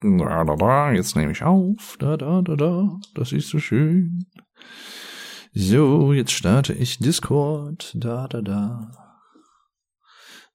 Da, 0.00 0.44
da, 0.44 0.56
da, 0.56 0.92
jetzt 0.92 1.16
nehme 1.16 1.32
ich 1.32 1.42
auf. 1.42 1.96
Da, 1.98 2.16
da, 2.16 2.40
da, 2.42 2.54
da. 2.54 3.00
Das 3.14 3.32
ist 3.32 3.48
so 3.48 3.58
schön. 3.58 4.26
So, 5.52 6.12
jetzt 6.12 6.32
starte 6.32 6.72
ich 6.72 6.98
Discord. 6.98 7.92
Da, 7.96 8.28
da, 8.28 8.40
da. 8.40 8.92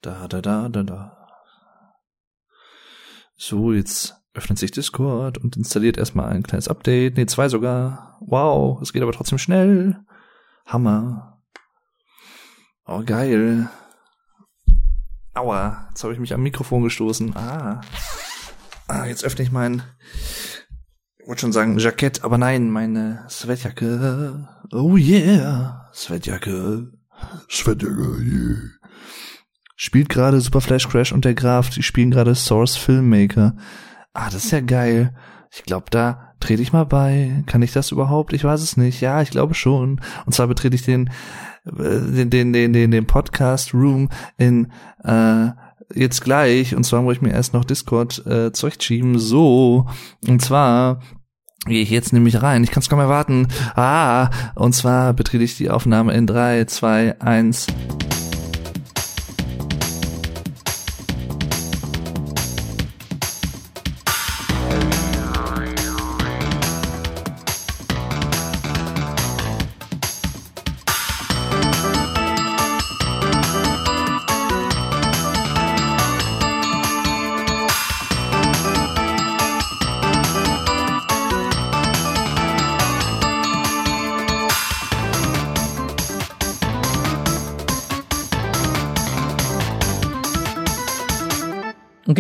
Da, 0.02 0.28
da, 0.28 0.42
da, 0.42 0.70
da, 0.70 0.84
da. 0.84 1.28
So, 3.36 3.74
jetzt 3.74 4.16
öffnet 4.34 4.60
sich 4.60 4.71
Discord 4.71 5.38
und 5.38 5.57
installiert 5.57 5.98
erstmal 5.98 6.30
ein 6.30 6.44
kleines 6.44 6.70
Update. 6.70 7.18
Nee, 7.18 7.25
zwei 7.25 7.50
sogar. 7.50 8.18
Wow, 8.21 8.82
es 8.82 8.94
geht 8.94 9.04
aber 9.04 9.12
trotzdem 9.12 9.38
schnell. 9.38 10.00
Hammer. 10.66 11.41
Oh, 12.86 13.04
geil. 13.05 13.70
Aua, 15.34 15.88
jetzt 15.89 16.04
habe 16.04 16.14
ich 16.14 16.20
mich 16.20 16.34
am 16.34 16.44
Mikrofon 16.44 16.84
gestoßen. 16.84 17.36
Ah. 17.36 17.82
Ah, 18.88 19.05
jetzt 19.05 19.23
öffne 19.23 19.43
ich 19.43 19.52
mein, 19.52 19.81
ich 21.23 21.27
wollte 21.27 21.41
schon 21.41 21.54
sagen 21.54 21.78
Jackett, 21.78 22.24
aber 22.24 22.37
nein, 22.37 22.69
meine 22.69 23.25
Sweatjacke. 23.29 24.46
Oh 24.74 24.97
yeah, 24.97 25.89
Sweatjacke. 25.93 26.91
Sweatjacke, 27.50 28.18
yeah. 28.21 28.57
Spielt 29.77 30.10
gerade 30.10 30.41
Super 30.41 30.60
Flash 30.60 30.89
Crash 30.89 31.14
und 31.14 31.24
der 31.24 31.33
Graf, 31.33 31.69
die 31.69 31.82
spielen 31.82 32.11
gerade 32.11 32.36
Source 32.36 32.75
Filmmaker. 32.75 33.55
Ah, 34.14 34.25
das 34.25 34.45
ist 34.45 34.52
ja 34.52 34.59
geil. 34.59 35.16
Ich 35.50 35.63
glaube, 35.63 35.86
da 35.89 36.33
trete 36.41 36.61
ich 36.61 36.73
mal 36.73 36.86
bei. 36.86 37.44
Kann 37.45 37.61
ich 37.61 37.72
das 37.72 37.91
überhaupt? 37.91 38.33
Ich 38.33 38.44
weiß 38.44 38.61
es 38.61 38.75
nicht. 38.75 39.00
Ja, 39.00 39.22
ich 39.22 39.31
glaube 39.31 39.53
schon. 39.53 40.02
Und 40.25 40.33
zwar 40.33 40.47
betrete 40.47 40.75
ich 40.75 40.83
den, 40.83 41.09
äh, 41.66 42.00
den, 42.02 42.30
den, 42.30 42.53
den, 42.53 42.73
den, 42.73 42.91
den 42.91 43.08
Podcast 43.08 43.73
Room 43.73 44.09
in, 44.38 44.72
äh, 45.03 45.50
jetzt 45.95 46.23
gleich. 46.23 46.75
Und 46.75 46.83
zwar 46.83 47.02
muss 47.02 47.16
ich 47.16 47.22
mir 47.22 47.31
erst 47.31 47.53
noch 47.53 47.66
Discord 47.66 48.25
äh, 48.25 48.52
zurechtschieben. 48.52 49.20
So. 49.20 49.88
Und 50.28 50.42
zwar 50.42 51.00
gehe 51.66 51.81
ich 51.81 51.89
jetzt 51.89 52.14
nämlich 52.14 52.42
rein. 52.42 52.64
Ich 52.64 52.72
kann 52.72 52.81
es 52.81 52.89
kaum 52.89 53.00
erwarten. 53.00 53.47
Ah, 53.75 54.30
und 54.55 54.73
zwar 54.73 55.14
betrete 55.14 55.44
ich 55.44 55.58
die 55.58 55.69
Aufnahme 55.69 56.14
in 56.14 56.27
drei, 56.27 56.66
zwei, 56.66 57.19
eins. 57.21 57.67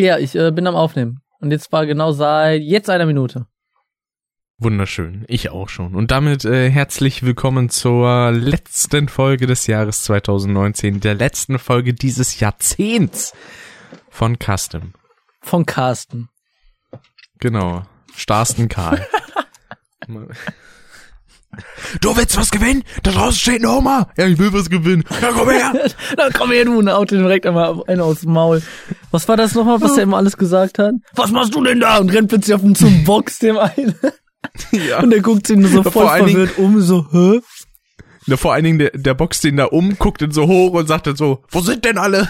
Ja, 0.03 0.17
ich 0.17 0.35
äh, 0.35 0.51
bin 0.51 0.67
am 0.67 0.75
Aufnehmen. 0.75 1.21
Und 1.39 1.51
jetzt 1.51 1.71
war 1.71 1.85
genau 1.85 2.11
seit 2.11 2.61
jetzt 2.61 2.89
einer 2.89 3.05
Minute. 3.05 3.47
Wunderschön, 4.57 5.23
ich 5.29 5.49
auch 5.49 5.69
schon. 5.69 5.95
Und 5.95 6.11
damit 6.11 6.43
äh, 6.43 6.69
herzlich 6.69 7.23
willkommen 7.23 7.69
zur 7.69 8.31
letzten 8.33 9.07
Folge 9.07 9.47
des 9.47 9.65
Jahres 9.65 10.03
2019, 10.03 10.99
der 10.99 11.15
letzten 11.15 11.57
Folge 11.57 11.93
dieses 11.93 12.41
Jahrzehnts 12.41 13.31
von 14.09 14.37
Custom. 14.37 14.91
Von 15.39 15.65
Carsten. 15.65 16.27
Genau, 17.39 17.83
Starsten 18.13 18.67
Karl. 18.67 19.07
du 22.01 22.15
willst 22.15 22.37
was 22.37 22.51
gewinnen? 22.51 22.83
Da 23.03 23.11
draußen 23.11 23.39
steht 23.39 23.61
ein 23.61 23.65
Oma. 23.65 24.09
Ja, 24.17 24.25
ich 24.25 24.37
will 24.37 24.53
was 24.53 24.69
gewinnen. 24.69 25.03
Ja, 25.21 25.29
komm 25.31 25.49
her. 25.49 25.73
Dann 26.17 26.33
komm 26.33 26.51
her, 26.51 26.65
du, 26.65 26.77
und 26.77 26.91
haut 26.91 27.11
den 27.11 27.19
direkt 27.19 27.45
einmal 27.45 27.81
einen 27.87 28.01
aus 28.01 28.21
dem 28.21 28.33
Maul. 28.33 28.61
Was 29.11 29.27
war 29.27 29.37
das 29.37 29.53
nochmal, 29.53 29.81
was 29.81 29.97
er 29.97 30.03
immer 30.03 30.17
alles 30.17 30.37
gesagt 30.37 30.79
hat? 30.79 30.93
Was 31.15 31.31
machst 31.31 31.55
du 31.55 31.63
denn 31.63 31.79
da? 31.79 31.97
Und 31.97 32.13
rennt 32.13 32.29
plötzlich 32.29 32.53
auf 32.55 32.63
ihn 32.63 32.75
zum 32.75 33.03
Box 33.05 33.39
dem 33.39 33.57
ein. 33.57 33.95
ja. 34.71 35.01
Und 35.01 35.13
er 35.13 35.21
guckt 35.21 35.49
ihn 35.49 35.65
so 35.67 35.83
voll 35.83 36.07
verwirrt 36.07 36.57
um, 36.57 36.81
so, 36.81 37.05
hä? 37.11 37.41
Na, 38.25 38.37
vor 38.37 38.53
allen 38.53 38.63
Dingen, 38.63 38.79
der, 38.79 38.91
der 38.91 39.13
boxt 39.13 39.43
den 39.43 39.57
da 39.57 39.65
um, 39.65 39.97
guckt 39.97 40.21
ihn 40.21 40.31
so 40.31 40.47
hoch 40.47 40.73
und 40.73 40.87
sagt 40.87 41.07
dann 41.07 41.15
so, 41.15 41.43
wo 41.49 41.59
sind 41.61 41.83
denn 41.83 41.97
alle? 41.97 42.29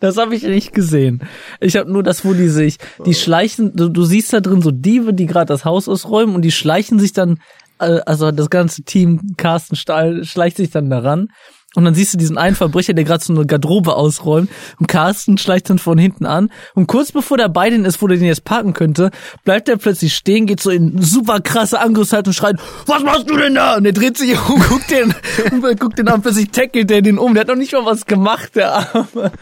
Das 0.00 0.16
habe 0.16 0.34
ich 0.34 0.42
nicht 0.42 0.72
gesehen. 0.72 1.22
Ich 1.60 1.76
habe 1.76 1.90
nur 1.90 2.02
das, 2.02 2.24
wo 2.24 2.32
die 2.32 2.48
sich, 2.48 2.78
die 3.04 3.14
schleichen, 3.14 3.74
du, 3.74 3.88
du 3.88 4.04
siehst 4.04 4.32
da 4.32 4.40
drin 4.40 4.62
so 4.62 4.70
Diebe, 4.70 5.14
die 5.14 5.26
gerade 5.26 5.46
das 5.46 5.64
Haus 5.64 5.88
ausräumen 5.88 6.34
und 6.34 6.42
die 6.42 6.52
schleichen 6.52 6.98
sich 6.98 7.12
dann, 7.12 7.38
äh, 7.78 8.00
also 8.06 8.30
das 8.30 8.50
ganze 8.50 8.82
Team 8.82 9.34
Carsten 9.36 9.76
Stahl 9.76 10.24
schleicht 10.24 10.56
sich 10.56 10.70
dann 10.70 10.90
daran. 10.90 11.28
Und 11.74 11.84
dann 11.84 11.94
siehst 11.94 12.14
du 12.14 12.18
diesen 12.18 12.38
einen 12.38 12.54
Verbrecher, 12.54 12.94
der 12.94 13.04
gerade 13.04 13.24
so 13.24 13.32
eine 13.32 13.46
Garderobe 13.46 13.96
ausräumt 13.96 14.48
und 14.78 14.86
Carsten 14.86 15.38
schleicht 15.38 15.68
dann 15.70 15.78
von 15.78 15.98
hinten 15.98 16.24
an. 16.24 16.50
Und 16.74 16.86
kurz 16.86 17.10
bevor 17.10 17.36
der 17.36 17.48
bei 17.48 17.68
denen 17.68 17.84
ist, 17.84 18.00
wo 18.00 18.06
der 18.06 18.16
den 18.16 18.26
jetzt 18.26 18.44
parken 18.44 18.74
könnte, 18.74 19.10
bleibt 19.44 19.68
er 19.68 19.76
plötzlich 19.76 20.14
stehen, 20.14 20.46
geht 20.46 20.60
so 20.60 20.70
in 20.70 21.02
super 21.02 21.40
krasse 21.40 21.80
Angriffshaltung 21.80 22.30
und 22.30 22.34
schreit, 22.34 22.56
was 22.86 23.02
machst 23.02 23.28
du 23.28 23.36
denn 23.36 23.56
da? 23.56 23.76
Und 23.76 23.86
er 23.86 23.92
dreht 23.92 24.16
sich 24.16 24.38
um, 24.48 24.60
guckt 24.60 24.90
den, 24.90 25.14
und 25.50 25.80
guckt 25.80 25.98
den 25.98 26.08
an, 26.08 26.22
plötzlich 26.22 26.50
tackelt 26.50 26.90
der 26.90 27.02
den 27.02 27.18
um. 27.18 27.34
Der 27.34 27.40
hat 27.40 27.48
noch 27.48 27.56
nicht 27.56 27.72
mal 27.72 27.84
was 27.84 28.06
gemacht, 28.06 28.54
der 28.54 28.72
Arme. 28.72 29.32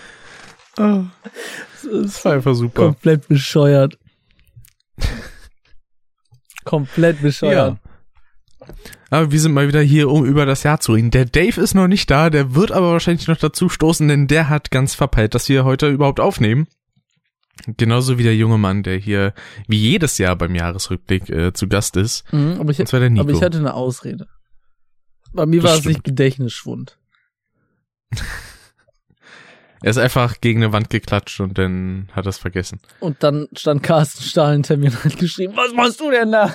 Oh. 0.78 1.04
Das 1.84 2.24
war 2.24 2.34
einfach 2.34 2.54
super. 2.54 2.84
komplett 2.84 3.26
bescheuert. 3.26 3.98
komplett 6.64 7.20
bescheuert. 7.20 7.78
Aber 9.10 9.32
wir 9.32 9.40
sind 9.40 9.52
mal 9.52 9.66
wieder 9.66 9.80
hier, 9.82 10.08
um 10.08 10.24
über 10.24 10.46
das 10.46 10.62
Jahr 10.62 10.78
zu 10.78 10.92
reden. 10.92 11.10
Der 11.10 11.24
Dave 11.24 11.60
ist 11.60 11.74
noch 11.74 11.88
nicht 11.88 12.08
da, 12.08 12.30
der 12.30 12.54
wird 12.54 12.70
aber 12.70 12.92
wahrscheinlich 12.92 13.26
noch 13.26 13.36
dazu 13.36 13.68
stoßen, 13.68 14.06
denn 14.06 14.28
der 14.28 14.48
hat 14.48 14.70
ganz 14.70 14.94
verpeilt, 14.94 15.34
dass 15.34 15.48
wir 15.48 15.64
heute 15.64 15.88
überhaupt 15.88 16.20
aufnehmen. 16.20 16.68
Genauso 17.66 18.16
wie 18.18 18.22
der 18.22 18.36
junge 18.36 18.58
Mann, 18.58 18.84
der 18.84 18.96
hier 18.96 19.34
wie 19.66 19.78
jedes 19.78 20.18
Jahr 20.18 20.36
beim 20.36 20.54
Jahresrückblick 20.54 21.28
äh, 21.28 21.52
zu 21.52 21.68
Gast 21.68 21.96
ist. 21.96 22.32
Mhm, 22.32 22.58
aber, 22.60 22.70
ich, 22.70 22.78
Und 22.78 22.86
zwar 22.86 23.00
der 23.00 23.10
Nico. 23.10 23.22
aber 23.24 23.32
ich 23.32 23.42
hatte 23.42 23.58
eine 23.58 23.74
Ausrede. 23.74 24.28
Bei 25.32 25.46
mir 25.46 25.60
Das 25.62 25.70
war 25.70 25.78
es 25.78 25.84
nicht 25.84 25.94
stimmt. 25.98 26.04
Gedächtnisschwund. 26.04 26.98
Er 29.82 29.90
ist 29.90 29.98
einfach 29.98 30.40
gegen 30.40 30.62
eine 30.62 30.72
Wand 30.72 30.90
geklatscht 30.90 31.40
und 31.40 31.58
dann 31.58 32.08
hat 32.12 32.26
er 32.26 32.30
es 32.30 32.38
vergessen. 32.38 32.80
Und 33.00 33.22
dann 33.22 33.48
stand 33.56 33.82
Carsten 33.82 34.22
Stahl 34.22 34.52
hinter 34.52 34.76
mir 34.76 34.86
und 34.86 35.04
hat 35.04 35.18
geschrieben, 35.18 35.54
was 35.56 35.72
machst 35.72 36.00
du 36.00 36.10
denn 36.10 36.30
da? 36.32 36.54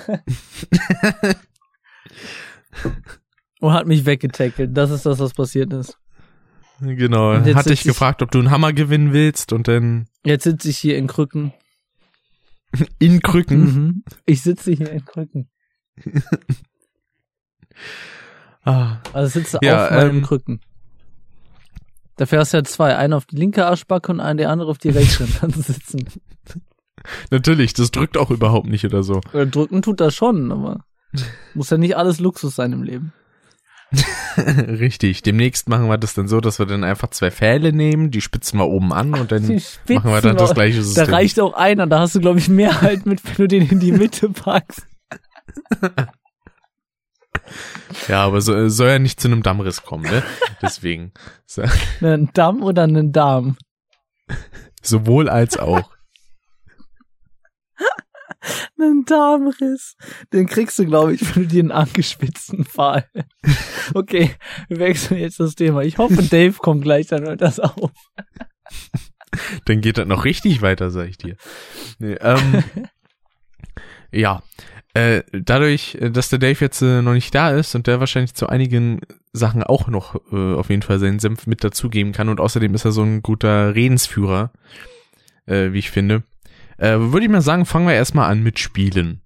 und 3.60 3.72
hat 3.72 3.86
mich 3.86 4.06
weggetackelt. 4.06 4.76
Das 4.76 4.90
ist 4.90 5.04
das, 5.04 5.18
was 5.18 5.34
passiert 5.34 5.72
ist. 5.72 5.98
Genau. 6.80 7.34
Hat 7.34 7.68
dich 7.68 7.82
gefragt, 7.82 8.22
ob 8.22 8.30
du 8.30 8.38
einen 8.38 8.50
Hammer 8.50 8.72
gewinnen 8.72 9.12
willst 9.12 9.52
und 9.52 9.68
dann 9.68 10.06
Jetzt 10.24 10.44
sitze 10.44 10.70
ich 10.70 10.78
hier 10.78 10.96
in 10.96 11.06
Krücken. 11.06 11.52
in 12.98 13.20
Krücken. 13.20 13.60
Mhm. 13.60 14.04
Ich 14.26 14.42
sitze 14.42 14.72
hier 14.72 14.90
in 14.90 15.04
Krücken. 15.04 15.50
Ah. 18.64 19.00
Also 19.14 19.38
sitze 19.38 19.58
Ja, 19.62 19.86
auf 19.86 19.90
meinem 19.92 20.16
ähm, 20.18 20.22
Krücken. 20.22 20.60
Dafür 22.18 22.40
hast 22.40 22.52
du 22.52 22.58
ja 22.58 22.64
zwei. 22.64 22.96
Einen 22.96 23.14
auf 23.14 23.24
die 23.26 23.36
linke 23.36 23.64
Arschbacke 23.64 24.12
und 24.12 24.20
einen 24.20 24.36
der 24.38 24.50
andere 24.50 24.70
auf 24.70 24.78
die 24.78 24.90
rechte. 24.90 25.26
Dann 25.40 25.52
sitzen. 25.52 26.06
Natürlich, 27.30 27.72
das 27.72 27.90
drückt 27.90 28.18
auch 28.18 28.30
überhaupt 28.30 28.66
nicht 28.68 28.84
oder 28.84 29.02
so. 29.02 29.20
Oder 29.32 29.46
drücken 29.46 29.80
tut 29.82 30.00
das 30.00 30.14
schon, 30.14 30.52
aber 30.52 30.84
muss 31.54 31.70
ja 31.70 31.78
nicht 31.78 31.96
alles 31.96 32.18
Luxus 32.20 32.56
sein 32.56 32.72
im 32.72 32.82
Leben. 32.82 33.12
Richtig. 34.36 35.22
Demnächst 35.22 35.68
machen 35.68 35.88
wir 35.88 35.96
das 35.96 36.14
dann 36.14 36.28
so, 36.28 36.40
dass 36.40 36.58
wir 36.58 36.66
dann 36.66 36.84
einfach 36.84 37.08
zwei 37.10 37.30
Pfähle 37.30 37.72
nehmen, 37.72 38.10
die 38.10 38.20
spitzen 38.20 38.58
wir 38.58 38.66
oben 38.66 38.92
an 38.92 39.14
und 39.14 39.32
dann 39.32 39.42
machen 39.46 40.12
wir 40.12 40.20
dann 40.20 40.36
das 40.36 40.52
gleiche 40.54 40.78
Da 40.78 40.84
System. 40.84 41.14
reicht 41.14 41.40
auch 41.40 41.54
einer, 41.54 41.86
da 41.86 42.00
hast 42.00 42.14
du, 42.14 42.20
glaube 42.20 42.38
ich, 42.38 42.48
mehr 42.48 42.82
halt 42.82 43.06
mit, 43.06 43.24
wenn 43.24 43.36
du 43.36 43.48
den 43.48 43.68
in 43.68 43.80
die 43.80 43.92
Mitte 43.92 44.28
packst. 44.28 44.86
Ja, 48.08 48.24
aber 48.24 48.40
so, 48.40 48.54
äh, 48.54 48.70
soll 48.70 48.88
ja 48.88 48.98
nicht 48.98 49.20
zu 49.20 49.28
einem 49.28 49.42
Dammriss 49.42 49.82
kommen, 49.82 50.04
ne? 50.04 50.22
Deswegen. 50.62 51.12
So, 51.46 51.62
Einen 52.00 52.30
Damm 52.34 52.62
oder 52.62 52.82
einen 52.84 53.12
Darm. 53.12 53.56
sowohl 54.82 55.28
als 55.28 55.56
auch. 55.58 55.90
Einen 58.80 59.04
Darmriss. 59.04 59.96
Den 60.32 60.46
kriegst 60.46 60.78
du, 60.78 60.86
glaube 60.86 61.14
ich, 61.14 61.34
wenn 61.34 61.42
du 61.42 61.48
dir 61.48 61.60
einen 61.62 61.72
angespitzten 61.72 62.64
Pfahl. 62.64 63.08
Okay, 63.94 64.34
wir 64.68 64.80
wechseln 64.80 65.18
jetzt 65.18 65.40
das 65.40 65.54
Thema. 65.54 65.80
Ich 65.80 65.96
hoffe, 65.96 66.22
Dave 66.22 66.52
kommt 66.58 66.82
gleich, 66.82 67.06
dann 67.06 67.22
hört 67.24 67.40
das 67.40 67.58
auf. 67.58 67.90
Dann 69.64 69.80
geht 69.80 69.96
das 69.96 70.06
noch 70.06 70.26
richtig 70.26 70.60
weiter, 70.60 70.90
sag 70.90 71.08
ich 71.08 71.16
dir. 71.16 71.36
Nee, 71.98 72.16
ähm, 72.20 72.62
ja. 74.12 74.42
Äh, 74.98 75.22
dadurch, 75.32 75.96
äh, 76.00 76.10
dass 76.10 76.28
der 76.28 76.38
Dave 76.38 76.58
jetzt 76.60 76.82
äh, 76.82 77.02
noch 77.02 77.12
nicht 77.14 77.34
da 77.34 77.50
ist 77.50 77.74
und 77.74 77.86
der 77.86 78.00
wahrscheinlich 78.00 78.34
zu 78.34 78.48
einigen 78.48 79.00
Sachen 79.32 79.62
auch 79.62 79.88
noch 79.88 80.14
äh, 80.32 80.54
auf 80.54 80.70
jeden 80.70 80.82
Fall 80.82 80.98
seinen 80.98 81.18
Senf 81.18 81.46
mit 81.46 81.62
dazugeben 81.62 82.12
kann 82.12 82.28
und 82.28 82.40
außerdem 82.40 82.74
ist 82.74 82.84
er 82.84 82.92
so 82.92 83.02
ein 83.02 83.22
guter 83.22 83.74
Redensführer, 83.74 84.50
äh, 85.46 85.72
wie 85.72 85.78
ich 85.78 85.90
finde, 85.90 86.22
Äh, 86.78 86.96
Würde 86.98 87.26
ich 87.26 87.30
mal 87.30 87.40
sagen, 87.42 87.66
fangen 87.66 87.86
wir 87.88 87.94
erstmal 87.94 88.30
an 88.30 88.42
mit 88.42 88.58
Spielen, 88.58 89.20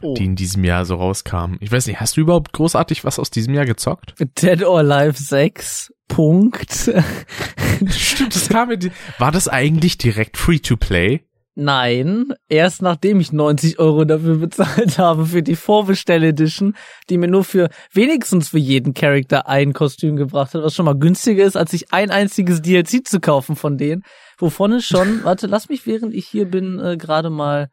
Oh. 0.00 0.14
die 0.14 0.24
in 0.26 0.36
diesem 0.36 0.62
Jahr 0.64 0.84
so 0.84 0.94
rauskamen. 0.94 1.56
Ich 1.60 1.72
weiß 1.72 1.86
nicht, 1.88 1.98
hast 2.00 2.16
du 2.16 2.20
überhaupt 2.20 2.52
großartig 2.52 3.04
was 3.04 3.18
aus 3.18 3.30
diesem 3.30 3.52
Jahr 3.54 3.66
gezockt? 3.66 4.14
Dead 4.40 4.62
or 4.64 4.78
Alive 4.78 5.18
6. 5.20 5.92
Punkt. 6.08 6.90
Stimmt, 7.90 8.34
das 8.34 8.48
kam 8.48 8.68
mir. 8.68 8.78
die- 8.78 8.92
War 9.18 9.32
das 9.32 9.48
eigentlich 9.48 9.98
direkt 9.98 10.36
free 10.36 10.58
to 10.60 10.76
play? 10.76 11.24
Nein, 11.60 12.34
erst 12.48 12.82
nachdem 12.82 13.18
ich 13.18 13.32
90 13.32 13.80
Euro 13.80 14.04
dafür 14.04 14.36
bezahlt 14.38 14.96
habe 14.96 15.26
für 15.26 15.42
die 15.42 15.56
Vorbestell-Edition, 15.56 16.76
die 17.10 17.18
mir 17.18 17.26
nur 17.26 17.42
für 17.42 17.68
wenigstens 17.92 18.50
für 18.50 18.60
jeden 18.60 18.94
Charakter 18.94 19.48
ein 19.48 19.72
Kostüm 19.72 20.14
gebracht 20.14 20.54
hat, 20.54 20.62
was 20.62 20.72
schon 20.72 20.84
mal 20.84 20.96
günstiger 20.96 21.44
ist, 21.44 21.56
als 21.56 21.72
sich 21.72 21.92
ein 21.92 22.12
einziges 22.12 22.62
DLC 22.62 23.04
zu 23.04 23.18
kaufen 23.18 23.56
von 23.56 23.76
denen, 23.76 24.04
wovon 24.38 24.74
es 24.74 24.86
schon, 24.86 25.20
warte, 25.24 25.48
lass 25.48 25.68
mich 25.68 25.84
während 25.84 26.14
ich 26.14 26.28
hier 26.28 26.48
bin 26.48 26.78
äh, 26.78 26.96
gerade 26.96 27.28
mal 27.28 27.70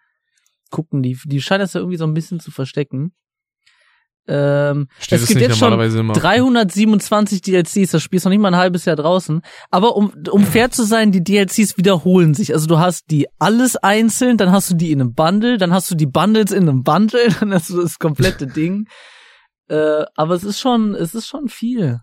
gucken, 0.71 1.03
die, 1.03 1.19
die 1.23 1.39
scheinen 1.39 1.59
das 1.59 1.73
ja 1.73 1.79
irgendwie 1.81 1.99
so 1.99 2.05
ein 2.05 2.15
bisschen 2.15 2.39
zu 2.39 2.49
verstecken. 2.49 3.13
Ähm, 4.27 4.88
Steht 5.00 5.22
es 5.22 5.27
gibt 5.27 5.42
jetzt 5.42 5.57
schon 5.57 5.69
normalerweise 5.69 6.00
immer? 6.00 6.13
327 6.13 7.42
DLCs, 7.42 7.92
das 7.92 8.01
Spiel 8.01 8.18
ist 8.18 8.25
noch 8.25 8.31
nicht 8.31 8.39
mal 8.39 8.50
ein 8.50 8.57
halbes 8.57 8.86
Jahr 8.86 8.95
draußen. 8.95 9.42
Aber 9.69 9.95
um, 9.95 10.13
um 10.31 10.44
fair 10.44 10.72
zu 10.72 10.83
sein, 10.83 11.12
die 11.12 11.24
DLCs 11.24 11.77
wiederholen 11.77 12.33
sich. 12.33 12.54
Also 12.54 12.68
du 12.68 12.80
hast 12.80 13.12
die 13.12 13.27
alles 13.38 13.75
einzeln, 13.75 14.38
dann 14.38 14.51
hast 14.51 14.72
du 14.72 14.75
die 14.75 14.92
in 14.92 15.01
einem 15.01 15.13
Bundle, 15.13 15.57
dann 15.57 15.74
hast 15.74 15.92
du 15.92 15.95
die 15.95 16.07
Bundles 16.07 16.51
in 16.51 16.68
einem 16.68 16.83
Bundle, 16.83 17.27
dann 17.39 17.54
hast 17.54 17.69
du 17.69 17.81
das 17.81 18.00
komplette 18.00 18.48
Ding. 18.56 18.88
Äh, 19.68 20.06
aber 20.16 20.36
es 20.36 20.44
ist 20.44 20.60
schon, 20.60 20.95
es 20.95 21.13
ist 21.13 21.28
schon 21.28 21.48
viel. 21.48 22.00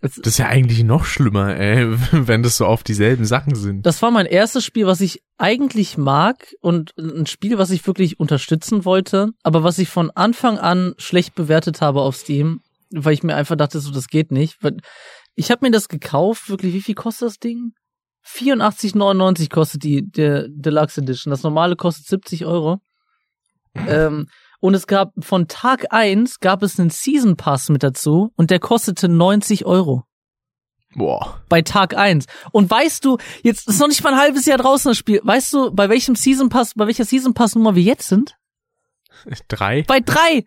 Das 0.00 0.16
ist 0.18 0.38
ja 0.38 0.46
eigentlich 0.46 0.84
noch 0.84 1.04
schlimmer, 1.04 1.56
ey, 1.56 1.86
wenn 2.12 2.42
das 2.42 2.56
so 2.56 2.66
auf 2.66 2.84
dieselben 2.84 3.24
Sachen 3.24 3.54
sind. 3.54 3.84
das 3.84 4.00
war 4.00 4.10
mein 4.10 4.26
erstes 4.26 4.64
Spiel, 4.64 4.86
was 4.86 5.00
ich 5.00 5.22
eigentlich 5.38 5.98
mag 5.98 6.54
und 6.60 6.96
ein 6.96 7.26
Spiel, 7.26 7.58
was 7.58 7.70
ich 7.70 7.86
wirklich 7.86 8.20
unterstützen 8.20 8.84
wollte, 8.84 9.30
aber 9.42 9.64
was 9.64 9.78
ich 9.78 9.88
von 9.88 10.10
Anfang 10.10 10.58
an 10.58 10.94
schlecht 10.98 11.34
bewertet 11.34 11.80
habe 11.80 12.02
auf 12.02 12.16
Steam, 12.16 12.60
weil 12.90 13.14
ich 13.14 13.22
mir 13.22 13.34
einfach 13.34 13.56
dachte, 13.56 13.80
so 13.80 13.90
das 13.90 14.06
geht 14.08 14.30
nicht. 14.30 14.58
Ich 15.34 15.50
habe 15.50 15.66
mir 15.66 15.72
das 15.72 15.88
gekauft, 15.88 16.48
wirklich, 16.48 16.74
wie 16.74 16.82
viel 16.82 16.94
kostet 16.94 17.26
das 17.26 17.38
Ding? 17.38 17.72
84,99 18.26 19.50
kostet 19.50 19.82
die 19.82 20.08
der 20.08 20.48
Deluxe 20.48 21.00
Edition. 21.00 21.30
Das 21.30 21.42
normale 21.42 21.76
kostet 21.76 22.06
70 22.06 22.46
Euro. 22.46 22.78
Ähm, 23.86 24.26
und 24.60 24.74
es 24.74 24.86
gab 24.86 25.12
von 25.20 25.48
Tag 25.48 25.92
eins 25.92 26.40
gab 26.40 26.62
es 26.62 26.78
einen 26.78 26.90
Season 26.90 27.36
Pass 27.36 27.68
mit 27.68 27.82
dazu 27.82 28.32
und 28.36 28.50
der 28.50 28.58
kostete 28.58 29.08
90 29.08 29.66
Euro 29.66 30.04
Boah. 30.94 31.40
bei 31.48 31.62
Tag 31.62 31.96
eins. 31.96 32.26
Und 32.50 32.70
weißt 32.70 33.04
du, 33.04 33.18
jetzt 33.42 33.68
ist 33.68 33.80
noch 33.80 33.88
nicht 33.88 34.02
mal 34.02 34.14
ein 34.14 34.18
halbes 34.18 34.46
Jahr 34.46 34.58
draußen 34.58 34.90
das 34.90 34.98
Spiel. 34.98 35.20
Weißt 35.22 35.52
du, 35.52 35.70
bei 35.70 35.88
welchem 35.88 36.16
Season 36.16 36.48
Pass, 36.48 36.74
bei 36.74 36.86
welcher 36.86 37.04
Season 37.04 37.34
Pass 37.34 37.54
Nummer 37.54 37.74
wir 37.74 37.82
jetzt 37.82 38.08
sind? 38.08 38.36
Drei? 39.48 39.82
Bei 39.82 40.00
drei. 40.00 40.44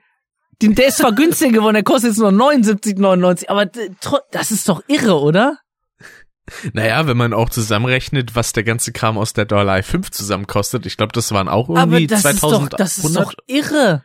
Den, 0.62 0.76
der 0.76 0.88
ist 0.88 0.98
zwar 0.98 1.12
günstiger 1.16 1.52
geworden, 1.52 1.74
der 1.76 1.84
kostet 1.84 2.12
jetzt 2.12 2.20
nur 2.20 2.30
79,99, 2.30 3.50
aber 3.50 3.66
das 4.32 4.52
ist 4.52 4.70
doch 4.70 4.84
irre, 4.88 5.20
oder? 5.20 5.58
Naja, 6.74 7.08
wenn 7.08 7.18
man 7.18 7.34
auch 7.34 7.50
zusammenrechnet, 7.50 8.36
was 8.36 8.52
der 8.54 8.64
ganze 8.64 8.92
Kram 8.92 9.18
aus 9.18 9.34
der 9.34 9.46
Dollar 9.46 9.82
5 9.82 10.12
zusammen 10.12 10.48
kostet, 10.48 10.86
ich 10.86 10.98
glaube, 10.98 11.14
das 11.14 11.32
waren 11.32 11.48
auch 11.48 11.70
Aber 11.70 11.80
irgendwie 11.98 12.08
das 12.08 12.26
ist 12.26 12.44
doch, 12.44 12.50
2100. 12.50 12.80
das 12.80 12.98
ist 12.98 13.16
doch 13.16 13.34
irre. 13.48 14.04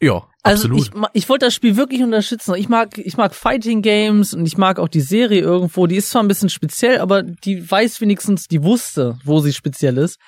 Ja, 0.00 0.26
Also 0.42 0.68
absolut. 0.68 0.80
ich, 0.80 0.90
ich 1.22 1.28
wollte 1.28 1.46
das 1.46 1.54
Spiel 1.54 1.76
wirklich 1.76 2.02
unterstützen. 2.02 2.54
Ich 2.56 2.68
mag, 2.68 2.98
ich 2.98 3.16
mag 3.16 3.34
Fighting 3.34 3.80
Games 3.80 4.34
und 4.34 4.44
ich 4.44 4.58
mag 4.58 4.78
auch 4.78 4.88
die 4.88 5.00
Serie 5.00 5.40
irgendwo. 5.40 5.86
Die 5.86 5.96
ist 5.96 6.10
zwar 6.10 6.22
ein 6.22 6.28
bisschen 6.28 6.50
speziell, 6.50 6.98
aber 6.98 7.22
die 7.22 7.70
weiß 7.70 8.00
wenigstens, 8.00 8.46
die 8.46 8.62
wusste, 8.62 9.18
wo 9.24 9.40
sie 9.40 9.52
speziell 9.54 9.96
ist. 9.96 10.18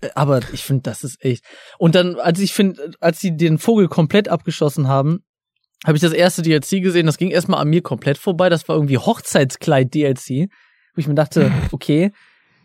Äh, 0.00 0.08
Aber 0.14 0.40
ich 0.52 0.64
finde, 0.64 0.82
das 0.82 1.04
ist 1.04 1.22
echt. 1.22 1.44
Und 1.78 1.94
dann, 1.94 2.16
als 2.16 2.38
ich 2.40 2.52
finde, 2.54 2.92
als 3.00 3.20
sie 3.20 3.36
den 3.36 3.58
Vogel 3.58 3.88
komplett 3.88 4.28
abgeschossen 4.28 4.88
haben, 4.88 5.24
habe 5.84 5.96
ich 5.96 6.00
das 6.02 6.12
erste 6.12 6.42
DLC 6.42 6.82
gesehen. 6.82 7.06
Das 7.06 7.18
ging 7.18 7.30
erstmal 7.30 7.60
an 7.60 7.68
mir 7.68 7.82
komplett 7.82 8.18
vorbei. 8.18 8.48
Das 8.48 8.68
war 8.68 8.76
irgendwie 8.76 8.98
Hochzeitskleid-DLC, 8.98 10.48
wo 10.94 10.98
ich 10.98 11.08
mir 11.08 11.14
dachte, 11.14 11.50
okay, 11.72 12.12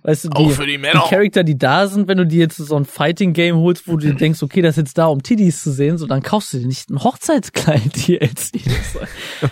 weißt 0.04 0.26
du, 0.26 0.30
die, 0.30 0.48
die 0.48 0.78
die. 0.78 1.10
Charakter, 1.10 1.44
die 1.44 1.58
da 1.58 1.88
sind, 1.88 2.08
wenn 2.08 2.18
du 2.18 2.26
dir 2.26 2.40
jetzt 2.40 2.58
so 2.58 2.76
ein 2.76 2.86
Fighting-Game 2.86 3.58
holst, 3.58 3.88
wo 3.88 3.98
du 3.98 4.08
dir 4.08 4.14
denkst, 4.18 4.44
okay, 4.44 4.62
das 4.62 4.78
ist 4.78 4.84
jetzt 4.84 4.98
da, 4.98 5.08
um 5.08 5.24
Tiddies 5.24 5.62
zu 5.62 5.72
sehen, 5.72 5.98
so 5.98 6.06
dann 6.06 6.22
kaufst 6.22 6.54
du 6.54 6.60
dir 6.60 6.68
nicht 6.68 6.90
ein 6.90 7.04
Hochzeitskleid-DLC. 7.04 8.62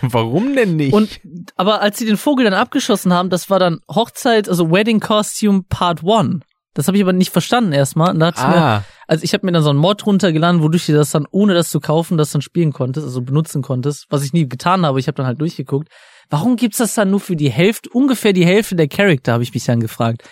Warum 0.02 0.54
denn 0.54 0.76
nicht? 0.76 0.92
Und, 0.92 1.20
aber 1.56 1.82
als 1.82 1.98
sie 1.98 2.06
den 2.06 2.16
Vogel 2.16 2.44
dann 2.44 2.54
abgeschossen 2.54 3.12
haben, 3.12 3.30
das 3.30 3.50
war 3.50 3.58
dann 3.58 3.80
Hochzeit, 3.92 4.48
also 4.48 4.70
Wedding 4.70 5.00
Costume 5.00 5.64
Part 5.68 6.02
1. 6.04 6.40
Das 6.76 6.88
habe 6.88 6.98
ich 6.98 7.02
aber 7.02 7.14
nicht 7.14 7.32
verstanden 7.32 7.72
erstmal. 7.72 8.10
Und 8.10 8.20
da 8.20 8.26
hat's 8.26 8.42
mir, 8.42 8.56
ah, 8.56 8.84
also 9.06 9.24
ich 9.24 9.32
habe 9.32 9.46
mir 9.46 9.52
dann 9.52 9.62
so 9.62 9.70
einen 9.70 9.78
Mod 9.78 10.04
runtergeladen, 10.04 10.62
wodurch 10.62 10.86
du 10.86 10.92
das 10.92 11.10
dann, 11.10 11.26
ohne 11.30 11.54
das 11.54 11.70
zu 11.70 11.80
kaufen, 11.80 12.18
das 12.18 12.30
dann 12.32 12.42
spielen 12.42 12.72
konntest, 12.72 13.06
also 13.06 13.22
benutzen 13.22 13.62
konntest, 13.62 14.06
was 14.10 14.22
ich 14.22 14.34
nie 14.34 14.46
getan 14.46 14.84
habe. 14.84 15.00
Ich 15.00 15.06
habe 15.06 15.16
dann 15.16 15.26
halt 15.26 15.40
durchgeguckt. 15.40 15.88
Warum 16.28 16.56
gibt's 16.56 16.78
das 16.78 16.94
dann 16.94 17.10
nur 17.10 17.20
für 17.20 17.34
die 17.34 17.50
Hälfte, 17.50 17.88
ungefähr 17.90 18.34
die 18.34 18.44
Hälfte 18.44 18.76
der 18.76 18.88
Charakter, 18.88 19.32
habe 19.32 19.42
ich 19.42 19.54
mich 19.54 19.64
dann 19.64 19.80
gefragt. 19.80 20.22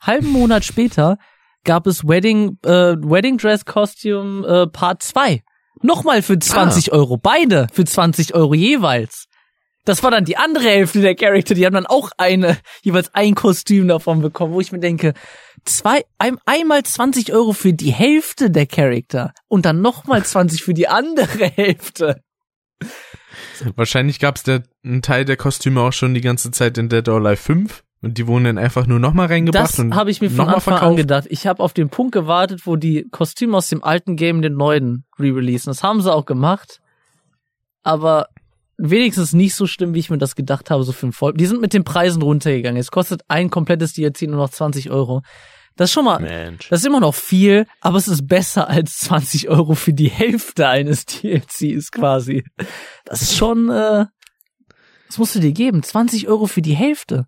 Halben 0.00 0.30
Monat 0.32 0.64
später 0.64 1.16
gab 1.62 1.86
es 1.86 2.06
Wedding, 2.06 2.58
äh, 2.64 2.96
Wedding 2.98 3.38
Dress 3.38 3.64
Costume 3.64 4.46
äh, 4.46 4.66
Part 4.66 5.02
2. 5.02 5.42
Nochmal 5.82 6.22
für 6.22 6.38
20 6.38 6.92
Euro. 6.92 7.18
Beide 7.18 7.68
für 7.72 7.84
20 7.84 8.34
Euro 8.34 8.54
jeweils. 8.54 9.26
Das 9.84 10.02
war 10.02 10.10
dann 10.10 10.24
die 10.24 10.36
andere 10.36 10.64
Hälfte 10.64 11.00
der 11.00 11.14
Charakter, 11.14 11.54
die 11.54 11.66
haben 11.66 11.74
dann 11.74 11.86
auch 11.86 12.10
eine, 12.16 12.56
jeweils 12.82 13.14
ein 13.14 13.34
Kostüm 13.34 13.86
davon 13.88 14.22
bekommen, 14.22 14.54
wo 14.54 14.60
ich 14.60 14.72
mir 14.72 14.80
denke, 14.80 15.12
zwei, 15.64 16.04
ein, 16.18 16.38
einmal 16.46 16.82
20 16.82 17.32
Euro 17.34 17.52
für 17.52 17.74
die 17.74 17.92
Hälfte 17.92 18.50
der 18.50 18.66
Charakter 18.66 19.32
und 19.46 19.66
dann 19.66 19.82
nochmal 19.82 20.24
20 20.24 20.62
für 20.62 20.74
die 20.74 20.88
andere 20.88 21.46
Hälfte. 21.46 22.22
wahrscheinlich 23.76 24.20
gab's 24.20 24.42
der 24.42 24.62
einen 24.84 25.02
Teil 25.02 25.24
der 25.24 25.36
Kostüme 25.36 25.82
auch 25.82 25.92
schon 25.92 26.14
die 26.14 26.22
ganze 26.22 26.50
Zeit 26.50 26.78
in 26.78 26.88
Dead 26.88 27.06
or 27.08 27.16
Alive 27.16 27.42
5 27.42 27.84
und 28.04 28.18
die 28.18 28.26
wurden 28.26 28.44
dann 28.44 28.58
einfach 28.58 28.86
nur 28.86 28.98
nochmal 28.98 29.28
reingebracht 29.28 29.70
Das 29.72 29.78
und 29.78 29.94
habe 29.94 30.10
ich 30.10 30.20
mir 30.20 30.30
von 30.30 30.48
Anfang 30.48 30.74
an 30.74 30.96
gedacht. 30.96 31.26
Ich 31.30 31.46
habe 31.46 31.62
auf 31.62 31.72
den 31.72 31.88
Punkt 31.88 32.12
gewartet, 32.12 32.66
wo 32.66 32.76
die 32.76 33.08
Kostüme 33.10 33.56
aus 33.56 33.68
dem 33.68 33.82
alten 33.82 34.16
Game 34.16 34.42
den 34.42 34.54
neuen 34.54 35.04
re-releasen. 35.18 35.70
Das 35.70 35.82
haben 35.82 36.02
sie 36.02 36.12
auch 36.12 36.26
gemacht. 36.26 36.80
Aber 37.82 38.28
wenigstens 38.76 39.32
nicht 39.32 39.54
so 39.54 39.66
schlimm, 39.66 39.94
wie 39.94 40.00
ich 40.00 40.10
mir 40.10 40.18
das 40.18 40.34
gedacht 40.34 40.70
habe, 40.70 40.82
so 40.84 40.92
für 40.92 41.06
ein 41.06 41.12
Voll. 41.12 41.34
Die 41.34 41.46
sind 41.46 41.60
mit 41.60 41.72
den 41.72 41.84
Preisen 41.84 42.22
runtergegangen. 42.22 42.80
Es 42.80 42.90
kostet 42.90 43.22
ein 43.28 43.50
komplettes 43.50 43.92
DLC 43.92 44.22
nur 44.22 44.36
noch 44.36 44.50
20 44.50 44.90
Euro. 44.90 45.22
Das 45.76 45.90
ist 45.90 45.94
schon 45.94 46.04
mal, 46.04 46.20
Mensch. 46.20 46.68
das 46.68 46.80
ist 46.80 46.86
immer 46.86 47.00
noch 47.00 47.14
viel, 47.14 47.66
aber 47.80 47.98
es 47.98 48.06
ist 48.06 48.28
besser 48.28 48.68
als 48.68 48.98
20 48.98 49.48
Euro 49.48 49.74
für 49.74 49.92
die 49.92 50.08
Hälfte 50.08 50.68
eines 50.68 51.04
DLCs 51.06 51.90
quasi. 51.90 52.44
Das 53.04 53.22
ist 53.22 53.36
schon, 53.36 53.70
äh, 53.70 54.06
das 55.08 55.18
musst 55.18 55.34
du 55.34 55.40
dir 55.40 55.52
geben. 55.52 55.82
20 55.82 56.28
Euro 56.28 56.46
für 56.46 56.62
die 56.62 56.76
Hälfte. 56.76 57.26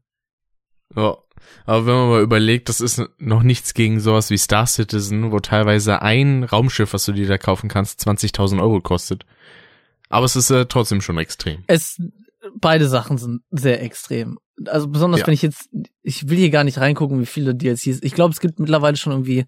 Ja. 0.95 1.17
Aber 1.65 1.87
wenn 1.87 1.95
man 1.95 2.09
mal 2.09 2.23
überlegt, 2.23 2.69
das 2.69 2.81
ist 2.81 3.03
noch 3.19 3.43
nichts 3.43 3.75
gegen 3.75 4.01
sowas 4.01 4.31
wie 4.31 4.39
Star 4.39 4.67
Citizen, 4.67 5.33
wo 5.33 5.41
teilweise 5.41 6.03
ein 6.03 6.45
Raumschiff, 6.45 6.93
was 6.93 7.05
du 7.05 7.13
dir 7.13 7.29
da 7.29 7.39
kaufen 7.39 7.69
kannst, 7.69 8.01
20.000 8.07 8.61
Euro 8.61 8.81
kostet. 8.81 9.25
Aber 10.09 10.27
es 10.27 10.37
ist 10.37 10.51
äh, 10.51 10.67
trotzdem 10.67 11.01
schon 11.01 11.19
extrem. 11.19 11.65
Es, 11.67 11.97
beide 12.55 12.89
Sachen 12.89 13.19
sind 13.19 13.43
sehr 13.51 13.83
extrem. 13.83 14.39
Also 14.67 14.89
besonders 14.89 15.21
Ja. 15.21 15.27
wenn 15.27 15.35
ich 15.35 15.43
jetzt, 15.43 15.69
ich 16.03 16.29
will 16.29 16.39
hier 16.39 16.51
gar 16.51 16.65
nicht 16.65 16.79
reingucken, 16.79 17.21
wie 17.21 17.27
viele 17.27 17.55
DLCs. 17.55 18.01
Ich 18.03 18.15
glaube, 18.15 18.33
es 18.33 18.41
gibt 18.41 18.59
mittlerweile 18.59 18.97
schon 18.97 19.13
irgendwie 19.13 19.45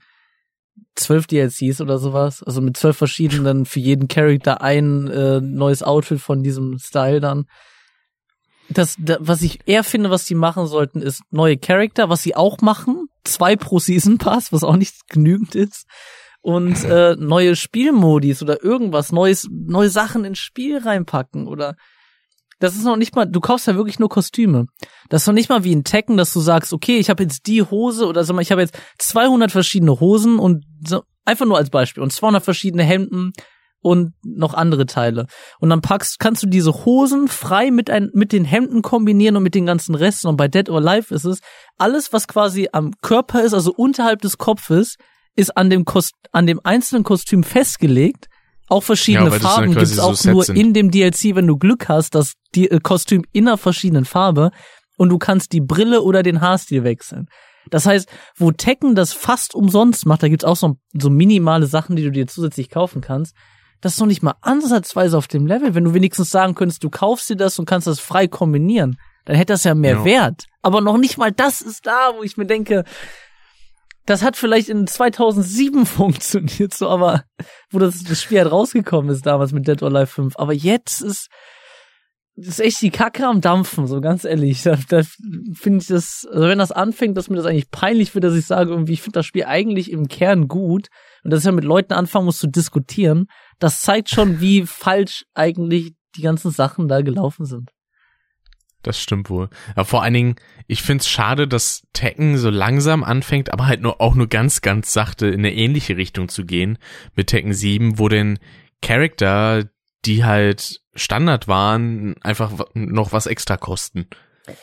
zwölf 0.94 1.26
DLCs 1.26 1.80
oder 1.80 1.98
sowas. 1.98 2.42
Also 2.42 2.60
mit 2.60 2.76
zwölf 2.76 2.96
verschiedenen, 2.96 3.64
für 3.64 3.80
jeden 3.80 4.08
Charakter 4.08 4.60
ein 4.62 5.08
äh, 5.08 5.40
neues 5.40 5.82
Outfit 5.82 6.20
von 6.20 6.42
diesem 6.42 6.78
Style 6.78 7.20
dann. 7.20 7.46
Das, 8.70 8.96
da, 8.98 9.16
was 9.20 9.40
ich 9.40 9.60
eher 9.66 9.82
finde, 9.82 10.10
was 10.10 10.26
die 10.26 10.34
machen 10.34 10.66
sollten, 10.66 11.00
ist 11.00 11.22
neue 11.30 11.56
Charakter, 11.56 12.10
was 12.10 12.22
sie 12.22 12.36
auch 12.36 12.60
machen. 12.60 13.06
Zwei 13.24 13.56
pro 13.56 13.78
Season 13.78 14.18
Pass, 14.18 14.52
was 14.52 14.62
auch 14.62 14.76
nicht 14.76 15.08
genügend 15.08 15.54
ist. 15.54 15.86
Und 16.48 16.82
äh, 16.84 17.14
neue 17.18 17.56
Spielmodis 17.56 18.42
oder 18.42 18.64
irgendwas, 18.64 19.12
neues, 19.12 19.46
neue 19.52 19.90
Sachen 19.90 20.24
ins 20.24 20.38
Spiel 20.38 20.78
reinpacken 20.78 21.46
oder 21.46 21.76
das 22.58 22.74
ist 22.74 22.84
noch 22.84 22.96
nicht 22.96 23.14
mal, 23.14 23.26
du 23.26 23.38
kaufst 23.38 23.66
ja 23.66 23.74
wirklich 23.74 23.98
nur 23.98 24.08
Kostüme. 24.08 24.64
Das 25.10 25.20
ist 25.20 25.26
noch 25.26 25.34
nicht 25.34 25.50
mal 25.50 25.62
wie 25.62 25.72
in 25.72 25.84
Tekken, 25.84 26.16
dass 26.16 26.32
du 26.32 26.40
sagst, 26.40 26.72
okay, 26.72 26.96
ich 26.96 27.10
habe 27.10 27.22
jetzt 27.22 27.46
die 27.48 27.62
Hose 27.62 28.06
oder 28.06 28.24
sag 28.24 28.34
mal, 28.34 28.40
ich 28.40 28.50
habe 28.50 28.62
jetzt 28.62 28.78
200 28.96 29.52
verschiedene 29.52 30.00
Hosen 30.00 30.38
und 30.38 30.64
so, 30.86 31.02
einfach 31.26 31.44
nur 31.44 31.58
als 31.58 31.68
Beispiel 31.68 32.02
und 32.02 32.14
200 32.14 32.42
verschiedene 32.42 32.82
Hemden 32.82 33.34
und 33.82 34.14
noch 34.22 34.54
andere 34.54 34.86
Teile. 34.86 35.26
Und 35.60 35.68
dann 35.68 35.82
packst, 35.82 36.18
kannst 36.18 36.42
du 36.42 36.46
diese 36.46 36.72
Hosen 36.86 37.28
frei 37.28 37.70
mit, 37.70 37.90
ein, 37.90 38.08
mit 38.14 38.32
den 38.32 38.46
Hemden 38.46 38.80
kombinieren 38.80 39.36
und 39.36 39.42
mit 39.42 39.54
den 39.54 39.66
ganzen 39.66 39.94
Resten. 39.94 40.28
Und 40.28 40.38
bei 40.38 40.48
Dead 40.48 40.70
or 40.70 40.78
Alive 40.78 41.14
ist 41.14 41.26
es, 41.26 41.40
alles, 41.76 42.14
was 42.14 42.26
quasi 42.26 42.70
am 42.72 42.92
Körper 43.02 43.42
ist, 43.42 43.52
also 43.52 43.70
unterhalb 43.70 44.22
des 44.22 44.38
Kopfes, 44.38 44.96
ist 45.38 45.56
an 45.56 45.70
dem, 45.70 45.84
Kost 45.84 46.12
an 46.32 46.46
dem 46.46 46.60
einzelnen 46.64 47.04
Kostüm 47.04 47.42
festgelegt. 47.44 48.26
Auch 48.68 48.82
verschiedene 48.82 49.30
Ja, 49.30 49.38
Farben 49.38 49.72
gibt's 49.74 49.96
so 49.96 50.02
auch 50.02 50.14
Sets 50.14 50.24
nur 50.26 50.44
sind. 50.44 50.56
in 50.56 50.74
dem 50.74 50.90
DLC, 50.90 51.34
wenn 51.34 51.46
du 51.46 51.56
Glück 51.56 51.88
hast, 51.88 52.14
das 52.14 52.32
die, 52.54 52.70
äh, 52.70 52.80
Kostüm 52.82 53.24
in 53.32 53.48
einer 53.48 53.56
verschiedenen 53.56 54.04
Farbe 54.04 54.50
und 54.98 55.08
du 55.08 55.18
kannst 55.18 55.52
die 55.52 55.60
Brille 55.62 56.02
oder 56.02 56.22
den 56.22 56.40
Haarstil 56.42 56.84
wechseln. 56.84 57.28
Das 57.70 57.86
heißt, 57.86 58.08
wo 58.36 58.50
Tekken 58.50 58.94
das 58.94 59.12
fast 59.12 59.54
umsonst 59.54 60.04
macht, 60.06 60.22
da 60.22 60.28
gibt's 60.28 60.44
auch 60.44 60.56
so, 60.56 60.76
so 60.92 61.08
minimale 61.08 61.66
Sachen, 61.66 61.96
die 61.96 62.02
du 62.02 62.10
dir 62.10 62.26
zusätzlich 62.26 62.68
kaufen 62.68 63.00
kannst. 63.00 63.34
Das 63.80 63.92
ist 63.94 64.00
noch 64.00 64.06
nicht 64.06 64.22
mal 64.22 64.34
ansatzweise 64.42 65.16
auf 65.16 65.28
dem 65.28 65.46
Level. 65.46 65.74
Wenn 65.74 65.84
du 65.84 65.94
wenigstens 65.94 66.30
sagen 66.30 66.54
könntest, 66.54 66.82
du 66.82 66.90
kaufst 66.90 67.30
dir 67.30 67.36
das 67.36 67.58
und 67.58 67.66
kannst 67.66 67.86
das 67.86 68.00
frei 68.00 68.26
kombinieren, 68.26 68.98
dann 69.24 69.36
hätte 69.36 69.52
das 69.52 69.64
ja 69.64 69.74
mehr 69.74 69.96
Ja. 69.98 70.04
Wert. 70.04 70.44
Aber 70.62 70.80
noch 70.80 70.98
nicht 70.98 71.16
mal 71.16 71.30
das 71.30 71.60
ist 71.62 71.86
da, 71.86 72.12
wo 72.16 72.22
ich 72.22 72.36
mir 72.36 72.46
denke, 72.46 72.84
das 74.08 74.22
hat 74.22 74.36
vielleicht 74.36 74.70
in 74.70 74.86
2007 74.86 75.84
funktioniert, 75.86 76.72
so, 76.74 76.88
aber 76.88 77.24
wo 77.70 77.78
das, 77.78 78.02
das 78.02 78.22
Spiel 78.22 78.38
halt 78.38 78.50
rausgekommen 78.50 79.10
ist 79.10 79.26
damals 79.26 79.52
mit 79.52 79.68
Dead 79.68 79.82
or 79.82 79.88
Alive 79.88 80.06
5. 80.06 80.38
Aber 80.38 80.54
jetzt 80.54 81.02
ist, 81.02 81.28
ist 82.34 82.60
echt 82.60 82.80
die 82.80 82.90
Kacke 82.90 83.26
am 83.26 83.42
Dampfen, 83.42 83.86
so 83.86 84.00
ganz 84.00 84.24
ehrlich. 84.24 84.62
Da, 84.62 84.78
da 84.88 85.02
finde 85.52 85.80
ich 85.80 85.88
das, 85.88 86.26
also 86.30 86.48
wenn 86.48 86.58
das 86.58 86.72
anfängt, 86.72 87.16
dass 87.18 87.28
mir 87.28 87.36
das 87.36 87.44
eigentlich 87.44 87.70
peinlich 87.70 88.14
wird, 88.14 88.24
dass 88.24 88.34
ich 88.34 88.46
sage, 88.46 88.70
irgendwie, 88.70 88.94
ich 88.94 89.02
finde 89.02 89.18
das 89.18 89.26
Spiel 89.26 89.44
eigentlich 89.44 89.90
im 89.90 90.08
Kern 90.08 90.48
gut 90.48 90.88
und 91.22 91.30
dass 91.30 91.40
ich 91.40 91.46
ja 91.46 91.52
mit 91.52 91.64
Leuten 91.64 91.92
anfangen 91.92 92.24
muss 92.24 92.38
zu 92.38 92.46
diskutieren, 92.46 93.26
das 93.58 93.82
zeigt 93.82 94.08
schon, 94.08 94.40
wie 94.40 94.64
falsch 94.64 95.26
eigentlich 95.34 95.92
die 96.16 96.22
ganzen 96.22 96.50
Sachen 96.50 96.88
da 96.88 97.02
gelaufen 97.02 97.44
sind. 97.44 97.70
Das 98.82 99.00
stimmt 99.00 99.28
wohl. 99.28 99.50
Aber 99.74 99.84
vor 99.84 100.02
allen 100.02 100.14
Dingen, 100.14 100.36
ich 100.66 100.82
find's 100.82 101.08
schade, 101.08 101.48
dass 101.48 101.82
Tekken 101.92 102.38
so 102.38 102.48
langsam 102.50 103.02
anfängt, 103.02 103.52
aber 103.52 103.66
halt 103.66 103.82
nur 103.82 104.00
auch 104.00 104.14
nur 104.14 104.28
ganz, 104.28 104.60
ganz 104.60 104.92
sachte 104.92 105.26
in 105.26 105.40
eine 105.40 105.52
ähnliche 105.52 105.96
Richtung 105.96 106.28
zu 106.28 106.44
gehen 106.44 106.78
mit 107.14 107.28
Tekken 107.28 107.52
7, 107.52 107.98
wo 107.98 108.08
denn 108.08 108.38
Charakter, 108.80 109.64
die 110.04 110.24
halt 110.24 110.80
Standard 110.94 111.48
waren, 111.48 112.14
einfach 112.22 112.52
noch 112.74 113.12
was 113.12 113.26
extra 113.26 113.56
kosten. 113.56 114.06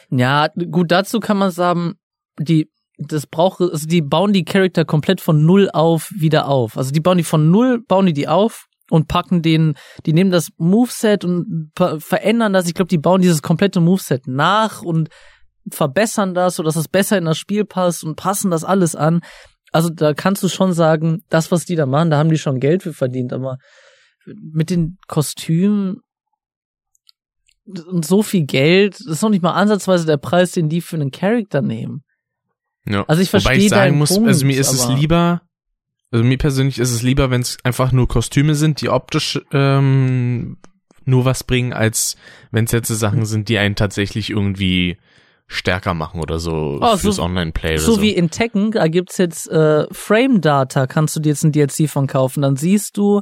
Ja, 0.09 0.47
gut, 0.47 0.91
dazu 0.91 1.19
kann 1.19 1.37
man 1.37 1.51
sagen, 1.51 1.95
die, 2.39 2.71
das 2.97 3.27
braucht, 3.27 3.61
also 3.61 3.87
die 3.87 4.01
bauen 4.01 4.31
die 4.31 4.45
Charakter 4.45 4.85
komplett 4.85 5.19
von 5.19 5.45
null 5.45 5.69
auf 5.71 6.11
wieder 6.15 6.47
auf. 6.47 6.77
Also 6.77 6.91
die 6.91 7.01
bauen 7.01 7.17
die 7.17 7.23
von 7.23 7.51
null, 7.51 7.81
bauen 7.85 8.05
die 8.05 8.13
die 8.13 8.27
auf 8.27 8.67
und 8.89 9.07
packen 9.07 9.41
den, 9.41 9.75
die 10.05 10.13
nehmen 10.13 10.31
das 10.31 10.49
Moveset 10.57 11.23
und 11.23 11.71
ver 11.75 11.99
verändern 11.99 12.53
das. 12.53 12.67
Ich 12.67 12.73
glaube, 12.73 12.89
die 12.89 12.97
bauen 12.97 13.21
dieses 13.21 13.41
komplette 13.41 13.81
Moveset 13.81 14.27
nach 14.27 14.81
und 14.81 15.09
verbessern 15.71 16.33
das, 16.33 16.57
sodass 16.57 16.75
es 16.75 16.87
besser 16.87 17.17
in 17.17 17.25
das 17.25 17.37
Spiel 17.37 17.65
passt 17.65 18.03
und 18.03 18.15
passen 18.15 18.51
das 18.51 18.63
alles 18.63 18.95
an. 18.95 19.21
Also 19.71 19.89
da 19.89 20.13
kannst 20.13 20.43
du 20.43 20.47
schon 20.47 20.73
sagen, 20.73 21.23
das, 21.29 21.51
was 21.51 21.65
die 21.65 21.75
da 21.75 21.85
machen, 21.85 22.11
da 22.11 22.17
haben 22.17 22.29
die 22.29 22.37
schon 22.37 22.59
Geld 22.59 22.83
für 22.83 22.93
verdient, 22.93 23.33
aber 23.33 23.57
mit 24.25 24.69
den 24.69 24.97
Kostümen 25.07 26.01
und 27.65 28.05
so 28.05 28.21
viel 28.21 28.45
Geld, 28.45 28.99
das 28.99 29.07
ist 29.07 29.21
noch 29.21 29.29
nicht 29.29 29.41
mal 29.41 29.53
ansatzweise 29.53 30.05
der 30.05 30.17
Preis, 30.17 30.51
den 30.51 30.69
die 30.69 30.81
für 30.81 30.95
einen 30.95 31.11
Charakter 31.11 31.61
nehmen. 31.61 32.03
Ja. 32.87 33.03
Also 33.07 33.21
ich 33.21 33.33
Wobei 33.33 33.41
verstehe 33.41 33.65
ich 33.65 33.69
sagen 33.69 33.97
muss, 33.97 34.09
Punkt, 34.09 34.27
also 34.27 34.45
mir 34.45 34.59
ist 34.59 34.71
es 34.71 34.87
lieber, 34.89 35.41
also 36.15 36.23
mir 36.23 36.37
persönlich 36.37 36.79
ist 36.79 36.91
es 36.91 37.01
lieber, 37.01 37.29
wenn 37.29 37.41
es 37.41 37.57
einfach 37.63 37.91
nur 37.91 38.07
Kostüme 38.07 38.55
sind, 38.55 38.81
die 38.81 38.89
optisch 38.89 39.39
ähm, 39.51 40.57
nur 41.05 41.25
was 41.25 41.43
bringen, 41.43 41.73
als 41.73 42.15
wenn 42.51 42.65
es 42.65 42.71
jetzt 42.71 42.87
so 42.87 42.95
Sachen 42.95 43.25
sind, 43.25 43.49
die 43.49 43.57
einen 43.57 43.75
tatsächlich 43.75 44.29
irgendwie 44.29 44.97
stärker 45.47 45.93
machen 45.93 46.19
oder 46.21 46.39
so 46.39 46.79
Oh, 46.81 46.97
fürs 46.97 47.17
so- 47.17 47.23
Online-Play 47.23 47.77
So 47.77 47.93
so. 47.95 48.01
wie 48.01 48.11
in 48.11 48.31
Tekken, 48.31 48.71
da 48.71 48.87
gibt's 48.87 49.17
jetzt 49.19 49.47
äh, 49.49 49.85
Frame 49.91 50.41
Data, 50.41 50.87
kannst 50.87 51.15
du 51.15 51.19
dir 51.19 51.29
jetzt 51.29 51.43
ein 51.43 51.51
DLC 51.51 51.87
von 51.89 52.07
kaufen. 52.07 52.41
Dann 52.41 52.55
siehst 52.55 52.97
du, 52.97 53.21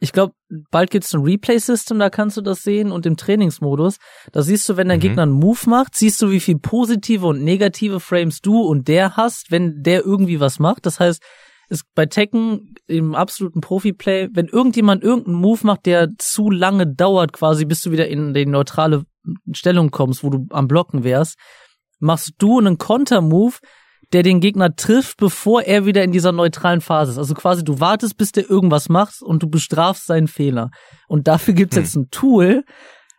ich 0.00 0.10
glaube, 0.10 0.34
bald 0.72 0.90
gibt's 0.90 1.14
ein 1.14 1.22
Replay-System, 1.22 2.00
da 2.00 2.10
kannst 2.10 2.36
du 2.36 2.40
das 2.40 2.62
sehen 2.64 2.90
und 2.90 3.06
im 3.06 3.16
Trainingsmodus, 3.16 3.98
da 4.32 4.42
siehst 4.42 4.68
du, 4.68 4.76
wenn 4.76 4.88
dein 4.88 4.98
Mhm. 4.98 5.02
Gegner 5.02 5.22
einen 5.22 5.32
Move 5.32 5.60
macht, 5.70 5.94
siehst 5.94 6.20
du, 6.20 6.30
wie 6.32 6.40
viel 6.40 6.58
positive 6.58 7.26
und 7.28 7.44
negative 7.44 8.00
Frames 8.00 8.40
du 8.40 8.60
und 8.62 8.88
der 8.88 9.16
hast, 9.16 9.52
wenn 9.52 9.82
der 9.84 10.04
irgendwie 10.04 10.40
was 10.40 10.58
macht. 10.58 10.84
Das 10.86 10.98
heißt, 10.98 11.22
ist 11.68 11.84
bei 11.94 12.06
Tekken 12.06 12.74
im 12.86 13.14
absoluten 13.14 13.60
Profi-Play, 13.60 14.30
wenn 14.32 14.46
irgendjemand 14.46 15.02
irgendeinen 15.02 15.36
Move 15.36 15.60
macht, 15.62 15.86
der 15.86 16.08
zu 16.18 16.50
lange 16.50 16.86
dauert, 16.86 17.32
quasi 17.32 17.64
bis 17.64 17.82
du 17.82 17.90
wieder 17.90 18.08
in 18.08 18.34
die 18.34 18.46
neutrale 18.46 19.04
Stellung 19.52 19.90
kommst, 19.90 20.22
wo 20.22 20.30
du 20.30 20.46
am 20.50 20.68
Blocken 20.68 21.04
wärst, 21.04 21.36
machst 21.98 22.32
du 22.38 22.58
einen 22.58 22.78
Konter-Move, 22.78 23.54
der 24.12 24.22
den 24.22 24.40
Gegner 24.40 24.76
trifft, 24.76 25.16
bevor 25.16 25.62
er 25.62 25.86
wieder 25.86 26.04
in 26.04 26.12
dieser 26.12 26.32
neutralen 26.32 26.80
Phase 26.80 27.12
ist. 27.12 27.18
Also 27.18 27.34
quasi 27.34 27.64
du 27.64 27.80
wartest, 27.80 28.16
bis 28.16 28.32
der 28.32 28.48
irgendwas 28.48 28.88
macht 28.88 29.22
und 29.22 29.42
du 29.42 29.48
bestrafst 29.48 30.06
seinen 30.06 30.28
Fehler. 30.28 30.70
Und 31.08 31.26
dafür 31.26 31.54
gibt's 31.54 31.76
Hm. 31.76 31.82
jetzt 31.82 31.96
ein 31.96 32.10
Tool, 32.10 32.64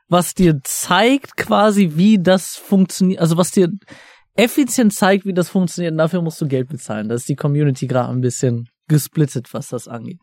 was 0.08 0.36
dir 0.36 0.60
zeigt 0.64 1.36
quasi, 1.36 1.94
wie 1.96 2.20
das 2.22 2.56
funktioniert, 2.56 3.20
also 3.20 3.38
was 3.38 3.52
dir 3.52 3.70
effizient 4.36 4.94
zeigt, 4.94 5.26
wie 5.26 5.34
das 5.34 5.50
funktioniert. 5.50 5.94
Und 5.94 5.98
dafür 5.98 6.22
musst 6.22 6.40
du 6.42 6.48
Geld 6.48 6.68
bezahlen. 6.70 7.10
Da 7.10 7.16
ist 7.16 7.28
die 7.30 7.36
Community 7.36 7.88
gerade 7.88 8.10
ein 8.12 8.22
bisschen 8.22 8.68
gesplittet, 8.88 9.54
was 9.54 9.70
das 9.70 9.88
angeht. 9.88 10.20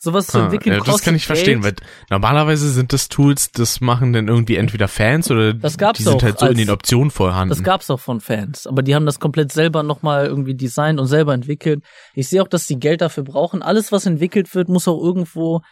Sowas 0.00 0.28
zu 0.28 0.38
Ah, 0.38 0.44
entwickeln 0.44 0.76
ja, 0.76 0.84
das 0.84 1.02
kann 1.02 1.16
ich 1.16 1.26
verstehen, 1.26 1.60
Geld. 1.60 1.80
weil 1.80 1.88
normalerweise 2.08 2.70
sind 2.70 2.92
das 2.92 3.08
Tools, 3.08 3.50
das 3.50 3.80
machen 3.80 4.12
dann 4.12 4.28
irgendwie 4.28 4.54
entweder 4.54 4.86
Fans 4.86 5.28
oder 5.28 5.54
die 5.54 5.58
sind 5.68 5.82
auch 6.08 6.22
halt 6.22 6.38
so 6.38 6.46
in 6.46 6.50
als- 6.52 6.56
den 6.58 6.70
Optionen 6.70 7.10
vorhanden. 7.10 7.48
Das 7.48 7.64
gab's 7.64 7.90
auch 7.90 7.98
von 7.98 8.20
Fans, 8.20 8.68
aber 8.68 8.82
die 8.84 8.94
haben 8.94 9.06
das 9.06 9.18
komplett 9.18 9.50
selber 9.50 9.82
nochmal 9.82 10.26
irgendwie 10.26 10.54
designt 10.54 11.00
und 11.00 11.08
selber 11.08 11.34
entwickelt. 11.34 11.82
Ich 12.14 12.28
sehe 12.28 12.40
auch, 12.40 12.46
dass 12.46 12.66
die 12.68 12.78
Geld 12.78 13.00
dafür 13.00 13.24
brauchen. 13.24 13.60
Alles, 13.60 13.90
was 13.90 14.06
entwickelt 14.06 14.54
wird, 14.54 14.68
muss 14.68 14.86
auch 14.86 15.02
irgendwo, 15.02 15.62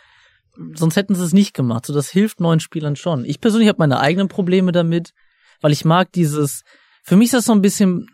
sonst 0.75 0.97
hätten 0.97 1.15
sie 1.15 1.23
es 1.23 1.33
nicht 1.33 1.55
gemacht. 1.55 1.87
So, 1.87 1.95
das 1.95 2.09
hilft 2.11 2.41
neuen 2.41 2.59
Spielern 2.59 2.97
schon. 2.97 3.25
Ich 3.25 3.41
persönlich 3.41 3.69
habe 3.69 3.79
meine 3.79 4.01
eigenen 4.01 4.27
Probleme 4.27 4.73
damit, 4.73 5.13
weil 5.61 5.71
ich 5.71 5.85
mag 5.85 6.11
dieses, 6.11 6.63
für 7.07 7.17
mich 7.17 7.27
ist 7.27 7.35
das 7.35 7.45
so 7.45 7.53
ein 7.53 7.63
bisschen 7.63 8.09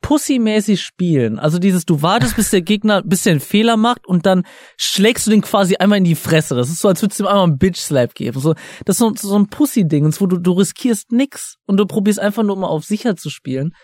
pussymäßig 0.00 0.80
spielen. 0.80 1.38
Also 1.38 1.58
dieses, 1.58 1.84
du 1.84 2.00
wartest, 2.00 2.36
bis 2.36 2.50
der 2.50 2.62
Gegner, 2.62 3.02
bis 3.02 3.24
der 3.24 3.32
einen 3.32 3.40
Fehler 3.40 3.76
macht 3.76 4.06
und 4.06 4.24
dann 4.24 4.44
schlägst 4.78 5.26
du 5.26 5.30
den 5.30 5.42
quasi 5.42 5.76
einmal 5.76 5.98
in 5.98 6.04
die 6.04 6.14
Fresse. 6.14 6.54
Das 6.54 6.70
ist 6.70 6.78
so, 6.78 6.88
als 6.88 7.02
würdest 7.02 7.20
du 7.20 7.24
ihm 7.24 7.28
einmal 7.28 7.44
einen 7.44 7.58
Bitch-Slap 7.58 8.14
geben. 8.14 8.40
So, 8.40 8.54
das 8.86 8.96
ist 8.96 8.98
so, 9.00 9.12
so 9.14 9.38
ein 9.38 9.48
Pussy-Ding, 9.48 10.14
wo 10.18 10.26
du, 10.26 10.38
du 10.38 10.52
riskierst 10.52 11.12
nix 11.12 11.56
und 11.66 11.76
du 11.76 11.84
probierst 11.84 12.20
einfach 12.20 12.42
nur 12.42 12.56
mal 12.56 12.68
auf 12.68 12.84
sicher 12.84 13.16
zu 13.16 13.28
spielen. 13.28 13.74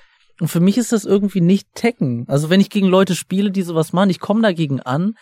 Und 0.40 0.48
für 0.48 0.60
mich 0.60 0.78
ist 0.78 0.92
das 0.92 1.04
irgendwie 1.04 1.42
nicht 1.42 1.68
Tekken. 1.74 2.24
Also 2.28 2.48
wenn 2.48 2.60
ich 2.60 2.70
gegen 2.70 2.86
Leute 2.86 3.14
spiele, 3.14 3.50
die 3.50 3.62
sowas 3.62 3.92
machen, 3.92 4.08
ich 4.08 4.20
komme 4.20 4.40
dagegen 4.40 4.80
an, 4.80 5.14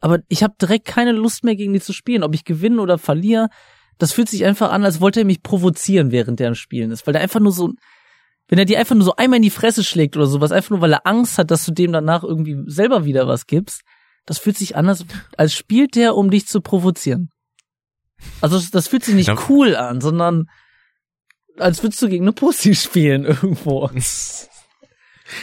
aber 0.00 0.18
ich 0.28 0.42
habe 0.42 0.54
direkt 0.60 0.84
keine 0.84 1.12
Lust 1.12 1.44
mehr 1.44 1.56
gegen 1.56 1.72
die 1.72 1.80
zu 1.80 1.94
spielen. 1.94 2.24
Ob 2.24 2.34
ich 2.34 2.44
gewinne 2.44 2.82
oder 2.82 2.98
verliere, 2.98 3.48
das 3.96 4.12
fühlt 4.12 4.28
sich 4.28 4.44
einfach 4.44 4.70
an, 4.70 4.84
als 4.84 5.00
wollte 5.00 5.20
er 5.20 5.26
mich 5.26 5.42
provozieren, 5.42 6.10
während 6.10 6.40
der 6.40 6.48
am 6.48 6.54
Spielen 6.54 6.90
ist. 6.90 7.06
Weil 7.06 7.12
der 7.12 7.22
einfach 7.22 7.40
nur 7.40 7.52
so, 7.52 7.72
wenn 8.48 8.58
er 8.58 8.64
dir 8.64 8.78
einfach 8.78 8.94
nur 8.94 9.04
so 9.04 9.16
einmal 9.16 9.38
in 9.38 9.42
die 9.42 9.50
Fresse 9.50 9.82
schlägt 9.84 10.16
oder 10.16 10.26
sowas, 10.26 10.52
einfach 10.52 10.70
nur 10.70 10.80
weil 10.80 10.92
er 10.92 11.06
Angst 11.06 11.38
hat, 11.38 11.50
dass 11.50 11.64
du 11.64 11.72
dem 11.72 11.92
danach 11.92 12.22
irgendwie 12.22 12.56
selber 12.66 13.04
wieder 13.04 13.26
was 13.26 13.46
gibst, 13.46 13.82
das 14.24 14.38
fühlt 14.38 14.56
sich 14.58 14.76
an, 14.76 14.88
als, 15.36 15.54
spielt 15.54 15.94
der, 15.94 16.14
um 16.16 16.30
dich 16.30 16.46
zu 16.46 16.60
provozieren. 16.60 17.30
Also 18.40 18.56
das, 18.56 18.70
das 18.70 18.88
fühlt 18.88 19.04
sich 19.04 19.14
nicht 19.14 19.28
Ja. 19.28 19.36
cool 19.48 19.76
an, 19.76 20.00
sondern 20.00 20.48
als 21.58 21.82
würdest 21.82 22.00
du 22.02 22.08
gegen 22.08 22.24
eine 22.24 22.32
Pussy 22.32 22.74
spielen 22.74 23.24
irgendwo. 23.24 23.90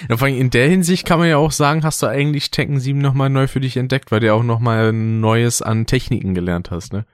Ja, 0.08 0.16
vor 0.16 0.28
allem 0.28 0.38
in 0.38 0.50
der 0.50 0.70
Hinsicht 0.70 1.06
kann 1.06 1.20
man 1.20 1.28
ja 1.28 1.36
auch 1.36 1.52
sagen, 1.52 1.84
hast 1.84 2.02
du 2.02 2.08
eigentlich 2.08 2.52
Tekken 2.52 2.80
7 2.80 3.00
nochmal 3.00 3.30
neu 3.30 3.48
für 3.48 3.60
dich 3.60 3.76
entdeckt, 3.76 4.12
weil 4.14 4.22
du 4.22 4.28
ja 4.28 4.34
auch 4.34 4.42
nochmal 4.44 4.94
Neues 4.94 5.62
an 5.62 5.86
Techniken 5.86 6.34
gelernt 6.34 6.72
hast, 6.72 6.94
ne? 6.94 7.06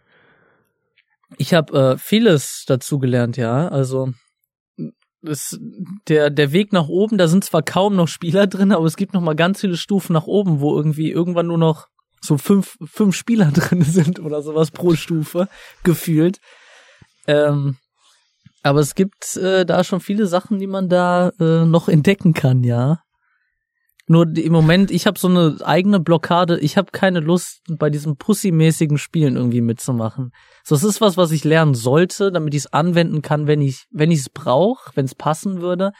Ich 1.37 1.55
habe 1.55 1.93
äh, 1.93 1.97
vieles 1.97 2.65
dazu 2.67 2.99
gelernt, 2.99 3.37
ja. 3.37 3.69
Also 3.69 4.13
es, 5.21 5.59
der 6.07 6.29
der 6.29 6.51
Weg 6.51 6.73
nach 6.73 6.87
oben, 6.87 7.17
da 7.17 7.27
sind 7.27 7.43
zwar 7.43 7.61
kaum 7.61 7.95
noch 7.95 8.07
Spieler 8.07 8.47
drin, 8.47 8.71
aber 8.71 8.85
es 8.85 8.95
gibt 8.95 9.13
noch 9.13 9.21
mal 9.21 9.35
ganz 9.35 9.61
viele 9.61 9.77
Stufen 9.77 10.13
nach 10.13 10.27
oben, 10.27 10.59
wo 10.59 10.75
irgendwie 10.75 11.11
irgendwann 11.11 11.47
nur 11.47 11.57
noch 11.57 11.87
so 12.21 12.37
fünf 12.37 12.77
fünf 12.85 13.15
Spieler 13.15 13.51
drin 13.53 13.83
sind 13.83 14.19
oder 14.19 14.41
sowas 14.41 14.71
pro 14.71 14.95
Stufe 14.95 15.47
gefühlt. 15.83 16.39
Ähm, 17.27 17.77
aber 18.63 18.79
es 18.79 18.95
gibt 18.95 19.37
äh, 19.37 19.65
da 19.65 19.83
schon 19.83 19.99
viele 20.01 20.25
Sachen, 20.25 20.59
die 20.59 20.67
man 20.67 20.89
da 20.89 21.29
äh, 21.39 21.65
noch 21.65 21.87
entdecken 21.87 22.33
kann, 22.33 22.63
ja. 22.63 23.01
Nur 24.11 24.25
im 24.35 24.51
Moment, 24.51 24.89
ich 24.89 25.05
habe 25.05 25.19
so 25.19 25.27
eine 25.27 25.57
eigene 25.63 25.99
Blockade. 25.99 26.59
Ich 26.59 26.77
habe 26.77 26.89
keine 26.91 27.19
Lust, 27.19 27.61
bei 27.69 27.91
diesem 27.91 28.17
Pussy-mäßigen 28.17 28.97
Spielen 28.97 29.35
irgendwie 29.35 29.61
mitzumachen. 29.61 30.31
So, 30.63 30.73
es 30.73 30.83
ist 30.83 30.99
was, 30.99 31.15
was 31.15 31.29
ich 31.29 31.43
lernen 31.43 31.75
sollte, 31.75 32.31
damit 32.31 32.55
ich 32.55 32.61
es 32.61 32.73
anwenden 32.73 33.21
kann, 33.21 33.45
wenn 33.45 33.61
ich 33.61 33.85
wenn 33.91 34.09
ich 34.09 34.21
es 34.21 34.29
brauche, 34.31 34.89
wenn 34.95 35.05
es 35.05 35.13
passen 35.13 35.61
würde. 35.61 35.91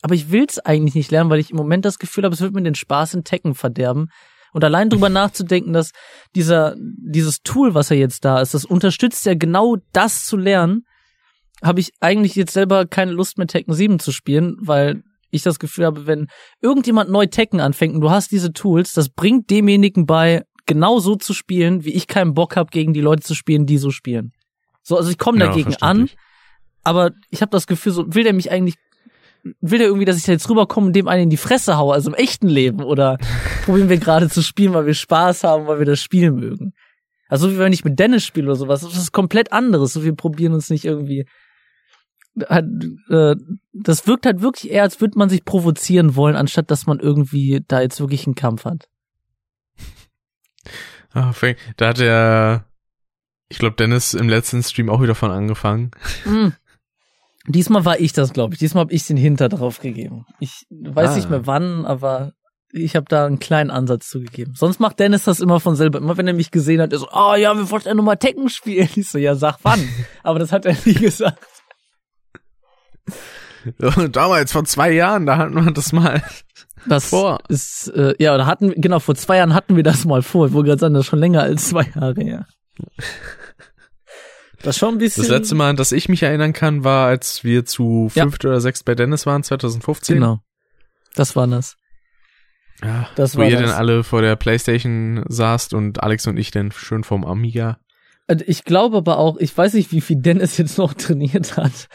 Aber 0.00 0.14
ich 0.14 0.30
will 0.30 0.46
es 0.48 0.60
eigentlich 0.60 0.94
nicht 0.94 1.10
lernen, 1.10 1.28
weil 1.28 1.40
ich 1.40 1.50
im 1.50 1.56
Moment 1.56 1.84
das 1.84 1.98
Gefühl 1.98 2.22
habe, 2.22 2.34
es 2.34 2.40
wird 2.40 2.54
mir 2.54 2.62
den 2.62 2.76
Spaß 2.76 3.14
in 3.14 3.24
Tekken 3.24 3.56
verderben. 3.56 4.10
Und 4.52 4.62
allein 4.62 4.88
drüber 4.88 5.08
nachzudenken, 5.08 5.72
dass 5.72 5.90
dieser 6.36 6.76
dieses 6.78 7.40
Tool, 7.42 7.74
was 7.74 7.88
ja 7.88 7.96
jetzt 7.96 8.24
da 8.24 8.40
ist, 8.40 8.54
das 8.54 8.64
unterstützt 8.64 9.26
ja 9.26 9.34
genau 9.34 9.74
das 9.92 10.24
zu 10.24 10.36
lernen, 10.36 10.84
habe 11.64 11.80
ich 11.80 11.90
eigentlich 11.98 12.36
jetzt 12.36 12.52
selber 12.52 12.86
keine 12.86 13.10
Lust 13.10 13.38
mehr 13.38 13.48
Tekken 13.48 13.74
7 13.74 13.98
zu 13.98 14.12
spielen, 14.12 14.56
weil 14.60 15.02
ich 15.30 15.42
das 15.42 15.58
Gefühl 15.58 15.84
habe, 15.86 16.06
wenn 16.06 16.26
irgendjemand 16.60 17.10
neu 17.10 17.26
Tekken 17.26 17.60
anfängt 17.60 17.94
und 17.94 18.00
du 18.00 18.10
hast 18.10 18.30
diese 18.32 18.52
Tools, 18.52 18.92
das 18.92 19.08
bringt 19.08 19.50
demjenigen 19.50 20.06
bei, 20.06 20.42
genau 20.66 20.98
so 20.98 21.16
zu 21.16 21.34
spielen, 21.34 21.84
wie 21.84 21.92
ich 21.92 22.06
keinen 22.06 22.34
Bock 22.34 22.56
habe, 22.56 22.70
gegen 22.70 22.92
die 22.92 23.00
Leute 23.00 23.22
zu 23.22 23.34
spielen, 23.34 23.66
die 23.66 23.78
so 23.78 23.90
spielen. 23.90 24.32
So, 24.82 24.96
also 24.96 25.10
ich 25.10 25.18
komme 25.18 25.38
Ja, 25.38 25.46
dagegen 25.46 25.74
an, 25.80 26.08
verständlich. 26.08 26.16
aber 26.84 27.10
ich 27.30 27.40
habe 27.42 27.50
das 27.50 27.66
Gefühl, 27.66 27.92
so 27.92 28.14
will 28.14 28.24
der 28.24 28.32
mich 28.32 28.50
eigentlich 28.50 28.74
will 29.60 29.78
der 29.78 29.86
irgendwie, 29.86 30.04
dass 30.04 30.16
ich 30.16 30.24
da 30.24 30.32
jetzt 30.32 30.48
rüberkomme 30.50 30.88
und 30.88 30.92
dem 30.96 31.06
einen 31.06 31.24
in 31.24 31.30
die 31.30 31.36
Fresse 31.36 31.76
haue, 31.76 31.94
also 31.94 32.10
im 32.10 32.14
echten 32.14 32.48
Leben? 32.48 32.82
Oder 32.82 33.16
probieren 33.64 33.88
wir 33.88 33.98
gerade 33.98 34.28
zu 34.28 34.42
spielen, 34.42 34.74
weil 34.74 34.86
wir 34.86 34.94
Spaß 34.94 35.44
haben, 35.44 35.66
weil 35.68 35.78
wir 35.78 35.86
das 35.86 36.00
Spiel 36.00 36.32
mögen? 36.32 36.72
Also 37.28 37.52
wie 37.52 37.58
wenn 37.58 37.72
ich 37.72 37.84
mit 37.84 37.98
Dennis 37.98 38.24
spiele 38.24 38.46
oder 38.46 38.56
sowas, 38.56 38.80
das 38.80 38.96
ist 38.96 39.12
komplett 39.12 39.52
anderes. 39.52 39.92
So 39.92 40.02
wir 40.04 40.14
probieren 40.14 40.52
uns 40.52 40.68
nicht 40.70 40.84
irgendwie. 40.84 41.26
Halt, 42.48 42.66
äh, 43.08 43.34
das 43.72 44.06
wirkt 44.06 44.26
halt 44.26 44.42
wirklich 44.42 44.70
eher, 44.70 44.82
als 44.82 45.00
würde 45.00 45.18
man 45.18 45.28
sich 45.28 45.44
provozieren 45.44 46.16
wollen, 46.16 46.36
anstatt 46.36 46.70
dass 46.70 46.86
man 46.86 47.00
irgendwie 47.00 47.64
da 47.66 47.80
jetzt 47.80 48.00
wirklich 48.00 48.26
einen 48.26 48.34
Kampf 48.34 48.64
hat. 48.64 48.88
Ah, 51.12 51.32
Frank, 51.32 51.56
da 51.76 51.88
hat 51.88 51.98
der, 51.98 52.66
ich 53.48 53.58
glaube, 53.58 53.76
Dennis 53.76 54.12
im 54.14 54.28
letzten 54.28 54.62
Stream 54.62 54.90
auch 54.90 55.00
wieder 55.02 55.14
von 55.14 55.30
angefangen. 55.30 55.92
Mm. 56.24 56.48
Diesmal 57.48 57.84
war 57.84 58.00
ich 58.00 58.12
das, 58.12 58.32
glaube 58.32 58.54
ich. 58.54 58.58
Diesmal 58.58 58.82
habe 58.82 58.92
ich 58.92 59.06
den 59.06 59.16
Hinter 59.16 59.48
drauf 59.48 59.78
gegeben. 59.80 60.26
Ich 60.40 60.66
weiß 60.70 61.10
Ah. 61.10 61.16
nicht 61.16 61.30
mehr 61.30 61.46
wann, 61.46 61.86
aber 61.86 62.32
ich 62.72 62.96
habe 62.96 63.06
da 63.08 63.24
einen 63.24 63.38
kleinen 63.38 63.70
Ansatz 63.70 64.08
zugegeben. 64.10 64.54
Sonst 64.56 64.80
macht 64.80 64.98
Dennis 64.98 65.24
das 65.24 65.38
immer 65.40 65.60
von 65.60 65.76
selber. 65.76 65.98
Immer 66.00 66.16
wenn 66.16 66.26
er 66.26 66.34
mich 66.34 66.50
gesehen 66.50 66.80
hat, 66.82 66.92
er 66.92 66.98
so, 66.98 67.08
ah 67.08 67.36
ja, 67.36 67.56
wir 67.56 67.70
wollten 67.70 67.88
ja 67.88 67.94
nochmal 67.94 68.16
Tekken 68.18 68.50
spielen. 68.50 68.88
Ich 68.96 69.08
so, 69.08 69.16
ja, 69.18 69.36
sag 69.36 69.58
wann. 69.62 69.88
aber 70.24 70.38
das 70.40 70.50
hat 70.52 70.66
er 70.66 70.76
nie 70.84 70.94
gesagt. 70.94 71.38
Damals, 74.12 74.52
vor 74.52 74.64
zwei 74.64 74.92
Jahren, 74.92 75.26
da 75.26 75.36
hatten 75.38 75.54
wir 75.64 75.72
das 75.72 75.92
mal. 75.92 76.22
Das 76.88 77.08
Vor. 77.08 77.40
ist, 77.48 77.88
äh, 77.96 78.14
ja, 78.20 78.36
da 78.38 78.46
hatten, 78.46 78.72
genau, 78.80 79.00
vor 79.00 79.16
zwei 79.16 79.38
Jahren 79.38 79.54
hatten 79.54 79.74
wir 79.74 79.82
das 79.82 80.04
mal 80.04 80.22
vor. 80.22 80.46
Ich 80.46 80.52
wollte 80.52 80.68
gerade 80.68 80.80
sagen, 80.80 80.94
das 80.94 81.00
ist 81.00 81.06
schon 81.08 81.18
länger 81.18 81.42
als 81.42 81.70
zwei 81.70 81.82
Jahre 81.94 82.22
her. 82.22 82.46
Das 84.62 84.78
schon 84.78 84.94
ein 84.94 84.98
bisschen. 84.98 85.22
Das 85.22 85.30
letzte 85.30 85.54
Mal, 85.54 85.70
an 85.70 85.76
das 85.76 85.92
ich 85.92 86.08
mich 86.08 86.22
erinnern 86.22 86.52
kann, 86.52 86.82
war, 86.82 87.06
als 87.08 87.44
wir 87.44 87.64
zu 87.64 88.10
Ja. 88.14 88.22
fünft 88.22 88.44
oder 88.44 88.60
sechst 88.60 88.84
bei 88.84 88.94
Dennis 88.94 89.26
waren, 89.26 89.42
2015. 89.42 90.14
Genau. 90.16 90.38
Das 91.14 91.36
war 91.36 91.46
das. 91.46 91.76
Ja, 92.82 93.08
Das 93.16 93.36
wo 93.36 93.40
war 93.40 93.46
ihr 93.48 93.58
das. 93.60 93.70
dann 93.70 93.78
alle 93.78 94.02
vor 94.04 94.22
der 94.22 94.34
Playstation 94.36 95.24
saßt 95.28 95.74
und 95.74 96.02
Alex 96.02 96.26
und 96.26 96.36
ich 96.36 96.50
dann 96.52 96.72
schön 96.72 97.04
vom 97.04 97.24
Amiga. 97.24 97.78
Also 98.28 98.44
Ich 98.48 98.64
glaube 98.64 98.96
aber 98.98 99.18
auch, 99.18 99.36
ich 99.38 99.56
weiß 99.56 99.74
nicht, 99.74 99.92
wie 99.92 100.00
viel 100.00 100.16
Dennis 100.20 100.56
jetzt 100.58 100.78
noch 100.78 100.94
trainiert 100.94 101.56
hat. 101.56 101.88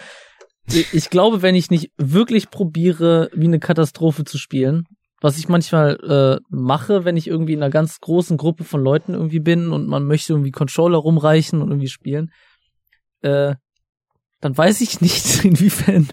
Ich 0.68 1.10
glaube, 1.10 1.41
wenn 1.41 1.56
ich 1.56 1.70
nicht 1.70 1.91
wirklich 1.98 2.50
probiere, 2.50 3.30
wie 3.34 3.46
eine 3.46 3.60
Katastrophe 3.60 4.24
zu 4.24 4.38
spielen, 4.38 4.86
was 5.22 5.38
ich 5.38 5.50
manchmal 5.50 6.39
äh, 6.41 6.44
mache, 6.50 7.06
wenn 7.06 7.18
ich 7.18 7.27
irgendwie 7.27 7.53
in 7.53 7.62
einer 7.62 7.72
ganz 7.72 8.00
großen 8.00 8.38
Gruppe 8.38 8.63
von 8.63 8.82
Leuten 8.82 9.13
irgendwie 9.13 9.39
bin 9.39 9.72
und 9.72 9.88
man 9.88 10.06
möchte 10.06 10.34
irgendwie 10.34 10.51
Controller 10.51 10.98
rumreichen 10.98 11.62
und 11.62 11.70
irgendwie 11.70 11.89
spielen, 11.89 12.32
äh, 13.22 13.56
dann 14.39 14.58
weiß 14.58 14.82
ich 14.82 15.01
nicht, 15.01 15.46
inwiefern 15.46 16.10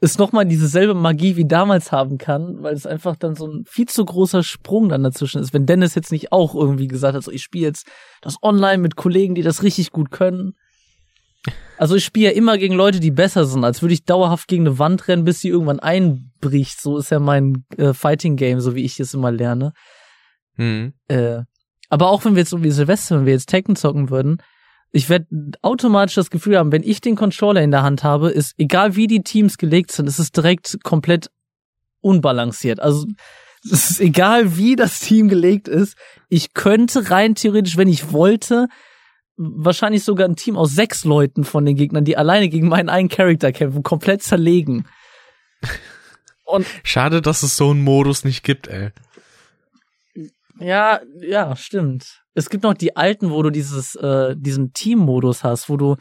es 0.00 0.18
nochmal 0.18 0.46
dieselbe 0.46 0.94
Magie 0.94 1.36
wie 1.36 1.46
damals 1.46 1.92
haben 1.92 2.18
kann, 2.18 2.62
weil 2.62 2.74
es 2.74 2.86
einfach 2.86 3.16
dann 3.16 3.34
so 3.34 3.46
ein 3.46 3.64
viel 3.66 3.86
zu 3.86 4.04
großer 4.04 4.42
Sprung 4.42 4.88
dann 4.88 5.02
dazwischen 5.02 5.40
ist. 5.40 5.52
Wenn 5.52 5.66
Dennis 5.66 5.94
jetzt 5.94 6.12
nicht 6.12 6.32
auch 6.32 6.54
irgendwie 6.54 6.86
gesagt 6.86 7.16
hat, 7.16 7.24
so 7.24 7.30
ich 7.30 7.42
spiele 7.42 7.66
jetzt 7.66 7.86
das 8.20 8.36
online 8.42 8.78
mit 8.78 8.96
Kollegen, 8.96 9.34
die 9.34 9.42
das 9.42 9.62
richtig 9.62 9.90
gut 9.90 10.10
können. 10.10 10.54
Also 11.78 11.94
ich 11.94 12.04
spiele 12.04 12.30
ja 12.30 12.32
immer 12.32 12.58
gegen 12.58 12.74
Leute, 12.74 12.98
die 12.98 13.12
besser 13.12 13.44
sind, 13.44 13.64
als 13.64 13.82
würde 13.82 13.94
ich 13.94 14.04
dauerhaft 14.04 14.48
gegen 14.48 14.66
eine 14.66 14.78
Wand 14.78 15.06
rennen, 15.06 15.24
bis 15.24 15.40
sie 15.40 15.48
irgendwann 15.48 15.78
einbricht. 15.78 16.80
So 16.80 16.98
ist 16.98 17.10
ja 17.10 17.20
mein 17.20 17.64
äh, 17.76 17.92
Fighting 17.92 18.36
Game, 18.36 18.60
so 18.60 18.74
wie 18.74 18.84
ich 18.84 18.98
es 18.98 19.14
immer 19.14 19.30
lerne. 19.30 19.72
Hm. 20.56 20.92
Äh, 21.06 21.42
aber 21.88 22.08
auch 22.08 22.24
wenn 22.24 22.34
wir 22.34 22.40
jetzt 22.40 22.50
so 22.50 22.62
wie 22.62 22.70
Silvester, 22.70 23.16
wenn 23.16 23.26
wir 23.26 23.32
jetzt 23.32 23.48
Tekken 23.48 23.76
zocken 23.76 24.10
würden, 24.10 24.42
ich 24.90 25.08
werde 25.08 25.26
automatisch 25.62 26.14
das 26.14 26.30
Gefühl 26.30 26.58
haben, 26.58 26.72
wenn 26.72 26.82
ich 26.82 27.00
den 27.00 27.16
Controller 27.16 27.62
in 27.62 27.70
der 27.70 27.82
Hand 27.82 28.04
habe, 28.04 28.30
ist 28.30 28.54
egal 28.58 28.96
wie 28.96 29.06
die 29.06 29.22
Teams 29.22 29.58
gelegt 29.58 29.92
sind, 29.92 30.06
ist 30.06 30.18
es 30.18 30.32
direkt 30.32 30.82
komplett 30.82 31.30
unbalanciert. 32.00 32.80
Also 32.80 33.06
es 33.64 33.90
ist 33.90 34.00
egal 34.00 34.56
wie 34.56 34.76
das 34.76 35.00
Team 35.00 35.28
gelegt 35.28 35.68
ist, 35.68 35.96
ich 36.28 36.54
könnte 36.54 37.10
rein 37.10 37.34
theoretisch, 37.34 37.76
wenn 37.76 37.88
ich 37.88 38.12
wollte, 38.12 38.68
wahrscheinlich 39.38 40.04
sogar 40.04 40.28
ein 40.28 40.36
Team 40.36 40.56
aus 40.56 40.72
sechs 40.72 41.04
Leuten 41.04 41.44
von 41.44 41.64
den 41.64 41.76
Gegnern, 41.76 42.04
die 42.04 42.16
alleine 42.16 42.48
gegen 42.48 42.68
meinen 42.68 42.88
einen 42.88 43.08
Charakter 43.08 43.52
kämpfen, 43.52 43.82
komplett 43.82 44.22
zerlegen. 44.22 44.86
Und 46.44 46.66
Schade, 46.82 47.22
dass 47.22 47.42
es 47.42 47.56
so 47.56 47.70
einen 47.70 47.82
Modus 47.82 48.24
nicht 48.24 48.42
gibt, 48.42 48.68
ey. 48.68 48.90
Ja, 50.58 51.00
ja, 51.20 51.54
stimmt. 51.56 52.22
Es 52.34 52.50
gibt 52.50 52.64
noch 52.64 52.74
die 52.74 52.96
alten, 52.96 53.30
wo 53.30 53.42
du 53.42 53.50
dieses, 53.50 53.94
äh, 53.96 54.34
diesen 54.36 54.72
Team-Modus 54.72 55.44
hast, 55.44 55.68
wo 55.68 55.76
du, 55.76 55.96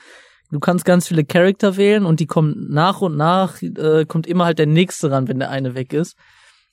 du 0.49 0.59
kannst 0.59 0.85
ganz 0.85 1.07
viele 1.07 1.25
Charakter 1.25 1.77
wählen 1.77 2.05
und 2.05 2.19
die 2.19 2.25
kommen 2.25 2.67
nach 2.69 3.01
und 3.01 3.17
nach, 3.17 3.61
äh, 3.61 4.05
kommt 4.05 4.25
immer 4.25 4.45
halt 4.45 4.57
der 4.57 4.65
nächste 4.65 5.11
ran, 5.11 5.27
wenn 5.27 5.39
der 5.39 5.51
eine 5.51 5.75
weg 5.75 5.93
ist. 5.93 6.17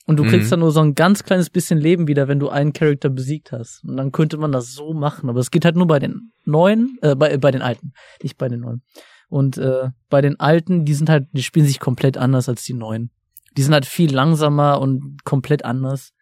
Und 0.06 0.16
du 0.18 0.24
Mhm. 0.24 0.28
kriegst 0.28 0.52
dann 0.52 0.60
nur 0.60 0.70
so 0.70 0.80
ein 0.80 0.94
ganz 0.94 1.24
kleines 1.24 1.48
bisschen 1.48 1.78
Leben 1.78 2.06
wieder, 2.08 2.28
wenn 2.28 2.38
du 2.38 2.50
einen 2.50 2.72
Charakter 2.74 3.08
besiegt 3.08 3.52
hast. 3.52 3.82
Und 3.84 3.96
dann 3.96 4.12
könnte 4.12 4.36
man 4.36 4.52
das 4.52 4.72
so 4.74 4.92
machen. 4.92 5.30
Aber 5.30 5.40
es 5.40 5.50
geht 5.50 5.64
halt 5.64 5.76
nur 5.76 5.86
bei 5.86 5.98
den 5.98 6.32
neuen, 6.44 6.98
äh, 7.00 7.14
bei, 7.14 7.36
bei 7.38 7.50
den 7.50 7.62
alten, 7.62 7.92
nicht 8.22 8.36
bei 8.36 8.48
den 8.48 8.60
neuen. 8.60 8.82
Und 9.28 9.56
äh, 9.56 9.88
bei 10.10 10.20
den 10.20 10.38
alten, 10.38 10.84
die 10.84 10.94
sind 10.94 11.08
halt, 11.08 11.28
die 11.32 11.42
spielen 11.42 11.66
sich 11.66 11.80
komplett 11.80 12.18
anders 12.18 12.48
als 12.48 12.64
die 12.64 12.74
neuen. 12.74 13.10
Die 13.56 13.62
sind 13.62 13.72
halt 13.72 13.86
viel 13.86 14.12
langsamer 14.14 14.80
und 14.80 15.24
komplett 15.24 15.64
anders. 15.64 16.12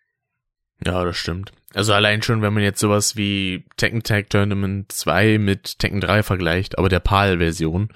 Ja, 0.84 1.04
das 1.04 1.16
stimmt. 1.16 1.52
Also 1.74 1.92
allein 1.92 2.22
schon, 2.22 2.42
wenn 2.42 2.52
man 2.52 2.62
jetzt 2.62 2.80
sowas 2.80 3.16
wie 3.16 3.64
Tekken 3.76 4.02
Tag 4.02 4.30
Tournament 4.30 4.92
2 4.92 5.38
mit 5.38 5.78
Tekken 5.78 6.00
3 6.00 6.22
vergleicht, 6.22 6.78
aber 6.78 6.88
der 6.88 7.00
PAL-Version, 7.00 7.88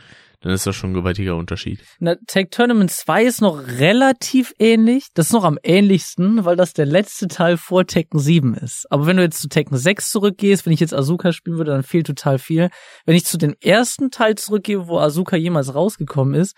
dann 0.46 0.54
ist 0.54 0.64
das 0.64 0.76
schon 0.76 0.90
ein 0.90 0.94
gewaltiger 0.94 1.34
Unterschied. 1.34 1.80
Na, 1.98 2.14
Tag 2.28 2.52
Tournament 2.52 2.92
2 2.92 3.24
ist 3.24 3.40
noch 3.40 3.66
relativ 3.66 4.52
ähnlich. 4.60 5.08
Das 5.12 5.26
ist 5.26 5.32
noch 5.32 5.42
am 5.42 5.58
ähnlichsten, 5.64 6.44
weil 6.44 6.54
das 6.54 6.72
der 6.72 6.86
letzte 6.86 7.26
Teil 7.26 7.56
vor 7.56 7.84
Tekken 7.84 8.20
7 8.20 8.54
ist. 8.54 8.86
Aber 8.88 9.06
wenn 9.06 9.16
du 9.16 9.24
jetzt 9.24 9.40
zu 9.40 9.48
Tekken 9.48 9.76
6 9.76 10.08
zurückgehst, 10.08 10.64
wenn 10.64 10.72
ich 10.72 10.78
jetzt 10.78 10.94
Asuka 10.94 11.32
spielen 11.32 11.58
würde, 11.58 11.72
dann 11.72 11.82
fehlt 11.82 12.06
total 12.06 12.38
viel. 12.38 12.70
Wenn 13.06 13.16
ich 13.16 13.24
zu 13.24 13.38
dem 13.38 13.56
ersten 13.60 14.12
Teil 14.12 14.36
zurückgehe, 14.36 14.86
wo 14.86 15.00
Asuka 15.00 15.34
jemals 15.34 15.74
rausgekommen 15.74 16.34
ist, 16.34 16.54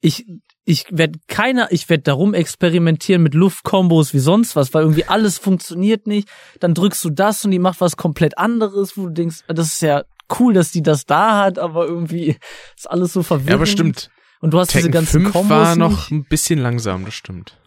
ich, 0.00 0.26
ich 0.64 0.86
werde 0.92 1.18
keiner, 1.26 1.72
ich 1.72 1.88
werde 1.88 2.04
darum 2.04 2.34
experimentieren 2.34 3.20
mit 3.20 3.34
Luftkombos 3.34 4.14
wie 4.14 4.20
sonst 4.20 4.54
was, 4.54 4.72
weil 4.74 4.82
irgendwie 4.82 5.06
alles 5.06 5.38
funktioniert 5.38 6.06
nicht. 6.06 6.28
Dann 6.60 6.74
drückst 6.74 7.04
du 7.04 7.10
das 7.10 7.44
und 7.44 7.50
die 7.50 7.58
macht 7.58 7.80
was 7.80 7.96
komplett 7.96 8.38
anderes, 8.38 8.96
wo 8.96 9.06
du 9.06 9.12
denkst, 9.12 9.40
das 9.48 9.72
ist 9.72 9.82
ja 9.82 10.04
cool, 10.38 10.54
dass 10.54 10.70
die 10.72 10.82
das 10.82 11.06
da 11.06 11.44
hat, 11.44 11.58
aber 11.58 11.86
irgendwie 11.86 12.36
ist 12.76 12.90
alles 12.90 13.12
so 13.12 13.22
verwirrend. 13.22 13.50
Ja, 13.50 13.56
aber 13.56 13.66
stimmt. 13.66 14.10
Und 14.40 14.52
du 14.52 14.58
hast 14.58 14.72
diese 14.72 14.82
Tekken 14.82 14.92
ganzen 14.92 15.22
5 15.22 15.32
Kombos 15.32 15.50
war 15.50 15.76
noch 15.76 15.90
nicht. 15.90 16.10
ein 16.10 16.24
bisschen 16.24 16.58
langsam, 16.58 17.04
das 17.04 17.14
stimmt. 17.14 17.58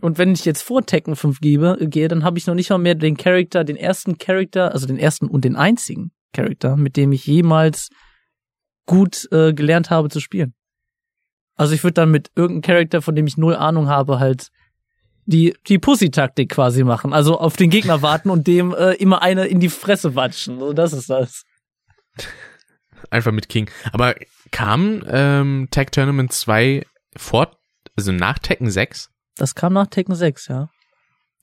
Und 0.00 0.18
wenn 0.18 0.32
ich 0.32 0.44
jetzt 0.44 0.62
vor 0.62 0.84
Tekken 0.84 1.16
5 1.16 1.40
gebe, 1.40 1.78
gehe, 1.80 2.08
dann 2.08 2.24
habe 2.24 2.38
ich 2.38 2.46
noch 2.46 2.54
nicht 2.54 2.70
mal 2.70 2.78
mehr 2.78 2.94
den 2.94 3.16
Charakter, 3.16 3.64
den 3.64 3.76
ersten 3.76 4.18
Charakter, 4.18 4.72
also 4.72 4.86
den 4.86 4.98
ersten 4.98 5.28
und 5.28 5.44
den 5.44 5.56
einzigen 5.56 6.10
Charakter, 6.32 6.76
mit 6.76 6.96
dem 6.96 7.12
ich 7.12 7.26
jemals 7.26 7.88
gut 8.84 9.28
äh, 9.32 9.52
gelernt 9.54 9.90
habe 9.90 10.10
zu 10.10 10.20
spielen. 10.20 10.54
Also 11.56 11.74
ich 11.74 11.82
würde 11.82 11.94
dann 11.94 12.10
mit 12.10 12.30
irgendeinem 12.36 12.62
Charakter, 12.62 13.02
von 13.02 13.14
dem 13.14 13.26
ich 13.26 13.38
null 13.38 13.56
Ahnung 13.56 13.88
habe, 13.88 14.20
halt 14.20 14.48
die 15.24 15.56
die 15.66 15.78
Pussy-Taktik 15.78 16.50
quasi 16.50 16.84
machen. 16.84 17.12
Also 17.12 17.38
auf 17.38 17.56
den 17.56 17.70
Gegner 17.70 18.02
warten 18.02 18.30
und 18.30 18.46
dem 18.46 18.74
äh, 18.74 18.92
immer 18.92 19.22
eine 19.22 19.46
in 19.46 19.58
die 19.58 19.70
Fresse 19.70 20.14
watschen. 20.14 20.60
So, 20.60 20.72
das 20.72 20.92
ist 20.92 21.10
das. 21.10 21.44
Einfach 23.10 23.32
mit 23.32 23.48
King. 23.48 23.70
Aber 23.92 24.14
kam 24.50 25.04
ähm, 25.08 25.68
Tag 25.70 25.92
Tournament 25.92 26.32
2 26.32 26.86
vor, 27.16 27.56
also 27.96 28.12
nach 28.12 28.38
Tekken 28.38 28.70
6? 28.70 29.10
Das 29.36 29.54
kam 29.54 29.74
nach 29.74 29.86
Tekken 29.86 30.14
6, 30.14 30.48
ja. 30.48 30.70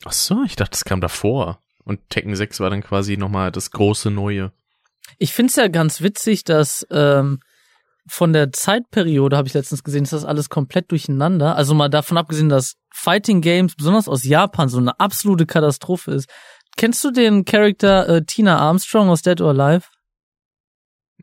Ach 0.06 0.12
so, 0.12 0.44
ich 0.44 0.56
dachte, 0.56 0.72
das 0.72 0.86
kam 0.86 1.00
davor. 1.00 1.60
Und 1.84 2.10
Tekken 2.10 2.36
6 2.36 2.60
war 2.60 2.70
dann 2.70 2.84
quasi 2.84 3.18
nochmal 3.18 3.52
das 3.52 3.72
große 3.72 4.10
Neue. 4.10 4.52
Ich 5.18 5.34
find's 5.34 5.56
ja 5.56 5.68
ganz 5.68 6.02
witzig, 6.02 6.44
dass 6.44 6.86
ähm, 6.90 7.40
von 8.08 8.34
der 8.34 8.52
Zeitperiode, 8.52 9.38
habe 9.38 9.48
ich 9.48 9.54
letztens 9.54 9.84
gesehen, 9.84 10.04
ist 10.04 10.14
das 10.14 10.26
alles 10.26 10.50
komplett 10.50 10.92
durcheinander. 10.92 11.56
Also 11.56 11.74
mal 11.74 11.90
davon 11.90 12.18
abgesehen, 12.18 12.50
dass 12.50 12.76
Fighting 12.94 13.42
Games, 13.42 13.76
besonders 13.76 14.08
aus 14.08 14.24
Japan, 14.24 14.70
so 14.70 14.78
eine 14.78 15.00
absolute 15.00 15.46
Katastrophe 15.46 16.12
ist. 16.12 16.30
Kennst 16.76 17.04
du 17.04 17.12
den 17.12 17.46
Charakter 17.46 18.10
äh, 18.10 18.26
Tina 18.26 18.58
Armstrong 18.58 19.10
aus 19.10 19.22
Dead 19.22 19.40
or 19.42 19.50
Alive? 19.50 19.88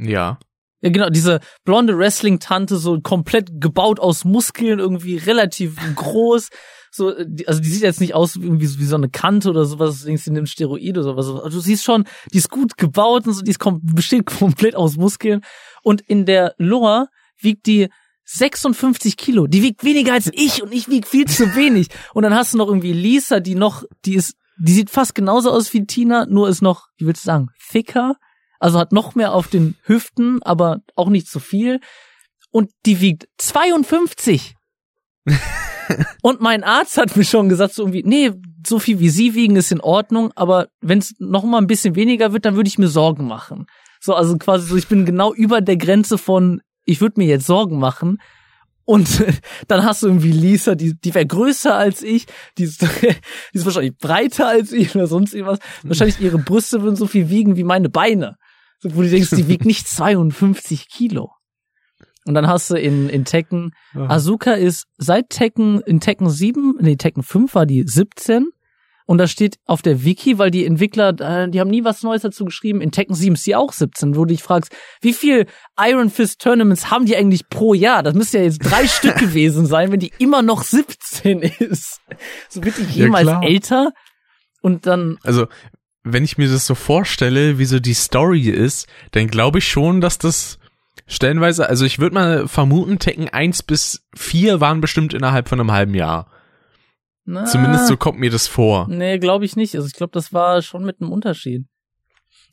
Ja. 0.00 0.38
Ja, 0.82 0.88
genau, 0.90 1.10
diese 1.10 1.40
blonde 1.64 1.98
Wrestling-Tante, 1.98 2.76
so 2.78 2.98
komplett 3.00 3.60
gebaut 3.60 4.00
aus 4.00 4.24
Muskeln, 4.24 4.78
irgendwie 4.78 5.16
relativ 5.18 5.76
groß. 5.94 6.48
So, 6.90 7.14
also 7.46 7.60
die 7.60 7.68
sieht 7.68 7.82
jetzt 7.82 8.00
nicht 8.00 8.14
aus 8.14 8.34
irgendwie 8.36 8.66
so- 8.66 8.78
wie 8.78 8.84
so 8.84 8.96
eine 8.96 9.10
Kante 9.10 9.50
oder 9.50 9.64
sowas, 9.66 10.02
denkst, 10.04 10.24
die 10.24 10.30
nimmt 10.30 10.48
Steroid 10.48 10.96
oder 10.96 11.02
sowas. 11.02 11.26
Also 11.44 11.58
du 11.58 11.60
siehst 11.60 11.84
schon, 11.84 12.04
die 12.32 12.38
ist 12.38 12.50
gut 12.50 12.76
gebaut 12.78 13.26
und 13.26 13.34
so, 13.34 13.42
die 13.42 13.50
ist 13.50 13.58
kom 13.58 13.80
besteht 13.82 14.24
komplett 14.38 14.74
aus 14.74 14.96
Muskeln. 14.96 15.42
Und 15.82 16.00
in 16.00 16.24
der 16.24 16.54
Lore 16.56 17.08
wiegt 17.40 17.66
die 17.66 17.88
56 18.24 19.16
Kilo. 19.16 19.46
Die 19.46 19.62
wiegt 19.62 19.84
weniger 19.84 20.14
als 20.14 20.30
ich 20.32 20.62
und 20.62 20.72
ich 20.72 20.88
wieg 20.88 21.06
viel 21.06 21.26
zu 21.26 21.54
wenig. 21.56 21.88
Und 22.14 22.22
dann 22.22 22.34
hast 22.34 22.54
du 22.54 22.58
noch 22.58 22.68
irgendwie 22.68 22.92
Lisa, 22.92 23.40
die 23.40 23.54
noch, 23.54 23.82
die 24.04 24.14
ist, 24.14 24.34
die 24.58 24.72
sieht 24.72 24.88
fast 24.90 25.14
genauso 25.14 25.50
aus 25.50 25.72
wie 25.74 25.84
Tina, 25.84 26.26
nur 26.26 26.48
ist 26.48 26.62
noch, 26.62 26.86
wie 26.96 27.06
willst 27.06 27.24
du 27.24 27.26
sagen, 27.26 27.48
thicker. 27.70 28.14
Also 28.60 28.78
hat 28.78 28.92
noch 28.92 29.16
mehr 29.16 29.32
auf 29.32 29.48
den 29.48 29.76
Hüften, 29.84 30.40
aber 30.42 30.80
auch 30.94 31.08
nicht 31.08 31.28
so 31.28 31.40
viel. 31.40 31.80
Und 32.52 32.70
die 32.86 33.00
wiegt 33.00 33.26
52. 33.38 34.54
Und 36.22 36.40
mein 36.40 36.62
Arzt 36.62 36.96
hat 36.98 37.16
mir 37.16 37.24
schon 37.24 37.48
gesagt, 37.48 37.74
so 37.74 37.82
irgendwie, 37.82 38.04
nee, 38.04 38.30
so 38.64 38.78
viel 38.78 39.00
wie 39.00 39.08
sie 39.08 39.34
wiegen 39.34 39.56
ist 39.56 39.72
in 39.72 39.80
Ordnung, 39.80 40.32
aber 40.36 40.68
wenn 40.80 40.98
es 40.98 41.14
noch 41.18 41.42
mal 41.42 41.58
ein 41.58 41.66
bisschen 41.66 41.96
weniger 41.96 42.32
wird, 42.32 42.44
dann 42.44 42.54
würde 42.54 42.68
ich 42.68 42.78
mir 42.78 42.88
Sorgen 42.88 43.26
machen. 43.26 43.66
So, 44.00 44.14
also 44.14 44.36
quasi 44.38 44.66
so, 44.66 44.76
ich 44.76 44.88
bin 44.88 45.04
genau 45.04 45.32
über 45.34 45.60
der 45.60 45.76
Grenze 45.76 46.18
von, 46.18 46.60
ich 46.84 47.00
würde 47.00 47.18
mir 47.18 47.26
jetzt 47.26 47.46
Sorgen 47.46 47.78
machen. 47.78 48.18
Und 48.84 49.24
dann 49.68 49.84
hast 49.84 50.02
du 50.02 50.08
irgendwie 50.08 50.32
Lisa, 50.32 50.74
die, 50.74 50.94
die 50.94 51.14
wäre 51.14 51.26
größer 51.26 51.74
als 51.74 52.02
ich, 52.02 52.26
die 52.58 52.64
ist, 52.64 52.82
die 53.02 53.16
ist 53.52 53.64
wahrscheinlich 53.64 53.96
breiter 53.96 54.48
als 54.48 54.72
ich 54.72 54.94
oder 54.94 55.06
sonst 55.06 55.34
irgendwas. 55.34 55.58
Wahrscheinlich 55.82 56.20
ihre 56.20 56.38
Brüste 56.38 56.82
würden 56.82 56.96
so 56.96 57.06
viel 57.06 57.30
wiegen 57.30 57.56
wie 57.56 57.64
meine 57.64 57.88
Beine. 57.88 58.36
So, 58.80 58.94
wo 58.96 59.02
du 59.02 59.08
denkst, 59.10 59.30
die 59.30 59.48
wiegt 59.48 59.64
nicht 59.66 59.86
52 59.88 60.88
Kilo. 60.88 61.30
Und 62.26 62.34
dann 62.34 62.46
hast 62.46 62.70
du 62.70 62.74
in, 62.76 63.08
in 63.08 63.24
Tekken, 63.24 63.72
Asuka 63.94 64.52
ist 64.52 64.84
seit 64.98 65.30
Tekken, 65.30 65.80
in 65.80 66.00
Tekken 66.00 66.28
7, 66.28 66.74
nee, 66.80 66.96
Tekken 66.96 67.22
5 67.22 67.54
war 67.54 67.66
die 67.66 67.82
17. 67.86 68.46
Und 69.06 69.18
da 69.18 69.26
steht 69.26 69.56
auf 69.66 69.82
der 69.82 70.04
Wiki, 70.04 70.38
weil 70.38 70.52
die 70.52 70.64
Entwickler, 70.64 71.08
äh, 71.18 71.50
die 71.50 71.58
haben 71.58 71.70
nie 71.70 71.82
was 71.82 72.02
Neues 72.04 72.22
dazu 72.22 72.44
geschrieben, 72.44 72.80
in 72.80 72.92
Tekken 72.92 73.16
7 73.16 73.34
ist 73.34 73.42
sie 73.42 73.56
auch 73.56 73.72
17, 73.72 74.14
wo 74.14 74.20
du 74.24 74.26
dich 74.34 74.42
fragst, 74.42 74.70
wie 75.00 75.12
viel 75.14 75.46
Iron 75.80 76.10
Fist 76.10 76.40
Tournaments 76.40 76.90
haben 76.92 77.06
die 77.06 77.16
eigentlich 77.16 77.48
pro 77.48 77.74
Jahr? 77.74 78.04
Das 78.04 78.14
müsste 78.14 78.38
ja 78.38 78.44
jetzt 78.44 78.58
drei 78.58 78.86
Stück 78.86 79.16
gewesen 79.16 79.66
sein, 79.66 79.90
wenn 79.90 79.98
die 79.98 80.12
immer 80.18 80.42
noch 80.42 80.62
17 80.62 81.40
ist. 81.58 82.00
So 82.48 82.62
wird 82.62 82.76
die 82.78 82.82
Ja, 82.82 83.06
jemals 83.06 83.24
klar. 83.24 83.42
älter? 83.42 83.92
Und 84.62 84.86
dann, 84.86 85.16
Also, 85.24 85.48
wenn 86.02 86.24
ich 86.24 86.38
mir 86.38 86.48
das 86.48 86.66
so 86.66 86.74
vorstelle, 86.74 87.58
wie 87.58 87.64
so 87.64 87.78
die 87.78 87.94
Story 87.94 88.48
ist, 88.48 88.88
dann 89.12 89.28
glaube 89.28 89.58
ich 89.58 89.68
schon, 89.68 90.00
dass 90.00 90.18
das 90.18 90.58
stellenweise, 91.06 91.68
also 91.68 91.84
ich 91.84 91.98
würde 91.98 92.14
mal 92.14 92.48
vermuten, 92.48 92.98
Tekken 92.98 93.28
1 93.28 93.62
bis 93.64 94.06
4 94.14 94.60
waren 94.60 94.80
bestimmt 94.80 95.14
innerhalb 95.14 95.48
von 95.48 95.60
einem 95.60 95.72
halben 95.72 95.94
Jahr. 95.94 96.30
na, 97.24 97.44
Zumindest 97.44 97.86
so 97.86 97.96
kommt 97.96 98.18
mir 98.18 98.30
das 98.30 98.46
vor. 98.46 98.86
Nee, 98.88 99.18
glaube 99.18 99.44
ich 99.44 99.56
nicht. 99.56 99.74
Also 99.74 99.86
ich 99.86 99.94
glaube, 99.94 100.12
das 100.12 100.32
war 100.32 100.62
schon 100.62 100.84
mit 100.84 101.00
einem 101.00 101.12
Unterschied. 101.12 101.66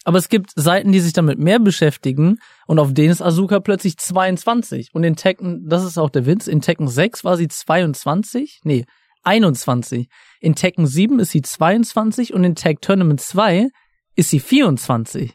Aber 0.03 0.17
es 0.17 0.29
gibt 0.29 0.51
Seiten, 0.55 0.93
die 0.93 1.01
sich 1.01 1.12
damit 1.12 1.38
mehr 1.38 1.60
beschäftigen 1.60 2.39
und 2.65 2.79
auf 2.79 2.93
denen 2.93 3.12
ist 3.12 3.21
Asuka 3.21 3.60
plötzlich 3.60 3.97
22. 3.97 4.89
Und 4.93 5.03
in 5.03 5.17
Tekken, 5.17 5.67
das 5.67 5.83
ist 5.83 5.97
auch 5.97 6.10
der 6.10 6.25
Witz, 6.25 6.47
in 6.47 6.62
Tekken 6.62 6.88
6 6.88 7.23
war 7.25 7.36
sie 7.36 7.49
22? 7.49 8.62
Nee, 8.63 8.86
21. 9.28 10.08
In 10.40 10.56
Tekken 10.56 10.88
7 10.88 11.20
ist 11.20 11.32
sie 11.32 11.42
22 11.42 12.34
und 12.34 12.44
in 12.44 12.56
Tag 12.56 12.82
Tournament 12.82 13.22
2 13.22 13.70
ist 14.16 14.30
sie 14.30 14.40
24. 14.40 15.34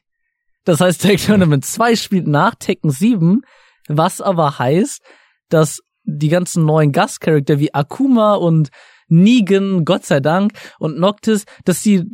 Das 0.65 0.81
heißt, 0.81 1.03
Tag 1.03 1.19
Tournament 1.19 1.65
2 1.65 1.97
spielt 1.97 2.27
nach 2.27 2.55
Tekken 2.55 2.91
7, 2.91 3.43
was 3.89 4.21
aber 4.21 4.59
heißt, 4.59 5.01
dass 5.49 5.81
die 6.05 6.29
ganzen 6.29 6.65
neuen 6.65 6.93
Gastcharakter 6.93 7.59
wie 7.59 7.75
Akuma 7.75 8.35
und 8.35 8.71
Negan, 9.09 9.85
Gott 9.85 10.07
sei 10.07 10.21
Dank, 10.21 10.53
und 10.79 10.99
Noctis, 10.99 11.45
dass 11.65 11.83
die, 11.83 12.05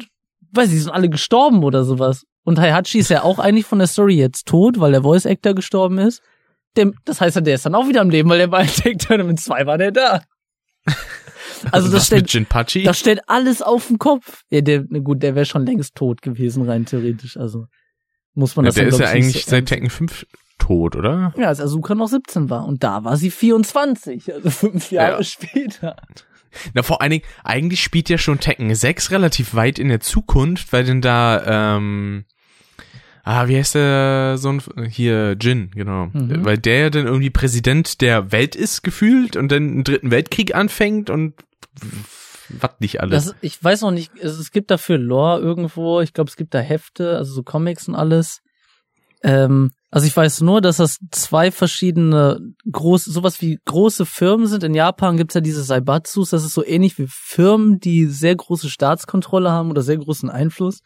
weiß 0.52 0.72
ich, 0.72 0.82
sind 0.82 0.92
alle 0.92 1.08
gestorben 1.08 1.62
oder 1.62 1.84
sowas. 1.84 2.24
Und 2.42 2.58
Heihachi 2.58 2.98
ist 2.98 3.10
ja 3.10 3.22
auch 3.22 3.38
eigentlich 3.38 3.66
von 3.66 3.78
der 3.78 3.88
Story 3.88 4.16
jetzt 4.16 4.46
tot, 4.46 4.80
weil 4.80 4.92
der 4.92 5.02
Voice 5.02 5.26
Actor 5.26 5.54
gestorben 5.54 5.98
ist. 5.98 6.22
Dem, 6.76 6.94
das 7.04 7.20
heißt, 7.20 7.36
der 7.46 7.54
ist 7.54 7.66
dann 7.66 7.74
auch 7.74 7.88
wieder 7.88 8.00
am 8.00 8.10
Leben, 8.10 8.28
weil 8.28 8.38
der 8.38 8.48
bei 8.48 8.66
Tag 8.66 8.98
Tournament 8.98 9.40
2 9.40 9.66
war 9.66 9.78
der 9.78 9.92
da. 9.92 10.22
Also 11.72 11.90
das 11.90 12.06
stellt, 12.06 12.32
das 12.86 12.98
stellt 12.98 13.20
alles 13.28 13.62
auf 13.62 13.88
den 13.88 13.98
Kopf. 13.98 14.44
Ja, 14.50 14.60
der, 14.60 14.82
gut, 14.84 15.22
der 15.24 15.34
wäre 15.34 15.44
schon 15.44 15.66
längst 15.66 15.96
tot 15.96 16.22
gewesen, 16.22 16.62
rein 16.68 16.84
theoretisch. 16.86 17.36
Also 17.36 17.66
muss 18.34 18.54
man 18.54 18.64
Ja, 18.64 18.68
das 18.68 18.74
der 18.76 18.84
dann, 18.84 18.92
ist 18.94 19.00
ja 19.00 19.08
eigentlich 19.08 19.44
so 19.44 19.50
seit 19.50 19.66
Tekken 19.66 19.90
5 19.90 20.26
tot, 20.58 20.94
oder? 20.94 21.32
Ja, 21.36 21.48
als 21.48 21.60
Asuka 21.60 21.96
noch 21.96 22.06
17 22.06 22.48
war. 22.48 22.64
Und 22.64 22.84
da 22.84 23.02
war 23.02 23.16
sie 23.16 23.30
24, 23.32 24.32
also 24.32 24.50
fünf 24.50 24.92
Jahre 24.92 25.18
Ja. 25.18 25.24
später. 25.24 25.96
Na, 26.74 26.82
vor 26.82 27.00
allen 27.02 27.10
Dingen, 27.10 27.24
eigentlich 27.42 27.82
spielt 27.82 28.08
ja 28.08 28.18
schon 28.18 28.38
Tekken 28.38 28.72
6 28.74 29.10
relativ 29.10 29.54
weit 29.54 29.78
in 29.78 29.88
der 29.88 30.00
Zukunft, 30.00 30.72
weil 30.72 30.84
denn 30.84 31.00
da, 31.00 31.76
ähm, 31.76 32.24
ah, 33.24 33.48
wie 33.48 33.56
heißt 33.56 33.74
der 33.74 34.36
so 34.38 34.50
ein, 34.50 34.62
hier, 34.88 35.36
Jin, 35.40 35.70
genau. 35.70 36.06
Mhm. 36.12 36.44
Weil 36.44 36.58
der 36.58 36.78
ja 36.78 36.90
dann 36.90 37.06
irgendwie 37.06 37.30
Präsident 37.30 38.00
der 38.00 38.32
Welt 38.32 38.56
ist 38.56 38.82
gefühlt 38.82 39.36
und 39.36 39.50
dann 39.52 39.68
einen 39.68 39.84
dritten 39.84 40.10
Weltkrieg 40.10 40.54
anfängt 40.54 41.10
und 41.10 41.34
was 42.48 42.70
nicht 42.80 43.00
alles. 43.00 43.26
Das, 43.26 43.34
ich 43.40 43.62
weiß 43.62 43.82
noch 43.82 43.90
nicht, 43.90 44.12
es, 44.20 44.38
es 44.38 44.50
gibt 44.50 44.70
dafür 44.70 44.98
Lore 44.98 45.40
irgendwo, 45.40 46.00
ich 46.00 46.12
glaube, 46.12 46.30
es 46.30 46.36
gibt 46.36 46.54
da 46.54 46.60
Hefte, 46.60 47.16
also 47.16 47.32
so 47.32 47.42
Comics 47.42 47.88
und 47.88 47.94
alles. 47.94 48.40
Ähm, 49.22 49.70
also 49.90 50.06
ich 50.06 50.16
weiß 50.16 50.42
nur, 50.42 50.60
dass 50.60 50.76
das 50.76 50.98
zwei 51.10 51.50
verschiedene 51.50 52.40
große, 52.70 53.10
sowas 53.10 53.40
wie 53.40 53.58
große 53.64 54.04
Firmen 54.06 54.46
sind. 54.46 54.62
In 54.62 54.74
Japan 54.74 55.16
gibt's 55.16 55.34
ja 55.34 55.40
diese 55.40 55.62
Saibatsus, 55.62 56.30
das 56.30 56.44
ist 56.44 56.54
so 56.54 56.64
ähnlich 56.64 56.98
wie 56.98 57.06
Firmen, 57.08 57.80
die 57.80 58.06
sehr 58.06 58.36
große 58.36 58.68
Staatskontrolle 58.68 59.50
haben 59.50 59.70
oder 59.70 59.82
sehr 59.82 59.96
großen 59.96 60.30
Einfluss. 60.30 60.80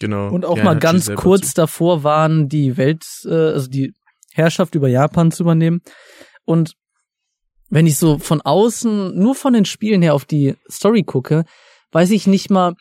Genau. 0.00 0.28
Und 0.30 0.44
auch 0.44 0.56
Ja, 0.58 0.64
mal 0.64 0.78
ganz 0.78 1.12
kurz 1.14 1.48
zu. 1.48 1.54
davor 1.54 2.04
waren, 2.04 2.48
die 2.48 2.76
Welt, 2.76 3.04
äh, 3.24 3.30
also 3.32 3.68
die 3.68 3.92
Herrschaft 4.32 4.74
über 4.74 4.88
Japan 4.88 5.30
zu 5.30 5.42
übernehmen. 5.42 5.80
Und 6.44 6.74
wenn 7.70 7.86
ich 7.86 7.96
so 7.96 8.18
von 8.18 8.40
außen, 8.40 9.18
nur 9.18 9.34
von 9.34 9.52
den 9.52 9.64
Spielen 9.64 10.02
her 10.02 10.14
auf 10.14 10.24
die 10.24 10.54
Story 10.70 11.02
gucke, 11.02 11.44
weiß 11.92 12.10
ich 12.10 12.26
nicht 12.26 12.50
mal, 12.50 12.74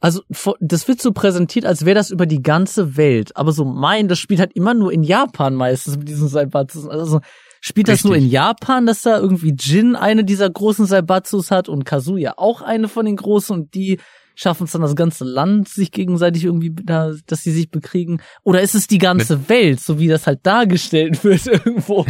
also 0.00 0.22
das 0.60 0.88
wird 0.88 1.00
so 1.00 1.12
präsentiert, 1.12 1.64
als 1.64 1.84
wäre 1.84 1.94
das 1.94 2.10
über 2.10 2.26
die 2.26 2.42
ganze 2.42 2.96
Welt. 2.96 3.36
Aber 3.36 3.52
so 3.52 3.64
mein, 3.64 4.08
das 4.08 4.18
spielt 4.18 4.40
halt 4.40 4.52
immer 4.54 4.74
nur 4.74 4.92
in 4.92 5.04
Japan 5.04 5.54
meistens 5.54 5.96
mit 5.96 6.08
diesen 6.08 6.26
Saibatsus. 6.28 6.88
Also 6.88 7.20
spielt 7.60 7.86
das 7.86 8.02
nur 8.02 8.14
in 8.14 8.22
Richtig. 8.22 8.32
Japan, 8.32 8.86
dass 8.86 9.02
da 9.02 9.18
irgendwie 9.18 9.54
Jin 9.56 9.94
eine 9.94 10.24
dieser 10.24 10.50
großen 10.50 10.86
Saibatsus 10.86 11.52
hat 11.52 11.68
und 11.68 11.84
Kazuya 11.84 12.34
auch 12.36 12.62
eine 12.62 12.88
von 12.88 13.06
den 13.06 13.14
großen 13.14 13.54
und 13.54 13.74
die 13.74 14.00
schaffen 14.34 14.64
es 14.64 14.72
dann 14.72 14.82
das 14.82 14.96
ganze 14.96 15.24
Land 15.24 15.68
sich 15.68 15.90
gegenseitig 15.92 16.44
irgendwie 16.44 16.70
da, 16.74 17.12
dass 17.26 17.42
sie 17.42 17.50
sich 17.52 17.70
bekriegen? 17.70 18.20
Oder 18.42 18.62
ist 18.62 18.74
es 18.74 18.86
die 18.86 18.98
ganze 18.98 19.48
Welt, 19.48 19.80
so 19.80 19.98
wie 19.98 20.08
das 20.08 20.26
halt 20.26 20.40
dargestellt 20.46 21.22
wird 21.24 21.46
irgendwo? 21.46 22.06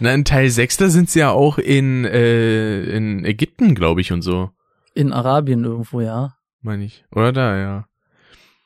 Na, 0.00 0.14
in 0.14 0.24
Teil 0.24 0.48
6, 0.48 0.76
da 0.76 0.88
sind 0.88 1.10
sie 1.10 1.18
ja 1.20 1.30
auch 1.30 1.58
in, 1.58 2.04
äh, 2.04 2.82
in 2.84 3.24
Ägypten, 3.24 3.74
glaube 3.74 4.00
ich, 4.00 4.12
und 4.12 4.22
so, 4.22 4.50
In 4.94 5.12
Arabien 5.12 5.64
irgendwo, 5.64 6.00
ja. 6.00 6.34
meine 6.62 6.84
ich. 6.84 7.04
Oder 7.10 7.32
da, 7.32 7.56
ja. 7.58 7.86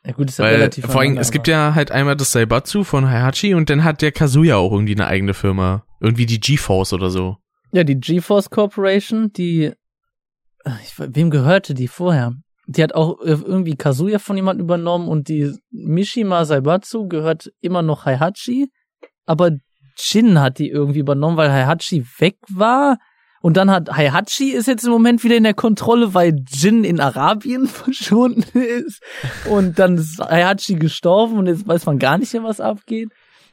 Ja 0.05 0.13
gut, 0.13 0.29
ist 0.31 0.39
ja 0.39 0.45
Weil, 0.47 0.57
relativ 0.57 0.87
vor 0.87 1.01
allem, 1.01 1.19
es 1.19 1.31
gibt 1.31 1.47
ja 1.49 1.75
halt 1.75 1.91
einmal 1.91 2.17
das 2.17 2.33
Saibatsu 2.33 2.85
von 2.85 3.09
Heihachi 3.11 3.55
und 3.55 3.69
dann 3.71 3.85
hat 3.85 4.01
der 4.03 4.13
Kazuya 4.13 4.57
auch 4.57 4.73
irgendwie 4.73 4.95
eine 4.95 5.07
eigene 5.07 5.35
Firma. 5.35 5.85
Irgendwie 6.01 6.25
die 6.27 6.41
G-Force 6.41 6.93
oder 6.95 7.11
so. 7.11 7.37
Ja, 7.73 7.85
die 7.85 8.01
GeForce 8.01 8.51
Corporation, 8.51 9.33
die, 9.33 9.65
äh, 10.65 10.71
ich, 10.85 10.99
we- 10.99 11.11
wem 11.15 11.31
gehörte 11.31 11.73
die 11.75 11.87
vorher? 11.89 12.33
Die 12.73 12.83
hat 12.83 12.95
auch 12.95 13.21
äh, 13.21 13.31
irgendwie 13.31 13.75
Kazuya 13.75 14.21
von 14.21 14.37
jemandem 14.37 14.65
übernommen 14.65 15.09
und 15.09 15.29
die 15.29 15.53
Mishima 15.71 16.45
Saibatsu 16.45 17.09
gehört 17.09 17.51
immer 17.61 17.83
noch 17.83 18.05
Heihachi, 18.05 18.71
aber 19.27 19.51
Jin 19.97 20.41
hat 20.41 20.59
die 20.59 20.69
irgendwie 20.69 21.01
übernommen, 21.01 21.37
weil 21.37 21.51
Heihachi 21.51 22.07
weg 22.19 22.37
war. 22.49 22.99
Und 23.43 23.57
dann 23.57 23.71
hat 23.71 23.97
Heihachi 23.97 24.51
ist 24.51 24.69
jetzt 24.69 24.85
im 24.85 24.93
Moment 24.93 25.25
wieder 25.25 25.37
in 25.37 25.45
der 25.45 25.55
Kontrolle, 25.55 26.15
weil 26.15 26.37
Jin 26.49 26.85
in 26.85 27.01
Arabien 27.01 27.67
verschwunden 27.67 28.59
ist. 28.59 29.03
Und 29.49 29.79
dann 29.79 29.97
ist 29.97 30.21
Heihachi 30.21 30.77
gestorben 30.77 31.39
und 31.39 31.47
jetzt 31.47 31.67
weiß 31.67 31.87
man 31.87 31.99
gar 31.99 32.19
nicht 32.19 32.33
mehr, 32.33 32.45
was 32.45 32.61
abgeht. 32.61 33.09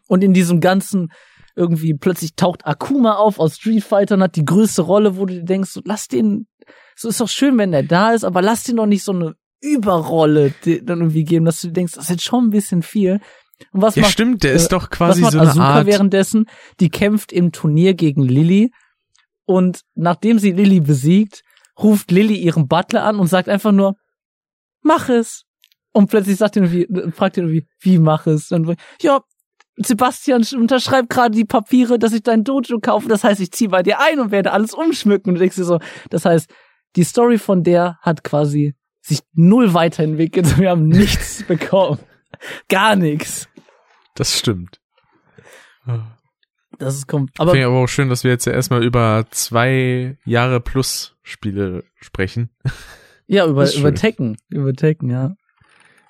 Und 0.08 0.24
in 0.24 0.34
diesem 0.34 0.60
ganzen 0.62 1.10
irgendwie 1.56 1.96
plötzlich 1.96 2.36
taucht 2.36 2.68
Akuma 2.68 3.16
auf 3.16 3.40
aus 3.40 3.56
Street 3.56 3.84
Fighter 3.84 4.16
und 4.16 4.24
hat 4.24 4.36
die 4.36 4.46
größte 4.46 4.84
Rolle, 4.84 5.18
wo 5.18 5.26
du 5.26 5.34
dir 5.34 5.44
denkst, 5.44 5.72
so, 5.72 5.82
lass 5.84 6.08
den, 6.08 6.46
so 6.98 7.10
ist 7.10 7.22
doch 7.22 7.30
schön, 7.30 7.58
wenn 7.58 7.72
der 7.72 7.84
da 7.84 8.12
ist, 8.14 8.24
aber 8.24 8.42
lass 8.42 8.64
den 8.64 8.78
doch 8.78 8.86
nicht 8.86 9.04
so 9.04 9.12
eine 9.12 9.36
Überrolle 9.62 10.54
dann 10.64 11.00
irgendwie 11.00 11.24
geben, 11.24 11.46
dass 11.46 11.62
du 11.62 11.68
dir 11.68 11.74
denkst, 11.74 11.94
das 11.94 12.06
ist 12.06 12.10
jetzt 12.10 12.24
schon 12.24 12.46
ein 12.46 12.50
bisschen 12.50 12.82
viel. 12.84 13.20
Und 13.72 13.82
was 13.82 13.96
Ja, 13.96 14.04
macht, 14.04 14.12
stimmt, 14.12 14.44
der 14.44 14.54
äh, 14.54 14.56
ist 14.56 14.72
doch 14.72 14.90
quasi 14.90 15.22
so 15.22 15.40
eine 15.40 15.50
Asuka 15.50 15.66
Art. 15.66 15.86
währenddessen? 15.88 16.46
Die 16.80 16.90
kämpft 16.90 17.32
im 17.32 17.52
Turnier 17.52 17.94
gegen 17.94 18.24
Lilly 18.24 18.72
und 19.46 19.82
nachdem 19.96 20.40
sie 20.40 20.52
Lilly 20.52 20.80
besiegt, 20.80 21.44
ruft 21.80 22.12
Lilly 22.12 22.36
ihren 22.36 22.68
Butler 22.68 23.04
an 23.04 23.20
und 23.20 23.28
sagt 23.28 23.50
einfach 23.50 23.72
nur, 23.72 23.96
mach 24.82 25.10
es. 25.10 25.44
Und 25.92 26.10
plötzlich 26.10 26.38
sagt 26.38 26.58
er 26.58 26.64
irgendwie, 26.64 27.12
fragt 27.12 27.38
er 27.38 27.44
irgendwie, 27.44 27.68
wie 27.80 27.98
mach 27.98 28.28
es? 28.28 28.50
Dann, 28.50 28.76
ja, 29.02 29.22
Sebastian 29.78 30.44
unterschreibt 30.56 31.10
gerade 31.10 31.36
die 31.36 31.46
Papiere, 31.46 32.00
dass 32.00 32.14
ich 32.14 32.24
dein 32.24 32.44
Dojo 32.44 32.80
kaufe. 32.80 33.08
Das 33.08 33.24
heißt, 33.24 33.40
ich 33.42 33.52
ziehe 33.52 33.70
bei 33.70 33.84
dir 33.84 34.00
ein 34.00 34.20
und 34.20 34.32
werde 34.32 34.52
alles 34.52 34.74
umschmücken. 34.74 35.30
Und 35.32 35.36
du 35.36 35.40
denkst 35.40 35.56
dir 35.56 35.64
so, 35.64 35.80
das 36.10 36.26
heißt, 36.26 36.50
die 36.96 37.04
Story 37.04 37.38
von 37.38 37.64
der 37.64 37.98
hat 38.02 38.24
quasi 38.24 38.76
sich 39.02 39.22
null 39.34 39.74
weiterentwickelt. 39.74 40.58
Wir 40.58 40.72
haben 40.72 40.88
nichts 40.88 41.44
bekommen. 41.48 42.00
Gar 42.70 42.96
nichts. 42.96 43.48
Das 44.16 44.38
stimmt. 44.38 44.80
Das 46.78 46.96
ist 46.96 47.08
kom 47.08 47.30
Aber 47.38 47.52
Finde 47.52 47.62
ich 47.62 47.68
aber 47.68 47.84
auch 47.84 47.88
schön, 47.88 48.10
dass 48.10 48.24
wir 48.24 48.32
jetzt 48.32 48.46
ja 48.46 48.54
erstmal 48.54 48.84
über 48.84 49.26
zwei 49.32 50.18
Jahre 50.26 50.60
plus 50.60 51.16
Spiele 51.24 51.84
sprechen. 51.96 52.50
ja 53.28 53.48
über 53.48 53.72
über. 53.74 53.94
Tekken, 53.94 54.38
über 54.50 54.74
Tekken, 54.74 55.10
ja. 55.10 55.36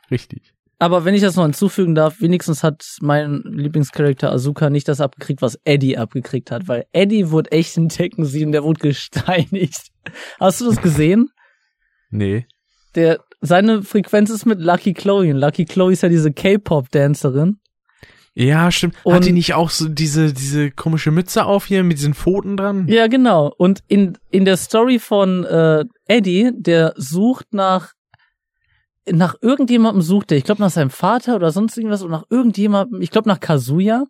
Richtig. 0.09 0.53
Aber 0.79 1.05
wenn 1.05 1.15
ich 1.15 1.21
das 1.21 1.35
noch 1.35 1.43
hinzufügen 1.43 1.95
darf, 1.95 2.21
wenigstens 2.21 2.63
hat 2.63 2.85
mein 3.01 3.41
Lieblingscharakter 3.45 4.31
Asuka 4.31 4.69
nicht 4.69 4.87
das 4.87 5.01
abgekriegt, 5.01 5.41
was 5.41 5.59
Eddie 5.63 5.97
abgekriegt 5.97 6.51
hat, 6.51 6.67
weil 6.67 6.85
Eddie 6.91 7.31
wurde 7.31 7.51
echt 7.51 7.77
in 7.77 7.89
Tekken 7.89 8.25
7, 8.25 8.51
der 8.51 8.63
wurde 8.63 8.79
gesteinigt. 8.79 9.87
Hast 10.39 10.61
du 10.61 10.65
das 10.65 10.81
gesehen? 10.81 11.29
Nee. 12.09 12.45
Der, 12.95 13.19
seine 13.41 13.83
Frequenz 13.83 14.29
ist 14.29 14.45
mit 14.45 14.59
Lucky 14.59 14.93
Chloe 14.93 15.29
und 15.31 15.37
Lucky 15.37 15.65
Chloe 15.65 15.91
ist 15.93 16.03
ja 16.03 16.09
diese 16.09 16.31
K-Pop-Dancerin. 16.31 17.59
Ja, 18.33 18.71
stimmt. 18.71 18.95
Und- 19.03 19.15
Hat 19.15 19.25
die 19.25 19.31
nicht 19.31 19.53
auch 19.55 19.69
so 19.71 19.87
diese, 19.89 20.31
diese 20.33 20.69
komische 20.71 21.11
Mütze 21.11 21.45
auf 21.45 21.65
hier 21.65 21.83
mit 21.83 21.97
diesen 21.97 22.13
Pfoten 22.13 22.55
dran? 22.55 22.87
Ja, 22.87 23.07
genau. 23.07 23.51
Und 23.57 23.83
in, 23.87 24.17
in 24.29 24.45
der 24.45 24.57
Story 24.57 24.99
von 24.99 25.43
äh, 25.43 25.85
Eddie, 26.05 26.51
der 26.55 26.93
sucht 26.97 27.53
nach 27.53 27.93
nach 29.09 29.35
irgendjemandem 29.41 30.01
sucht 30.01 30.31
er, 30.33 30.37
ich 30.37 30.43
glaube 30.43 30.61
nach 30.61 30.69
seinem 30.69 30.89
Vater 30.89 31.37
oder 31.37 31.51
sonst 31.51 31.77
irgendwas 31.77 32.03
und 32.03 32.11
nach 32.11 32.25
irgendjemandem, 32.29 33.01
ich 33.01 33.09
glaube 33.09 33.29
nach 33.29 33.39
Kazuya. 33.39 34.03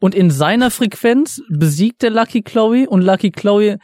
Und 0.00 0.16
in 0.16 0.30
seiner 0.32 0.72
Frequenz 0.72 1.40
besiegt 1.48 2.02
der 2.02 2.10
Lucky 2.10 2.42
Chloe 2.42 2.88
und 2.88 3.02
Lucky 3.02 3.30
Chloe 3.30 3.78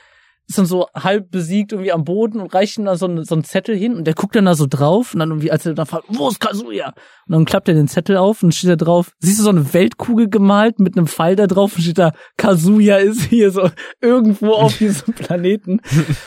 ist 0.48 0.56
dann 0.56 0.64
so 0.64 0.86
halb 0.94 1.30
besiegt 1.30 1.72
irgendwie 1.72 1.92
am 1.92 2.04
Boden 2.04 2.40
und 2.40 2.54
reicht 2.54 2.78
ihm 2.78 2.86
da 2.86 2.96
so, 2.96 3.06
ein- 3.06 3.22
so 3.24 3.34
einen 3.34 3.44
Zettel 3.44 3.76
hin 3.76 3.94
und 3.94 4.06
der 4.06 4.14
guckt 4.14 4.34
dann 4.34 4.46
da 4.46 4.54
so 4.54 4.66
drauf 4.66 5.12
und 5.12 5.20
dann 5.20 5.28
irgendwie, 5.28 5.50
als 5.52 5.66
er 5.66 5.74
dann 5.74 5.84
fragt, 5.84 6.06
wo 6.08 6.26
ist 6.28 6.40
Kazuya? 6.40 6.94
Und 7.26 7.32
dann 7.32 7.44
klappt 7.44 7.68
er 7.68 7.74
den 7.74 7.86
Zettel 7.86 8.16
auf 8.16 8.42
und 8.42 8.54
steht 8.54 8.70
da 8.70 8.76
drauf, 8.76 9.12
siehst 9.18 9.38
du 9.40 9.42
so 9.42 9.50
eine 9.50 9.74
Weltkugel 9.74 10.30
gemalt 10.30 10.78
mit 10.80 10.96
einem 10.96 11.06
Pfeil 11.06 11.36
da 11.36 11.46
drauf 11.46 11.76
und 11.76 11.82
steht 11.82 11.98
da, 11.98 12.12
Kazuya 12.38 12.96
ist 12.96 13.24
hier 13.24 13.50
so 13.50 13.68
irgendwo 14.00 14.52
auf 14.52 14.78
diesem 14.78 15.12
Planeten. 15.14 15.80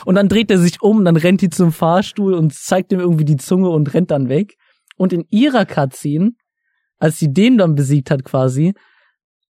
Und 0.04 0.14
dann 0.14 0.28
dreht 0.28 0.52
er 0.52 0.58
sich 0.58 0.80
um, 0.82 1.04
dann 1.04 1.16
rennt 1.16 1.40
die 1.40 1.50
zum 1.50 1.72
Fahrstuhl 1.72 2.34
und 2.34 2.54
zeigt 2.54 2.92
ihm 2.92 3.00
irgendwie 3.00 3.24
die 3.24 3.36
Zunge 3.38 3.70
und 3.70 3.92
rennt 3.92 4.12
dann 4.12 4.28
weg. 4.28 4.54
Und 4.96 5.12
in 5.12 5.24
ihrer 5.30 5.64
Cutscene, 5.66 6.30
als 7.00 7.18
sie 7.18 7.32
den 7.32 7.58
dann 7.58 7.74
besiegt 7.74 8.12
hat 8.12 8.22
quasi, 8.22 8.74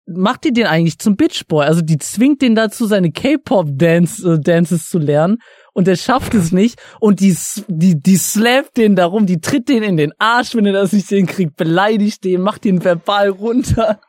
macht 0.06 0.44
die 0.44 0.52
den 0.52 0.66
eigentlich 0.66 0.98
zum 0.98 1.16
Bitchboy. 1.16 1.64
Also 1.64 1.80
die 1.80 1.98
zwingt 1.98 2.42
den 2.42 2.54
dazu, 2.54 2.86
seine 2.86 3.12
K-Pop-Dance, 3.12 4.34
äh, 4.34 4.40
Dances 4.40 4.88
zu 4.88 4.98
lernen. 4.98 5.38
Und 5.72 5.88
er 5.88 5.96
schafft 5.96 6.34
es 6.34 6.52
nicht. 6.52 6.80
Und 7.00 7.20
die, 7.20 7.36
die, 7.68 8.00
die 8.00 8.16
slappt 8.16 8.76
den 8.76 8.96
darum, 8.96 9.26
die 9.26 9.40
tritt 9.40 9.68
den 9.68 9.82
in 9.82 9.96
den 9.96 10.12
Arsch, 10.18 10.54
wenn 10.54 10.66
er 10.66 10.72
das 10.72 10.92
nicht 10.92 11.08
hinkriegt, 11.08 11.56
beleidigt 11.56 12.24
den, 12.24 12.42
macht 12.42 12.64
den 12.64 12.84
verbal 12.84 13.28
runter. 13.28 14.00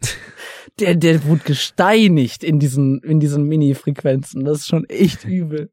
Der, 0.78 0.94
der 0.94 1.24
wurde 1.24 1.40
gesteinigt 1.42 2.44
in 2.44 2.58
diesen, 2.58 3.00
in 3.02 3.18
diesen 3.18 3.44
Mini-Frequenzen. 3.44 4.44
Das 4.44 4.58
ist 4.58 4.66
schon 4.66 4.84
echt 4.90 5.24
übel. 5.24 5.70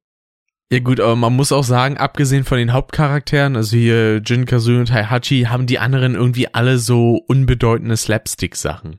Ja 0.71 0.79
gut, 0.79 1.01
aber 1.01 1.17
man 1.17 1.35
muss 1.35 1.51
auch 1.51 1.65
sagen, 1.65 1.97
abgesehen 1.97 2.45
von 2.45 2.57
den 2.57 2.71
Hauptcharakteren, 2.71 3.57
also 3.57 3.75
hier 3.75 4.21
Jin 4.25 4.45
Kazooie 4.45 4.79
und 4.79 4.93
Heihachi, 4.93 5.47
haben 5.49 5.67
die 5.67 5.77
anderen 5.77 6.15
irgendwie 6.15 6.53
alle 6.53 6.77
so 6.77 7.19
unbedeutende 7.27 7.97
Slapstick-Sachen. 7.97 8.97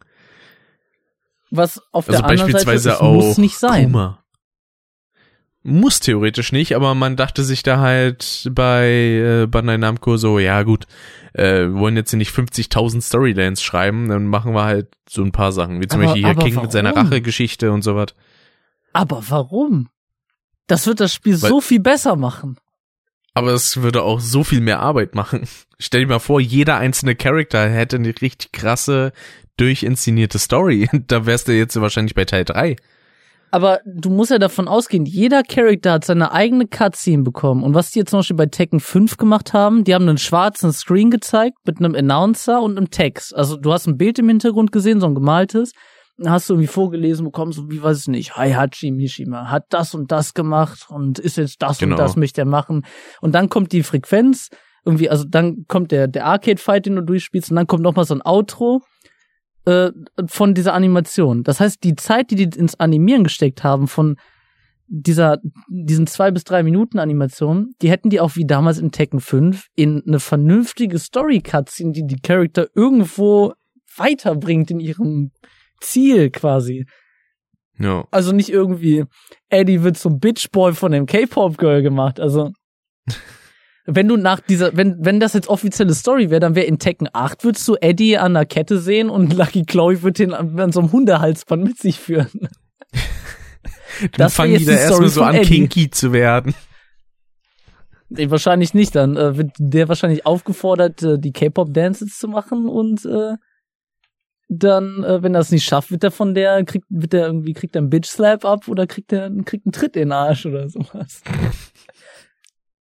Was 1.51 1.81
auf 1.93 2.09
Also 2.09 2.21
der 2.21 2.29
anderen 2.31 2.53
beispielsweise 2.53 2.91
Seite 2.91 3.01
auch 3.03 3.13
muss 3.15 3.39
nicht 3.39 3.57
sein. 3.59 3.85
Kuma. 3.93 4.25
Muss 5.67 6.01
theoretisch 6.01 6.53
nicht, 6.53 6.77
aber 6.77 6.95
man 6.95 7.17
dachte 7.17 7.43
sich 7.43 7.63
da 7.63 7.79
halt 7.79 8.51
bei 8.53 8.87
äh, 8.87 9.47
Bandai 9.47 9.79
Namco 9.79 10.19
so, 10.19 10.39
ja 10.39 10.63
gut, 10.63 10.85
äh, 11.33 11.67
wollen 11.73 11.97
jetzt 11.97 12.11
hier 12.11 12.19
nicht 12.19 12.35
50.000 12.35 13.01
Storylines 13.01 13.63
schreiben, 13.63 14.09
dann 14.11 14.27
machen 14.27 14.53
wir 14.55 14.65
halt 14.65 14.89
so 15.09 15.23
ein 15.23 15.33
paar 15.33 15.53
Sachen, 15.53 15.81
wie 15.81 15.87
zum 15.87 16.01
Aber- 16.01 16.09
Beispiel 16.13 16.27
hier 16.27 16.35
King 16.35 16.61
mit 16.61 16.71
seiner 16.71 16.95
warum? 16.95 17.07
Rachegeschichte 17.09 17.73
und 17.73 17.81
sowas. 17.81 18.09
Aber 18.93 19.23
warum? 19.31 19.89
Das 20.67 20.87
wird 20.87 21.01
das 21.01 21.15
Spiel 21.15 21.41
Weil- 21.41 21.49
so 21.51 21.61
viel 21.63 21.81
besser 21.81 22.17
machen. 22.17 22.59
Aber 23.35 23.53
es 23.53 23.83
würde 23.83 24.03
auch 24.03 24.21
so 24.21 24.45
viel 24.45 24.61
mehr 24.61 24.81
Arbeit 24.81 25.15
machen. 25.15 25.43
Stell 25.79 26.03
dir 26.03 26.07
mal 26.07 26.19
vor, 26.21 26.41
jeder 26.41 26.77
einzelne 26.77 27.17
Charakter 27.17 27.69
hätte 27.69 27.97
eine 27.97 28.15
richtig 28.21 28.53
krasse, 28.53 29.13
durchinszenierte 29.57 30.39
Story. 30.39 30.89
Da 31.09 31.27
wärst 31.27 31.49
du 31.49 31.53
jetzt 31.53 31.79
wahrscheinlich 31.81 32.15
bei 32.15 32.25
Teil 32.25 32.45
3. 32.45 32.77
Aber 33.51 33.79
du 33.87 34.11
musst 34.11 34.33
ja 34.33 34.39
davon 34.39 34.67
ausgehen, 34.67 35.07
jeder 35.07 35.45
Charakter 35.45 35.93
hat 35.93 36.05
seine 36.05 36.33
eigene 36.33 36.67
Cutscene 36.67 37.23
bekommen. 37.23 37.63
Und 37.63 37.73
was 37.73 37.93
die 37.93 38.01
jetzt 38.01 38.11
zum 38.11 38.19
Beispiel 38.19 38.37
bei 38.37 38.47
Tekken 38.47 38.81
5 38.81 39.17
gemacht 39.17 39.53
haben, 39.53 39.85
die 39.85 39.95
haben 39.95 40.09
einen 40.09 40.19
schwarzen 40.19 40.73
Screen 40.73 41.09
gezeigt 41.11 41.59
mit 41.65 41.79
einem 41.79 41.95
Announcer 41.95 42.61
und 42.61 42.77
einem 42.77 42.91
Text. 42.91 43.33
Also 43.33 43.57
du 43.57 43.73
hast 43.73 43.87
ein 43.87 43.97
Bild 43.97 44.19
im 44.19 44.29
Hintergrund 44.29 44.73
gesehen, 44.73 45.01
so 45.01 45.07
ein 45.07 45.15
gemaltes. 45.15 45.71
Hast 46.25 46.49
du 46.49 46.55
irgendwie 46.55 46.69
vorgelesen 46.69 47.25
bekommen, 47.25 47.51
so 47.53 47.71
wie 47.71 47.83
weiß 47.83 48.03
ich 48.03 48.09
nicht, 48.09 48.37
Heihachi 48.37 48.93
Mishima 48.93 49.51
hat 49.51 49.65
das 49.71 49.95
und 49.95 50.13
das 50.13 50.33
gemacht 50.33 50.87
und 50.89 51.19
ist 51.19 51.37
jetzt 51.37 51.61
das 51.61 51.79
Genau. 51.79 51.95
und 51.95 51.99
das 51.99 52.15
möchte 52.15 52.43
er 52.43 52.47
machen. 52.47 52.87
Und 53.21 53.35
dann 53.35 53.49
kommt 53.49 53.73
die 53.73 53.83
Frequenz, 53.83 54.49
irgendwie, 54.85 55.11
also 55.11 55.25
dann 55.25 55.65
kommt 55.67 55.91
der, 55.91 56.07
der 56.07 56.27
Arcade-Fight, 56.27 56.87
den 56.87 56.97
du 56.97 57.03
durchspielst, 57.03 57.51
und 57.51 57.57
dann 57.57 57.67
kommt 57.67 57.83
nochmal 57.83 58.05
so 58.05 58.15
ein 58.15 58.23
Outro 58.25 58.83
äh, 59.65 59.91
von 60.27 60.55
dieser 60.55 60.75
Animation. 60.75 61.43
Das 61.43 61.59
heißt, 61.59 61.83
die 61.83 61.97
Zeit, 61.97 62.31
die 62.31 62.37
die 62.37 62.59
ins 62.59 62.79
Animieren 62.79 63.25
gesteckt 63.25 63.65
haben 63.65 63.89
von 63.89 64.17
dieser, 64.87 65.39
diesen 65.69 66.07
zwei 66.07 66.31
bis 66.31 66.45
drei 66.45 66.63
Minuten 66.63 66.99
Animation, 66.99 67.73
die 67.83 67.91
hätten 67.91 68.11
die 68.11 68.21
auch 68.21 68.37
wie 68.37 68.47
damals 68.47 68.79
in 68.79 68.93
Tekken 68.93 69.21
5 69.21 69.67
in 69.75 70.03
eine 70.07 70.21
vernünftige 70.21 70.99
Story-Cutscene, 70.99 71.93
die 71.93 72.07
die 72.07 72.21
Charakter 72.21 72.69
irgendwo 72.75 73.55
weiterbringt 73.97 74.71
in 74.71 74.81
ihrem 74.81 75.31
Ziel 75.85 76.31
quasi. 76.31 76.87
Ja. 77.79 78.07
Also 78.11 78.33
nicht 78.33 78.51
irgendwie, 78.51 79.05
Eddie 79.49 79.83
wird 79.83 79.99
zum 79.99 80.19
Bitchboy 80.19 80.75
von 80.75 80.93
dem 80.93 81.07
K-Pop-Girl 81.07 81.83
gemacht. 81.83 82.21
Also, 82.21 82.53
wenn 83.87 84.09
du 84.09 84.17
nach 84.17 84.41
dieser, 84.41 84.77
wenn, 84.77 84.97
wenn 85.01 85.21
das 85.21 85.35
jetzt 85.35 85.49
offizielle 85.49 85.95
Story 85.95 86.31
wäre, 86.31 86.41
dann 86.41 86.55
wäre 86.55 86.67
in 86.67 86.79
Tekken 86.79 87.09
8 87.13 87.45
würdest 87.45 87.67
du 87.69 87.77
Eddie 87.81 88.17
an 88.19 88.35
der 88.35 88.47
Kette 88.47 88.79
sehen 88.79 89.11
und 89.11 89.35
Lucky 89.35 89.65
Chloe 89.65 90.03
wird 90.03 90.19
den 90.19 90.33
an, 90.33 90.59
an 90.59 90.73
so 90.73 90.81
einem 90.81 90.93
Hundehalsband 90.93 91.65
mit 91.65 91.79
sich 91.79 91.99
führen. 91.99 92.31
Dann 94.01 94.11
Das 94.17 94.35
fangen 94.35 94.59
die 94.59 94.65
da 94.65 94.73
erstmal 94.73 95.09
so 95.09 95.23
an, 95.23 95.37
Eddie. 95.37 95.69
kinky 95.69 95.91
zu 95.91 96.13
werden. 96.13 96.55
Nee, 98.09 98.31
wahrscheinlich 98.31 98.75
nicht, 98.75 98.95
dann 98.95 99.17
äh, 99.17 99.37
wird 99.37 99.53
der 99.59 99.89
wahrscheinlich 99.89 100.27
aufgefordert, 100.27 101.03
äh, 101.03 101.19
die 101.19 101.33
K-Pop-Dances 101.33 102.19
zu 102.19 102.29
machen 102.29 102.69
und 102.69 103.05
äh, 103.07 103.35
dann, 104.49 105.03
äh, 105.05 105.23
wenn 105.23 105.35
er 105.35 105.41
es 105.41 105.51
nicht 105.51 105.65
schafft, 105.65 105.91
wird 105.91 106.05
er 106.05 106.11
von 106.11 106.35
der, 106.35 106.65
kriegt, 106.65 106.87
wird 106.89 107.15
er 107.15 107.27
irgendwie, 107.27 107.55
kriegt 107.55 107.75
er 107.77 107.81
einen 107.81 107.91
Bitch-Slap 107.91 108.45
ab 108.45 108.69
oder 108.69 108.87
kriegt 108.87 109.13
er 109.13 109.31
kriegt 109.45 109.67
einen 109.67 109.73
Tritt 109.73 109.97
in 109.97 110.03
den 110.03 110.13
Arsch 110.13 110.47
oder 110.47 110.69
sowas. 110.69 111.23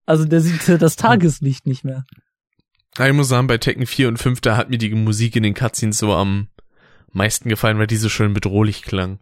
Also 0.07 0.25
der 0.25 0.40
sieht 0.40 0.68
äh, 0.68 0.79
das 0.79 0.96
Tageslicht 0.96 1.66
nicht 1.66 1.85
mehr. 1.85 2.05
Ja, 2.99 3.07
Ich 3.07 3.12
muss 3.12 3.29
sagen, 3.29 3.46
bei 3.46 3.59
Tekken 3.59 3.87
4 3.87 4.09
und 4.09 4.16
5, 4.16 4.40
da 4.40 4.57
hat 4.57 4.68
mir 4.68 4.79
die 4.79 4.92
Musik 4.92 5.37
in 5.37 5.44
den 5.44 5.55
Cutscenes 5.55 5.99
so 5.99 6.12
am 6.12 6.49
meisten 7.12 7.49
gefallen, 7.49 7.79
weil 7.79 7.87
die 7.87 7.96
so 7.96 8.09
schön 8.09 8.35
bedrohlich 8.35 8.83
klang. 8.83 9.20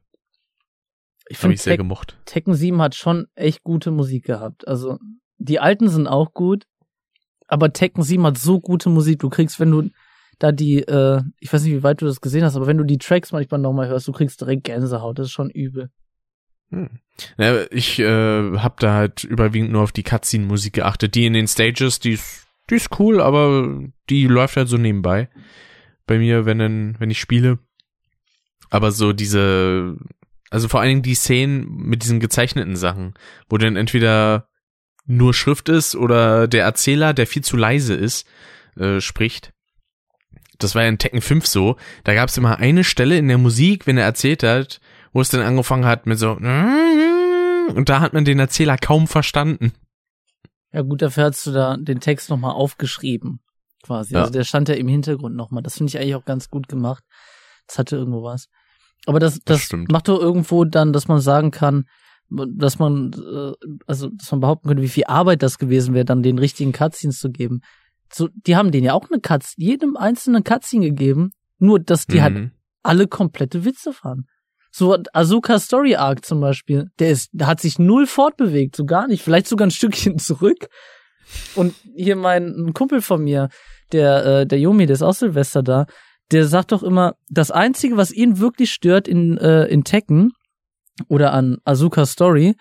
Ich 1.29 1.37
Habe 1.37 1.40
finde, 1.40 1.55
ich 1.57 1.62
sehr 1.62 1.72
Tek 1.72 1.81
gemocht. 1.81 2.16
Tekken 2.24 2.55
7 2.55 2.81
hat 2.81 2.94
schon 2.94 3.27
echt 3.35 3.62
gute 3.64 3.90
Musik 3.90 4.24
gehabt. 4.24 4.66
Also 4.66 4.98
die 5.37 5.61
alten 5.61 5.88
sind 5.90 6.07
auch 6.07 6.33
gut, 6.33 6.64
aber 7.46 7.72
Tekken 7.72 8.03
7 8.03 8.24
hat 8.24 8.38
so 8.38 8.61
gute 8.61 8.88
Musik. 8.88 9.18
Du 9.18 9.29
kriegst, 9.29 9.61
wenn 9.61 9.70
du 9.70 9.90
da 10.38 10.53
die, 10.53 10.79
äh, 10.79 11.22
ich 11.40 11.53
weiß 11.53 11.62
nicht, 11.64 11.72
wie 11.72 11.83
weit 11.83 12.01
du 12.01 12.07
das 12.07 12.20
gesehen 12.20 12.44
hast, 12.44 12.57
aber 12.57 12.66
wenn 12.66 12.79
du 12.79 12.85
die 12.85 12.98
Tracks 12.98 13.33
manchmal 13.33 13.61
nochmal 13.61 13.88
hörst, 13.88 14.07
du 14.07 14.12
kriegst 14.12 14.40
direkt 14.40 14.64
Gänsehaut. 14.64 15.18
Das 15.18 15.27
ist 15.27 15.33
schon 15.33 15.51
übel. 15.51 15.90
Hm. 16.70 17.01
Ja, 17.38 17.64
ich 17.70 17.98
äh, 17.98 18.59
habe 18.59 18.77
da 18.79 18.94
halt 18.94 19.24
überwiegend 19.24 19.72
nur 19.72 19.83
auf 19.83 19.92
die 19.92 20.03
Cutscene-Musik 20.03 20.74
geachtet. 20.74 21.14
Die 21.14 21.27
in 21.27 21.33
den 21.33 21.48
Stages, 21.48 21.98
die 21.98 22.12
ist, 22.12 22.46
die 22.70 22.77
ist 22.77 22.98
cool, 23.01 23.20
aber 23.20 23.83
die 24.09 24.27
läuft 24.27 24.57
halt 24.57 24.68
so 24.68 24.77
nebenbei. 24.77 25.29
Bei 26.07 26.18
mir, 26.18 26.46
wenn, 26.46 26.59
dann, 26.59 26.96
wenn 26.98 27.11
ich 27.11 27.18
spiele. 27.18 27.59
Aber 28.70 28.92
so 28.92 29.12
diese, 29.12 29.96
also 30.51 30.68
vor 30.68 30.81
allen 30.81 30.90
Dingen 30.90 31.03
die 31.03 31.14
Szenen 31.14 31.66
mit 31.68 32.03
diesen 32.03 32.20
gezeichneten 32.20 32.77
Sachen, 32.77 33.14
wo 33.48 33.57
dann 33.57 33.77
entweder 33.77 34.48
nur 35.07 35.33
Schrift 35.35 35.68
ist 35.70 35.96
oder 35.96 36.46
der 36.46 36.64
Erzähler, 36.64 37.14
der 37.14 37.27
viel 37.27 37.42
zu 37.42 37.57
leise 37.57 37.94
ist, 37.94 38.29
äh, 38.77 39.01
spricht. 39.01 39.53
Das 40.59 40.75
war 40.75 40.83
ja 40.83 40.88
in 40.88 40.99
Tekken 40.99 41.21
5 41.21 41.47
so. 41.47 41.77
Da 42.05 42.14
gab 42.14 42.29
es 42.29 42.37
immer 42.37 42.59
eine 42.59 42.85
Stelle 42.85 43.16
in 43.16 43.29
der 43.29 43.38
Musik, 43.38 43.87
wenn 43.87 43.97
er 43.97 44.05
erzählt 44.05 44.42
hat, 44.42 44.81
wo 45.12 45.21
es 45.21 45.29
dann 45.29 45.40
angefangen 45.40 45.87
hat 45.87 46.07
mit 46.07 46.18
so 46.18 46.37
und 47.75 47.88
da 47.88 48.01
hat 48.01 48.12
man 48.12 48.25
den 48.25 48.38
Erzähler 48.38 48.77
kaum 48.77 49.07
verstanden. 49.07 49.73
Ja 50.73 50.83
gut, 50.83 51.03
dafür 51.03 51.25
hast 51.25 51.47
du 51.47 51.53
da 51.53 51.77
den 51.77 52.01
Text 52.01 52.31
nochmal 52.31 52.53
aufgeschrieben, 52.53 53.40
quasi. 53.83 54.14
Ja. 54.14 54.21
Also 54.21 54.33
der 54.33 54.44
stand 54.44 54.68
ja 54.68 54.75
im 54.75 54.88
Hintergrund 54.88 55.37
nochmal. 55.37 55.62
Das 55.62 55.77
finde 55.77 55.90
ich 55.90 55.99
eigentlich 55.99 56.14
auch 56.14 56.25
ganz 56.25 56.51
gut 56.51 56.68
gemacht. 56.68 57.05
Das 57.66 57.79
hatte 57.79 57.97
irgendwo 57.97 58.23
was. 58.23 58.49
Aber 59.07 59.21
das, 59.21 59.40
das, 59.44 59.61
stimmt. 59.61 59.90
macht 59.90 60.09
doch 60.09 60.21
irgendwo 60.21 60.64
dann, 60.64 60.92
dass 60.92 61.09
man 61.09 61.21
sagen 61.21 61.51
kann, 61.51 61.85
dass 62.31 62.79
man, 62.79 63.12
äh, 63.12 63.53
also 63.87 64.11
dass 64.11 64.31
man 64.33 64.40
behaupten 64.40 64.68
könnte, 64.68 64.83
wie 64.83 64.88
viel 64.88 65.05
Arbeit 65.05 65.42
das 65.42 65.59
gewesen 65.59 65.94
wäre, 65.94 66.05
dann 66.05 66.23
den 66.23 66.38
richtigen 66.38 66.73
Cutscenes 66.73 67.18
zu 67.18 67.31
geben. 67.31 67.61
So, 68.12 68.29
die 68.33 68.57
haben 68.57 68.71
denen 68.71 68.85
ja 68.87 68.94
auch 68.94 69.11
eine 69.11 69.21
Cutscene, 69.21 69.66
jedem 69.66 69.97
einzelnen 69.97 70.44
Cutscene 70.44 70.87
gegeben, 70.87 71.31
nur 71.59 71.79
dass 71.79 72.07
die 72.07 72.23
halt 72.23 72.35
Mhm. 72.35 72.51
alle 72.83 73.07
komplette 73.07 73.64
Witze 73.64 73.92
fahren. 73.92 74.27
So 74.71 74.97
Asuka 75.12 75.59
Story 75.59 75.97
Arc 75.97 76.25
zum 76.25 76.40
Beispiel, 76.40 76.87
der 76.99 77.11
ist, 77.11 77.31
der 77.33 77.47
hat 77.47 77.61
sich 77.61 77.79
null 77.79 78.07
fortbewegt, 78.07 78.77
so 78.77 78.85
gar 78.85 79.07
nicht, 79.09 79.23
vielleicht 79.23 79.47
sogar 79.49 79.66
ein 79.66 79.71
Stückchen 79.73 80.18
zurück. 80.18 80.68
Und 81.55 81.75
hier 81.94 82.16
mein 82.16 82.47
ein 82.57 82.73
Kumpel 82.75 83.03
von 83.03 83.23
mir, 83.23 83.49
der, 83.92 84.25
äh, 84.25 84.47
der 84.47 84.59
Yomi, 84.59 84.87
der 84.87 84.94
ist 84.94 85.03
auch 85.03 85.14
Silvester 85.14 85.62
da, 85.62 85.87
der 86.31 86.47
sagt 86.47 86.73
doch 86.73 86.83
immer, 86.83 87.14
das 87.29 87.51
Einzige, 87.51 87.97
was 87.97 88.11
ihn 88.12 88.38
wirklich 88.38 88.71
stört 88.71 89.09
in, 89.09 89.38
äh, 89.38 89.64
in 89.66 89.85
Tekken 89.85 90.33
oder 91.09 91.33
an 91.33 91.59
Azuka 91.64 92.07
Story, 92.07 92.55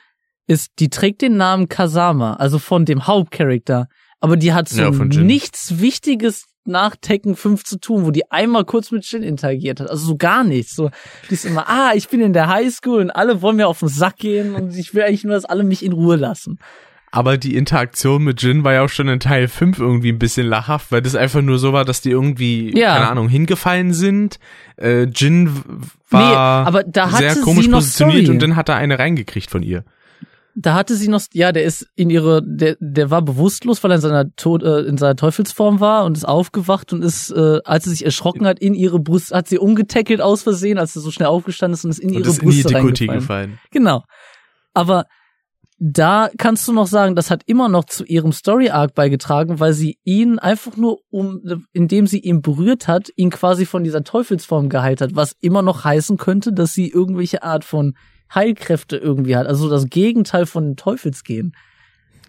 ist, 0.48 0.72
die 0.80 0.90
trägt 0.90 1.22
den 1.22 1.36
Namen 1.38 1.68
Kasama, 1.68 2.36
also 2.36 2.60
von 2.60 2.86
dem 2.86 3.06
Hauptcharakter. 3.08 3.88
Aber 4.19 4.38
die 4.38 4.53
hat 4.53 4.67
so 4.69 4.82
Ja, 4.82 4.89
nichts 4.91 5.80
Wichtiges 5.80 6.45
nach 6.65 6.95
Tekken 6.99 7.36
5 7.36 7.63
zu 7.63 7.80
tun, 7.80 8.06
wo 8.06 8.12
die 8.12 8.30
einmal 8.32 8.65
kurz 8.65 8.91
mit 8.91 9.06
Jin 9.10 9.23
interagiert 9.23 9.80
hat. 9.80 9.89
Also 9.89 10.06
so 10.06 10.17
gar 10.17 10.43
nichts. 10.43 10.75
So, 10.75 10.89
die 11.30 11.36
ist 11.36 11.45
immer, 11.45 11.69
ah, 11.69 11.91
ich 11.95 12.10
bin 12.10 12.19
in 12.19 12.34
der 12.34 12.47
Highschool 12.49 12.99
und 13.01 13.10
alle 13.12 13.41
wollen 13.41 13.56
mir 13.56 13.67
auf 13.67 13.80
den 13.80 13.88
Sack 13.88 14.17
gehen 14.17 14.53
und 14.56 14.75
ich 14.75 14.93
will 14.93 15.03
eigentlich 15.03 15.23
nur, 15.23 15.34
dass 15.34 15.45
alle 15.45 15.63
mich 15.63 15.84
in 15.86 15.93
Ruhe 15.93 16.17
lassen. 16.17 16.60
Aber 17.10 17.38
die 17.38 17.56
Interaktion 17.56 18.21
mit 18.25 18.41
Jin 18.41 18.65
war 18.65 18.73
ja 18.73 18.84
auch 18.84 18.89
schon 18.89 19.08
in 19.08 19.21
Teil 19.21 19.47
5 19.47 19.80
irgendwie 19.80 20.12
ein 20.12 20.19
bisschen 20.19 20.45
lachhaft, 20.45 20.91
weil 20.91 21.01
das 21.01 21.15
einfach 21.15 21.41
nur 21.41 21.58
so 21.58 21.71
war, 21.71 21.86
dass 21.86 22.01
die 22.01 22.12
irgendwie, 22.12 22.77
Ja. 22.77 22.95
keine 22.95 23.10
Ahnung, 23.10 23.30
hingefallen 23.30 23.93
sind. 23.93 24.39
Äh, 24.75 25.03
Jin 25.03 25.49
war 26.10 26.30
Nee, 26.63 26.67
aber 26.67 26.84
da 26.84 27.12
hatte 27.12 27.34
sehr 27.34 27.43
komisch 27.43 27.69
positioniert 27.69 28.23
Story. 28.25 28.30
und 28.36 28.41
dann 28.41 28.56
hat 28.58 28.67
er 28.67 28.75
eine 28.75 28.99
reingekriegt 28.99 29.49
von 29.49 29.63
ihr. 29.63 29.86
Da 30.60 30.74
hatte 30.74 30.96
sie 30.96 31.08
noch, 31.08 31.22
ja, 31.34 31.52
der 31.52 31.65
ist 31.65 31.88
in 31.96 32.10
ihre, 32.10 32.41
der, 32.43 32.78
der 32.80 33.12
war 33.12 33.22
bewusstlos, 33.22 33.84
weil 33.84 33.91
er 33.91 33.96
in 33.96 34.02
seiner 34.02 34.36
Tod, 34.36 34.63
äh, 34.63 34.80
in 34.80 34.98
seiner 34.98 35.15
Teufelsform 35.15 35.80
war 35.80 36.04
und 36.04 36.17
ist 36.17 36.28
aufgewacht 36.28 36.91
und 36.93 37.04
ist, 37.04 37.30
äh, 37.30 37.60
als 37.63 37.84
sie 37.84 37.91
sich 37.91 38.04
erschrocken 38.04 38.48
hat, 38.48 38.58
in 38.58 38.74
ihre 38.74 39.00
Brust, 39.00 39.32
hat 39.32 39.48
sie 39.48 39.60
umgetackelt 39.60 40.20
aus 40.20 40.41
Versehen, 40.41 40.80
als 40.80 40.93
sie 40.93 41.00
so 41.00 41.12
schnell 41.12 41.28
aufgestanden 41.28 41.76
ist 41.76 41.86
und 41.86 41.91
ist 41.91 42.00
in 42.00 42.10
Und 42.10 42.15
ihre 42.15 42.30
ist 42.30 42.41
in 42.41 42.50
die 42.50 42.74
reingefallen. 42.74 43.20
gefallen. 43.20 43.60
Genau. 43.70 44.02
Aber 44.74 45.06
da 45.78 46.32
kannst 46.39 46.67
du 46.67 46.74
noch 46.74 46.88
sagen, 46.88 47.15
das 47.15 47.30
hat 47.30 47.43
immer 47.46 47.70
noch 47.70 47.86
zu 47.86 48.04
ihrem 48.04 48.32
Story 48.32 48.70
Arc 48.72 48.96
beigetragen, 48.96 49.60
weil 49.60 49.74
sie 49.74 50.00
ihn 50.04 50.39
einfach 50.39 50.76
nur 50.76 51.02
um, 51.12 51.39
indem 51.72 52.08
sie 52.08 52.20
ihn 52.20 52.41
berührt 52.41 52.88
hat, 52.88 53.10
ihn 53.15 53.30
quasi 53.30 53.67
von 53.67 53.84
dieser 53.84 54.04
Teufelsform 54.04 54.70
geheilt 54.70 55.02
hat, 55.02 55.15
was 55.15 55.36
immer 55.39 55.62
noch 55.62 55.84
heißen 55.84 56.17
könnte, 56.17 56.52
dass 56.52 56.74
sie 56.74 56.89
irgendwelche 56.89 57.43
Art 57.43 57.63
von 57.63 57.93
Heilkräfte 58.34 58.98
irgendwie 58.98 59.36
hat, 59.36 59.48
also 59.48 59.70
das 59.70 59.88
Gegenteil 59.88 60.46
von 60.46 60.76
Teufelsgehen. 60.76 61.54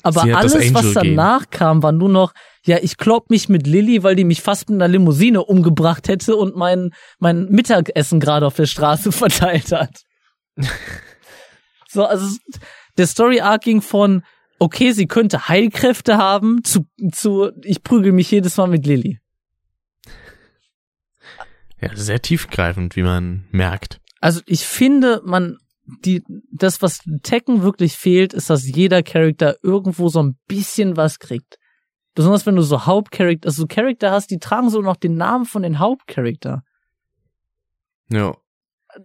Aber 0.02 0.22
alles, 0.36 0.72
was 0.74 0.94
danach 0.94 1.50
kam, 1.50 1.82
war 1.82 1.92
nur 1.92 2.08
noch, 2.08 2.32
ja, 2.64 2.78
ich 2.80 2.96
klopp 2.96 3.30
mich 3.30 3.48
mit 3.48 3.66
Lilly, 3.66 4.02
weil 4.02 4.14
die 4.16 4.24
mich 4.24 4.42
fast 4.42 4.70
mit 4.70 4.76
einer 4.76 4.88
Limousine 4.88 5.44
umgebracht 5.44 6.08
hätte 6.08 6.36
und 6.36 6.56
mein, 6.56 6.90
mein 7.18 7.46
Mittagessen 7.46 8.20
gerade 8.20 8.46
auf 8.46 8.54
der 8.54 8.66
Straße 8.66 9.12
verteilt 9.12 9.72
hat. 9.72 10.02
so, 11.88 12.04
also 12.04 12.36
der 12.96 13.06
Story 13.06 13.40
Arc 13.40 13.62
ging 13.62 13.82
von, 13.82 14.22
okay, 14.58 14.92
sie 14.92 15.06
könnte 15.06 15.48
Heilkräfte 15.48 16.16
haben, 16.16 16.62
zu, 16.64 16.86
zu 17.12 17.50
ich 17.62 17.82
prügel 17.82 18.12
mich 18.12 18.30
jedes 18.30 18.56
Mal 18.56 18.68
mit 18.68 18.86
Lilly. 18.86 19.18
Ja, 21.80 21.94
sehr 21.94 22.20
tiefgreifend, 22.20 22.96
wie 22.96 23.02
man 23.02 23.44
merkt. 23.50 24.00
Also 24.20 24.40
ich 24.46 24.66
finde, 24.66 25.22
man, 25.24 25.58
die, 26.04 26.22
das, 26.50 26.82
was 26.82 27.00
Tekken 27.22 27.62
wirklich 27.62 27.96
fehlt, 27.96 28.34
ist, 28.34 28.50
dass 28.50 28.66
jeder 28.66 29.02
Charakter 29.02 29.56
irgendwo 29.62 30.08
so 30.08 30.22
ein 30.22 30.38
bisschen 30.46 30.96
was 30.96 31.18
kriegt. 31.18 31.58
Besonders 32.14 32.46
wenn 32.46 32.56
du 32.56 32.62
so 32.62 32.86
Hauptcharakter, 32.86 33.48
also 33.48 33.62
so 33.62 33.66
Charakter 33.66 34.10
hast, 34.10 34.30
die 34.30 34.38
tragen 34.38 34.70
so 34.70 34.80
noch 34.80 34.96
den 34.96 35.16
Namen 35.16 35.44
von 35.44 35.62
den 35.62 35.78
Hauptcharakter. 35.78 36.62
Ja. 38.10 38.36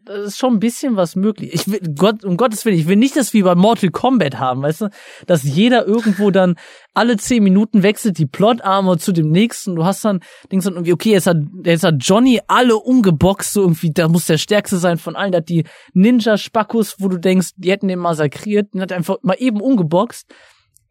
Das 0.05 0.27
ist 0.27 0.37
schon 0.37 0.53
ein 0.53 0.59
bisschen 0.59 0.95
was 0.95 1.15
möglich. 1.15 1.53
Ich 1.53 1.67
will, 1.67 1.79
Gott, 1.95 2.23
um 2.23 2.37
Gottes 2.37 2.65
Willen, 2.65 2.77
ich 2.77 2.87
will 2.87 2.95
nicht 2.95 3.15
das 3.15 3.33
wie 3.33 3.43
bei 3.43 3.55
Mortal 3.55 3.89
Kombat 3.89 4.39
haben, 4.39 4.61
weißt 4.61 4.81
du, 4.81 4.89
dass 5.27 5.43
jeder 5.43 5.85
irgendwo 5.85 6.31
dann 6.31 6.55
alle 6.93 7.17
zehn 7.17 7.43
Minuten 7.43 7.83
wechselt 7.83 8.17
die 8.17 8.25
Plot-Armor 8.25 8.97
zu 8.97 9.11
dem 9.11 9.29
nächsten. 9.29 9.75
Du 9.75 9.85
hast 9.85 10.03
dann, 10.05 10.21
denkst 10.51 10.65
dann 10.65 10.75
irgendwie, 10.75 10.93
okay, 10.93 11.11
jetzt 11.11 11.27
hat, 11.27 11.37
jetzt 11.63 11.83
hat 11.83 11.95
Johnny 11.99 12.41
alle 12.47 12.75
umgeboxt, 12.77 13.53
so 13.53 13.61
irgendwie, 13.61 13.91
da 13.91 14.07
muss 14.07 14.25
der 14.25 14.37
stärkste 14.37 14.77
sein 14.77 14.97
von 14.97 15.15
allen. 15.15 15.31
Der 15.31 15.39
hat 15.39 15.49
die 15.49 15.65
Ninja-Spackus, 15.93 16.95
wo 16.99 17.07
du 17.07 17.17
denkst, 17.17 17.51
die 17.57 17.71
hätten 17.71 17.87
den 17.87 17.99
massakriert, 17.99 18.73
den 18.73 18.81
hat 18.81 18.91
einfach 18.91 19.17
mal 19.21 19.37
eben 19.39 19.61
umgeboxt. 19.61 20.27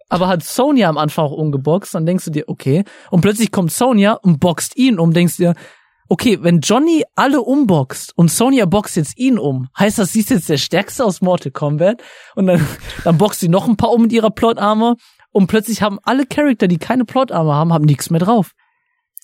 Aber 0.08 0.28
hat 0.28 0.42
Sonja 0.42 0.90
am 0.90 0.98
Anfang 0.98 1.24
auch 1.24 1.32
umgeboxt, 1.32 1.94
dann 1.94 2.04
denkst 2.04 2.26
du 2.26 2.30
dir, 2.30 2.44
okay. 2.46 2.84
Und 3.10 3.22
plötzlich 3.22 3.50
kommt 3.50 3.72
Sonja 3.72 4.12
und 4.12 4.40
boxt 4.40 4.76
ihn 4.76 4.98
um, 4.98 5.12
denkst 5.14 5.38
dir, 5.38 5.54
okay, 6.12 6.38
wenn 6.42 6.60
Johnny 6.60 7.04
alle 7.14 7.40
umboxt 7.40 8.12
und 8.16 8.30
Sonja 8.30 8.66
boxt 8.66 8.96
jetzt 8.96 9.16
ihn 9.16 9.38
um, 9.38 9.68
heißt 9.78 9.98
das, 9.98 10.12
sie 10.12 10.20
ist 10.20 10.28
jetzt 10.28 10.50
der 10.50 10.58
Stärkste 10.58 11.06
aus 11.06 11.22
Mortal 11.22 11.52
Kombat 11.52 12.02
und 12.34 12.48
dann, 12.48 12.68
dann 13.02 13.16
boxt 13.16 13.40
sie 13.40 13.48
noch 13.48 13.66
ein 13.66 13.78
paar 13.78 13.92
um 13.92 14.02
mit 14.02 14.12
ihrer 14.12 14.30
Plot-Armor 14.30 14.96
und 15.30 15.46
plötzlich 15.46 15.80
haben 15.80 15.98
alle 16.02 16.26
Charakter, 16.26 16.68
die 16.68 16.76
keine 16.76 17.06
Plot-Armor 17.06 17.54
haben, 17.54 17.72
haben 17.72 17.86
nichts 17.86 18.10
mehr 18.10 18.20
drauf. 18.20 18.50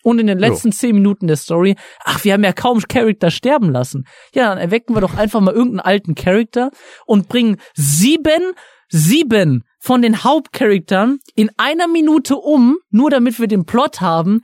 Und 0.03 0.19
in 0.19 0.29
den 0.29 0.39
letzten 0.39 0.73
zehn 0.73 0.95
Minuten 0.95 1.27
der 1.27 1.37
Story, 1.37 1.77
ach, 2.05 2.25
wir 2.25 2.33
haben 2.33 2.45
ja 2.45 2.55
kaum 2.55 2.81
Charakter 2.81 3.31
sterben 3.31 3.71
lassen. 3.71 4.07
Ja, 4.35 4.49
dann 4.49 4.57
erwecken 4.57 4.95
wir 4.95 5.03
doch 5.03 5.15
einfach 5.15 5.41
mal 5.41 5.53
irgendeinen 5.53 5.81
alten 5.81 6.15
Charakter 6.15 6.71
und 7.05 7.29
bringen 7.29 7.59
sieben, 7.75 8.53
sieben 8.89 9.65
von 9.79 10.01
den 10.01 10.25
Hauptcharaktern 10.25 11.19
in 11.35 11.51
einer 11.59 11.87
Minute 11.87 12.37
um, 12.37 12.79
nur 12.91 13.11
damit 13.11 13.39
wir 13.39 13.47
den 13.47 13.67
Plot 13.67 14.01
haben. 14.01 14.41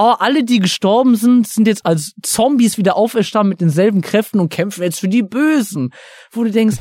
Oh, 0.00 0.14
alle, 0.16 0.44
die 0.44 0.60
gestorben 0.60 1.16
sind, 1.16 1.48
sind 1.48 1.66
jetzt 1.66 1.84
als 1.84 2.14
Zombies 2.22 2.78
wieder 2.78 2.94
auferstanden 2.94 3.48
mit 3.48 3.60
denselben 3.60 4.00
Kräften 4.00 4.38
und 4.38 4.48
kämpfen 4.48 4.84
jetzt 4.84 5.00
für 5.00 5.08
die 5.08 5.24
Bösen. 5.24 5.90
Wo 6.30 6.44
du 6.44 6.52
denkst, 6.52 6.76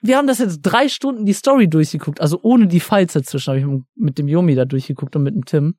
wir 0.00 0.16
haben 0.16 0.26
das 0.26 0.38
jetzt 0.38 0.62
drei 0.62 0.88
Stunden 0.88 1.26
die 1.26 1.32
Story 1.32 1.68
durchgeguckt, 1.68 2.20
also 2.20 2.40
ohne 2.42 2.66
die 2.66 2.80
Fights 2.80 3.12
dazwischen, 3.12 3.50
habe 3.50 3.60
ich 3.60 3.82
mit 3.94 4.18
dem 4.18 4.26
Yomi 4.26 4.56
da 4.56 4.64
durchgeguckt 4.64 5.14
und 5.14 5.22
mit 5.22 5.36
dem 5.36 5.44
Tim. 5.44 5.76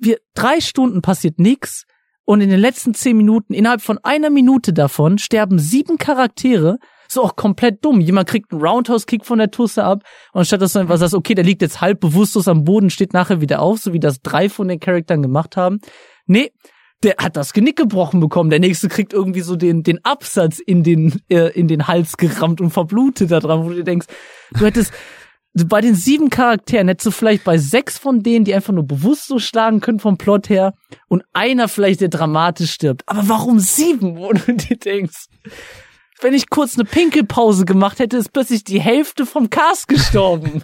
Wir, 0.00 0.18
drei 0.34 0.60
Stunden 0.60 1.00
passiert 1.00 1.38
nix 1.38 1.86
und 2.26 2.42
in 2.42 2.50
den 2.50 2.60
letzten 2.60 2.92
zehn 2.92 3.16
Minuten, 3.16 3.54
innerhalb 3.54 3.80
von 3.80 3.98
einer 4.02 4.28
Minute 4.28 4.74
davon, 4.74 5.16
sterben 5.16 5.58
sieben 5.58 5.96
Charaktere, 5.96 6.78
so 7.08 7.22
auch 7.22 7.36
komplett 7.36 7.84
dumm. 7.84 8.00
Jemand 8.00 8.28
kriegt 8.28 8.52
einen 8.52 8.60
Roundhouse-Kick 8.60 9.24
von 9.24 9.38
der 9.38 9.50
Tusse 9.50 9.84
ab 9.84 10.02
und 10.32 10.44
statt 10.44 10.60
dass 10.60 10.74
du 10.74 10.80
einfach 10.80 10.98
sagst, 10.98 11.14
okay, 11.14 11.34
der 11.34 11.44
liegt 11.44 11.62
jetzt 11.62 11.80
halb 11.80 12.00
bewusstlos 12.00 12.48
am 12.48 12.64
Boden, 12.64 12.90
steht 12.90 13.12
nachher 13.12 13.40
wieder 13.40 13.62
auf, 13.62 13.78
so 13.78 13.92
wie 13.92 14.00
das 14.00 14.20
drei 14.20 14.48
von 14.48 14.68
den 14.68 14.80
Charakteren 14.80 15.22
gemacht 15.22 15.56
haben. 15.56 15.78
Nee, 16.26 16.50
der 17.04 17.14
hat 17.18 17.36
das 17.36 17.52
Genick 17.52 17.76
gebrochen 17.76 18.18
bekommen. 18.18 18.50
Der 18.50 18.58
nächste 18.58 18.88
kriegt 18.88 19.12
irgendwie 19.12 19.42
so 19.42 19.54
den, 19.54 19.84
den 19.84 20.04
Absatz 20.04 20.58
in 20.58 20.82
den, 20.82 21.20
äh, 21.28 21.52
in 21.52 21.68
den 21.68 21.86
Hals 21.86 22.16
gerammt 22.16 22.60
und 22.60 22.70
verblutet 22.70 23.30
da 23.30 23.38
dran, 23.38 23.64
wo 23.64 23.68
du 23.68 23.76
dir 23.76 23.84
denkst, 23.84 24.08
du 24.52 24.64
hättest 24.64 24.92
bei 25.64 25.80
den 25.80 25.94
sieben 25.94 26.28
Charakteren 26.28 26.88
hättest 26.88 27.06
du 27.06 27.10
vielleicht 27.10 27.44
bei 27.44 27.56
sechs 27.56 27.96
von 27.96 28.22
denen, 28.22 28.44
die 28.44 28.54
einfach 28.54 28.74
nur 28.74 28.86
bewusst 28.86 29.26
so 29.26 29.38
schlagen 29.38 29.80
können 29.80 30.00
vom 30.00 30.18
Plot 30.18 30.50
her 30.50 30.74
und 31.08 31.24
einer 31.32 31.68
vielleicht, 31.68 32.02
der 32.02 32.08
dramatisch 32.08 32.72
stirbt. 32.72 33.02
Aber 33.06 33.28
warum 33.28 33.58
sieben, 33.58 34.18
wo 34.18 34.32
du 34.32 34.52
dir 34.52 34.76
denkst? 34.76 35.26
Wenn 36.20 36.34
ich 36.34 36.50
kurz 36.50 36.74
eine 36.74 36.84
Pinkelpause 36.84 37.64
gemacht 37.64 37.98
hätte, 37.98 38.18
ist 38.18 38.32
plötzlich 38.32 38.64
die 38.64 38.80
Hälfte 38.80 39.24
vom 39.24 39.48
Cast 39.50 39.88
gestorben. 39.88 40.62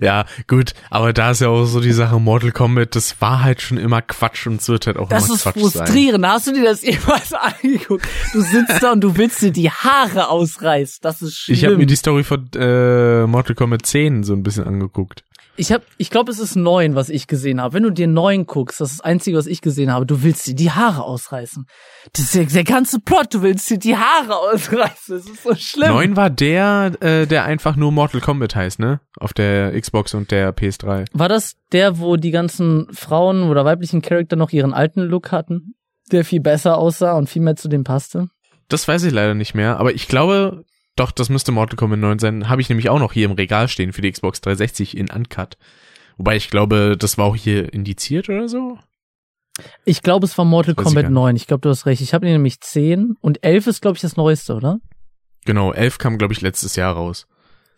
Ja, 0.00 0.26
gut, 0.46 0.74
aber 0.90 1.12
da 1.12 1.30
ist 1.30 1.40
ja 1.40 1.48
auch 1.48 1.64
so 1.64 1.80
die 1.80 1.92
Sache 1.92 2.18
Mortal 2.20 2.52
Kombat, 2.52 2.94
das 2.96 3.20
war 3.20 3.42
halt 3.42 3.60
schon 3.62 3.78
immer 3.78 4.02
Quatsch 4.02 4.46
und 4.46 4.60
es 4.60 4.68
wird 4.68 4.86
halt 4.86 4.96
auch 4.98 5.08
Das 5.08 5.26
immer 5.26 5.34
ist 5.36 5.42
Quatsch 5.42 5.54
sein. 5.58 5.62
frustrierend. 5.86 6.26
Hast 6.26 6.46
du 6.46 6.52
dir 6.52 6.64
das 6.64 6.82
jemals 6.82 7.32
angeguckt? 7.32 8.06
Du 8.32 8.40
sitzt 8.42 8.82
da 8.82 8.92
und 8.92 9.00
du 9.00 9.16
willst 9.16 9.40
dir 9.42 9.50
die 9.52 9.70
Haare 9.70 10.28
ausreißen. 10.28 10.98
Das 11.02 11.22
ist 11.22 11.36
schlimm. 11.36 11.56
Ich 11.56 11.64
habe 11.64 11.76
mir 11.76 11.86
die 11.86 11.96
Story 11.96 12.24
von 12.24 12.48
äh, 12.54 13.26
Mortal 13.26 13.54
Kombat 13.54 13.86
10 13.86 14.22
so 14.24 14.32
ein 14.34 14.42
bisschen 14.42 14.64
angeguckt. 14.64 15.24
Ich 15.56 15.70
hab, 15.70 15.82
ich 15.98 16.10
glaube, 16.10 16.32
es 16.32 16.40
ist 16.40 16.56
neun, 16.56 16.96
was 16.96 17.08
ich 17.08 17.28
gesehen 17.28 17.60
habe. 17.60 17.74
Wenn 17.74 17.84
du 17.84 17.90
dir 17.90 18.08
neun 18.08 18.46
guckst, 18.46 18.80
das 18.80 18.90
ist 18.90 19.00
das 19.00 19.04
Einzige, 19.04 19.36
was 19.36 19.46
ich 19.46 19.60
gesehen 19.60 19.92
habe, 19.92 20.04
du 20.04 20.22
willst 20.22 20.46
dir 20.48 20.54
die 20.54 20.72
Haare 20.72 21.04
ausreißen. 21.04 21.66
Das 22.12 22.24
ist 22.24 22.34
der, 22.34 22.46
der 22.46 22.64
ganze 22.64 22.98
Plot, 22.98 23.32
du 23.34 23.42
willst 23.42 23.70
dir 23.70 23.78
die 23.78 23.96
Haare 23.96 24.36
ausreißen. 24.36 25.16
Das 25.16 25.26
ist 25.26 25.42
so 25.44 25.54
schlimm. 25.54 25.90
9 25.90 26.16
war 26.16 26.30
der, 26.30 26.92
äh, 27.00 27.26
der 27.26 27.44
einfach 27.44 27.76
nur 27.76 27.92
Mortal 27.92 28.20
Kombat 28.20 28.56
heißt, 28.56 28.80
ne? 28.80 29.00
Auf 29.20 29.32
der 29.32 29.80
Xbox 29.80 30.14
und 30.14 30.32
der 30.32 30.54
PS3. 30.54 31.04
War 31.12 31.28
das 31.28 31.54
der, 31.70 31.98
wo 31.98 32.16
die 32.16 32.32
ganzen 32.32 32.88
Frauen 32.92 33.44
oder 33.44 33.64
weiblichen 33.64 34.02
Charakter 34.02 34.34
noch 34.34 34.50
ihren 34.50 34.74
alten 34.74 35.02
Look 35.02 35.30
hatten? 35.30 35.74
Der 36.10 36.24
viel 36.24 36.40
besser 36.40 36.78
aussah 36.78 37.16
und 37.16 37.30
viel 37.30 37.42
mehr 37.42 37.56
zu 37.56 37.68
dem 37.68 37.84
passte? 37.84 38.28
Das 38.68 38.88
weiß 38.88 39.04
ich 39.04 39.12
leider 39.12 39.34
nicht 39.34 39.54
mehr, 39.54 39.78
aber 39.78 39.94
ich 39.94 40.08
glaube, 40.08 40.64
doch, 40.96 41.10
das 41.10 41.28
müsste 41.28 41.52
Mortal 41.52 41.76
Kombat 41.76 41.98
9 41.98 42.18
sein. 42.18 42.48
Habe 42.48 42.60
ich 42.60 42.68
nämlich 42.68 42.88
auch 42.88 42.98
noch 42.98 43.12
hier 43.12 43.26
im 43.26 43.32
Regal 43.32 43.68
stehen 43.68 43.92
für 43.92 44.02
die 44.02 44.12
Xbox 44.12 44.40
360 44.40 44.96
in 44.96 45.10
Uncut. 45.10 45.56
Wobei 46.16 46.36
ich 46.36 46.50
glaube, 46.50 46.96
das 46.98 47.18
war 47.18 47.26
auch 47.26 47.36
hier 47.36 47.72
indiziert 47.72 48.28
oder 48.28 48.48
so. 48.48 48.78
Ich 49.84 50.02
glaube, 50.02 50.26
es 50.26 50.36
war 50.36 50.44
Mortal 50.44 50.76
Weiß 50.76 50.82
ich 50.82 50.84
Kombat 50.84 51.04
nicht. 51.04 51.14
9. 51.14 51.36
Ich 51.36 51.46
glaube, 51.46 51.60
du 51.60 51.68
hast 51.68 51.86
recht. 51.86 52.00
Ich 52.00 52.14
habe 52.14 52.26
nämlich 52.26 52.60
10 52.60 53.14
und 53.20 53.44
11 53.44 53.66
ist, 53.68 53.82
glaube 53.82 53.96
ich, 53.96 54.02
das 54.02 54.16
Neueste, 54.16 54.54
oder? 54.54 54.78
Genau, 55.44 55.72
11 55.72 55.98
kam, 55.98 56.18
glaube 56.18 56.32
ich, 56.32 56.40
letztes 56.40 56.76
Jahr 56.76 56.94
raus. 56.94 57.26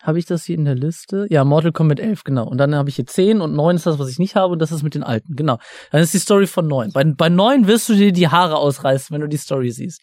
Habe 0.02 0.18
ich 0.18 0.26
das 0.26 0.44
hier 0.44 0.56
in 0.56 0.64
der 0.64 0.76
Liste? 0.76 1.26
Ja, 1.30 1.44
Mortal 1.44 1.72
Kombat 1.72 1.98
11, 1.98 2.22
genau. 2.22 2.46
Und 2.46 2.58
dann 2.58 2.74
habe 2.74 2.88
ich 2.88 2.96
hier 2.96 3.06
10 3.06 3.40
und 3.40 3.54
9 3.54 3.76
ist 3.76 3.86
das, 3.86 3.98
was 3.98 4.08
ich 4.08 4.18
nicht 4.18 4.36
habe 4.36 4.52
und 4.52 4.60
das 4.60 4.72
ist 4.72 4.82
mit 4.82 4.94
den 4.94 5.02
alten. 5.02 5.34
Genau. 5.34 5.58
Dann 5.90 6.00
ist 6.00 6.14
die 6.14 6.18
Story 6.18 6.46
von 6.46 6.66
9. 6.66 6.92
Bei, 6.92 7.02
bei 7.04 7.28
9 7.28 7.66
wirst 7.66 7.88
du 7.88 7.94
dir 7.94 8.12
die 8.12 8.28
Haare 8.28 8.56
ausreißen, 8.56 9.12
wenn 9.12 9.22
du 9.22 9.28
die 9.28 9.36
Story 9.36 9.70
siehst. 9.70 10.00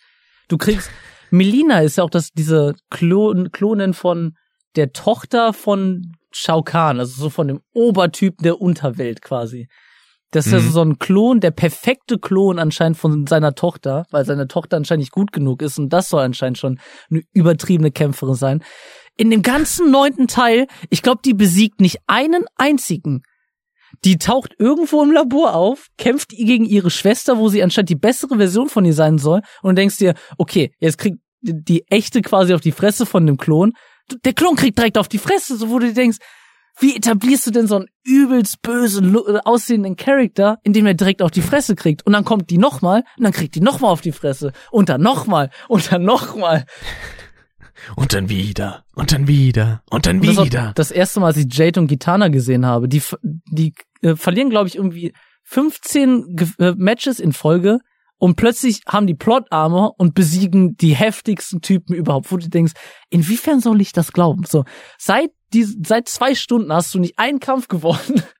Du 0.49 0.57
kriegst, 0.57 0.89
Melina 1.34 1.80
ist 1.82 1.98
ja 1.98 2.04
auch 2.04 2.12
das, 2.12 2.30
diese 2.30 2.76
Klon, 2.92 3.52
Klonin 3.52 3.94
von 3.96 4.36
der 4.76 4.92
Tochter 4.94 5.52
von 5.52 6.12
Shao 6.32 6.62
Kahn, 6.62 7.00
also 7.00 7.20
so 7.24 7.30
von 7.32 7.48
dem 7.48 7.62
Obertypen 7.74 8.44
der 8.44 8.62
Unterwelt 8.62 9.24
quasi. 9.24 9.68
Das 10.30 10.46
ist 10.46 10.52
ja 10.52 10.60
Mhm. 10.60 10.72
so 10.72 10.82
ein 10.82 11.00
Klon, 11.00 11.40
der 11.40 11.50
perfekte 11.52 12.20
Klon 12.20 12.60
anscheinend 12.60 12.98
von 12.98 13.26
seiner 13.26 13.56
Tochter, 13.56 14.06
weil 14.12 14.26
seine 14.26 14.48
Tochter 14.48 14.78
anscheinend 14.78 15.02
nicht 15.02 15.12
gut 15.12 15.32
genug 15.32 15.64
ist 15.64 15.80
und 15.80 15.90
das 15.90 16.10
soll 16.10 16.22
anscheinend 16.22 16.60
schon 16.60 16.80
eine 17.10 17.22
übertriebene 17.34 17.92
Kämpferin 17.92 18.36
sein. 18.36 18.64
In 19.18 19.32
dem 19.32 19.42
ganzen 19.42 19.90
neunten 19.90 20.28
Teil, 20.28 20.68
ich 20.92 21.02
glaube, 21.02 21.22
die 21.26 21.34
besiegt 21.34 21.82
nicht 21.82 21.98
einen 22.06 22.46
einzigen. 22.56 23.24
Die 24.06 24.18
taucht 24.18 24.56
irgendwo 24.58 25.04
im 25.04 25.12
Labor 25.12 25.54
auf, 25.54 25.88
kämpft 26.00 26.30
gegen 26.30 26.66
ihre 26.66 26.90
Schwester, 26.90 27.38
wo 27.38 27.50
sie 27.50 27.62
anscheinend 27.62 27.90
die 27.90 27.96
bessere 27.96 28.38
Version 28.38 28.70
von 28.70 28.86
ihr 28.86 28.94
sein 28.96 29.20
soll. 29.20 29.42
Und 29.62 29.76
du 29.76 29.82
denkst 29.82 29.98
dir, 29.98 30.16
okay, 30.40 30.74
jetzt 30.80 30.98
kriegt 30.98 31.20
die 31.44 31.86
echte 31.89 32.22
quasi 32.22 32.54
auf 32.54 32.62
die 32.62 32.72
Fresse 32.72 33.06
von 33.06 33.26
dem 33.26 33.38
Klon. 33.38 33.74
Der 34.26 34.34
Klon 34.34 34.56
kriegt 34.56 34.78
direkt 34.78 34.98
auf 34.98 35.08
die 35.08 35.18
Fresse, 35.18 35.58
so 35.58 35.70
wo 35.70 35.80
du 35.80 35.94
denkst, 35.94 36.18
wie 36.80 36.96
etablierst 36.96 37.46
du 37.46 37.52
denn 37.52 37.68
so 37.68 37.76
einen 37.76 37.86
übelst 38.04 38.62
böse 38.64 39.02
lu- 39.02 39.28
äh, 39.28 39.39
aussehenden 39.46 39.96
Charakter, 39.96 40.58
indem 40.64 40.88
er 40.88 40.96
direkt 40.96 41.22
auf 41.22 41.30
die 41.30 41.44
Fresse 41.44 41.76
kriegt? 41.76 42.04
Und 42.06 42.14
dann 42.14 42.26
kommt 42.26 42.50
die 42.50 42.58
nochmal 42.58 43.04
und 43.18 43.24
dann 43.24 43.32
kriegt 43.32 43.54
die 43.54 43.62
nochmal 43.62 43.91
auf 43.91 44.02
die 44.02 44.12
Fresse 44.12 44.54
und 44.72 44.89
dann 44.89 45.02
nochmal 45.02 45.52
und 45.68 45.91
dann 45.91 46.04
nochmal. 46.04 46.66
Und 47.98 48.14
dann 48.14 48.30
wieder. 48.30 48.86
Und 48.96 49.12
dann 49.12 49.28
wieder. 49.28 49.84
Und 49.89 50.06
dann 50.06 50.20
Und 50.20 50.28
das 50.28 50.46
wieder. 50.46 50.72
Das 50.76 50.89
erste 50.91 51.20
Mal, 51.20 51.28
als 51.28 51.38
ich 51.38 51.48
Jade 51.52 51.82
und 51.82 51.88
Gitana 51.88 52.30
gesehen 52.30 52.66
habe, 52.66 52.88
die, 52.88 53.02
die 53.24 53.74
äh, 54.02 54.16
verlieren, 54.16 54.50
glaube 54.50 54.70
ich, 54.70 54.76
irgendwie 54.76 55.12
15 55.44 56.36
Ge 56.36 56.48
äh, 56.60 56.74
Matches 56.78 57.20
in 57.20 57.34
Folge 57.34 57.80
und 58.18 58.36
plötzlich 58.36 58.82
haben 58.88 59.07
die 59.07 59.16
Plot 59.16 59.51
Armor 59.51 59.95
und 59.97 60.14
besiegen 60.14 60.78
die 60.78 60.95
heftigsten 60.95 61.61
Typen 61.61 61.93
überhaupt, 61.93 62.32
wo 62.32 62.38
du 62.38 62.49
denkst, 62.49 62.74
inwiefern 63.09 63.59
soll 63.59 63.82
ich 63.82 63.91
das 63.91 64.14
glauben? 64.14 64.45
So, 64.45 64.64
seit 64.97 65.32
die, 65.53 65.64
seit 65.64 66.07
zwei 66.07 66.36
Stunden 66.36 66.72
hast 66.72 66.93
du 66.93 66.99
nicht 66.99 67.20
einen 67.20 67.39
Kampf 67.39 67.68
gewonnen. 67.68 68.24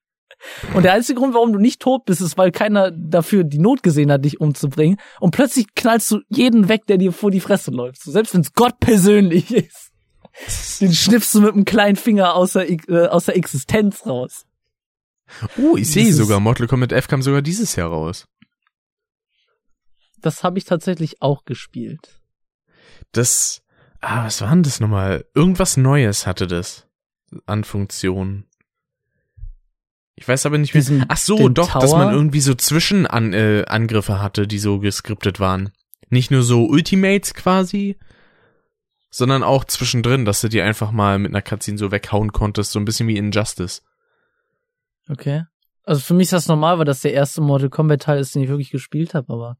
Und 0.74 0.84
der 0.84 0.92
einzige 0.92 1.20
Grund, 1.20 1.34
warum 1.34 1.54
du 1.54 1.60
nicht 1.60 1.82
tot 1.82 2.04
bist, 2.04 2.20
ist, 2.20 2.38
weil 2.38 2.52
keiner 2.52 2.92
dafür 2.92 3.46
die 3.46 3.60
Not 3.60 3.82
gesehen 3.82 4.12
hat, 4.12 4.26
dich 4.26 4.42
umzubringen. 4.42 4.98
Und 5.22 5.32
plötzlich 5.32 5.68
knallst 5.74 6.12
du 6.12 6.20
jeden 6.28 6.68
weg, 6.68 6.86
der 6.88 6.98
dir 6.98 7.14
vor 7.14 7.32
die 7.32 7.40
Fresse 7.40 7.72
läuft. 7.72 8.04
So, 8.04 8.12
selbst 8.12 8.34
wenn 8.34 8.42
es 8.42 8.54
Gott 8.54 8.80
persönlich 8.82 9.54
ist. 9.54 9.92
Den 10.82 10.94
schnippst 10.94 11.34
du 11.36 11.42
mit 11.42 11.54
einem 11.54 11.66
kleinen 11.66 11.96
Finger 11.96 12.36
aus 12.36 12.54
der, 12.54 12.70
äh, 12.70 13.08
aus 13.08 13.26
der 13.26 13.38
Existenz 13.38 14.06
raus. 14.06 14.46
Oh, 15.58 15.78
ich 15.78 15.90
sehe 15.90 16.14
sogar, 16.14 16.40
Mortal 16.40 16.68
Kombat 16.68 16.92
F 16.92 17.08
kam 17.08 17.22
sogar 17.22 17.42
dieses 17.42 17.76
Jahr 17.76 17.90
raus. 17.90 18.26
Das 20.24 20.44
habe 20.44 20.58
ich 20.58 20.66
tatsächlich 20.66 21.22
auch 21.22 21.46
gespielt. 21.46 22.20
Das, 23.12 23.62
ah, 24.02 24.26
was 24.26 24.42
war 24.42 24.50
denn 24.50 24.64
das 24.64 24.80
nochmal? 24.80 25.26
Irgendwas 25.36 25.78
Neues 25.78 26.26
hatte 26.26 26.48
das 26.48 26.88
an 27.46 27.64
Funktionen. 27.64 28.46
Ich 30.16 30.28
weiß 30.28 30.46
aber 30.46 30.58
nicht 30.58 30.74
mehr. 30.74 30.82
Diesen- 30.82 31.06
Ach 31.08 31.18
so, 31.18 31.50
doch, 31.50 31.74
dass 31.80 31.92
Tower? 31.92 32.06
man 32.06 32.14
irgendwie 32.14 32.40
so 32.40 32.54
Zwischenangriffe 32.54 33.64
äh, 33.64 33.66
Angriffe 33.66 34.22
hatte, 34.22 34.48
die 34.48 34.60
so 34.60 34.80
geskriptet 34.80 35.40
waren. 35.40 35.72
Nicht 36.10 36.32
nur 36.32 36.44
so 36.44 36.66
Ultimates 36.66 37.34
quasi, 37.34 37.98
sondern 39.10 39.44
auch 39.44 39.66
zwischendrin, 39.66 40.26
dass 40.26 40.42
du 40.42 40.50
die 40.50 40.62
einfach 40.62 40.92
mal 40.92 41.20
mit 41.20 41.32
einer 41.32 41.42
Cutscene 41.42 41.78
so 41.78 41.92
weghauen 41.92 42.32
konntest, 42.32 42.72
so 42.72 42.80
ein 42.80 42.86
bisschen 42.86 43.08
wie 43.08 43.18
Injustice. 43.18 43.82
Okay. 45.10 45.44
Also 45.84 46.02
für 46.02 46.14
mich 46.14 46.26
ist 46.26 46.34
das 46.34 46.48
normal, 46.48 46.78
weil 46.78 46.86
das 46.86 47.02
der 47.02 47.14
erste 47.14 47.42
Mortal 47.42 47.70
Kombat 47.70 48.04
Teil 48.04 48.20
ist, 48.20 48.34
den 48.36 48.44
ich 48.44 48.50
wirklich 48.50 48.72
gespielt 48.72 49.14
habe, 49.16 49.34
aber 49.34 49.58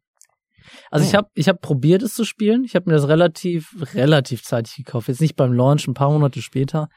also 0.92 1.06
ich 1.06 1.14
Oh. 1.14 1.18
habe 1.18 1.28
ich 1.34 1.48
habe 1.50 1.60
probiert 1.60 2.02
es 2.04 2.14
zu 2.14 2.24
spielen. 2.26 2.64
Ich 2.64 2.76
habe 2.76 2.90
mir 2.90 2.96
das 2.96 3.08
relativ 3.08 3.76
relativ 3.96 4.44
zeitig 4.44 4.76
gekauft. 4.76 5.08
Jetzt 5.08 5.22
nicht 5.22 5.36
beim 5.36 5.54
Launch, 5.54 5.88
ein 5.88 5.94
paar 5.94 6.12
Monate 6.12 6.42
später. 6.42 6.90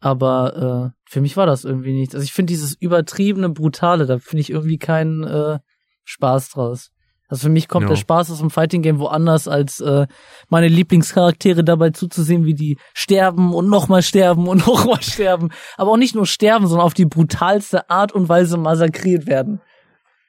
Aber 0.00 0.92
äh, 0.94 1.00
für 1.10 1.20
mich 1.20 1.36
war 1.36 1.46
das 1.46 1.64
irgendwie 1.64 1.92
nichts. 1.92 2.14
Also 2.14 2.24
ich 2.24 2.32
finde 2.32 2.52
dieses 2.52 2.74
übertriebene 2.78 3.48
brutale, 3.48 4.06
da 4.06 4.18
finde 4.18 4.40
ich 4.42 4.50
irgendwie 4.50 4.78
keinen 4.78 5.24
äh, 5.24 5.58
Spaß 6.04 6.50
draus. 6.50 6.90
Also 7.26 7.44
für 7.44 7.48
mich 7.52 7.68
kommt 7.68 7.84
Ja. 7.84 7.88
der 7.88 7.96
Spaß 7.96 8.30
aus 8.30 8.38
dem 8.38 8.50
Fighting 8.50 8.82
Game 8.82 8.98
woanders 8.98 9.48
als 9.48 9.80
äh, 9.80 10.06
meine 10.50 10.68
Lieblingscharaktere 10.68 11.64
dabei 11.64 11.88
zuzusehen, 11.90 12.44
wie 12.44 12.52
die 12.54 12.76
sterben 12.92 13.54
und 13.54 13.70
nochmal 13.70 14.02
sterben 14.02 14.46
und 14.46 14.58
nochmal 14.66 15.02
sterben. 15.02 15.48
Aber 15.78 15.92
auch 15.92 15.96
nicht 15.96 16.14
nur 16.14 16.26
sterben, 16.26 16.66
sondern 16.66 16.84
auf 16.84 16.92
die 16.94 17.06
brutalste 17.06 17.88
Art 17.88 18.12
und 18.12 18.28
Weise 18.28 18.58
massakriert 18.58 19.26
werden. 19.26 19.62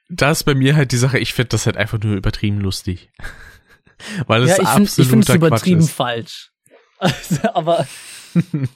Da 0.08 0.30
ist 0.30 0.44
bei 0.44 0.54
mir 0.54 0.76
halt 0.76 0.92
die 0.92 0.96
Sache, 0.98 1.18
ich 1.18 1.34
finde 1.34 1.48
das 1.50 1.66
halt 1.66 1.76
einfach 1.76 1.98
nur 2.00 2.14
übertrieben 2.14 2.60
lustig. 2.60 3.10
Weil 4.26 4.42
es 4.44 4.56
ja, 4.56 4.62
ich 4.62 4.68
finde 4.68 4.82
ich 4.84 4.90
absoluter 4.90 5.10
finde 5.10 5.20
es 5.22 5.26
Quatsch 5.26 5.36
übertrieben 5.36 5.80
ist. 5.80 5.90
falsch. 5.92 6.50
Also, 6.98 7.36
aber 7.52 7.86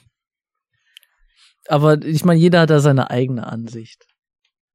aber 1.67 2.03
ich 2.03 2.23
meine, 2.25 2.39
jeder 2.39 2.61
hat 2.61 2.69
da 2.69 2.79
seine 2.79 3.09
eigene 3.09 3.47
Ansicht. 3.47 4.05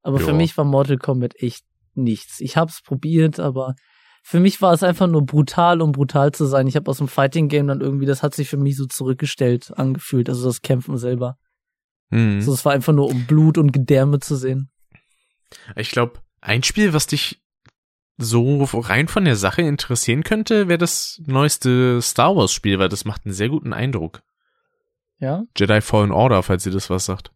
Aber 0.01 0.19
für 0.19 0.27
Ja. 0.31 0.33
mich 0.33 0.57
war 0.57 0.65
Mortal 0.65 0.97
Kombat 0.97 1.35
echt 1.41 1.63
nichts. 1.93 2.39
Ich 2.39 2.57
hab's 2.57 2.81
probiert, 2.81 3.39
aber 3.39 3.75
für 4.23 4.39
mich 4.39 4.61
war 4.61 4.73
es 4.73 4.83
einfach 4.83 5.07
nur 5.07 5.25
brutal, 5.25 5.81
um 5.81 5.91
brutal 5.91 6.31
zu 6.33 6.45
sein. 6.45 6.67
Ich 6.67 6.75
habe 6.75 6.89
aus 6.89 6.97
dem 6.97 7.07
Fighting 7.07 7.47
Game 7.47 7.67
dann 7.67 7.81
irgendwie, 7.81 8.05
das 8.05 8.23
hat 8.23 8.35
sich 8.35 8.49
für 8.49 8.57
mich 8.57 8.75
so 8.75 8.85
zurückgestellt 8.85 9.71
angefühlt, 9.77 10.27
also 10.29 10.45
das 10.45 10.61
Kämpfen 10.61 10.97
selber. 10.97 11.37
Mhm. 12.09 12.41
So, 12.41 12.53
es 12.53 12.65
war 12.65 12.73
einfach 12.73 12.93
nur 12.93 13.07
um 13.07 13.25
Blut 13.27 13.57
und 13.57 13.71
Gedärme 13.71 14.19
zu 14.19 14.35
sehen. 14.35 14.69
Ich 15.75 15.91
glaube, 15.91 16.19
ein 16.41 16.63
Spiel, 16.63 16.93
was 16.93 17.07
dich 17.07 17.41
so 18.17 18.63
rein 18.63 19.07
von 19.07 19.25
der 19.25 19.35
Sache 19.35 19.61
interessieren 19.61 20.23
könnte, 20.23 20.67
wäre 20.67 20.79
das 20.79 21.21
neueste 21.25 22.01
Star 22.01 22.35
Wars 22.35 22.51
Spiel, 22.51 22.79
weil 22.79 22.89
das 22.89 23.05
macht 23.05 23.25
einen 23.25 23.33
sehr 23.33 23.49
guten 23.49 23.73
Eindruck. 23.73 24.23
Ja? 25.19 25.43
Jedi 25.55 25.81
Fallen 25.81 26.11
Order, 26.11 26.43
falls 26.43 26.65
ihr 26.65 26.71
das 26.71 26.89
was 26.89 27.05
sagt. 27.05 27.31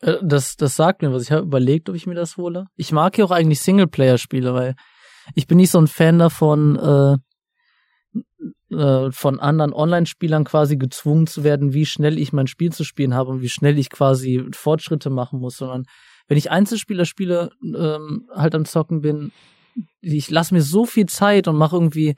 Äh, 0.00 0.16
Das, 0.22 0.56
das 0.56 0.76
sagt 0.76 1.02
mir 1.02 1.12
was. 1.12 1.22
Ich 1.22 1.32
habe 1.32 1.42
überlegt, 1.42 1.88
ob 1.88 1.94
ich 1.94 2.06
mir 2.06 2.14
das 2.14 2.36
hole. 2.36 2.66
Ich 2.76 2.92
mag 2.92 3.16
ja 3.16 3.24
auch 3.24 3.30
eigentlich 3.30 3.60
Singleplayer-Spiele, 3.60 4.54
weil 4.54 4.74
ich 5.34 5.46
bin 5.46 5.58
nicht 5.58 5.70
so 5.70 5.78
ein 5.78 5.86
Fan 5.86 6.18
davon, 6.18 6.76
äh, 6.76 7.16
äh, 8.74 9.12
von 9.12 9.40
anderen 9.40 9.72
Online-Spielern 9.72 10.44
quasi 10.44 10.76
gezwungen 10.76 11.26
zu 11.26 11.44
werden, 11.44 11.72
wie 11.72 11.86
schnell 11.86 12.18
ich 12.18 12.32
mein 12.32 12.46
Spiel 12.46 12.72
zu 12.72 12.84
spielen 12.84 13.14
habe 13.14 13.30
und 13.30 13.40
wie 13.40 13.48
schnell 13.48 13.78
ich 13.78 13.90
quasi 13.90 14.44
Fortschritte 14.52 15.10
machen 15.10 15.38
muss, 15.38 15.56
sondern 15.56 15.84
wenn 16.28 16.38
ich 16.38 16.50
Einzelspieler 16.50 17.04
spiele, 17.04 17.50
ähm, 17.62 18.28
halt 18.34 18.54
am 18.54 18.64
Zocken 18.64 19.00
bin, 19.00 19.32
ich 20.00 20.30
lasse 20.30 20.54
mir 20.54 20.62
so 20.62 20.84
viel 20.84 21.06
Zeit 21.06 21.48
und 21.48 21.56
mache 21.56 21.76
irgendwie 21.76 22.14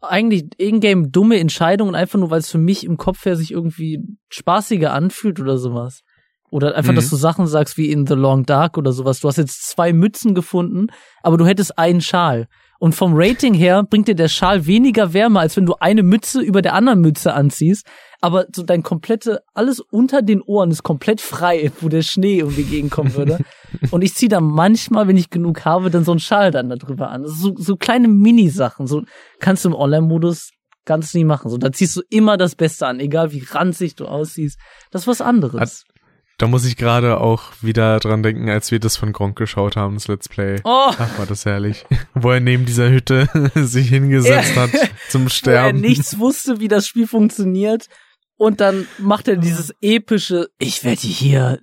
eigentlich 0.00 0.44
in-game 0.58 1.10
dumme 1.10 1.38
Entscheidungen, 1.38 1.94
einfach 1.94 2.18
nur, 2.18 2.30
weil 2.30 2.40
es 2.40 2.50
für 2.50 2.58
mich 2.58 2.84
im 2.84 2.96
Kopf 2.96 3.24
her 3.24 3.36
sich 3.36 3.50
irgendwie 3.50 4.00
spaßiger 4.28 4.92
anfühlt 4.92 5.40
oder 5.40 5.58
sowas. 5.58 6.02
Oder 6.50 6.76
einfach, 6.76 6.92
Mhm. 6.92 6.96
dass 6.96 7.10
du 7.10 7.16
Sachen 7.16 7.46
sagst 7.46 7.76
wie 7.76 7.90
in 7.90 8.06
The 8.06 8.14
Long 8.14 8.44
Dark 8.44 8.78
oder 8.78 8.92
sowas. 8.92 9.20
Du 9.20 9.28
hast 9.28 9.36
jetzt 9.36 9.68
zwei 9.68 9.92
Mützen 9.92 10.34
gefunden, 10.34 10.88
aber 11.22 11.36
du 11.38 11.46
hättest 11.46 11.76
einen 11.78 12.00
Schal. 12.00 12.46
Und 12.78 12.94
vom 12.94 13.12
Rating 13.14 13.54
her 13.54 13.82
bringt 13.82 14.08
dir 14.08 14.14
der 14.14 14.28
Schal 14.28 14.66
weniger 14.66 15.12
Wärme, 15.12 15.40
als 15.40 15.56
wenn 15.56 15.66
du 15.66 15.74
eine 15.80 16.02
Mütze 16.02 16.40
über 16.40 16.62
der 16.62 16.74
anderen 16.74 17.00
Mütze 17.00 17.34
anziehst. 17.34 17.86
Aber 18.20 18.46
so 18.54 18.62
dein 18.62 18.82
komplette, 18.82 19.42
alles 19.54 19.80
unter 19.80 20.22
den 20.22 20.42
Ohren 20.42 20.70
ist 20.70 20.82
komplett 20.82 21.20
frei, 21.20 21.70
wo 21.80 21.88
der 21.88 22.02
Schnee 22.02 22.38
irgendwie 22.38 22.64
gegenkommen 22.64 23.14
würde. 23.14 23.38
Und 23.90 24.02
ich 24.02 24.14
ziehe 24.14 24.28
dann 24.28 24.44
manchmal, 24.44 25.08
wenn 25.08 25.16
ich 25.16 25.30
genug 25.30 25.64
habe, 25.64 25.90
dann 25.90 26.04
so 26.04 26.12
einen 26.12 26.20
Schal 26.20 26.50
dann 26.50 26.68
darüber 26.68 27.10
an. 27.10 27.24
So, 27.26 27.54
so 27.56 27.76
kleine 27.76 28.08
Mini-Sachen. 28.08 28.86
So 28.86 29.02
kannst 29.38 29.64
du 29.64 29.70
im 29.70 29.74
Online-Modus 29.74 30.50
ganz 30.84 31.12
nie 31.14 31.24
machen. 31.24 31.50
So, 31.50 31.58
da 31.58 31.72
ziehst 31.72 31.96
du 31.96 32.02
immer 32.10 32.36
das 32.36 32.54
Beste 32.54 32.86
an, 32.86 33.00
egal 33.00 33.32
wie 33.32 33.44
ranzig 33.44 33.96
du 33.96 34.06
aussiehst. 34.06 34.58
Das 34.90 35.02
ist 35.02 35.08
was 35.08 35.20
anderes. 35.20 35.84
Da 36.38 36.46
muss 36.46 36.66
ich 36.66 36.76
gerade 36.76 37.18
auch 37.20 37.44
wieder 37.62 37.98
dran 37.98 38.22
denken, 38.22 38.50
als 38.50 38.70
wir 38.70 38.78
das 38.78 38.98
von 38.98 39.12
Gronk 39.12 39.38
geschaut 39.38 39.74
haben, 39.76 39.94
das 39.94 40.06
Let's 40.06 40.28
Play. 40.28 40.60
Oh, 40.64 40.90
Ach, 40.90 41.18
war 41.18 41.24
das 41.24 41.46
herrlich. 41.46 41.86
Wo 42.14 42.30
er 42.30 42.40
neben 42.40 42.66
dieser 42.66 42.90
Hütte 42.90 43.28
sich 43.54 43.88
hingesetzt 43.88 44.54
hat 44.54 44.70
zum 45.08 45.22
wo 45.24 45.26
er 45.26 45.30
Sterben. 45.30 45.80
nichts 45.80 46.18
wusste, 46.18 46.60
wie 46.60 46.68
das 46.68 46.86
Spiel 46.86 47.06
funktioniert. 47.06 47.86
Und 48.36 48.60
dann 48.60 48.86
macht 48.98 49.28
er 49.28 49.36
dieses 49.36 49.72
epische, 49.80 50.48
ich 50.58 50.84
werde 50.84 51.00
hier, 51.00 51.58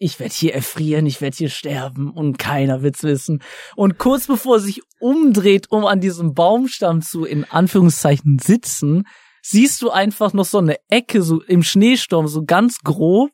ich 0.00 0.18
werde 0.18 0.34
hier 0.34 0.52
erfrieren, 0.52 1.06
ich 1.06 1.20
werde 1.20 1.36
hier 1.36 1.48
sterben 1.48 2.10
und 2.10 2.40
keiner 2.40 2.82
wird's 2.82 3.04
wissen. 3.04 3.40
Und 3.76 3.98
kurz 3.98 4.26
bevor 4.26 4.56
er 4.56 4.60
sich 4.60 4.82
umdreht, 4.98 5.70
um 5.70 5.86
an 5.86 6.00
diesem 6.00 6.34
Baumstamm 6.34 7.02
zu, 7.02 7.24
in 7.24 7.44
Anführungszeichen, 7.44 8.40
sitzen, 8.40 9.04
siehst 9.42 9.80
du 9.80 9.90
einfach 9.90 10.32
noch 10.32 10.44
so 10.44 10.58
eine 10.58 10.76
Ecke, 10.88 11.22
so 11.22 11.40
im 11.42 11.62
Schneesturm, 11.62 12.26
so 12.26 12.42
ganz 12.44 12.80
grob. 12.80 13.30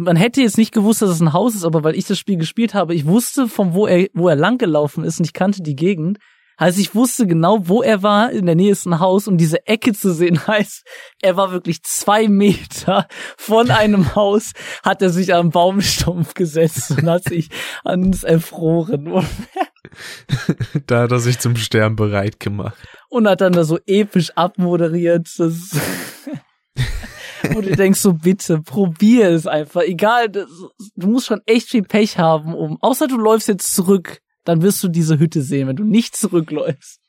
Man 0.00 0.14
hätte 0.14 0.40
jetzt 0.40 0.58
nicht 0.58 0.72
gewusst, 0.72 1.02
dass 1.02 1.10
es 1.10 1.20
ein 1.20 1.32
Haus 1.32 1.56
ist, 1.56 1.64
aber 1.64 1.82
weil 1.82 1.96
ich 1.96 2.06
das 2.06 2.20
Spiel 2.20 2.36
gespielt 2.36 2.72
habe, 2.72 2.94
ich 2.94 3.04
wusste, 3.04 3.48
von 3.48 3.74
wo 3.74 3.84
er, 3.88 4.06
wo 4.14 4.28
er 4.28 4.36
langgelaufen 4.36 5.02
ist 5.02 5.18
und 5.18 5.24
ich 5.24 5.32
kannte 5.32 5.60
die 5.60 5.74
Gegend. 5.74 6.18
Heißt, 6.60 6.78
ich 6.78 6.94
wusste 6.94 7.26
genau, 7.26 7.68
wo 7.68 7.82
er 7.82 8.00
war, 8.04 8.30
in 8.30 8.46
der 8.46 8.54
Nähe 8.54 8.70
ist 8.70 8.86
ein 8.86 9.00
Haus 9.00 9.26
und 9.26 9.38
diese 9.38 9.66
Ecke 9.66 9.92
zu 9.92 10.12
sehen 10.14 10.38
heißt, 10.46 10.84
er 11.20 11.36
war 11.36 11.50
wirklich 11.50 11.82
zwei 11.82 12.28
Meter 12.28 13.08
von 13.36 13.72
einem 13.72 14.14
Haus, 14.14 14.52
hat 14.84 15.02
er 15.02 15.10
sich 15.10 15.34
am 15.34 15.50
Baumstumpf 15.50 16.34
gesetzt 16.34 16.92
und 16.92 17.10
hat 17.10 17.24
sich 17.24 17.48
ans 17.84 18.22
Erfroren 18.22 19.26
Da 20.86 21.02
hat 21.02 21.10
er 21.10 21.18
sich 21.18 21.40
zum 21.40 21.56
Sterben 21.56 21.96
bereit 21.96 22.38
gemacht. 22.38 22.78
und 23.08 23.26
hat 23.26 23.40
dann 23.40 23.52
da 23.52 23.64
so 23.64 23.80
episch 23.84 24.30
abmoderiert. 24.36 25.28
Das 25.38 25.70
Wo 27.52 27.60
du 27.60 27.74
denkst 27.74 28.00
so, 28.00 28.14
bitte, 28.14 28.60
probier 28.62 29.30
es 29.30 29.46
einfach. 29.46 29.82
Egal, 29.82 30.28
das, 30.28 30.48
du 30.96 31.08
musst 31.08 31.26
schon 31.26 31.40
echt 31.46 31.68
viel 31.68 31.82
Pech 31.82 32.18
haben, 32.18 32.54
um, 32.54 32.78
außer 32.80 33.06
du 33.06 33.16
läufst 33.16 33.48
jetzt 33.48 33.74
zurück, 33.74 34.20
dann 34.44 34.62
wirst 34.62 34.82
du 34.82 34.88
diese 34.88 35.18
Hütte 35.18 35.42
sehen, 35.42 35.68
wenn 35.68 35.76
du 35.76 35.84
nicht 35.84 36.16
zurückläufst. 36.16 37.00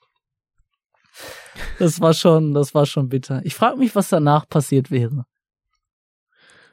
Das 1.77 1.99
war 2.01 2.13
schon, 2.13 2.53
das 2.53 2.73
war 2.73 2.85
schon 2.85 3.09
bitter. 3.09 3.41
Ich 3.43 3.55
frage 3.55 3.77
mich, 3.77 3.95
was 3.95 4.09
danach 4.09 4.47
passiert 4.47 4.91
wäre. 4.91 5.25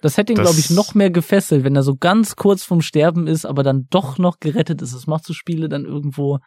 Das 0.02 0.16
hätte 0.16 0.32
ihn, 0.32 0.38
glaube 0.38 0.58
ich, 0.58 0.70
noch 0.70 0.94
mehr 0.94 1.10
gefesselt, 1.10 1.64
wenn 1.64 1.74
er 1.74 1.82
so 1.82 1.96
ganz 1.96 2.36
kurz 2.36 2.62
vorm 2.62 2.82
Sterben 2.82 3.26
ist, 3.26 3.44
aber 3.44 3.62
dann 3.62 3.86
doch 3.90 4.18
noch 4.18 4.38
gerettet 4.38 4.82
ist. 4.82 4.94
Das 4.94 5.06
macht 5.06 5.24
so 5.24 5.32
Spiele 5.32 5.68
dann 5.68 5.84
irgendwo 5.84 6.38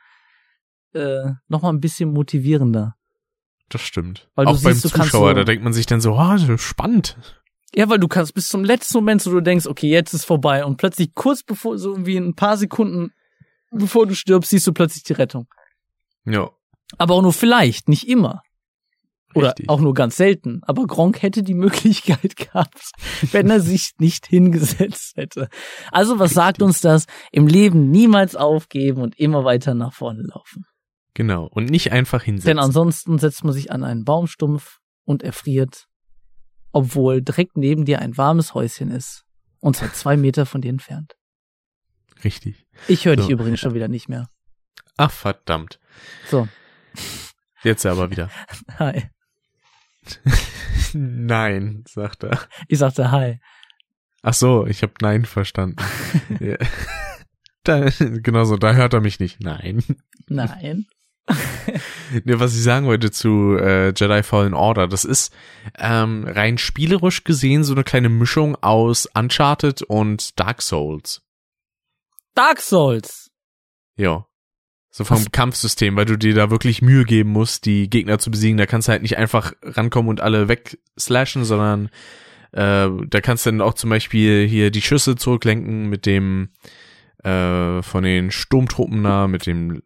äh, 0.94 1.32
noch 1.48 1.64
mal 1.64 1.70
ein 1.70 1.80
bisschen 1.80 2.12
motivierender. 2.12 2.96
Das 3.70 3.82
stimmt. 3.82 4.28
Weil 4.36 4.48
Auch 4.48 4.62
beim 4.62 4.74
siehst, 4.74 4.94
kannst 4.94 5.12
Zuschauer, 5.12 5.30
so- 5.30 5.36
da 5.36 5.44
denkt 5.44 5.64
man 5.64 5.74
sich 5.74 5.86
dann 5.86 6.02
so, 6.02 6.14
oh, 6.14 6.58
spannend. 6.58 7.18
Ja, 7.76 7.88
weil 7.88 8.00
du 8.00 8.08
kannst 8.08 8.34
bis 8.34 8.48
zum 8.48 8.64
letzten 8.64 8.98
Moment, 8.98 9.22
so 9.22 9.32
du 9.32 9.42
denkst, 9.42 9.68
okay, 9.68 9.90
jetzt 9.90 10.14
ist 10.14 10.26
vorbei 10.26 10.66
und 10.66 10.78
plötzlich 10.78 11.14
kurz 11.14 11.44
bevor, 11.44 11.78
so 11.78 11.92
irgendwie 11.92 12.18
ein 12.18 12.34
paar 12.36 12.58
Sekunden 12.58 13.12
bevor 13.72 14.08
du 14.08 14.16
stirbst, 14.16 14.50
siehst 14.50 14.66
du 14.66 14.74
plötzlich 14.74 15.04
die 15.04 15.14
Rettung. 15.14 15.48
Ja. 16.26 16.50
Aber 16.98 17.14
auch 17.14 17.22
nur 17.22 17.34
vielleicht, 17.34 17.88
nicht 17.88 18.08
immer. 18.08 18.42
Oder 19.36 19.50
Richtig. 19.50 19.70
auch 19.70 19.80
nur 19.80 19.94
ganz 19.94 20.18
selten. 20.18 20.62
Aber 20.64 20.88
Gronk 20.88 21.22
hätte 21.22 21.44
die 21.44 21.54
Möglichkeit 21.66 22.36
gehabt, 22.36 22.92
wenn 23.32 23.52
er 23.52 23.60
sich 23.60 23.92
nicht 24.00 24.26
hingesetzt 24.26 25.16
hätte. 25.18 25.50
Also 25.92 26.18
was 26.18 26.32
sagt 26.32 26.64
uns 26.64 26.82
das? 26.82 27.06
Im 27.32 27.46
Leben 27.46 27.92
niemals 27.92 28.36
aufgeben 28.36 29.02
und 29.04 29.20
immer 29.20 29.44
weiter 29.46 29.76
nach 29.76 29.94
vorne 29.94 30.24
laufen. 30.24 30.66
Genau. 31.20 31.48
Und 31.48 31.66
nicht 31.70 31.92
einfach 31.92 32.24
hinsetzen. 32.24 32.48
Denn 32.48 32.60
ansonsten 32.60 33.20
setzt 33.20 33.44
man 33.44 33.52
sich 33.52 33.74
an 33.74 33.84
einen 33.84 34.06
Baumstumpf 34.06 34.80
und 35.04 35.22
erfriert, 35.22 35.90
obwohl 36.72 37.22
direkt 37.22 37.58
neben 37.58 37.84
dir 37.84 38.00
ein 38.00 38.16
warmes 38.16 38.54
Häuschen 38.54 38.90
ist. 38.90 39.26
Und 39.60 39.76
zwar 39.76 39.92
zwei 39.92 40.16
Meter 40.26 40.46
von 40.46 40.62
dir 40.62 40.70
entfernt. 40.70 41.18
Richtig. 42.24 42.66
Ich 42.88 43.04
höre 43.04 43.18
dich 43.18 43.26
So. 43.26 43.32
übrigens 43.32 43.60
schon 43.60 43.74
wieder 43.74 43.90
nicht 43.90 44.08
mehr. 44.08 44.30
Ach, 44.96 45.12
verdammt. 45.12 45.78
So, 46.30 46.48
Jetzt 47.64 47.86
aber 47.86 48.10
wieder. 48.12 48.30
hi. 48.80 49.10
Nein, 50.94 51.84
sagt 51.86 52.24
er. 52.24 52.40
Ich 52.70 52.80
sagte 52.80 53.12
hi. 53.12 53.42
Ach 54.22 54.34
so, 54.34 54.66
ich 54.66 54.84
habe 54.84 54.94
Nein 55.02 55.26
verstanden. 55.26 55.76
da, 57.64 57.90
genau 57.90 58.46
so, 58.46 58.56
da 58.56 58.74
hört 58.74 58.94
er 58.94 59.02
mich 59.02 59.20
nicht. 59.20 59.42
Nein. 59.42 59.84
Nein. 60.30 60.88
Nee, 62.24 62.40
was 62.40 62.56
ich 62.56 62.64
sagen 62.64 62.88
wollte 62.88 63.12
zu 63.12 63.56
äh, 63.60 63.94
Jedi 63.96 64.24
Fallen 64.24 64.54
Order, 64.54 64.88
das 64.88 65.06
ist 65.06 65.34
ähm, 65.78 66.26
rein 66.28 66.58
spielerisch 66.58 67.24
gesehen 67.24 67.64
so 67.64 67.74
eine 67.74 67.84
kleine 67.84 68.10
Mischung 68.10 68.56
aus 68.62 69.08
Uncharted 69.14 69.84
und 69.84 70.40
Dark 70.40 70.62
Souls. 70.62 71.22
Dark 72.34 72.62
Souls. 72.62 73.30
Ja. 73.96 74.26
So 74.90 75.04
vom 75.04 75.18
Was? 75.18 75.32
Kampfsystem, 75.32 75.96
weil 75.96 76.06
du 76.06 76.18
dir 76.18 76.34
da 76.34 76.50
wirklich 76.50 76.82
Mühe 76.82 77.06
geben 77.06 77.30
musst, 77.30 77.66
die 77.66 77.90
Gegner 77.90 78.18
zu 78.18 78.32
besiegen. 78.32 78.58
Da 78.58 78.66
kannst 78.66 78.88
du 78.88 78.92
halt 78.92 79.04
nicht 79.04 79.18
einfach 79.18 79.54
rankommen 79.62 80.10
und 80.10 80.20
alle 80.20 80.48
wegslashen, 80.48 81.46
sondern 81.46 81.90
äh, 82.54 82.90
da 83.08 83.22
kannst 83.22 83.46
du 83.46 83.52
dann 83.52 83.62
auch 83.62 83.76
zum 83.76 83.92
Beispiel 83.92 84.48
hier 84.48 84.72
die 84.72 84.82
Schüsse 84.82 85.16
zurücklenken 85.16 85.90
mit 85.90 86.08
dem 86.08 86.50
äh, 87.24 87.84
von 87.84 88.04
den 88.04 88.32
Sturmtruppen 88.32 89.04
da, 89.04 89.28
mit 89.28 89.46
dem 89.46 89.84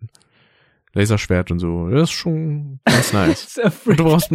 Laserschwert 0.94 1.52
und 1.52 1.60
so. 1.60 1.90
Das 1.90 2.04
ist 2.04 2.12
schon 2.12 2.80
ganz 2.86 3.14
nice. 3.14 3.60
Und 3.86 4.00
du 4.00 4.04
brauchst 4.04 4.32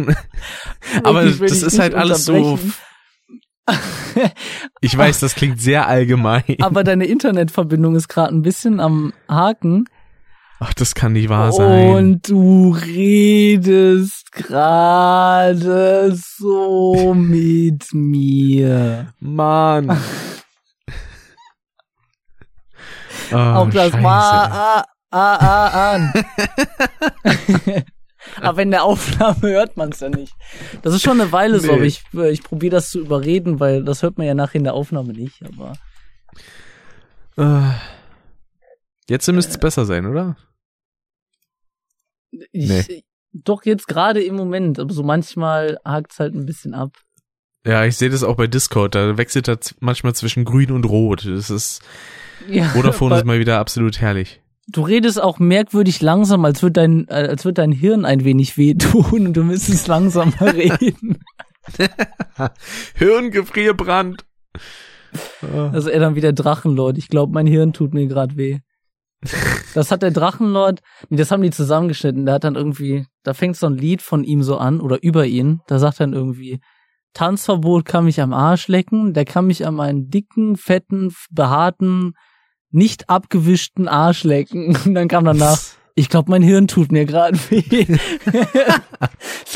aber 1.03 1.23
das 1.25 1.41
ist 1.63 1.79
halt 1.79 1.93
alles 1.95 2.25
so. 2.25 2.59
Ich 4.81 4.97
weiß, 4.97 5.19
das 5.19 5.35
klingt 5.35 5.61
sehr 5.61 5.87
allgemein. 5.87 6.43
Aber 6.61 6.83
deine 6.83 7.05
Internetverbindung 7.05 7.95
ist 7.95 8.07
gerade 8.07 8.33
ein 8.33 8.41
bisschen 8.41 8.79
am 8.79 9.13
Haken. 9.29 9.85
Ach, 10.59 10.73
das 10.73 10.95
kann 10.95 11.13
nicht 11.13 11.29
wahr 11.29 11.51
sein. 11.51 11.89
Und 11.91 12.29
du 12.29 12.71
redest 12.71 14.31
gerade 14.31 16.13
so 16.15 17.13
mit 17.13 17.93
mir. 17.93 19.13
Mann. 19.19 19.97
Oh, 23.31 23.35
Auch 23.35 23.69
das 23.69 23.91
Scheiße. 23.91 24.03
war 24.03 24.85
ah, 25.11 25.35
ah, 25.35 25.67
ah, 25.67 25.93
an. 25.95 26.13
aber 28.41 28.61
in 28.61 28.71
der 28.71 28.83
Aufnahme 28.83 29.41
hört 29.49 29.77
man 29.77 29.89
es 29.89 29.99
ja 30.01 30.09
nicht. 30.09 30.33
Das 30.81 30.93
ist 30.93 31.01
schon 31.03 31.19
eine 31.19 31.31
Weile 31.31 31.59
so, 31.59 31.67
Nee. 31.67 31.73
aber 31.73 31.83
ich, 31.83 32.03
ich 32.31 32.43
probiere 32.43 32.71
das 32.75 32.89
zu 32.91 32.99
überreden, 32.99 33.59
weil 33.59 33.83
das 33.83 34.03
hört 34.03 34.17
man 34.17 34.27
ja 34.27 34.33
nachher 34.33 34.55
in 34.57 34.63
der 34.63 34.73
Aufnahme 34.73 35.13
nicht. 35.13 35.41
Aber 35.45 35.73
Äh, 37.37 37.71
Jetzt 39.09 39.27
müsste 39.31 39.51
es 39.53 39.57
besser 39.57 39.85
sein, 39.85 40.05
oder? 40.05 40.37
ich, 42.51 43.03
doch 43.33 43.63
jetzt 43.65 43.87
gerade 43.87 44.21
im 44.23 44.35
Moment, 44.35 44.79
aber 44.79 44.93
so 44.93 45.01
manchmal 45.03 45.79
hakt's 45.83 46.19
halt 46.19 46.35
ein 46.35 46.45
bisschen 46.45 46.73
ab. 46.75 46.91
Ja, 47.65 47.85
ich 47.85 47.97
sehe 47.97 48.09
das 48.09 48.23
auch 48.23 48.35
bei 48.35 48.47
Discord. 48.47 48.95
Da 48.95 49.17
wechselt 49.17 49.47
das 49.47 49.75
manchmal 49.79 50.13
zwischen 50.15 50.45
grün 50.45 50.71
und 50.71 50.85
rot. 50.85 51.25
Das 51.25 51.49
ist, 51.49 51.81
Ja, 52.47 52.65
Vodafone 52.69 53.15
ist 53.17 53.25
mal 53.25 53.39
wieder 53.39 53.59
absolut 53.59 53.99
herrlich. 53.99 54.41
Du 54.71 54.81
redest 54.81 55.21
auch 55.21 55.39
merkwürdig 55.39 56.01
langsam, 56.01 56.45
als 56.45 56.63
wird 56.63 56.77
dein, 56.77 57.07
äh, 57.07 57.27
als 57.29 57.45
wird 57.45 57.57
dein 57.57 57.71
Hirn 57.71 58.05
ein 58.05 58.23
wenig 58.23 58.57
wehtun 58.57 59.27
und 59.27 59.33
du 59.33 59.43
müsstest 59.43 59.87
langsamer 59.87 60.41
reden. 60.53 61.19
Hirngefrierbrand. 62.95 64.25
Ah. 65.41 65.69
Also 65.71 65.89
er 65.89 65.99
dann 65.99 66.15
wieder 66.15 66.33
Drachenlord. 66.33 66.97
Ich 66.97 67.07
glaube, 67.07 67.33
mein 67.33 67.47
Hirn 67.47 67.73
tut 67.73 67.93
mir 67.93 68.07
gerade 68.07 68.37
weh. 68.37 68.59
Das 69.73 69.91
hat 69.91 70.01
der 70.01 70.11
Drachenlord, 70.11 70.79
nee, 71.09 71.17
das 71.17 71.31
haben 71.31 71.41
die 71.41 71.51
zusammengeschnitten. 71.51 72.25
Der 72.25 72.35
hat 72.35 72.43
dann 72.43 72.55
irgendwie, 72.55 73.05
da 73.23 73.33
fängt 73.33 73.57
so 73.57 73.67
ein 73.67 73.77
Lied 73.77 74.01
von 74.01 74.23
ihm 74.23 74.43
so 74.43 74.57
an 74.57 74.79
oder 74.79 75.03
über 75.03 75.25
ihn. 75.25 75.61
Da 75.67 75.77
sagt 75.77 75.99
dann 75.99 76.13
irgendwie, 76.13 76.59
Tanzverbot 77.13 77.85
kann 77.85 78.05
mich 78.05 78.21
am 78.21 78.33
Arsch 78.33 78.67
lecken, 78.67 79.13
der 79.13 79.25
kann 79.25 79.47
mich 79.47 79.65
an 79.65 79.75
meinen 79.75 80.09
dicken, 80.09 80.55
fetten, 80.55 81.13
behaarten, 81.31 82.13
nicht 82.71 83.09
abgewischten 83.09 83.87
Arsch 83.87 84.23
lecken. 84.23 84.75
Und 84.85 84.93
dann 84.95 85.07
kam 85.07 85.25
danach, 85.25 85.59
ich 85.95 86.09
glaube, 86.09 86.31
mein 86.31 86.41
Hirn 86.43 86.67
tut 86.67 86.91
mir 86.91 87.05
gerade 87.05 87.37
weh. 87.49 87.85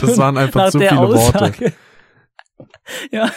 Das 0.01 0.17
waren 0.17 0.37
einfach 0.37 0.69
zu 0.71 0.79
der 0.79 0.89
viele 0.89 1.01
Worte. 1.01 1.17
Aussage. 1.39 1.73
Ja, 3.11 3.31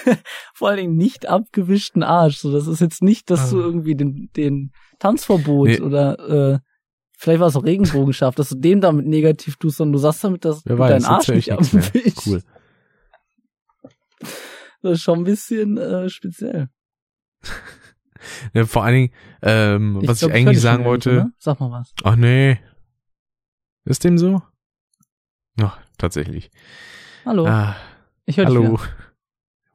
vor 0.55 0.68
allen 0.68 0.79
Dingen 0.79 0.97
nicht 0.97 1.27
abgewischten 1.27 2.03
Arsch. 2.03 2.39
So, 2.39 2.51
das 2.53 2.66
ist 2.66 2.81
jetzt 2.81 3.03
nicht, 3.03 3.31
dass 3.31 3.51
du 3.51 3.59
Ah. 3.61 3.64
irgendwie 3.64 3.95
den, 3.95 4.31
den 4.37 4.72
Tanzverbot 4.99 5.68
Nee. 5.68 5.81
oder 5.81 6.18
äh, 6.55 6.59
vielleicht 7.18 7.41
war 7.41 7.47
es 7.49 7.57
auch 7.57 7.64
Regenbogenschaf, 7.64 8.35
dass 8.35 8.49
du 8.49 8.57
dem 8.57 8.81
damit 8.81 9.07
negativ 9.07 9.57
tust, 9.57 9.77
sondern 9.77 9.93
du 9.95 9.99
sagst 9.99 10.24
damit, 10.24 10.45
dass 10.45 10.64
Wer 10.66 10.77
du 10.77 10.79
weiß, 10.81 10.91
deinen 11.03 11.14
Arsch 11.14 11.29
nicht 11.29 11.53
abwischst. 11.53 12.27
Cool. 12.27 12.43
Das 14.83 14.93
ist 14.95 15.03
schon 15.03 15.18
ein 15.20 15.24
bisschen 15.24 15.77
äh, 15.79 16.09
speziell. 16.09 16.68
Ja, 18.55 18.64
vor 18.66 18.85
allen 18.85 18.95
Dingen, 18.95 19.12
ähm, 19.43 19.99
was 20.07 20.18
glaub, 20.20 20.31
ich 20.31 20.37
eigentlich 20.37 20.61
sagen 20.61 20.85
wollte. 20.85 21.12
ne? 21.12 21.33
Sag 21.39 21.61
mal 21.61 21.70
was. 21.70 21.93
Ach 22.05 22.16
nee. 22.16 22.59
Ist 23.85 24.05
dem 24.05 24.18
so? 24.18 24.43
Ach, 25.61 25.79
tatsächlich. 25.99 26.51
Hallo, 27.24 27.47
Ah, 27.47 27.77
ich 28.24 28.37
höre 28.37 28.47
dich 28.47 28.55
hallo. 28.57 28.72
wieder. 28.74 28.83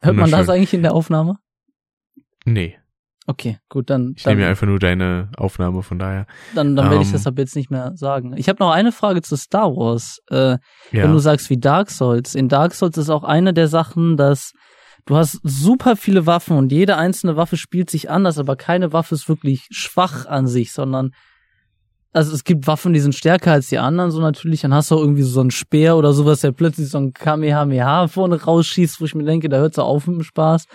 Hört 0.01 0.15
man 0.15 0.31
das 0.31 0.49
eigentlich 0.49 0.73
in 0.73 0.83
der 0.83 0.93
Aufnahme? 0.93 1.37
Nee, 2.45 2.77
Okay, 3.27 3.59
gut, 3.69 3.89
dann, 3.91 4.13
ich 4.17 4.23
dann, 4.23 4.31
nehme 4.33 4.41
ja 4.43 4.49
einfach 4.49 4.65
nur 4.65 4.79
deine 4.79 5.29
Aufnahme, 5.37 5.83
von 5.83 5.99
daher. 5.99 6.25
dann, 6.55 6.75
dann 6.75 6.89
werde 6.89 7.03
ich 7.03 7.09
Ähm, 7.09 7.13
das 7.13 7.27
ab 7.27 7.35
jetzt 7.37 7.55
nicht 7.55 7.69
mehr 7.69 7.91
sagen. 7.95 8.33
Ich 8.35 8.49
habe 8.49 8.57
noch 8.59 8.71
eine 8.71 8.91
Frage 8.91 9.21
zu 9.21 9.37
Star 9.37 9.69
Wars. 9.75 10.19
Äh, 10.29 10.35
Ja. 10.57 10.57
wenn 10.91 11.11
du 11.11 11.19
sagst 11.19 11.49
wie 11.51 11.57
Dark 11.59 11.91
Souls. 11.91 12.33
In 12.33 12.49
Dark 12.49 12.73
Souls 12.73 12.97
ist 12.97 13.11
auch 13.11 13.23
eine 13.23 13.53
der 13.53 13.67
Sachen, 13.67 14.17
dass 14.17 14.53
du 15.05 15.15
hast 15.15 15.39
super 15.43 15.95
viele 15.95 16.25
Waffen 16.25 16.57
und 16.57 16.71
jede 16.71 16.97
einzelne 16.97 17.35
Waffe 17.35 17.57
spielt 17.57 17.89
sich 17.89 18.09
anders, 18.09 18.37
aber 18.37 18.55
keine 18.55 18.93
Waffe 18.93 19.15
ist 19.15 19.29
wirklich 19.29 19.67
schwach 19.71 20.25
an 20.25 20.47
sich, 20.47 20.71
sondern 20.71 21.11
also 22.13 22.33
es 22.33 22.43
gibt 22.43 22.67
Waffen, 22.67 22.93
die 22.93 22.99
sind 22.99 23.15
stärker 23.15 23.53
als 23.53 23.69
die 23.69 23.77
anderen, 23.77 24.11
so 24.11 24.19
natürlich. 24.19 24.61
Dann 24.61 24.73
hast 24.73 24.91
du 24.91 24.95
auch 24.95 24.99
irgendwie 24.99 25.21
so 25.21 25.39
einen 25.39 25.51
Speer 25.51 25.95
oder 25.95 26.11
sowas, 26.11 26.41
der 26.41 26.51
plötzlich 26.51 26.89
so 26.89 26.97
ein 26.97 27.13
Kamehameha 27.13 28.07
vorne 28.07 28.41
rausschießt, 28.41 28.99
wo 28.99 29.05
ich 29.05 29.15
mir 29.15 29.23
denke, 29.23 29.47
da 29.47 29.57
hört's 29.57 29.79
auch 29.79 29.87
auf 29.87 30.07
mit 30.07 30.17
dem 30.17 30.23
Spaß. 30.23 30.65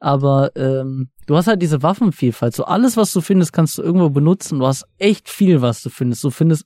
Aber 0.00 0.50
ähm, 0.56 1.10
du 1.26 1.36
hast 1.36 1.46
halt 1.46 1.62
diese 1.62 1.82
Waffenvielfalt. 1.82 2.54
So 2.54 2.64
alles, 2.64 2.96
was 2.96 3.12
du 3.12 3.20
findest, 3.20 3.52
kannst 3.52 3.78
du 3.78 3.82
irgendwo 3.82 4.10
benutzen. 4.10 4.58
Du 4.58 4.66
hast 4.66 4.84
echt 4.98 5.28
viel, 5.28 5.62
was 5.62 5.80
du 5.82 5.90
findest. 5.90 6.24
Du 6.24 6.30
findest 6.30 6.64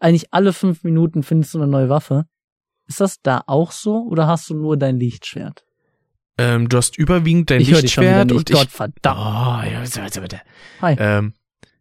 eigentlich 0.00 0.32
alle 0.32 0.54
fünf 0.54 0.82
Minuten 0.82 1.22
findest 1.22 1.52
du 1.52 1.58
eine 1.58 1.70
neue 1.70 1.90
Waffe. 1.90 2.24
Ist 2.88 3.00
das 3.00 3.20
da 3.22 3.42
auch 3.46 3.72
so 3.72 4.06
oder 4.08 4.26
hast 4.26 4.48
du 4.48 4.54
nur 4.54 4.76
dein 4.78 4.98
Lichtschwert? 4.98 5.64
Ähm, 6.40 6.68
du 6.68 6.76
hast 6.76 6.96
überwiegend 6.96 7.50
dein 7.50 7.60
ich 7.60 7.70
Lichtschwert 7.70 8.32
und 8.32 8.48
ich. 8.48 8.56
Gott 8.56 8.70
verdammt. 8.70 9.18
Oh, 9.20 9.70
ja, 9.70 10.20
bitte. 10.20 10.40
Hi. 10.80 10.96
Ähm, 10.98 11.34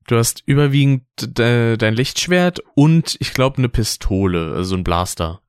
du 0.08 0.18
hast 0.18 0.44
überwiegend 0.46 1.04
de, 1.22 1.78
dein 1.78 1.94
Lichtschwert 1.94 2.60
und 2.76 3.16
ich 3.20 3.34
glaube 3.34 3.58
eine 3.58 3.70
Pistole, 3.70 4.54
also 4.56 4.76
ein 4.76 4.84
Blaster. 4.84 5.42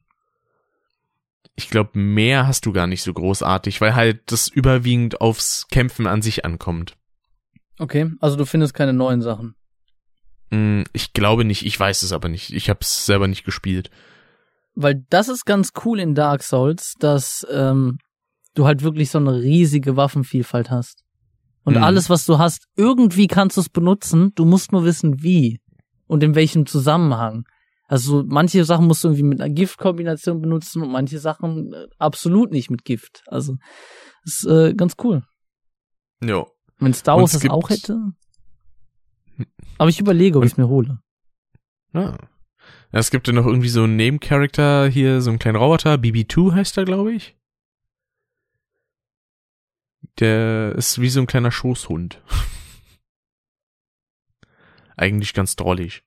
ich 1.57 1.69
glaube, 1.69 1.99
mehr 1.99 2.47
hast 2.47 2.65
du 2.67 2.73
gar 2.73 2.87
nicht 2.87 3.03
so 3.03 3.13
großartig, 3.13 3.81
weil 3.81 3.95
halt 3.95 4.21
das 4.33 4.49
überwiegend 4.49 5.21
aufs 5.21 5.69
Kämpfen 5.69 6.07
an 6.07 6.23
sich 6.23 6.45
ankommt. 6.45 6.97
Okay, 7.79 8.11
also 8.21 8.37
du 8.37 8.47
findest 8.47 8.75
keine 8.75 8.93
neuen 8.93 9.23
Sachen. 9.23 9.55
Hm, 10.51 10.85
ich 10.93 11.13
glaube 11.13 11.45
nicht, 11.45 11.65
ich 11.65 11.79
weiß 11.79 12.03
es 12.03 12.13
aber 12.13 12.29
nicht. 12.29 12.53
Ich 12.53 12.71
habe 12.71 12.81
es 12.83 13.07
selber 13.07 13.29
nicht 13.29 13.45
gespielt. 13.45 13.91
Weil 14.75 15.05
das 15.11 15.29
ist 15.29 15.45
ganz 15.45 15.73
cool 15.85 16.01
in 16.01 16.15
Dark 16.15 16.43
Souls, 16.43 16.95
dass 16.99 17.47
ähm, 17.51 17.99
du 18.55 18.67
halt 18.67 18.83
wirklich 18.83 19.11
so 19.11 19.19
eine 19.19 19.35
riesige 19.41 19.97
Waffenvielfalt 19.97 20.71
hast. 20.71 21.05
Und 21.65 21.77
Mhm. 21.77 21.83
alles, 21.85 22.09
was 22.11 22.25
du 22.27 22.39
hast, 22.39 22.67
irgendwie 22.77 23.27
kannst 23.27 23.57
du 23.57 23.61
es 23.61 23.69
benutzen, 23.69 24.33
du 24.35 24.45
musst 24.45 24.73
nur 24.73 24.85
wissen, 24.85 25.23
wie 25.23 25.61
und 26.07 26.23
in 26.23 26.35
welchem 26.35 26.67
Zusammenhang. 26.67 27.45
Also 27.87 28.23
manche 28.27 28.65
Sachen 28.65 28.87
musst 28.87 29.03
du 29.05 29.09
irgendwie 29.09 29.25
mit 29.25 29.41
einer 29.41 29.53
Giftkombination 29.53 30.41
benutzen 30.41 30.83
und 30.83 30.91
manche 30.93 31.19
Sachen 31.19 31.73
äh, 31.73 31.87
absolut 31.99 32.51
nicht 32.53 32.71
mit 32.71 32.85
Gift. 32.85 33.23
Also 33.27 33.57
ist 34.25 34.47
äh, 34.47 34.75
ganz 34.75 34.95
cool. 35.03 35.23
Ja. 36.23 36.47
Wenn 36.79 36.95
Star 36.95 37.19
Wars 37.19 37.35
es 37.35 37.41
das 37.41 37.51
auch 37.51 37.69
hätte. 37.69 37.99
Aber 39.79 39.91
ich 39.91 40.01
überlege, 40.01 40.39
ob 40.39 40.45
ich 40.45 40.53
es 40.53 40.57
mir 40.57 40.69
hole. 40.69 40.99
Ah. 41.93 42.17
Ja, 42.93 42.99
es 42.99 43.11
gibt 43.11 43.27
ja 43.27 43.33
noch 43.35 43.47
irgendwie 43.47 43.69
so 43.69 43.83
einen 43.83 43.97
Nebencharakter 43.97 44.87
hier, 44.89 45.21
so 45.21 45.31
einen 45.31 45.39
kleinen 45.39 45.57
Roboter, 45.57 45.95
BB2 45.95 46.55
heißt 46.55 46.79
er, 46.79 46.85
glaube 46.85 47.13
ich. 47.13 47.37
Der 50.19 50.75
ist 50.77 51.01
wie 51.01 51.09
so 51.09 51.21
ein 51.21 51.27
kleiner 51.27 51.51
Schoßhund. 51.51 52.23
Eigentlich 54.97 55.33
ganz 55.35 55.57
drollig. 55.57 56.05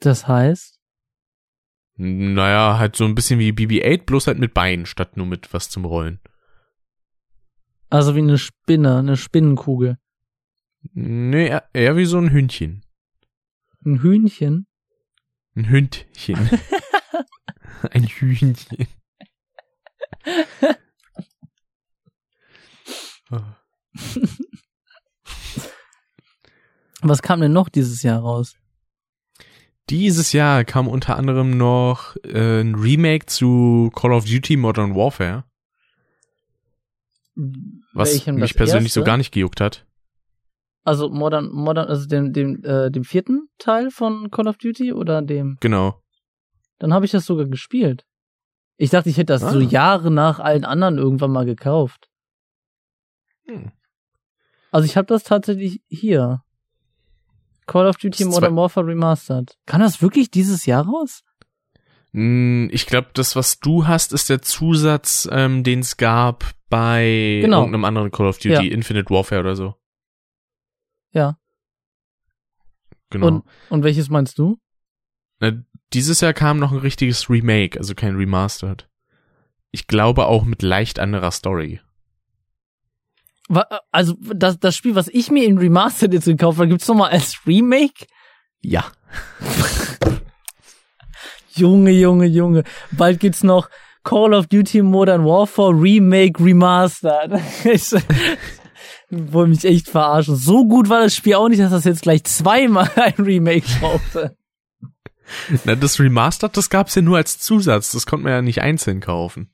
Das 0.00 0.28
heißt, 0.28 0.78
Naja, 1.96 2.78
halt 2.78 2.96
so 2.96 3.04
ein 3.04 3.14
bisschen 3.14 3.38
wie 3.38 3.52
BB-8, 3.52 4.04
bloß 4.04 4.26
halt 4.26 4.38
mit 4.38 4.54
Beinen, 4.54 4.86
statt 4.86 5.16
nur 5.16 5.26
mit 5.26 5.52
was 5.52 5.70
zum 5.70 5.84
Rollen. 5.84 6.20
also 7.90 8.14
wie 8.14 8.20
eine 8.20 8.38
Spinne, 8.38 8.98
eine 8.98 9.16
Spinnenkugel. 9.16 9.98
Nee, 10.92 11.48
eher, 11.48 11.68
eher 11.72 11.96
wie 11.96 12.04
so 12.04 12.18
ein 12.18 12.30
Hündchen. 12.30 12.84
Ein 13.84 14.02
Hühnchen. 14.02 14.66
Ein 15.56 15.68
Hündchen. 15.70 16.50
ein 17.90 18.04
Hühnchen. 18.06 18.86
Was 27.02 27.22
kam 27.22 27.40
denn 27.40 27.52
noch 27.52 27.68
dieses 27.68 28.02
Jahr 28.02 28.20
raus? 28.20 28.54
Dieses 29.90 30.32
Jahr 30.32 30.64
kam 30.64 30.88
unter 30.88 31.16
anderem 31.16 31.50
noch 31.58 32.16
äh, 32.24 32.62
ein 32.62 32.74
Remake 32.74 33.26
zu 33.26 33.90
Call 33.94 34.12
of 34.12 34.24
Duty 34.24 34.56
Modern 34.56 34.94
Warfare, 34.94 35.44
was 37.92 38.12
Welchem 38.12 38.36
mich 38.36 38.54
persönlich 38.54 38.92
so 38.94 39.00
erste? 39.00 39.10
gar 39.10 39.16
nicht 39.18 39.32
gejuckt 39.32 39.60
hat. 39.60 39.84
Also 40.84 41.10
Modern, 41.10 41.50
Modern, 41.52 41.88
also 41.88 42.06
dem, 42.06 42.32
dem, 42.32 42.64
äh, 42.64 42.90
dem 42.90 43.04
vierten 43.04 43.48
Teil 43.58 43.90
von 43.90 44.30
Call 44.30 44.48
of 44.48 44.56
Duty 44.56 44.92
oder 44.94 45.20
dem? 45.20 45.58
Genau. 45.60 46.00
Dann 46.78 46.94
habe 46.94 47.04
ich 47.04 47.10
das 47.10 47.26
sogar 47.26 47.46
gespielt. 47.46 48.06
Ich 48.76 48.88
dachte, 48.90 49.10
ich 49.10 49.18
hätte 49.18 49.32
das 49.34 49.42
Ah. 49.42 49.50
so 49.52 49.60
Jahre 49.60 50.10
nach 50.10 50.40
allen 50.40 50.64
anderen 50.64 50.96
irgendwann 50.96 51.30
mal 51.30 51.44
gekauft. 51.44 52.08
Hm. 53.46 53.72
Also 54.70 54.86
ich 54.86 54.96
habe 54.96 55.06
das 55.06 55.22
tatsächlich 55.24 55.82
hier. 55.88 56.42
Call 57.66 57.86
of 57.86 57.96
Duty 57.96 58.24
Modern 58.26 58.56
Warfare 58.56 58.86
Remastered. 58.86 59.56
Kann 59.66 59.80
das 59.80 60.02
wirklich 60.02 60.30
dieses 60.30 60.66
Jahr 60.66 60.86
raus? 60.86 61.22
Hm, 62.12 62.68
Ich 62.72 62.86
glaube, 62.86 63.08
das, 63.14 63.36
was 63.36 63.58
du 63.60 63.86
hast, 63.86 64.12
ist 64.12 64.28
der 64.28 64.42
Zusatz, 64.42 65.28
ähm, 65.32 65.62
den 65.64 65.80
es 65.80 65.96
gab 65.96 66.44
bei 66.68 67.38
Genau. 67.42 67.60
irgendeinem 67.60 67.84
anderen 67.84 68.10
Call 68.10 68.26
of 68.26 68.36
Duty, 68.38 68.50
Ja. 68.52 68.60
Infinite 68.62 69.08
Warfare 69.10 69.40
oder 69.40 69.56
so. 69.56 69.74
Ja. 71.12 71.38
Genau. 73.10 73.26
Und, 73.28 73.44
und 73.70 73.82
welches 73.84 74.08
meinst 74.10 74.38
du? 74.38 74.58
Na, 75.40 75.52
dieses 75.92 76.20
Jahr 76.20 76.32
kam 76.34 76.58
noch 76.58 76.72
ein 76.72 76.78
richtiges 76.78 77.30
Remake, 77.30 77.78
also 77.78 77.94
kein 77.94 78.16
Remastered. 78.16 78.88
Ich 79.70 79.86
glaube 79.86 80.26
auch 80.26 80.44
mit 80.44 80.62
leicht 80.62 80.98
anderer 80.98 81.30
Story. 81.30 81.80
Also 83.92 84.14
das, 84.34 84.58
das 84.58 84.74
Spiel, 84.74 84.94
was 84.94 85.08
ich 85.08 85.30
mir 85.30 85.44
in 85.44 85.58
Remastered 85.58 86.14
jetzt 86.14 86.24
gekauft 86.24 86.58
habe, 86.58 86.68
gibt's 86.68 86.88
noch 86.88 86.94
mal 86.94 87.10
als 87.10 87.38
Remake? 87.46 88.06
Ja. 88.62 88.86
Junge, 91.54 91.92
Junge, 91.92 92.26
Junge. 92.26 92.64
Bald 92.90 93.20
gibt's 93.20 93.42
noch 93.42 93.68
Call 94.02 94.34
of 94.34 94.46
Duty 94.46 94.82
Modern 94.82 95.24
Warfare 95.24 95.72
Remake 95.72 96.42
Remastered. 96.42 97.40
Ich 99.10 99.10
wollte 99.32 99.50
mich 99.50 99.64
echt 99.64 99.88
verarschen. 99.88 100.36
So 100.36 100.66
gut 100.66 100.88
war 100.88 101.00
das 101.00 101.14
Spiel 101.14 101.34
auch 101.34 101.48
nicht, 101.48 101.60
dass 101.60 101.70
das 101.70 101.84
jetzt 101.84 102.02
gleich 102.02 102.24
zweimal 102.24 102.90
ein 102.96 103.14
Remake 103.18 103.66
brauchte. 103.80 104.36
Na, 105.64 105.74
das 105.74 106.00
Remastered, 106.00 106.56
das 106.56 106.68
gab's 106.68 106.94
ja 106.94 107.02
nur 107.02 107.18
als 107.18 107.38
Zusatz. 107.38 107.92
Das 107.92 108.06
konnte 108.06 108.24
man 108.24 108.32
ja 108.32 108.42
nicht 108.42 108.62
einzeln 108.62 109.00
kaufen. 109.00 109.50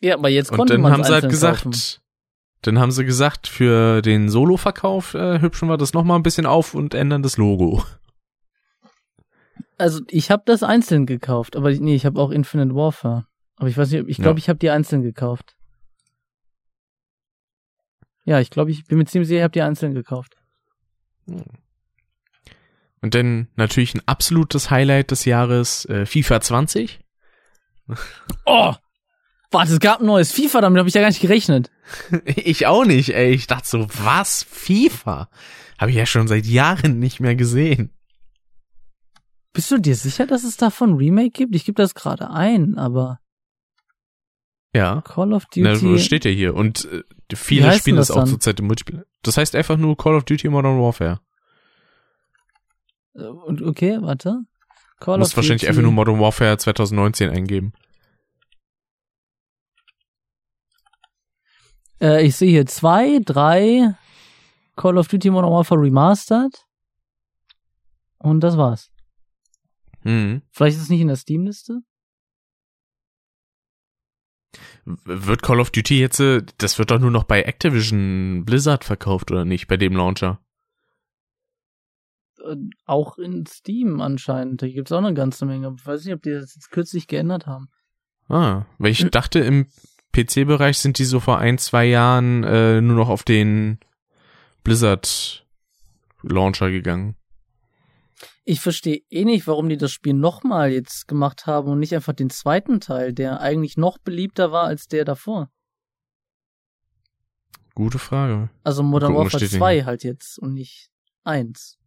Ja, 0.00 0.14
aber 0.14 0.30
jetzt 0.30 0.50
Und 0.50 0.58
konnte 0.58 0.74
dann 0.74 0.82
man 0.82 0.92
haben 0.92 1.04
sie 1.04 1.12
halt 1.12 1.28
gesagt, 1.28 1.64
kaufen. 1.64 2.01
Dann 2.62 2.78
haben 2.78 2.92
sie 2.92 3.04
gesagt, 3.04 3.48
für 3.48 4.02
den 4.02 4.28
Solo-Verkauf 4.28 5.14
äh, 5.14 5.40
hübschen 5.40 5.68
wir 5.68 5.76
das 5.76 5.92
nochmal 5.92 6.18
ein 6.18 6.22
bisschen 6.22 6.46
auf 6.46 6.74
und 6.74 6.94
ändern 6.94 7.22
das 7.22 7.36
Logo. 7.36 7.84
Also 9.78 10.00
ich 10.08 10.30
habe 10.30 10.42
das 10.46 10.62
einzeln 10.62 11.06
gekauft, 11.06 11.56
aber 11.56 11.70
nee, 11.72 11.94
ich 11.94 12.06
habe 12.06 12.20
auch 12.20 12.30
Infinite 12.30 12.74
Warfare. 12.74 13.26
Aber 13.56 13.68
ich 13.68 13.76
weiß 13.76 13.90
nicht, 13.90 14.08
ich 14.08 14.16
glaube, 14.16 14.38
Ja. 14.38 14.42
ich 14.44 14.48
habe 14.48 14.58
die 14.58 14.70
einzeln 14.70 15.02
gekauft. 15.02 15.56
Ja, 18.24 18.40
ich 18.40 18.50
glaube, 18.50 18.70
ich 18.70 18.84
bin 18.86 18.98
mir 18.98 19.04
ziemlich 19.06 19.28
sicher, 19.28 19.38
ich 19.40 19.44
habe 19.44 19.52
die 19.52 19.62
einzeln 19.62 19.94
gekauft. 19.94 20.36
Und 21.26 23.14
dann 23.14 23.48
natürlich 23.56 23.94
ein 23.94 24.02
absolutes 24.06 24.70
Highlight 24.70 25.10
des 25.10 25.24
Jahres, 25.24 25.84
äh, 25.86 26.06
FIFA 26.06 26.40
20. 26.40 27.00
Oh! 28.46 28.74
Warte, 29.50 29.72
es 29.72 29.80
gab 29.80 30.00
ein 30.00 30.06
neues 30.06 30.32
FIFA, 30.32 30.60
damit 30.62 30.78
habe 30.78 30.88
ich 30.88 30.94
ja 30.94 31.00
gar 31.02 31.08
nicht 31.08 31.20
gerechnet. 31.20 31.70
Ich 32.24 32.66
auch 32.66 32.84
nicht, 32.84 33.14
ey. 33.14 33.30
Ich 33.32 33.46
dachte 33.46 33.68
so, 33.68 33.86
was? 34.04 34.44
FIFA? 34.44 35.28
Habe 35.78 35.90
ich 35.90 35.96
ja 35.96 36.06
schon 36.06 36.28
seit 36.28 36.46
Jahren 36.46 36.98
nicht 36.98 37.20
mehr 37.20 37.34
gesehen. 37.34 37.90
Bist 39.52 39.70
du 39.70 39.78
dir 39.78 39.96
sicher, 39.96 40.26
dass 40.26 40.44
es 40.44 40.56
davon 40.56 40.94
Remake 40.94 41.30
gibt? 41.30 41.54
Ich 41.54 41.64
gebe 41.64 41.80
das 41.80 41.94
gerade 41.94 42.30
ein, 42.30 42.78
aber 42.78 43.18
Ja. 44.74 45.02
Call 45.02 45.32
of 45.34 45.44
Na, 45.56 45.74
Duty. 45.74 45.92
das 45.92 46.04
steht 46.04 46.24
ja 46.24 46.30
hier. 46.30 46.54
Und 46.54 46.86
äh, 46.86 47.02
viele 47.34 47.72
spielen 47.74 47.96
das 47.96 48.08
das 48.08 48.16
auch 48.16 48.24
zurzeit 48.24 48.58
im 48.60 48.66
Multiplayer. 48.66 49.04
Das 49.22 49.36
heißt 49.36 49.54
einfach 49.54 49.76
nur 49.76 49.96
Call 49.96 50.14
of 50.14 50.24
Duty 50.24 50.48
Modern 50.48 50.80
Warfare. 50.80 51.20
Äh, 53.14 53.24
und 53.24 53.60
okay, 53.62 53.98
warte. 54.00 54.40
Call 55.00 55.16
Du 55.16 55.20
musst 55.20 55.32
of 55.32 55.36
wahrscheinlich 55.38 55.62
Duty. 55.62 55.68
einfach 55.70 55.82
nur 55.82 55.92
Modern 55.92 56.20
Warfare 56.20 56.56
2019 56.56 57.28
eingeben. 57.28 57.72
Äh, 62.02 62.26
ich 62.26 62.36
sehe 62.36 62.50
hier 62.50 62.66
zwei, 62.66 63.20
drei 63.24 63.94
Call 64.76 64.98
of 64.98 65.08
Duty 65.08 65.30
Modern 65.30 65.52
Warfare 65.52 65.80
Remastered. 65.80 66.66
Und 68.18 68.40
das 68.40 68.56
war's. 68.56 68.90
Mhm. 70.02 70.42
Vielleicht 70.50 70.76
ist 70.76 70.84
es 70.84 70.90
nicht 70.90 71.00
in 71.00 71.08
der 71.08 71.16
Steam-Liste? 71.16 71.80
Wird 74.84 75.42
Call 75.42 75.60
of 75.60 75.70
Duty 75.70 76.00
jetzt, 76.00 76.18
äh, 76.18 76.42
das 76.58 76.78
wird 76.78 76.90
doch 76.90 76.98
nur 76.98 77.12
noch 77.12 77.24
bei 77.24 77.42
Activision 77.42 78.44
Blizzard 78.44 78.84
verkauft, 78.84 79.30
oder 79.30 79.44
nicht? 79.44 79.68
Bei 79.68 79.76
dem 79.76 79.94
Launcher. 79.94 80.40
Äh, 82.44 82.56
auch 82.84 83.16
in 83.18 83.46
Steam 83.46 84.00
anscheinend. 84.00 84.60
Da 84.60 84.66
gibt's 84.66 84.90
auch 84.90 84.98
eine 84.98 85.14
ganze 85.14 85.46
Menge. 85.46 85.72
Ich 85.78 85.86
weiß 85.86 86.04
nicht, 86.04 86.14
ob 86.14 86.22
die 86.22 86.32
das 86.32 86.56
jetzt 86.56 86.70
kürzlich 86.72 87.06
geändert 87.06 87.46
haben. 87.46 87.68
Ah, 88.28 88.66
weil 88.78 88.90
ich 88.90 89.04
dachte, 89.10 89.38
im 89.38 89.68
PC-Bereich 90.12 90.78
sind 90.78 90.98
die 90.98 91.04
so 91.04 91.20
vor 91.20 91.38
ein, 91.38 91.58
zwei 91.58 91.86
Jahren 91.86 92.44
äh, 92.44 92.80
nur 92.80 92.96
noch 92.96 93.08
auf 93.08 93.22
den 93.22 93.78
Blizzard 94.62 95.46
Launcher 96.22 96.70
gegangen. 96.70 97.16
Ich 98.44 98.60
verstehe 98.60 99.02
eh 99.10 99.24
nicht, 99.24 99.46
warum 99.46 99.68
die 99.68 99.76
das 99.76 99.92
Spiel 99.92 100.14
nochmal 100.14 100.72
jetzt 100.72 101.06
gemacht 101.06 101.46
haben 101.46 101.70
und 101.70 101.78
nicht 101.78 101.94
einfach 101.94 102.12
den 102.12 102.30
zweiten 102.30 102.80
Teil, 102.80 103.12
der 103.12 103.40
eigentlich 103.40 103.76
noch 103.76 103.98
beliebter 103.98 104.50
war 104.50 104.64
als 104.64 104.88
der 104.88 105.04
davor. 105.04 105.50
Gute 107.74 107.98
Frage. 107.98 108.50
Also 108.64 108.82
Modern 108.82 109.14
Warfare 109.14 109.46
steht 109.46 109.58
2 109.58 109.84
halt 109.84 110.04
jetzt 110.04 110.38
und 110.38 110.54
nicht 110.54 110.90
1. 111.24 111.78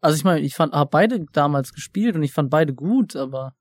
Also 0.00 0.16
ich 0.16 0.24
meine, 0.24 0.40
ich 0.40 0.54
fand, 0.54 0.74
hab 0.74 0.90
beide 0.90 1.24
damals 1.32 1.72
gespielt 1.72 2.16
und 2.16 2.22
ich 2.22 2.32
fand 2.32 2.50
beide 2.50 2.74
gut, 2.74 3.14
aber 3.14 3.54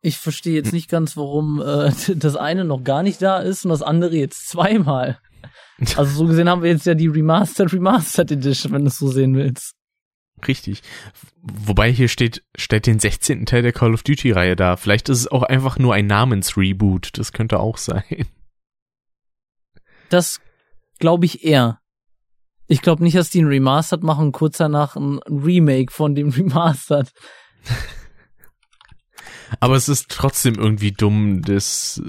Ich 0.00 0.18
verstehe 0.18 0.54
jetzt 0.54 0.72
nicht 0.72 0.90
ganz, 0.90 1.16
warum 1.16 1.62
äh, 1.62 1.90
das 2.16 2.36
eine 2.36 2.64
noch 2.64 2.84
gar 2.84 3.02
nicht 3.02 3.22
da 3.22 3.38
ist 3.38 3.64
und 3.64 3.70
das 3.70 3.82
andere 3.82 4.16
jetzt 4.16 4.48
zweimal. 4.48 5.18
Also 5.96 6.18
so 6.18 6.26
gesehen 6.26 6.48
haben 6.48 6.62
wir 6.62 6.70
jetzt 6.70 6.86
ja 6.86 6.94
die 6.94 7.08
Remastered 7.08 7.72
Remastered 7.72 8.30
Edition, 8.30 8.72
wenn 8.72 8.82
du 8.82 8.88
es 8.88 8.98
so 8.98 9.08
sehen 9.08 9.34
willst. 9.34 9.74
Richtig. 10.46 10.82
Wobei 11.42 11.90
hier 11.90 12.08
steht, 12.08 12.44
stellt 12.56 12.86
den 12.86 12.98
16. 12.98 13.46
Teil 13.46 13.62
der 13.62 13.72
Call 13.72 13.94
of 13.94 14.02
Duty 14.02 14.32
Reihe 14.32 14.56
dar. 14.56 14.76
Vielleicht 14.76 15.08
ist 15.08 15.20
es 15.20 15.28
auch 15.30 15.42
einfach 15.42 15.78
nur 15.78 15.94
ein 15.94 16.06
Namensreboot. 16.06 17.10
Das 17.18 17.32
könnte 17.32 17.60
auch 17.60 17.78
sein. 17.78 18.26
Das 20.10 20.40
glaube 20.98 21.24
ich 21.24 21.44
eher. 21.44 21.80
Ich 22.66 22.82
glaube 22.82 23.02
nicht, 23.02 23.16
dass 23.16 23.30
die 23.30 23.42
ein 23.42 23.48
Remastered 23.48 24.02
machen, 24.02 24.32
kurz 24.32 24.56
danach 24.56 24.96
ein 24.96 25.18
Remake 25.26 25.92
von 25.92 26.14
dem 26.14 26.28
Remastered. 26.30 27.12
Aber 29.60 29.76
es 29.76 29.88
ist 29.88 30.08
trotzdem 30.10 30.54
irgendwie 30.54 30.92
dumm, 30.92 31.42
das 31.42 32.02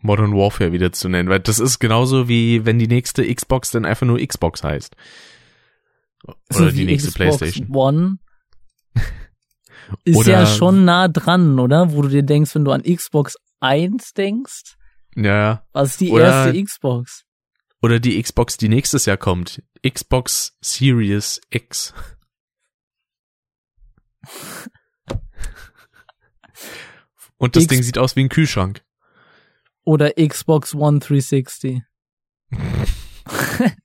Modern 0.00 0.32
Warfare 0.32 0.72
wieder 0.72 0.92
zu 0.92 1.08
nennen, 1.08 1.28
weil 1.28 1.40
das 1.40 1.58
ist 1.58 1.78
genauso 1.80 2.28
wie 2.28 2.64
wenn 2.64 2.78
die 2.78 2.86
nächste 2.88 3.32
Xbox 3.34 3.70
dann 3.70 3.84
einfach 3.84 4.06
nur 4.06 4.18
Xbox 4.24 4.62
heißt. 4.62 4.94
Oder 6.24 6.36
So 6.50 6.70
die 6.70 6.84
nächste 6.84 7.08
Xbox 7.10 7.38
Playstation. 7.38 7.68
One. 7.74 8.18
Ist 10.04 10.16
Oder- 10.16 10.30
ja 10.32 10.46
schon 10.46 10.84
nah 10.84 11.08
dran, 11.08 11.58
oder? 11.58 11.92
Wo 11.92 12.02
du 12.02 12.08
dir 12.08 12.22
denkst, 12.22 12.54
wenn 12.54 12.64
du 12.64 12.72
an 12.72 12.82
Xbox 12.82 13.36
1 13.60 14.12
denkst, 14.12 14.76
Ja, 15.16 15.24
ja. 15.36 15.66
was 15.72 15.90
ist 15.92 16.00
die 16.02 16.10
Oder- 16.10 16.46
erste 16.46 16.62
Xbox? 16.62 17.24
Oder 17.80 17.98
die 18.00 18.20
Xbox, 18.22 18.56
die 18.56 18.68
nächstes 18.68 19.06
Jahr 19.06 19.16
kommt. 19.16 19.62
Xbox 19.88 20.56
Series 20.60 21.40
X. 21.50 21.94
Und 27.36 27.56
das 27.56 27.64
X- 27.64 27.70
Ding 27.70 27.82
sieht 27.82 27.98
aus 27.98 28.16
wie 28.16 28.20
ein 28.24 28.28
Kühlschrank. 28.28 28.82
Oder 29.84 30.12
Xbox 30.14 30.74
One 30.74 30.98
360. 30.98 31.82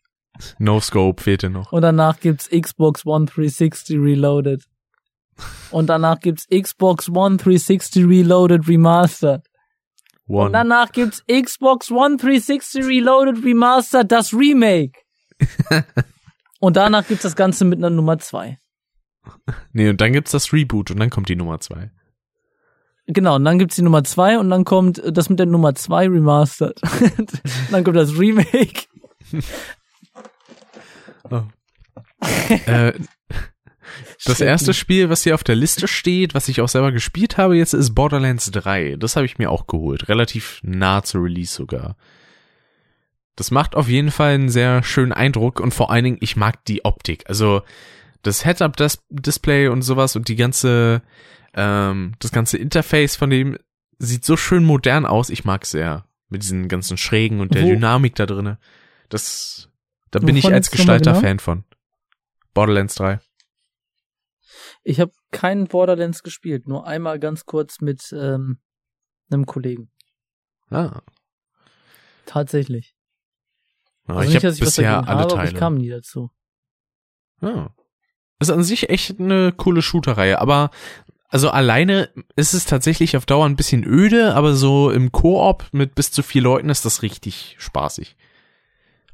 No 0.57 0.79
Scope 0.79 1.21
fehlte 1.21 1.49
noch. 1.49 1.71
Und 1.71 1.83
danach 1.83 2.19
gibt's 2.19 2.49
Xbox 2.49 3.05
One 3.05 3.25
360 3.25 3.97
Reloaded. 3.97 4.63
Und 5.71 5.87
danach 5.87 6.19
gibt's 6.19 6.47
Xbox 6.47 7.07
One 7.09 7.37
360 7.37 8.05
Reloaded 8.05 8.67
Remastered. 8.67 9.43
Und 10.25 10.35
One. 10.35 10.51
danach 10.51 10.91
gibt's 10.91 11.23
Xbox 11.27 11.91
One 11.91 12.17
360 12.17 12.85
Reloaded 12.85 13.43
Remastered, 13.43 14.11
das 14.11 14.33
Remake. 14.33 14.99
und 16.59 16.77
danach 16.77 17.07
gibt's 17.07 17.23
das 17.23 17.35
Ganze 17.35 17.65
mit 17.65 17.79
einer 17.79 17.89
Nummer 17.89 18.17
2. 18.17 18.57
Nee, 19.71 19.89
und 19.89 20.01
dann 20.01 20.13
gibt's 20.13 20.31
das 20.31 20.51
Reboot 20.51 20.91
und 20.91 20.99
dann 20.99 21.09
kommt 21.09 21.29
die 21.29 21.35
Nummer 21.35 21.59
zwei. 21.59 21.91
Genau, 23.07 23.35
und 23.35 23.45
dann 23.45 23.59
gibt's 23.59 23.75
die 23.75 23.81
Nummer 23.81 24.03
2 24.03 24.39
und 24.39 24.49
dann 24.49 24.63
kommt 24.63 25.01
das 25.05 25.29
mit 25.29 25.39
der 25.39 25.45
Nummer 25.45 25.75
2 25.75 26.07
Remastered. 26.07 26.79
dann 27.71 27.83
kommt 27.83 27.97
das 27.97 28.17
Remake. 28.17 28.83
äh, 32.65 32.93
das 34.25 34.39
erste 34.39 34.73
Spiel, 34.73 35.09
was 35.09 35.23
hier 35.23 35.35
auf 35.35 35.43
der 35.43 35.55
Liste 35.55 35.87
steht, 35.87 36.33
was 36.33 36.47
ich 36.47 36.61
auch 36.61 36.69
selber 36.69 36.91
gespielt 36.91 37.37
habe 37.37 37.57
jetzt, 37.57 37.73
ist 37.73 37.93
Borderlands 37.93 38.51
3. 38.51 38.95
Das 38.97 39.15
habe 39.15 39.25
ich 39.25 39.37
mir 39.37 39.51
auch 39.51 39.67
geholt. 39.67 40.07
Relativ 40.07 40.59
nah 40.63 41.03
zur 41.03 41.23
Release 41.23 41.53
sogar. 41.53 41.97
Das 43.35 43.51
macht 43.51 43.75
auf 43.75 43.89
jeden 43.89 44.11
Fall 44.11 44.35
einen 44.35 44.49
sehr 44.49 44.83
schönen 44.83 45.11
Eindruck 45.11 45.59
und 45.59 45.73
vor 45.73 45.91
allen 45.91 46.03
Dingen, 46.03 46.17
ich 46.21 46.35
mag 46.35 46.63
die 46.65 46.85
Optik. 46.85 47.23
Also 47.27 47.63
das 48.21 48.43
Head-Up-Display 48.43 49.67
und 49.67 49.81
sowas 49.81 50.15
und 50.15 50.27
die 50.27 50.35
ganze, 50.35 51.01
ähm, 51.53 52.13
das 52.19 52.31
ganze 52.31 52.57
Interface 52.57 53.15
von 53.15 53.29
dem 53.29 53.57
sieht 53.99 54.25
so 54.25 54.37
schön 54.37 54.63
modern 54.63 55.05
aus. 55.05 55.29
Ich 55.29 55.45
mag 55.45 55.65
sehr. 55.65 56.05
Mit 56.29 56.41
diesen 56.41 56.67
ganzen 56.67 56.97
Schrägen 56.97 57.39
und 57.41 57.53
der 57.53 57.63
Wo- 57.63 57.67
Dynamik 57.69 58.15
da 58.15 58.25
drinne. 58.25 58.57
Das, 59.09 59.69
da 60.09 60.19
bin 60.19 60.35
ich 60.35 60.45
Wovon 60.45 60.55
als 60.55 60.67
jetzt 60.71 60.79
nochmal 60.79 60.97
Gestalter 60.97 61.19
genau? 61.19 61.27
Fan 61.27 61.39
von. 61.39 61.63
Borderlands 62.55 62.95
3. 62.95 63.19
Ich 64.83 64.99
habe 64.99 65.11
keinen 65.31 65.67
Borderlands 65.67 66.23
gespielt, 66.23 66.67
nur 66.67 66.87
einmal 66.87 67.19
ganz 67.19 67.45
kurz 67.45 67.81
mit 67.81 68.11
ähm, 68.13 68.59
einem 69.29 69.45
Kollegen. 69.45 69.91
Ah. 70.69 71.01
Tatsächlich. 72.25 72.95
Ja, 74.07 74.15
Also 74.15 74.29
ich 74.37 74.43
habe 74.43 74.53
ich 74.53 74.59
bisher 74.59 74.97
alle 74.97 75.07
habe, 75.07 75.21
aber 75.23 75.35
Teile. 75.35 75.49
ich 75.51 75.55
kam 75.55 75.75
nie 75.75 75.89
dazu. 75.89 76.31
Ja. 77.41 77.73
Ist 78.39 78.49
an 78.51 78.63
sich 78.63 78.89
echt 78.89 79.19
eine 79.19 79.51
coole 79.51 79.81
Shooter-Reihe, 79.81 80.39
aber 80.41 80.71
also 81.33 81.49
alleine 81.49 82.11
ist 82.35 82.53
es 82.53 82.65
tatsächlich 82.65 83.17
auf 83.17 83.25
Dauer 83.25 83.47
ein 83.47 83.55
bisschen 83.55 83.83
öde, 83.83 84.35
aber 84.35 84.53
so 84.53 84.91
im 84.91 85.11
Koop 85.11 85.65
mit 85.71 85.95
bis 85.95 86.11
zu 86.11 86.21
vier 86.21 86.43
Leuten 86.43 86.69
ist 86.69 86.85
das 86.85 87.01
richtig 87.01 87.55
spaßig. 87.57 88.15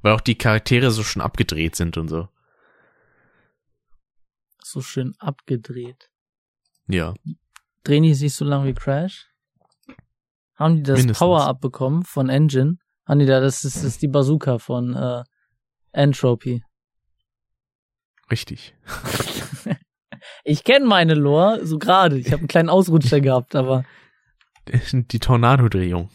Weil 0.01 0.11
auch 0.11 0.19
die 0.19 0.37
Charaktere 0.37 0.91
so 0.91 1.01
schon 1.01 1.21
abgedreht 1.21 1.77
sind 1.77 1.95
und 1.95 2.09
so. 2.09 2.27
So 4.61 4.81
schön 4.81 5.15
abgedreht. 5.17 6.09
Ja. 6.87 7.13
Drehen 7.85 8.03
die 8.03 8.13
sich 8.13 8.35
so 8.35 8.43
lang 8.43 8.65
wie 8.65 8.73
Crash? 8.73 9.29
Haben 10.55 10.75
die 10.75 10.83
das 10.83 10.97
Mindestens. 10.97 11.19
Power-Up 11.19 11.61
bekommen 11.61 12.03
von 12.03 12.27
Engine? 12.27 12.79
Haben 13.07 13.19
die 13.21 13.27
da, 13.27 13.39
das 13.39 13.63
ist, 13.63 13.77
das 13.77 13.83
ist 13.85 14.01
die 14.01 14.09
Bazooka 14.09 14.59
von 14.59 14.93
äh, 14.93 15.23
Entropy. 15.93 16.65
Richtig. 18.29 18.75
Ich 20.43 20.63
kenne 20.63 20.85
meine 20.85 21.15
Lore, 21.15 21.65
so 21.65 21.77
gerade. 21.77 22.17
Ich 22.17 22.27
habe 22.27 22.39
einen 22.39 22.47
kleinen 22.47 22.69
Ausrutscher 22.69 23.21
gehabt, 23.21 23.55
aber 23.55 23.83
Die 24.93 25.19
Tornado-Drehung. 25.19 26.09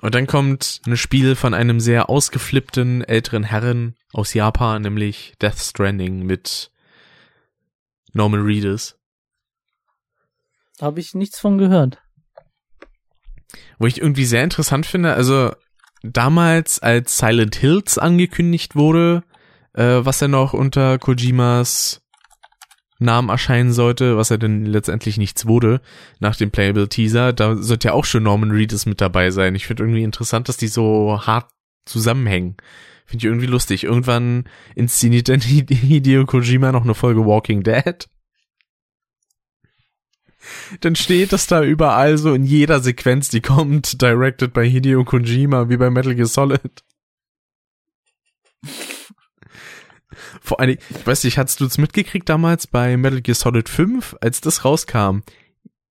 Und 0.00 0.14
dann 0.14 0.26
kommt 0.26 0.80
ein 0.86 0.96
Spiel 0.96 1.36
von 1.36 1.54
einem 1.54 1.80
sehr 1.80 2.10
ausgeflippten 2.10 3.04
älteren 3.04 3.44
Herren 3.44 3.94
aus 4.12 4.34
Japan, 4.34 4.82
nämlich 4.82 5.34
Death 5.40 5.58
Stranding 5.58 6.24
mit 6.24 6.70
Norman 8.12 8.42
Reedus. 8.42 8.98
da 10.78 10.86
habe 10.86 11.00
ich 11.00 11.14
nichts 11.14 11.38
von 11.38 11.58
gehört. 11.58 12.02
Wo 13.78 13.86
ich 13.86 14.00
irgendwie 14.00 14.24
sehr 14.24 14.42
interessant 14.42 14.86
finde, 14.86 15.14
also 15.14 15.52
damals, 16.02 16.78
als 16.80 17.18
Silent 17.18 17.56
Hills 17.56 17.98
angekündigt 17.98 18.74
wurde, 18.74 19.22
äh, 19.76 20.04
was 20.04 20.20
ja 20.20 20.28
noch 20.28 20.52
unter 20.52 20.98
Kojimas 20.98 22.02
Namen 22.98 23.28
erscheinen 23.28 23.72
sollte, 23.72 24.16
was 24.16 24.30
er 24.30 24.38
denn 24.38 24.64
letztendlich 24.64 25.18
nichts 25.18 25.46
wurde, 25.46 25.82
nach 26.18 26.34
dem 26.34 26.50
Playable 26.50 26.88
Teaser, 26.88 27.32
da 27.34 27.56
sollte 27.56 27.88
ja 27.88 27.94
auch 27.94 28.06
schon 28.06 28.22
Norman 28.22 28.50
Reedus 28.50 28.86
mit 28.86 29.02
dabei 29.02 29.30
sein. 29.30 29.54
Ich 29.54 29.66
finde 29.66 29.82
irgendwie 29.82 30.02
interessant, 30.02 30.48
dass 30.48 30.56
die 30.56 30.68
so 30.68 31.20
hart 31.26 31.50
zusammenhängen. 31.84 32.56
Finde 33.04 33.18
ich 33.18 33.24
irgendwie 33.26 33.46
lustig. 33.46 33.84
Irgendwann 33.84 34.44
inszeniert 34.74 35.28
dann 35.28 35.40
Hideo 35.42 36.24
Kojima 36.24 36.72
noch 36.72 36.84
eine 36.84 36.94
Folge 36.94 37.24
Walking 37.24 37.62
Dead. 37.62 38.08
Dann 40.80 40.96
steht 40.96 41.32
das 41.32 41.46
da 41.46 41.62
überall 41.62 42.18
so 42.18 42.32
in 42.32 42.44
jeder 42.44 42.80
Sequenz, 42.80 43.28
die 43.28 43.40
kommt, 43.40 44.00
directed 44.00 44.52
by 44.52 44.68
Hideo 44.68 45.04
Kojima, 45.04 45.68
wie 45.68 45.76
bei 45.76 45.90
Metal 45.90 46.14
Gear 46.14 46.26
Solid. 46.26 46.82
Vor 50.40 50.58
Dingen, 50.58 50.78
ich 50.90 51.06
weiß 51.06 51.24
nicht, 51.24 51.38
hattest 51.38 51.60
du 51.60 51.66
es 51.66 51.78
mitgekriegt 51.78 52.28
damals 52.28 52.66
bei 52.66 52.96
Metal 52.96 53.20
Gear 53.20 53.34
Solid 53.34 53.68
5, 53.68 54.16
als 54.20 54.40
das 54.40 54.64
rauskam? 54.64 55.20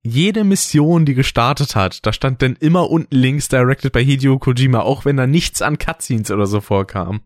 Jede 0.02 0.43
Mission, 0.43 1.06
die 1.06 1.16
gestartet 1.16 1.76
hat, 1.76 2.06
da 2.06 2.14
stand 2.14 2.41
dann 2.41 2.56
immer 2.58 2.91
unten 2.91 3.16
links 3.16 3.48
directed 3.48 3.91
by 3.91 4.06
Hideo 4.06 4.38
Kojima, 4.38 4.82
auch 4.82 5.04
wenn 5.04 5.18
da 5.18 5.26
nichts 5.26 5.62
an 5.64 5.80
Cutscenes 5.80 6.30
oder 6.30 6.46
so 6.46 6.62
vorkam. 6.62 7.22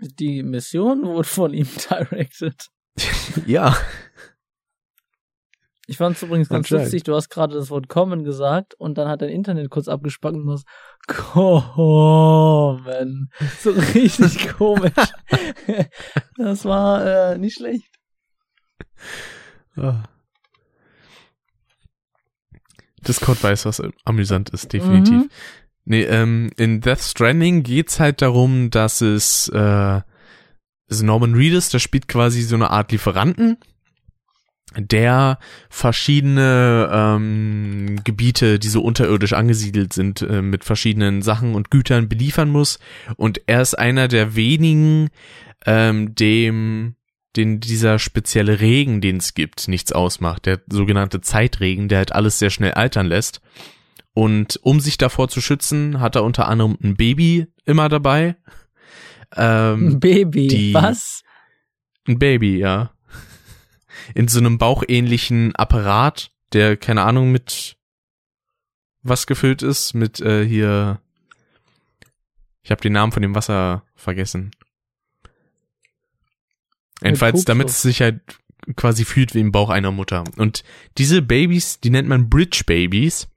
Die 0.00 0.42
Mission 0.42 1.02
wurde 1.02 1.28
von 1.28 1.52
ihm 1.52 1.68
directed. 1.90 2.68
Ja. 3.46 3.76
Ich 5.90 5.96
fand 5.96 6.14
es 6.14 6.22
übrigens 6.22 6.48
ganz 6.48 6.70
lustig, 6.70 7.02
du 7.02 7.16
hast 7.16 7.30
gerade 7.30 7.52
das 7.56 7.68
Wort 7.68 7.88
kommen 7.88 8.22
gesagt 8.22 8.74
und 8.74 8.96
dann 8.96 9.08
hat 9.08 9.22
dein 9.22 9.28
Internet 9.28 9.70
kurz 9.70 9.88
abgespackt 9.88 10.36
und 10.36 10.46
du 10.46 10.52
hast 10.52 10.64
kommen. 11.08 12.12
So 13.58 13.70
richtig 13.94 14.56
komisch. 14.56 14.92
Das 16.36 16.64
war 16.64 17.32
äh, 17.32 17.38
nicht 17.38 17.56
schlecht. 17.56 17.90
Ah. 19.74 20.04
Discord 23.08 23.42
weiß, 23.42 23.64
was 23.64 23.82
amüsant 24.04 24.50
ist, 24.50 24.72
definitiv. 24.72 25.24
Mhm. 25.24 25.30
Nee, 25.86 26.04
ähm, 26.04 26.52
in 26.56 26.80
Death 26.80 27.00
Stranding 27.00 27.64
geht's 27.64 27.98
halt 27.98 28.22
darum, 28.22 28.70
dass 28.70 29.00
es, 29.00 29.48
äh, 29.48 30.02
es 30.86 31.02
Norman 31.02 31.34
Reedus, 31.34 31.68
der 31.70 31.80
spielt 31.80 32.06
quasi 32.06 32.42
so 32.42 32.54
eine 32.54 32.70
Art 32.70 32.92
Lieferanten, 32.92 33.58
der 34.76 35.38
verschiedene 35.68 36.88
ähm, 36.92 38.00
Gebiete, 38.04 38.58
die 38.58 38.68
so 38.68 38.82
unterirdisch 38.82 39.32
angesiedelt 39.32 39.92
sind, 39.92 40.22
äh, 40.22 40.42
mit 40.42 40.64
verschiedenen 40.64 41.22
Sachen 41.22 41.54
und 41.54 41.70
Gütern 41.70 42.08
beliefern 42.08 42.50
muss. 42.50 42.78
Und 43.16 43.40
er 43.46 43.62
ist 43.62 43.78
einer 43.78 44.08
der 44.08 44.36
wenigen, 44.36 45.08
ähm, 45.66 46.14
dem 46.14 46.94
den 47.36 47.60
dieser 47.60 48.00
spezielle 48.00 48.58
Regen, 48.60 49.00
den 49.00 49.18
es 49.18 49.34
gibt, 49.34 49.68
nichts 49.68 49.92
ausmacht. 49.92 50.46
Der 50.46 50.60
sogenannte 50.68 51.20
Zeitregen, 51.20 51.88
der 51.88 51.98
halt 51.98 52.12
alles 52.12 52.40
sehr 52.40 52.50
schnell 52.50 52.72
altern 52.72 53.06
lässt. 53.06 53.40
Und 54.14 54.58
um 54.64 54.80
sich 54.80 54.98
davor 54.98 55.28
zu 55.28 55.40
schützen, 55.40 56.00
hat 56.00 56.16
er 56.16 56.24
unter 56.24 56.48
anderem 56.48 56.76
ein 56.82 56.96
Baby 56.96 57.46
immer 57.64 57.88
dabei, 57.88 58.36
Ähm, 59.36 59.86
Ein 59.92 60.00
Baby. 60.00 60.74
Was? 60.74 61.22
ein 62.08 62.18
Baby, 62.18 62.58
ja. 62.58 62.90
In 64.14 64.28
so 64.28 64.38
einem 64.38 64.58
bauchähnlichen 64.58 65.54
Apparat, 65.56 66.30
der, 66.52 66.76
keine 66.76 67.02
Ahnung, 67.02 67.32
mit 67.32 67.76
was 69.02 69.26
gefüllt 69.26 69.62
ist, 69.62 69.94
mit 69.94 70.20
äh, 70.20 70.46
hier. 70.46 71.00
Ich 72.62 72.70
habe 72.70 72.82
den 72.82 72.92
Namen 72.92 73.12
von 73.12 73.22
dem 73.22 73.34
Wasser 73.34 73.84
vergessen. 73.94 74.50
Jedenfalls, 77.02 77.44
damit 77.44 77.70
es 77.70 77.80
sich 77.80 78.02
halt 78.02 78.20
quasi 78.76 79.04
fühlt 79.04 79.34
wie 79.34 79.40
im 79.40 79.52
Bauch 79.52 79.70
einer 79.70 79.90
Mutter. 79.90 80.24
Und 80.36 80.64
diese 80.98 81.22
Babys, 81.22 81.80
die 81.80 81.90
nennt 81.90 82.08
man 82.08 82.28
Bridge 82.28 82.62
Babies, 82.66 83.28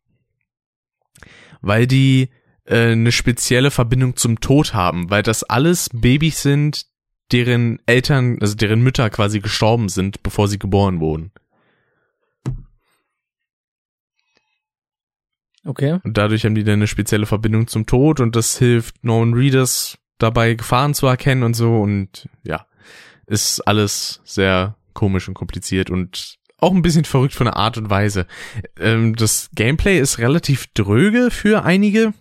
weil 1.61 1.87
die 1.87 2.29
äh, 2.65 2.91
eine 2.91 3.11
spezielle 3.11 3.71
Verbindung 3.71 4.15
zum 4.17 4.39
Tod 4.41 4.73
haben, 4.73 5.09
weil 5.09 5.23
das 5.23 5.43
alles 5.43 5.89
Babys 5.93 6.41
sind, 6.41 6.87
deren 7.31 7.79
Eltern, 7.85 8.37
also 8.41 8.55
deren 8.55 8.81
Mütter 8.81 9.09
quasi 9.09 9.39
gestorben 9.39 9.89
sind, 9.89 10.23
bevor 10.23 10.47
sie 10.47 10.59
geboren 10.59 10.99
wurden. 10.99 11.31
Okay. 15.65 15.99
Und 16.03 16.17
dadurch 16.17 16.45
haben 16.45 16.55
die 16.55 16.63
dann 16.63 16.73
eine 16.73 16.87
spezielle 16.87 17.25
Verbindung 17.25 17.67
zum 17.67 17.85
Tod 17.85 18.19
und 18.19 18.35
das 18.35 18.57
hilft 18.57 19.03
Norman 19.03 19.33
Readers 19.33 19.97
dabei, 20.17 20.55
Gefahren 20.55 20.93
zu 20.93 21.07
erkennen 21.07 21.43
und 21.43 21.55
so 21.55 21.81
und 21.81 22.27
ja, 22.43 22.65
ist 23.27 23.61
alles 23.61 24.21
sehr 24.25 24.75
komisch 24.93 25.27
und 25.27 25.33
kompliziert 25.33 25.89
und 25.89 26.37
auch 26.59 26.73
ein 26.73 26.81
bisschen 26.81 27.05
verrückt 27.05 27.33
von 27.33 27.45
der 27.45 27.57
Art 27.57 27.77
und 27.77 27.89
Weise. 27.89 28.25
Ähm, 28.79 29.15
das 29.15 29.49
Gameplay 29.53 29.99
ist 29.99 30.19
relativ 30.19 30.67
dröge 30.73 31.29
für 31.31 31.63
einige, 31.63 32.13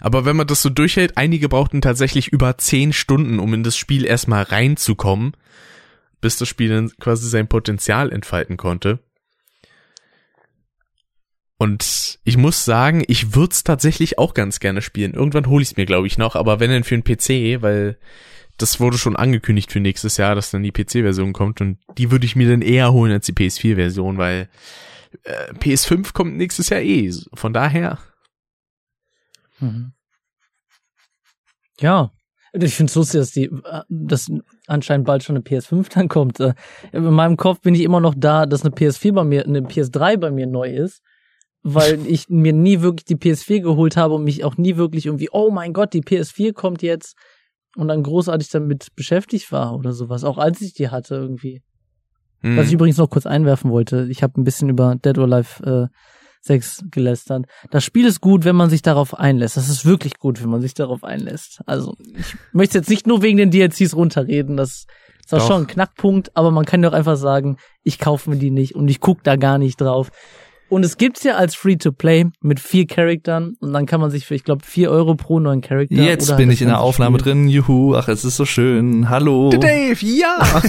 aber 0.00 0.24
wenn 0.24 0.36
man 0.36 0.46
das 0.46 0.62
so 0.62 0.70
durchhält, 0.70 1.16
einige 1.16 1.48
brauchten 1.48 1.80
tatsächlich 1.80 2.28
über 2.28 2.58
zehn 2.58 2.92
Stunden, 2.92 3.38
um 3.38 3.54
in 3.54 3.62
das 3.62 3.76
Spiel 3.76 4.04
erstmal 4.04 4.42
reinzukommen, 4.42 5.32
bis 6.20 6.36
das 6.36 6.48
Spiel 6.48 6.68
dann 6.68 6.90
quasi 6.98 7.28
sein 7.28 7.48
Potenzial 7.48 8.12
entfalten 8.12 8.56
konnte. 8.56 9.00
Und 11.58 12.20
ich 12.22 12.36
muss 12.36 12.64
sagen, 12.64 13.02
ich 13.08 13.34
würde 13.34 13.52
es 13.52 13.64
tatsächlich 13.64 14.18
auch 14.18 14.32
ganz 14.32 14.60
gerne 14.60 14.80
spielen. 14.80 15.14
Irgendwann 15.14 15.48
hole 15.48 15.62
ich 15.62 15.70
es 15.70 15.76
mir, 15.76 15.86
glaube 15.86 16.06
ich, 16.06 16.16
noch, 16.16 16.36
aber 16.36 16.60
wenn 16.60 16.70
dann 16.70 16.84
für 16.84 16.94
einen 16.94 17.04
PC, 17.04 17.62
weil 17.62 17.98
das 18.58 18.80
wurde 18.80 18.98
schon 18.98 19.16
angekündigt 19.16 19.72
für 19.72 19.80
nächstes 19.80 20.16
Jahr, 20.16 20.34
dass 20.34 20.50
dann 20.50 20.62
die 20.62 20.72
PC-Version 20.72 21.32
kommt 21.32 21.60
und 21.60 21.78
die 21.96 22.10
würde 22.10 22.26
ich 22.26 22.36
mir 22.36 22.48
dann 22.48 22.62
eher 22.62 22.92
holen 22.92 23.12
als 23.12 23.26
die 23.26 23.32
PS4-Version, 23.32 24.18
weil 24.18 24.48
äh, 25.24 25.52
PS5 25.54 26.12
kommt 26.12 26.36
nächstes 26.36 26.68
Jahr 26.68 26.80
eh. 26.80 27.12
Von 27.34 27.52
daher, 27.52 27.98
Mhm. 29.60 29.92
Ja. 31.80 32.10
Ich 32.54 32.74
finde 32.74 32.90
es 32.90 32.96
lustig, 32.96 33.20
dass 33.20 33.30
die, 33.32 33.44
äh, 33.44 33.82
dass 33.88 34.30
anscheinend 34.66 35.06
bald 35.06 35.22
schon 35.22 35.36
eine 35.36 35.44
PS5 35.44 35.88
dann 35.94 36.08
kommt. 36.08 36.40
Äh, 36.40 36.54
In 36.92 37.04
meinem 37.04 37.36
Kopf 37.36 37.60
bin 37.60 37.74
ich 37.74 37.82
immer 37.82 38.00
noch 38.00 38.14
da, 38.16 38.46
dass 38.46 38.62
eine 38.64 38.74
PS4 38.74 39.12
bei 39.12 39.24
mir, 39.24 39.44
eine 39.44 39.60
PS3 39.60 40.16
bei 40.16 40.30
mir 40.30 40.46
neu 40.46 40.72
ist, 40.74 41.02
weil 41.62 41.98
ich 42.06 42.28
mir 42.28 42.52
nie 42.52 42.80
wirklich 42.80 43.04
die 43.04 43.16
PS4 43.16 43.60
geholt 43.60 43.96
habe 43.96 44.14
und 44.14 44.24
mich 44.24 44.44
auch 44.44 44.56
nie 44.56 44.76
wirklich 44.76 45.06
irgendwie, 45.06 45.28
oh 45.30 45.50
mein 45.50 45.72
Gott, 45.72 45.92
die 45.92 46.02
PS4 46.02 46.52
kommt 46.54 46.82
jetzt 46.82 47.16
und 47.76 47.88
dann 47.88 48.02
großartig 48.02 48.48
damit 48.48 48.88
beschäftigt 48.96 49.52
war 49.52 49.76
oder 49.76 49.92
sowas, 49.92 50.24
auch 50.24 50.38
als 50.38 50.60
ich 50.62 50.72
die 50.72 50.88
hatte 50.88 51.16
irgendwie. 51.16 51.62
hm, 52.40 52.56
Was 52.56 52.68
ich 52.68 52.72
übrigens 52.72 52.96
noch 52.96 53.10
kurz 53.10 53.26
einwerfen 53.26 53.70
wollte, 53.70 54.06
ich 54.10 54.22
habe 54.22 54.40
ein 54.40 54.44
bisschen 54.44 54.70
über 54.70 54.96
Dead 54.96 55.16
or 55.18 55.24
Alive 55.24 55.90
äh, 55.90 55.94
6 56.48 56.84
gelästert. 56.90 57.46
Das 57.70 57.84
Spiel 57.84 58.06
ist 58.06 58.20
gut, 58.20 58.44
wenn 58.44 58.56
man 58.56 58.68
sich 58.68 58.82
darauf 58.82 59.16
einlässt. 59.16 59.56
Das 59.56 59.68
ist 59.68 59.86
wirklich 59.86 60.18
gut, 60.18 60.42
wenn 60.42 60.50
man 60.50 60.60
sich 60.60 60.74
darauf 60.74 61.04
einlässt. 61.04 61.60
Also, 61.66 61.94
ich 62.18 62.34
möchte 62.52 62.78
jetzt 62.78 62.90
nicht 62.90 63.06
nur 63.06 63.22
wegen 63.22 63.38
den 63.38 63.52
DLCs 63.52 63.94
runterreden, 63.94 64.56
das 64.56 64.86
ist 65.24 65.34
auch 65.34 65.38
Doch. 65.38 65.46
schon 65.46 65.62
ein 65.62 65.66
Knackpunkt, 65.66 66.36
aber 66.36 66.50
man 66.50 66.64
kann 66.64 66.82
doch 66.82 66.92
einfach 66.92 67.16
sagen, 67.16 67.58
ich 67.82 67.98
kaufe 67.98 68.30
mir 68.30 68.36
die 68.36 68.50
nicht 68.50 68.74
und 68.74 68.88
ich 68.88 68.98
guck 68.98 69.22
da 69.22 69.36
gar 69.36 69.58
nicht 69.58 69.80
drauf. 69.80 70.10
Und 70.70 70.84
es 70.84 70.98
gibt's 70.98 71.24
ja 71.24 71.36
als 71.36 71.54
Free-to-Play 71.54 72.26
mit 72.42 72.60
vier 72.60 72.86
Charaktern 72.86 73.56
und 73.60 73.72
dann 73.72 73.86
kann 73.86 74.00
man 74.00 74.10
sich 74.10 74.26
für, 74.26 74.34
ich 74.34 74.44
glaube, 74.44 74.64
vier 74.64 74.90
Euro 74.90 75.14
pro 75.14 75.40
neuen 75.40 75.62
Charakter. 75.62 75.94
Jetzt 75.94 76.28
oder 76.28 76.36
bin 76.36 76.48
halt 76.48 76.56
ich 76.56 76.62
in 76.62 76.68
der 76.68 76.80
Aufnahme 76.80 77.18
Spiel. 77.18 77.32
drin. 77.32 77.48
Juhu, 77.48 77.94
ach, 77.94 78.08
es 78.08 78.24
ist 78.24 78.36
so 78.36 78.44
schön. 78.44 79.08
Hallo. 79.08 79.48
Dave, 79.50 79.96
ja! 80.04 80.36
Ach, 80.40 80.60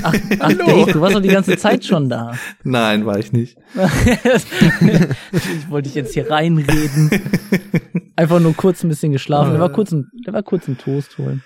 Dave, 0.54 0.92
du 0.94 1.02
warst 1.02 1.16
doch 1.16 1.22
die 1.22 1.28
ganze 1.28 1.58
Zeit 1.58 1.84
schon 1.84 2.08
da. 2.08 2.32
Nein, 2.64 3.06
war 3.06 3.20
ich 3.20 3.34
nicht. 3.34 3.58
ich 5.34 5.70
wollte 5.70 5.90
dich 5.90 5.96
jetzt 5.96 6.14
hier 6.14 6.30
reinreden. 6.30 7.10
Einfach 8.16 8.40
nur 8.40 8.56
kurz 8.56 8.84
ein 8.84 8.90
bisschen 8.90 9.12
geschlafen. 9.12 9.52
Der 9.52 9.60
war 9.60 9.70
kurz 9.70 9.92
ein, 9.92 10.08
der 10.26 10.34
war 10.34 10.44
kurz 10.44 10.68
ein 10.68 10.78
Toast 10.78 11.18
holen. 11.18 11.44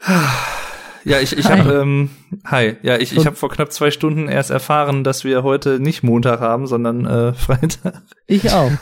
Ja, 1.08 1.20
ich, 1.20 1.38
ich 1.38 1.46
Hi. 1.46 1.58
habe, 1.58 1.72
ähm, 1.74 2.10
hi, 2.44 2.74
ja, 2.82 2.96
ich, 2.96 3.16
ich 3.16 3.26
habe 3.26 3.36
vor 3.36 3.48
knapp 3.48 3.70
zwei 3.70 3.92
Stunden 3.92 4.26
erst 4.28 4.50
erfahren, 4.50 5.04
dass 5.04 5.22
wir 5.22 5.44
heute 5.44 5.78
nicht 5.78 6.02
Montag 6.02 6.40
haben, 6.40 6.66
sondern 6.66 7.06
äh, 7.06 7.32
Freitag. 7.34 8.02
Ich 8.26 8.50
auch. 8.52 8.72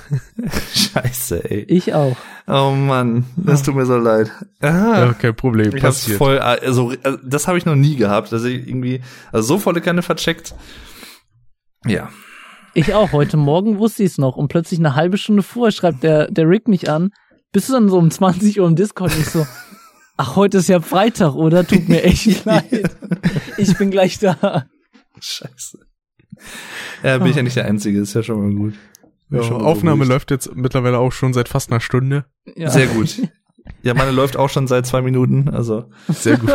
Scheiße, 0.75 1.51
ey. 1.51 1.65
Ich 1.69 1.93
auch. 1.93 2.17
Oh 2.47 2.71
Mann, 2.71 3.27
das 3.37 3.63
tut 3.63 3.75
mir 3.75 3.85
so 3.85 3.97
leid. 3.99 4.31
Ja, 4.63 4.93
Ah, 5.11 5.13
kein 5.13 5.37
Problem, 5.37 5.77
ich 5.77 5.85
hab's 5.85 6.01
passiert. 6.01 6.17
voll, 6.19 6.39
also 6.39 6.93
äh, 6.93 7.19
das 7.23 7.47
habe 7.47 7.59
ich 7.59 7.67
noch 7.67 7.77
nie 7.77 7.97
gehabt, 7.97 8.33
dass 8.33 8.45
ich 8.45 8.67
irgendwie, 8.67 9.03
also 9.31 9.47
so 9.47 9.59
volle 9.59 9.83
Kanne 9.83 10.01
vercheckt. 10.01 10.55
Ja, 11.87 12.09
Ich 12.73 12.95
auch. 12.95 13.13
Heute 13.13 13.37
Morgen 13.37 13.79
wusste 13.79 14.03
ich 14.03 14.13
es 14.13 14.19
noch 14.19 14.37
und 14.37 14.49
plötzlich 14.49 14.81
eine 14.81 14.95
halbe 14.95 15.19
Stunde 15.19 15.43
vorher 15.43 15.73
schreibt 15.73 16.03
der, 16.03 16.31
der 16.31 16.49
Rick 16.49 16.69
mich 16.69 16.89
an. 16.89 17.11
Bist 17.53 17.69
du 17.69 17.75
dann 17.75 17.89
so 17.89 17.99
um 17.99 18.11
20 18.11 18.59
Uhr 18.61 18.67
im 18.67 18.75
Discord? 18.75 19.13
Und 19.15 19.21
ich 19.21 19.29
so, 19.31 19.47
ach, 20.17 20.37
heute 20.37 20.59
ist 20.59 20.69
ja 20.69 20.81
Freitag, 20.81 21.35
oder? 21.35 21.67
Tut 21.67 21.89
mir 21.89 22.03
echt 22.05 22.45
leid. 22.45 22.91
Ich 23.59 23.77
bin 23.79 23.91
gleich 23.91 24.19
da. 24.19 24.67
scheiße. 25.21 25.79
Ja, 27.03 27.19
bin 27.19 27.29
ich 27.29 27.37
ja 27.37 27.43
nicht 27.43 27.57
der 27.57 27.67
Einzige, 27.67 28.01
ist 28.01 28.15
ja 28.15 28.23
schon 28.23 28.41
mal 28.43 28.55
gut. 28.55 28.75
Ja, 29.31 29.43
schon 29.43 29.59
mal 29.59 29.65
Aufnahme 29.65 29.99
beruhigt. 29.99 30.11
läuft 30.11 30.31
jetzt 30.31 30.55
mittlerweile 30.55 30.99
auch 30.99 31.13
schon 31.13 31.33
seit 31.33 31.49
fast 31.49 31.71
einer 31.71 31.81
Stunde. 31.81 32.25
Ja. 32.57 32.71
Sehr 32.71 32.87
gut. 32.87 33.17
Ja, 33.83 33.95
meine 33.95 34.11
läuft 34.11 34.37
auch 34.37 34.51
schon 34.51 34.67
seit 34.67 34.85
zwei 34.87 35.01
Minuten, 35.01 35.49
also. 35.49 35.89
Sehr 36.09 36.37
gut. 36.37 36.53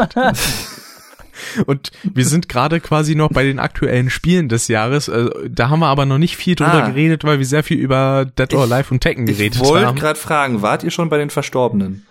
Und 1.65 1.91
wir 2.03 2.25
sind 2.25 2.49
gerade 2.49 2.79
quasi 2.79 3.15
noch 3.15 3.29
bei 3.31 3.43
den 3.43 3.57
aktuellen 3.57 4.11
Spielen 4.11 4.47
des 4.49 4.67
Jahres. 4.67 5.09
Also, 5.09 5.31
da 5.49 5.69
haben 5.69 5.79
wir 5.79 5.87
aber 5.87 6.05
noch 6.05 6.19
nicht 6.19 6.35
viel 6.37 6.53
drüber 6.55 6.83
Ah. 6.83 6.87
geredet, 6.89 7.23
weil 7.23 7.39
wir 7.39 7.45
sehr 7.47 7.63
viel 7.63 7.77
über 7.79 8.25
Dead 8.37 8.53
or 8.53 8.63
Alive 8.71 8.93
und 8.93 8.99
Tekken 9.01 9.25
geredet 9.25 9.55
Ich 9.55 9.67
wollte 9.67 9.87
haben. 9.87 9.97
gerade 9.97 10.19
fragen, 10.19 10.61
wart 10.61 10.83
ihr 10.83 10.91
schon 10.91 11.09
bei 11.09 11.17
den 11.17 11.31
Verstorbenen? 11.31 12.05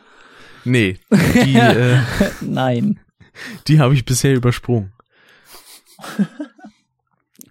Nee, 0.68 0.98
die, 1.10 1.54
äh, 1.54 1.98
Nein. 2.40 3.00
die 3.66 3.80
habe 3.80 3.94
ich 3.94 4.04
bisher 4.04 4.34
übersprungen. 4.34 4.92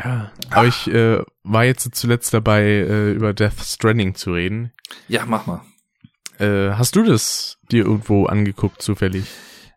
Ja, 0.04 0.32
Aber 0.52 0.68
ich 0.68 0.88
äh, 0.94 1.24
war 1.44 1.66
jetzt 1.66 1.96
zuletzt 1.96 2.32
dabei, 2.32 2.62
äh, 2.62 3.14
über 3.14 3.34
Death 3.34 3.60
Stranding 3.64 4.14
zu 4.14 4.32
reden. 4.32 4.72
Ja, 5.08 5.26
mach 5.26 5.48
mal. 5.48 5.62
Äh, 6.38 6.74
hast 6.76 6.96
du 6.96 7.04
das 7.04 7.58
dir 7.72 7.86
irgendwo 7.86 8.28
angeguckt, 8.28 8.80
zufällig? 8.80 9.26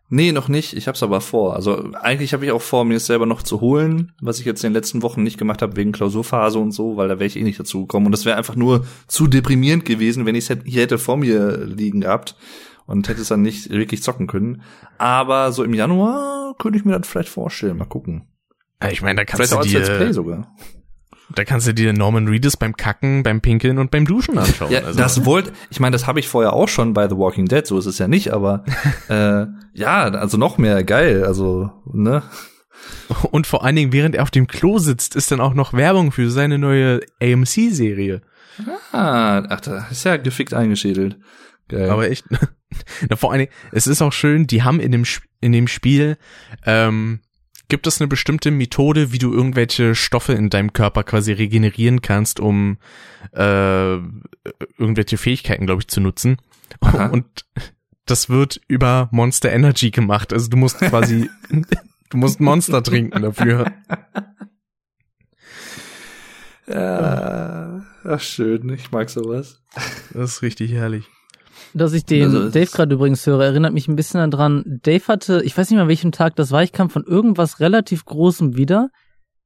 Nee, 0.09 0.31
noch 0.31 0.47
nicht. 0.47 0.73
Ich 0.73 0.87
hab's 0.87 1.01
aber 1.01 1.21
vor. 1.21 1.55
Also 1.55 1.93
eigentlich 1.93 2.33
habe 2.33 2.45
ich 2.45 2.51
auch 2.51 2.61
vor, 2.61 2.85
mir 2.85 2.97
es 2.97 3.05
selber 3.05 3.25
noch 3.25 3.41
zu 3.41 3.61
holen, 3.61 4.11
was 4.21 4.39
ich 4.39 4.45
jetzt 4.45 4.63
in 4.63 4.69
den 4.69 4.75
letzten 4.75 5.01
Wochen 5.01 5.23
nicht 5.23 5.37
gemacht 5.37 5.61
habe 5.61 5.75
wegen 5.75 5.91
Klausurphase 5.91 6.59
und 6.59 6.71
so, 6.71 6.97
weil 6.97 7.07
da 7.07 7.15
wäre 7.15 7.25
ich 7.27 7.37
eh 7.37 7.43
nicht 7.43 7.59
dazu 7.59 7.81
gekommen. 7.81 8.07
Und 8.07 8.11
das 8.11 8.25
wäre 8.25 8.37
einfach 8.37 8.55
nur 8.55 8.85
zu 9.07 9.25
deprimierend 9.25 9.85
gewesen, 9.85 10.25
wenn 10.25 10.35
ich 10.35 10.49
es 10.49 10.57
hier 10.65 10.81
hätte 10.81 10.97
vor 10.99 11.17
mir 11.17 11.65
liegen 11.65 12.01
gehabt 12.01 12.35
und 12.91 13.07
hätte 13.07 13.21
es 13.21 13.29
dann 13.29 13.41
nicht 13.41 13.69
wirklich 13.69 14.03
zocken 14.03 14.27
können. 14.27 14.61
Aber 14.97 15.51
so 15.51 15.63
im 15.63 15.73
Januar 15.73 16.55
könnte 16.57 16.77
ich 16.77 16.85
mir 16.85 16.97
das 16.97 17.07
vielleicht 17.07 17.29
vorstellen. 17.29 17.77
Mal 17.77 17.85
gucken. 17.85 18.27
Ja, 18.81 18.89
ich 18.89 19.01
meine, 19.01 19.17
da 19.17 19.25
kannst 19.25 19.51
Vielleicht 19.51 19.73
du 19.73 19.77
als 19.77 19.87
Let's 19.87 19.97
Play 19.97 20.07
dir, 20.07 20.13
sogar. 20.13 20.55
da 21.35 21.43
kannst 21.45 21.67
du 21.67 21.73
dir 21.73 21.93
Norman 21.93 22.27
Reedus 22.27 22.57
beim 22.57 22.75
Kacken, 22.75 23.23
beim 23.23 23.41
Pinkeln 23.41 23.77
und 23.77 23.91
beim 23.91 24.05
Duschen 24.05 24.37
anschauen. 24.37 24.71
Ja, 24.71 24.81
also. 24.81 24.97
das 24.97 25.25
wollte, 25.25 25.51
ich 25.69 25.79
meine, 25.79 25.93
das 25.93 26.07
habe 26.07 26.19
ich 26.19 26.27
vorher 26.27 26.53
auch 26.53 26.67
schon 26.67 26.93
bei 26.93 27.07
The 27.07 27.15
Walking 27.15 27.45
Dead, 27.45 27.65
so 27.65 27.77
ist 27.77 27.85
es 27.85 27.99
ja 27.99 28.07
nicht, 28.07 28.33
aber 28.33 28.65
äh, 29.09 29.45
ja, 29.73 30.03
also 30.03 30.37
noch 30.37 30.57
mehr 30.57 30.83
geil, 30.83 31.23
also, 31.23 31.71
ne? 31.85 32.23
Und 33.29 33.45
vor 33.45 33.63
allen 33.63 33.75
Dingen, 33.75 33.93
während 33.93 34.15
er 34.15 34.23
auf 34.23 34.31
dem 34.31 34.47
Klo 34.47 34.79
sitzt, 34.79 35.15
ist 35.15 35.31
dann 35.31 35.39
auch 35.39 35.53
noch 35.53 35.73
Werbung 35.73 36.11
für 36.11 36.31
seine 36.31 36.57
neue 36.57 37.01
AMC-Serie. 37.21 38.21
Ah, 38.91 39.43
ach, 39.47 39.61
da 39.61 39.87
ist 39.91 40.03
ja 40.03 40.17
gefickt 40.17 40.53
eingeschädelt. 40.53 41.17
Geil. 41.67 41.89
Aber 41.89 42.09
echt, 42.09 42.25
na, 43.09 43.15
vor 43.15 43.31
allen 43.31 43.39
Dingen, 43.39 43.51
es 43.71 43.87
ist 43.87 44.01
auch 44.01 44.13
schön, 44.13 44.47
die 44.47 44.63
haben 44.63 44.79
in 44.79 44.91
dem, 44.91 45.03
in 45.39 45.51
dem 45.51 45.67
Spiel, 45.67 46.17
ähm, 46.65 47.19
gibt 47.67 47.87
es 47.87 48.01
eine 48.01 48.07
bestimmte 48.07 48.51
Methode, 48.51 49.13
wie 49.13 49.17
du 49.17 49.33
irgendwelche 49.33 49.95
Stoffe 49.95 50.33
in 50.33 50.49
deinem 50.49 50.73
Körper 50.73 51.03
quasi 51.03 51.31
regenerieren 51.31 52.01
kannst, 52.01 52.39
um 52.39 52.77
äh, 53.33 53.93
irgendwelche 54.77 55.17
Fähigkeiten, 55.17 55.65
glaube 55.65 55.81
ich, 55.81 55.87
zu 55.87 56.01
nutzen. 56.01 56.37
Aha. 56.81 57.07
Und 57.07 57.45
das 58.05 58.29
wird 58.29 58.59
über 58.67 59.07
Monster 59.11 59.51
Energy 59.51 59.91
gemacht. 59.91 60.33
Also 60.33 60.49
du 60.49 60.57
musst 60.57 60.79
quasi, 60.79 61.29
du 62.09 62.17
musst 62.17 62.41
Monster 62.41 62.83
trinken 62.83 63.21
dafür. 63.21 63.71
Ja, 66.67 67.83
ach 68.05 68.21
schön, 68.21 68.69
ich 68.69 68.91
mag 68.91 69.09
sowas. 69.09 69.61
Das 70.13 70.33
ist 70.35 70.41
richtig 70.41 70.71
herrlich. 70.71 71.09
Dass 71.73 71.93
ich 71.93 72.05
den 72.05 72.23
Also, 72.23 72.49
Dave 72.49 72.69
gerade 72.71 72.95
übrigens 72.95 73.25
höre, 73.25 73.43
erinnert 73.43 73.73
mich 73.73 73.87
ein 73.87 73.95
bisschen 73.95 74.29
daran. 74.31 74.63
Dave 74.65 75.07
hatte, 75.07 75.41
ich 75.43 75.57
weiß 75.57 75.69
nicht 75.69 75.75
mehr, 75.75 75.83
an 75.83 75.89
welchem 75.89 76.11
Tag 76.11 76.35
das 76.35 76.51
war, 76.51 76.63
ich 76.63 76.71
kam 76.71 76.89
von 76.89 77.03
irgendwas 77.03 77.59
relativ 77.59 78.05
Großem 78.05 78.57
wieder 78.57 78.89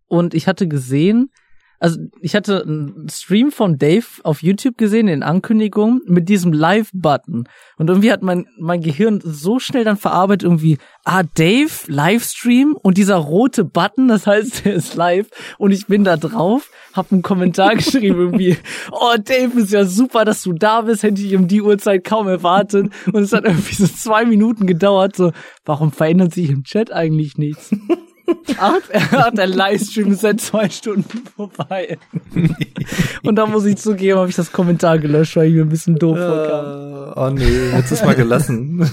und 0.07 0.33
ich 0.33 0.47
hatte 0.47 0.67
gesehen, 0.67 1.31
also 1.79 1.99
ich 2.21 2.35
hatte 2.35 2.63
einen 2.63 3.09
Stream 3.09 3.51
von 3.51 3.77
Dave 3.77 4.05
auf 4.23 4.41
YouTube 4.41 4.77
gesehen 4.77 5.07
in 5.07 5.23
Ankündigungen 5.23 6.01
mit 6.05 6.29
diesem 6.29 6.53
Live-Button. 6.53 7.47
Und 7.77 7.89
irgendwie 7.89 8.11
hat 8.11 8.21
mein, 8.21 8.47
mein 8.57 8.81
Gehirn 8.81 9.21
so 9.23 9.59
schnell 9.59 9.83
dann 9.83 9.97
verarbeitet 9.97 10.43
irgendwie, 10.43 10.77
ah, 11.03 11.23
Dave, 11.23 11.71
Livestream 11.87 12.77
und 12.81 12.97
dieser 12.97 13.17
rote 13.17 13.65
Button, 13.65 14.07
das 14.07 14.25
heißt, 14.25 14.65
der 14.65 14.75
ist 14.75 14.95
live 14.95 15.27
und 15.57 15.71
ich 15.71 15.87
bin 15.87 16.03
da 16.03 16.17
drauf, 16.17 16.69
hab 16.93 17.11
einen 17.11 17.21
Kommentar 17.21 17.75
geschrieben 17.75 18.19
irgendwie, 18.19 18.57
oh, 18.91 19.15
Dave, 19.23 19.59
ist 19.59 19.71
ja 19.71 19.85
super, 19.85 20.25
dass 20.25 20.41
du 20.43 20.53
da 20.53 20.81
bist, 20.81 21.03
hätte 21.03 21.21
ich 21.21 21.35
um 21.35 21.47
die 21.47 21.61
Uhrzeit 21.61 22.03
kaum 22.03 22.27
erwartet. 22.27 22.91
Und 23.05 23.21
es 23.21 23.33
hat 23.33 23.45
irgendwie 23.45 23.75
so 23.75 23.87
zwei 23.87 24.25
Minuten 24.25 24.65
gedauert, 24.65 25.15
so, 25.15 25.31
warum 25.65 25.91
verändert 25.91 26.33
sich 26.33 26.49
im 26.49 26.63
Chat 26.63 26.91
eigentlich 26.91 27.37
nichts? 27.37 27.71
Ach, 28.57 29.31
der 29.31 29.47
Livestream 29.47 30.11
ist 30.11 30.21
seit 30.21 30.41
zwei 30.41 30.69
Stunden 30.69 31.23
vorbei. 31.35 31.97
Und 33.23 33.35
da 33.35 33.45
muss 33.45 33.65
ich 33.65 33.77
zugeben, 33.77 34.19
habe 34.19 34.29
ich 34.29 34.35
das 34.35 34.51
Kommentar 34.51 34.99
gelöscht, 34.99 35.35
weil 35.35 35.49
ich 35.49 35.55
mir 35.55 35.61
ein 35.61 35.69
bisschen 35.69 35.95
doof 35.95 36.17
vorkam. 36.17 36.65
Äh, 36.65 37.19
oh 37.19 37.29
nee, 37.29 37.71
jetzt 37.75 37.91
ist 37.91 38.05
mal 38.05 38.15
gelassen. 38.15 38.89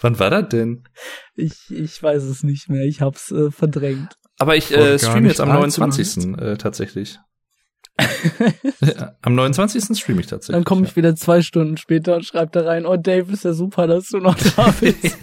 Wann 0.00 0.18
war 0.18 0.30
das 0.30 0.48
denn? 0.48 0.84
Ich, 1.34 1.70
ich 1.70 2.02
weiß 2.02 2.24
es 2.24 2.42
nicht 2.42 2.68
mehr, 2.68 2.84
ich 2.84 3.00
hab's 3.00 3.30
äh, 3.30 3.50
verdrängt. 3.50 4.16
Aber 4.38 4.56
ich 4.56 4.72
äh, 4.72 4.98
streame 4.98 5.28
jetzt 5.28 5.40
am 5.40 5.50
allzu 5.50 5.80
29. 5.80 6.38
Äh, 6.38 6.56
tatsächlich. 6.56 7.18
ja, 8.80 9.14
am 9.22 9.34
29. 9.34 9.96
streame 9.96 10.20
ich 10.20 10.26
tatsächlich. 10.26 10.54
Dann 10.54 10.64
komme 10.64 10.86
ich 10.86 10.96
wieder 10.96 11.14
zwei 11.14 11.42
Stunden 11.42 11.76
später 11.76 12.16
und 12.16 12.24
schreibe 12.24 12.50
da 12.52 12.62
rein, 12.62 12.86
oh 12.86 12.96
Dave, 12.96 13.32
ist 13.32 13.44
ja 13.44 13.52
super, 13.52 13.86
dass 13.86 14.08
du 14.08 14.18
noch 14.18 14.36
da 14.56 14.74
bist. 14.80 15.18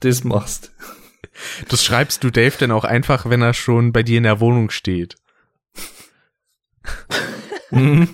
das 0.00 0.24
machst. 0.24 0.72
Das 1.68 1.84
schreibst 1.84 2.24
du 2.24 2.30
Dave 2.30 2.56
denn 2.58 2.70
auch 2.70 2.84
einfach, 2.84 3.28
wenn 3.28 3.42
er 3.42 3.52
schon 3.54 3.92
bei 3.92 4.02
dir 4.02 4.18
in 4.18 4.22
der 4.24 4.40
Wohnung 4.40 4.70
steht. 4.70 5.16
Mhm. 7.70 8.08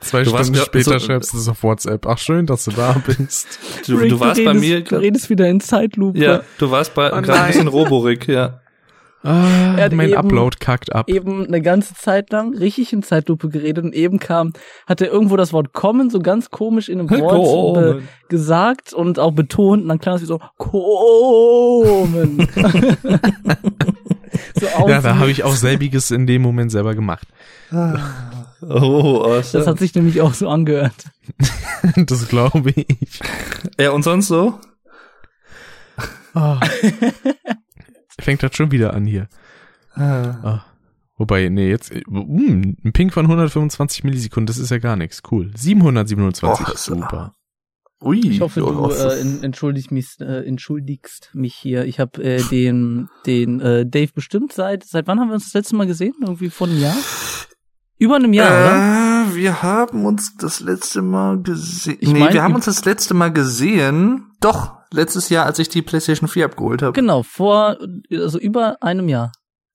Zwei 0.00 0.22
Du 0.22 0.30
Stunden 0.30 0.54
später 0.56 0.98
so- 1.00 1.06
schreibst 1.06 1.32
du 1.32 1.38
es 1.38 1.48
auf 1.48 1.62
WhatsApp. 1.62 2.06
Ach, 2.06 2.18
schön, 2.18 2.46
dass 2.46 2.64
du 2.64 2.70
da 2.70 2.92
bist. 3.06 3.58
Du, 3.86 3.96
Rick, 3.96 4.10
du 4.10 4.20
warst 4.20 4.44
bei 4.44 4.50
redest, 4.52 4.60
mir. 4.64 4.80
Du 4.84 4.96
redest 4.96 5.30
wieder 5.30 5.48
in 5.48 5.60
Zeitlupe. 5.60 6.18
Ja, 6.18 6.42
du 6.58 6.70
warst 6.70 6.94
bei 6.94 7.08
Oh 7.12 7.20
gerade 7.20 7.32
ein 7.40 7.46
bisschen 7.48 7.64
nein. 7.64 7.74
Roborik, 7.74 8.28
ja. 8.28 8.60
Ah, 9.24 9.74
Er 9.76 9.84
hat 9.86 9.92
mein 9.92 10.10
eben- 10.10 10.18
Upload 10.18 10.58
kackt 10.60 10.94
ab. 10.94 11.08
Eben 11.08 11.44
eine 11.46 11.60
ganze 11.60 11.94
Zeit 11.94 12.30
lang 12.30 12.54
richtig 12.56 12.92
in 12.92 13.02
Zeitlupe 13.02 13.48
geredet 13.48 13.84
und 13.84 13.92
eben 13.94 14.20
kam, 14.20 14.52
hat 14.86 15.00
er 15.00 15.08
irgendwo 15.10 15.36
das 15.36 15.52
Wort 15.52 15.72
kommen 15.72 16.08
so 16.08 16.20
ganz 16.20 16.50
komisch 16.50 16.88
in 16.88 17.00
einem 17.00 17.10
Wort 17.10 17.96
äh, 17.98 18.00
gesagt 18.28 18.92
und 18.92 19.18
auch 19.18 19.32
betont 19.32 19.82
und 19.82 19.88
dann 19.88 19.98
klang 19.98 20.14
es 20.16 20.22
wie 20.22 20.26
so 20.26 20.38
kommen. 20.56 22.38
so 24.54 24.66
aus 24.68 24.88
Ja, 24.88 25.00
da 25.00 25.16
habe 25.18 25.30
ich 25.32 25.42
auch 25.42 25.54
selbiges 25.56 26.10
in 26.12 26.26
dem 26.28 26.42
Moment 26.42 26.70
selber 26.70 26.94
gemacht. 26.94 27.26
Oh, 27.72 29.22
awesome. 29.24 29.42
Das 29.52 29.66
hat 29.66 29.78
sich 29.80 29.94
nämlich 29.94 30.20
auch 30.20 30.34
so 30.34 30.48
angehört. 30.48 30.94
Das 31.96 32.28
glaube 32.28 32.70
ich. 32.74 33.20
ja, 33.80 33.90
und 33.90 34.02
sonst 34.02 34.28
so? 34.28 34.58
Ah. 36.34 36.60
Fängt 38.20 38.42
das 38.42 38.54
schon 38.56 38.70
wieder 38.72 38.94
an 38.94 39.06
hier. 39.06 39.28
Ah. 39.94 40.64
Wobei, 41.16 41.48
nee, 41.48 41.68
jetzt, 41.68 41.92
mm, 42.06 42.76
ein 42.84 42.92
Ping 42.92 43.10
von 43.10 43.26
125 43.26 44.04
Millisekunden, 44.04 44.46
das 44.46 44.58
ist 44.58 44.70
ja 44.70 44.78
gar 44.78 44.96
nichts. 44.96 45.20
Cool. 45.30 45.50
727, 45.56 46.66
Och, 46.68 46.76
super. 46.78 47.32
Ui. 48.00 48.20
Ich 48.20 48.40
hoffe, 48.40 48.60
du 48.60 48.90
äh, 48.90 49.20
en- 49.20 49.42
entschuldigst 49.42 49.90
mich, 49.90 50.06
äh, 50.20 50.46
entschuldigst 50.46 51.30
mich 51.34 51.56
hier. 51.56 51.84
Ich 51.86 51.98
habe 51.98 52.22
äh, 52.22 52.40
den 52.44 53.08
den 53.26 53.60
äh, 53.60 53.84
Dave 53.84 54.12
bestimmt 54.14 54.52
seit 54.52 54.84
seit 54.84 55.08
wann 55.08 55.18
haben 55.18 55.28
wir 55.28 55.34
uns 55.34 55.46
das 55.46 55.54
letzte 55.54 55.74
Mal 55.74 55.88
gesehen? 55.88 56.14
Irgendwie 56.20 56.48
vor 56.50 56.68
einem 56.68 56.78
Jahr? 56.78 56.94
Über 57.98 58.14
einem 58.14 58.32
Jahr, 58.32 58.46
oder? 58.50 59.32
äh, 59.32 59.34
wir 59.34 59.62
haben 59.62 60.06
uns 60.06 60.36
das 60.36 60.60
letzte 60.60 61.02
Mal 61.02 61.42
gesehen. 61.42 61.98
Nee, 62.00 62.20
mein, 62.20 62.32
wir 62.34 62.44
haben 62.44 62.54
uns 62.54 62.66
das 62.66 62.84
letzte 62.84 63.14
Mal 63.14 63.32
gesehen. 63.32 64.30
Doch, 64.40 64.77
letztes 64.92 65.28
Jahr, 65.28 65.46
als 65.46 65.58
ich 65.58 65.68
die 65.68 65.82
PlayStation 65.82 66.28
4 66.28 66.46
abgeholt 66.46 66.82
habe. 66.82 66.92
Genau, 66.92 67.22
vor 67.22 67.78
also 68.10 68.38
über 68.38 68.82
einem 68.82 69.08
Jahr. 69.08 69.32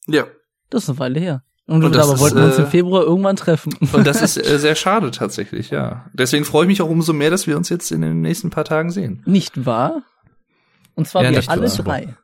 Ja. 0.07 0.25
Das 0.69 0.83
ist 0.83 0.89
eine 0.89 0.99
Weile 0.99 1.19
her. 1.19 1.43
Und, 1.65 1.83
Und 1.83 1.95
aber 1.95 2.15
ist, 2.15 2.19
wollten 2.19 2.37
wir 2.37 2.45
uns 2.45 2.57
äh, 2.57 2.63
im 2.63 2.67
Februar 2.67 3.03
irgendwann 3.03 3.37
treffen. 3.37 3.73
Und 3.93 4.05
das 4.05 4.21
ist 4.21 4.37
äh, 4.45 4.59
sehr 4.59 4.75
schade 4.75 5.11
tatsächlich, 5.11 5.69
ja. 5.69 6.09
Deswegen 6.13 6.43
freue 6.43 6.63
ich 6.63 6.67
mich 6.67 6.81
auch 6.81 6.89
umso 6.89 7.13
mehr, 7.13 7.29
dass 7.29 7.47
wir 7.47 7.55
uns 7.55 7.69
jetzt 7.69 7.91
in 7.91 8.01
den 8.01 8.21
nächsten 8.21 8.49
paar 8.49 8.65
Tagen 8.65 8.91
sehen. 8.91 9.23
Nicht 9.25 9.65
wahr? 9.65 10.03
Und 10.95 11.07
zwar 11.07 11.23
Ja, 11.23 11.31
wir 11.31 11.49
alle 11.49 11.69
wahr. 11.69 11.83
drei. 11.83 12.17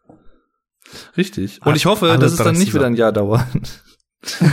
Richtig. 1.16 1.62
Und 1.66 1.76
ich 1.76 1.86
hoffe, 1.86 2.18
dass 2.20 2.34
es 2.34 2.38
dann 2.38 2.58
nicht 2.58 2.74
wieder 2.74 2.88
ein 2.88 2.96
Jahr 2.96 3.14
dauert. 3.14 3.46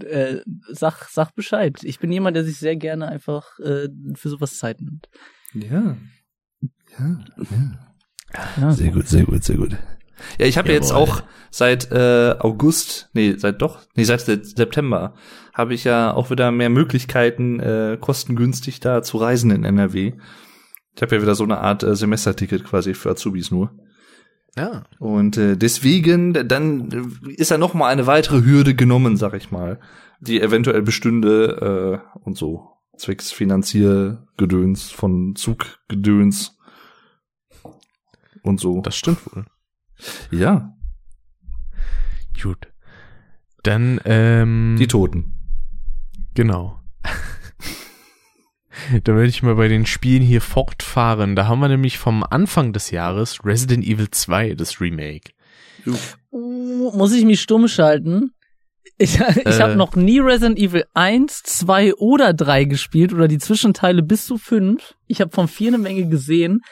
äh, 0.00 0.36
sag, 0.70 1.08
sag 1.10 1.34
Bescheid. 1.34 1.78
Ich 1.82 1.98
bin 1.98 2.10
jemand, 2.12 2.36
der 2.36 2.44
sich 2.44 2.58
sehr 2.58 2.76
gerne 2.76 3.08
einfach 3.08 3.58
äh, 3.58 3.88
für 4.14 4.28
sowas 4.28 4.58
Zeit 4.58 4.80
nimmt. 4.80 5.08
Ja. 5.52 5.96
Ja, 6.98 7.18
ja. 8.60 8.72
Sehr 8.72 8.90
gut, 8.92 9.08
sehr 9.08 9.24
gut, 9.24 9.44
sehr 9.44 9.56
gut. 9.56 9.76
Ja, 10.38 10.46
ich 10.46 10.56
habe 10.58 10.68
ja 10.68 10.74
jetzt 10.74 10.92
auch 10.92 11.22
seit 11.50 11.90
äh, 11.90 12.34
August, 12.38 13.10
nee, 13.12 13.34
seit 13.36 13.60
doch, 13.60 13.80
nee, 13.94 14.04
seit 14.04 14.20
Se- 14.20 14.44
September 14.44 15.14
habe 15.52 15.74
ich 15.74 15.84
ja 15.84 16.14
auch 16.14 16.30
wieder 16.30 16.50
mehr 16.52 16.70
Möglichkeiten, 16.70 17.60
äh, 17.60 17.98
kostengünstig 18.00 18.80
da 18.80 19.02
zu 19.02 19.16
reisen 19.18 19.50
in 19.50 19.64
NRW. 19.64 20.12
Ich 20.94 21.02
habe 21.02 21.16
ja 21.16 21.22
wieder 21.22 21.34
so 21.34 21.44
eine 21.44 21.58
Art 21.58 21.82
äh, 21.82 21.96
Semesterticket 21.96 22.64
quasi 22.64 22.94
für 22.94 23.10
Azubis 23.10 23.50
nur. 23.50 23.72
Ja. 24.56 24.84
Und 24.98 25.36
äh, 25.38 25.56
deswegen, 25.56 26.34
dann 26.46 27.10
ist 27.36 27.50
ja 27.50 27.58
noch 27.58 27.74
mal 27.74 27.88
eine 27.88 28.06
weitere 28.06 28.44
Hürde 28.44 28.74
genommen, 28.74 29.16
sag 29.16 29.34
ich 29.34 29.50
mal, 29.50 29.80
die 30.20 30.40
eventuell 30.40 30.82
bestünde 30.82 32.00
äh, 32.14 32.18
und 32.20 32.36
so 32.36 32.68
zwecks 32.96 33.32
Finanziergedöns 33.32 34.90
von 34.90 35.34
Zuggedöns 35.34 36.51
und 38.42 38.60
so. 38.60 38.80
Das 38.80 38.96
stimmt 38.96 39.20
wohl. 39.34 39.44
ja, 40.30 40.74
Gut. 42.40 42.68
Dann, 43.62 44.00
ähm, 44.04 44.76
die 44.78 44.86
Toten. 44.88 45.34
genau. 46.34 46.80
Dann 49.04 49.14
würde 49.16 49.28
ich 49.28 49.42
mal 49.42 49.54
bei 49.54 49.68
den 49.68 49.86
Spielen 49.86 50.22
hier 50.22 50.40
fortfahren. 50.40 51.36
Da 51.36 51.46
haben 51.46 51.60
wir 51.60 51.68
nämlich 51.68 51.98
vom 51.98 52.24
Anfang 52.24 52.72
des 52.72 52.90
Jahres 52.90 53.44
Resident 53.44 53.84
Evil 53.84 54.10
2, 54.10 54.54
das 54.54 54.80
Remake. 54.80 55.32
Uh, 56.30 56.90
muss 56.96 57.12
ich 57.12 57.24
mich 57.24 57.40
stumm 57.40 57.68
schalten? 57.68 58.32
Ich, 58.98 59.20
ich 59.20 59.46
Äh. 59.46 59.60
habe 59.60 59.76
noch 59.76 59.94
nie 59.94 60.18
Resident 60.20 60.58
Evil 60.58 60.84
1, 60.94 61.42
2 61.44 61.94
oder 61.94 62.32
3 62.32 62.64
gespielt 62.64 63.12
oder 63.12 63.28
die 63.28 63.38
Zwischenteile 63.38 64.02
bis 64.02 64.26
zu 64.26 64.38
5. 64.38 64.94
Ich 65.06 65.20
habe 65.20 65.30
von 65.30 65.48
4 65.48 65.68
eine 65.68 65.78
Menge 65.78 66.08
gesehen. 66.08 66.62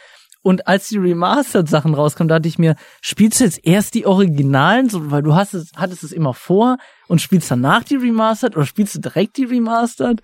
Und 0.42 0.66
als 0.66 0.88
die 0.88 0.96
Remastered-Sachen 0.96 1.94
rauskamen, 1.94 2.28
dachte 2.28 2.48
ich 2.48 2.58
mir, 2.58 2.76
spielst 3.02 3.40
du 3.40 3.44
jetzt 3.44 3.60
erst 3.64 3.94
die 3.94 4.06
Originalen, 4.06 4.88
so, 4.88 5.10
weil 5.10 5.22
du 5.22 5.34
hast 5.34 5.52
es, 5.52 5.70
hattest 5.76 6.02
es 6.02 6.12
immer 6.12 6.32
vor 6.32 6.78
und 7.08 7.20
spielst 7.20 7.50
danach 7.50 7.84
die 7.84 7.96
Remastered 7.96 8.56
oder 8.56 8.64
spielst 8.64 8.94
du 8.94 9.00
direkt 9.00 9.36
die 9.36 9.44
Remastered? 9.44 10.22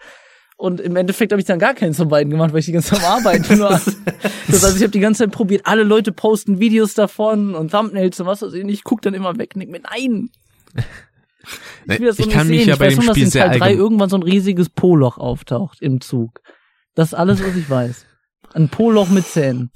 Und 0.56 0.80
im 0.80 0.96
Endeffekt 0.96 1.32
habe 1.32 1.40
ich 1.40 1.46
dann 1.46 1.58
gar 1.58 1.74
keins 1.74 1.98
von 1.98 2.08
beiden 2.08 2.30
gemacht, 2.30 2.52
weil 2.52 2.60
ich 2.60 2.66
die 2.66 2.72
ganze 2.72 2.94
Zeit 2.94 3.04
am 3.04 3.12
Arbeiten 3.18 3.58
war. 3.58 3.78
Das 4.48 4.64
heißt, 4.64 4.76
ich 4.76 4.82
habe 4.82 4.90
die 4.90 5.00
ganze 5.00 5.24
Zeit 5.24 5.32
probiert, 5.32 5.66
alle 5.66 5.82
Leute 5.82 6.12
posten 6.12 6.58
Videos 6.60 6.94
davon 6.94 7.54
und 7.54 7.72
Thumbnails 7.72 8.18
und 8.20 8.26
was 8.26 8.40
weiß 8.40 8.54
ich 8.54 8.64
nicht. 8.64 8.76
Ich 8.76 8.84
guck 8.84 9.02
dann 9.02 9.12
immer 9.12 9.36
weg 9.36 9.52
denk 9.54 9.70
mir, 9.70 9.80
nein, 9.80 10.30
ich, 11.88 12.00
will 12.00 12.06
das 12.06 12.16
so 12.16 12.22
ich 12.22 12.28
nicht 12.28 12.36
kann 12.36 12.48
mich 12.48 12.60
sehen. 12.60 12.68
ja 12.68 12.74
ich 12.74 12.80
bei 12.80 12.86
weiß 12.86 12.94
dem 12.94 12.98
nur, 12.98 13.06
dass 13.06 13.16
Spiel 13.16 13.24
in 13.24 13.30
sehr 13.30 13.42
Teil 13.42 13.58
3 13.58 13.64
allgemein, 13.64 13.78
irgendwann 13.78 14.08
so 14.08 14.16
ein 14.16 14.22
riesiges 14.22 14.70
Poloch 14.70 15.18
auftaucht 15.18 15.82
im 15.82 16.00
Zug. 16.00 16.40
Das 16.94 17.08
ist 17.08 17.14
alles, 17.14 17.42
was 17.42 17.54
ich 17.54 17.68
weiß. 17.68 18.05
Ein 18.56 18.70
Poloch 18.70 19.10
mit 19.10 19.26
Zähnen. 19.26 19.70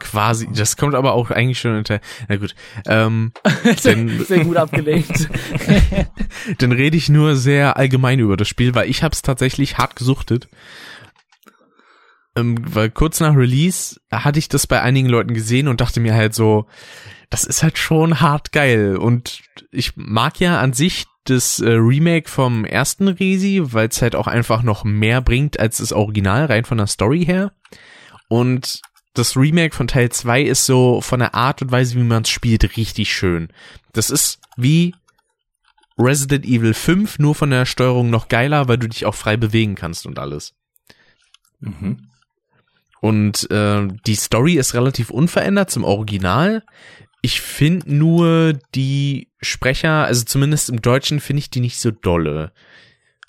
quasi, 0.00 0.48
das 0.52 0.76
kommt 0.76 0.96
aber 0.96 1.12
auch 1.12 1.30
eigentlich 1.30 1.60
schon 1.60 1.76
unter, 1.78 2.00
na 2.28 2.36
gut, 2.36 2.56
ähm, 2.88 3.32
Denn- 3.84 4.24
Sehr 4.24 4.44
gut 4.44 4.56
abgelenkt. 4.56 5.28
dann 6.58 6.72
rede 6.72 6.96
ich 6.96 7.08
nur 7.08 7.36
sehr 7.36 7.76
allgemein 7.76 8.18
über 8.18 8.36
das 8.36 8.48
Spiel, 8.48 8.74
weil 8.74 8.90
ich 8.90 9.04
habe 9.04 9.12
es 9.12 9.22
tatsächlich 9.22 9.78
hart 9.78 9.94
gesuchtet. 9.94 10.48
Ähm, 12.36 12.56
weil 12.74 12.90
kurz 12.90 13.20
nach 13.20 13.36
Release 13.36 14.00
hatte 14.10 14.38
ich 14.38 14.48
das 14.48 14.66
bei 14.66 14.82
einigen 14.82 15.08
Leuten 15.08 15.34
gesehen 15.34 15.68
und 15.68 15.80
dachte 15.80 16.00
mir 16.00 16.14
halt 16.14 16.34
so, 16.34 16.66
das 17.30 17.44
ist 17.44 17.62
halt 17.62 17.78
schon 17.78 18.20
hart 18.20 18.52
geil. 18.52 18.96
Und 18.96 19.42
ich 19.70 19.96
mag 19.96 20.40
ja 20.40 20.60
an 20.60 20.72
sich 20.72 21.06
das 21.24 21.60
äh, 21.60 21.70
Remake 21.70 22.28
vom 22.28 22.64
ersten 22.64 23.08
Resi, 23.08 23.60
weil 23.62 23.88
es 23.88 24.02
halt 24.02 24.14
auch 24.14 24.26
einfach 24.26 24.62
noch 24.62 24.84
mehr 24.84 25.20
bringt 25.20 25.58
als 25.58 25.78
das 25.78 25.92
Original, 25.92 26.46
rein 26.46 26.64
von 26.64 26.78
der 26.78 26.86
Story 26.86 27.24
her. 27.24 27.52
Und 28.28 28.82
das 29.14 29.36
Remake 29.36 29.74
von 29.74 29.86
Teil 29.86 30.10
2 30.10 30.42
ist 30.42 30.66
so 30.66 31.00
von 31.00 31.20
der 31.20 31.34
Art 31.34 31.62
und 31.62 31.70
Weise, 31.70 31.94
wie 31.94 32.02
man 32.02 32.24
es 32.24 32.30
spielt, 32.30 32.76
richtig 32.76 33.14
schön. 33.14 33.48
Das 33.92 34.10
ist 34.10 34.40
wie 34.56 34.94
Resident 35.96 36.44
Evil 36.44 36.74
5 36.74 37.20
nur 37.20 37.34
von 37.34 37.50
der 37.50 37.64
Steuerung 37.64 38.10
noch 38.10 38.28
geiler, 38.28 38.66
weil 38.66 38.78
du 38.78 38.88
dich 38.88 39.06
auch 39.06 39.14
frei 39.14 39.36
bewegen 39.36 39.76
kannst 39.76 40.06
und 40.06 40.18
alles. 40.18 40.54
Mhm. 41.60 42.08
Und 43.04 43.50
äh, 43.50 43.86
die 44.06 44.14
Story 44.14 44.54
ist 44.54 44.72
relativ 44.72 45.10
unverändert 45.10 45.70
zum 45.70 45.84
Original. 45.84 46.62
Ich 47.20 47.42
finde 47.42 47.94
nur 47.94 48.54
die 48.74 49.28
Sprecher, 49.42 50.06
also 50.06 50.24
zumindest 50.24 50.70
im 50.70 50.80
Deutschen 50.80 51.20
finde 51.20 51.40
ich 51.40 51.50
die 51.50 51.60
nicht 51.60 51.78
so 51.78 51.90
dolle. 51.90 52.52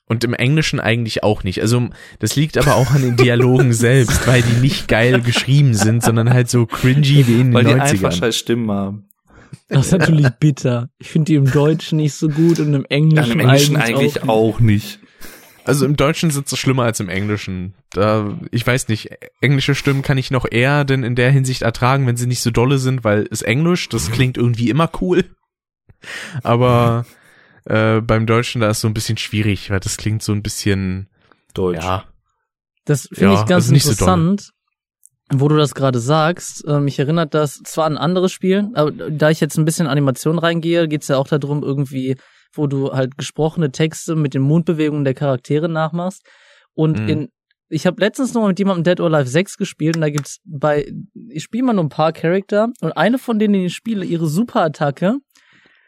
Und 0.06 0.24
im 0.24 0.34
Englischen 0.34 0.80
eigentlich 0.80 1.24
auch 1.24 1.44
nicht. 1.44 1.60
Also 1.60 1.90
das 2.20 2.38
liegt 2.38 2.58
aber 2.58 2.76
auch 2.76 2.92
an 2.92 3.02
den 3.02 3.18
Dialogen 3.18 3.74
selbst, 3.88 4.26
weil 4.26 4.44
die 4.44 4.62
nicht 4.62 4.88
geil 4.88 5.20
geschrieben 5.20 5.74
sind, 5.74 6.02
sondern 6.04 6.30
halt 6.30 6.50
so 6.50 6.66
cringy 6.66 7.28
wie 7.28 7.42
in 7.42 7.48
den 7.48 7.54
Weil 7.54 7.66
die 7.66 7.72
90ern. 7.72 7.82
einfach 7.82 8.12
scheiß 8.14 8.38
Stimmen 8.38 8.72
haben. 8.72 9.10
Das 9.68 9.88
ist 9.88 9.92
natürlich 9.92 10.30
bitter. 10.40 10.88
Ich 11.00 11.10
finde 11.10 11.26
die 11.26 11.36
im 11.36 11.52
Deutschen 11.52 11.98
nicht 11.98 12.14
so 12.14 12.30
gut 12.30 12.62
und 12.62 12.74
im 12.74 12.84
Ja, 12.84 12.96
Englischen, 12.96 13.32
Im 13.34 13.40
Englischen 13.42 13.76
eigentlich, 13.76 14.22
eigentlich 14.22 14.30
auch 14.30 14.62
nicht. 14.62 15.00
Also 15.66 15.86
im 15.86 15.96
Deutschen 15.98 16.30
sind 16.32 16.48
sie 16.48 16.58
schlimmer 16.58 16.84
als 16.84 17.00
im 17.00 17.10
Englischen. 17.10 17.74
Da, 17.92 18.38
ich 18.52 18.66
weiß 18.66 18.88
nicht, 18.88 19.10
englische 19.42 19.76
Stimmen 19.76 20.04
kann 20.04 20.18
ich 20.18 20.32
noch 20.32 20.46
eher 20.50 20.86
denn 20.86 21.04
in 21.04 21.16
der 21.16 21.32
Hinsicht 21.32 21.64
ertragen, 21.64 22.06
wenn 22.08 22.18
sie 22.18 22.28
nicht 22.28 22.42
so 22.42 22.52
dolle 22.52 22.78
sind, 22.78 23.04
weil 23.04 23.28
es 23.32 23.42
Englisch, 23.42 23.90
das 23.90 24.12
klingt 24.12 24.38
irgendwie 24.38 24.70
immer 24.70 24.90
cool. 25.02 25.26
Aber 26.44 27.06
äh, 27.66 28.02
beim 28.02 28.26
Deutschen, 28.28 28.62
da 28.62 28.70
ist 28.70 28.82
so 28.82 28.88
ein 28.88 28.94
bisschen 28.94 29.18
schwierig, 29.18 29.70
weil 29.72 29.80
das 29.80 29.98
klingt 29.98 30.22
so 30.24 30.32
ein 30.34 30.44
bisschen, 30.44 31.10
Deutsch. 31.54 31.84
ja, 31.84 32.06
Das 32.86 33.08
finde 33.12 33.34
Ja, 33.34 33.42
ich 33.42 33.48
ganz 33.48 33.66
also 33.66 33.74
nicht 33.74 33.84
so 33.86 33.92
interessant, 33.92 34.52
wo 35.32 35.48
du 35.48 35.58
das 35.58 35.74
gerade 35.74 36.00
sagst. 36.00 36.64
Äh, 36.68 36.80
mich 36.80 37.00
erinnert 37.00 37.34
das 37.34 37.56
zwar 37.64 37.86
an 37.86 37.94
ein 37.94 37.98
anderes 37.98 38.32
Spiel, 38.32 38.70
aber 38.76 38.92
da 38.92 39.32
ich 39.32 39.40
jetzt 39.40 39.58
ein 39.58 39.66
bisschen 39.66 39.88
Animation 39.88 40.38
reingehe, 40.38 40.88
geht's 40.88 41.08
ja 41.08 41.18
auch 41.18 41.28
darum, 41.28 41.64
irgendwie, 41.64 42.18
wo 42.58 42.68
du 42.68 42.92
halt 42.94 43.18
gesprochene 43.18 43.72
Texte 43.72 44.16
mit 44.16 44.34
den 44.34 44.42
Mundbewegungen 44.42 45.04
der 45.06 45.14
Charaktere 45.14 45.70
nachmachst. 45.70 46.24
Und 46.74 47.00
Mhm. 47.00 47.10
in 47.10 47.30
ich 47.68 47.88
habe 47.88 48.00
letztens 48.00 48.34
noch 48.36 48.48
mit 48.48 48.60
jemandem 48.60 48.84
Dead 48.84 49.00
or 49.00 49.08
Alive 49.12 49.28
6 49.28 49.58
gespielt 49.58 49.96
und 49.96 50.02
da 50.02 50.10
gibt's 50.10 50.40
bei 50.46 50.86
ich 51.30 51.44
spiele 51.44 51.64
mal 51.64 51.74
nur 51.74 51.84
ein 51.86 51.90
paar 51.90 52.12
Charakter 52.14 52.70
und 52.82 52.92
eine 52.92 53.18
von 53.18 53.40
denen, 53.40 53.54
die 53.56 53.66
ich 53.66 53.74
spiele, 53.74 54.06
ihre 54.06 54.28
Superattacke, 54.28 55.18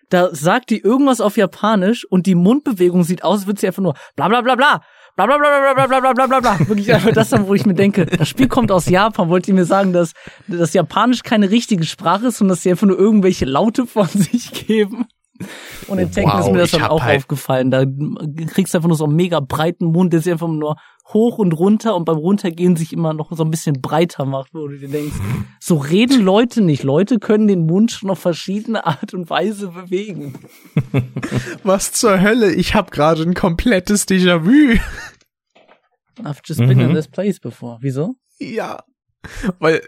da 0.09 0.33
sagt 0.33 0.71
die 0.71 0.79
irgendwas 0.79 1.21
auf 1.21 1.37
Japanisch 1.37 2.03
und 2.09 2.25
die 2.25 2.33
Mundbewegung 2.35 3.03
sieht 3.03 3.23
aus, 3.23 3.39
als 3.39 3.47
würde 3.47 3.59
sie 3.61 3.67
einfach 3.67 3.83
nur 3.83 3.93
bla 4.15 4.27
bla 4.27 4.41
bla 4.41 4.55
bla 4.55 4.81
bla 5.15 5.25
bla 5.27 5.37
bla 5.37 5.73
bla 5.73 5.73
bla 5.73 5.87
bla 5.87 5.99
bla 5.99 6.13
bla 6.13 6.27
bla 6.27 6.39
bla. 6.57 6.67
Wirklich 6.67 6.91
einfach 6.93 7.11
das 7.11 7.29
dann, 7.29 7.47
wo 7.47 7.53
ich 7.53 7.65
mir 7.65 7.73
denke, 7.75 8.05
das 8.07 8.27
Spiel 8.27 8.47
kommt 8.47 8.71
aus 8.71 8.89
Japan. 8.89 9.29
Wollt 9.29 9.47
ihr 9.47 9.53
mir 9.53 9.65
sagen, 9.65 9.93
dass 9.93 10.13
das 10.47 10.73
Japanisch 10.73 11.21
keine 11.23 11.51
richtige 11.51 11.83
Sprache 11.85 12.27
ist 12.27 12.41
und 12.41 12.47
dass 12.47 12.63
sie 12.63 12.71
einfach 12.71 12.87
nur 12.87 12.97
irgendwelche 12.97 13.45
Laute 13.45 13.85
von 13.85 14.07
sich 14.07 14.51
geben? 14.67 15.05
Und 15.87 15.99
in 15.99 16.11
Tekken 16.11 16.31
Wow, 16.31 16.39
ist 16.41 16.51
mir 16.51 16.57
das 16.59 16.71
dann 16.71 16.83
auch 16.83 17.03
halt- 17.03 17.17
aufgefallen. 17.17 17.71
Da 17.71 17.85
kriegst 18.47 18.73
du 18.73 18.77
einfach 18.77 18.87
nur 18.89 18.97
so 18.97 19.05
einen 19.05 19.15
mega 19.15 19.39
breiten 19.39 19.85
Mund, 19.85 20.11
der 20.13 20.21
sich 20.21 20.31
einfach 20.31 20.47
nur 20.47 20.75
hoch 21.13 21.37
und 21.37 21.53
runter 21.53 21.95
und 21.95 22.03
beim 22.03 22.17
Runtergehen 22.17 22.75
sich 22.75 22.91
immer 22.91 23.13
noch 23.13 23.31
so 23.31 23.43
ein 23.43 23.49
bisschen 23.49 23.81
breiter 23.81 24.25
macht, 24.25 24.53
wo 24.53 24.67
du 24.67 24.77
dir 24.77 24.89
denkst, 24.89 25.15
so 25.61 25.77
reden 25.77 26.21
Leute 26.21 26.61
nicht. 26.61 26.83
Leute 26.83 27.17
können 27.19 27.47
den 27.47 27.65
Mund 27.65 27.91
schon 27.91 28.09
auf 28.09 28.19
verschiedene 28.19 28.85
Art 28.85 29.13
und 29.13 29.29
Weise 29.29 29.69
bewegen. 29.69 30.33
Was 31.63 31.93
zur 31.93 32.19
Hölle? 32.21 32.51
Ich 32.53 32.75
habe 32.75 32.91
gerade 32.91 33.21
ein 33.23 33.35
komplettes 33.35 34.05
Déjà-vu. 34.05 34.77
I've 36.23 36.39
just 36.43 36.59
been 36.59 36.79
in 36.79 36.89
Mhm. 36.91 36.95
this 36.95 37.07
place 37.07 37.39
before. 37.39 37.77
Wieso? 37.81 38.15
Ja. 38.39 38.83
Weil 39.59 39.81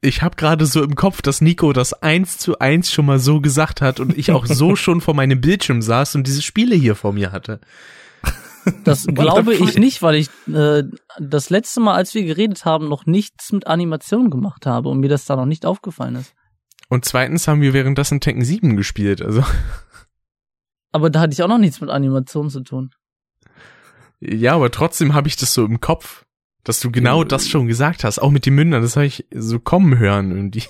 ich 0.00 0.22
habe 0.22 0.36
gerade 0.36 0.66
so 0.66 0.82
im 0.82 0.94
Kopf, 0.94 1.22
dass 1.22 1.40
Nico 1.40 1.72
das 1.72 1.92
eins 1.94 2.38
zu 2.38 2.58
eins 2.58 2.92
schon 2.92 3.06
mal 3.06 3.18
so 3.18 3.40
gesagt 3.40 3.80
hat 3.80 4.00
und 4.00 4.16
ich 4.16 4.30
auch 4.30 4.46
so 4.46 4.76
schon 4.76 5.00
vor 5.00 5.14
meinem 5.14 5.40
Bildschirm 5.40 5.82
saß 5.82 6.14
und 6.16 6.26
diese 6.26 6.42
Spiele 6.42 6.74
hier 6.74 6.94
vor 6.94 7.12
mir 7.12 7.32
hatte. 7.32 7.60
Das 8.84 9.06
glaube 9.06 9.54
ich 9.54 9.78
nicht, 9.78 10.02
weil 10.02 10.16
ich 10.16 10.28
äh, 10.52 10.84
das 11.18 11.50
letzte 11.50 11.80
Mal, 11.80 11.94
als 11.94 12.14
wir 12.14 12.24
geredet 12.24 12.64
haben, 12.64 12.88
noch 12.88 13.06
nichts 13.06 13.52
mit 13.52 13.66
Animation 13.66 14.30
gemacht 14.30 14.66
habe 14.66 14.88
und 14.88 15.00
mir 15.00 15.08
das 15.08 15.24
da 15.24 15.36
noch 15.36 15.46
nicht 15.46 15.64
aufgefallen 15.64 16.16
ist. 16.16 16.34
Und 16.88 17.04
zweitens 17.04 17.48
haben 17.48 17.60
wir 17.60 17.72
währenddessen 17.72 18.20
Tekken 18.20 18.44
7 18.44 18.76
gespielt. 18.76 19.22
Also 19.22 19.44
Aber 20.92 21.10
da 21.10 21.20
hatte 21.20 21.32
ich 21.32 21.42
auch 21.42 21.48
noch 21.48 21.58
nichts 21.58 21.80
mit 21.80 21.90
Animation 21.90 22.50
zu 22.50 22.60
tun. 22.60 22.90
ja, 24.20 24.54
aber 24.54 24.70
trotzdem 24.70 25.14
habe 25.14 25.28
ich 25.28 25.36
das 25.36 25.52
so 25.52 25.64
im 25.64 25.80
Kopf, 25.80 26.25
dass 26.66 26.80
du 26.80 26.90
genau 26.90 27.22
das 27.22 27.48
schon 27.48 27.68
gesagt 27.68 28.02
hast. 28.02 28.18
Auch 28.18 28.30
mit 28.30 28.44
den 28.44 28.56
Mündern, 28.56 28.82
das 28.82 28.96
habe 28.96 29.06
ich 29.06 29.24
so 29.32 29.60
kommen 29.60 29.98
hören 29.98 30.32
irgendwie. 30.32 30.64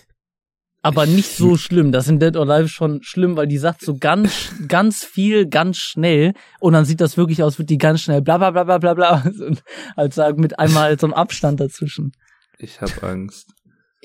Aber 0.82 1.06
nicht 1.06 1.30
so 1.30 1.56
schlimm. 1.56 1.90
Das 1.90 2.06
in 2.06 2.20
Dead 2.20 2.36
or 2.36 2.48
Alive 2.48 2.68
schon 2.68 3.02
schlimm, 3.02 3.34
weil 3.36 3.46
die 3.46 3.56
sagt 3.56 3.80
so 3.80 3.96
ganz, 3.96 4.52
ganz 4.68 5.04
viel, 5.04 5.48
ganz 5.48 5.78
schnell. 5.78 6.34
Und 6.60 6.74
dann 6.74 6.84
sieht 6.84 7.00
das 7.00 7.16
wirklich 7.16 7.42
aus, 7.42 7.58
wird 7.58 7.70
die 7.70 7.78
ganz 7.78 8.02
schnell 8.02 8.20
bla 8.20 8.36
bla 8.36 8.50
bla 8.50 8.64
bla 8.64 8.78
bla 8.78 8.94
bla. 8.94 9.22
Und 9.24 9.64
halt 9.96 10.12
sagen, 10.12 10.40
mit 10.40 10.58
einmal 10.58 10.98
so 10.98 11.06
einem 11.06 11.14
Abstand 11.14 11.60
dazwischen. 11.60 12.12
Ich 12.58 12.80
hab 12.82 13.02
Angst. 13.02 13.48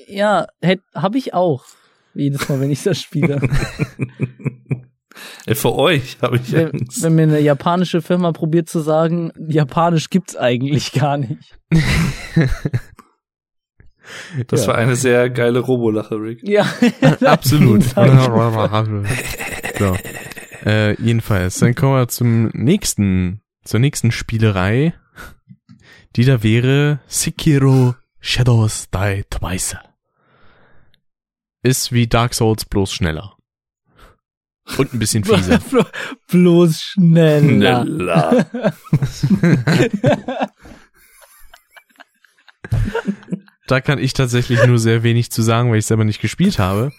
Ja, 0.08 0.46
habe 0.94 1.18
ich 1.18 1.34
auch. 1.34 1.66
Jedes 2.14 2.48
Mal, 2.48 2.58
wenn 2.60 2.70
ich 2.70 2.82
das 2.82 3.00
spiele. 3.00 3.40
Äh, 5.46 5.54
Für 5.54 5.74
euch 5.74 6.18
habe 6.22 6.36
ich 6.36 6.52
wenn, 6.52 6.70
Angst. 6.70 7.02
wenn 7.02 7.14
mir 7.14 7.22
eine 7.22 7.40
japanische 7.40 8.02
Firma 8.02 8.32
probiert 8.32 8.68
zu 8.68 8.80
sagen, 8.80 9.32
Japanisch 9.48 10.10
gibt's 10.10 10.36
eigentlich 10.36 10.92
gar 10.92 11.18
nicht. 11.18 11.58
Das 14.48 14.62
Ja. 14.62 14.68
war 14.68 14.74
eine 14.76 14.96
sehr 14.96 15.30
geile 15.30 15.60
Robolache, 15.60 16.16
Rick. 16.16 16.40
Ja, 16.46 16.66
Absolut. 17.24 17.82
So. 17.84 19.96
äh, 20.66 21.00
jedenfalls, 21.02 21.58
dann 21.60 21.74
kommen 21.74 21.94
wir 21.94 22.08
zum 22.08 22.50
nächsten, 22.52 23.40
zur 23.64 23.80
nächsten 23.80 24.10
Spielerei, 24.10 24.94
die 26.16 26.24
da 26.24 26.42
wäre 26.42 27.00
Sekiro 27.06 27.94
Shadows 28.20 28.88
Die 28.90 29.24
Twice. 29.30 29.76
Ist 31.62 31.92
wie 31.92 32.06
Dark 32.08 32.34
Souls 32.34 32.64
bloß 32.64 32.92
schneller. 32.92 33.36
Und 34.78 34.94
ein 34.94 34.98
bisschen 34.98 35.24
fieser. 35.24 35.58
Blo- 35.70 35.86
Bloß 36.28 36.80
schneller. 36.80 37.84
Schneller. 37.84 38.46
Da 43.68 43.80
kann 43.80 43.98
ich 43.98 44.12
tatsächlich 44.12 44.64
nur 44.66 44.78
sehr 44.78 45.02
wenig 45.02 45.30
zu 45.30 45.40
sagen, 45.42 45.70
weil 45.70 45.78
ich 45.78 45.86
selber 45.86 46.04
nicht 46.04 46.20
gespielt 46.20 46.58
habe. 46.58 46.92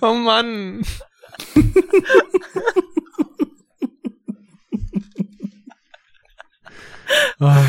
Oh 0.00 0.14
Mann. 0.14 0.82
Ah, 7.40 7.62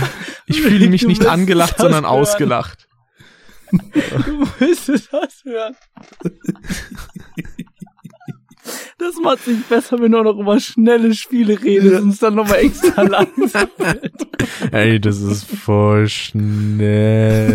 Ich 0.48 0.62
fühle 0.62 0.88
mich 0.90 1.06
nicht 1.06 1.26
angelacht, 1.26 1.78
sondern 1.78 2.06
ausgelacht. 2.06 2.88
Du 3.72 4.48
müsstest 4.60 5.12
das 5.12 5.44
hören. 5.44 5.76
Das 8.98 9.16
macht 9.24 9.46
sich 9.46 9.64
besser, 9.66 10.00
wenn 10.00 10.12
du 10.12 10.20
auch 10.20 10.24
noch 10.24 10.38
über 10.40 10.60
schnelle 10.60 11.14
Spiele 11.14 11.62
redest 11.62 12.02
und 12.02 12.10
es 12.10 12.20
dann 12.20 12.36
nochmal 12.36 12.60
extra 12.60 13.02
langsam 13.04 13.70
wird. 13.78 14.28
Ey, 14.72 15.00
das 15.00 15.22
ist 15.22 15.46
voll 15.46 16.08
schnell. 16.10 17.46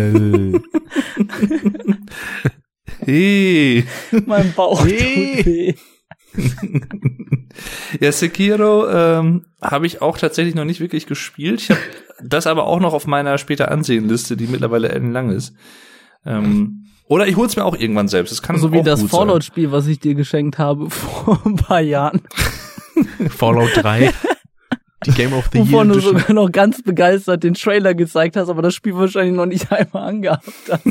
Hey. 2.99 3.85
Mein 4.25 4.53
Bauch 4.53 4.81
tut 4.81 4.89
Nee. 4.89 5.45
weh. 5.45 5.73
Ja, 8.01 8.11
Sekiro 8.11 8.89
ähm, 8.89 9.45
habe 9.61 9.85
ich 9.87 10.01
auch 10.01 10.17
tatsächlich 10.17 10.55
noch 10.55 10.65
nicht 10.65 10.81
wirklich 10.81 11.05
gespielt. 11.05 11.61
Ich 11.61 11.69
habe 11.69 11.79
das 12.23 12.47
aber 12.47 12.65
auch 12.65 12.79
noch 12.79 12.93
auf 12.93 13.07
meiner 13.07 13.37
später 13.37 13.71
Ansehenliste, 13.71 14.35
die 14.35 14.47
mittlerweile 14.47 14.89
ellenlang 14.89 15.29
ist. 15.29 15.53
Ähm, 16.25 16.85
oder 17.07 17.27
ich 17.27 17.35
hol's 17.35 17.55
mir 17.55 17.63
auch 17.65 17.77
irgendwann 17.77 18.07
selbst. 18.07 18.31
Das 18.31 18.41
kann 18.41 18.57
So 18.57 18.71
wie 18.73 18.79
auch 18.79 18.83
das. 18.83 19.03
Fallout-Spiel, 19.03 19.71
was 19.71 19.85
ich 19.87 19.99
dir 19.99 20.15
geschenkt 20.15 20.57
habe 20.57 20.89
vor 20.89 21.39
ein 21.45 21.55
paar 21.55 21.81
Jahren. 21.81 22.21
Fallout 23.29 23.69
3. 23.75 24.11
Die 25.05 25.11
Game 25.11 25.33
of 25.33 25.49
the 25.51 25.59
Year 25.59 25.67
Wovon 25.67 25.89
du 25.89 25.99
sogar 25.99 26.33
noch 26.33 26.51
ganz 26.51 26.81
begeistert 26.81 27.43
den 27.43 27.53
Trailer 27.53 27.93
gezeigt 27.93 28.35
hast, 28.37 28.49
aber 28.49 28.63
das 28.63 28.73
Spiel 28.73 28.95
wahrscheinlich 28.95 29.35
noch 29.35 29.45
nicht 29.45 29.71
einmal 29.71 30.07
angehabt 30.09 30.43
hast. 30.69 30.83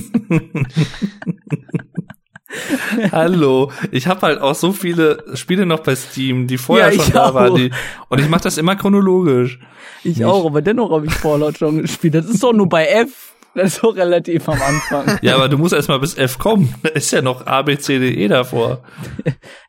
Hallo, 3.10 3.72
ich 3.90 4.06
habe 4.06 4.20
halt 4.22 4.40
auch 4.40 4.54
so 4.54 4.72
viele 4.72 5.24
Spiele 5.34 5.66
noch 5.66 5.80
bei 5.80 5.96
Steam, 5.96 6.46
die 6.46 6.58
vorher 6.58 6.92
Ja, 6.92 7.02
schon 7.02 7.12
da 7.12 7.30
auch. 7.30 7.34
waren. 7.34 7.54
Die, 7.56 7.70
und 8.08 8.20
ich 8.20 8.28
mache 8.28 8.42
das 8.42 8.58
immer 8.58 8.76
chronologisch. 8.76 9.58
Ich 10.04 10.18
Nicht. 10.18 10.24
auch, 10.26 10.46
aber 10.46 10.62
dennoch 10.62 10.92
habe 10.92 11.06
ich 11.06 11.12
Fallout 11.12 11.58
schon 11.58 11.82
gespielt. 11.82 12.14
Das 12.14 12.26
ist 12.26 12.42
doch 12.42 12.52
nur 12.52 12.68
bei 12.68 12.86
F. 12.86 13.33
Das 13.56 13.74
ist 13.74 13.84
doch 13.84 13.94
relativ 13.94 14.48
am 14.48 14.60
Anfang. 14.60 15.18
Ja, 15.22 15.36
aber 15.36 15.48
du 15.48 15.56
musst 15.58 15.74
erst 15.74 15.88
mal 15.88 16.00
bis 16.00 16.16
F 16.18 16.38
kommen. 16.38 16.74
Da 16.82 16.88
ist 16.90 17.12
ja 17.12 17.22
noch 17.22 17.46
A, 17.46 17.62
B, 17.62 17.78
C, 17.78 18.00
D, 18.00 18.10
E 18.10 18.26
davor. 18.26 18.82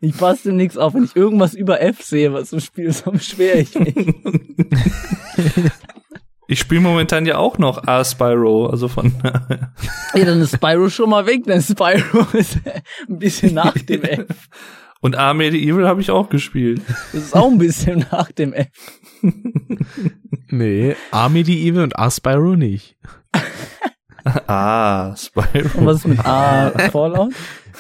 Ich 0.02 0.18
passe 0.18 0.49
dem 0.49 0.57
nichts 0.57 0.76
auf. 0.76 0.95
Wenn 0.95 1.03
ich 1.03 1.16
irgendwas 1.16 1.53
über 1.53 1.82
F 1.82 2.02
sehe, 2.02 2.34
was 2.34 2.52
im 2.52 2.62
Spiel 2.62 2.86
ist, 2.86 3.06
dann 3.06 3.14
beschwere 3.14 3.60
ich 3.60 3.76
mich. 3.76 3.95
Ich 3.95 5.64
Ich 6.48 6.60
spiele 6.60 6.82
momentan 6.82 7.26
ja 7.26 7.38
auch 7.38 7.57
noch 7.57 7.88
A 7.88 8.06
Spyro, 8.06 8.68
also 8.68 8.88
von. 8.88 9.14
Ja, 10.14 10.26
dann 10.26 10.41
ist 10.41 10.56
Spyro 10.56 10.90
schon 10.90 11.10
mal 11.10 11.26
weg, 11.26 11.44
denn 11.45 11.62
Spyro 11.62 12.28
ist 12.34 12.60
ein 13.10 13.18
bisschen 13.18 13.56
nach 13.56 13.74
dem 13.74 14.03
F. 14.03 14.49
Und 15.02 15.16
A 15.16 15.34
Medieval 15.34 15.88
habe 15.88 16.02
ich 16.02 16.12
auch 16.12 16.30
gespielt. 16.30 16.82
Das 17.14 17.24
ist 17.24 17.36
auch 17.36 17.49
ein 17.49 17.57
bisschen 17.57 18.06
nach 18.12 18.32
dem 18.32 18.53
F. 18.53 18.68
Nee, 20.49 20.95
A 21.12 21.30
Medieval 21.30 21.84
und 21.84 21.98
A 21.98 22.12
Spyro 22.12 22.56
nicht. 22.56 22.95
Ah, 24.47 25.15
Spyro. 25.15 25.77
Und 25.80 25.85
was 25.85 25.97
ist 25.97 26.07
mit 26.07 26.19
A 26.26 26.72
Fallout? 26.89 27.34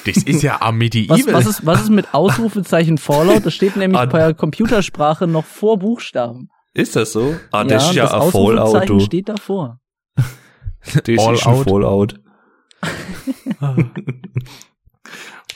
Das 0.05 0.17
ist 0.17 0.43
ja 0.43 0.61
A 0.61 0.71
Medieval. 0.71 1.17
Was, 1.19 1.33
was, 1.33 1.45
ist, 1.47 1.65
was 1.65 1.81
ist 1.83 1.89
mit 1.89 2.13
Ausrufezeichen 2.13 2.97
Fallout? 2.99 3.45
Das 3.45 3.53
steht 3.55 3.75
nämlich 3.75 3.99
Ah. 3.99 4.05
per 4.05 4.33
Computersprache 4.35 5.25
noch 5.25 5.43
vor 5.45 5.79
Buchstaben. 5.79 6.49
Ist 6.73 6.95
das 6.95 7.13
so? 7.13 7.35
Ah, 7.51 7.63
das 7.63 7.85
ist 7.89 7.95
ja 7.95 8.03
das 8.03 8.13
ein 8.13 8.31
Fallout, 8.31 8.59
Ausrufezeichen 8.59 8.97
du. 8.99 9.05
steht 9.05 9.29
davor. 9.29 9.79
Das 10.15 11.01
ist 11.07 11.19
All 11.19 11.37
schon 11.37 11.53
out. 11.53 11.67
Fallout. 11.67 12.19
ah, 13.59 13.75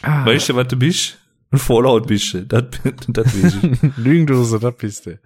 Weißt 0.26 0.50
du, 0.50 0.56
was 0.56 0.68
du 0.68 0.76
bist? 0.78 1.18
Ein 1.52 1.60
Fallout 1.60 2.08
bist 2.08 2.34
du. 2.34 2.46
Das, 2.46 2.64
das 3.08 3.26
weiß 3.44 3.56
ich. 3.62 3.98
Lügendose, 3.98 4.60
da 4.60 4.70
bist 4.72 5.06
du. 5.06 5.20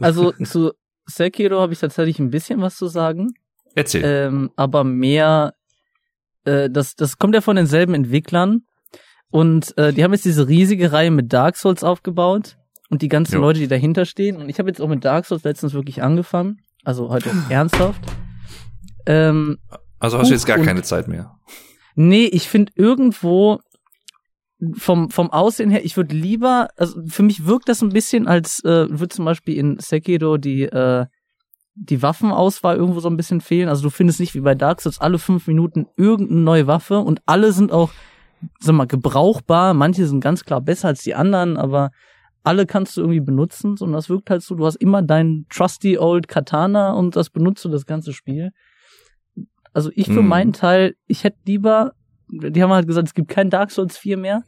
Also 0.00 0.32
zu 0.32 0.72
Sekiro 1.06 1.60
habe 1.60 1.72
ich 1.72 1.78
tatsächlich 1.80 2.18
ein 2.18 2.30
bisschen 2.30 2.60
was 2.60 2.76
zu 2.76 2.86
sagen. 2.86 3.34
Erzähl. 3.74 4.02
ähm, 4.04 4.50
aber 4.56 4.84
mehr, 4.84 5.54
äh, 6.44 6.68
das, 6.70 6.94
das 6.96 7.18
kommt 7.18 7.34
ja 7.34 7.40
von 7.40 7.56
denselben 7.56 7.94
Entwicklern 7.94 8.62
und 9.30 9.76
äh, 9.78 9.92
die 9.92 10.04
haben 10.04 10.12
jetzt 10.12 10.24
diese 10.24 10.48
riesige 10.48 10.92
Reihe 10.92 11.10
mit 11.10 11.32
Dark 11.32 11.56
Souls 11.56 11.82
aufgebaut 11.82 12.56
und 12.90 13.00
die 13.02 13.08
ganzen 13.08 13.36
Jo. 13.36 13.40
Leute, 13.40 13.60
die 13.60 13.68
dahinter 13.68 14.04
stehen. 14.04 14.36
Und 14.36 14.48
ich 14.50 14.58
habe 14.58 14.68
jetzt 14.68 14.80
auch 14.80 14.88
mit 14.88 15.04
Dark 15.04 15.24
Souls 15.24 15.44
letztens 15.44 15.72
wirklich 15.72 16.02
angefangen, 16.02 16.60
also 16.84 17.08
heute 17.08 17.30
ernsthaft. 17.48 18.00
Ähm, 19.06 19.58
Also 19.98 20.18
hast 20.18 20.28
du 20.28 20.34
jetzt 20.34 20.46
gar 20.46 20.58
keine 20.58 20.82
Zeit 20.82 21.08
mehr. 21.08 21.38
nee, 21.94 22.26
ich 22.26 22.48
finde 22.48 22.72
irgendwo 22.76 23.60
vom, 24.74 25.10
vom 25.10 25.30
Aussehen 25.30 25.70
her, 25.70 25.84
ich 25.84 25.96
würde 25.96 26.14
lieber, 26.14 26.68
also 26.76 27.00
für 27.08 27.22
mich 27.24 27.46
wirkt 27.46 27.68
das 27.68 27.82
ein 27.82 27.88
bisschen, 27.88 28.28
als 28.28 28.62
äh, 28.64 28.86
würde 28.90 29.08
zum 29.08 29.24
Beispiel 29.24 29.56
in 29.56 29.78
Sekiro 29.80 30.36
die, 30.36 30.62
äh, 30.62 31.06
die 31.74 32.02
Waffenauswahl 32.02 32.76
irgendwo 32.76 33.00
so 33.00 33.08
ein 33.08 33.16
bisschen 33.16 33.40
fehlen. 33.40 33.68
Also 33.68 33.82
du 33.82 33.90
findest 33.90 34.20
nicht 34.20 34.34
wie 34.34 34.40
bei 34.40 34.54
Dark 34.54 34.80
Souls 34.80 35.00
alle 35.00 35.18
fünf 35.18 35.46
Minuten 35.46 35.86
irgendeine 35.96 36.40
neue 36.40 36.66
Waffe 36.66 36.98
und 36.98 37.20
alle 37.26 37.52
sind 37.52 37.72
auch, 37.72 37.90
sag 38.60 38.74
mal, 38.74 38.86
gebrauchbar. 38.86 39.72
Manche 39.74 40.06
sind 40.06 40.20
ganz 40.20 40.44
klar 40.44 40.60
besser 40.60 40.88
als 40.88 41.02
die 41.02 41.14
anderen, 41.14 41.56
aber 41.56 41.90
alle 42.44 42.66
kannst 42.66 42.96
du 42.96 43.02
irgendwie 43.02 43.20
benutzen, 43.20 43.76
sondern 43.76 43.94
das 43.94 44.08
wirkt 44.10 44.28
halt 44.28 44.42
so, 44.42 44.54
du 44.54 44.66
hast 44.66 44.76
immer 44.76 45.00
deinen 45.02 45.46
trusty 45.48 45.96
old 45.98 46.28
Katana 46.28 46.92
und 46.92 47.16
das 47.16 47.30
benutzt 47.30 47.64
du 47.64 47.68
das 47.68 47.86
ganze 47.86 48.12
Spiel. 48.12 48.50
Also 49.72 49.90
ich 49.94 50.06
für 50.06 50.16
Hm. 50.16 50.28
meinen 50.28 50.52
Teil, 50.52 50.94
ich 51.06 51.24
hätte 51.24 51.38
lieber, 51.46 51.92
die 52.28 52.62
haben 52.62 52.72
halt 52.72 52.86
gesagt, 52.86 53.08
es 53.08 53.14
gibt 53.14 53.28
kein 53.28 53.48
Dark 53.48 53.70
Souls 53.70 53.96
4 53.96 54.16
mehr. 54.18 54.42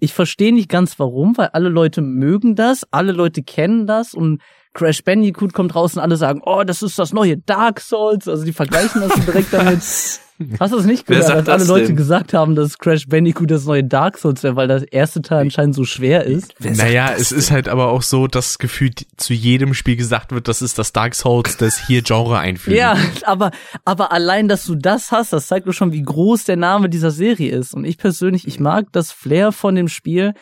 Ich 0.00 0.12
verstehe 0.12 0.52
nicht 0.52 0.68
ganz 0.68 0.98
warum, 0.98 1.36
weil 1.36 1.48
alle 1.48 1.68
Leute 1.68 2.02
mögen 2.02 2.56
das, 2.56 2.84
alle 2.90 3.12
Leute 3.12 3.42
kennen 3.42 3.86
das 3.86 4.14
und 4.14 4.42
Crash 4.74 5.04
Bandicoot 5.04 5.52
kommt 5.52 5.74
raus 5.74 5.94
und 5.94 6.00
alle 6.00 6.16
sagen, 6.16 6.42
oh, 6.44 6.64
das 6.64 6.82
ist 6.82 6.98
das 6.98 7.12
neue 7.12 7.38
Dark 7.38 7.80
Souls. 7.80 8.28
Also 8.28 8.44
die 8.44 8.52
vergleichen 8.52 9.00
das 9.00 9.14
direkt 9.24 9.52
damit. 9.52 9.80
Hast 10.58 10.72
du 10.72 10.78
es 10.78 10.84
nicht 10.84 11.06
gehört, 11.06 11.30
dass 11.30 11.48
alle 11.48 11.58
das 11.60 11.68
Leute 11.68 11.86
denn? 11.86 11.96
gesagt 11.96 12.34
haben, 12.34 12.56
dass 12.56 12.78
Crash 12.78 13.06
Bandicoot 13.06 13.52
das 13.52 13.66
neue 13.66 13.84
Dark 13.84 14.18
Souls 14.18 14.42
wäre, 14.42 14.56
weil 14.56 14.66
das 14.66 14.82
erste 14.82 15.22
Teil 15.22 15.42
anscheinend 15.42 15.76
so 15.76 15.84
schwer 15.84 16.24
ist? 16.24 16.56
Wer 16.58 16.74
Naja, 16.74 17.10
das 17.12 17.20
es 17.20 17.32
ist 17.32 17.50
halt 17.52 17.68
aber 17.68 17.86
auch 17.92 18.02
so, 18.02 18.26
dass 18.26 18.58
gefühlt 18.58 19.06
zu 19.16 19.32
jedem 19.32 19.74
Spiel 19.74 19.94
gesagt 19.94 20.32
wird, 20.32 20.48
das 20.48 20.60
ist 20.60 20.76
das 20.76 20.92
Dark 20.92 21.14
Souls, 21.14 21.56
das 21.56 21.86
hier 21.86 22.02
Genre 22.02 22.36
einfügt. 22.36 22.76
Ja, 22.76 22.96
aber, 23.22 23.52
aber 23.84 24.10
allein, 24.10 24.48
dass 24.48 24.64
du 24.64 24.74
das 24.74 25.12
hast, 25.12 25.32
das 25.32 25.46
zeigt 25.46 25.68
doch 25.68 25.72
schon, 25.72 25.92
wie 25.92 26.02
groß 26.02 26.42
der 26.42 26.56
Name 26.56 26.88
dieser 26.88 27.12
Serie 27.12 27.52
ist. 27.52 27.72
Und 27.72 27.84
ich 27.84 27.96
persönlich, 27.96 28.48
ich 28.48 28.58
mag 28.58 28.86
das 28.90 29.12
Flair 29.12 29.52
von 29.52 29.76
dem 29.76 29.86
Spiel. 29.86 30.34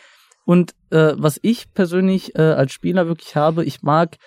Und 0.45 0.73
äh, 0.89 1.13
was 1.15 1.39
ich 1.41 1.73
persönlich 1.73 2.35
äh, 2.35 2.41
als 2.41 2.73
Spieler 2.73 3.07
wirklich 3.07 3.35
habe, 3.35 3.63
ich 3.63 3.81
mag 3.81 4.17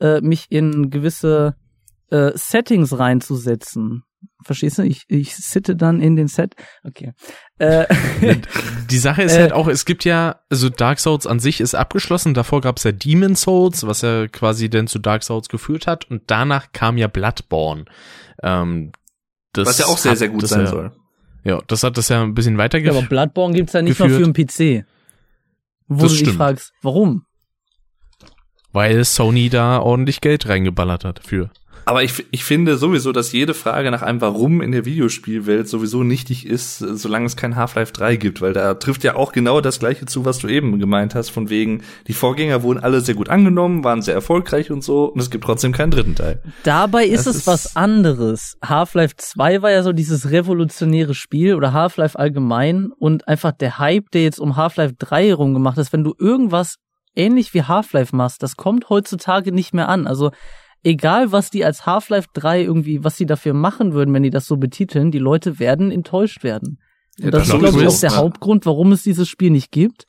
äh, 0.00 0.20
mich 0.20 0.46
in 0.50 0.90
gewisse 0.90 1.56
äh, 2.10 2.32
Settings 2.34 2.98
reinzusetzen. 2.98 4.04
Verstehst 4.42 4.78
du? 4.78 4.82
Ich, 4.82 5.04
ich 5.08 5.36
sitte 5.36 5.76
dann 5.76 6.00
in 6.00 6.16
den 6.16 6.28
Set. 6.28 6.54
Okay. 6.82 7.12
Äh, 7.58 7.86
Die 8.90 8.98
Sache 8.98 9.22
ist 9.22 9.32
Äh, 9.36 9.40
halt 9.40 9.52
auch, 9.52 9.68
es 9.68 9.84
gibt 9.84 10.04
ja, 10.04 10.40
also 10.50 10.68
Dark 10.68 11.00
Souls 11.00 11.26
an 11.26 11.40
sich 11.40 11.60
ist 11.60 11.74
abgeschlossen, 11.74 12.34
davor 12.34 12.60
gab 12.60 12.78
es 12.78 12.84
ja 12.84 12.92
Demon 12.92 13.36
Souls, 13.36 13.86
was 13.86 14.02
ja 14.02 14.26
quasi 14.28 14.70
dann 14.70 14.86
zu 14.86 14.98
Dark 14.98 15.22
Souls 15.22 15.48
geführt 15.48 15.86
hat 15.86 16.10
und 16.10 16.22
danach 16.26 16.72
kam 16.72 16.96
ja 16.96 17.06
Bloodborne. 17.06 17.84
Ähm, 18.42 18.92
das 19.52 19.68
Was 19.68 19.78
ja 19.78 19.86
auch 19.86 19.98
sehr, 19.98 20.16
sehr 20.16 20.28
gut 20.28 20.46
sein 20.46 20.60
ja, 20.60 20.66
soll. 20.66 20.92
Ja, 21.44 21.60
das 21.66 21.82
hat 21.82 21.96
das 21.96 22.08
ja 22.08 22.22
ein 22.22 22.34
bisschen 22.34 22.54
ja, 22.54 22.56
aber 22.56 22.64
weitergeführt. 22.64 23.08
Bloodborne 23.08 23.54
gibt's 23.54 23.72
ja 23.72 23.82
nicht 23.82 23.98
geführt. 23.98 24.18
für 24.18 24.24
einen 24.24 24.82
PC. 24.84 24.86
Wo 25.86 26.02
Das 26.02 26.12
du 26.12 26.18
dich 26.18 26.18
stimmt. 26.20 26.36
fragst, 26.38 26.72
warum? 26.82 27.24
weil 28.72 29.04
Sony 29.04 29.50
da 29.50 29.78
ordentlich 29.78 30.20
Geld 30.20 30.48
reingeballert 30.48 31.04
hat 31.04 31.20
für. 31.24 31.50
Aber 31.86 32.02
ich, 32.02 32.24
ich 32.30 32.44
finde 32.44 32.76
sowieso, 32.76 33.12
dass 33.12 33.32
jede 33.32 33.52
Frage 33.54 33.90
nach 33.90 34.02
einem 34.02 34.20
Warum 34.20 34.60
in 34.62 34.72
der 34.72 34.84
Videospielwelt 34.84 35.68
sowieso 35.68 36.02
nichtig 36.02 36.46
ist, 36.46 36.78
solange 36.78 37.26
es 37.26 37.36
kein 37.36 37.56
Half-Life 37.56 37.92
3 37.92 38.16
gibt, 38.16 38.40
weil 38.40 38.52
da 38.52 38.74
trifft 38.74 39.04
ja 39.04 39.16
auch 39.16 39.32
genau 39.32 39.60
das 39.60 39.78
gleiche 39.80 40.06
zu, 40.06 40.24
was 40.24 40.38
du 40.38 40.48
eben 40.48 40.78
gemeint 40.78 41.14
hast, 41.14 41.28
von 41.30 41.50
wegen, 41.50 41.82
die 42.06 42.12
Vorgänger 42.14 42.62
wurden 42.62 42.78
alle 42.80 43.00
sehr 43.00 43.14
gut 43.14 43.28
angenommen, 43.28 43.84
waren 43.84 44.02
sehr 44.02 44.14
erfolgreich 44.14 44.70
und 44.70 44.82
so, 44.82 45.04
und 45.06 45.20
es 45.20 45.30
gibt 45.30 45.44
trotzdem 45.44 45.72
keinen 45.72 45.90
dritten 45.90 46.14
Teil. 46.14 46.40
Dabei 46.62 47.04
ist 47.04 47.26
Das 47.26 47.34
es 47.34 47.36
ist- 47.42 47.46
was 47.46 47.76
anderes. 47.76 48.56
Half-Life 48.64 49.14
2 49.18 49.60
war 49.62 49.70
ja 49.70 49.82
so 49.82 49.92
dieses 49.92 50.30
revolutionäre 50.30 51.14
Spiel 51.14 51.54
oder 51.54 51.72
Half-Life 51.72 52.18
allgemein 52.18 52.90
und 52.98 53.28
einfach 53.28 53.52
der 53.52 53.78
Hype, 53.78 54.10
der 54.12 54.22
jetzt 54.22 54.40
um 54.40 54.56
Half-Life 54.56 54.94
3 54.98 55.26
herum 55.28 55.52
gemacht 55.54 55.78
ist, 55.78 55.92
wenn 55.92 56.04
du 56.04 56.14
irgendwas 56.18 56.76
ähnlich 57.14 57.52
wie 57.54 57.62
Half-Life 57.62 58.14
machst, 58.16 58.42
das 58.42 58.56
kommt 58.56 58.88
heutzutage 58.88 59.52
nicht 59.52 59.74
mehr 59.74 59.88
an. 59.88 60.06
Also 60.06 60.30
egal, 60.84 61.32
was 61.32 61.50
die 61.50 61.64
als 61.64 61.86
Half-Life 61.86 62.28
3 62.34 62.62
irgendwie, 62.62 63.02
was 63.02 63.16
sie 63.16 63.26
dafür 63.26 63.54
machen 63.54 63.92
würden, 63.92 64.14
wenn 64.14 64.22
die 64.22 64.30
das 64.30 64.46
so 64.46 64.56
betiteln, 64.56 65.10
die 65.10 65.18
Leute 65.18 65.58
werden 65.58 65.90
enttäuscht 65.90 66.44
werden. 66.44 66.78
Ja, 67.18 67.26
Und 67.26 67.34
das 67.34 67.48
das 67.48 67.54
ist, 67.54 67.60
glaube 67.60 67.82
ich, 67.82 67.88
auch 67.88 68.00
der 68.00 68.10
ja. 68.10 68.16
Hauptgrund, 68.16 68.66
warum 68.66 68.92
es 68.92 69.02
dieses 69.02 69.28
Spiel 69.28 69.50
nicht 69.50 69.72
gibt. 69.72 70.04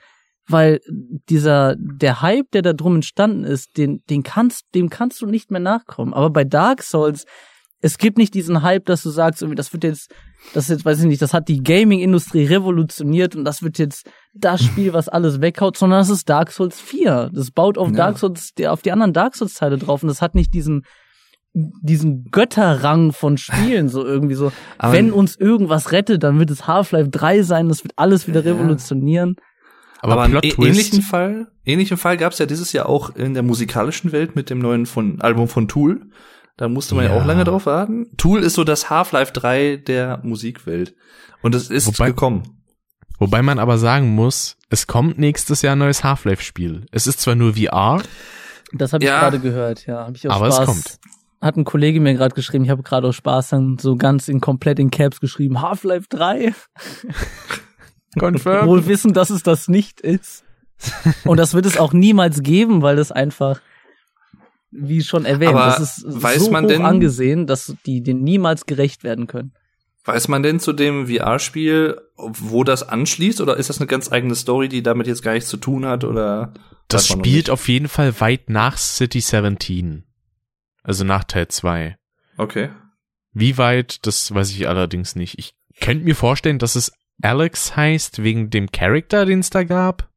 Weil 0.47 0.79
dieser, 1.27 1.75
der 1.75 2.21
Hype, 2.21 2.51
der 2.51 2.61
da 2.61 2.73
drum 2.73 2.95
entstanden 2.95 3.45
ist, 3.45 3.77
den, 3.77 4.03
den 4.11 4.21
kannst, 4.21 4.65
dem 4.75 4.91
kannst 4.91 5.19
du 5.21 5.25
nicht 5.25 5.49
mehr 5.49 5.59
nachkommen. 5.59 6.13
Aber 6.13 6.29
bei 6.29 6.43
Dark 6.43 6.83
Souls, 6.83 7.25
es 7.81 7.97
gibt 7.97 8.17
nicht 8.17 8.33
diesen 8.33 8.61
Hype, 8.63 8.85
dass 8.85 9.03
du 9.03 9.09
sagst, 9.09 9.41
irgendwie, 9.41 9.55
das 9.55 9.71
wird 9.73 9.83
jetzt, 9.83 10.11
das 10.53 10.65
ist 10.65 10.69
jetzt, 10.69 10.85
weiß 10.85 10.99
ich 11.01 11.05
nicht, 11.05 11.21
das 11.21 11.33
hat 11.33 11.47
die 11.47 11.61
Gaming-Industrie 11.61 12.45
revolutioniert 12.45 13.35
und 13.35 13.45
das 13.45 13.61
wird 13.61 13.77
jetzt 13.77 14.09
das 14.33 14.63
Spiel, 14.63 14.93
was 14.93 15.07
alles 15.09 15.41
weghaut, 15.41 15.77
sondern 15.77 15.99
das 15.99 16.09
ist 16.09 16.27
Dark 16.29 16.51
Souls 16.51 16.79
4. 16.79 17.29
Das 17.33 17.51
baut 17.51 17.77
auf 17.77 17.89
Ja. 17.89 17.95
Dark 17.95 18.17
Souls, 18.17 18.53
der- 18.57 18.73
auf 18.73 18.81
die 18.81 18.91
anderen 18.91 19.13
Dark 19.13 19.35
Souls-Teile 19.35 19.77
drauf 19.77 20.01
und 20.03 20.07
das 20.09 20.21
hat 20.21 20.33
nicht 20.35 20.53
diesen, 20.53 20.83
diesen 21.53 22.25
Götterrang 22.31 23.11
von 23.13 23.37
Spielen, 23.37 23.87
so 23.87 24.05
irgendwie 24.05 24.35
so. 24.35 24.51
Aber- 24.77 24.93
wenn 24.93 25.11
uns 25.11 25.35
irgendwas 25.35 25.91
rettet, 25.91 26.23
dann 26.23 26.39
wird 26.39 26.49
es 26.51 26.67
Half-Life 26.67 27.09
3 27.09 27.43
sein, 27.43 27.69
das 27.69 27.83
wird 27.83 27.93
alles 27.97 28.27
wieder 28.27 28.43
Ja. 28.43 28.53
revolutionieren. 28.53 29.35
Aber, 30.01 30.13
Aber, 30.13 30.23
einen 30.23 30.39
ähnlichen 30.43 31.01
Fall, 31.01 31.47
ähnlichen 31.65 31.97
Fall 31.97 32.17
gab 32.17 32.33
es 32.33 32.39
ja 32.39 32.45
dieses 32.45 32.73
Jahr 32.73 32.87
auch 32.87 33.15
in 33.15 33.33
der 33.33 33.41
musikalischen 33.43 34.11
Welt 34.11 34.35
mit 34.35 34.49
dem 34.49 34.59
neuen 34.59 34.85
von, 34.85 35.19
Album 35.21 35.47
von 35.47 35.67
Tool. 35.67 36.01
Da 36.57 36.69
musste 36.69 36.95
man 36.95 37.05
ja. 37.05 37.13
Ja. 37.13 37.21
auch 37.21 37.25
lange 37.25 37.43
drauf 37.43 37.65
warten. 37.65 38.07
Tool 38.17 38.41
ist 38.41 38.53
so 38.53 38.63
das 38.63 38.89
Half-Life 38.89 39.33
3 39.33 39.77
der 39.77 40.19
Musikwelt. 40.23 40.95
Und 41.41 41.53
es 41.53 41.69
ist 41.69 41.87
Wobei- 41.87 42.07
gekommen. 42.07 42.61
wobei 43.19 43.41
man 43.41 43.59
aber 43.59 43.77
sagen 43.77 44.15
muss, 44.15 44.57
es 44.69 44.87
kommt 44.87 45.17
nächstes 45.19 45.61
Jahr 45.61 45.75
ein 45.75 45.79
neues 45.79 46.03
Half-Life-Spiel. 46.03 46.85
Es 46.91 47.07
ist 47.07 47.19
zwar 47.21 47.35
nur 47.35 47.53
VR, 47.55 48.01
Das 48.73 48.93
habe 48.93 49.03
ich 49.03 49.09
Ja. 49.09 49.19
gerade 49.19 49.39
gehört, 49.39 49.85
ja. 49.85 50.05
Hab 50.07 50.15
ich 50.15 50.27
aus 50.27 50.35
Aber 50.35 50.47
es 50.47 50.55
Spaß. 50.55 50.65
kommt. 50.65 50.99
Hat 51.41 51.55
ein 51.57 51.65
Kollege 51.65 51.99
mir 51.99 52.13
gerade 52.15 52.33
geschrieben, 52.33 52.63
ich 52.63 52.71
habe 52.71 52.81
gerade 52.83 53.07
aus 53.07 53.15
Spaß 53.15 53.49
dann 53.49 53.77
so 53.77 53.95
ganz 53.97 54.27
in 54.27 54.41
komplett 54.41 54.79
in 54.79 54.89
Caps 54.89 55.19
geschrieben, 55.19 55.61
Half-Life 55.61 56.07
3. 56.09 56.53
confirmed. 58.17 58.67
Wohl 58.67 58.87
wissen, 58.87 59.13
dass 59.13 59.29
es 59.29 59.43
das 59.43 59.67
nicht 59.67 60.01
ist. 60.01 60.43
Und 61.25 61.37
das 61.37 61.53
wird 61.53 61.65
es 61.65 61.77
auch 61.77 61.93
niemals 61.93 62.41
geben, 62.41 62.81
weil 62.81 62.95
das 62.95 63.11
einfach, 63.11 63.61
wie 64.77 65.01
schon 65.03 65.25
erwähnt, 65.25 65.53
Aber 65.55 65.65
das 65.77 65.79
ist 65.99 66.03
weiß 66.07 66.45
so 66.45 66.51
man 66.51 66.65
hoch 66.65 66.69
denn- 66.69 66.81
angesehen, 66.85 67.47
dass 67.47 67.75
die 67.85 68.01
den 68.01 68.23
niemals 68.23 68.65
gerecht 68.65 69.03
werden 69.03 69.27
können. 69.27 69.53
Weiß 70.03 70.27
man 70.27 70.43
denn 70.43 70.59
zu 70.59 70.71
dem 70.73 71.07
VR-Spiel, 71.07 71.99
wo 72.17 72.63
das 72.63 72.83
anschließt, 72.87 73.41
oder 73.41 73.57
ist 73.57 73.69
das 73.69 73.79
eine 73.79 73.87
ganz 73.87 74.11
eigene 74.11 74.35
Story, 74.35 74.69
die 74.69 74.83
damit 74.83 75.07
jetzt 75.07 75.23
gar 75.23 75.33
nichts 75.33 75.49
zu 75.49 75.57
tun 75.57 75.85
hat, 75.85 76.03
oder? 76.03 76.53
Das 76.87 77.07
spielt 77.07 77.49
auf 77.49 77.67
jeden 77.67 77.87
Fall 77.87 78.19
weit 78.21 78.49
nach 78.49 78.77
City 78.77 79.19
17. 79.21 80.03
Also 80.83 81.03
nach 81.03 81.23
Teil 81.23 81.47
2. 81.47 81.97
Okay. 82.37 82.69
Wie 83.33 83.57
weit, 83.57 84.05
das 84.05 84.31
weiß 84.33 84.51
ich 84.51 84.67
allerdings 84.67 85.15
nicht. 85.15 85.39
Ich 85.39 85.55
könnte 85.81 86.05
mir 86.05 86.15
vorstellen, 86.15 86.59
dass 86.59 86.75
es 86.75 86.91
Alex 87.23 87.75
heißt, 87.75 88.21
wegen 88.21 88.49
dem 88.51 88.71
Charakter, 88.71 89.25
den 89.25 89.39
es 89.39 89.49
da 89.49 89.63
gab, 89.63 90.09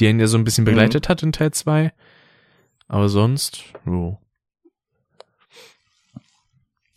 der 0.00 0.10
ihn 0.10 0.18
ja 0.20 0.26
so 0.28 0.38
ein 0.38 0.44
bisschen 0.44 0.62
Mhm. 0.64 0.66
begleitet 0.68 1.08
hat 1.10 1.22
in 1.22 1.32
Teil 1.32 1.50
2. 1.52 1.92
Aber 2.88 3.08
sonst, 3.08 3.64
jo. 3.84 4.18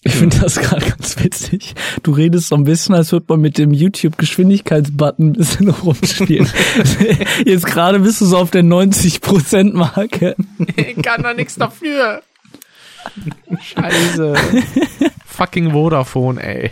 Ich 0.03 0.13
finde 0.13 0.39
das 0.39 0.55
gerade 0.55 0.85
ganz 0.89 1.21
witzig. 1.21 1.75
Du 2.03 2.11
redest 2.13 2.47
so 2.47 2.55
ein 2.55 2.63
bisschen, 2.63 2.95
als 2.95 3.11
würde 3.11 3.25
man 3.29 3.41
mit 3.41 3.57
dem 3.57 3.73
YouTube-Geschwindigkeitsbutton 3.73 5.27
ein 5.29 5.33
bisschen 5.33 5.69
rumspielen. 5.83 6.49
Jetzt 7.45 7.65
gerade 7.65 7.99
bist 7.99 8.21
du 8.21 8.25
so 8.25 8.37
auf 8.37 8.49
der 8.49 8.63
90%-Marke. 8.63 10.35
Ich 10.77 11.01
kann 11.01 11.23
da 11.23 11.33
nichts 11.33 11.55
dafür. 11.55 12.21
Scheiße. 13.61 14.35
Fucking 15.25 15.71
Vodafone, 15.71 16.41
ey. 16.41 16.71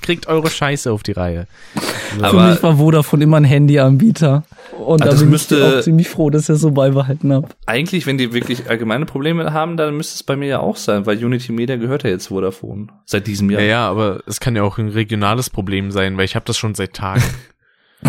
Kriegt 0.00 0.26
eure 0.26 0.48
Scheiße 0.50 0.90
auf 0.92 1.02
die 1.02 1.12
Reihe. 1.12 1.46
Für 2.18 2.24
Aber 2.24 2.48
mich 2.50 2.62
war 2.62 2.76
Vodafone 2.78 3.24
immer 3.24 3.36
ein 3.36 3.44
Handyanbieter. 3.44 4.44
Und 4.78 5.02
Ah, 5.02 5.06
da 5.06 5.14
bin 5.14 5.28
müsste- 5.30 5.56
ich 5.58 5.62
auch 5.64 5.80
ziemlich 5.80 6.08
froh, 6.08 6.30
dass 6.30 6.42
ich 6.42 6.46
das 6.48 6.60
so 6.60 6.70
beibehalten 6.70 7.32
habe. 7.32 7.48
eigentlich, 7.66 8.06
wenn 8.06 8.16
die 8.16 8.32
wirklich 8.32 8.70
allgemeine 8.70 9.04
Probleme 9.06 9.52
haben, 9.52 9.76
dann 9.76 9.96
müsste 9.96 10.14
es 10.14 10.22
bei 10.22 10.36
mir 10.36 10.48
ja 10.48 10.60
auch 10.60 10.76
sein, 10.76 11.04
weil 11.06 11.22
Unity 11.22 11.52
Media 11.52 11.76
gehört 11.76 12.04
ja 12.04 12.10
jetzt 12.10 12.28
Vodafone. 12.28 12.86
Seit 13.04 13.26
diesem 13.26 13.50
Jahr. 13.50 13.60
Ja, 13.60 13.66
ja, 13.66 13.88
aber 13.90 14.22
es 14.26 14.40
kann 14.40 14.56
ja 14.56 14.62
auch 14.62 14.78
ein 14.78 14.88
regionales 14.88 15.50
Problem 15.50 15.90
sein, 15.90 16.16
weil 16.16 16.24
ich 16.24 16.34
habe 16.36 16.46
das 16.46 16.56
schon 16.56 16.74
seit 16.74 16.94
Tagen. 16.94 17.22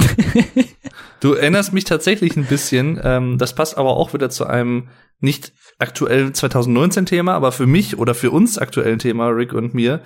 Du 1.22 1.34
erinnerst 1.34 1.74
mich 1.74 1.84
tatsächlich 1.84 2.38
ein 2.38 2.45
bisschen, 2.45 2.98
ähm, 3.03 3.38
das 3.38 3.53
passt 3.53 3.78
aber 3.78 3.98
auch 3.98 4.14
wieder 4.14 4.30
zu 4.30 4.45
einem 4.48 4.88
nicht 5.20 5.52
aktuellen 5.78 6.32
2019-Thema, 6.32 7.34
aber 7.34 7.52
für 7.52 7.68
mich 7.68 7.98
oder 7.98 8.16
für 8.16 8.32
uns 8.32 8.57
aktuellen 8.57 8.99
Thema, 8.99 9.28
Rick 9.28 9.52
und 9.53 9.74
mir. 9.74 9.99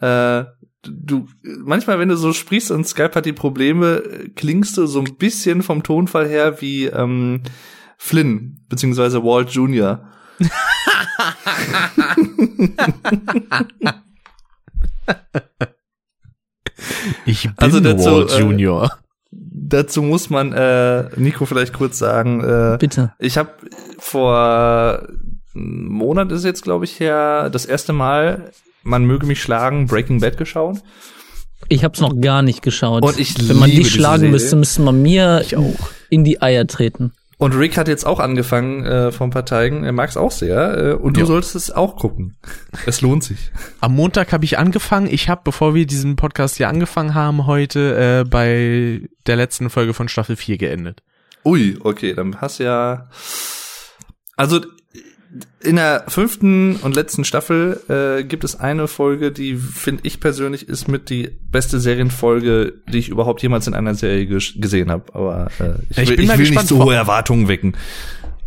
Äh, 0.00 0.44
du, 0.86 1.26
manchmal, 1.42 1.98
wenn 1.98 2.08
du 2.08 2.16
so 2.16 2.32
sprichst 2.32 2.70
und 2.70 2.86
Skype 2.86 3.12
hat 3.14 3.26
die 3.26 3.32
Probleme, 3.32 4.02
klingst 4.36 4.76
du 4.76 4.86
so 4.86 5.00
ein 5.00 5.16
bisschen 5.16 5.62
vom 5.62 5.82
Tonfall 5.82 6.28
her 6.28 6.60
wie 6.60 6.86
ähm, 6.86 7.42
Flynn, 7.98 8.64
beziehungsweise 8.68 9.22
Walt 9.22 9.50
Jr. 9.50 10.04
Ich 17.26 17.44
bin 17.44 17.54
Also 17.56 17.80
dazu, 17.80 18.04
Walt 18.04 18.32
äh, 18.32 18.40
Junior. 18.40 18.98
Dazu 19.30 20.02
muss 20.02 20.30
man 20.30 20.52
äh, 20.52 21.08
Nico 21.16 21.46
vielleicht 21.46 21.72
kurz 21.72 21.98
sagen, 21.98 22.40
äh, 22.42 22.76
Bitte. 22.78 23.12
Ich 23.18 23.38
habe 23.38 23.50
vor 23.98 25.06
einem 25.54 25.88
Monat 25.88 26.32
ist 26.32 26.44
jetzt, 26.44 26.62
glaube 26.62 26.84
ich, 26.84 27.00
her, 27.00 27.50
das 27.50 27.64
erste 27.64 27.92
Mal, 27.92 28.52
man 28.84 29.04
möge 29.04 29.26
mich 29.26 29.42
schlagen, 29.42 29.86
Breaking 29.86 30.20
Bad 30.20 30.36
geschaut. 30.36 30.78
Ich 31.68 31.82
habe 31.82 31.94
es 31.94 32.00
noch 32.00 32.20
gar 32.20 32.42
nicht 32.42 32.62
geschaut. 32.62 33.02
Und 33.02 33.18
ich 33.18 33.48
Wenn 33.48 33.58
man 33.58 33.70
diese 33.70 33.90
schlagen 33.90 34.20
Serie. 34.20 34.32
müsste, 34.32 34.56
müsste 34.56 34.82
man 34.82 35.00
mir 35.02 35.44
in 36.10 36.22
die 36.24 36.40
Eier 36.42 36.66
treten. 36.66 37.12
Und 37.36 37.52
Rick 37.54 37.76
hat 37.76 37.88
jetzt 37.88 38.06
auch 38.06 38.20
angefangen 38.20 38.84
äh, 38.84 39.10
vor 39.10 39.26
ein 39.26 39.30
paar 39.30 39.44
Tagen. 39.44 39.82
Er 39.82 39.92
mag 39.92 40.08
es 40.08 40.16
auch 40.16 40.30
sehr. 40.30 40.76
Äh, 40.78 40.92
und 40.94 41.16
du 41.16 41.20
Ja. 41.20 41.26
solltest 41.26 41.56
es 41.56 41.70
auch 41.70 41.96
gucken. 41.96 42.36
Es 42.86 43.00
lohnt 43.00 43.24
sich. 43.24 43.50
Am 43.80 43.94
Montag 43.94 44.32
habe 44.32 44.44
ich 44.44 44.56
angefangen. 44.56 45.08
Ich 45.10 45.28
habe, 45.28 45.40
bevor 45.44 45.74
wir 45.74 45.84
diesen 45.86 46.14
Podcast 46.16 46.56
hier 46.56 46.68
angefangen 46.68 47.14
haben, 47.14 47.46
heute 47.46 48.22
äh, 48.24 48.28
bei 48.28 49.08
der 49.26 49.36
letzten 49.36 49.68
Folge 49.68 49.94
von 49.94 50.08
Staffel 50.08 50.36
4 50.36 50.58
geendet. 50.58 51.02
Ui, 51.44 51.76
okay, 51.82 52.14
dann 52.14 52.40
hast 52.40 52.60
du 52.60 52.64
ja. 52.64 53.08
Also 54.36 54.60
in 55.60 55.76
der 55.76 56.04
fünften 56.08 56.76
und 56.76 56.94
letzten 56.94 57.24
Staffel 57.24 57.80
äh, 57.88 58.24
gibt 58.24 58.44
es 58.44 58.58
eine 58.60 58.86
Folge, 58.86 59.32
die 59.32 59.56
finde 59.56 60.02
ich 60.04 60.20
persönlich 60.20 60.68
ist 60.68 60.86
mit 60.86 61.10
die 61.10 61.30
beste 61.50 61.80
Serienfolge, 61.80 62.74
die 62.88 62.98
ich 62.98 63.08
überhaupt 63.08 63.42
jemals 63.42 63.66
in 63.66 63.74
einer 63.74 63.94
Serie 63.94 64.26
ges 64.26 64.52
gesehen 64.56 64.90
habe. 64.90 65.12
Aber 65.14 65.48
äh, 65.58 65.72
ich, 65.90 65.98
Ich 65.98 66.08
will, 66.10 66.16
bin 66.16 66.22
ich 66.24 66.28
mal 66.28 66.38
will 66.38 66.44
gespannt, 66.46 66.64
nicht 66.64 66.68
so 66.68 66.76
vor- 66.76 66.86
hohe 66.86 66.94
Erwartungen 66.94 67.48
wecken. 67.48 67.76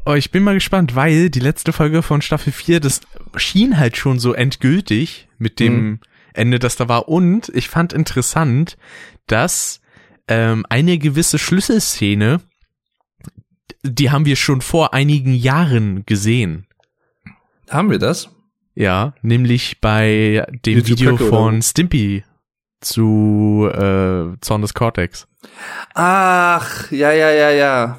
Oh, 0.06 0.14
ich 0.14 0.32
bin 0.32 0.44
mal 0.44 0.54
gespannt, 0.54 0.96
weil 0.96 1.30
die 1.30 1.42
letzte 1.42 1.74
Folge 1.74 2.02
von 2.02 2.22
Staffel 2.22 2.54
4, 2.54 2.80
das 2.80 3.02
schien 3.36 3.78
halt 3.78 3.98
schon 3.98 4.20
so 4.20 4.32
endgültig 4.34 5.28
mit 5.38 5.60
dem 5.60 6.00
Ende, 6.34 6.60
das 6.60 6.78
da 6.78 6.88
war. 6.88 7.10
Und 7.10 7.50
ich 7.54 7.68
fand 7.68 7.92
interessant, 7.92 8.78
dass 9.26 9.82
ähm, 10.30 10.66
eine 10.70 10.98
gewisse 10.98 11.38
Schlüsselszene, 11.40 12.40
die 13.84 14.10
haben 14.10 14.26
wir 14.26 14.38
schon 14.38 14.62
vor 14.62 14.94
einigen 14.94 15.34
Jahren 15.34 16.06
gesehen. 16.06 16.67
Haben 17.70 17.90
wir 17.90 18.00
das? 18.00 18.30
Ja, 18.76 19.14
nämlich 19.22 19.82
bei 19.82 20.46
dem 20.66 20.78
YouTube 20.78 21.00
Video 21.00 21.14
oder 21.14 21.26
von? 21.26 21.62
Stimpy 21.62 22.24
zu 22.80 23.70
äh, 23.74 24.40
Zorn 24.42 24.62
des 24.62 24.74
Cortex. 24.74 25.28
Ach, 25.96 26.92
ja, 26.92 27.12
ja, 27.12 27.30
ja, 27.32 27.50
ja. 27.50 27.98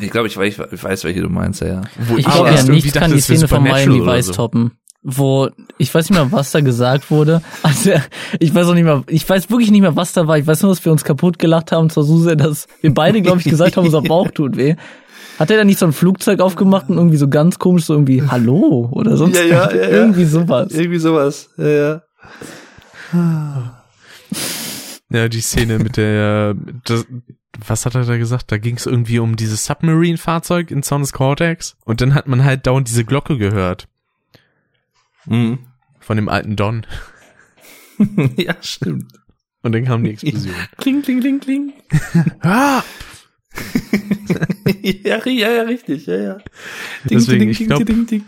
Ich 0.00 0.10
glaube, 0.10 0.28
ich 0.28 0.36
weiß, 0.36 0.60
ich 0.72 0.84
weiß, 0.84 1.04
welche 1.04 1.22
du 1.22 1.28
meinst, 1.28 1.60
ja, 1.60 1.68
ja. 1.68 1.82
Wo 1.96 2.16
Ich 2.16 2.24
glaube 2.24 2.50
ja, 2.50 2.62
nichts 2.64 2.92
kann 2.92 3.12
die 3.12 3.20
Szene 3.20 3.48
von 3.48 3.62
Miami 3.62 4.04
Vice 4.04 4.26
so. 4.26 4.32
toppen. 4.32 4.72
Wo, 5.02 5.48
ich 5.78 5.94
weiß 5.94 6.10
nicht 6.10 6.18
mehr, 6.18 6.32
was 6.32 6.50
da 6.50 6.60
gesagt 6.60 7.10
wurde. 7.10 7.40
Also, 7.62 7.92
ich 8.40 8.54
weiß 8.54 8.66
auch 8.66 8.74
nicht 8.74 8.84
mehr, 8.84 9.04
ich 9.06 9.28
weiß 9.28 9.48
wirklich 9.50 9.70
nicht 9.70 9.80
mehr, 9.80 9.96
was 9.96 10.12
da 10.12 10.26
war. 10.26 10.38
Ich 10.38 10.46
weiß 10.46 10.62
nur, 10.62 10.72
dass 10.72 10.84
wir 10.84 10.92
uns 10.92 11.04
kaputt 11.04 11.38
gelacht 11.38 11.72
haben. 11.72 11.88
Zwar 11.88 12.04
so 12.04 12.18
sehr, 12.18 12.36
dass 12.36 12.66
wir 12.80 12.92
beide, 12.92 13.22
glaube 13.22 13.38
ich, 13.38 13.44
gesagt 13.44 13.76
haben, 13.76 13.86
unser 13.86 14.02
Bauch 14.02 14.30
tut 14.30 14.56
weh. 14.56 14.74
Hat 15.38 15.50
er 15.50 15.56
da 15.58 15.64
nicht 15.64 15.78
so 15.78 15.86
ein 15.86 15.92
Flugzeug 15.92 16.40
aufgemacht 16.40 16.88
und 16.88 16.96
irgendwie 16.96 17.16
so 17.16 17.28
ganz 17.28 17.58
komisch 17.58 17.84
so 17.84 17.94
irgendwie 17.94 18.22
Hallo 18.22 18.88
oder 18.92 19.16
sonst 19.16 19.36
Ja, 19.38 19.44
ja, 19.44 19.70
ja, 19.70 19.76
ja. 19.82 19.88
irgendwie 19.88 20.24
sowas. 20.24 20.72
Irgendwie 20.72 20.98
sowas. 20.98 21.50
Ja, 21.56 21.68
ja. 21.68 22.02
Ja, 25.10 25.28
die 25.28 25.40
Szene 25.40 25.78
mit 25.78 25.96
der, 25.96 26.54
das, 26.84 27.06
was 27.66 27.86
hat 27.86 27.94
er 27.94 28.04
da 28.04 28.18
gesagt? 28.18 28.52
Da 28.52 28.58
ging 28.58 28.76
es 28.76 28.86
irgendwie 28.86 29.20
um 29.20 29.36
dieses 29.36 29.64
Submarine-Fahrzeug 29.64 30.70
in 30.70 30.82
des 30.82 31.12
Cortex. 31.12 31.76
Und 31.84 32.00
dann 32.00 32.14
hat 32.14 32.26
man 32.26 32.44
halt 32.44 32.66
dauernd 32.66 32.88
diese 32.88 33.04
Glocke 33.04 33.38
gehört. 33.38 33.88
Mhm. 35.26 35.60
Von 36.00 36.16
dem 36.16 36.28
alten 36.28 36.56
Don. 36.56 36.84
ja, 38.36 38.54
stimmt. 38.60 39.12
Und 39.62 39.72
dann 39.72 39.84
kam 39.84 40.04
die 40.04 40.10
Explosion. 40.14 40.54
Kling, 40.78 41.02
kling, 41.02 41.20
kling, 41.20 41.40
kling. 41.40 41.72
ah! 42.40 42.82
ja, 44.82 45.24
ja, 45.26 45.50
ja, 45.50 45.62
richtig, 45.62 46.06
ja, 46.06 46.16
ja. 46.16 46.38
Deswegen, 47.04 47.50
ich 47.50 47.58
glaub- 47.66 47.84
ding, 47.84 48.06
ding. 48.06 48.24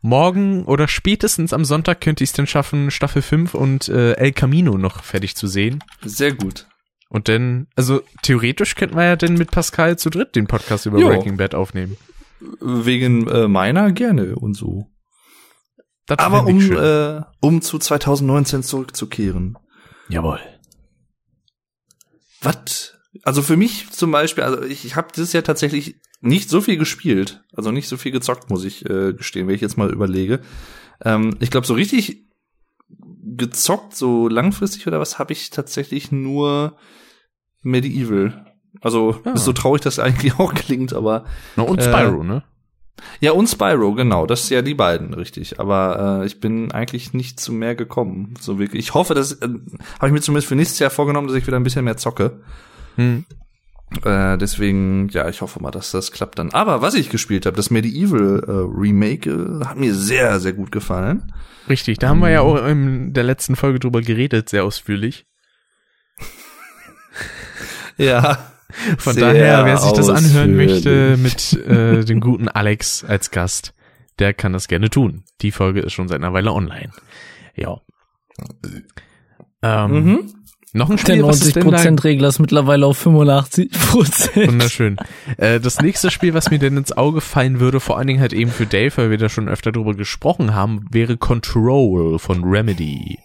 Morgen 0.00 0.66
oder 0.66 0.86
spätestens 0.86 1.54
am 1.54 1.64
Sonntag 1.64 2.02
könnte 2.02 2.24
ich 2.24 2.30
es 2.30 2.34
dann 2.34 2.46
schaffen, 2.46 2.90
Staffel 2.90 3.22
5 3.22 3.54
und 3.54 3.88
äh, 3.88 4.12
El 4.12 4.32
Camino 4.32 4.76
noch 4.76 5.02
fertig 5.02 5.34
zu 5.34 5.46
sehen. 5.46 5.82
Sehr 6.04 6.34
gut. 6.34 6.66
Und 7.08 7.28
dann, 7.28 7.68
also 7.74 8.02
theoretisch 8.22 8.74
könnten 8.74 8.96
wir 8.96 9.04
ja 9.04 9.16
dann 9.16 9.34
mit 9.34 9.50
Pascal 9.50 9.98
zu 9.98 10.10
dritt 10.10 10.36
den 10.36 10.46
Podcast 10.46 10.84
über 10.84 10.98
Jo. 10.98 11.08
Breaking 11.08 11.38
Bad 11.38 11.54
aufnehmen. 11.54 11.96
Wegen 12.60 13.28
äh, 13.28 13.48
meiner 13.48 13.92
gerne 13.92 14.36
und 14.36 14.54
so. 14.54 14.90
Das 16.06 16.18
Aber 16.18 16.44
um, 16.46 16.60
schön. 16.60 16.76
äh, 16.76 17.22
um 17.40 17.62
zu 17.62 17.78
2019 17.78 18.62
zurückzukehren. 18.62 19.56
Jawohl. 20.10 20.40
Was? 22.42 22.93
Also 23.22 23.42
für 23.42 23.56
mich 23.56 23.90
zum 23.90 24.10
Beispiel, 24.10 24.44
also 24.44 24.62
ich, 24.62 24.84
ich 24.84 24.96
habe 24.96 25.08
dieses 25.14 25.32
Jahr 25.32 25.44
tatsächlich 25.44 25.96
nicht 26.20 26.48
so 26.50 26.60
viel 26.60 26.76
gespielt, 26.76 27.44
also 27.54 27.70
nicht 27.70 27.88
so 27.88 27.96
viel 27.96 28.12
gezockt, 28.12 28.50
muss 28.50 28.64
ich 28.64 28.88
äh, 28.88 29.12
gestehen, 29.12 29.46
wenn 29.46 29.54
ich 29.54 29.60
jetzt 29.60 29.76
mal 29.78 29.90
überlege. 29.92 30.40
Ähm, 31.04 31.36
ich 31.40 31.50
glaube, 31.50 31.66
so 31.66 31.74
richtig 31.74 32.24
gezockt, 32.88 33.94
so 33.96 34.28
langfristig 34.28 34.86
oder 34.86 35.00
was, 35.00 35.18
habe 35.18 35.32
ich 35.32 35.50
tatsächlich 35.50 36.12
nur 36.12 36.76
Medieval. 37.62 38.46
Also 38.80 39.20
Ah. 39.24 39.32
ist 39.32 39.44
so 39.44 39.52
traurig 39.52 39.82
das 39.82 39.98
eigentlich 39.98 40.34
auch 40.38 40.54
klingt, 40.54 40.92
aber 40.92 41.24
Na, 41.56 41.62
und 41.64 41.78
Äh, 41.78 41.82
Spyro, 41.84 42.24
ne? 42.24 42.42
ja 43.20 43.32
und 43.32 43.48
Spyro, 43.48 43.94
genau, 43.94 44.26
das 44.26 44.44
ist 44.44 44.50
ja 44.50 44.62
die 44.62 44.74
beiden, 44.74 45.14
richtig. 45.14 45.60
Aber 45.60 46.20
äh, 46.22 46.26
ich 46.26 46.40
bin 46.40 46.72
eigentlich 46.72 47.12
nicht 47.12 47.38
zu 47.40 47.52
mehr 47.52 47.74
gekommen, 47.74 48.34
so 48.40 48.58
wirklich. 48.58 48.80
Ich 48.80 48.94
hoffe, 48.94 49.14
dass 49.14 49.32
äh, 49.32 49.48
habe 49.98 50.06
ich 50.08 50.12
mir 50.12 50.20
zumindest 50.20 50.48
für 50.48 50.56
nächstes 50.56 50.78
Jahr 50.78 50.90
vorgenommen, 50.90 51.28
dass 51.28 51.36
ich 51.36 51.46
wieder 51.46 51.56
ein 51.56 51.64
bisschen 51.64 51.84
mehr 51.84 51.96
zocke. 51.96 52.40
Hm. 52.96 53.24
Äh, 54.04 54.38
deswegen, 54.38 55.08
ja, 55.10 55.28
ich 55.28 55.40
hoffe 55.40 55.60
mal, 55.62 55.70
dass 55.70 55.92
das 55.92 56.10
klappt 56.10 56.38
dann. 56.38 56.50
Aber 56.52 56.82
was 56.82 56.94
ich 56.94 57.10
gespielt 57.10 57.46
habe, 57.46 57.56
das 57.56 57.70
Medieval 57.70 58.42
äh, 58.46 58.50
Remake, 58.80 59.30
äh, 59.30 59.64
hat 59.64 59.76
mir 59.76 59.94
sehr, 59.94 60.40
sehr 60.40 60.52
gut 60.52 60.72
gefallen. 60.72 61.32
Richtig, 61.68 61.98
da 61.98 62.08
haben 62.08 62.20
wir 62.20 62.30
ja 62.30 62.40
auch 62.40 62.56
in 62.66 63.12
der 63.12 63.24
letzten 63.24 63.56
Folge 63.56 63.78
drüber 63.78 64.00
geredet, 64.02 64.48
sehr 64.48 64.64
ausführlich. 64.64 65.26
Ja. 67.96 68.50
Von 68.98 69.14
daher, 69.16 69.64
wer 69.64 69.76
sich 69.76 69.92
das 69.92 70.08
anhören 70.08 70.56
möchte 70.56 71.16
mit 71.16 71.52
äh, 71.52 72.04
dem 72.04 72.18
guten 72.20 72.48
Alex 72.48 73.04
als 73.04 73.30
Gast, 73.30 73.72
der 74.18 74.34
kann 74.34 74.52
das 74.52 74.66
gerne 74.66 74.90
tun. 74.90 75.22
Die 75.42 75.52
Folge 75.52 75.80
ist 75.80 75.92
schon 75.92 76.08
seit 76.08 76.18
einer 76.18 76.32
Weile 76.32 76.50
online. 76.52 76.90
Ja. 77.54 77.80
Ähm, 79.62 79.92
Mhm. 79.92 80.34
Noch 80.76 80.90
ein 80.90 80.96
Der 80.96 81.12
Spiel, 81.12 81.22
was 81.22 81.40
ist 81.40 81.54
denn 81.54 81.70
da 81.70 81.76
90% 81.76 82.02
Regler 82.02 82.28
ist 82.28 82.40
mittlerweile 82.40 82.86
auf 82.86 83.06
85%. 83.06 84.48
Wunderschön. 84.48 84.96
Äh, 85.36 85.60
das 85.60 85.80
nächste 85.80 86.10
Spiel, 86.10 86.34
was 86.34 86.50
mir 86.50 86.58
denn 86.58 86.76
ins 86.76 86.90
Auge 86.90 87.20
fallen 87.20 87.60
würde, 87.60 87.78
vor 87.78 87.96
allen 87.96 88.08
Dingen 88.08 88.20
halt 88.20 88.32
eben 88.32 88.50
für 88.50 88.66
Dave, 88.66 88.96
weil 88.96 89.10
wir 89.10 89.18
da 89.18 89.28
schon 89.28 89.48
öfter 89.48 89.70
drüber 89.70 89.94
gesprochen 89.94 90.52
haben, 90.52 90.84
wäre 90.90 91.16
Control 91.16 92.18
von 92.18 92.42
Remedy. 92.42 93.20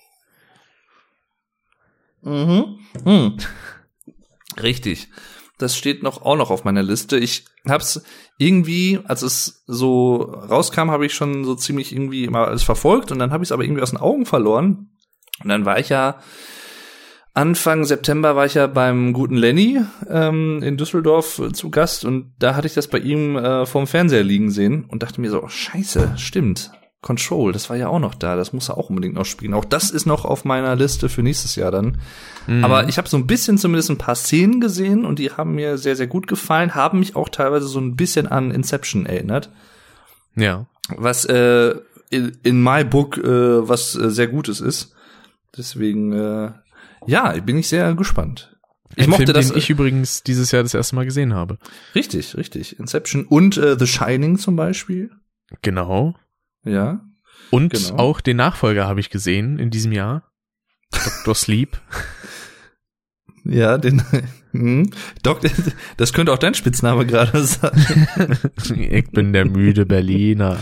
Mhm. 2.21 2.77
Mhm. 3.03 3.38
Richtig. 4.61 5.07
Das 5.57 5.76
steht 5.76 6.03
noch 6.03 6.21
auch 6.21 6.35
noch 6.35 6.51
auf 6.51 6.65
meiner 6.65 6.84
Liste. 6.84 7.17
Ich 7.17 7.45
hab's 7.67 8.03
irgendwie, 8.38 8.99
als 9.05 9.23
es 9.23 9.63
so 9.65 10.17
rauskam, 10.21 10.91
habe 10.91 11.07
ich 11.07 11.15
schon 11.15 11.43
so 11.45 11.55
ziemlich 11.55 11.93
irgendwie 11.93 12.26
immer 12.26 12.47
alles 12.47 12.61
verfolgt 12.61 13.11
und 13.11 13.17
dann 13.17 13.31
habe 13.31 13.43
ich 13.43 13.47
es 13.47 13.51
aber 13.51 13.63
irgendwie 13.63 13.81
aus 13.81 13.89
den 13.89 13.99
Augen 13.99 14.27
verloren. 14.27 14.91
Und 15.43 15.49
dann 15.49 15.65
war 15.65 15.80
ich 15.80 15.89
ja 15.89 16.19
Anfang 17.34 17.85
September 17.85 18.35
war 18.35 18.45
ich 18.45 18.56
ja 18.56 18.68
beim 18.68 19.14
guten 19.14 19.35
Lenny 19.38 19.81
ähm, 20.10 20.61
in 20.64 20.77
Düsseldorf 20.77 21.39
äh, 21.39 21.51
zu 21.53 21.69
Gast 21.69 22.03
und 22.03 22.34
da 22.39 22.56
hatte 22.56 22.68
ich 22.68 22.73
das 22.73 22.88
bei 22.88 22.97
ihm 22.99 23.35
äh, 23.38 23.65
vorm 23.65 23.88
Fernseher 23.88 24.23
liegen 24.23 24.49
sehen 24.51 24.85
und 24.88 25.03
dachte 25.03 25.22
mir 25.22 25.30
so, 25.30 25.43
oh, 25.43 25.47
scheiße, 25.47 26.14
stimmt. 26.18 26.72
Control, 27.01 27.53
das 27.53 27.69
war 27.69 27.77
ja 27.77 27.88
auch 27.88 27.99
noch 27.99 28.14
da, 28.14 28.35
das 28.35 28.51
muss 28.51 28.68
er 28.68 28.77
auch 28.77 28.89
unbedingt 28.89 29.15
noch 29.15 29.23
spielen. 29.23 29.53
Auch 29.53 29.64
das 29.64 29.89
ist 29.89 30.06
noch 30.06 30.26
auf 30.26 30.43
meiner 30.43 30.76
Liste 30.76 31.07
für 31.07 31.23
nächstes 31.23 31.56
Jahr 31.56 31.72
dann. 31.72 31.97
Mhm. 32.45 32.65
Aber 32.65 32.89
ich 32.89 32.97
habe 32.97 33.07
so 33.07 33.15
ein 33.15 33.26
bisschen 33.26 33.57
zumindest 33.57 33.89
ein 33.89 33.97
paar 33.97 34.15
Szenen 34.15 34.60
gesehen 34.60 35.06
und 35.06 35.18
die 35.18 35.31
haben 35.31 35.56
mir 35.56 35.77
sehr, 35.77 35.95
sehr 35.95 36.07
gut 36.07 36.27
gefallen, 36.27 36.76
haben 36.76 36.99
mich 36.99 37.15
auch 37.15 37.30
teilweise 37.30 37.68
so 37.68 37.80
ein 37.80 37.95
bisschen 37.95 38.27
an 38.27 38.51
Inception 38.51 39.06
erinnert, 39.06 39.49
Ja. 40.35 40.65
was 40.89 41.23
äh, 41.23 41.73
in, 42.10 42.38
in 42.43 42.61
my 42.61 42.84
book 42.84 43.18
äh, 43.18 43.69
was 43.69 43.95
äh, 43.95 44.10
sehr 44.10 44.27
Gutes 44.27 44.60
ist. 44.60 44.93
Deswegen, 45.57 46.11
äh, 46.11 46.51
ja, 47.07 47.31
bin 47.41 47.57
ich 47.57 47.67
sehr 47.67 47.93
gespannt. 47.95 48.55
Ich 48.95 49.03
Ein 49.03 49.11
mochte 49.11 49.26
Film, 49.26 49.35
das 49.35 49.49
den 49.49 49.57
ich 49.57 49.69
übrigens 49.69 50.23
dieses 50.23 50.51
Jahr 50.51 50.63
das 50.63 50.73
erste 50.73 50.95
Mal 50.95 51.05
gesehen 51.05 51.34
habe. 51.34 51.57
richtig, 51.95 52.35
richtig. 52.35 52.80
Inception 52.80 53.26
und 53.26 53.57
äh, 53.57 53.77
The 53.77 53.85
Shining 53.88 54.38
zum 54.39 54.55
Beispiel. 54.55 55.11
Genau. 55.61 56.15
Ja. 56.63 57.01
Und 57.51 57.73
Genau. 57.73 57.95
auch 57.97 58.21
den 58.21 58.38
Nachfolger 58.38 58.88
habe 58.88 58.99
ich 58.99 59.09
gesehen 59.09 59.59
in 59.59 59.69
diesem 59.69 59.91
Jahr. 59.91 60.31
Dr. 60.91 61.35
Sleep. 61.35 61.80
Ja, 63.45 63.77
den 63.77 64.03
hm. 64.51 64.91
Doc, 65.23 65.39
das 65.97 66.11
könnte 66.13 66.34
auch 66.34 66.38
dein 66.38 66.53
Spitzname 66.53 67.05
gerade 67.05 67.43
sein. 67.45 68.38
ich 68.76 69.09
bin 69.11 69.31
der 69.31 69.45
müde 69.45 69.85
Berliner. 69.85 70.57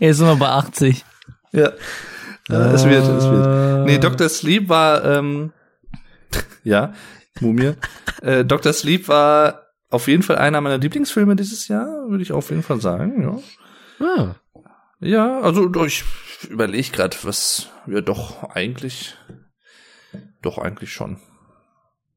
Jetzt 0.00 0.18
sind 0.18 0.26
wir 0.26 0.36
bei 0.36 0.48
80. 0.48 1.04
ja. 1.52 1.70
Ja. 2.48 2.72
Es 2.72 2.84
wird, 2.84 3.04
es 3.04 3.24
wird. 3.24 3.86
Nee, 3.86 3.98
Dr. 3.98 4.28
Sleep 4.28 4.68
war, 4.68 5.04
ähm, 5.04 5.52
ja, 6.64 6.92
Mumie. 7.40 7.74
Äh, 8.22 8.44
Dr. 8.44 8.72
Sleep 8.72 9.08
war 9.08 9.62
auf 9.90 10.08
jeden 10.08 10.22
Fall 10.22 10.36
einer 10.36 10.60
meiner 10.60 10.78
Lieblingsfilme 10.78 11.36
dieses 11.36 11.68
Jahr, 11.68 11.86
würde 12.08 12.22
ich 12.22 12.32
auf 12.32 12.50
jeden 12.50 12.62
Fall 12.62 12.80
sagen, 12.80 13.22
ja. 13.22 14.06
Ah. 14.06 14.34
Ja, 15.00 15.40
also 15.40 15.70
ich 15.84 16.04
überlege 16.48 16.90
gerade, 16.90 17.16
was 17.22 17.68
ja 17.86 18.00
doch 18.00 18.50
eigentlich, 18.50 19.16
doch 20.40 20.58
eigentlich 20.58 20.92
schon. 20.92 21.18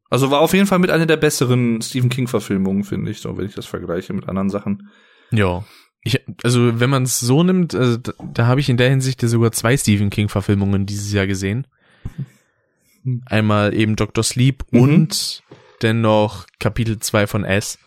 Also 0.10 0.30
war 0.30 0.40
auf 0.40 0.54
jeden 0.54 0.68
Fall 0.68 0.80
mit 0.80 0.92
einer 0.92 1.08
der 1.08 1.18
besseren 1.18 1.82
Stephen 1.82 2.10
King 2.10 2.28
Verfilmungen, 2.28 2.84
finde 2.84 3.12
ich, 3.12 3.22
so 3.22 3.38
wenn 3.38 3.48
ich 3.48 3.56
das 3.56 3.66
vergleiche 3.66 4.14
mit 4.14 4.30
anderen 4.30 4.50
Sachen. 4.50 4.90
Ja. 5.32 5.66
Ich, 6.07 6.22
also 6.44 6.80
wenn 6.80 6.90
man 6.91 7.03
es 7.03 7.19
so 7.19 7.41
nimmt, 7.44 7.73
also 7.76 7.98
da, 7.98 8.14
da 8.34 8.45
habe 8.45 8.60
ich 8.61 8.69
in 8.69 8.77
der 8.77 8.90
Hinsicht 8.91 9.22
ja 9.23 9.27
sogar 9.27 9.52
zwei 9.52 9.76
Stephen 9.76 10.10
King 10.11 10.30
Verfilmungen 10.30 10.86
dieses 10.86 11.11
Jahr 11.11 11.26
gesehen. 11.27 11.65
Einmal 13.26 13.73
eben 13.73 13.95
Dr. 13.95 14.23
Sleep 14.23 14.64
Mhm. 14.72 14.80
und 14.80 15.44
dennoch 15.82 16.45
Kapitel 16.60 16.99
2 16.99 17.27
von 17.27 17.44
S. 17.44 17.77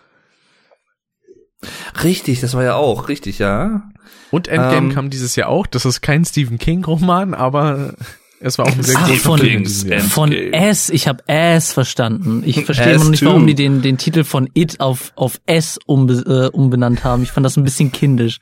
Richtig, 2.04 2.40
das 2.40 2.54
war 2.54 2.62
ja 2.64 2.74
auch 2.74 3.08
richtig, 3.08 3.38
ja. 3.38 3.88
Und 4.30 4.46
Endgame 4.48 4.88
Ähm. 4.88 4.94
kam 4.94 5.10
dieses 5.10 5.34
Jahr 5.36 5.48
auch. 5.48 5.66
Das 5.66 5.84
ist 5.84 6.00
kein 6.02 6.24
Stephen 6.24 6.58
King 6.58 6.84
Roman, 6.84 7.34
aber 7.34 7.94
es 8.40 8.58
war 8.58 8.66
auch 8.66 8.72
ein 8.72 8.82
sehr 8.82 8.96
Ach, 8.98 9.08
von- 9.16 9.40
Jahr. 9.44 10.00
Von. 10.00 10.32
S, 10.32 10.90
ich 10.90 11.08
habe 11.08 11.22
S 11.28 11.72
verstanden. 11.72 12.42
Ich 12.46 12.64
verstehe 12.64 12.92
immer 12.94 13.04
noch 13.04 13.10
nicht, 13.10 13.20
too. 13.20 13.26
warum 13.26 13.46
die 13.46 13.54
den, 13.54 13.82
den 13.82 13.98
Titel 13.98 14.24
von 14.24 14.48
It 14.54 14.80
auf, 14.80 15.12
auf 15.16 15.40
S 15.46 15.78
umbe, 15.86 16.50
äh, 16.52 16.56
umbenannt 16.56 17.04
haben. 17.04 17.22
Ich 17.22 17.30
fand 17.32 17.44
das 17.44 17.56
ein 17.56 17.64
bisschen 17.64 17.90
kindisch. 17.92 18.38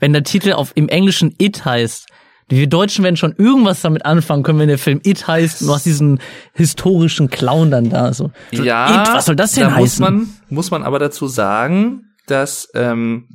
Wenn 0.00 0.12
der 0.12 0.22
Titel 0.22 0.52
auf, 0.52 0.72
im 0.74 0.88
Englischen 0.88 1.34
It 1.38 1.64
heißt, 1.64 2.06
wir 2.50 2.66
Deutschen 2.66 3.04
werden 3.04 3.16
schon 3.16 3.34
irgendwas 3.36 3.82
damit 3.82 4.04
anfangen 4.06 4.42
können, 4.42 4.58
wenn 4.58 4.68
der 4.68 4.78
Film 4.78 5.00
It 5.04 5.26
heißt 5.26 5.60
und 5.62 5.68
du 5.68 5.74
hast 5.74 5.84
diesen 5.86 6.20
historischen 6.54 7.28
Clown 7.28 7.70
dann 7.70 7.90
da. 7.90 8.12
So. 8.12 8.30
So, 8.52 8.62
Ja, 8.62 9.02
It, 9.02 9.14
was 9.14 9.26
soll 9.26 9.36
das 9.36 9.52
denn 9.52 9.64
da 9.64 9.74
heißen? 9.74 9.80
Muss 9.80 9.98
man, 9.98 10.28
muss 10.48 10.70
man 10.70 10.82
aber 10.82 10.98
dazu 10.98 11.26
sagen, 11.26 12.04
dass 12.26 12.68
ähm, 12.74 13.28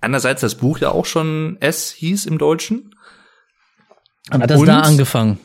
einerseits 0.00 0.40
das 0.42 0.54
Buch 0.56 0.78
ja 0.78 0.90
auch 0.90 1.06
schon 1.06 1.56
S 1.60 1.90
hieß 1.92 2.26
im 2.26 2.38
Deutschen. 2.38 2.90
Hat 4.30 4.50
das 4.50 4.60
Und- 4.60 4.66
da 4.66 4.80
angefangen? 4.80 5.38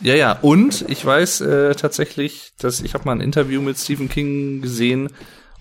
Ja, 0.00 0.14
ja. 0.14 0.32
Und 0.42 0.84
ich 0.88 1.04
weiß 1.06 1.42
äh, 1.42 1.74
tatsächlich, 1.76 2.52
dass 2.58 2.80
ich 2.80 2.94
habe 2.94 3.04
mal 3.04 3.12
ein 3.12 3.20
Interview 3.20 3.62
mit 3.62 3.78
Stephen 3.78 4.08
King 4.08 4.60
gesehen, 4.60 5.08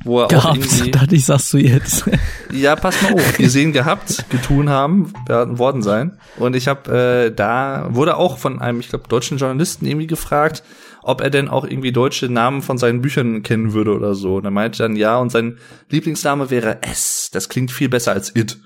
wo 0.03 0.19
er 0.19 0.25
auch 0.25 0.29
Gehabt, 0.29 0.57
irgendwie 0.57 0.89
dachte 0.89 1.15
ich, 1.15 1.25
sagst 1.25 1.53
du 1.53 1.59
jetzt. 1.59 2.05
Ja, 2.51 2.75
pass 2.75 2.99
mal 3.03 3.13
auf, 3.13 3.37
gesehen 3.37 3.71
gehabt, 3.71 4.25
getun 4.31 4.67
haben, 4.69 5.13
werden 5.27 5.59
worden 5.59 5.83
sein. 5.83 6.17
Und 6.37 6.55
ich 6.55 6.67
habe 6.67 7.27
äh, 7.29 7.35
da 7.35 7.87
wurde 7.91 8.17
auch 8.17 8.39
von 8.39 8.59
einem, 8.59 8.79
ich 8.79 8.89
glaube, 8.89 9.07
deutschen 9.07 9.37
Journalisten 9.37 9.85
irgendwie 9.85 10.07
gefragt, 10.07 10.63
ob 11.03 11.21
er 11.21 11.29
denn 11.29 11.47
auch 11.47 11.63
irgendwie 11.65 11.91
deutsche 11.91 12.27
Namen 12.27 12.63
von 12.63 12.79
seinen 12.79 13.01
Büchern 13.01 13.43
kennen 13.43 13.73
würde 13.73 13.93
oder 13.95 14.15
so. 14.15 14.37
Und 14.37 14.45
er 14.45 14.51
meinte 14.51 14.79
dann 14.79 14.95
ja, 14.95 15.17
und 15.19 15.31
sein 15.31 15.59
Lieblingsname 15.89 16.49
wäre 16.49 16.81
S. 16.81 17.29
Das 17.31 17.47
klingt 17.47 17.71
viel 17.71 17.89
besser 17.89 18.11
als 18.13 18.35
It. 18.35 18.57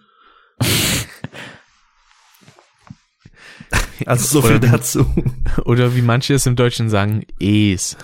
Also 4.06 4.26
so 4.26 4.42
viel 4.48 4.58
Oder- 4.58 4.70
dazu. 4.70 5.06
Oder 5.66 5.96
wie 5.96 6.02
manche 6.02 6.34
es 6.34 6.46
im 6.46 6.56
Deutschen 6.56 6.90
sagen, 6.90 7.24
Es. 7.40 7.98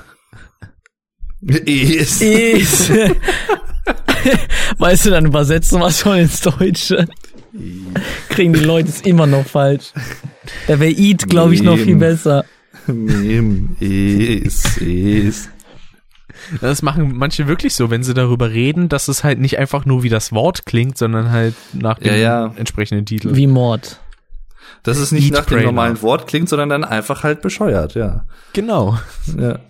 Es. 1.65 2.21
Is. 2.21 2.91
weißt 4.77 5.05
du, 5.05 5.09
dann 5.09 5.25
übersetzen 5.25 5.79
wir 5.79 5.87
es 5.87 5.99
schon 5.99 6.17
ins 6.17 6.41
Deutsche. 6.41 7.07
Kriegen 8.29 8.53
die 8.53 8.59
Leute 8.59 8.89
es 8.89 9.01
immer 9.01 9.25
noch 9.27 9.45
falsch. 9.45 9.91
Da 10.67 10.79
wäre 10.79 10.91
Eat, 10.91 11.27
glaube 11.27 11.53
ich, 11.55 11.63
noch 11.63 11.77
viel 11.77 11.95
besser. 11.95 12.45
Mem. 12.87 13.75
Es. 13.79 14.77
Es. 14.77 15.49
Das 16.61 16.81
machen 16.81 17.15
manche 17.17 17.47
wirklich 17.47 17.73
so, 17.75 17.89
wenn 17.89 18.03
sie 18.03 18.13
darüber 18.13 18.51
reden, 18.51 18.89
dass 18.89 19.07
es 19.07 19.23
halt 19.23 19.39
nicht 19.39 19.57
einfach 19.59 19.85
nur 19.85 20.03
wie 20.03 20.09
das 20.09 20.31
Wort 20.31 20.65
klingt, 20.65 20.97
sondern 20.97 21.31
halt 21.31 21.55
nach 21.73 21.99
dem 21.99 22.07
Ja, 22.07 22.15
ja. 22.15 22.53
entsprechenden 22.55 23.05
Titel. 23.05 23.35
Wie 23.35 23.47
Mord. 23.47 23.99
Dass 24.83 24.97
es 24.97 25.11
nicht 25.11 25.27
Eat, 25.27 25.33
nach 25.33 25.45
dem 25.45 25.63
normalen. 25.63 26.01
Wort 26.01 26.27
klingt, 26.27 26.49
sondern 26.49 26.69
dann 26.69 26.83
einfach 26.83 27.23
halt 27.23 27.41
bescheuert, 27.41 27.93
ja. 27.95 28.25
Genau. 28.53 28.97
Ja. 29.37 29.59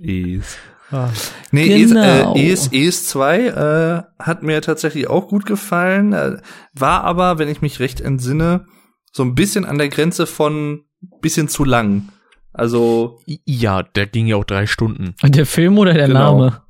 Es. 0.00 0.56
Ah. 0.90 1.08
Nee, 1.50 1.68
Genau. 1.84 2.34
ES, 2.34 2.68
äh, 2.68 2.76
ES, 2.78 2.88
ES 2.88 3.06
2 3.08 3.38
äh, 3.46 4.02
hat 4.22 4.42
mir 4.42 4.62
tatsächlich 4.62 5.08
auch 5.08 5.28
gut 5.28 5.44
gefallen. 5.44 6.12
Äh, 6.12 6.36
war 6.72 7.04
aber, 7.04 7.38
wenn 7.38 7.48
ich 7.48 7.60
mich 7.62 7.80
recht 7.80 8.00
entsinne, 8.00 8.66
so 9.12 9.22
ein 9.22 9.34
bisschen 9.34 9.64
an 9.64 9.78
der 9.78 9.88
Grenze 9.88 10.26
von 10.26 10.84
bisschen 11.20 11.48
zu 11.48 11.64
lang. 11.64 12.08
Also 12.52 13.18
Ja, 13.44 13.82
der 13.82 14.06
ging 14.06 14.26
ja 14.28 14.36
auch 14.36 14.44
drei 14.44 14.66
Stunden. 14.66 15.14
Der 15.22 15.46
Film 15.46 15.78
oder 15.78 15.94
der 15.94 16.06
Genau. 16.08 16.38
Name? 16.38 16.62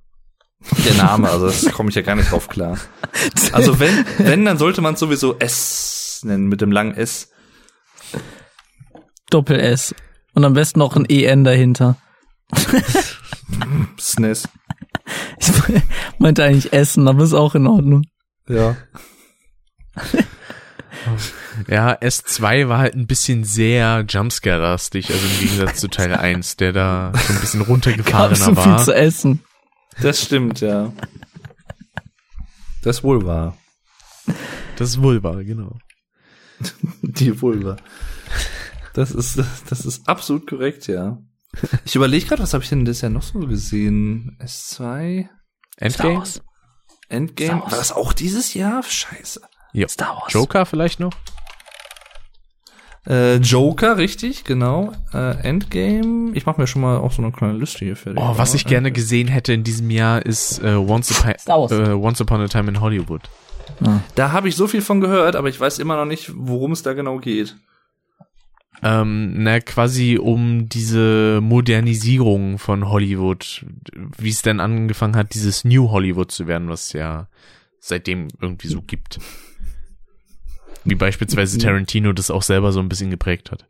der 0.84 0.94
Name, 0.94 1.30
also 1.30 1.46
das 1.46 1.70
komme 1.72 1.88
ich 1.90 1.94
ja 1.94 2.02
gar 2.02 2.16
nicht 2.16 2.32
drauf 2.32 2.48
klar. 2.48 2.76
Also 3.52 3.78
wenn, 3.78 4.04
wenn, 4.18 4.44
dann 4.44 4.58
sollte 4.58 4.80
man 4.80 4.96
sowieso 4.96 5.36
S 5.38 6.07
nennen 6.24 6.46
mit 6.48 6.60
dem 6.60 6.72
langen 6.72 6.94
S. 6.94 7.30
Doppel 9.30 9.58
S. 9.60 9.94
Und 10.34 10.44
am 10.44 10.54
besten 10.54 10.78
noch 10.78 10.96
ein 10.96 11.04
EN 11.08 11.44
dahinter. 11.44 11.96
SNES. 13.98 14.48
Ich 15.38 15.50
meinte 16.18 16.44
eigentlich 16.44 16.72
Essen, 16.72 17.08
aber 17.08 17.24
ist 17.24 17.34
auch 17.34 17.54
in 17.54 17.66
Ordnung. 17.66 18.04
Ja. 18.48 18.76
Ja, 21.66 21.94
S2 21.94 22.68
war 22.68 22.78
halt 22.78 22.94
ein 22.94 23.06
bisschen 23.06 23.42
sehr 23.44 24.04
Jumpscare-lastig, 24.08 25.10
also 25.10 25.26
im 25.26 25.40
Gegensatz 25.40 25.80
zu 25.80 25.88
Teil 25.88 26.14
1, 26.14 26.56
der 26.56 26.72
da 26.72 27.12
so 27.14 27.32
ein 27.32 27.40
bisschen 27.40 27.60
runtergefahrener 27.62 28.36
so 28.36 28.54
viel 28.54 28.56
war. 28.72 28.78
zu 28.84 28.94
essen. 28.94 29.42
Das 30.00 30.22
stimmt, 30.22 30.60
ja. 30.60 30.92
Das 32.82 33.02
wohl 33.02 33.26
war. 33.26 33.56
Das 34.76 34.90
ist 34.90 35.02
wohl 35.02 35.22
wahr, 35.22 35.42
genau. 35.42 35.78
Die 37.02 37.40
Vulva. 37.40 37.76
Das 38.94 39.12
ist, 39.12 39.38
das 39.68 39.84
ist 39.84 40.08
absolut 40.08 40.48
korrekt, 40.48 40.86
ja. 40.86 41.18
Ich 41.84 41.96
überlege 41.96 42.26
gerade, 42.26 42.42
was 42.42 42.54
habe 42.54 42.62
ich 42.62 42.70
denn 42.70 42.84
das 42.84 43.00
ja 43.00 43.08
noch 43.08 43.22
so 43.22 43.40
gesehen? 43.40 44.36
S2, 44.40 45.28
Endgame? 45.76 46.24
Endgame. 47.08 47.48
Star 47.48 47.62
Wars. 47.62 47.72
War 47.72 47.78
das 47.78 47.92
auch 47.92 48.12
dieses 48.12 48.54
Jahr? 48.54 48.82
Scheiße. 48.82 49.40
Ja. 49.72 49.88
Star 49.88 50.16
Wars. 50.16 50.32
Joker 50.32 50.66
vielleicht 50.66 51.00
noch? 51.00 51.12
Äh, 53.06 53.36
Joker, 53.36 53.96
richtig, 53.96 54.44
genau. 54.44 54.92
Äh, 55.14 55.40
Endgame. 55.40 56.32
Ich 56.34 56.44
mache 56.44 56.60
mir 56.60 56.66
schon 56.66 56.82
mal 56.82 56.98
auch 56.98 57.12
so 57.12 57.22
eine 57.22 57.32
kleine 57.32 57.54
Liste 57.54 57.84
hier 57.84 57.96
fertig. 57.96 58.22
Oh, 58.22 58.36
was 58.36 58.52
ich 58.52 58.66
gerne 58.66 58.92
gesehen 58.92 59.28
hätte 59.28 59.54
in 59.54 59.64
diesem 59.64 59.90
Jahr 59.90 60.24
ist 60.24 60.62
äh, 60.62 60.74
Once, 60.74 61.10
Upon, 61.12 61.70
äh, 61.70 61.92
Once 61.92 62.20
Upon 62.20 62.42
a 62.42 62.48
Time 62.48 62.68
in 62.68 62.80
Hollywood. 62.80 63.22
Da 64.14 64.32
habe 64.32 64.48
ich 64.48 64.56
so 64.56 64.66
viel 64.66 64.82
von 64.82 65.00
gehört, 65.00 65.36
aber 65.36 65.48
ich 65.48 65.60
weiß 65.60 65.78
immer 65.78 65.96
noch 65.96 66.04
nicht, 66.04 66.32
worum 66.34 66.72
es 66.72 66.82
da 66.82 66.94
genau 66.94 67.18
geht. 67.18 67.56
Ähm, 68.82 69.42
na, 69.42 69.60
quasi 69.60 70.18
um 70.18 70.68
diese 70.68 71.40
Modernisierung 71.42 72.58
von 72.58 72.88
Hollywood, 72.88 73.64
wie 74.18 74.30
es 74.30 74.42
denn 74.42 74.60
angefangen 74.60 75.16
hat, 75.16 75.34
dieses 75.34 75.64
New 75.64 75.90
Hollywood 75.90 76.30
zu 76.30 76.46
werden, 76.46 76.68
was 76.68 76.86
es 76.86 76.92
ja 76.92 77.28
seitdem 77.80 78.28
irgendwie 78.40 78.68
so 78.68 78.80
gibt. 78.80 79.18
Wie 80.84 80.94
beispielsweise 80.94 81.58
Tarantino 81.58 82.12
das 82.12 82.30
auch 82.30 82.42
selber 82.42 82.72
so 82.72 82.80
ein 82.80 82.88
bisschen 82.88 83.10
geprägt 83.10 83.50
hat. 83.50 83.66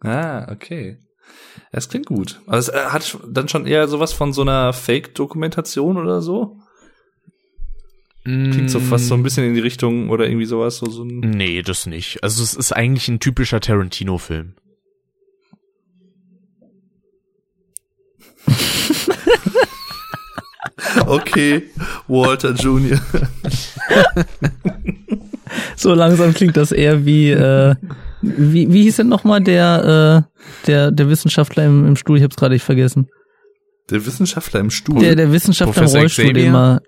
Ah, 0.00 0.50
okay. 0.50 0.98
Das 1.72 1.88
klingt 1.88 2.06
gut. 2.06 2.40
Also 2.46 2.72
es 2.72 2.76
äh, 2.76 2.86
hat 2.86 3.18
dann 3.28 3.48
schon 3.48 3.66
eher 3.66 3.86
sowas 3.86 4.12
von 4.12 4.32
so 4.32 4.42
einer 4.42 4.72
Fake-Dokumentation 4.72 5.96
oder 5.96 6.22
so? 6.22 6.58
Klingt 8.52 8.70
so 8.70 8.80
fast 8.80 9.06
so 9.08 9.14
ein 9.14 9.22
bisschen 9.22 9.44
in 9.44 9.54
die 9.54 9.60
Richtung 9.60 10.10
oder 10.10 10.26
irgendwie 10.26 10.46
sowas. 10.46 10.78
So, 10.78 10.90
so 10.90 11.04
ein 11.04 11.20
Nee, 11.20 11.62
das 11.62 11.86
nicht. 11.86 12.22
Also 12.22 12.42
es 12.42 12.54
ist 12.54 12.72
eigentlich 12.72 13.08
ein 13.08 13.20
typischer 13.20 13.60
Tarantino-Film. 13.60 14.54
okay, 21.06 21.62
Walter 22.08 22.52
Jr. 22.52 23.00
So 25.76 25.94
langsam 25.94 26.34
klingt 26.34 26.56
das 26.56 26.72
eher 26.72 27.04
wie, 27.06 27.30
äh, 27.30 27.74
wie, 28.22 28.72
wie 28.72 28.82
hieß 28.82 28.96
denn 28.96 29.08
nochmal 29.08 29.40
der, 29.40 30.26
äh, 30.28 30.66
der, 30.66 30.90
der 30.90 31.08
Wissenschaftler 31.08 31.64
im, 31.64 31.86
im 31.86 31.96
Stuhl? 31.96 32.18
Ich 32.18 32.22
hab's 32.22 32.36
gerade 32.36 32.54
nicht 32.54 32.64
vergessen. 32.64 33.08
Der 33.88 34.04
Wissenschaftler 34.04 34.60
im 34.60 34.70
Stuhl. 34.70 35.00
Der, 35.00 35.16
der 35.16 35.32
Wissenschaftler 35.32 35.72
Professor 35.72 35.98
im 35.98 36.02
Rollstuhl, 36.02 36.24
Xavier? 36.26 36.46
immer, 36.46 36.80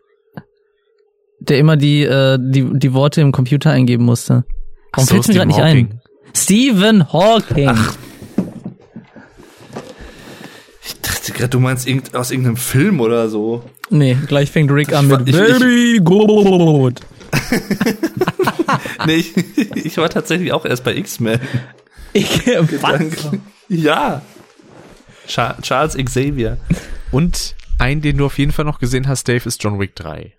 der 1.49 1.59
immer 1.59 1.77
die, 1.77 2.03
äh, 2.03 2.39
die, 2.41 2.69
die 2.79 2.93
Worte 2.95 3.21
im 3.21 3.33
Computer 3.33 3.71
eingeben 3.71 4.05
musste. 4.05 4.45
Warum 4.45 4.47
Ach 4.93 5.01
so, 5.01 5.07
fällt's 5.15 5.29
mir 5.29 5.35
gerade 5.35 5.49
nicht 5.49 5.57
Stephen 5.57 5.89
ein? 5.91 6.01
Stephen 6.35 7.13
Hawking. 7.13 7.71
ich 10.85 11.01
dachte 11.01 11.33
gerade, 11.33 11.49
du 11.49 11.61
meinst 11.61 11.87
irgend, 11.87 12.15
aus 12.15 12.31
irgendeinem 12.31 12.57
Film 12.57 13.01
oder 13.01 13.29
so. 13.29 13.63
Nee, 13.91 14.17
gleich 14.27 14.51
fängt 14.51 14.71
Rick 14.71 14.93
an 14.95 15.07
Ich 15.07 15.11
war- 15.11 15.19
mit 15.19 15.29
ich- 15.29 15.35
ich- 15.37 15.41
Very 15.59 15.99
good. 16.03 17.01
Nee, 19.07 19.17
ich, 19.17 19.37
ich 19.77 19.97
war 19.99 20.09
tatsächlich 20.09 20.53
auch 20.53 20.65
erst 20.65 20.85
bei 20.85 20.95
X-Men. 20.97 21.41
Ich. 22.15 22.43
Ja. 23.69 24.23
Cha 25.27 25.57
Charles 25.63 25.97
Xavier. 25.97 26.57
Und 27.11 27.55
ein, 27.79 28.01
den 28.01 28.17
du 28.19 28.27
auf 28.27 28.39
jeden 28.39 28.53
Fall 28.53 28.65
noch 28.65 28.79
gesehen 28.79 29.09
hast, 29.09 29.29
Dave, 29.29 29.47
ist 29.47 29.63
John 29.63 29.79
Wick 29.81 29.95
3. 29.97 30.33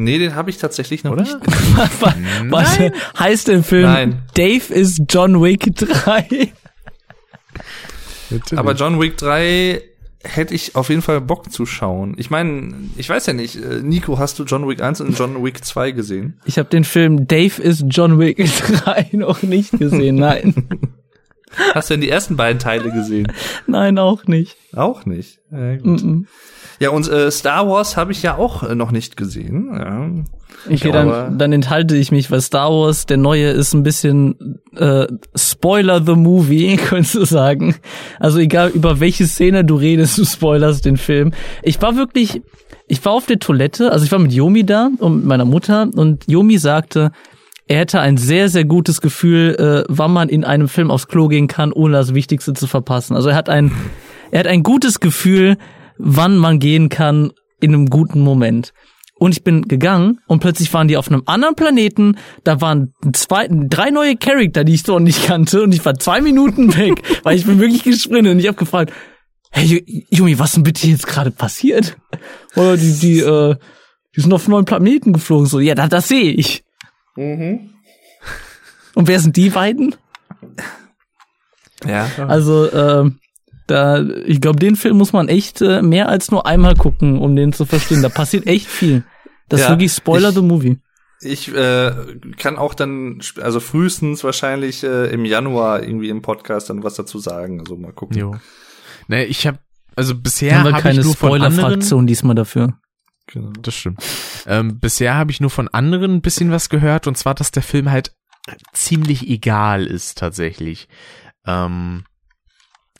Nee, 0.00 0.18
den 0.18 0.34
habe 0.34 0.48
ich 0.48 0.56
tatsächlich 0.56 1.04
noch 1.04 1.12
Oder? 1.12 1.22
nicht. 1.24 1.36
Was 2.48 2.78
heißt 3.18 3.48
der 3.48 3.62
Film? 3.62 3.82
Nein. 3.82 4.22
Dave 4.34 4.72
ist 4.72 5.02
John 5.10 5.42
Wick 5.42 5.76
3. 5.76 6.52
Aber 8.56 8.72
John 8.72 8.98
Wick 8.98 9.18
3 9.18 9.82
hätte 10.22 10.54
ich 10.54 10.74
auf 10.74 10.88
jeden 10.88 11.02
Fall 11.02 11.20
Bock 11.20 11.52
zu 11.52 11.66
schauen. 11.66 12.14
Ich 12.16 12.30
meine, 12.30 12.72
ich 12.96 13.10
weiß 13.10 13.26
ja 13.26 13.34
nicht, 13.34 13.56
äh, 13.56 13.82
Nico, 13.82 14.18
hast 14.18 14.38
du 14.38 14.44
John 14.44 14.66
Wick 14.66 14.80
1 14.80 15.02
und 15.02 15.18
John 15.18 15.44
Wick 15.44 15.62
2 15.64 15.90
gesehen? 15.90 16.40
Ich 16.46 16.58
habe 16.58 16.70
den 16.70 16.84
Film 16.84 17.26
Dave 17.26 17.60
ist 17.60 17.84
John 17.88 18.18
Wick 18.18 18.38
3 18.84 19.10
noch 19.12 19.42
nicht 19.42 19.72
gesehen. 19.78 20.16
Nein. 20.16 20.66
Hast 21.74 21.90
du 21.90 21.94
denn 21.94 22.00
die 22.00 22.08
ersten 22.08 22.36
beiden 22.36 22.58
Teile 22.58 22.90
gesehen? 22.90 23.32
Nein, 23.66 23.98
auch 23.98 24.26
nicht. 24.26 24.56
Auch 24.74 25.04
nicht. 25.04 25.40
Ja, 25.50 25.76
gut. 25.76 26.02
Mhm. 26.02 26.26
ja 26.78 26.90
und 26.90 27.08
äh, 27.08 27.30
Star 27.30 27.68
Wars 27.68 27.96
habe 27.96 28.12
ich 28.12 28.22
ja 28.22 28.36
auch 28.36 28.62
äh, 28.62 28.74
noch 28.74 28.92
nicht 28.92 29.16
gesehen. 29.16 29.68
Ja. 29.72 30.10
Okay, 30.66 30.88
Ja, 30.88 30.92
dann, 30.92 31.38
dann 31.38 31.52
enthalte 31.52 31.96
ich 31.96 32.12
mich, 32.12 32.30
weil 32.30 32.40
Star 32.40 32.70
Wars, 32.70 33.06
der 33.06 33.16
neue, 33.16 33.48
ist 33.48 33.72
ein 33.72 33.82
bisschen 33.82 34.60
äh, 34.76 35.06
Spoiler 35.34 36.04
the 36.04 36.14
Movie, 36.14 36.76
könntest 36.88 37.14
du 37.14 37.24
sagen. 37.24 37.76
Also 38.18 38.38
egal 38.38 38.70
über 38.70 39.00
welche 39.00 39.26
Szene 39.26 39.64
du 39.64 39.76
redest, 39.76 40.18
du 40.18 40.24
spoilerst 40.24 40.84
den 40.84 40.96
Film. 40.96 41.32
Ich 41.62 41.80
war 41.80 41.96
wirklich, 41.96 42.42
ich 42.86 43.04
war 43.04 43.12
auf 43.12 43.26
der 43.26 43.38
Toilette, 43.38 43.90
also 43.90 44.04
ich 44.04 44.12
war 44.12 44.18
mit 44.18 44.32
Yomi 44.32 44.64
da 44.64 44.90
und 44.98 45.16
mit 45.16 45.24
meiner 45.24 45.44
Mutter 45.44 45.88
und 45.94 46.24
Yomi 46.28 46.58
sagte, 46.58 47.12
er 47.70 47.78
hätte 47.78 48.00
ein 48.00 48.16
sehr, 48.16 48.48
sehr 48.48 48.64
gutes 48.64 49.00
Gefühl, 49.00 49.54
äh, 49.58 49.84
wann 49.88 50.12
man 50.12 50.28
in 50.28 50.44
einem 50.44 50.66
Film 50.68 50.90
aufs 50.90 51.06
Klo 51.06 51.28
gehen 51.28 51.46
kann, 51.46 51.72
ohne 51.72 51.92
das 51.94 52.14
Wichtigste 52.14 52.52
zu 52.52 52.66
verpassen. 52.66 53.14
Also 53.14 53.28
er 53.28 53.36
hat 53.36 53.48
ein, 53.48 53.70
er 54.32 54.40
hat 54.40 54.46
ein 54.48 54.62
gutes 54.64 54.98
Gefühl, 54.98 55.56
wann 55.96 56.36
man 56.36 56.58
gehen 56.58 56.88
kann 56.88 57.30
in 57.60 57.72
einem 57.72 57.86
guten 57.86 58.20
Moment. 58.20 58.72
Und 59.14 59.32
ich 59.36 59.44
bin 59.44 59.68
gegangen 59.68 60.18
und 60.26 60.40
plötzlich 60.40 60.72
waren 60.74 60.88
die 60.88 60.96
auf 60.96 61.08
einem 61.08 61.22
anderen 61.26 61.54
Planeten. 61.54 62.16
Da 62.42 62.60
waren 62.60 62.92
zwei, 63.12 63.46
drei 63.50 63.90
neue 63.90 64.16
Charakter, 64.16 64.64
die 64.64 64.74
ich 64.74 64.82
so 64.82 64.98
nicht 64.98 65.26
kannte. 65.26 65.62
Und 65.62 65.72
ich 65.74 65.84
war 65.84 65.94
zwei 65.98 66.20
Minuten 66.22 66.74
weg, 66.76 67.02
weil 67.22 67.36
ich 67.36 67.44
bin 67.46 67.60
wirklich 67.60 67.84
gesprintet. 67.84 68.32
Und 68.32 68.40
ich 68.40 68.48
habe 68.48 68.56
gefragt, 68.58 68.92
hey 69.52 69.64
Ju- 69.66 70.04
Jumi, 70.10 70.38
was 70.40 70.52
denn 70.52 70.62
bitte 70.64 70.88
jetzt 70.88 71.06
gerade 71.06 71.30
passiert? 71.30 71.96
Oder 72.56 72.76
die, 72.76 72.98
die, 72.98 73.20
äh, 73.20 73.54
die 74.16 74.20
sind 74.22 74.32
auf 74.32 74.48
neuen 74.48 74.64
Planeten 74.64 75.12
geflogen. 75.12 75.46
So, 75.46 75.60
ja, 75.60 75.74
das, 75.76 75.88
das 75.90 76.08
sehe 76.08 76.32
ich. 76.32 76.64
Und 77.16 79.08
wer 79.08 79.20
sind 79.20 79.36
die 79.36 79.50
beiden? 79.50 79.94
Ja. 81.86 82.08
Also, 82.28 82.66
äh, 82.66 83.10
da, 83.66 84.02
ich 84.26 84.40
glaube, 84.40 84.58
den 84.58 84.76
Film 84.76 84.96
muss 84.98 85.12
man 85.12 85.28
echt 85.28 85.60
äh, 85.62 85.80
mehr 85.82 86.08
als 86.08 86.30
nur 86.30 86.46
einmal 86.46 86.74
gucken, 86.74 87.18
um 87.18 87.36
den 87.36 87.52
zu 87.52 87.64
verstehen. 87.66 88.02
Da 88.02 88.08
passiert 88.08 88.46
echt 88.46 88.66
viel. 88.66 89.04
Das 89.48 89.60
ist 89.60 89.66
Ja, 89.66 89.72
wirklich 89.72 89.92
Spoiler 89.92 90.30
ich- 90.30 90.34
the 90.34 90.42
Movie. 90.42 90.78
Ich 91.22 91.54
äh, 91.54 91.92
kann 92.38 92.56
auch 92.56 92.72
dann, 92.72 93.20
also 93.42 93.60
frühestens 93.60 94.24
wahrscheinlich 94.24 94.82
äh, 94.84 95.10
im 95.12 95.26
Januar 95.26 95.82
irgendwie 95.82 96.08
im 96.08 96.22
Podcast 96.22 96.70
dann 96.70 96.82
was 96.82 96.94
dazu 96.94 97.18
sagen. 97.18 97.60
Also 97.60 97.76
mal 97.76 97.92
gucken. 97.92 98.16
Jo. 98.16 98.36
Ne, 99.06 99.26
ich 99.26 99.46
habe 99.46 99.58
also 99.96 100.14
bisher 100.14 100.56
haben 100.56 100.64
wir 100.64 100.72
habe 100.72 100.82
keine 100.82 101.00
ich 101.00 101.04
nur 101.04 101.14
von 101.14 101.32
anderen 101.32 101.52
Spoiler-Fraktion 101.52 102.06
diesmal 102.06 102.34
dafür. 102.34 102.78
Genau. 103.32 103.52
Das 103.60 103.74
stimmt. 103.74 104.02
Ähm, 104.46 104.80
bisher 104.80 105.14
habe 105.14 105.30
ich 105.30 105.40
nur 105.40 105.50
von 105.50 105.68
anderen 105.68 106.16
ein 106.16 106.22
bisschen 106.22 106.50
was 106.50 106.68
gehört 106.68 107.06
und 107.06 107.16
zwar, 107.16 107.34
dass 107.34 107.50
der 107.52 107.62
Film 107.62 107.90
halt 107.90 108.12
ziemlich 108.72 109.28
egal 109.28 109.86
ist 109.86 110.18
tatsächlich. 110.18 110.88
Ähm, 111.46 112.04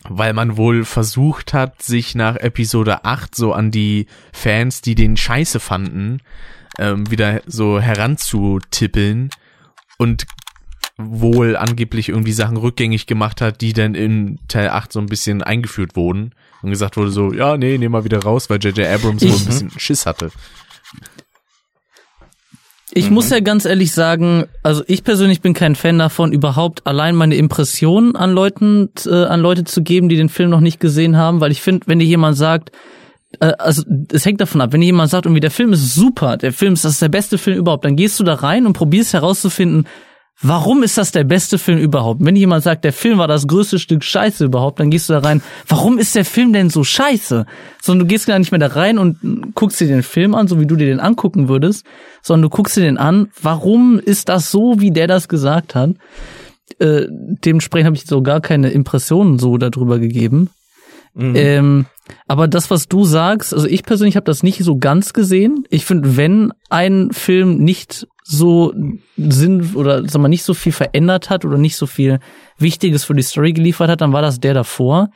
weil 0.08 0.32
man 0.32 0.56
wohl 0.56 0.84
versucht 0.84 1.52
hat, 1.52 1.82
sich 1.82 2.14
nach 2.14 2.36
Episode 2.36 3.04
8 3.04 3.34
so 3.34 3.52
an 3.52 3.70
die 3.70 4.06
Fans, 4.32 4.80
die 4.80 4.94
den 4.94 5.16
scheiße 5.16 5.60
fanden, 5.60 6.22
ähm, 6.78 7.10
wieder 7.10 7.42
so 7.46 7.80
heranzutippeln 7.80 9.30
und 9.98 10.26
wohl 11.08 11.56
angeblich 11.56 12.08
irgendwie 12.08 12.32
Sachen 12.32 12.56
rückgängig 12.56 13.06
gemacht 13.06 13.40
hat, 13.40 13.60
die 13.60 13.72
dann 13.72 13.94
in 13.94 14.38
Teil 14.48 14.68
8 14.70 14.92
so 14.92 15.00
ein 15.00 15.06
bisschen 15.06 15.42
eingeführt 15.42 15.96
wurden 15.96 16.32
und 16.62 16.70
gesagt 16.70 16.96
wurde 16.96 17.10
so, 17.10 17.32
ja, 17.32 17.56
nee, 17.56 17.78
nehmen 17.78 17.94
wir 17.94 18.04
wieder 18.04 18.22
raus, 18.22 18.50
weil 18.50 18.58
J.J. 18.58 18.86
Abrams 18.86 19.22
wohl 19.22 19.28
Ich- 19.30 19.40
ein 19.40 19.46
bisschen 19.46 19.70
Schiss 19.78 20.06
hatte. 20.06 20.30
Ich 22.92 23.08
muss 23.08 23.30
ja 23.30 23.38
ganz 23.38 23.66
ehrlich 23.66 23.92
sagen, 23.92 24.46
also 24.64 24.82
ich 24.88 25.04
persönlich 25.04 25.40
bin 25.40 25.54
kein 25.54 25.76
Fan 25.76 25.96
davon, 25.98 26.32
überhaupt 26.32 26.88
allein 26.88 27.14
meine 27.14 27.36
Impressionen 27.36 28.16
an 28.16 28.32
Leuten, 28.32 28.90
äh, 29.06 29.10
an 29.26 29.40
Leute 29.40 29.62
zu 29.62 29.82
geben, 29.84 30.08
die 30.08 30.16
den 30.16 30.28
Film 30.28 30.50
noch 30.50 30.58
nicht 30.60 30.80
gesehen 30.80 31.16
haben, 31.16 31.40
weil 31.40 31.52
ich 31.52 31.62
finde, 31.62 31.86
wenn 31.86 32.00
dir 32.00 32.04
jemand 32.06 32.36
sagt, 32.36 32.72
äh, 33.38 33.52
also 33.60 33.84
es 34.12 34.24
hängt 34.26 34.40
davon 34.40 34.60
ab, 34.60 34.72
wenn 34.72 34.80
dir 34.80 34.86
jemand 34.86 35.08
sagt, 35.08 35.26
irgendwie 35.26 35.40
der 35.40 35.52
Film 35.52 35.72
ist 35.72 35.94
super, 35.94 36.36
der 36.36 36.52
Film 36.52 36.72
ist 36.72 36.84
das 36.84 36.94
ist 36.94 37.02
der 37.02 37.08
beste 37.10 37.38
Film 37.38 37.58
überhaupt, 37.58 37.84
dann 37.84 37.94
gehst 37.94 38.18
du 38.18 38.24
da 38.24 38.34
rein 38.34 38.66
und 38.66 38.72
probierst 38.72 39.12
herauszufinden, 39.12 39.86
warum 40.42 40.82
ist 40.82 40.98
das 40.98 41.12
der 41.12 41.24
beste 41.24 41.58
Film 41.58 41.78
überhaupt? 41.78 42.24
Wenn 42.24 42.36
jemand 42.36 42.62
sagt, 42.62 42.84
der 42.84 42.92
Film 42.92 43.18
war 43.18 43.28
das 43.28 43.46
größte 43.46 43.78
Stück 43.78 44.04
Scheiße 44.04 44.44
überhaupt, 44.44 44.80
dann 44.80 44.90
gehst 44.90 45.08
du 45.08 45.12
da 45.12 45.20
rein, 45.20 45.42
warum 45.68 45.98
ist 45.98 46.14
der 46.14 46.24
Film 46.24 46.52
denn 46.52 46.70
so 46.70 46.84
scheiße? 46.84 47.46
Sondern 47.82 48.06
du 48.06 48.12
gehst 48.12 48.26
gar 48.26 48.38
nicht 48.38 48.50
mehr 48.50 48.60
da 48.60 48.68
rein 48.68 48.98
und 48.98 49.54
guckst 49.54 49.80
dir 49.80 49.86
den 49.86 50.02
Film 50.02 50.34
an, 50.34 50.48
so 50.48 50.60
wie 50.60 50.66
du 50.66 50.76
dir 50.76 50.86
den 50.86 51.00
angucken 51.00 51.48
würdest, 51.48 51.84
sondern 52.22 52.50
du 52.50 52.56
guckst 52.56 52.76
dir 52.76 52.82
den 52.82 52.98
an, 52.98 53.28
warum 53.40 53.98
ist 53.98 54.28
das 54.28 54.50
so, 54.50 54.80
wie 54.80 54.90
der 54.90 55.06
das 55.06 55.28
gesagt 55.28 55.74
hat? 55.74 55.90
Äh, 56.78 57.06
dementsprechend 57.08 57.86
habe 57.86 57.96
ich 57.96 58.06
so 58.06 58.22
gar 58.22 58.40
keine 58.40 58.70
Impressionen 58.70 59.38
so 59.38 59.58
darüber 59.58 59.98
gegeben. 59.98 60.50
Ähm, 61.36 61.86
aber 62.28 62.48
das, 62.48 62.70
was 62.70 62.88
du 62.88 63.04
sagst, 63.04 63.52
also 63.52 63.66
ich 63.66 63.82
persönlich 63.82 64.16
habe 64.16 64.24
das 64.24 64.42
nicht 64.42 64.62
so 64.62 64.76
ganz 64.76 65.12
gesehen. 65.12 65.64
Ich 65.68 65.84
finde, 65.84 66.16
wenn 66.16 66.52
ein 66.68 67.10
Film 67.12 67.58
nicht 67.58 68.06
so 68.30 68.72
Sinn 69.16 69.74
oder 69.74 70.08
sag 70.08 70.22
mal 70.22 70.28
nicht 70.28 70.44
so 70.44 70.54
viel 70.54 70.72
verändert 70.72 71.30
hat 71.30 71.44
oder 71.44 71.58
nicht 71.58 71.74
so 71.74 71.86
viel 71.86 72.20
Wichtiges 72.58 73.04
für 73.04 73.14
die 73.14 73.22
Story 73.22 73.52
geliefert 73.52 73.90
hat, 73.90 74.00
dann 74.00 74.12
war 74.12 74.22
das 74.22 74.38
der 74.38 74.54
davor, 74.54 75.10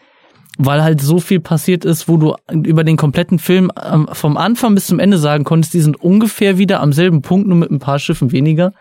weil 0.59 0.83
halt 0.83 1.01
so 1.01 1.21
viel 1.21 1.39
passiert 1.39 1.85
ist, 1.85 2.09
wo 2.09 2.17
du 2.17 2.35
über 2.51 2.83
den 2.83 2.97
kompletten 2.97 3.39
Film 3.39 3.71
ähm, 3.83 4.09
vom 4.13 4.37
Anfang 4.37 4.75
bis 4.75 4.87
zum 4.87 4.99
Ende 4.99 5.19
sagen 5.19 5.45
konntest, 5.45 5.75
die 5.75 5.81
sind 5.81 6.01
ungefähr 6.01 6.59
wieder 6.59 6.81
am 6.81 6.93
selben 6.93 7.23
Punkt, 7.23 7.47
nur 7.47 7.57
mit 7.57 7.71
ein 7.71 7.79
paar 7.79 8.01
Schiffen 8.01 8.33
weniger. 8.33 8.73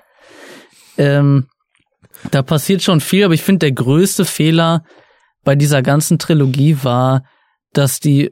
Ähm, 0.97 1.45
da 2.31 2.41
passiert 2.41 2.81
schon 2.81 3.01
viel, 3.01 3.25
aber 3.25 3.35
ich 3.35 3.43
finde, 3.43 3.59
der 3.59 3.73
größte 3.73 4.25
Fehler 4.25 4.83
bei 5.43 5.55
dieser 5.55 5.83
ganzen 5.83 6.17
Trilogie 6.17 6.77
war, 6.81 7.23
dass 7.71 7.99
die 7.99 8.31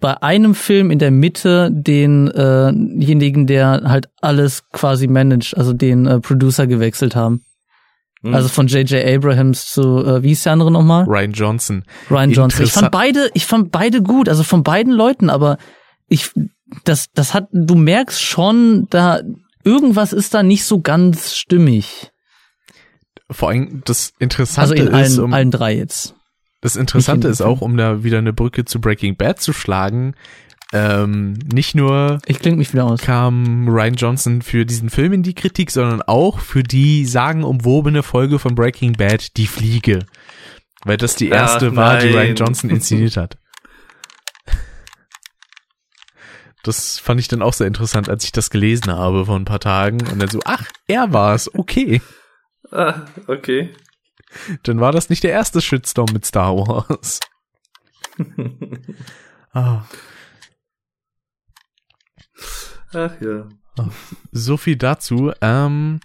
bei 0.00 0.22
einem 0.22 0.54
Film 0.54 0.90
in 0.90 0.98
der 0.98 1.10
Mitte 1.10 1.70
denjenigen, 1.72 3.46
der 3.46 3.82
halt 3.84 4.08
alles 4.20 4.68
quasi 4.70 5.06
managt, 5.06 5.56
also 5.56 5.72
den 5.72 6.06
äh, 6.06 6.20
Producer 6.20 6.66
gewechselt 6.66 7.16
haben. 7.16 7.44
Mhm. 8.22 8.34
Also 8.34 8.48
von 8.48 8.66
J.J. 8.66 9.04
Abrahams 9.04 9.66
zu, 9.66 10.04
äh, 10.04 10.22
wie 10.22 10.28
hieß 10.28 10.44
der 10.44 10.52
andere 10.52 10.70
nochmal? 10.70 11.04
Ryan 11.04 11.32
Johnson. 11.32 11.84
Ryan 12.10 12.32
Johnson. 12.32 12.64
Ich 12.64 12.72
fand 12.72 12.90
beide, 12.90 13.30
ich 13.34 13.46
fand 13.46 13.72
beide 13.72 14.02
gut, 14.02 14.28
also 14.28 14.42
von 14.42 14.62
beiden 14.62 14.92
Leuten, 14.92 15.30
aber 15.30 15.58
ich, 16.08 16.30
das, 16.84 17.10
das 17.14 17.34
hat, 17.34 17.48
du 17.52 17.74
merkst 17.74 18.20
schon, 18.20 18.86
da, 18.90 19.20
irgendwas 19.64 20.12
ist 20.12 20.34
da 20.34 20.42
nicht 20.42 20.64
so 20.64 20.80
ganz 20.80 21.34
stimmig. 21.34 22.10
Vor 23.30 23.48
allem 23.48 23.82
das 23.84 24.12
Also 24.12 24.14
Interessante 24.18 24.74
in 24.74 24.86
ist, 24.88 24.94
allen, 24.94 25.20
um, 25.20 25.32
allen 25.32 25.50
drei 25.50 25.74
jetzt. 25.76 26.14
Das 26.62 26.76
Interessante 26.76 27.28
ist 27.28 27.42
auch, 27.42 27.60
um 27.60 27.76
da 27.76 28.02
wieder 28.02 28.18
eine 28.18 28.32
Brücke 28.32 28.64
zu 28.64 28.80
Breaking 28.80 29.16
Bad 29.16 29.40
zu 29.40 29.52
schlagen, 29.52 30.14
ähm, 30.72 31.34
nicht 31.52 31.74
nur 31.74 32.18
Ich 32.24 32.38
klinge 32.38 32.56
mich 32.56 32.72
wieder 32.72 32.86
aus. 32.86 33.02
kam 33.02 33.68
Ryan 33.68 33.94
Johnson 33.94 34.40
für 34.40 34.64
diesen 34.64 34.88
Film 34.88 35.12
in 35.12 35.22
die 35.22 35.34
Kritik, 35.34 35.70
sondern 35.70 36.00
auch 36.00 36.38
für 36.38 36.62
die 36.62 37.04
sagenumwobene 37.04 38.02
Folge 38.02 38.38
von 38.38 38.54
Breaking 38.54 38.94
Bad, 38.94 39.36
Die 39.36 39.46
Fliege. 39.46 40.06
Weil 40.84 40.96
das 40.96 41.14
die 41.14 41.30
Ach, 41.32 41.36
erste 41.36 41.76
war, 41.76 41.98
die. 41.98 42.08
Ryan 42.08 42.36
Johnson 42.36 42.70
inszeniert 42.70 43.16
hat. 43.18 43.36
Das 46.62 46.98
fand 47.00 47.18
ich 47.20 47.28
dann 47.28 47.42
auch 47.42 47.52
sehr 47.52 47.66
interessant, 47.66 48.08
als 48.08 48.24
ich 48.24 48.32
das 48.32 48.48
gelesen 48.48 48.92
habe 48.92 49.26
vor 49.26 49.36
ein 49.36 49.44
paar 49.44 49.60
Tagen. 49.60 49.98
Und 50.10 50.20
dann 50.20 50.28
so, 50.28 50.40
ach, 50.44 50.70
er 50.86 51.12
war's, 51.12 51.52
okay. 51.54 52.00
Ah, 52.70 53.02
okay. 53.26 53.70
Dann 54.62 54.80
war 54.80 54.92
das 54.92 55.08
nicht 55.10 55.24
der 55.24 55.32
erste 55.32 55.60
Shitstorm 55.60 56.08
mit 56.12 56.24
Star 56.24 56.56
Wars. 56.56 57.20
ah, 59.52 59.84
Ach 62.94 63.20
ja. 63.20 63.48
so 64.30 64.56
viel 64.56 64.76
dazu. 64.76 65.32
Ähm, 65.40 66.00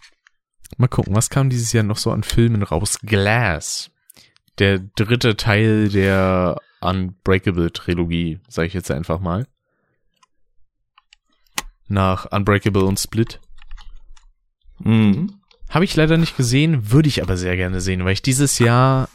mal 0.78 0.88
gucken, 0.88 1.16
was 1.16 1.30
kam 1.30 1.49
dieses 1.49 1.74
Jahr 1.74 1.84
noch 1.84 1.98
so 1.98 2.12
an 2.12 2.24
Filmen 2.24 2.64
raus? 2.64 2.99
Glass. 3.02 3.91
Der 4.60 4.80
dritte 4.80 5.36
Teil 5.38 5.90
der 5.90 6.60
Unbreakable 6.82 7.72
Trilogie, 7.72 8.40
sage 8.48 8.68
ich 8.68 8.74
jetzt 8.74 8.91
einfach 8.91 9.20
mal. 9.20 9.48
Nach 11.88 12.32
Unbreakable 12.32 12.84
und 12.84 12.99
Split. 12.99 13.40
Mhm. 14.80 15.37
Habe 15.69 15.85
ich 15.85 15.95
leider 15.95 16.18
nicht 16.18 16.38
gesehen, 16.38 16.91
würde 16.91 17.10
ich 17.10 17.22
aber 17.22 17.38
sehr 17.38 17.56
gerne 17.56 17.81
sehen, 17.81 18.06
weil 18.06 18.14
ich 18.14 18.22
dieses 18.22 18.60
Jahr 18.60 19.10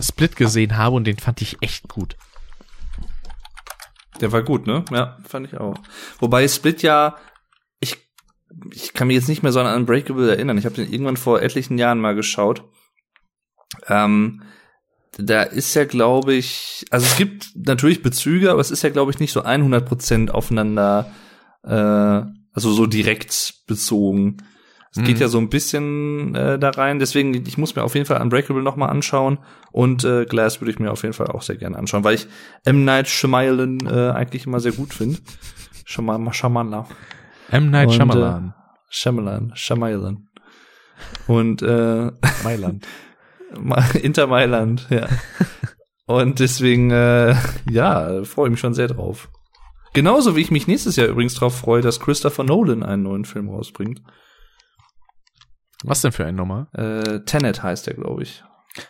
Split 0.00 0.36
gesehen 0.36 0.76
habe 0.76 0.96
und 0.96 1.04
den 1.04 1.18
fand 1.18 1.42
ich 1.42 1.58
echt 1.60 1.88
gut. 1.88 2.16
Der 4.20 4.32
war 4.32 4.42
gut, 4.42 4.66
ne? 4.66 4.84
Ja, 4.90 5.18
fand 5.26 5.46
ich 5.46 5.58
auch. 5.58 5.76
Wobei 6.18 6.46
Split 6.48 6.82
ja, 6.82 7.16
ich, 7.80 7.96
ich 8.72 8.92
kann 8.92 9.08
mich 9.08 9.16
jetzt 9.16 9.28
nicht 9.28 9.42
mehr 9.42 9.52
so 9.52 9.60
an 9.60 9.74
Unbreakable 9.74 10.30
erinnern. 10.30 10.58
Ich 10.58 10.64
habe 10.64 10.74
den 10.74 10.92
irgendwann 10.92 11.16
vor 11.16 11.42
etlichen 11.42 11.78
Jahren 11.78 12.00
mal 12.00 12.14
geschaut. 12.14 12.64
Ähm, 13.88 14.42
da 15.16 15.42
ist 15.42 15.74
ja, 15.74 15.84
glaube 15.84 16.34
ich, 16.34 16.84
also 16.90 17.06
es 17.06 17.16
gibt 17.16 17.50
natürlich 17.54 18.02
Bezüge, 18.02 18.50
aber 18.50 18.60
es 18.60 18.70
ist 18.70 18.82
ja, 18.82 18.90
glaube 18.90 19.10
ich, 19.10 19.18
nicht 19.18 19.32
so 19.32 19.42
100% 19.42 20.30
aufeinander, 20.30 21.10
äh, 21.64 22.22
also 22.52 22.72
so 22.72 22.86
direkt 22.86 23.54
bezogen. 23.66 24.38
Es 24.92 25.02
geht 25.04 25.16
Mhm. 25.16 25.22
ja 25.22 25.28
so 25.28 25.38
ein 25.38 25.48
bisschen 25.50 26.34
äh, 26.34 26.58
da 26.58 26.70
rein, 26.70 26.98
deswegen, 26.98 27.32
ich 27.46 27.56
muss 27.58 27.76
mir 27.76 27.84
auf 27.84 27.94
jeden 27.94 28.06
Fall 28.06 28.20
Unbreakable 28.20 28.62
noch 28.62 28.74
mal 28.74 28.86
anschauen 28.88 29.38
und 29.70 30.02
äh, 30.04 30.24
Glass 30.24 30.60
würde 30.60 30.72
ich 30.72 30.80
mir 30.80 30.90
auf 30.90 31.02
jeden 31.02 31.12
Fall 31.14 31.28
auch 31.28 31.42
sehr 31.42 31.56
gerne 31.56 31.78
anschauen, 31.78 32.02
weil 32.02 32.14
ich 32.16 32.26
M. 32.64 32.84
Night 32.84 33.06
Shyamalan 33.06 33.78
äh, 33.86 34.10
eigentlich 34.10 34.46
immer 34.46 34.58
sehr 34.58 34.72
gut 34.72 34.92
finde. 34.92 35.18
Shyamalan, 35.84 36.32
Shyamalan, 36.32 36.86
M. 37.50 37.70
Night 37.70 37.88
Und, 37.88 37.94
Shyamalan. 37.94 38.54
Shyamalan, 38.88 39.52
Shyamalan. 39.54 40.28
Und 41.28 41.62
äh, 41.62 42.10
Mailand. 42.44 42.86
Ma- 43.60 43.84
Inter 44.02 44.26
Mailand, 44.26 44.86
ja. 44.90 45.08
Und 46.06 46.40
deswegen, 46.40 46.90
äh, 46.90 47.34
ja, 47.70 48.24
freue 48.24 48.46
ich 48.48 48.50
mich 48.52 48.60
schon 48.60 48.74
sehr 48.74 48.88
drauf. 48.88 49.28
Genauso 49.92 50.34
wie 50.36 50.40
ich 50.40 50.50
mich 50.50 50.66
nächstes 50.66 50.96
Jahr 50.96 51.06
übrigens 51.08 51.34
drauf 51.34 51.56
freue, 51.58 51.82
dass 51.82 52.00
Christopher 52.00 52.42
Nolan 52.44 52.82
einen 52.82 53.04
neuen 53.04 53.24
Film 53.24 53.48
rausbringt. 53.48 54.02
Was 55.82 56.02
denn 56.02 56.12
für 56.12 56.26
ein 56.26 56.34
Nummer? 56.34 56.68
Äh, 56.72 57.20
Tenet 57.24 57.62
heißt 57.62 57.86
der, 57.86 57.94
glaube 57.94 58.22
ich. 58.22 58.44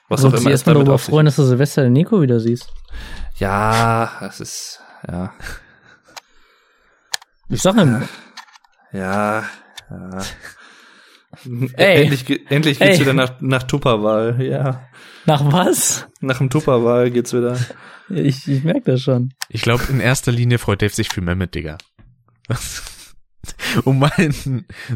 Was 0.08 0.24
auch 0.24 0.28
immer 0.28 0.38
es 0.38 0.46
erstmal 0.46 0.74
darüber 0.74 0.98
freuen, 0.98 1.26
dass 1.26 1.36
du 1.36 1.44
Silvester 1.44 1.82
den 1.82 1.92
Nico 1.92 2.20
wieder 2.20 2.40
siehst. 2.40 2.72
Ja, 3.36 4.10
das 4.20 4.40
ist, 4.40 4.80
ja, 5.08 5.32
Ich 7.48 7.62
sag 7.62 7.76
ihm, 7.76 8.02
ja, 8.92 9.44
ja. 9.90 10.22
Ey. 11.74 12.02
Endlich, 12.02 12.50
endlich 12.50 12.78
geht's 12.78 12.96
Ey. 12.96 13.00
wieder 13.00 13.12
nach, 13.12 13.40
nach 13.40 13.62
Tupperwahl, 13.62 14.42
ja. 14.42 14.88
nach 15.26 15.50
was? 15.52 16.06
Nach 16.20 16.38
dem 16.38 16.50
Tupperwahl 16.50 17.10
geht's 17.10 17.32
wieder. 17.32 17.56
Ich, 18.08 18.48
ich 18.48 18.64
merke 18.64 18.92
das 18.92 19.02
schon. 19.02 19.32
Ich 19.48 19.62
glaube, 19.62 19.84
in 19.88 20.00
erster 20.00 20.32
Linie 20.32 20.58
freut 20.58 20.82
Dave 20.82 20.92
sich 20.92 21.08
für 21.08 21.20
Mehmet, 21.20 21.54
Digga. 21.54 21.78
um 23.84 24.00
mal 24.00 24.12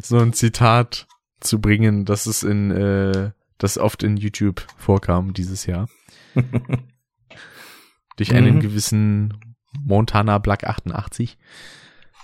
so 0.03 0.19
ein 0.19 0.33
Zitat 0.33 1.07
zu 1.41 1.61
bringen, 1.61 2.05
das 2.05 2.27
es 2.27 2.43
in, 2.43 2.71
äh, 2.71 3.31
das 3.59 3.79
oft 3.79 4.03
in 4.03 4.17
YouTube 4.17 4.67
vorkam 4.77 5.33
dieses 5.35 5.67
Jahr. 5.67 5.89
Durch 8.17 8.35
einen 8.35 8.57
Mhm. 8.57 8.61
gewissen 8.61 9.35
Montana 9.73 10.39
Black 10.39 10.65
88. 10.65 11.37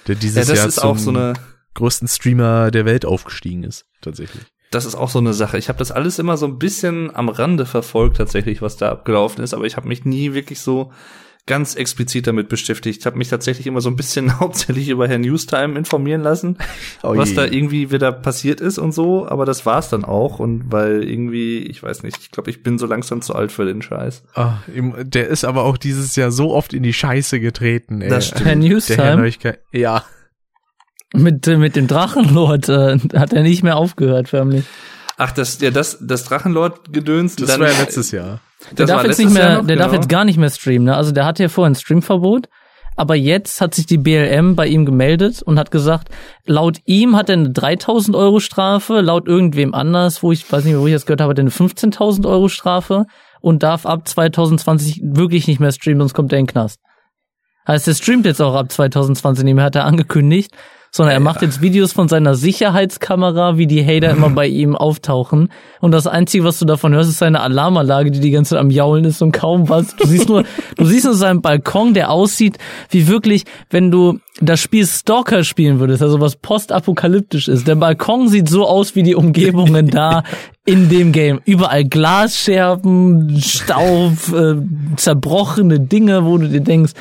Der 0.07 0.15
Ja, 0.15 0.21
dieses 0.21 0.47
das 0.47 0.57
Jahr 0.57 0.67
ist 0.67 0.75
zum 0.75 0.89
auch 0.89 0.97
so 0.97 1.09
eine, 1.11 1.33
größten 1.75 2.07
Streamer 2.07 2.69
der 2.71 2.85
Welt 2.85 3.05
aufgestiegen 3.05 3.63
ist, 3.63 3.85
tatsächlich. 4.01 4.43
das 4.71 4.85
ist 4.85 4.95
auch 4.95 5.09
so 5.09 5.19
eine 5.19 5.33
Sache. 5.33 5.57
Ich 5.57 5.69
habe 5.69 5.79
das 5.79 5.91
alles 5.91 6.19
immer 6.19 6.37
so 6.37 6.45
ein 6.45 6.59
bisschen 6.59 7.15
am 7.15 7.29
Rande 7.29 7.65
verfolgt 7.65 8.17
tatsächlich, 8.17 8.61
was 8.61 8.77
da 8.77 8.91
abgelaufen 8.91 9.43
ist, 9.43 9.53
aber 9.53 9.65
ich 9.65 9.75
habe 9.77 9.87
mich 9.87 10.05
nie 10.05 10.33
wirklich 10.33 10.59
so 10.59 10.91
ganz 11.45 11.75
explizit 11.75 12.25
damit 12.25 12.47
beschäftigt. 12.47 12.99
Ich 13.01 13.05
habe 13.05 13.17
mich 13.17 13.27
tatsächlich 13.27 13.67
immer 13.67 13.81
so 13.81 13.89
ein 13.89 13.97
bisschen 13.97 14.39
hauptsächlich 14.39 14.87
über 14.87 15.07
Herrn 15.09 15.21
Newstime 15.21 15.77
informieren 15.77 16.21
lassen, 16.21 16.57
Oh 17.03 17.17
was 17.17 17.33
da 17.33 17.43
irgendwie 17.43 17.91
wieder 17.91 18.13
passiert 18.13 18.61
ist 18.61 18.77
und 18.77 18.93
so, 18.93 19.27
aber 19.27 19.45
das 19.45 19.65
war's 19.65 19.89
dann 19.89 20.05
auch 20.05 20.39
und 20.39 20.71
weil 20.71 21.03
irgendwie, 21.03 21.59
ich 21.59 21.83
weiß 21.83 22.03
nicht, 22.03 22.17
ich 22.21 22.31
glaube, 22.31 22.49
ich 22.49 22.63
bin 22.63 22.77
so 22.77 22.85
langsam 22.85 23.21
zu 23.21 23.35
alt 23.35 23.51
für 23.51 23.65
den 23.65 23.81
Scheiß. 23.81 24.23
Ah, 24.35 24.59
ihm- 24.73 24.95
der 25.03 25.27
ist 25.27 25.43
aber 25.43 25.63
auch 25.65 25.77
dieses 25.77 26.15
Jahr 26.15 26.31
so 26.31 26.53
oft 26.53 26.73
in 26.73 26.83
die 26.83 26.93
Scheiße 26.93 27.39
getreten, 27.41 28.01
ey. 28.01 28.09
Das 28.09 28.27
stimmt. 28.27 28.45
Herr 28.45 28.55
Der 28.55 28.97
Herr 28.97 29.15
Newstime. 29.17 29.53
Ja. 29.73 30.05
mit, 31.13 31.45
äh, 31.47 31.57
mit 31.57 31.75
dem 31.75 31.87
Drachenlord 31.87 32.69
äh, 32.69 32.97
hat 33.15 33.33
er 33.33 33.43
nicht 33.43 33.63
mehr 33.63 33.75
aufgehört, 33.75 34.29
förmlich. 34.29 34.63
Ach, 35.17 35.31
das 35.31 35.59
ja 35.61 35.71
das 35.71 35.97
das 36.01 36.23
Drachenlord 36.25 36.91
gedöns, 36.91 37.35
Das 37.35 37.59
war 37.59 37.69
ja 37.69 37.79
letztes 37.79 38.11
Jahr. 38.11 38.39
Der 38.71 38.85
darf 38.85 39.03
jetzt 39.03 39.19
nicht 39.19 39.31
mehr, 39.31 39.59
noch, 39.59 39.67
der 39.67 39.75
darf 39.75 39.91
genau. 39.91 40.01
jetzt 40.01 40.09
gar 40.09 40.25
nicht 40.25 40.37
mehr 40.37 40.49
streamen, 40.49 40.85
ne? 40.85 40.95
Also 40.95 41.11
der 41.11 41.25
hatte 41.25 41.43
ja 41.43 41.49
vorher 41.49 41.71
ein 41.71 41.75
Streamverbot, 41.75 42.47
aber 42.95 43.15
jetzt 43.15 43.59
hat 43.61 43.75
sich 43.75 43.85
die 43.85 43.97
BLM 43.97 44.55
bei 44.55 44.67
ihm 44.67 44.85
gemeldet 44.85 45.41
und 45.41 45.59
hat 45.59 45.71
gesagt, 45.71 46.09
laut 46.45 46.79
ihm 46.85 47.15
hat 47.15 47.29
er 47.29 47.33
eine 47.33 47.51
3000 47.51 48.15
Euro 48.15 48.39
Strafe, 48.39 49.01
laut 49.01 49.27
irgendwem 49.27 49.73
anders, 49.73 50.23
wo 50.23 50.31
ich 50.31 50.49
weiß 50.49 50.63
nicht 50.63 50.73
mehr, 50.73 50.81
wo 50.81 50.87
ich 50.87 50.93
das 50.93 51.05
gehört 51.05 51.21
habe, 51.21 51.31
hat 51.31 51.39
er 51.39 51.41
eine 51.41 51.49
15.000 51.49 52.27
Euro 52.27 52.47
Strafe 52.49 53.05
und 53.41 53.63
darf 53.63 53.85
ab 53.85 54.07
2020 54.07 55.01
wirklich 55.03 55.47
nicht 55.47 55.59
mehr 55.59 55.71
streamen, 55.71 56.01
sonst 56.01 56.13
kommt 56.13 56.31
er 56.31 56.39
in 56.39 56.45
den 56.45 56.51
Knast. 56.51 56.79
Heißt, 57.67 57.87
er 57.87 57.95
streamt 57.95 58.25
jetzt 58.25 58.41
auch 58.41 58.55
ab 58.55 58.71
2020 58.71 59.43
nicht 59.43 59.55
mehr, 59.55 59.63
hat 59.63 59.75
er 59.75 59.85
angekündigt, 59.85 60.51
sondern 60.95 61.15
er 61.15 61.19
macht 61.19 61.41
jetzt 61.41 61.59
Videos 61.59 61.91
von 61.91 62.07
seiner 62.07 62.35
Sicherheitskamera, 62.35 63.57
wie 63.57 63.65
die 63.65 63.83
Hater 63.83 64.11
immer 64.11 64.29
bei 64.35 64.47
ihm 64.47 64.75
auftauchen. 64.75 65.49
Und 65.81 65.91
das 65.91 66.05
Einzige, 66.05 66.43
was 66.43 66.59
du 66.59 66.65
davon 66.65 66.93
hörst, 66.93 67.09
ist 67.09 67.17
seine 67.17 67.41
Alarmanlage, 67.41 68.11
die 68.11 68.19
die 68.19 68.29
ganze 68.29 68.51
Zeit 68.51 68.59
am 68.59 68.69
Jaulen 68.69 69.03
ist 69.03 69.21
und 69.23 69.31
kaum 69.31 69.69
was. 69.69 69.95
Du 69.95 70.05
siehst 70.05 70.29
nur, 70.29 70.43
du 70.77 70.85
siehst 70.85 71.05
nur 71.05 71.15
seinen 71.15 71.41
Balkon, 71.41 71.95
der 71.95 72.11
aussieht 72.11 72.59
wie 72.91 73.07
wirklich, 73.07 73.45
wenn 73.71 73.89
du 73.89 74.19
das 74.39 74.59
Spiel 74.59 74.85
Stalker 74.85 75.43
spielen 75.43 75.79
würdest, 75.79 76.03
also 76.03 76.21
was 76.21 76.35
postapokalyptisch 76.35 77.47
ist. 77.47 77.67
Der 77.67 77.75
Balkon 77.75 78.27
sieht 78.27 78.47
so 78.47 78.67
aus 78.67 78.95
wie 78.95 79.03
die 79.03 79.15
Umgebungen 79.15 79.87
da 79.87 80.23
in 80.63 80.89
dem 80.89 81.11
Game. 81.11 81.41
Überall 81.45 81.85
Glasscherben, 81.85 83.41
Staub, 83.41 84.13
äh, 84.31 84.55
zerbrochene 84.95 85.79
Dinge, 85.79 86.23
wo 86.25 86.37
du 86.37 86.47
dir 86.47 86.61
denkst, 86.61 86.93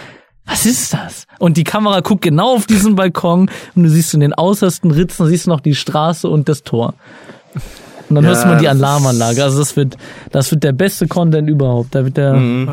was 0.46 0.66
ist 0.66 0.92
das? 0.94 1.26
Und 1.38 1.56
die 1.56 1.64
Kamera 1.64 2.00
guckt 2.00 2.22
genau 2.22 2.54
auf 2.56 2.66
diesen 2.66 2.94
Balkon 2.96 3.50
und 3.74 3.82
du 3.84 3.88
siehst 3.88 4.12
in 4.14 4.20
den 4.20 4.34
äußersten 4.36 4.90
Ritzen, 4.90 5.26
siehst 5.26 5.46
du 5.46 5.50
noch 5.50 5.60
die 5.60 5.74
Straße 5.74 6.28
und 6.28 6.48
das 6.48 6.62
Tor. 6.62 6.94
Und 8.08 8.16
dann 8.16 8.24
Ja, 8.24 8.30
hörst 8.30 8.44
du 8.44 8.48
mal 8.48 8.58
die 8.58 8.64
das 8.66 8.74
Alarmanlage. 8.76 9.42
Also 9.42 9.58
das 9.60 9.76
wird, 9.76 9.96
das 10.32 10.50
wird 10.50 10.64
der 10.64 10.72
beste 10.72 11.06
Content 11.06 11.48
überhaupt. 11.48 11.94
Da 11.94 12.04
wird 12.04 12.16
der, 12.18 12.34
Mhm. 12.34 12.68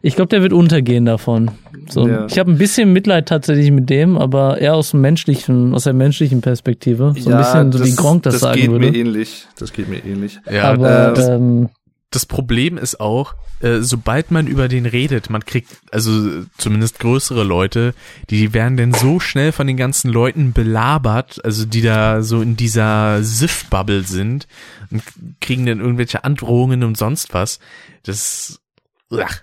ich 0.00 0.16
glaube, 0.16 0.28
der 0.30 0.42
wird 0.42 0.52
untergehen 0.52 1.04
davon. 1.04 1.50
So, 1.88 2.08
Ja. 2.08 2.26
ich 2.26 2.38
habe 2.38 2.50
ein 2.50 2.58
bisschen 2.58 2.92
Mitleid 2.92 3.28
tatsächlich 3.28 3.70
mit 3.70 3.90
dem, 3.90 4.16
aber 4.18 4.58
eher 4.58 4.74
aus 4.74 4.90
dem 4.90 5.00
menschlichen, 5.02 5.74
aus 5.74 5.84
der 5.84 5.92
menschlichen 5.92 6.40
Perspektive. 6.40 7.14
So 7.18 7.30
ein 7.30 7.36
bisschen 7.38 7.72
so 7.72 7.84
wie 7.84 7.94
Gronk 7.94 8.22
das, 8.24 8.40
sagen 8.40 8.60
geht 8.60 8.70
würde. 8.70 8.90
mir 8.90 8.96
ähnlich. 8.96 9.46
Das 9.58 9.72
geht 9.72 9.88
mir 9.88 9.98
ähnlich. 10.04 10.40
Ja, 10.50 10.72
aber 10.72 11.16
äh, 11.16 11.34
ähm, 11.34 11.68
das 12.14 12.26
Problem 12.26 12.78
ist 12.78 13.00
auch, 13.00 13.34
äh, 13.60 13.80
sobald 13.80 14.30
man 14.30 14.46
über 14.46 14.68
den 14.68 14.86
redet, 14.86 15.30
man 15.30 15.44
kriegt, 15.44 15.68
also 15.90 16.44
zumindest 16.58 16.98
größere 16.98 17.44
Leute, 17.44 17.94
die 18.30 18.54
werden 18.54 18.76
dann 18.76 18.92
so 18.92 19.20
schnell 19.20 19.52
von 19.52 19.66
den 19.66 19.76
ganzen 19.76 20.10
Leuten 20.10 20.52
belabert, 20.52 21.44
also 21.44 21.64
die 21.64 21.82
da 21.82 22.22
so 22.22 22.42
in 22.42 22.56
dieser 22.56 23.22
Siff-Bubble 23.22 24.02
sind 24.04 24.46
und 24.90 25.02
kriegen 25.40 25.66
dann 25.66 25.80
irgendwelche 25.80 26.24
Androhungen 26.24 26.84
und 26.84 26.96
sonst 26.96 27.34
was. 27.34 27.58
Das 28.04 28.60
ach, 29.10 29.42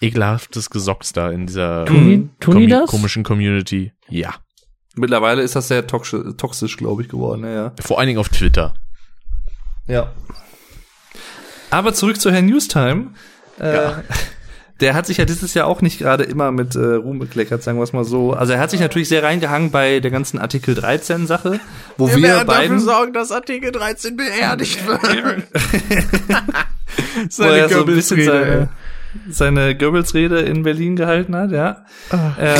ekelhaftes 0.00 0.70
Gesocks 0.70 1.12
da 1.12 1.30
in 1.30 1.46
dieser 1.46 1.84
Tun 1.86 2.30
tun 2.40 2.58
die 2.58 2.66
Commu- 2.66 2.70
das? 2.70 2.90
komischen 2.90 3.24
Community. 3.24 3.92
Ja. 4.08 4.34
Mittlerweile 4.94 5.42
ist 5.42 5.56
das 5.56 5.68
sehr 5.68 5.86
toxisch, 5.86 6.22
toxisch 6.38 6.76
glaube 6.76 7.02
ich, 7.02 7.08
geworden, 7.08 7.44
ja, 7.44 7.50
ja. 7.52 7.72
Vor 7.80 7.98
allen 7.98 8.06
Dingen 8.06 8.18
auf 8.18 8.28
Twitter. 8.28 8.74
Ja. 9.86 10.12
Aber 11.76 11.92
zurück 11.92 12.18
zu 12.18 12.32
Herrn 12.32 12.46
Newstime. 12.46 13.08
Äh, 13.60 13.74
Ja. 13.74 14.02
Der 14.80 14.92
hat 14.92 15.06
sich 15.06 15.16
ja 15.16 15.24
dieses 15.24 15.54
Jahr 15.54 15.66
auch 15.68 15.80
nicht 15.80 15.98
gerade 15.98 16.24
immer 16.24 16.52
mit 16.52 16.74
äh, 16.74 16.78
Ruhm 16.78 17.18
bekleckert, 17.18 17.62
sagen 17.62 17.78
wir 17.78 17.82
es 17.82 17.94
mal 17.94 18.04
so. 18.04 18.34
Also 18.34 18.52
er 18.52 18.60
hat 18.60 18.70
sich 18.70 18.80
natürlich 18.80 19.08
sehr 19.08 19.22
reingehangen 19.22 19.70
bei 19.70 20.00
der 20.00 20.10
ganzen 20.10 20.38
Artikel 20.38 20.74
13 20.74 21.26
Sache, 21.26 21.60
wo 21.96 22.14
wir 22.14 22.44
beiden 22.44 22.78
sorgen, 22.78 23.14
dass 23.14 23.32
Artikel 23.32 23.72
13 23.72 24.18
beerdigt 24.18 24.86
wird. 25.02 25.02
er 27.40 27.70
so 27.70 27.80
ein 27.80 27.86
bisschen 27.86 28.22
seine, 28.22 28.68
seine 29.30 29.78
Goebbels-Rede 29.78 30.40
in 30.40 30.62
Berlin 30.62 30.94
gehalten 30.94 31.34
hat, 31.34 31.52
ja. 31.52 31.86
Äh, 32.38 32.54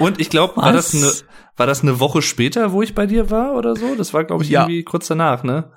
und 0.00 0.20
ich 0.20 0.30
glaube, 0.30 0.56
war 0.56 0.72
das 0.72 0.94
eine 0.96 1.12
war 1.56 1.66
das 1.66 1.82
eine 1.82 2.00
Woche 2.00 2.22
später, 2.22 2.72
wo 2.72 2.82
ich 2.82 2.94
bei 2.94 3.06
dir 3.06 3.30
war 3.30 3.52
oder 3.54 3.76
so? 3.76 3.94
Das 3.94 4.12
war, 4.14 4.24
glaube 4.24 4.42
ich, 4.42 4.50
Ja. 4.50 4.62
irgendwie 4.62 4.82
kurz 4.82 5.06
danach, 5.06 5.44
ne? 5.44 5.70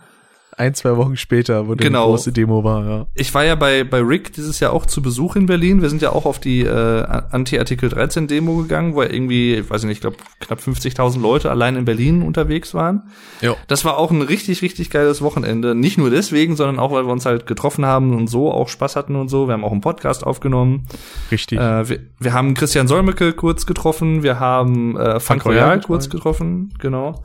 Ein, 0.58 0.74
zwei 0.74 0.96
Wochen 0.96 1.18
später, 1.18 1.68
wo 1.68 1.76
die 1.76 1.84
Genau. 1.84 2.08
große 2.08 2.32
Demo 2.32 2.64
war, 2.64 2.88
ja. 2.88 3.08
Ich 3.14 3.34
war 3.34 3.44
ja 3.44 3.56
bei, 3.56 3.84
bei 3.84 4.00
Rick 4.00 4.32
dieses 4.34 4.62
Jahr 4.62 4.72
auch 4.72 4.86
zu 4.86 5.02
Besuch 5.02 5.36
in 5.36 5.48
Berlin. 5.48 5.82
Wir 5.82 5.90
sind 5.90 6.02
ja 6.02 6.12
auch 6.12 6.26
auf 6.26 6.40
die 6.40 6.62
äh, 6.62 7.04
Anti-Artikel 7.32 7.90
13 7.90 8.28
Demo 8.28 8.56
gegangen, 8.58 8.96
wo 8.96 9.04
ja 9.04 9.10
irgendwie, 9.12 9.56
ich 9.56 9.70
weiß 9.70 9.84
nicht, 9.84 9.98
ich 9.98 10.02
glaube 10.02 10.16
knapp 10.40 10.60
50.000 10.60 11.20
Leute 11.20 11.52
allein 11.52 11.76
in 11.76 11.84
Berlin 11.84 12.22
unterwegs 12.22 12.74
waren. 12.74 13.04
Jo. 13.42 13.58
Das 13.68 13.84
war 13.84 13.98
auch 13.98 14.12
ein 14.12 14.22
richtig, 14.22 14.62
richtig 14.62 14.90
geiles 14.90 15.22
Wochenende. 15.22 15.76
Nicht 15.76 15.98
nur 15.98 16.10
deswegen, 16.10 16.56
sondern 16.56 16.80
auch, 16.80 16.92
weil 16.94 17.06
wir 17.06 17.12
uns 17.12 17.26
halt 17.26 17.48
getroffen 17.48 17.86
haben 17.86 18.16
und 18.16 18.28
so 18.28 18.50
auch 18.52 18.70
Spaß 18.70 18.96
hatten 18.96 19.18
und 19.18 19.28
so. 19.28 19.48
Wir 19.48 19.54
haben 19.54 19.66
auch 19.66 19.74
einen 19.74 19.82
Podcast 19.82 20.26
aufgenommen. 20.26 20.88
Richtig. 21.32 21.60
Äh, 21.60 21.90
wir, 21.90 22.00
wir 22.20 22.32
haben 22.34 22.54
Christian 22.54 22.88
Solmecke 22.88 23.34
kurz 23.34 23.66
getroffen. 23.66 24.24
Wir 24.24 24.40
haben 24.40 24.96
äh, 24.98 25.20
Funk 25.20 25.46
Royal 25.46 25.82
kurz 25.82 26.10
getroffen. 26.10 26.74
Genau. 26.80 27.22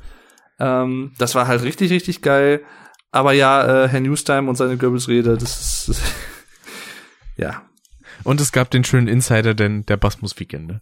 Ähm, 0.58 1.12
das 1.18 1.34
war 1.34 1.46
halt 1.46 1.62
richtig, 1.62 1.90
richtig 1.92 2.22
geil. 2.22 2.62
Aber 3.12 3.32
ja, 3.32 3.84
äh, 3.84 3.88
Herr 3.88 4.00
Newstime 4.00 4.48
und 4.48 4.56
seine 4.56 4.76
Goebbels-Rede, 4.76 5.36
das 5.36 5.88
ist, 5.88 6.02
ja. 7.36 7.62
Und 8.22 8.40
es 8.40 8.52
gab 8.52 8.70
den 8.70 8.84
schönen 8.84 9.08
Insider, 9.08 9.54
denn 9.54 9.84
der 9.86 9.96
Bass 9.96 10.20
muss 10.22 10.38
Weekende. 10.38 10.80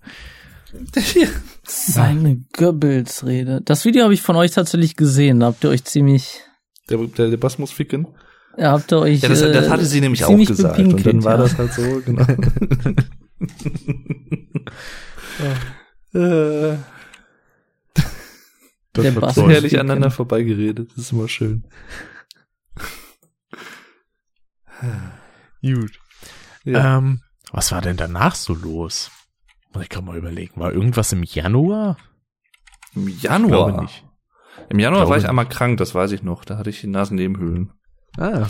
Seine 1.65 2.45
Goebbels-Rede. 2.57 3.63
Das 3.65 3.85
Video 3.85 4.05
habe 4.05 4.13
ich 4.13 4.21
von 4.23 4.37
euch 4.37 4.51
tatsächlich 4.51 4.97
gesehen. 4.97 5.41
Da 5.41 5.47
habt 5.47 5.65
ihr 5.65 5.71
euch 5.71 5.85
ziemlich, 5.85 6.41
Der, 6.91 6.99
der, 6.99 7.31
der 7.31 7.37
Bass 7.39 7.59
muss 7.59 7.71
ficken. 7.71 8.07
ja, 8.59 8.73
habt 8.73 8.93
ihr 8.93 8.99
euch. 8.99 9.23
Ja, 9.23 9.29
das, 9.31 9.41
das 9.41 9.67
äh, 9.67 9.71
hatte 9.71 9.87
sie 9.87 10.01
nämlich 10.01 10.25
auch 10.25 10.37
gesagt. 10.37 10.79
Und 10.79 11.07
dann 11.07 11.25
war 11.25 11.37
ja. 11.37 11.43
das 11.43 11.57
halt 11.57 11.73
so, 11.73 12.03
genau. 12.05 12.23
äh, 16.13 16.77
Das 18.93 19.03
Der 19.05 19.13
muss 19.13 19.37
herrlich 19.37 19.79
aneinander 19.79 20.11
vorbeigeredet. 20.11 20.91
Das 20.91 21.05
ist 21.05 21.13
immer 21.13 21.29
schön. 21.29 21.65
Gut. 25.63 25.99
Ja. 26.65 26.99
Ähm, 26.99 27.23
was 27.51 27.73
war 27.73 27.81
denn 27.81 27.97
danach 27.97 28.35
so 28.35 28.55
los? 28.55 29.11
Muss 29.73 29.83
ich 29.85 29.89
gerade 29.89 30.07
mal 30.07 30.17
überlegen. 30.17 30.61
War 30.61 30.73
irgendwas 30.73 31.13
im 31.13 31.23
Januar? 31.23 31.97
Im 32.95 33.09
Ich 33.09 33.23
Januar. 33.23 33.67
glaube 33.71 33.83
nicht. 33.83 34.05
Im 34.71 34.79
Januar 34.79 35.01
Glaube 35.03 35.11
war 35.11 35.17
ich 35.17 35.23
nicht. 35.23 35.29
einmal 35.31 35.49
krank, 35.49 35.79
das 35.79 35.95
weiß 35.95 36.13
ich 36.13 36.23
noch. 36.23 36.45
Da 36.45 36.59
hatte 36.59 36.71
ich 36.71 36.81
die 36.81 36.87
Nasennebenhöhlen. 36.89 37.73
Ah. 38.19 38.47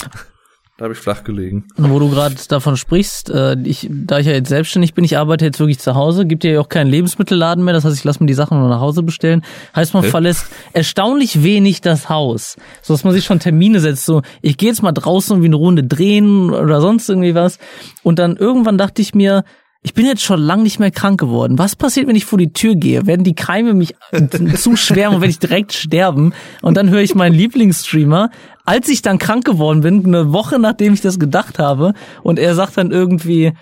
Da 0.78 0.84
habe 0.84 0.94
ich 0.94 1.00
flach 1.00 1.24
gelegen. 1.24 1.64
Wo 1.76 1.98
du 1.98 2.08
gerade 2.08 2.36
davon 2.48 2.76
sprichst, 2.76 3.30
äh, 3.30 3.56
ich, 3.64 3.88
da 3.90 4.20
ich 4.20 4.26
ja 4.26 4.32
jetzt 4.32 4.48
selbstständig 4.48 4.94
bin, 4.94 5.02
ich 5.02 5.18
arbeite 5.18 5.44
jetzt 5.44 5.58
wirklich 5.58 5.80
zu 5.80 5.96
Hause, 5.96 6.24
gibt 6.24 6.44
ja 6.44 6.60
auch 6.60 6.68
keinen 6.68 6.88
Lebensmittelladen 6.88 7.64
mehr, 7.64 7.74
das 7.74 7.84
heißt, 7.84 7.96
ich 7.96 8.04
lasse 8.04 8.22
mir 8.22 8.28
die 8.28 8.34
Sachen 8.34 8.60
nur 8.60 8.68
nach 8.68 8.78
Hause 8.78 9.02
bestellen. 9.02 9.42
Heißt, 9.74 9.92
man 9.92 10.04
Hä? 10.04 10.10
verlässt 10.10 10.46
erstaunlich 10.72 11.42
wenig 11.42 11.80
das 11.80 12.08
Haus, 12.08 12.54
so 12.80 12.94
dass 12.94 13.02
man 13.02 13.12
sich 13.12 13.24
schon 13.24 13.40
Termine 13.40 13.80
setzt, 13.80 14.04
so 14.04 14.22
ich 14.40 14.56
gehe 14.56 14.68
jetzt 14.68 14.84
mal 14.84 14.92
draußen 14.92 15.34
irgendwie 15.34 15.48
eine 15.48 15.56
Runde 15.56 15.82
drehen 15.82 16.50
oder 16.50 16.80
sonst 16.80 17.08
irgendwie 17.08 17.34
was. 17.34 17.58
Und 18.04 18.20
dann 18.20 18.36
irgendwann 18.36 18.78
dachte 18.78 19.02
ich 19.02 19.16
mir, 19.16 19.42
ich 19.82 19.94
bin 19.94 20.06
jetzt 20.06 20.22
schon 20.22 20.40
lang 20.40 20.62
nicht 20.62 20.80
mehr 20.80 20.90
krank 20.90 21.20
geworden. 21.20 21.58
Was 21.58 21.76
passiert, 21.76 22.08
wenn 22.08 22.16
ich 22.16 22.24
vor 22.24 22.38
die 22.38 22.52
Tür 22.52 22.74
gehe? 22.74 23.06
Werden 23.06 23.22
die 23.22 23.34
Keime 23.34 23.74
mich 23.74 23.94
zuschwärmen 24.56 25.16
und 25.16 25.20
werde 25.22 25.30
ich 25.30 25.38
direkt 25.38 25.72
sterben? 25.72 26.34
Und 26.62 26.76
dann 26.76 26.90
höre 26.90 27.00
ich 27.00 27.14
meinen 27.14 27.34
Lieblingsstreamer, 27.34 28.30
als 28.64 28.88
ich 28.88 29.02
dann 29.02 29.18
krank 29.18 29.44
geworden 29.44 29.82
bin, 29.82 30.04
eine 30.04 30.32
Woche 30.32 30.58
nachdem 30.58 30.94
ich 30.94 31.00
das 31.00 31.18
gedacht 31.18 31.58
habe, 31.58 31.94
und 32.22 32.38
er 32.38 32.54
sagt 32.54 32.76
dann 32.76 32.90
irgendwie, 32.90 33.52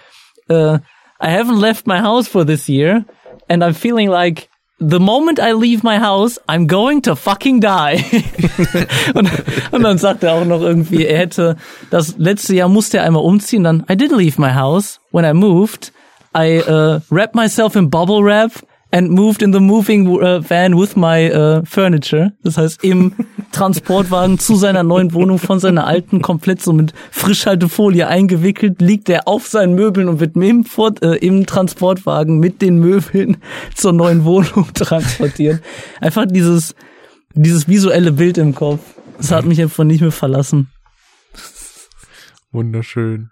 äh, 0.48 0.78
I 1.22 1.28
haven't 1.28 1.60
left 1.60 1.86
my 1.86 2.00
house 2.00 2.28
for 2.28 2.46
this 2.46 2.68
year, 2.68 3.04
and 3.48 3.62
I'm 3.62 3.74
feeling 3.74 4.08
like 4.08 4.48
the 4.78 4.98
moment 4.98 5.38
I 5.38 5.52
leave 5.52 5.82
my 5.82 5.98
house, 5.98 6.40
I'm 6.48 6.66
going 6.66 7.02
to 7.02 7.14
fucking 7.14 7.60
die. 7.60 8.04
und, 9.14 9.30
und 9.70 9.82
dann 9.82 9.98
sagt 9.98 10.22
er 10.22 10.34
auch 10.34 10.44
noch 10.44 10.60
irgendwie, 10.60 11.04
er 11.04 11.18
hätte, 11.18 11.56
das 11.90 12.16
letzte 12.18 12.54
Jahr 12.54 12.68
musste 12.68 12.98
er 12.98 13.04
einmal 13.04 13.22
umziehen, 13.22 13.64
dann, 13.64 13.84
I 13.90 13.96
did 13.96 14.12
leave 14.12 14.40
my 14.40 14.54
house 14.54 15.00
when 15.12 15.24
I 15.24 15.32
moved. 15.32 15.92
I 16.36 16.60
uh, 16.60 17.00
wrapped 17.10 17.34
myself 17.34 17.76
in 17.76 17.88
bubble 17.88 18.22
wrap 18.22 18.52
and 18.92 19.10
moved 19.10 19.42
in 19.42 19.52
the 19.52 19.60
moving 19.60 20.06
uh, 20.22 20.40
van 20.40 20.76
with 20.76 20.96
my 20.96 21.30
uh, 21.32 21.62
furniture. 21.64 22.32
Das 22.42 22.58
heißt, 22.58 22.84
im 22.84 23.12
Transportwagen 23.52 24.38
zu 24.38 24.56
seiner 24.56 24.82
neuen 24.82 25.12
Wohnung 25.12 25.38
von 25.38 25.60
seiner 25.60 25.86
alten 25.86 26.22
komplett 26.22 26.62
so 26.62 26.72
mit 26.72 26.92
Frischhaltefolie 27.10 28.06
eingewickelt, 28.06 28.80
liegt 28.80 29.08
er 29.08 29.26
auf 29.26 29.48
seinen 29.48 29.74
Möbeln 29.74 30.08
und 30.08 30.20
wird 30.20 30.36
im, 30.36 30.64
Fort, 30.64 31.02
äh, 31.02 31.14
im 31.16 31.46
Transportwagen 31.46 32.38
mit 32.38 32.62
den 32.62 32.78
Möbeln 32.78 33.38
zur 33.74 33.92
neuen 33.92 34.24
Wohnung 34.24 34.68
transportiert. 34.74 35.62
Einfach 36.00 36.26
dieses, 36.26 36.74
dieses 37.34 37.68
visuelle 37.68 38.12
Bild 38.12 38.38
im 38.38 38.54
Kopf. 38.54 38.80
Das 39.16 39.32
hat 39.32 39.46
mich 39.46 39.60
einfach 39.60 39.84
nicht 39.84 40.02
mehr 40.02 40.12
verlassen. 40.12 40.68
Wunderschön. 42.52 43.30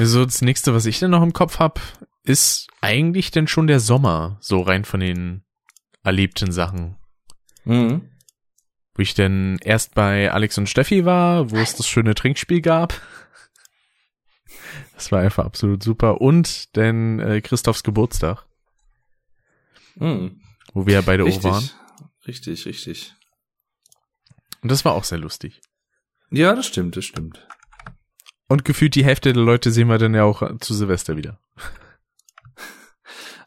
So, 0.00 0.24
das 0.24 0.42
nächste, 0.42 0.74
was 0.74 0.86
ich 0.86 0.98
denn 0.98 1.10
noch 1.10 1.22
im 1.22 1.32
Kopf 1.32 1.58
hab, 1.58 1.80
ist 2.24 2.68
eigentlich 2.80 3.30
denn 3.30 3.48
schon 3.48 3.66
der 3.66 3.80
Sommer, 3.80 4.36
so 4.40 4.60
rein 4.60 4.84
von 4.84 5.00
den 5.00 5.42
erlebten 6.04 6.52
Sachen. 6.52 6.96
Mhm. 7.64 8.08
Wo 8.94 9.02
ich 9.02 9.14
denn 9.14 9.58
erst 9.62 9.94
bei 9.94 10.30
Alex 10.32 10.58
und 10.58 10.68
Steffi 10.68 11.04
war, 11.04 11.50
wo 11.50 11.56
es 11.56 11.74
das 11.76 11.88
schöne 11.88 12.14
Trinkspiel 12.14 12.60
gab. 12.60 13.00
Das 14.94 15.10
war 15.12 15.20
einfach 15.20 15.44
absolut 15.44 15.82
super. 15.82 16.20
Und 16.20 16.76
denn 16.76 17.18
äh, 17.20 17.40
Christophs 17.40 17.82
Geburtstag, 17.82 18.44
Mhm. 19.96 20.40
wo 20.74 20.86
wir 20.86 20.94
ja 20.94 21.00
beide 21.00 21.24
auch 21.24 21.28
Richtig. 21.28 21.44
waren. 21.44 21.70
Richtig, 22.26 22.66
richtig. 22.66 23.14
Und 24.62 24.70
das 24.70 24.84
war 24.84 24.92
auch 24.94 25.04
sehr 25.04 25.18
lustig. 25.18 25.60
Ja, 26.30 26.54
das 26.54 26.66
stimmt, 26.66 26.96
das 26.96 27.04
stimmt. 27.04 27.47
Und 28.48 28.64
gefühlt 28.64 28.94
die 28.94 29.04
Hälfte 29.04 29.32
der 29.32 29.42
Leute 29.42 29.70
sehen 29.70 29.88
wir 29.88 29.98
dann 29.98 30.14
ja 30.14 30.24
auch 30.24 30.42
zu 30.58 30.74
Silvester 30.74 31.16
wieder. 31.16 31.38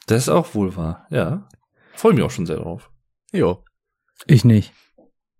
Das 0.08 0.24
ist 0.24 0.30
auch 0.30 0.56
wohl 0.56 0.76
wahr, 0.76 1.06
ja. 1.10 1.48
Freue 1.94 2.14
mich 2.14 2.24
auch 2.24 2.32
schon 2.32 2.46
sehr 2.48 2.58
drauf. 2.58 2.90
Jo. 3.32 3.64
Ich 4.26 4.44
nicht. 4.44 4.74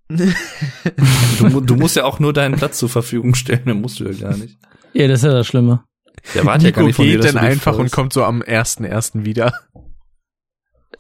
Du, 0.08 1.62
du 1.62 1.76
musst 1.76 1.96
ja 1.96 2.06
auch 2.06 2.20
nur 2.20 2.32
deinen 2.32 2.56
Platz 2.56 2.78
zur 2.78 2.88
Verfügung 2.88 3.34
stellen, 3.36 3.64
dann 3.66 3.82
musst 3.82 4.00
du 4.00 4.06
ja 4.06 4.14
gar 4.30 4.38
nicht. 4.38 4.58
Ja, 4.94 5.08
das 5.08 5.20
ist 5.22 5.26
ja 5.26 5.34
das 5.34 5.48
Schlimme. 5.48 5.84
Der 6.36 6.46
wartet 6.46 6.64
ja 6.64 6.72
gar 6.72 6.84
Nico 6.84 6.88
nicht 6.88 6.96
von 6.96 7.06
dir, 7.06 7.20
geht 7.20 7.26
dann 7.36 7.38
einfach 7.38 7.78
und 7.78 7.92
kommt 7.92 8.14
so 8.14 8.24
am 8.24 8.42
1.1. 8.42 9.26
wieder. 9.26 9.52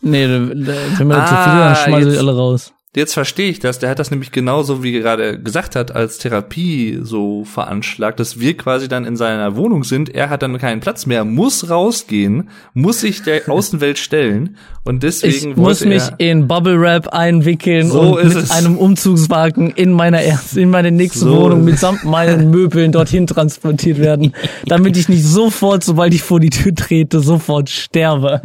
Nee, 0.02 0.26
da, 0.28 0.40
da, 0.40 0.76
wenn 0.98 1.08
wir 1.08 1.16
da 1.16 1.26
zu 1.28 1.36
Ah, 1.36 1.44
viel, 1.44 1.60
dann 1.60 1.76
schmeiße 1.76 2.14
ich 2.14 2.20
alle 2.20 2.36
raus. 2.36 2.74
Jetzt 2.94 3.14
verstehe 3.14 3.50
ich 3.50 3.60
das. 3.60 3.80
Der 3.80 3.90
hat 3.90 4.00
das 4.00 4.12
nämlich 4.12 4.34
genauso, 4.34 4.84
wie 4.84 4.94
er 4.94 5.00
gerade 5.00 5.40
gesagt 5.40 5.78
hat, 5.78 5.96
als 5.96 6.18
Therapie 6.18 7.00
so 7.02 7.46
veranschlagt, 7.46 8.20
dass 8.20 8.42
wir 8.42 8.58
quasi 8.58 8.90
dann 8.90 9.06
in 9.06 9.16
seiner 9.16 9.56
Wohnung 9.56 9.86
sind. 9.86 10.14
Er 10.14 10.30
hat 10.30 10.44
dann 10.44 10.58
keinen 10.58 10.82
Platz 10.82 11.06
mehr, 11.06 11.24
muss 11.24 11.70
rausgehen, 11.70 12.50
muss 12.74 13.00
sich 13.00 13.24
der 13.24 13.48
Außenwelt 13.50 13.98
stellen 13.98 14.58
und 14.84 15.04
deswegen 15.04 15.52
Ich 15.52 15.56
muss 15.56 15.86
mich 15.86 16.04
in 16.18 16.50
Bubble 16.50 16.82
Wrap 16.82 17.08
einwickeln 17.08 17.90
So 17.90 18.18
und 18.18 18.28
mit 18.28 18.36
es. 18.36 18.52
einem 18.52 18.78
Umzugswagen 18.78 19.72
in 19.72 19.94
meiner 19.94 20.22
erst, 20.22 20.58
in 20.58 20.70
meine 20.70 20.92
nächste 20.92 21.20
So 21.20 21.44
Wohnung 21.44 21.64
mitsamt 21.64 22.04
meinen 22.04 22.52
Möbeln 22.52 22.92
dorthin 22.92 23.26
transportiert 23.26 24.00
werden, 24.00 24.34
damit 24.66 24.98
ich 24.98 25.08
nicht 25.08 25.24
sofort, 25.24 25.86
sobald 25.86 26.14
ich 26.14 26.24
vor 26.24 26.42
die 26.42 26.50
Tür 26.50 26.76
trete, 26.76 27.22
sofort 27.22 27.70
sterbe. 27.70 28.42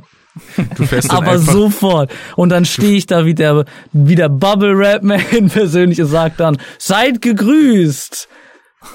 Du 0.76 0.86
fährst 0.86 1.10
dann 1.10 1.18
Aber 1.18 1.38
sofort. 1.38 2.12
Und 2.36 2.50
dann 2.50 2.64
stehe 2.64 2.96
ich 2.96 3.06
da 3.06 3.24
wie 3.24 3.34
der, 3.34 3.64
wie 3.92 4.14
der 4.14 4.28
Bubble 4.28 4.76
Rap 4.76 5.02
Man 5.02 5.20
persönlich 5.48 6.00
und 6.00 6.08
sag 6.08 6.36
dann, 6.36 6.58
seid 6.78 7.22
gegrüßt, 7.22 8.28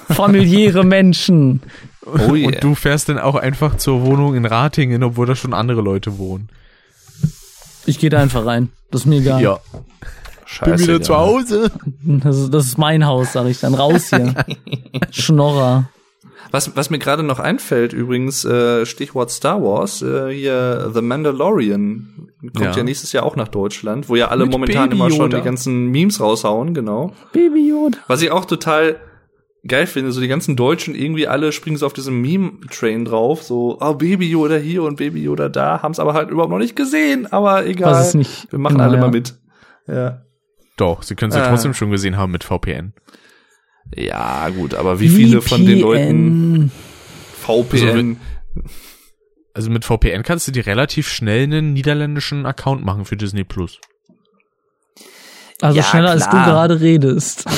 familiäre 0.10 0.84
Menschen. 0.84 1.62
Oh 2.06 2.36
yeah. 2.36 2.48
und 2.48 2.64
du 2.64 2.76
fährst 2.76 3.10
dann 3.10 3.20
auch 3.20 3.36
einfach 3.36 3.78
zur 3.78 4.04
Wohnung 4.04 4.36
in 4.36 4.46
Ratingen, 4.46 5.04
obwohl 5.04 5.28
da 5.28 5.36
schon 5.36 5.54
andere 5.54 5.82
Leute 5.82 6.18
wohnen. 6.18 6.50
Ich 7.86 8.00
gehe 8.00 8.10
da 8.10 8.20
einfach 8.20 8.46
rein. 8.46 8.70
Das 8.92 9.02
ist 9.02 9.08
mir 9.08 9.20
egal. 9.20 9.60
Scheiße, 10.46 11.00
ja. 11.02 11.18
Hause. 11.18 11.72
Das 12.04 12.38
ist, 12.38 12.54
das 12.54 12.66
ist 12.66 12.78
mein 12.78 13.06
Haus, 13.06 13.34
sag 13.34 13.48
ich 13.48 13.60
dann. 13.60 13.74
Raus 13.74 14.10
hier. 14.10 14.34
Schnorrer. 15.12 15.90
Was, 16.50 16.76
was 16.76 16.90
mir 16.90 17.00
gerade 17.00 17.24
noch 17.24 17.40
einfällt, 17.40 17.94
übrigens, 17.94 18.44
äh, 18.44 18.86
Stichwort 18.86 19.30
Star 19.32 19.62
Wars, 19.62 20.02
äh, 20.02 20.30
hier 20.34 20.90
The 20.94 21.02
Mandalorian 21.02 22.30
kommt 22.42 22.60
ja. 22.60 22.72
Ja. 22.78 22.84
nächstes 22.84 23.12
Jahr 23.14 23.24
auch 23.26 23.36
nach 23.36 23.48
Deutschland, 23.48 24.10
wo 24.10 24.16
ja 24.16 24.30
alle 24.30 24.46
Mit 24.46 24.52
momentan 24.54 24.90
Baby 24.90 24.96
immer 24.96 25.10
schon 25.10 25.20
Yoda. 25.32 25.38
die 25.38 25.44
ganzen 25.44 25.88
Memes 25.88 26.20
raushauen, 26.20 26.74
genau. 26.74 27.14
Baby 27.34 27.70
Yoda. 27.70 27.98
Was 28.08 28.22
ich 28.22 28.32
auch 28.32 28.46
total 28.46 28.98
geil 29.68 29.86
finde, 29.86 30.12
so 30.12 30.20
die 30.22 30.28
ganzen 30.28 30.56
Deutschen 30.56 30.96
irgendwie 30.96 31.28
alle 31.28 31.52
springen 31.52 31.78
so 31.78 31.86
auf 31.86 31.94
diesem 31.94 32.20
Meme-Train 32.22 33.06
drauf, 33.06 33.44
so, 33.44 33.78
oh, 33.80 33.94
Baby 33.94 34.28
Yoda 34.30 34.56
hier 34.56 34.84
und 34.84 34.98
Baby 34.98 35.22
Yoda 35.24 35.50
da, 35.50 35.82
haben 35.84 35.92
es 35.92 36.00
aber 36.00 36.14
halt 36.16 36.32
überhaupt 36.32 36.52
noch 36.52 36.58
nicht 36.58 36.76
gesehen, 36.76 37.32
aber 37.32 37.66
egal. 37.68 37.92
Was 37.94 38.08
ist 38.10 38.16
nicht- 38.16 38.52
Wir 38.52 38.58
machen 38.60 38.74
genau, 38.78 38.86
alle 38.86 38.96
ja. 38.96 39.02
mal 39.02 39.12
mit. 39.12 39.36
Ja. 39.88 40.22
Doch, 40.78 41.04
sie 41.04 41.14
können 41.16 41.32
sie 41.32 41.40
Ah. 41.40 41.48
trotzdem 41.50 41.76
schon 41.76 41.92
gesehen 41.92 42.18
haben 42.18 42.32
mit 42.32 42.44
VPN. 42.44 42.94
Ja, 43.96 44.50
gut, 44.50 44.74
aber 44.74 45.00
wie 45.00 45.10
viele 45.10 45.42
von 45.42 45.66
den 45.66 45.80
Leuten 45.80 46.72
VPN? 47.42 48.18
Also 49.54 49.70
mit 49.70 49.84
VPN 49.84 50.24
kannst 50.24 50.48
du 50.48 50.52
dir 50.52 50.66
relativ 50.66 51.10
schnell 51.10 51.44
einen 51.44 51.74
niederländischen 51.74 52.46
Account 52.46 52.86
machen 52.86 53.06
für 53.06 53.18
Disney 53.18 53.44
Plus. 53.44 53.80
Also 55.60 55.78
Ja, 55.78 55.84
schneller 55.84 56.12
als 56.12 56.24
du 56.24 56.30
klar. 56.30 56.46
gerade 56.46 56.80
redest. 56.80 57.46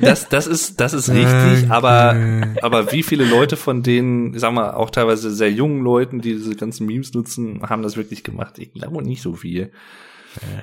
Das, 0.00 0.28
das 0.28 0.46
ist, 0.46 0.80
das 0.80 0.94
ist 0.94 1.10
richtig, 1.10 1.70
aber, 1.70 2.16
aber 2.62 2.90
wie 2.92 3.02
viele 3.02 3.24
Leute 3.24 3.56
von 3.56 3.82
denen, 3.82 4.36
sagen 4.38 4.54
wir, 4.54 4.76
auch 4.76 4.90
teilweise 4.90 5.30
sehr 5.30 5.50
jungen 5.52 5.82
Leuten, 5.82 6.20
die 6.20 6.32
diese 6.32 6.56
ganzen 6.56 6.86
Memes 6.86 7.12
nutzen, 7.12 7.60
haben 7.68 7.82
das 7.82 7.96
wirklich 7.96 8.24
gemacht? 8.24 8.58
Ich 8.58 8.72
glaube 8.72 9.02
nicht 9.02 9.22
so 9.22 9.34
viel. 9.34 9.70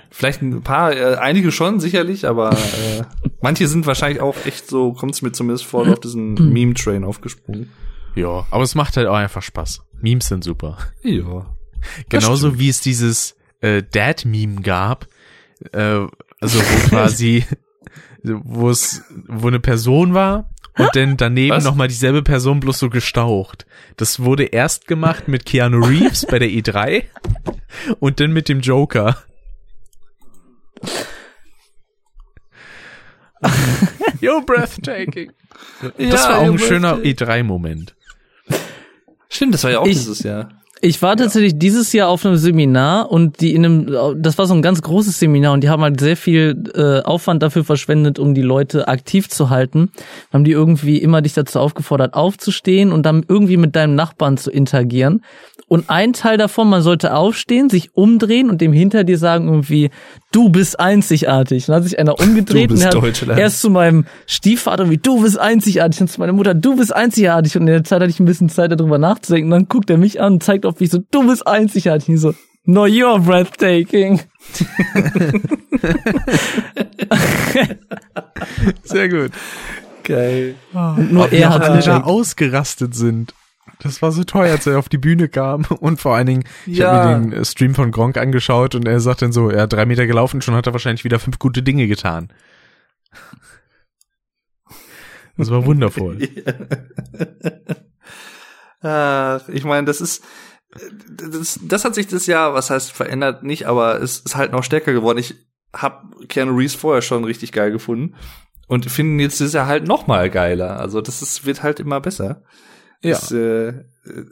Vielleicht 0.10 0.42
ein 0.42 0.62
paar, 0.62 0.96
äh, 0.96 1.16
einige 1.16 1.52
schon, 1.52 1.80
sicherlich, 1.80 2.28
aber 2.28 2.54
äh, 2.54 3.04
manche 3.42 3.68
sind 3.68 3.86
wahrscheinlich 3.86 4.22
auch 4.22 4.36
echt 4.46 4.68
so, 4.68 4.94
kommt's 4.94 5.22
mir 5.22 5.32
zumindest 5.32 5.66
vor, 5.66 5.88
auf 5.88 6.00
diesen 6.00 6.34
Meme-Train 6.34 7.04
aufgesprungen. 7.04 7.70
Ja, 8.16 8.48
aber 8.50 8.64
es 8.64 8.76
macht 8.76 8.98
halt 8.98 9.08
auch 9.08 9.16
einfach 9.16 9.44
Spaß. 9.44 9.84
Memes 10.02 10.28
sind 10.28 10.44
super. 10.44 10.78
Ja. 11.04 11.56
Genauso 12.10 12.58
wie 12.58 12.70
es 12.70 12.82
dieses 12.82 13.36
äh, 13.62 13.84
Dad-Meme 13.84 14.62
gab, 14.62 15.08
äh, 15.72 16.06
also 16.40 16.60
wo 16.60 16.90
quasi, 16.90 17.46
wo 18.24 18.70
es, 18.70 19.04
wo 19.28 19.48
eine 19.48 19.60
Person 19.60 20.14
war 20.14 20.50
und 20.78 20.96
dann 20.96 21.18
daneben 21.18 21.64
nochmal 21.64 21.88
dieselbe 21.88 22.22
Person 22.22 22.60
bloß 22.60 22.80
so 22.80 22.90
gestaucht. 22.90 23.66
Das 23.98 24.20
wurde 24.20 24.46
erst 24.46 24.88
gemacht 24.88 25.28
mit 25.28 25.46
Keanu 25.46 25.86
Reeves 25.86 26.26
bei 26.26 26.40
der 26.40 26.50
E3 26.50 27.04
und 28.00 28.20
dann 28.20 28.32
mit 28.32 28.50
dem 28.50 28.62
Joker. 28.62 29.18
Yo, 34.22 34.42
breathtaking. 34.42 35.32
Das 35.82 36.24
Ja, 36.24 36.30
war 36.30 36.40
auch 36.40 36.46
ein 36.46 36.60
schöner 36.60 36.96
breathtaking. 36.98 37.28
E3-Moment. 37.28 37.96
Stimmt, 39.30 39.54
das 39.54 39.64
war 39.64 39.72
ja 39.72 39.80
auch 39.80 39.86
Ich- 39.88 39.98
dieses 39.98 40.24
Jahr. 40.24 40.50
Ich 40.80 41.02
war 41.02 41.18
tatsächlich 41.18 41.58
dieses 41.58 41.92
Jahr 41.92 42.08
auf 42.08 42.24
einem 42.24 42.36
Seminar 42.38 43.10
und 43.12 43.42
die 43.42 43.56
in 43.56 43.66
einem, 43.66 44.22
das 44.22 44.38
war 44.38 44.46
so 44.46 44.54
ein 44.54 44.62
ganz 44.62 44.84
großes 44.84 45.18
Seminar 45.18 45.54
und 45.54 45.64
die 45.64 45.70
haben 45.70 45.82
halt 45.82 46.00
sehr 46.00 46.16
viel 46.16 46.66
äh, 46.76 47.02
Aufwand 47.02 47.42
dafür 47.42 47.64
verschwendet, 47.64 48.20
um 48.20 48.36
die 48.36 48.44
Leute 48.44 48.88
aktiv 48.88 49.28
zu 49.28 49.50
halten. 49.50 49.90
Haben 50.32 50.44
die 50.44 50.52
irgendwie 50.52 51.00
immer 51.00 51.24
dich 51.24 51.34
dazu 51.34 51.60
aufgefordert, 51.60 52.14
aufzustehen 52.14 52.92
und 52.92 53.08
dann 53.08 53.26
irgendwie 53.28 53.58
mit 53.58 53.76
deinem 53.76 53.96
Nachbarn 53.96 54.38
zu 54.38 54.52
interagieren. 54.52 55.24
Und 55.70 55.90
ein 55.90 56.14
Teil 56.14 56.38
davon, 56.38 56.70
man 56.70 56.82
sollte 56.82 57.14
aufstehen, 57.14 57.70
sich 57.70 57.94
umdrehen 57.94 58.50
und 58.50 58.62
dem 58.62 58.72
hinter 58.72 59.04
dir 59.04 59.18
sagen 59.18 59.50
irgendwie, 59.50 59.90
du 60.32 60.48
bist 60.48 60.80
einzigartig. 60.80 61.64
Und 61.64 61.74
dann 61.74 61.78
hat 61.78 61.84
sich 61.90 62.00
einer 62.00 62.18
umgedreht 62.22 62.72
und 62.72 62.80
er 62.80 62.92
hat 62.92 63.38
erst 63.38 63.60
zu 63.62 63.70
meinem 63.70 64.06
Stiefvater 64.28 64.90
wie, 64.90 64.98
du 64.98 65.22
bist 65.22 65.38
einzigartig. 65.38 66.00
Und 66.00 66.08
zu 66.08 66.22
meiner 66.22 66.32
Mutter, 66.32 66.54
du 66.54 66.78
bist 66.78 66.96
einzigartig. 66.96 67.58
Und 67.58 67.64
in 67.64 67.68
der 67.68 67.84
Zeit 67.84 68.02
hatte 68.02 68.10
ich 68.10 68.22
ein 68.22 68.26
bisschen 68.26 68.48
Zeit 68.48 68.72
darüber 68.72 68.98
nachzudenken. 68.98 69.52
Und 69.52 69.60
dann 69.60 69.68
guckt 69.68 69.90
er 69.90 69.98
mich 69.98 70.22
an 70.22 70.34
und 70.34 70.44
zeigt 70.44 70.66
auf 70.66 70.80
mich 70.80 70.90
so, 70.90 71.00
du 71.12 71.28
bist 71.28 71.46
einzigartig. 71.46 72.08
Und 72.08 72.16
ich 72.16 72.22
so, 72.22 72.34
no, 72.64 72.86
you're 72.86 73.20
breathtaking. 73.20 74.22
Sehr 78.84 79.10
gut. 79.10 79.32
Geil. 80.04 80.56
Und 80.72 81.12
nur 81.12 81.30
er 81.34 81.50
hat 81.50 81.86
da 81.86 82.04
ausgerastet 82.04 82.96
sind. 82.96 83.34
Das 83.80 84.02
war 84.02 84.12
so 84.12 84.24
toll, 84.24 84.46
als 84.48 84.66
er 84.68 84.80
auf 84.80 84.90
die 84.90 84.98
Bühne 84.98 85.30
kam. 85.30 85.66
Und 85.80 86.00
vor 86.02 86.16
allen 86.16 86.26
Dingen, 86.28 86.44
ich 86.66 86.78
Ja. 86.80 86.92
habe 86.92 87.08
mir 87.20 87.20
den 87.30 87.34
äh, 87.34 87.46
Stream 87.46 87.76
von 87.76 87.92
Gronk 87.92 88.18
angeschaut 88.18 88.76
und 88.76 88.88
er 88.88 89.00
sagt 89.00 89.22
dann 89.22 89.32
so, 89.32 89.50
er 89.50 89.64
hat 89.64 89.74
drei 89.74 89.86
Meter 89.86 90.08
gelaufen, 90.08 90.42
schon 90.42 90.56
hat 90.56 90.66
er 90.68 90.74
wahrscheinlich 90.74 91.04
wieder 91.04 91.20
fünf 91.20 91.38
gute 91.40 91.62
Dinge 91.64 91.88
getan. 91.88 92.32
Das 95.38 95.52
war 95.52 95.66
wundervoll. 95.66 96.18
Ach, 98.82 99.48
ich 99.50 99.64
meine, 99.64 99.86
das 99.86 100.02
ist, 100.02 100.24
das, 101.10 101.60
das 101.64 101.86
hat 101.86 101.96
sich 101.96 102.08
das 102.08 102.26
Jahr, 102.28 102.54
was 102.54 102.70
heißt 102.70 102.92
verändert 102.92 103.44
nicht, 103.44 103.66
aber 103.68 104.02
es 104.02 104.20
ist 104.20 104.36
halt 104.36 104.52
noch 104.52 104.64
stärker 104.64 104.94
geworden. 104.94 105.18
Ich 105.18 105.36
habe 105.76 106.26
Keanu 106.28 106.56
Reeves 106.56 106.76
vorher 106.76 107.02
schon 107.02 107.24
richtig 107.24 107.52
geil 107.52 107.72
gefunden 107.72 108.16
und 108.68 108.90
finde 108.90 109.14
ihn 109.16 109.20
jetzt 109.20 109.42
ist 109.42 109.54
er 109.54 109.68
halt 109.68 109.88
noch 109.88 110.08
mal 110.08 110.30
geiler. 110.30 110.80
Also 110.80 111.02
das 111.02 111.22
ist, 111.22 111.46
wird 111.46 111.64
halt 111.64 111.80
immer 111.80 112.00
besser. 112.02 112.44
Ja. 113.04 113.12
Es, 113.12 113.32
äh, 113.32 113.74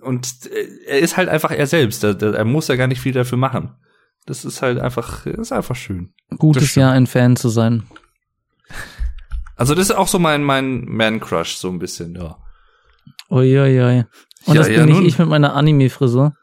und 0.02 0.28
äh, 0.48 0.68
er 0.88 1.00
ist 1.00 1.18
halt 1.18 1.30
einfach 1.30 1.52
er 1.52 1.68
selbst. 1.68 2.04
Er, 2.04 2.20
er 2.22 2.46
muss 2.46 2.68
ja 2.68 2.76
gar 2.76 2.88
nicht 2.88 3.02
viel 3.02 3.14
dafür 3.14 3.38
machen. 3.38 3.76
Das 4.26 4.44
ist 4.46 4.62
halt 4.62 4.80
einfach, 4.80 5.24
das 5.26 5.36
ist 5.38 5.52
einfach 5.52 5.76
schön. 5.76 6.14
Gutes. 6.38 6.74
Jahr, 6.76 6.92
ein 6.94 7.06
Fan 7.08 7.36
zu 7.36 7.50
sein. 7.50 7.84
Also 9.56 9.76
das 9.76 9.90
ist 9.90 9.96
auch 9.96 10.08
so 10.08 10.20
mein 10.20 10.44
mein 10.44 10.86
Man 10.86 11.20
Crush 11.20 11.56
so 11.56 11.70
ein 11.70 11.80
bisschen. 11.80 12.16
Ja. 12.16 12.38
Uiuiui. 13.30 14.06
Und 14.46 14.54
Ja, 14.56 14.62
das 14.62 14.70
ja, 14.70 14.78
bin 14.78 14.86
nicht 14.88 14.96
nun. 14.98 15.06
ich 15.06 15.20
mit 15.20 15.28
meiner 15.30 15.54
Anime-Frisur. 15.56 16.34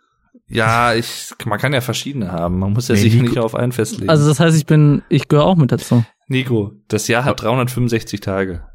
Ja, 0.49 0.93
ich, 0.95 1.31
man 1.47 1.59
kann 1.59 1.73
ja 1.73 1.81
verschiedene 1.81 2.31
haben. 2.33 2.59
Man 2.59 2.73
muss 2.73 2.89
ja 2.89 2.95
Nee, 2.95 3.01
sich 3.03 3.15
Nico- 3.15 3.27
nicht 3.27 3.39
auf 3.39 3.55
einen 3.55 3.73
festlegen. 3.73 4.11
Also 4.11 4.29
das 4.29 4.39
heißt, 4.41 4.57
ich 4.57 4.67
bin, 4.67 5.03
ich 5.09 5.29
gehöre 5.29 5.45
auch 5.47 5.57
mit 5.57 5.73
dazu. 5.73 6.05
Nico, 6.29 6.73
das 6.89 7.09
Jahr 7.09 7.25
hat 7.25 7.41
365 7.43 8.21
Tage. 8.21 8.67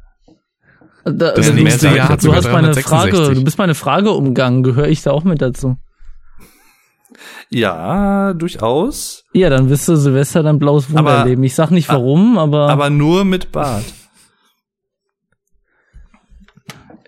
Da, 1.04 1.12
Das 1.32 1.46
du, 1.46 1.52
nächste 1.54 1.88
du, 1.88 1.96
Jahr 1.96 2.08
hat 2.10 2.22
du 2.24 2.34
hast 2.34 2.44
meine 2.44 2.68
366. 2.72 2.84
Frage, 3.18 3.34
du 3.34 3.44
bist 3.44 3.58
meine 3.58 3.74
Frage 3.74 4.10
umgangen. 4.10 4.62
Gehöre 4.62 4.88
ich 4.88 5.02
da 5.02 5.12
auch 5.12 5.24
mit 5.24 5.40
dazu? 5.40 5.76
Ja, 7.50 8.34
durchaus. 8.34 9.24
Ja, 9.32 9.48
dann 9.48 9.70
wirst 9.70 9.88
du 9.88 9.96
Silvester 9.96 10.42
dein 10.42 10.58
blaues 10.58 10.88
Wunder 10.90 11.00
Aber- 11.00 11.14
erleben. 11.20 11.42
Ich 11.44 11.54
sag 11.54 11.70
nicht 11.70 11.88
warum, 11.88 12.36
aber, 12.38 12.68
Aber 12.68 12.90
nur 12.90 13.24
mit 13.24 13.50
Bart. 13.52 13.84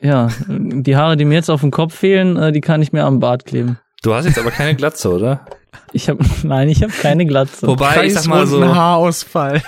ja, 0.01 0.29
die 0.49 0.97
Haare, 0.97 1.17
die 1.17 1.25
mir 1.27 1.35
jetzt 1.35 1.51
auf 1.51 1.61
dem 1.61 1.71
Kopf 1.71 1.95
fehlen, 1.95 2.37
äh, 2.37 2.53
die 2.53 2.61
kann 2.63 2.81
ich 2.81 2.93
mir 2.93 3.05
am 3.05 3.21
Bart 3.21 3.45
kleben. 3.45 3.79
Du 4.03 4.15
hast 4.15 4.25
jetzt 4.25 4.39
aber 4.39 4.51
keine 4.51 4.75
Glatze, 4.75 5.13
oder? 5.13 5.45
Ich 5.93 6.09
habe, 6.09 6.25
nein, 6.43 6.69
ich 6.71 6.83
habe 6.83 6.93
keine 6.93 7.27
Glatze. 7.27 7.67
Wobei, 7.67 8.07
ich 8.07 8.15
sag 8.15 8.27
mal 8.27 8.47
so, 8.47 8.65
Haarausfall. 8.65 9.63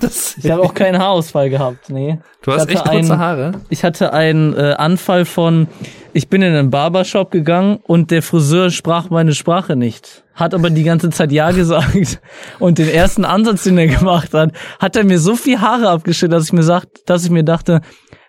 Das, 0.00 0.36
Ich 0.42 0.50
habe 0.50 0.62
auch 0.62 0.74
keinen 0.74 0.98
Haarausfall 0.98 1.50
gehabt, 1.50 1.90
nee. 1.90 2.18
du 2.42 2.52
hast 2.52 2.68
echt 2.68 2.84
kurze 2.84 2.90
einen- 3.12 3.18
Haare. 3.18 3.52
Ich 3.68 3.84
hatte 3.84 4.12
einen 4.12 4.54
äh, 4.54 4.74
Anfall 4.76 5.24
von, 5.24 5.68
ich 6.12 6.28
bin 6.28 6.42
in 6.42 6.54
einen 6.54 6.70
Barbershop 6.70 7.30
gegangen 7.30 7.78
und 7.82 8.10
der 8.10 8.22
Friseur 8.22 8.70
sprach 8.70 9.10
meine 9.10 9.32
Sprache 9.34 9.76
nicht. 9.76 10.24
Hat 10.34 10.54
aber 10.54 10.68
die 10.70 10.82
ganze 10.84 11.10
Zeit 11.10 11.32
Ja 11.32 11.50
gesagt. 11.50 12.20
Und 12.58 12.78
den 12.78 12.88
ersten 12.88 13.24
Ansatz, 13.24 13.64
den 13.64 13.78
er 13.78 13.86
gemacht 13.86 14.34
hat, 14.34 14.52
hat 14.78 14.96
er 14.96 15.04
mir 15.04 15.18
so 15.18 15.34
viel 15.36 15.60
Haare 15.60 15.88
abgeschnitten, 15.88 16.32
dass 16.32 16.44
ich 16.44 16.52
mir 16.52 16.62
sagt, 16.62 17.08
dass 17.08 17.24
ich 17.24 17.30
mir 17.30 17.44
dachte, 17.44 17.80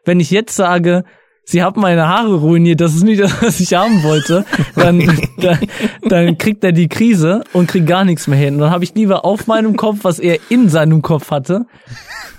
wenn 0.06 0.20
ich 0.22 0.32
jetzt 0.32 0.56
sage, 0.56 1.04
Sie 1.50 1.64
haben 1.64 1.80
meine 1.80 2.10
Haare 2.10 2.36
ruiniert, 2.36 2.82
das 2.82 2.94
ist 2.94 3.04
nicht 3.04 3.22
das, 3.22 3.42
was 3.42 3.62
ich 3.62 3.74
haben 3.74 4.04
wollte, 4.04 4.46
dann, 4.76 5.00
dann, 5.38 5.60
dann 6.04 6.38
kriegt 6.38 6.62
er 6.66 6.74
die 6.74 6.90
Krise 6.90 7.46
und 7.54 7.68
kriegt 7.68 7.88
gar 7.88 8.04
nichts 8.04 8.28
mehr 8.28 8.38
hin. 8.38 8.56
Und 8.56 8.60
dann 8.60 8.72
habe 8.72 8.84
ich 8.84 8.94
lieber 8.96 9.24
auf 9.24 9.48
meinem 9.48 9.78
Kopf, 9.78 10.00
was 10.02 10.20
er 10.20 10.40
in 10.50 10.68
seinem 10.68 11.02
Kopf 11.02 11.32
hatte, 11.32 11.66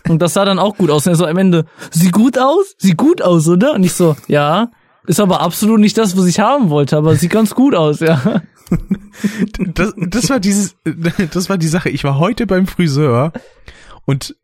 und 0.09 0.21
das 0.21 0.35
sah 0.35 0.45
dann 0.45 0.59
auch 0.59 0.77
gut 0.77 0.91
aus. 0.91 1.07
Und 1.07 1.13
er 1.13 1.17
so 1.17 1.27
am 1.27 1.39
Ende, 1.39 1.65
sieht 1.91 2.13
gut 2.13 2.39
aus? 2.39 2.75
Sieht 2.79 2.97
gut 2.97 3.23
aus, 3.23 3.49
oder? 3.49 3.75
Und 3.75 3.83
ich 3.83 3.95
so, 3.95 4.15
ja. 4.27 4.71
Ist 5.07 5.21
aber 5.21 5.41
absolut 5.41 5.81
nicht 5.81 5.97
das, 5.97 6.17
was 6.17 6.27
ich 6.27 6.41
haben 6.41 6.69
wollte, 6.69 6.97
aber 6.97 7.17
sieht 7.17 7.31
ganz 7.31 7.55
gut 7.55 7.75
aus, 7.75 8.01
ja. 8.01 8.43
Das, 9.75 9.95
das 9.97 10.29
war 10.29 10.39
dieses, 10.39 10.77
das 11.33 11.49
war 11.49 11.57
die 11.57 11.69
Sache. 11.69 11.89
Ich 11.89 12.05
war 12.05 12.19
heute 12.19 12.47
beim 12.47 12.67
Friseur 12.67 13.33
und 14.05 14.37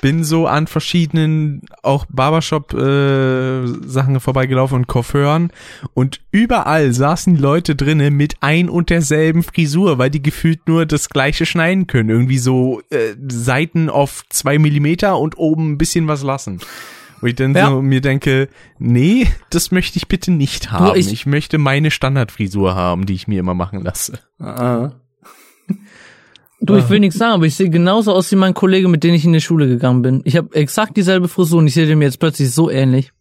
bin 0.00 0.24
so 0.24 0.46
an 0.46 0.66
verschiedenen 0.66 1.62
auch 1.82 2.06
Barbershop 2.08 2.72
äh, 2.72 3.66
Sachen 3.86 4.18
vorbeigelaufen 4.20 4.76
und 4.78 4.86
Coiffeuren 4.86 5.52
und 5.94 6.20
überall 6.30 6.92
saßen 6.92 7.36
Leute 7.36 7.76
drinnen 7.76 8.14
mit 8.16 8.36
ein 8.40 8.68
und 8.68 8.90
derselben 8.90 9.42
Frisur, 9.42 9.98
weil 9.98 10.10
die 10.10 10.22
gefühlt 10.22 10.66
nur 10.66 10.86
das 10.86 11.08
gleiche 11.10 11.44
schneiden 11.46 11.86
können, 11.86 12.08
irgendwie 12.10 12.38
so 12.38 12.80
äh, 12.90 13.14
Seiten 13.28 13.90
auf 13.90 14.22
zwei 14.30 14.58
Millimeter 14.58 15.18
und 15.18 15.36
oben 15.38 15.72
ein 15.72 15.78
bisschen 15.78 16.08
was 16.08 16.22
lassen. 16.22 16.60
Wo 17.20 17.26
ich 17.26 17.34
dann 17.34 17.54
Ja. 17.54 17.68
so 17.68 17.82
mir 17.82 18.00
denke, 18.00 18.48
nee, 18.78 19.26
das 19.50 19.70
möchte 19.70 19.98
ich 19.98 20.08
bitte 20.08 20.30
nicht 20.30 20.72
haben. 20.72 20.98
ich- 20.98 21.12
ich, 21.12 21.26
möchte 21.26 21.58
meine 21.58 21.90
Standardfrisur 21.90 22.74
haben, 22.74 23.04
die 23.04 23.12
ich 23.12 23.28
mir 23.28 23.40
immer 23.40 23.52
machen 23.52 23.82
lasse. 23.82 24.18
Ah. 24.38 24.92
Du, 26.60 26.76
ich 26.76 26.88
will 26.90 27.00
nichts 27.00 27.18
sagen, 27.18 27.34
aber 27.34 27.46
ich 27.46 27.54
sehe 27.54 27.70
genauso 27.70 28.12
aus 28.12 28.30
wie 28.30 28.36
mein 28.36 28.52
Kollege, 28.54 28.86
mit 28.88 29.02
dem 29.02 29.14
ich 29.14 29.24
in 29.24 29.32
die 29.32 29.40
Schule 29.40 29.66
gegangen 29.66 30.02
bin. 30.02 30.20
Ich 30.24 30.36
habe 30.36 30.54
exakt 30.54 30.96
dieselbe 30.96 31.26
Frisur 31.28 31.58
und 31.58 31.66
ich 31.66 31.74
sehe 31.74 31.86
dem 31.86 32.02
jetzt 32.02 32.18
plötzlich 32.18 32.50
so 32.52 32.70
ähnlich. 32.70 33.12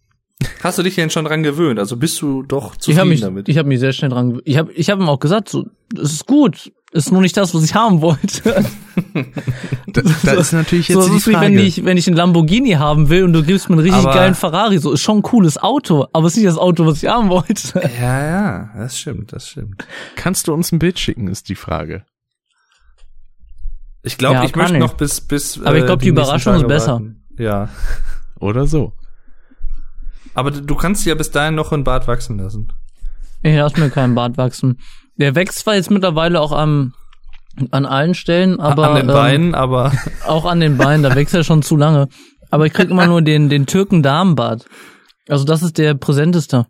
Hast 0.63 0.77
du 0.77 0.83
dich 0.83 0.95
denn 0.95 1.09
schon 1.09 1.25
dran 1.25 1.43
gewöhnt? 1.43 1.79
Also 1.79 1.97
bist 1.97 2.21
du 2.21 2.43
doch 2.43 2.73
Ich 2.73 2.79
zufrieden 2.79 2.99
habe 2.99 3.09
mich, 3.09 3.21
damit? 3.21 3.49
ich 3.49 3.57
habe 3.57 3.67
mich 3.67 3.79
sehr 3.79 3.91
schnell 3.93 4.09
dran. 4.11 4.33
gew- 4.33 4.41
Ich 4.45 4.57
habe, 4.57 4.71
ich 4.73 4.89
habe 4.89 5.01
ihm 5.03 5.09
auch 5.09 5.19
gesagt, 5.19 5.49
so, 5.49 5.65
es 6.01 6.13
ist 6.13 6.25
gut, 6.27 6.71
ist 6.91 7.11
nur 7.11 7.21
nicht 7.21 7.35
das, 7.37 7.53
was 7.53 7.63
ich 7.63 7.75
haben 7.75 8.01
wollte. 8.01 8.63
Da, 9.91 10.01
da 10.23 10.33
ist 10.33 10.51
natürlich 10.53 10.87
jetzt 10.89 11.01
so, 11.01 11.09
die 11.09 11.15
ist 11.17 11.25
wie 11.27 11.31
Frage. 11.31 11.47
wenn 11.47 11.59
ich, 11.59 11.83
wenn 11.83 11.97
ich 11.97 12.05
einen 12.07 12.15
Lamborghini 12.17 12.71
haben 12.73 13.09
will 13.09 13.23
und 13.23 13.33
du 13.33 13.43
gibst 13.43 13.67
mir 13.69 13.73
einen 13.75 13.83
richtig 13.83 14.03
Aber- 14.05 14.13
geilen 14.13 14.35
Ferrari. 14.35 14.77
So 14.77 14.91
ist 14.91 15.01
schon 15.01 15.19
ein 15.19 15.21
cooles 15.23 15.57
Auto, 15.57 16.05
aber 16.13 16.27
es 16.27 16.33
ist 16.33 16.37
nicht 16.37 16.47
das 16.49 16.57
Auto, 16.57 16.85
was 16.85 17.01
ich 17.01 17.09
haben 17.09 17.29
wollte. 17.29 17.81
ja, 17.99 18.23
ja, 18.29 18.69
das 18.77 18.99
stimmt, 18.99 19.33
das 19.33 19.47
stimmt. 19.49 19.85
Kannst 20.15 20.47
du 20.47 20.53
uns 20.53 20.71
ein 20.71 20.77
Bild 20.79 20.99
schicken, 20.99 21.27
ist 21.27 21.49
die 21.49 21.55
Frage. 21.55 22.03
Ich 24.03 24.17
glaube, 24.17 24.35
Ja, 24.35 24.43
ich 24.45 24.55
möchte 24.55 24.73
ich. 24.75 24.79
noch 24.79 24.93
bis 24.93 25.21
bis. 25.21 25.57
äh, 25.57 25.61
Aber 25.65 25.77
ich 25.77 25.85
glaub, 25.85 25.99
die 25.99 26.11
nächsten 26.11 26.23
Überraschung 26.25 26.55
ist 26.55 26.67
besser. 26.67 26.93
warten. 26.93 27.23
Ja, 27.37 27.69
Oder 28.39 28.65
so. 28.67 28.93
aber 30.33 30.51
du 30.51 30.75
kannst 30.75 31.05
ja 31.05 31.15
bis 31.15 31.31
dahin 31.31 31.55
noch 31.55 31.71
ein 31.71 31.83
Bart 31.83 32.07
wachsen 32.07 32.37
lassen. 32.37 32.71
Ich 33.41 33.55
lass 33.55 33.75
mir 33.77 33.89
keinen 33.89 34.15
Bart 34.15 34.37
wachsen. 34.37 34.79
Der 35.17 35.35
wächst 35.35 35.59
zwar 35.59 35.75
jetzt 35.75 35.91
mittlerweile 35.91 36.39
auch 36.39 36.51
am, 36.53 36.93
an 37.71 37.85
allen 37.85 38.13
Stellen, 38.15 38.59
aber 38.59 38.89
An 38.89 38.95
den 38.95 39.09
ähm, 39.09 39.13
Beinen, 39.15 39.55
aber 39.55 39.91
auch 40.27 40.45
an 40.45 40.59
den 40.59 40.77
Beinen, 40.77 41.03
da 41.03 41.15
wächst 41.15 41.33
er 41.33 41.43
schon 41.43 41.61
zu 41.61 41.75
lange. 41.75 42.07
Aber 42.51 42.65
ich 42.65 42.73
krieg 42.73 42.89
immer 42.89 43.05
nur 43.07 43.21
den, 43.21 43.49
den 43.49 43.65
Türken-Damenbart. 43.65 44.65
Also 45.27 45.43
das 45.45 45.61
ist 45.61 45.77
der 45.77 45.93
präsenteste. 45.93 46.65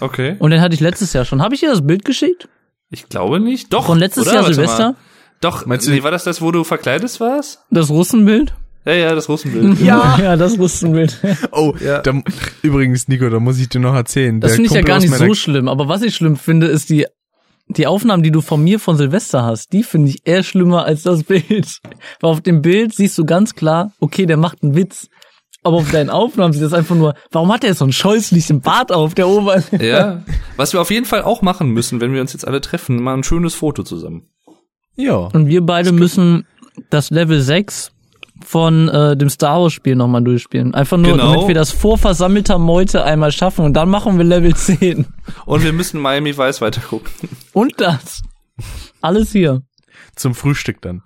okay. 0.00 0.36
Und 0.38 0.50
den 0.50 0.60
hatte 0.60 0.74
ich 0.74 0.80
letztes 0.80 1.12
Jahr 1.12 1.24
schon. 1.24 1.42
Habe 1.42 1.54
ich 1.54 1.60
dir 1.60 1.68
das 1.70 1.84
Bild 1.86 2.04
geschickt? 2.04 2.48
Ich 2.90 3.08
glaube 3.08 3.38
nicht. 3.40 3.72
Doch. 3.72 3.86
Von 3.86 3.98
letztes 3.98 4.24
oder? 4.24 4.34
Jahr 4.34 4.42
Warte 4.44 4.54
Silvester? 4.54 4.84
Mal. 4.92 4.96
Doch. 5.44 5.66
Meinst 5.66 5.86
du- 5.86 5.90
nee, 5.92 6.02
war 6.02 6.10
das 6.10 6.24
das, 6.24 6.40
wo 6.42 6.50
du 6.50 6.64
verkleidet 6.64 7.18
warst? 7.20 7.60
Das 7.70 7.90
Russenbild? 7.90 8.54
Ja, 8.86 8.92
ja, 8.92 9.14
das 9.14 9.28
Russenbild. 9.28 9.80
Ja, 9.84 10.18
ja, 10.20 10.36
das 10.36 10.58
Russenbild. 10.58 11.18
Oh, 11.52 11.74
Ja. 11.80 12.00
da, 12.00 12.20
übrigens, 12.62 13.08
Nico, 13.08 13.28
da 13.30 13.40
muss 13.40 13.58
ich 13.58 13.68
dir 13.68 13.78
noch 13.80 13.94
erzählen. 13.94 14.40
Das 14.40 14.52
finde 14.54 14.68
ich 14.68 14.74
ja 14.74 14.82
gar 14.82 14.98
nicht 15.00 15.14
so 15.14 15.34
schlimm. 15.34 15.68
Aber 15.68 15.88
was 15.88 16.02
ich 16.02 16.14
schlimm 16.14 16.36
finde, 16.36 16.66
ist 16.66 16.90
die, 16.90 17.06
die 17.68 17.86
Aufnahmen, 17.86 18.22
die 18.22 18.30
du 18.30 18.40
von 18.42 18.62
mir 18.62 18.78
von 18.78 18.96
Silvester 18.98 19.42
hast. 19.44 19.72
Die 19.72 19.82
finde 19.84 20.10
ich 20.10 20.26
eher 20.26 20.42
schlimmer 20.42 20.84
als 20.84 21.02
das 21.02 21.22
Bild. 21.24 21.78
Weil 22.20 22.30
auf 22.30 22.40
dem 22.42 22.60
Bild 22.60 22.94
siehst 22.94 23.16
du 23.16 23.24
ganz 23.24 23.54
klar, 23.54 23.92
okay, 24.00 24.26
der 24.26 24.36
macht 24.36 24.62
einen 24.62 24.74
Witz. 24.76 25.08
Aber 25.62 25.76
auf 25.78 25.90
deinen 25.90 26.10
Aufnahmen 26.10 26.52
sieht 26.52 26.62
das 26.62 26.74
einfach 26.74 26.94
nur, 26.94 27.14
warum 27.32 27.50
hat 27.50 27.64
er 27.64 27.72
so 27.72 27.86
einen 27.86 27.92
scheußlichen 27.94 28.60
Bart 28.60 28.92
auf 28.92 29.14
der 29.14 29.28
Oberlippe? 29.28 29.82
Ja. 29.82 30.22
Was 30.58 30.74
wir 30.74 30.80
auf 30.82 30.90
jeden 30.90 31.06
Fall 31.06 31.22
auch 31.22 31.40
machen 31.40 31.70
müssen, 31.70 32.02
wenn 32.02 32.12
wir 32.12 32.20
uns 32.20 32.34
jetzt 32.34 32.46
alle 32.46 32.60
treffen, 32.60 33.02
mal 33.02 33.14
ein 33.14 33.24
schönes 33.24 33.54
Foto 33.54 33.82
zusammen. 33.82 34.28
Ja. 34.96 35.14
Und 35.16 35.46
wir 35.46 35.64
beide 35.64 35.92
müssen 35.92 36.46
das 36.90 37.10
Level 37.10 37.40
6 37.40 37.92
von 38.44 38.88
äh, 38.88 39.16
dem 39.16 39.28
Star 39.30 39.60
Wars 39.60 39.72
Spiel 39.72 39.96
nochmal 39.96 40.22
durchspielen. 40.22 40.74
Einfach 40.74 40.96
nur, 40.96 41.12
Genau. 41.12 41.32
damit 41.32 41.48
wir 41.48 41.54
das 41.54 41.70
vor 41.70 41.98
versammelter 41.98 42.58
Meute 42.58 43.04
einmal 43.04 43.32
schaffen 43.32 43.64
und 43.64 43.74
dann 43.74 43.88
machen 43.88 44.18
wir 44.18 44.24
Level 44.24 44.54
10. 44.54 45.06
Und 45.46 45.62
wir 45.64 45.72
müssen 45.72 46.00
Miami 46.00 46.36
Vice 46.36 46.60
weitergucken. 46.60 47.10
Und 47.52 47.80
das. 47.80 48.22
Alles 49.00 49.32
hier. 49.32 49.62
Zum 50.16 50.34
Frühstück 50.34 50.80
dann. 50.82 51.02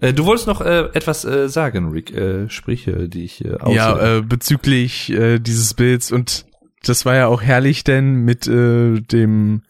Äh, 0.00 0.12
du 0.14 0.24
wolltest 0.24 0.46
noch 0.46 0.60
äh, 0.62 0.88
etwas 0.94 1.24
äh, 1.24 1.48
sagen, 1.48 1.90
Rick. 1.90 2.12
Äh, 2.14 2.48
Sprüche, 2.48 3.08
die 3.08 3.24
ich 3.24 3.44
äh, 3.44 3.56
aus. 3.58 3.74
Ja, 3.74 4.16
äh, 4.18 4.22
bezüglich 4.22 5.10
äh, 5.10 5.38
dieses 5.38 5.74
Bilds 5.74 6.10
und 6.10 6.46
das 6.82 7.04
war 7.04 7.14
ja 7.14 7.26
auch 7.26 7.42
herrlich, 7.42 7.84
denn 7.84 8.24
mit 8.24 8.46
äh, 8.48 9.00
dem 9.00 9.62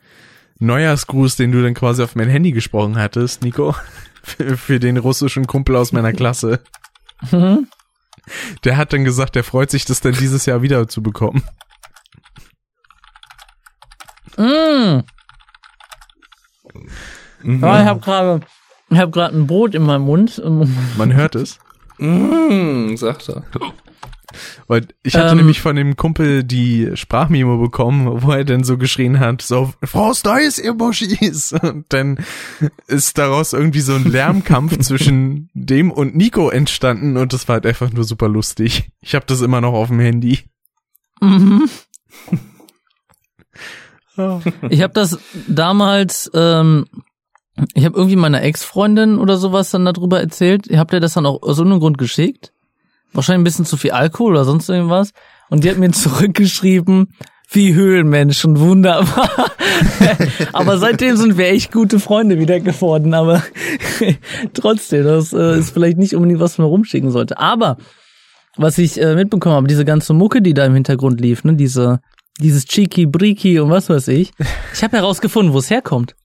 Neujahrsgruß, 0.61 1.37
den 1.37 1.53
du 1.53 1.63
dann 1.63 1.75
quasi 1.75 2.03
auf 2.03 2.15
mein 2.15 2.29
Handy 2.29 2.53
gesprochen 2.53 2.97
hattest, 2.97 3.43
Nico, 3.43 3.75
für, 4.23 4.57
für 4.57 4.81
den 4.81 4.97
russischen 4.97 5.47
Kumpel 5.47 5.77
aus 5.77 5.93
meiner 5.93 6.13
Klasse. 6.13 6.61
Mhm. 7.31 7.67
Der 8.65 8.77
hat 8.77 8.93
dann 8.93 9.05
gesagt, 9.05 9.35
er 9.37 9.45
freut 9.45 9.71
sich, 9.71 9.85
das 9.85 10.01
dann 10.01 10.13
dieses 10.13 10.47
Jahr 10.47 10.63
wieder 10.63 10.87
zu 10.87 11.03
bekommen. 11.03 11.43
Mm. 14.37 15.01
Mhm. 17.43 17.61
Ja, 17.61 17.81
ich 17.81 17.87
habe 17.87 18.01
gerade 18.01 18.41
ich 18.91 18.99
habe 18.99 19.11
gerade 19.11 19.37
ein 19.37 19.47
Brot 19.47 19.75
in 19.75 19.83
meinem 19.83 20.03
Mund. 20.03 20.43
Man 20.97 21.15
hört 21.15 21.37
es. 21.37 21.59
Mm, 21.99 22.97
sagt 22.97 23.29
er. 23.29 23.45
Weil 24.67 24.87
ich 25.03 25.15
hatte 25.17 25.31
Ähm. 25.33 25.39
nämlich 25.39 25.61
von 25.61 25.77
dem 25.77 25.97
Kumpel 25.97 26.45
die 26.45 26.91
Sprachmemo 26.95 27.59
bekommen, 27.59 28.23
wo 28.23 28.33
er 28.33 28.45
dann 28.45 28.65
so 28.65 28.79
geschrien 28.79 29.21
hat, 29.21 29.43
so, 29.43 29.73
Faust 29.83 30.27
Eis, 30.29 30.59
ihr 30.59 30.75
Buschis. 30.75 31.53
Und 31.53 31.87
dann 31.91 32.19
ist 32.87 33.19
daraus 33.19 33.53
irgendwie 33.53 33.81
so 33.81 33.95
ein 33.95 34.11
Lärmkampf 34.11 34.79
zwischen 34.81 35.51
dem 35.55 35.91
und 35.91 36.15
Nico 36.17 36.51
entstanden 36.51 37.17
und 37.17 37.33
das 37.33 37.49
war 37.49 37.55
halt 37.55 37.67
einfach 37.67 37.93
nur 37.93 38.05
super 38.05 38.29
lustig. 38.29 38.91
Ich 39.01 39.15
habe 39.15 39.27
das 39.27 39.41
immer 39.41 39.61
noch 39.61 39.73
auf 39.73 39.89
dem 39.89 40.01
Handy. 40.01 40.41
Mhm. 41.21 41.69
Ich 44.69 44.83
habe 44.83 44.93
das 44.93 45.19
damals, 45.49 46.31
ähm, 46.35 46.87
ich 47.75 47.85
habe 47.85 47.97
irgendwie 47.97 48.17
meiner 48.17 48.43
Ex-Freundin 48.43 49.19
oder 49.19 49.39
sowas 49.39 49.71
dann 49.71 49.85
darüber 49.85 50.21
erzählt. 50.21 50.67
Habe 50.77 50.97
dir 50.97 51.01
das 51.01 51.15
dann 51.15 51.25
auch 51.27 51.43
aus 51.43 51.59
irgendeinem 51.59 51.81
Grund 51.81 51.99
geschickt. 51.99 52.50
Wahrscheinlich 53.13 53.41
ein 53.41 53.45
bisschen 53.45 53.65
zu 53.65 53.77
viel 53.77 53.93
Alkohol 53.93 54.33
oder 54.33 54.45
sonst 54.45 54.69
irgendwas. 54.69 55.13
Und 55.49 55.65
die 55.65 55.71
hat 55.71 55.79
mir 55.79 55.91
zurückgeschrieben, 55.93 57.15
wie 57.53 57.75
Höhlenmenschen, 57.75 58.61
wunderbar. 58.61 59.51
aber 60.53 60.79
seitdem 60.79 61.17
sind 61.17 61.37
wir 61.37 61.49
echt 61.49 61.73
gute 61.73 61.99
Freunde 61.99 62.39
wieder 62.39 62.61
geworden. 62.61 63.13
Aber 63.15 63.43
trotzdem, 64.55 65.05
das 65.05 65.33
äh, 65.33 65.59
ist 65.59 65.71
vielleicht 65.71 65.99
nicht 65.99 66.15
unbedingt, 66.15 66.41
was 66.41 66.59
man 66.59 66.69
rumschicken 66.69 67.11
sollte. 67.11 67.39
Aber 67.39 67.77
was 68.57 68.79
ich 68.79 69.01
äh, 69.01 69.15
mitbekommen 69.15 69.57
habe, 69.57 69.67
diese 69.67 69.85
ganze 69.85 70.13
Mucke, 70.13 70.43
die 70.43 70.55
da 70.55 70.65
im 70.65 70.75
Hintergrund 70.75 71.21
lief, 71.21 71.45
ne, 71.45 71.55
diese 71.55 72.01
dieses 72.41 72.65
Cheeky 72.65 73.07
Briki 73.07 73.61
und 73.61 73.71
was 73.71 73.89
weiß 73.89 74.09
ich. 74.09 74.33
Ich 74.73 74.83
habe 74.83 74.97
herausgefunden, 74.97 75.53
wo 75.53 75.59
es 75.59 75.71
herkommt. 75.71 76.17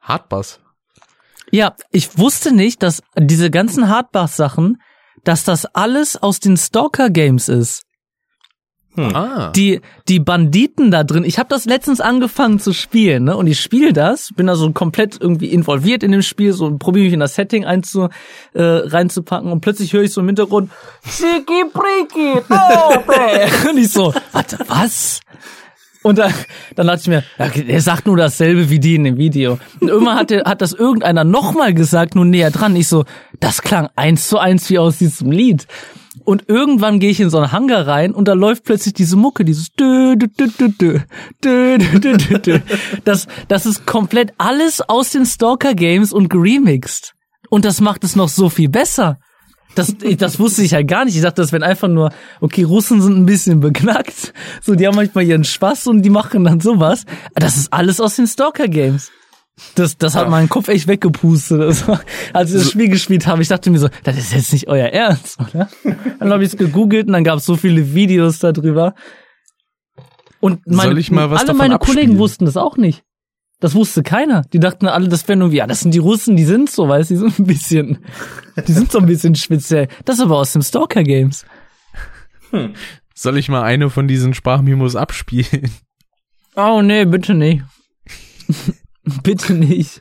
Hardbass. 0.00 0.60
Ja, 1.50 1.74
ich 1.90 2.18
wusste 2.18 2.52
nicht, 2.52 2.82
dass 2.82 3.02
diese 3.18 3.50
ganzen 3.50 3.88
Hardbass-Sachen, 3.88 4.80
dass 5.26 5.44
das 5.44 5.66
alles 5.66 6.16
aus 6.16 6.40
den 6.40 6.56
Stalker-Games 6.56 7.48
ist. 7.48 7.82
Ah. 8.98 9.52
Die, 9.54 9.80
die 10.08 10.20
Banditen 10.20 10.90
da 10.90 11.04
drin. 11.04 11.24
Ich 11.24 11.38
habe 11.38 11.50
das 11.50 11.66
letztens 11.66 12.00
angefangen 12.00 12.58
zu 12.58 12.72
spielen, 12.72 13.24
ne? 13.24 13.36
Und 13.36 13.46
ich 13.46 13.60
spiele 13.60 13.92
das, 13.92 14.30
bin 14.34 14.46
da 14.46 14.54
so 14.54 14.70
komplett 14.72 15.20
irgendwie 15.20 15.48
involviert 15.48 16.02
in 16.02 16.12
dem 16.12 16.22
Spiel, 16.22 16.54
so 16.54 16.78
probiere 16.78 17.04
mich 17.04 17.12
in 17.12 17.20
das 17.20 17.34
Setting 17.34 17.66
einzu, 17.66 18.08
äh, 18.54 18.62
reinzupacken 18.62 19.52
und 19.52 19.60
plötzlich 19.60 19.92
höre 19.92 20.02
ich 20.02 20.12
so 20.12 20.22
im 20.22 20.28
Hintergrund 20.28 20.70
Chiki 21.04 21.64
Priki, 21.72 22.40
Dope. 22.48 23.68
Und 23.70 23.78
ich 23.78 23.92
so, 23.92 24.14
warte, 24.32 24.58
was? 24.66 25.20
Und 26.06 26.18
dann, 26.18 26.32
dann 26.76 26.86
dachte 26.86 27.00
ich 27.00 27.08
mir, 27.08 27.24
er 27.66 27.80
sagt 27.80 28.06
nur 28.06 28.16
dasselbe 28.16 28.70
wie 28.70 28.78
die 28.78 28.94
in 28.94 29.02
dem 29.02 29.16
Video. 29.16 29.58
Und 29.80 29.88
irgendwann 29.88 30.14
hat, 30.14 30.30
der, 30.30 30.44
hat 30.44 30.62
das 30.62 30.72
irgendeiner 30.72 31.24
nochmal 31.24 31.74
gesagt, 31.74 32.14
nur 32.14 32.24
näher 32.24 32.52
dran. 32.52 32.76
Ich 32.76 32.86
so, 32.86 33.04
das 33.40 33.60
klang 33.60 33.88
eins 33.96 34.28
zu 34.28 34.38
eins 34.38 34.70
wie 34.70 34.78
aus 34.78 34.98
diesem 34.98 35.32
Lied. 35.32 35.66
Und 36.22 36.44
irgendwann 36.46 37.00
gehe 37.00 37.10
ich 37.10 37.18
in 37.18 37.28
so 37.28 37.38
einen 37.38 37.50
Hangar 37.50 37.88
rein 37.88 38.14
und 38.14 38.28
da 38.28 38.34
läuft 38.34 38.62
plötzlich 38.62 38.94
diese 38.94 39.16
Mucke, 39.16 39.44
dieses 39.44 39.72
dö, 39.72 40.14
dö, 40.14 40.28
dö, 40.28 40.46
dö, 40.56 40.68
dö, 40.78 40.98
dö, 41.42 41.98
dö, 41.98 42.16
dö, 42.16 42.38
dö. 42.38 42.58
Das, 43.04 43.26
das 43.48 43.66
ist 43.66 43.84
komplett 43.84 44.32
alles 44.38 44.80
aus 44.82 45.10
den 45.10 45.26
Stalker-Games 45.26 46.12
und 46.12 46.28
geremixed. 46.28 47.14
Und 47.50 47.64
das 47.64 47.80
macht 47.80 48.04
es 48.04 48.14
noch 48.14 48.28
so 48.28 48.48
viel 48.48 48.68
besser. 48.68 49.18
Das, 49.76 49.94
das 50.18 50.40
wusste 50.40 50.62
ich 50.62 50.74
halt 50.74 50.88
gar 50.88 51.04
nicht. 51.04 51.14
Ich 51.16 51.22
dachte, 51.22 51.42
das 51.42 51.52
wären 51.52 51.62
einfach 51.62 51.86
nur, 51.88 52.10
okay, 52.40 52.64
Russen 52.64 53.00
sind 53.00 53.16
ein 53.16 53.26
bisschen 53.26 53.60
beknackt. 53.60 54.32
So, 54.62 54.74
die 54.74 54.86
haben 54.86 54.96
manchmal 54.96 55.24
ihren 55.24 55.44
Spaß 55.44 55.86
und 55.86 56.02
die 56.02 56.10
machen 56.10 56.42
dann 56.44 56.60
sowas. 56.60 57.04
Das 57.34 57.56
ist 57.56 57.72
alles 57.72 58.00
aus 58.00 58.16
den 58.16 58.26
Stalker-Games. 58.26 59.12
Das, 59.74 59.96
das 59.96 60.14
hat 60.14 60.24
Ja. 60.24 60.28
meinen 60.30 60.48
Kopf 60.50 60.68
echt 60.68 60.86
weggepustet. 60.88 61.60
Das 61.60 61.86
war, 61.88 62.00
als 62.32 62.50
ich 62.52 62.58
das 62.62 62.70
Spiel 62.70 62.88
gespielt 62.88 63.26
habe, 63.26 63.40
ich 63.40 63.48
dachte 63.48 63.70
mir 63.70 63.78
so, 63.78 63.88
das 64.04 64.16
ist 64.18 64.32
jetzt 64.34 64.52
nicht 64.52 64.68
euer 64.68 64.88
Ernst, 64.88 65.38
oder? 65.40 65.68
Dann 66.18 66.32
habe 66.32 66.42
ich 66.44 66.52
es 66.52 66.58
gegoogelt 66.58 67.06
und 67.06 67.12
dann 67.14 67.24
gab 67.24 67.38
es 67.38 67.44
so 67.46 67.56
viele 67.56 67.94
Videos 67.94 68.38
darüber. 68.38 68.94
Und 70.40 70.66
meine, 70.66 70.90
alle 70.90 71.54
meine 71.54 71.74
abspielen? 71.76 71.78
Kollegen 71.78 72.18
wussten 72.18 72.44
das 72.44 72.56
auch 72.56 72.76
nicht. 72.76 73.02
Das 73.58 73.74
wusste 73.74 74.02
keiner. 74.02 74.42
Die 74.52 74.60
dachten 74.60 74.86
alle, 74.86 75.08
das 75.08 75.26
wären 75.28 75.40
irgendwie, 75.40 75.58
ja, 75.58 75.66
das 75.66 75.80
sind 75.80 75.94
die 75.94 75.98
Russen, 75.98 76.36
die 76.36 76.44
sind 76.44 76.70
so, 76.70 76.88
weißt 76.88 77.10
du, 77.10 77.14
die 77.14 77.20
sind 77.20 77.38
ein 77.38 77.46
bisschen, 77.46 77.98
die 78.68 78.72
sind 78.72 78.92
so 78.92 78.98
ein 78.98 79.06
bisschen 79.06 79.34
speziell. 79.34 79.88
Das 80.04 80.16
ist 80.16 80.24
aber 80.24 80.36
aus 80.36 80.52
dem 80.52 80.62
Stalker 80.62 81.02
Games. 81.02 81.46
Soll 83.14 83.38
ich 83.38 83.48
mal 83.48 83.62
eine 83.62 83.88
von 83.88 84.08
diesen 84.08 84.34
Sprachmemos 84.34 84.94
abspielen? 84.94 85.70
Oh 86.54 86.82
nee, 86.82 87.04
bitte 87.04 87.34
nicht. 87.34 87.62
bitte 89.22 89.54
nicht. 89.54 90.00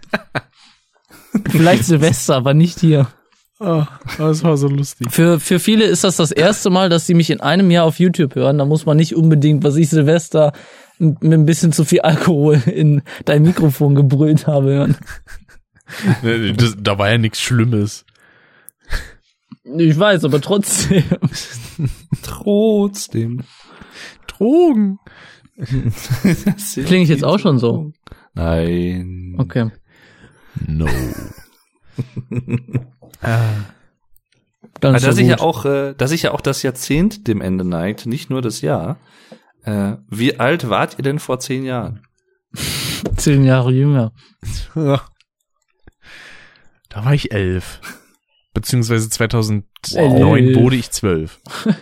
Vielleicht 1.49 1.85
Silvester, 1.85 2.35
aber 2.35 2.53
nicht 2.53 2.79
hier. 2.79 3.07
Oh, 3.59 3.85
das 4.17 4.43
war 4.43 4.57
so 4.57 4.67
lustig. 4.67 5.11
Für, 5.11 5.39
für 5.39 5.59
viele 5.59 5.85
ist 5.85 6.03
das 6.03 6.17
das 6.17 6.31
erste 6.31 6.69
Mal, 6.69 6.89
dass 6.89 7.07
sie 7.07 7.13
mich 7.13 7.29
in 7.29 7.39
einem 7.39 7.71
Jahr 7.71 7.85
auf 7.85 7.99
YouTube 7.99 8.35
hören. 8.35 8.57
Da 8.57 8.65
muss 8.65 8.85
man 8.85 8.97
nicht 8.97 9.15
unbedingt, 9.15 9.63
was 9.63 9.77
ich 9.77 9.89
Silvester 9.89 10.51
mit 10.97 11.23
ein 11.23 11.45
bisschen 11.45 11.71
zu 11.71 11.83
viel 11.85 12.01
Alkohol 12.01 12.61
in 12.65 13.01
dein 13.25 13.43
Mikrofon 13.43 13.95
gebrüllt 13.95 14.47
habe 14.47 14.71
hören. 14.71 14.97
Das, 16.57 16.75
da 16.79 16.97
war 16.97 17.11
ja 17.11 17.17
nichts 17.17 17.41
Schlimmes. 17.41 18.05
Ich 19.77 19.97
weiß, 19.97 20.23
aber 20.25 20.41
trotzdem. 20.41 21.03
Trotzdem. 22.21 23.43
Drogen. 24.27 24.99
Klinge 25.57 27.03
ich 27.03 27.09
jetzt 27.09 27.23
auch 27.23 27.39
schon 27.39 27.59
so? 27.59 27.91
Nein. 28.33 29.35
Okay. 29.37 29.71
No. 30.67 30.87
Dann 33.21 33.65
Aber 34.81 34.97
ist 34.97 35.05
da 35.05 35.11
sich 35.13 35.27
ja 35.27 35.35
gut. 35.35 35.45
auch, 35.45 35.65
äh, 35.65 35.93
da 35.97 36.07
sich 36.07 36.23
ja 36.23 36.31
auch 36.31 36.41
das 36.41 36.63
Jahrzehnt 36.63 37.27
dem 37.27 37.41
Ende 37.41 37.63
neigt, 37.63 38.05
nicht 38.05 38.29
nur 38.29 38.41
das 38.41 38.61
Jahr. 38.61 38.97
Äh, 39.65 39.97
wie 40.09 40.39
alt 40.39 40.69
wart 40.69 40.97
ihr 40.97 41.03
denn 41.03 41.19
vor 41.19 41.39
zehn 41.39 41.65
Jahren? 41.65 42.05
zehn 43.17 43.43
Jahre 43.43 43.71
jünger. 43.71 44.13
Da 44.75 45.01
war 47.03 47.13
ich 47.13 47.31
elf. 47.31 47.81
Beziehungsweise 48.53 49.09
2009 49.09 50.47
Elf. 50.47 50.57
wurde 50.57 50.75
ich 50.77 50.91
zwölf. 50.91 51.39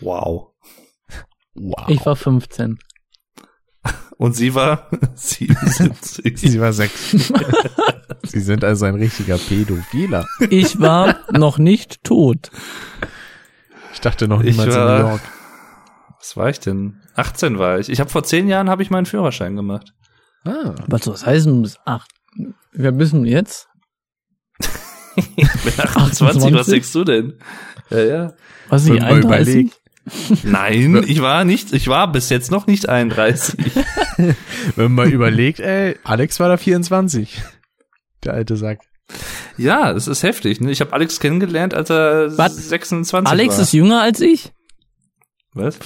Wow. 0.00 0.48
Wow. 1.54 1.88
Ich 1.88 2.04
war 2.04 2.16
15. 2.16 2.78
Und 4.18 4.36
sie 4.36 4.54
war 4.54 4.90
77. 5.14 6.36
Sie 6.36 6.60
war 6.60 6.72
sechs. 6.74 7.32
Sie 8.24 8.40
sind 8.40 8.64
also 8.64 8.84
ein 8.84 8.96
richtiger 8.96 9.38
Pädophiler. 9.38 10.26
Ich 10.50 10.78
war 10.80 11.20
noch 11.30 11.56
nicht 11.58 12.04
tot. 12.04 12.50
Ich 13.94 14.00
dachte 14.00 14.28
noch 14.28 14.42
niemals 14.42 14.74
in 14.74 14.80
New 14.80 14.98
York. 14.98 15.22
Was 16.24 16.38
war 16.38 16.48
ich 16.48 16.58
denn? 16.58 17.02
18 17.16 17.58
war 17.58 17.78
ich. 17.78 17.90
Ich 17.90 18.00
habe 18.00 18.08
vor 18.08 18.24
zehn 18.24 18.48
Jahren 18.48 18.70
habe 18.70 18.82
ich 18.82 18.88
meinen 18.88 19.04
Führerschein 19.04 19.56
gemacht. 19.56 19.92
Ah. 20.46 20.74
Was 20.86 21.04
soll 21.04 21.12
das 21.12 21.26
heißen? 21.26 21.54
Du 21.54 21.60
bist 21.60 21.78
acht. 21.84 22.10
Wer 22.72 22.92
bist 22.92 23.12
du 23.12 23.24
jetzt? 23.24 23.68
Ich 25.16 25.26
bin 25.36 25.44
28, 25.46 26.22
28? 26.22 26.54
was 26.54 26.66
denkst 26.66 26.92
du 26.92 27.04
denn? 27.04 27.38
Ja, 27.90 27.98
ja. 27.98 28.32
Was 28.68 28.86
ich, 28.86 29.02
31? 29.02 29.24
überlegt. 29.24 29.80
Nein, 30.44 31.04
ich 31.06 31.20
war 31.20 31.44
nicht, 31.44 31.72
ich 31.72 31.88
war 31.88 32.10
bis 32.10 32.30
jetzt 32.30 32.50
noch 32.50 32.66
nicht 32.66 32.88
31. 32.88 33.56
Wenn 34.76 34.92
man 34.92 35.12
überlegt, 35.12 35.60
ey, 35.60 35.96
Alex 36.04 36.40
war 36.40 36.48
da 36.48 36.56
24. 36.56 37.42
Der 38.24 38.32
alte 38.32 38.56
Sack. 38.56 38.80
Ja, 39.56 39.92
es 39.92 40.08
ist 40.08 40.22
heftig. 40.22 40.60
Ne? 40.60 40.70
Ich 40.72 40.80
habe 40.80 40.92
Alex 40.94 41.20
kennengelernt, 41.20 41.74
als 41.74 41.90
er 41.90 42.36
Was? 42.36 42.56
26 42.56 43.30
Alex 43.30 43.54
war. 43.56 43.62
ist 43.62 43.72
jünger 43.72 44.00
als 44.00 44.20
ich? 44.20 44.52
Was? 45.54 45.78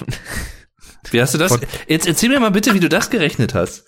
Wie 1.10 1.20
hast 1.22 1.34
du 1.34 1.38
das? 1.38 1.58
Jetzt 1.86 2.06
erzähl 2.06 2.28
mir 2.30 2.40
mal 2.40 2.50
bitte, 2.50 2.74
wie 2.74 2.80
du 2.80 2.88
das 2.88 3.08
gerechnet 3.08 3.54
hast. 3.54 3.84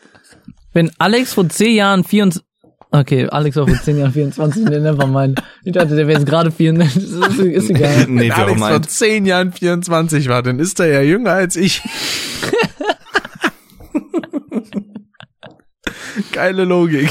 Wenn 0.72 0.90
Alex 0.98 1.34
vor 1.34 1.48
zehn 1.48 1.74
Jahren 1.74 2.04
24, 2.04 2.42
okay, 2.92 3.28
Alex 3.28 3.56
war 3.56 3.66
vor 3.66 3.76
zehn 3.82 3.98
Jahren 3.98 4.12
24, 4.12 4.64
nee, 4.64 4.78
never 4.78 5.06
mind. 5.06 5.42
Ich 5.64 5.72
dachte, 5.72 5.96
der 5.96 6.06
wäre 6.06 6.18
jetzt 6.18 6.28
gerade 6.28 6.50
24, 6.50 7.02
ist, 7.02 7.38
ist 7.38 7.70
egal. 7.76 8.06
nee, 8.08 8.30
Wenn 8.30 8.32
Alex 8.32 8.58
vor 8.60 8.70
meint. 8.70 8.90
10 8.90 9.26
Jahren 9.26 9.52
24 9.52 10.28
war, 10.28 10.42
dann 10.42 10.58
ist 10.60 10.80
er 10.80 10.86
ja 10.86 11.00
jünger 11.02 11.32
als 11.32 11.56
ich. 11.56 11.82
Geile 16.32 16.64
Logik. 16.64 17.10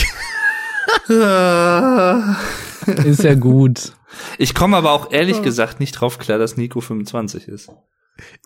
Ist 3.06 3.24
ja 3.24 3.36
gut. 3.36 3.94
Ich 4.38 4.54
komme 4.56 4.78
aber 4.78 4.91
auch 4.91 5.12
ehrlich 5.12 5.41
gesagt 5.41 5.80
nicht 5.80 5.94
drauf 5.94 6.18
klar, 6.20 6.38
dass 6.38 6.58
Nico 6.58 6.82
25 6.82 7.48
ist. 7.48 7.70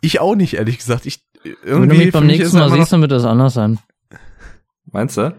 Ich 0.01 0.19
auch 0.19 0.35
nicht, 0.35 0.53
ehrlich 0.55 0.77
gesagt. 0.77 1.05
Ich, 1.05 1.23
Wenn 1.63 1.89
du 1.89 1.95
mich 1.95 2.11
beim 2.11 2.27
nächsten 2.27 2.57
Mal 2.57 2.69
siehst, 2.71 2.91
dann 2.93 3.01
wird 3.01 3.11
das 3.11 3.25
anders 3.25 3.53
sein. 3.53 3.79
Meinst 4.91 5.17
du? 5.17 5.35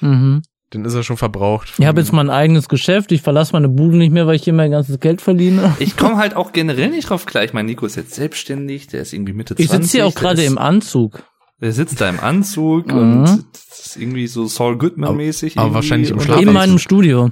Mhm. 0.00 0.42
Dann 0.70 0.84
ist 0.84 0.92
er 0.94 1.02
schon 1.02 1.16
verbraucht. 1.16 1.72
Ich 1.78 1.86
habe 1.86 2.00
jetzt 2.00 2.12
mein 2.12 2.28
eigenes 2.28 2.68
Geschäft, 2.68 3.10
ich 3.12 3.22
verlasse 3.22 3.54
meine 3.54 3.70
Bude 3.70 3.96
nicht 3.96 4.12
mehr, 4.12 4.26
weil 4.26 4.34
ich 4.36 4.44
hier 4.44 4.52
mein 4.52 4.70
ganzes 4.70 5.00
Geld 5.00 5.22
verdiene. 5.22 5.74
Ich 5.78 5.96
komme 5.96 6.16
halt 6.18 6.36
auch 6.36 6.52
generell 6.52 6.90
nicht 6.90 7.08
drauf 7.08 7.24
klar. 7.24 7.42
Ich 7.44 7.54
meine, 7.54 7.66
Nico 7.68 7.86
ist 7.86 7.96
jetzt 7.96 8.14
selbstständig, 8.14 8.86
der 8.88 9.00
ist 9.00 9.14
irgendwie 9.14 9.32
Mitte 9.32 9.54
Ich 9.56 9.68
20. 9.68 9.84
sitze 9.86 9.96
hier 9.98 10.06
auch 10.06 10.14
gerade 10.14 10.44
im 10.44 10.58
Anzug. 10.58 11.22
Der 11.60 11.72
sitzt 11.72 12.00
da 12.02 12.08
im 12.10 12.20
Anzug 12.20 12.88
Mhm. 12.88 12.98
und 12.98 13.22
das 13.24 13.86
ist 13.86 13.96
irgendwie 13.96 14.26
so 14.26 14.46
Saul 14.46 14.76
Goodman-mäßig. 14.76 15.54
Aber- 15.56 15.62
aber 15.62 15.66
irgendwie. 15.68 15.74
wahrscheinlich 15.76 16.10
im 16.10 16.18
Und- 16.18 16.24
Schlaf- 16.24 16.40
In 16.42 16.52
meinem 16.52 16.78
Studio. 16.78 17.30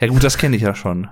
Ja 0.00 0.08
gut, 0.08 0.22
das 0.22 0.38
kenne 0.38 0.56
ich 0.56 0.62
ja 0.62 0.74
schon. 0.74 1.08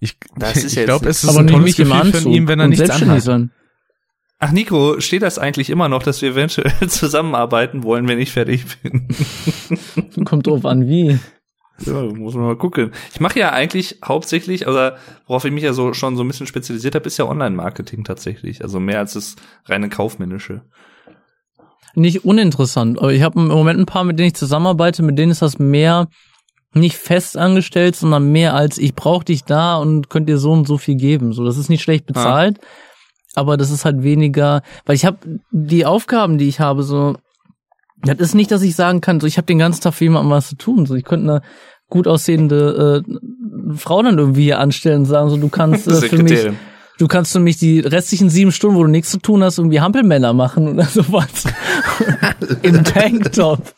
Ich, 0.00 0.16
Das 0.36 0.56
ist 0.64 0.76
ich 0.76 0.84
glaube, 0.84 1.08
es 1.08 1.24
ist 1.24 1.30
Aber 1.30 1.40
ein 1.40 1.46
nicht 1.46 1.76
tolles 1.76 1.76
Gefühl 1.76 2.12
von 2.22 2.32
ihm, 2.32 2.48
wenn 2.48 2.60
er 2.60 2.68
nichts 2.68 2.88
anhat. 2.90 3.22
sein. 3.22 3.50
Ach 4.40 4.52
Nico, 4.52 5.00
steht 5.00 5.22
das 5.22 5.38
eigentlich 5.38 5.68
immer 5.68 5.88
noch, 5.88 6.02
dass 6.02 6.22
wir 6.22 6.30
eventuell 6.30 6.72
zusammenarbeiten 6.88 7.82
wollen, 7.82 8.06
wenn 8.06 8.20
ich 8.20 8.30
fertig 8.30 8.64
bin? 8.82 9.08
Kommt 10.24 10.46
drauf 10.46 10.64
an, 10.64 10.86
wie. 10.86 11.18
Ja, 11.84 12.02
muss 12.02 12.34
man 12.34 12.44
mal 12.44 12.56
gucken. 12.56 12.92
Ich 13.12 13.20
mache 13.20 13.38
ja 13.38 13.50
eigentlich 13.52 13.98
hauptsächlich, 14.04 14.66
also 14.66 14.96
worauf 15.26 15.44
ich 15.44 15.52
mich 15.52 15.62
ja 15.64 15.72
so 15.72 15.92
schon 15.92 16.16
so 16.16 16.24
ein 16.24 16.28
bisschen 16.28 16.46
spezialisiert 16.46 16.94
habe, 16.94 17.06
ist 17.06 17.18
ja 17.18 17.24
Online-Marketing 17.24 18.04
tatsächlich. 18.04 18.62
Also 18.62 18.80
mehr 18.80 18.98
als 18.98 19.14
das 19.14 19.36
reine 19.66 19.88
kaufmännische. 19.88 20.62
Nicht 21.94 22.24
uninteressant, 22.24 22.98
aber 22.98 23.12
ich 23.12 23.22
habe 23.22 23.40
im 23.40 23.48
Moment 23.48 23.78
ein 23.80 23.86
paar, 23.86 24.04
mit 24.04 24.18
denen 24.18 24.28
ich 24.28 24.34
zusammenarbeite, 24.34 25.02
mit 25.02 25.18
denen 25.18 25.32
ist 25.32 25.42
das 25.42 25.58
mehr 25.58 26.08
nicht 26.74 26.96
fest 26.96 27.36
angestellt, 27.36 27.96
sondern 27.96 28.30
mehr 28.30 28.54
als 28.54 28.78
ich 28.78 28.94
brauche 28.94 29.24
dich 29.24 29.44
da 29.44 29.76
und 29.76 30.10
könnt 30.10 30.28
dir 30.28 30.38
so 30.38 30.52
und 30.52 30.66
so 30.66 30.78
viel 30.78 30.96
geben. 30.96 31.32
So, 31.32 31.44
das 31.44 31.56
ist 31.56 31.68
nicht 31.70 31.82
schlecht 31.82 32.06
bezahlt, 32.06 32.58
aber 33.34 33.56
das 33.56 33.70
ist 33.70 33.84
halt 33.84 34.02
weniger, 34.02 34.62
weil 34.84 34.96
ich 34.96 35.04
habe 35.04 35.18
die 35.50 35.86
Aufgaben, 35.86 36.38
die 36.38 36.48
ich 36.48 36.60
habe, 36.60 36.82
so 36.82 37.16
das 38.02 38.18
ist 38.18 38.34
nicht, 38.34 38.50
dass 38.50 38.62
ich 38.62 38.76
sagen 38.76 39.00
kann, 39.00 39.20
so 39.20 39.26
ich 39.26 39.38
habe 39.38 39.46
den 39.46 39.58
ganzen 39.58 39.80
Tag 39.80 39.94
für 39.94 40.04
jemanden 40.04 40.30
was 40.30 40.48
zu 40.48 40.56
tun. 40.56 40.86
So 40.86 40.94
ich 40.94 41.04
könnte 41.04 41.30
eine 41.30 41.42
gut 41.88 42.06
aussehende 42.06 43.02
äh, 43.04 43.76
Frau 43.76 44.02
dann 44.02 44.18
irgendwie 44.18 44.44
hier 44.44 44.60
anstellen 44.60 45.00
und 45.00 45.06
sagen, 45.06 45.30
so 45.30 45.36
du 45.36 45.48
kannst 45.48 45.88
äh, 45.88 46.08
für 46.08 46.22
mich. 46.22 46.50
Du 46.98 47.06
kannst 47.06 47.32
für 47.32 47.38
mich 47.38 47.58
die 47.58 47.78
restlichen 47.78 48.28
sieben 48.28 48.50
Stunden, 48.50 48.76
wo 48.76 48.82
du 48.82 48.90
nichts 48.90 49.12
zu 49.12 49.18
tun 49.18 49.44
hast, 49.44 49.58
irgendwie 49.58 49.80
Hampelmänner 49.80 50.32
machen 50.32 50.66
oder 50.66 50.84
sowas. 50.92 51.44
Im 52.62 52.82
Tanktop. 52.82 53.72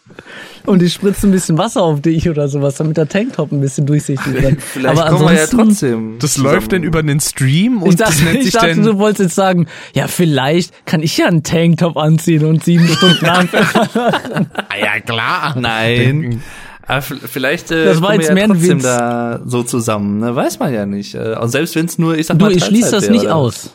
Und 0.67 0.83
ich 0.83 0.93
spritze 0.93 1.27
ein 1.27 1.31
bisschen 1.33 1.57
Wasser 1.59 1.83
auf 1.83 2.01
dich 2.01 2.29
oder 2.29 2.49
sowas, 2.49 2.77
damit 2.77 2.97
der 2.97 3.09
Tanktop 3.09 3.51
ein 3.53 3.61
bisschen 3.61 3.87
durchsichtig 3.87 4.35
wird. 4.43 4.63
Vielleicht 4.63 4.99
Aber 5.01 5.11
kommen 5.11 5.29
wir 5.29 5.35
ja 5.37 5.43
ansonsten- 5.45 5.69
trotzdem. 5.69 6.17
Das 6.19 6.35
zusammen. 6.35 6.55
läuft 6.55 6.73
denn 6.73 6.83
über 6.83 7.03
den 7.03 7.21
Stream 7.21 7.79
Ich 7.79 7.83
und 7.83 8.01
das 8.01 8.11
dachte, 8.11 8.25
nennt 8.25 8.37
ich 8.39 8.45
sich 8.45 8.53
dachte 8.55 8.69
denn 8.75 8.83
du 8.85 8.99
wolltest 8.99 9.21
jetzt 9.21 9.35
sagen, 9.35 9.67
ja, 9.95 10.07
vielleicht 10.09 10.87
kann 10.87 11.03
ich 11.03 11.17
ja 11.17 11.27
einen 11.27 11.43
Tanktop 11.43 11.97
anziehen 11.97 12.45
und 12.45 12.65
sieben 12.65 12.87
Stunden 12.89 13.27
Hampelmänner. 13.27 14.51
Ah, 14.69 14.77
ja 14.81 15.01
klar. 15.01 15.57
Nein. 15.59 16.43
Aber 16.87 16.99
f- 16.99 17.15
vielleicht 17.27 17.71
äh, 17.71 17.85
Das 17.85 18.03
war 18.03 18.15
jetzt 18.15 18.29
wir 18.29 18.35
mehr 18.35 18.45
ja 18.47 18.51
ein 18.51 18.57
trotzdem 18.59 18.79
Witz. 18.79 18.83
da 18.85 19.41
so 19.45 19.63
zusammen. 19.63 20.19
Ne? 20.21 20.35
Weiß 20.35 20.59
man 20.59 20.73
ja 20.75 20.87
nicht. 20.87 21.15
Äh, 21.15 21.37
Und 21.41 21.49
selbst 21.51 21.75
wenn 21.77 21.87
es 21.87 21.99
nur, 21.99 22.17
ich 22.19 22.27
sag 22.27 22.39
Du, 22.39 22.45
mal, 22.47 22.53
ich 22.57 22.65
schließe 22.65 22.91
das 22.91 23.03
wäre, 23.05 23.13
nicht 23.13 23.25
oder? 23.27 23.37
aus. 23.37 23.75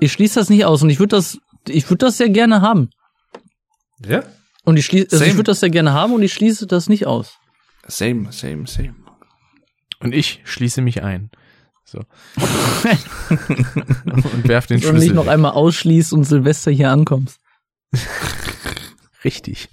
Ich 0.00 0.12
schließe 0.12 0.38
das 0.38 0.50
nicht 0.50 0.64
aus 0.64 0.82
und 0.82 0.90
ich 0.90 0.98
würde 0.98 1.16
das, 1.16 1.38
ich 1.68 1.88
würde 1.88 2.06
das 2.06 2.16
sehr 2.18 2.28
gerne 2.28 2.60
haben. 2.60 2.90
Ja. 4.06 4.22
Und 4.70 4.76
ich 4.76 4.86
schließe, 4.86 5.08
also 5.12 5.24
ich 5.24 5.34
würde 5.34 5.50
das 5.50 5.60
sehr 5.60 5.70
gerne 5.70 5.92
haben 5.92 6.12
und 6.14 6.22
ich 6.22 6.32
schließe 6.32 6.66
das 6.66 6.88
nicht 6.88 7.06
aus. 7.06 7.38
Same, 7.86 8.30
same, 8.32 8.66
same. 8.66 8.94
Und 9.98 10.14
ich 10.14 10.40
schließe 10.44 10.80
mich 10.80 11.02
ein. 11.02 11.30
So. 11.84 11.98
und 14.32 14.46
werf 14.48 14.66
den 14.68 14.76
Und 14.76 14.80
nicht 14.82 14.88
Schlüssel. 14.88 15.14
noch 15.14 15.26
weg. 15.26 15.32
einmal 15.32 15.50
ausschließt 15.52 16.12
und 16.12 16.22
Silvester 16.24 16.70
hier 16.70 16.90
ankommst. 16.90 17.38
Richtig. 19.24 19.68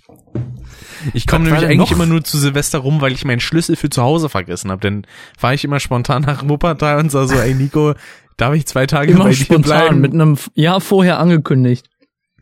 Ich 1.14 1.28
komme 1.28 1.46
nämlich 1.46 1.62
denn 1.62 1.70
eigentlich 1.70 1.92
noch? 1.92 1.96
immer 1.96 2.06
nur 2.08 2.24
zu 2.24 2.38
Silvester 2.40 2.80
rum, 2.80 3.02
weil 3.02 3.12
ich 3.14 3.24
meinen 3.24 3.40
Schlüssel 3.40 3.76
für 3.76 3.90
zu 3.92 4.02
Hause 4.02 4.30
vergessen 4.30 4.72
habe. 4.72 4.82
Dann 4.82 5.06
fahre 5.38 5.54
ich 5.54 5.64
immer 5.64 5.80
spontan 5.80 6.24
nach 6.24 6.50
Wuppertal 6.50 6.98
und 7.00 7.12
sag 7.12 7.28
so, 7.30 7.36
ey 7.36 7.54
Nico, 7.54 7.94
darf 8.36 8.56
ich 8.56 8.66
zwei 8.66 8.88
Tage 8.88 9.12
Immer 9.12 9.26
bei 9.26 9.30
dir 9.30 9.36
spontan, 9.36 9.62
bleiben? 9.62 10.02
mit 10.02 10.14
einem 10.14 10.38
Jahr 10.56 10.82
vorher 10.82 11.20
angekündigt. 11.20 11.88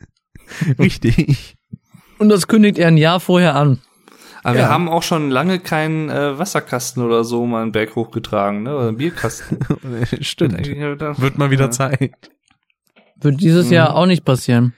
Richtig. 0.80 1.55
Und 2.18 2.30
das 2.30 2.48
kündigt 2.48 2.78
er 2.78 2.88
ein 2.88 2.98
Jahr 2.98 3.20
vorher 3.20 3.56
an. 3.56 3.80
Aber 4.44 4.56
Ja. 4.58 4.62
wir 4.66 4.70
haben 4.70 4.90
auch 4.90 5.04
schon 5.04 5.30
lange 5.32 5.60
keinen 5.60 6.10
äh, 6.10 6.38
Wasserkasten 6.38 7.04
oder 7.04 7.24
so 7.24 7.46
mal 7.46 7.64
einen 7.64 7.72
Berg 7.72 7.96
hochgetragen, 7.96 8.64
ne? 8.64 8.76
Oder 8.76 8.88
einen 8.90 8.98
Bierkasten. 8.98 9.58
Stimmt. 10.22 10.68
Wird 10.68 11.38
mal 11.38 11.50
wieder 11.52 11.66
Ja. 11.66 11.72
Zeit. 11.72 12.12
Wird 13.20 13.42
dieses 13.42 13.68
Mhm. 13.68 13.74
Jahr 13.74 13.96
auch 13.96 14.06
nicht 14.06 14.24
passieren. 14.24 14.74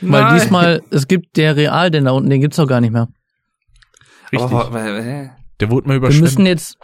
Weil 0.00 0.22
Nein. 0.22 0.34
diesmal, 0.34 0.82
es 0.90 1.06
gibt 1.06 1.36
der 1.36 1.56
Real, 1.56 1.90
denn 1.90 2.04
da 2.06 2.10
unten, 2.10 2.28
den 2.28 2.40
gibt's 2.40 2.56
doch 2.56 2.66
gar 2.66 2.80
nicht 2.80 2.92
mehr. 2.92 3.08
Richtig. 4.32 4.50
Aber? 4.50 4.70
Der 5.60 5.70
wurde 5.70 5.86
mal 5.86 5.94
Wir 5.94 5.98
überschwemmt. 5.98 6.22
müssen 6.22 6.46
jetzt, 6.46 6.76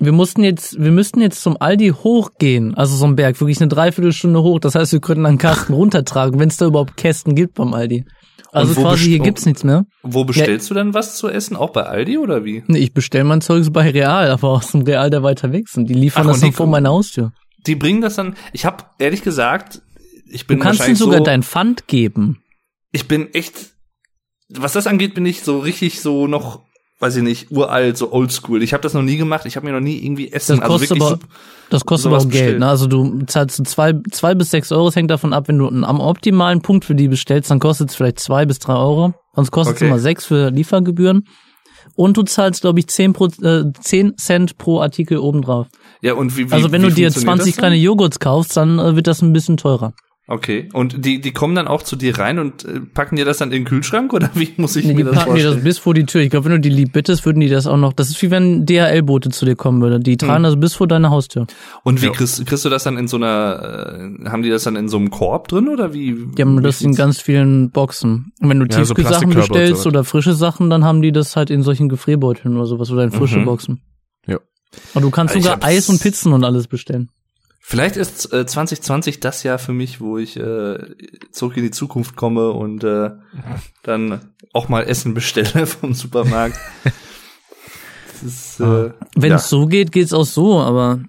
wir 0.00 0.12
mussten 0.12 0.44
jetzt, 0.44 0.78
wir 0.80 0.90
müssten 0.92 1.20
jetzt 1.20 1.42
zum 1.42 1.56
Aldi 1.60 1.88
hochgehen, 1.88 2.74
also 2.74 2.94
so 2.94 3.06
ein 3.06 3.16
Berg, 3.16 3.40
wirklich 3.40 3.60
eine 3.60 3.68
Dreiviertelstunde 3.68 4.42
hoch. 4.42 4.60
Das 4.60 4.74
heißt, 4.74 4.92
wir 4.92 5.00
könnten 5.00 5.24
einen 5.26 5.38
Kasten 5.38 5.72
runtertragen, 5.72 6.38
wenn 6.38 6.48
es 6.48 6.58
da 6.58 6.66
überhaupt 6.66 6.96
Kästen 6.96 7.34
gibt 7.34 7.54
beim 7.54 7.72
Aldi. 7.74 8.04
Also 8.52 8.70
Und 8.70 8.76
wo 8.78 8.82
quasi 8.82 9.04
hier 9.04 9.18
gibt's 9.20 9.46
nichts 9.46 9.62
mehr. 9.64 9.86
Wo 10.02 10.24
bestellst 10.24 10.68
du 10.70 10.74
denn 10.74 10.92
was 10.94 11.16
zu 11.16 11.28
essen? 11.28 11.56
Auch 11.56 11.70
bei 11.70 11.84
Aldi 11.84 12.18
oder 12.18 12.44
wie? 12.44 12.64
Nee, 12.66 12.78
ich 12.78 12.92
bestell 12.92 13.24
mein 13.24 13.40
Zeugs 13.40 13.70
bei 13.70 13.90
Real, 13.90 14.28
aber 14.30 14.48
aus 14.48 14.72
dem 14.72 14.82
Real, 14.82 15.08
der 15.10 15.22
weiter 15.22 15.52
weg 15.52 15.68
sind. 15.68 15.88
Die 15.88 15.94
liefern 15.94 16.22
Ach, 16.24 16.26
das 16.28 16.36
und 16.38 16.42
dann 16.42 16.52
vor 16.52 16.66
meiner 16.66 16.90
Haustür. 16.90 17.32
Die 17.66 17.76
bringen 17.76 18.00
das 18.00 18.16
dann. 18.16 18.36
Ich 18.52 18.64
habe 18.64 18.84
ehrlich 18.98 19.22
gesagt, 19.22 19.82
ich 20.28 20.46
bin 20.46 20.58
Du 20.58 20.64
kannst 20.64 20.86
ihnen 20.86 20.96
sogar 20.96 21.18
so, 21.18 21.24
dein 21.24 21.42
Pfand 21.42 21.86
geben. 21.86 22.42
ich 22.92 23.06
bin 23.06 23.32
echt, 23.34 23.70
was 24.48 24.72
das 24.72 24.86
angeht, 24.86 25.14
bin 25.14 25.26
ich 25.26 25.42
so 25.42 25.58
richtig 25.60 26.00
so 26.00 26.26
noch, 26.26 26.64
weiß 27.00 27.16
ich 27.16 27.22
nicht, 27.22 27.50
uralt, 27.50 27.96
so 27.96 28.12
oldschool. 28.12 28.62
Ich 28.62 28.72
habe 28.74 28.82
das 28.82 28.92
noch 28.94 29.02
nie 29.02 29.16
gemacht. 29.16 29.46
Ich 29.46 29.56
habe 29.56 29.66
mir 29.66 29.72
noch 29.72 29.80
nie 29.80 29.96
irgendwie 30.04 30.30
Essen, 30.32 30.58
Das 30.60 30.68
kostet 30.68 30.90
also 30.92 31.06
aber, 31.14 31.18
das 31.70 31.84
kostet 31.86 32.12
aber 32.12 32.18
auch 32.22 32.28
Geld. 32.28 32.58
Ne? 32.60 32.68
Also 32.68 32.86
du 32.86 33.22
zahlst 33.26 33.66
zwei, 33.66 33.94
zwei 34.10 34.34
bis 34.34 34.50
sechs 34.50 34.70
Euro, 34.70 34.88
es 34.88 34.96
hängt 34.96 35.10
davon 35.10 35.32
ab, 35.32 35.48
wenn 35.48 35.58
du 35.58 35.66
einen- 35.68 35.84
am 35.84 35.98
optimalen 36.00 36.60
Punkt 36.60 36.84
für 36.84 36.94
die 36.94 37.08
bestellst, 37.08 37.50
dann 37.50 37.58
kostet 37.58 37.88
es 37.90 37.96
vielleicht 37.96 38.20
zwei 38.20 38.44
bis 38.46 38.58
drei 38.58 38.74
Euro. 38.74 39.14
Sonst 39.34 39.50
kostet 39.50 39.76
es 39.76 39.82
Okay. 39.82 39.88
immer 39.88 39.98
sechs 39.98 40.26
für 40.26 40.50
Liefergebühren. 40.50 41.24
Und 41.94 42.16
du 42.18 42.22
zahlst, 42.22 42.60
glaube 42.60 42.78
ich, 42.80 42.88
zehn, 42.88 43.14
pro, 43.14 43.26
äh, 43.42 43.64
10 43.80 44.16
Cent 44.18 44.58
pro 44.58 44.80
Artikel 44.80 45.18
obendrauf. 45.18 45.66
ja 46.02 46.12
und 46.14 46.36
wie, 46.36 46.50
wie 46.50 46.52
Also 46.52 46.70
wenn 46.70 46.82
wie 46.82 46.88
du 46.88 46.92
dir 46.94 47.06
funktioniert 47.10 47.38
20 47.38 47.46
das 47.52 47.56
dann? 47.56 47.62
kleine 47.70 47.76
Joghurts 47.76 48.18
kaufst, 48.20 48.56
dann 48.56 48.78
äh, 48.78 48.94
wird 48.96 49.06
das 49.06 49.22
ein 49.22 49.32
bisschen 49.32 49.56
teurer. 49.56 49.92
Okay. 50.32 50.68
Und 50.72 51.04
die, 51.04 51.20
die 51.20 51.32
kommen 51.32 51.56
dann 51.56 51.66
auch 51.66 51.82
zu 51.82 51.96
dir 51.96 52.16
rein 52.16 52.38
und 52.38 52.64
äh, 52.64 52.78
packen 52.78 53.16
dir 53.16 53.24
das 53.24 53.38
dann 53.38 53.48
in 53.50 53.62
den 53.62 53.64
Kühlschrank 53.64 54.12
oder 54.14 54.30
wie 54.34 54.50
muss 54.58 54.76
ich 54.76 54.84
Nee, 54.84 54.92
die 54.94 54.98
mir 55.02 55.04
das 55.06 55.14
packen 55.16 55.24
dir 55.34 55.40
vorstellen? 55.42 55.54
das 55.56 55.64
bis 55.64 55.78
vor 55.78 55.92
die 55.92 56.06
Tür. 56.06 56.20
Ich 56.20 56.30
glaube, 56.30 56.44
wenn 56.44 56.52
du 56.52 56.60
die 56.60 56.68
lieb 56.68 56.92
bittest, 56.92 57.26
würden 57.26 57.40
die 57.40 57.48
das 57.48 57.66
auch 57.66 57.76
noch. 57.76 57.92
Das 57.92 58.10
ist 58.10 58.22
wie 58.22 58.30
wenn 58.30 58.64
DHL-Bote 58.64 59.30
zu 59.30 59.44
dir 59.44 59.56
kommen 59.56 59.82
würde. 59.82 59.98
Die 59.98 60.16
tragen 60.16 60.36
Hm. 60.36 60.42
das 60.44 60.60
bis 60.60 60.74
vor 60.74 60.86
deine 60.86 61.10
Haustür. 61.10 61.48
und 61.82 62.00
wie 62.00 62.06
Ja. 62.06 62.12
kriegst, 62.12 62.46
kriegst 62.46 62.64
du 62.64 62.68
das 62.68 62.84
dann 62.84 62.96
in 62.96 63.08
so 63.08 63.16
einer, 63.16 64.20
äh, 64.24 64.28
haben 64.28 64.42
die 64.44 64.50
das 64.50 64.62
dann 64.62 64.76
in 64.76 64.88
so 64.88 64.98
einem 64.98 65.10
Korb 65.10 65.48
drin 65.48 65.68
oder 65.68 65.92
wie? 65.92 66.14
Die 66.36 66.42
haben 66.42 66.62
das 66.62 66.80
in 66.80 66.94
ganz 66.94 67.20
vielen 67.20 67.70
Boxen. 67.72 68.32
Und 68.40 68.48
wenn 68.48 68.60
du 68.60 68.66
Ja, 68.66 68.84
so 68.84 68.94
Tiefkühlsachen 68.94 69.30
Plastikkörbe 69.30 69.40
und 69.40 69.48
bestellst 69.48 69.82
so. 69.82 69.88
oder 69.88 70.04
frische 70.04 70.34
Sachen, 70.34 70.70
dann 70.70 70.84
haben 70.84 71.02
die 71.02 71.10
das 71.10 71.34
halt 71.34 71.50
in 71.50 71.64
solchen 71.64 71.88
Gefrierbeuteln 71.88 72.54
oder 72.56 72.66
sowas 72.66 72.90
oder 72.92 73.02
in 73.02 73.10
frische 73.10 73.38
Mhm. 73.40 73.46
Boxen. 73.46 73.80
Ja. 74.28 74.38
Und 74.94 75.02
du 75.02 75.10
kannst 75.10 75.34
Ich 75.34 75.42
sogar 75.42 75.58
Eis 75.64 75.88
und 75.88 76.00
Pizzen 76.00 76.32
und 76.32 76.44
alles 76.44 76.68
bestellen. 76.68 77.10
Vielleicht 77.62 77.96
ist 77.96 78.32
äh, 78.32 78.46
2020 78.46 79.20
das 79.20 79.42
Jahr 79.42 79.58
für 79.58 79.72
mich, 79.72 80.00
wo 80.00 80.18
ich 80.18 80.36
äh, 80.36 80.78
zurück 81.30 81.56
in 81.56 81.62
die 81.62 81.70
Zukunft 81.70 82.16
komme 82.16 82.50
und 82.50 82.82
äh, 82.84 83.10
dann 83.82 84.32
auch 84.52 84.68
mal 84.68 84.82
Essen 84.82 85.14
bestelle 85.14 85.66
vom 85.66 85.92
Supermarkt. 85.94 86.58
Ist, 88.24 88.60
äh, 88.60 88.90
Wenn 89.16 89.30
ja. 89.30 89.36
es 89.36 89.48
so 89.48 89.66
geht, 89.66 89.92
geht's 89.92 90.12
auch 90.12 90.24
so, 90.26 90.58
aber 90.60 91.00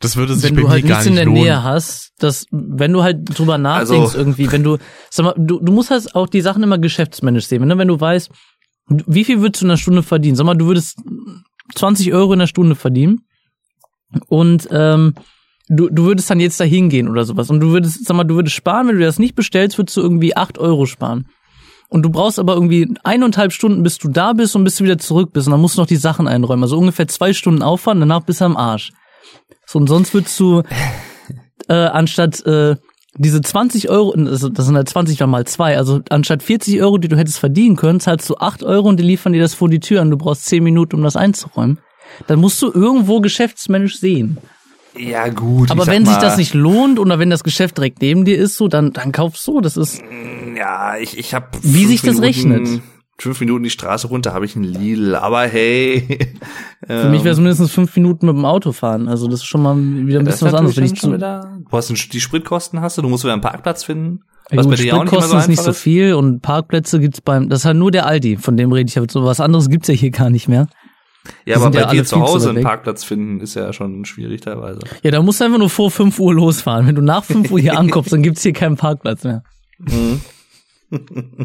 Das 0.00 0.16
würde 0.16 0.34
sich 0.34 0.50
wenn 0.50 0.56
du 0.56 0.68
halt 0.68 0.86
gar 0.86 0.96
nichts 0.98 1.06
in 1.06 1.12
nicht 1.14 1.18
der 1.20 1.26
lohnen. 1.26 1.42
Nähe 1.42 1.62
hast, 1.64 2.12
dass, 2.18 2.46
wenn 2.50 2.92
du 2.92 3.02
halt 3.02 3.38
drüber 3.38 3.58
nachdenkst 3.58 3.90
Also- 3.90 4.18
irgendwie, 4.18 4.50
wenn 4.52 4.62
du, 4.62 4.78
sag 5.10 5.24
mal, 5.24 5.34
du, 5.36 5.58
du 5.60 5.72
musst 5.72 5.90
halt 5.90 6.14
auch 6.14 6.26
die 6.28 6.40
Sachen 6.42 6.62
immer 6.62 6.78
geschäftsmännisch 6.78 7.46
sehen, 7.46 7.66
ne? 7.66 7.78
wenn 7.78 7.88
du 7.88 8.00
weißt, 8.00 8.30
wie 8.88 9.24
viel 9.24 9.40
würdest 9.40 9.62
du 9.62 9.66
in 9.66 9.70
der 9.70 9.76
Stunde 9.76 10.02
verdienen? 10.02 10.36
Sag 10.36 10.44
mal, 10.46 10.54
du 10.56 10.66
würdest 10.66 10.98
20 11.74 12.12
Euro 12.12 12.32
in 12.32 12.40
der 12.40 12.46
Stunde 12.46 12.74
verdienen 12.74 13.20
und 14.28 14.68
ähm, 14.72 15.14
du, 15.70 15.88
du 15.88 16.04
würdest 16.04 16.28
dann 16.28 16.40
jetzt 16.40 16.60
da 16.60 16.64
hingehen 16.64 17.08
oder 17.08 17.24
sowas 17.24 17.48
und 17.48 17.60
du 17.60 17.70
würdest, 17.70 18.04
sag 18.04 18.16
mal, 18.16 18.24
du 18.24 18.34
würdest 18.34 18.56
sparen, 18.56 18.88
wenn 18.88 18.98
du 18.98 19.04
das 19.04 19.18
nicht 19.18 19.34
bestellst, 19.34 19.78
würdest 19.78 19.96
du 19.96 20.02
irgendwie 20.02 20.36
8 20.36 20.58
Euro 20.58 20.84
sparen. 20.84 21.26
Und 21.88 22.02
du 22.02 22.10
brauchst 22.10 22.38
aber 22.38 22.54
irgendwie 22.54 22.92
eineinhalb 23.02 23.52
Stunden, 23.52 23.82
bis 23.82 23.98
du 23.98 24.08
da 24.08 24.32
bist 24.32 24.54
und 24.54 24.62
bis 24.62 24.76
du 24.76 24.84
wieder 24.84 24.98
zurück 24.98 25.32
bist. 25.32 25.48
Und 25.48 25.52
dann 25.52 25.60
musst 25.60 25.76
du 25.76 25.80
noch 25.80 25.88
die 25.88 25.96
Sachen 25.96 26.28
einräumen. 26.28 26.62
Also 26.62 26.78
ungefähr 26.78 27.08
zwei 27.08 27.32
Stunden 27.32 27.62
Aufwand, 27.62 28.00
danach 28.00 28.22
bist 28.22 28.40
du 28.40 28.44
am 28.44 28.56
Arsch. 28.56 28.92
So, 29.66 29.80
und 29.80 29.88
sonst 29.88 30.14
würdest 30.14 30.38
du, 30.38 30.62
äh, 31.68 31.74
anstatt 31.74 32.46
äh, 32.46 32.76
diese 33.16 33.40
20 33.40 33.90
Euro, 33.90 34.12
also 34.12 34.48
das 34.48 34.66
sind 34.66 34.76
halt 34.76 34.88
20 34.88 35.18
mal 35.26 35.44
zwei, 35.46 35.76
also 35.76 36.00
anstatt 36.10 36.44
40 36.44 36.80
Euro, 36.80 36.98
die 36.98 37.08
du 37.08 37.16
hättest 37.16 37.40
verdienen 37.40 37.74
können, 37.74 37.98
zahlst 37.98 38.30
du 38.30 38.36
8 38.36 38.62
Euro 38.62 38.88
und 38.88 39.00
die 39.00 39.04
liefern 39.04 39.32
dir 39.32 39.42
das 39.42 39.54
vor 39.54 39.68
die 39.68 39.80
Tür 39.80 40.00
und 40.02 40.10
du 40.10 40.16
brauchst 40.16 40.46
10 40.46 40.62
Minuten, 40.62 40.94
um 40.94 41.02
das 41.02 41.16
einzuräumen. 41.16 41.78
Dann 42.28 42.38
musst 42.38 42.62
du 42.62 42.70
irgendwo 42.72 43.20
geschäftsmännisch 43.20 43.98
sehen. 43.98 44.38
Ja 45.00 45.28
gut. 45.28 45.70
Aber 45.70 45.86
wenn 45.86 46.04
sich 46.04 46.14
mal, 46.16 46.20
das 46.20 46.36
nicht 46.36 46.54
lohnt 46.54 46.98
oder 46.98 47.18
wenn 47.18 47.30
das 47.30 47.44
Geschäft 47.44 47.78
direkt 47.78 48.02
neben 48.02 48.24
dir 48.24 48.38
ist, 48.38 48.56
so, 48.56 48.68
dann, 48.68 48.92
dann 48.92 49.12
kaufst 49.12 49.46
du. 49.46 49.60
Das 49.60 49.76
ist, 49.76 50.02
ja, 50.56 50.96
ich, 50.96 51.18
ich 51.18 51.34
habe 51.34 51.46
Wie 51.62 51.86
sich 51.86 52.02
das 52.02 52.20
rechnet. 52.20 52.82
Fünf 53.18 53.40
Minuten 53.40 53.64
die 53.64 53.70
Straße 53.70 54.08
runter 54.08 54.32
habe 54.32 54.46
ich 54.46 54.56
einen 54.56 54.64
Lidl, 54.64 55.14
aber 55.14 55.42
hey. 55.42 56.32
für 56.86 57.10
mich 57.10 57.22
wäre 57.22 57.34
es 57.34 57.38
mindestens 57.38 57.70
fünf 57.70 57.94
Minuten 57.94 58.26
mit 58.26 58.34
dem 58.34 58.46
Auto 58.46 58.72
fahren. 58.72 59.08
Also 59.08 59.28
das 59.28 59.40
ist 59.40 59.46
schon 59.46 59.62
mal 59.62 59.76
wieder 59.76 60.20
ein 60.20 60.24
bisschen 60.24 60.46
was 60.46 60.54
anderes. 60.54 60.76
Wenn 60.78 60.84
ich 60.84 60.94
zu, 60.94 61.18
du 61.18 61.66
hast 61.70 62.12
die 62.12 62.20
Spritkosten 62.20 62.80
hast 62.80 62.96
du, 62.96 63.02
du 63.02 63.08
musst 63.08 63.24
wieder 63.24 63.34
einen 63.34 63.42
Parkplatz 63.42 63.84
finden. 63.84 64.20
Was 64.52 64.66
gut, 64.66 64.78
Spritkosten 64.78 65.38
ist 65.38 65.48
nicht 65.48 65.62
so 65.62 65.72
viel 65.72 66.14
und 66.14 66.40
Parkplätze 66.40 66.98
gibt's 66.98 67.20
beim, 67.20 67.48
das 67.48 67.60
ist 67.60 67.64
halt 67.66 67.76
nur 67.76 67.90
der 67.90 68.06
Aldi, 68.06 68.36
von 68.36 68.56
dem 68.56 68.72
rede 68.72 68.88
ich. 68.88 68.98
Aber 68.98 69.06
so 69.08 69.24
was 69.24 69.40
anderes 69.40 69.68
gibt's 69.68 69.88
ja 69.88 69.94
hier 69.94 70.10
gar 70.10 70.30
nicht 70.30 70.48
mehr. 70.48 70.66
Ja, 71.44 71.56
aber 71.56 71.70
bei 71.70 71.80
ja 71.80 71.90
dir 71.90 72.04
zu 72.04 72.20
Hause 72.20 72.50
einen. 72.50 72.62
Parkplatz 72.62 73.04
finden 73.04 73.40
ist 73.40 73.54
ja 73.54 73.72
schon 73.72 74.04
schwierig 74.04 74.40
teilweise. 74.40 74.80
Ja, 75.02 75.10
da 75.10 75.22
musst 75.22 75.40
du 75.40 75.44
einfach 75.44 75.58
nur 75.58 75.70
vor 75.70 75.90
5 75.90 76.18
Uhr 76.18 76.34
losfahren. 76.34 76.86
Wenn 76.86 76.94
du 76.94 77.02
nach 77.02 77.24
5 77.24 77.50
Uhr 77.50 77.60
hier 77.60 77.78
ankommst, 77.78 78.12
dann 78.12 78.22
gibt's 78.22 78.42
hier 78.42 78.52
keinen 78.52 78.76
Parkplatz 78.76 79.24
mehr. 79.24 79.42
Mhm. 79.78 80.20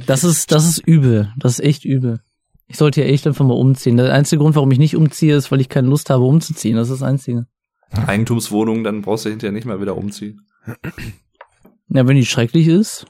Das 0.08 0.24
ist, 0.24 0.52
das 0.52 0.66
ist 0.68 0.80
übel. 0.80 1.32
Das 1.38 1.54
ist 1.54 1.66
echt 1.66 1.86
übel. 1.86 2.22
Ich 2.68 2.78
sollte 2.78 3.02
hier 3.02 3.12
echt 3.12 3.28
einfach 3.28 3.46
mal 3.46 3.54
umziehen. 3.54 3.98
Der 3.98 4.12
einzige 4.14 4.42
Grund, 4.42 4.56
warum 4.56 4.72
ich 4.72 4.80
nicht 4.80 4.96
umziehe, 4.96 5.36
ist, 5.36 5.52
weil 5.52 5.62
ich 5.62 5.70
keine 5.70 5.88
Lust 5.88 6.10
habe, 6.10 6.24
umzuziehen. 6.24 6.76
Das 6.76 6.90
ist 6.90 7.02
das 7.02 7.08
Einzige. 7.08 7.46
Eigentumswohnung, 7.92 8.84
dann 8.84 9.02
brauchst 9.02 9.26
du 9.26 9.30
hinterher 9.30 9.54
nicht 9.54 9.66
mehr 9.66 9.80
wieder 9.80 9.98
umziehen. 9.98 10.42
Ja, 11.90 12.08
wenn 12.08 12.16
die 12.16 12.26
schrecklich 12.26 12.68
ist. 12.68 13.06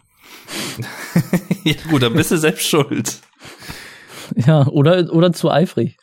ja 1.64 1.74
gut, 1.90 2.04
dann 2.04 2.14
bist 2.14 2.32
du 2.32 2.38
selbst 2.38 2.68
schuld. 2.68 3.22
Ja, 4.36 4.68
oder, 4.68 5.14
oder 5.14 5.32
zu 5.32 5.50
eifrig. 5.50 5.98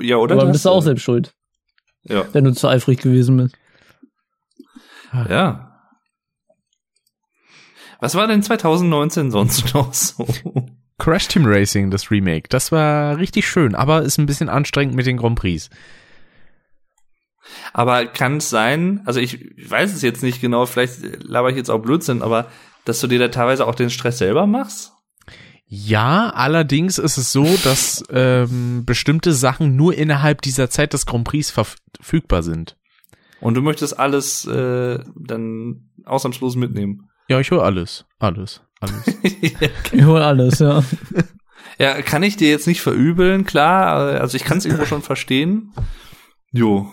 Ja, 0.00 0.16
oder? 0.16 0.34
Aber 0.34 0.42
dann 0.42 0.48
das, 0.48 0.56
bist 0.56 0.64
du 0.64 0.70
auch 0.70 0.80
äh, 0.80 0.84
selbst 0.84 1.02
schuld, 1.02 1.34
Ja. 2.04 2.24
wenn 2.32 2.44
du 2.44 2.52
zu 2.52 2.68
eifrig 2.68 3.00
gewesen 3.00 3.36
bist. 3.36 3.56
Ja. 5.28 5.68
Was 8.00 8.14
war 8.14 8.26
denn 8.26 8.42
2019 8.42 9.30
sonst 9.30 9.74
noch 9.74 9.92
so? 9.94 10.26
Crash 10.98 11.28
Team 11.28 11.44
Racing, 11.46 11.90
das 11.90 12.10
Remake, 12.10 12.48
das 12.48 12.70
war 12.70 13.16
richtig 13.18 13.48
schön, 13.48 13.74
aber 13.74 14.02
ist 14.02 14.18
ein 14.18 14.26
bisschen 14.26 14.48
anstrengend 14.48 14.94
mit 14.94 15.06
den 15.06 15.16
Grand 15.16 15.38
Prix. 15.38 15.68
Aber 17.72 18.06
kann 18.06 18.36
es 18.36 18.50
sein, 18.50 19.02
also 19.04 19.18
ich 19.18 19.40
weiß 19.68 19.92
es 19.92 20.02
jetzt 20.02 20.22
nicht 20.22 20.40
genau, 20.40 20.64
vielleicht 20.66 21.00
laber 21.24 21.50
ich 21.50 21.56
jetzt 21.56 21.70
auch 21.70 21.80
Blödsinn, 21.80 22.22
aber 22.22 22.46
dass 22.84 23.00
du 23.00 23.08
dir 23.08 23.18
da 23.18 23.28
teilweise 23.28 23.66
auch 23.66 23.74
den 23.74 23.90
Stress 23.90 24.18
selber 24.18 24.46
machst? 24.46 24.92
Ja, 25.74 26.28
allerdings 26.28 26.98
ist 26.98 27.16
es 27.16 27.32
so, 27.32 27.46
dass 27.64 28.04
ähm, 28.10 28.84
bestimmte 28.84 29.32
Sachen 29.32 29.74
nur 29.74 29.94
innerhalb 29.94 30.42
dieser 30.42 30.68
Zeit 30.68 30.92
des 30.92 31.06
Grand 31.06 31.24
Prix 31.24 31.50
verfügbar 31.50 32.42
sind. 32.42 32.76
Und 33.40 33.54
du 33.54 33.62
möchtest 33.62 33.98
alles 33.98 34.44
äh, 34.44 34.98
dann 35.16 35.88
ausnahmslos 36.04 36.56
mitnehmen. 36.56 37.08
Ja, 37.26 37.40
ich 37.40 37.50
hole 37.50 37.62
alles, 37.62 38.04
alles, 38.18 38.60
alles. 38.80 39.16
Ich 39.92 40.04
hol 40.04 40.20
alles, 40.20 40.58
ja. 40.58 40.84
ja, 41.78 42.02
kann 42.02 42.22
ich 42.22 42.36
dir 42.36 42.50
jetzt 42.50 42.66
nicht 42.66 42.82
verübeln, 42.82 43.46
klar, 43.46 44.12
äh, 44.12 44.18
also 44.18 44.36
ich 44.36 44.44
kann 44.44 44.58
es 44.58 44.66
irgendwo 44.66 44.84
schon 44.84 45.00
verstehen. 45.00 45.72
Jo. 46.52 46.92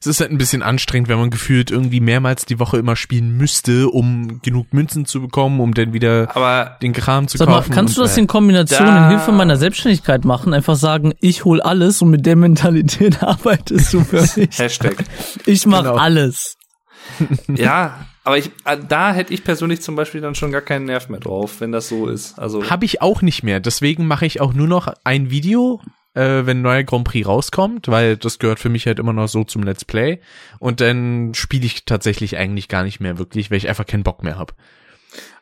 Es 0.00 0.06
ist 0.06 0.20
halt 0.20 0.30
ein 0.30 0.38
bisschen 0.38 0.62
anstrengend, 0.62 1.08
wenn 1.08 1.18
man 1.18 1.30
gefühlt 1.30 1.70
irgendwie 1.70 2.00
mehrmals 2.00 2.46
die 2.46 2.58
Woche 2.58 2.78
immer 2.78 2.96
spielen 2.96 3.36
müsste, 3.36 3.88
um 3.88 4.40
genug 4.42 4.72
Münzen 4.72 5.04
zu 5.06 5.20
bekommen, 5.20 5.60
um 5.60 5.74
dann 5.74 5.92
wieder 5.92 6.34
Aber 6.34 6.76
den 6.82 6.92
Kram 6.92 7.28
zu 7.28 7.36
Sag 7.38 7.48
mal, 7.48 7.56
kaufen. 7.56 7.72
kannst 7.72 7.96
du 7.96 8.00
das 8.02 8.16
in 8.16 8.26
Kombination 8.26 8.86
Da- 8.86 9.04
in 9.10 9.16
Hilfe 9.16 9.32
meiner 9.32 9.56
Selbstständigkeit 9.56 10.24
machen? 10.24 10.54
Einfach 10.54 10.76
sagen, 10.76 11.12
ich 11.20 11.44
hol 11.44 11.60
alles 11.60 12.00
und 12.02 12.10
mit 12.10 12.24
der 12.26 12.36
Mentalität 12.36 13.22
arbeitest 13.22 13.92
du 13.92 14.00
für 14.04 14.22
mich. 14.40 14.58
Hashtag. 14.58 14.96
Ich 15.46 15.66
mach 15.66 15.82
Genau. 15.82 15.96
alles. 15.96 16.56
ja, 17.54 18.06
aber 18.24 18.38
ich, 18.38 18.50
äh, 18.64 18.78
da 18.88 19.12
hätte 19.12 19.34
ich 19.34 19.44
persönlich 19.44 19.82
zum 19.82 19.96
Beispiel 19.96 20.20
dann 20.22 20.34
schon 20.34 20.50
gar 20.52 20.62
keinen 20.62 20.86
Nerv 20.86 21.08
mehr 21.10 21.20
drauf, 21.20 21.60
wenn 21.60 21.72
das 21.72 21.88
so 21.88 22.06
ist. 22.08 22.38
Also 22.38 22.70
Habe 22.70 22.86
ich 22.86 23.02
auch 23.02 23.20
nicht 23.20 23.42
mehr. 23.42 23.60
Deswegen 23.60 24.06
mache 24.06 24.24
ich 24.24 24.40
auch 24.40 24.54
nur 24.54 24.66
noch 24.66 24.92
ein 25.04 25.30
Video, 25.30 25.80
äh, 26.14 26.46
wenn 26.46 26.58
ein 26.58 26.62
neuer 26.62 26.84
Grand 26.84 27.04
Prix 27.04 27.26
rauskommt, 27.26 27.88
weil 27.88 28.16
das 28.16 28.38
gehört 28.38 28.60
für 28.60 28.68
mich 28.68 28.86
halt 28.86 28.98
immer 28.98 29.12
noch 29.12 29.28
so 29.28 29.44
zum 29.44 29.62
Let's 29.62 29.84
Play. 29.84 30.20
Und 30.58 30.80
dann 30.80 31.34
spiele 31.34 31.66
ich 31.66 31.84
tatsächlich 31.84 32.36
eigentlich 32.36 32.68
gar 32.68 32.84
nicht 32.84 33.00
mehr 33.00 33.18
wirklich, 33.18 33.50
weil 33.50 33.58
ich 33.58 33.68
einfach 33.68 33.86
keinen 33.86 34.04
Bock 34.04 34.22
mehr 34.22 34.38
habe. 34.38 34.54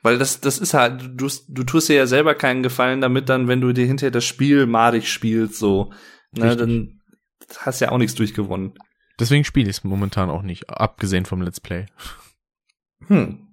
Weil 0.02 0.18
das, 0.18 0.40
das 0.40 0.58
ist 0.58 0.74
halt, 0.74 1.02
du, 1.14 1.28
du 1.48 1.64
tust 1.64 1.88
dir 1.88 1.96
ja 1.96 2.06
selber 2.06 2.34
keinen 2.34 2.62
Gefallen 2.62 3.00
damit 3.00 3.28
dann, 3.28 3.48
wenn 3.48 3.60
du 3.60 3.72
dir 3.72 3.86
hinterher 3.86 4.10
das 4.10 4.24
Spiel 4.24 4.66
madig 4.66 5.08
spielst, 5.08 5.56
so. 5.56 5.92
Ne, 6.32 6.56
dann 6.56 7.00
hast 7.58 7.80
ja 7.80 7.90
auch 7.90 7.98
nichts 7.98 8.14
durchgewonnen. 8.14 8.74
Deswegen 9.20 9.44
spiele 9.44 9.68
ich 9.68 9.76
es 9.76 9.84
momentan 9.84 10.30
auch 10.30 10.42
nicht, 10.42 10.70
abgesehen 10.70 11.26
vom 11.26 11.42
Let's 11.42 11.60
Play. 11.60 11.86
Hm. 13.06 13.48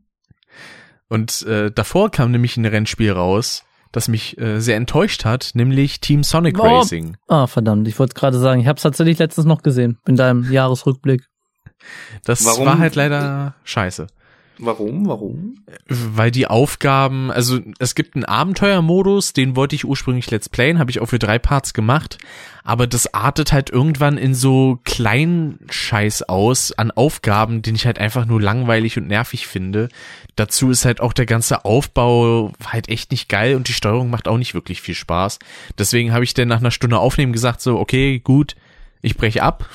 Und 1.10 1.42
äh, 1.44 1.72
davor 1.72 2.12
kam 2.12 2.32
nämlich 2.32 2.56
ein 2.56 2.66
Rennspiel 2.66 3.12
raus, 3.12 3.66
das 3.92 4.08
mich 4.08 4.38
äh, 4.40 4.60
sehr 4.60 4.76
enttäuscht 4.78 5.26
hat, 5.26 5.52
nämlich 5.54 6.00
Team 6.00 6.24
Sonic 6.24 6.60
Oh. 6.60 6.64
Racing. 6.64 7.18
Ah, 7.28 7.48
verdammt, 7.48 7.88
ich 7.88 7.98
wollte 8.00 8.14
gerade 8.14 8.38
sagen, 8.40 8.62
ich 8.62 8.68
habe 8.68 8.78
es 8.78 8.84
tatsächlich 8.84 9.18
letztens 9.20 9.46
noch 9.46 9.62
gesehen, 9.64 9.98
in 10.08 10.16
deinem 10.16 10.52
Jahresrückblick. 10.52 11.24
Das 12.26 12.46
Warum? 12.46 12.66
war 12.66 12.78
halt 12.80 12.96
leider 12.96 13.56
scheiße. 13.64 14.08
Warum? 14.62 15.08
Warum? 15.08 15.56
Weil 15.88 16.32
die 16.32 16.46
Aufgaben, 16.46 17.32
also 17.32 17.60
es 17.80 17.96
gibt 17.96 18.16
einen 18.16 18.26
Abenteuermodus, 18.26 19.32
den 19.32 19.56
wollte 19.56 19.74
ich 19.74 19.86
ursprünglich 19.86 20.30
Let's 20.30 20.50
Playen, 20.50 20.80
habe 20.80 20.92
ich 20.92 21.00
auch 21.00 21.06
für 21.06 21.18
drei 21.18 21.40
Parts 21.40 21.74
gemacht, 21.74 22.18
aber 22.66 22.86
das 22.86 23.14
artet 23.14 23.54
halt 23.54 23.70
irgendwann 23.70 24.18
in 24.18 24.36
so 24.36 24.80
kleinen 24.84 25.60
Scheiß 25.70 26.24
aus 26.24 26.74
an 26.74 26.92
Aufgaben, 26.92 27.62
den 27.62 27.76
ich 27.76 27.86
halt 27.86 28.00
einfach 28.00 28.26
nur 28.26 28.42
langweilig 28.42 28.98
und 28.98 29.08
nervig 29.08 29.48
finde. 29.48 29.88
Dazu 30.36 30.70
ist 30.72 30.84
halt 30.84 31.00
auch 31.00 31.14
der 31.14 31.26
ganze 31.26 31.64
Aufbau 31.64 32.52
halt 32.66 32.90
echt 32.90 33.12
nicht 33.12 33.30
geil 33.30 33.56
und 33.56 33.70
die 33.70 33.74
Steuerung 33.74 34.10
macht 34.10 34.28
auch 34.28 34.38
nicht 34.38 34.54
wirklich 34.54 34.82
viel 34.82 34.96
Spaß. 34.96 35.40
Deswegen 35.78 36.12
habe 36.12 36.26
ich 36.26 36.34
dann 36.34 36.50
nach 36.50 36.60
einer 36.60 36.72
Stunde 36.72 37.00
Aufnehmen 37.00 37.32
gesagt 37.32 37.62
so, 37.62 37.80
okay, 37.80 38.20
gut, 38.20 38.58
ich 39.02 39.16
breche 39.16 39.42
ab. 39.42 39.70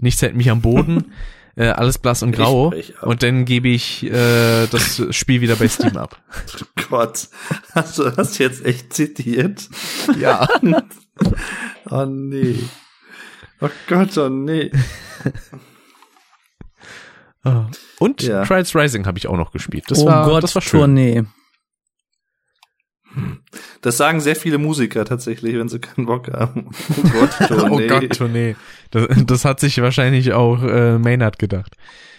Nichts 0.00 0.20
hält 0.20 0.34
mich 0.34 0.50
am 0.50 0.62
Boden. 0.62 1.12
Äh, 1.56 1.68
alles 1.68 1.98
blass 1.98 2.22
und 2.22 2.32
grau. 2.32 2.72
Und 3.02 3.22
dann 3.22 3.44
gebe 3.44 3.68
ich 3.68 4.04
äh, 4.04 4.66
das 4.68 5.02
Spiel 5.14 5.40
wieder 5.40 5.56
bei 5.56 5.68
Steam 5.68 5.96
ab. 5.96 6.20
Oh 6.60 6.82
Gott. 6.88 7.28
Hast 7.74 7.98
du 7.98 8.10
das 8.10 8.38
jetzt 8.38 8.64
echt 8.64 8.92
zitiert? 8.92 9.68
Ja. 10.18 10.48
Oh 11.90 12.06
nee. 12.06 12.56
Oh 13.60 13.68
Gott, 13.88 14.16
oh 14.16 14.28
nee. 14.30 14.70
Und 17.98 18.22
Ja. 18.22 18.44
Trials 18.44 18.74
Rising 18.74 19.06
habe 19.06 19.18
ich 19.18 19.26
auch 19.26 19.36
noch 19.36 19.52
gespielt. 19.52 19.84
Das 19.88 19.98
oh 19.98 20.06
war, 20.06 20.26
Gott, 20.26 20.42
das 20.42 20.54
war 20.54 20.62
schön. 20.62 20.80
Tournee. 20.80 21.24
Das 23.80 23.96
sagen 23.96 24.20
sehr 24.20 24.36
viele 24.36 24.58
Musiker 24.58 25.04
tatsächlich, 25.04 25.56
wenn 25.56 25.68
sie 25.68 25.80
keinen 25.80 26.06
Bock 26.06 26.28
haben. 26.32 26.70
Oh 26.96 27.08
Gott, 27.08 27.50
oh 27.50 27.68
Oh. 27.70 27.80
Gott, 27.88 28.16
Tournee. 28.16 28.56
Das, 28.90 29.08
das 29.26 29.44
hat 29.44 29.60
sich 29.60 29.80
wahrscheinlich 29.82 30.32
auch 30.32 30.62
äh, 30.62 30.98
Maynard 30.98 31.38
gedacht. 31.38 31.76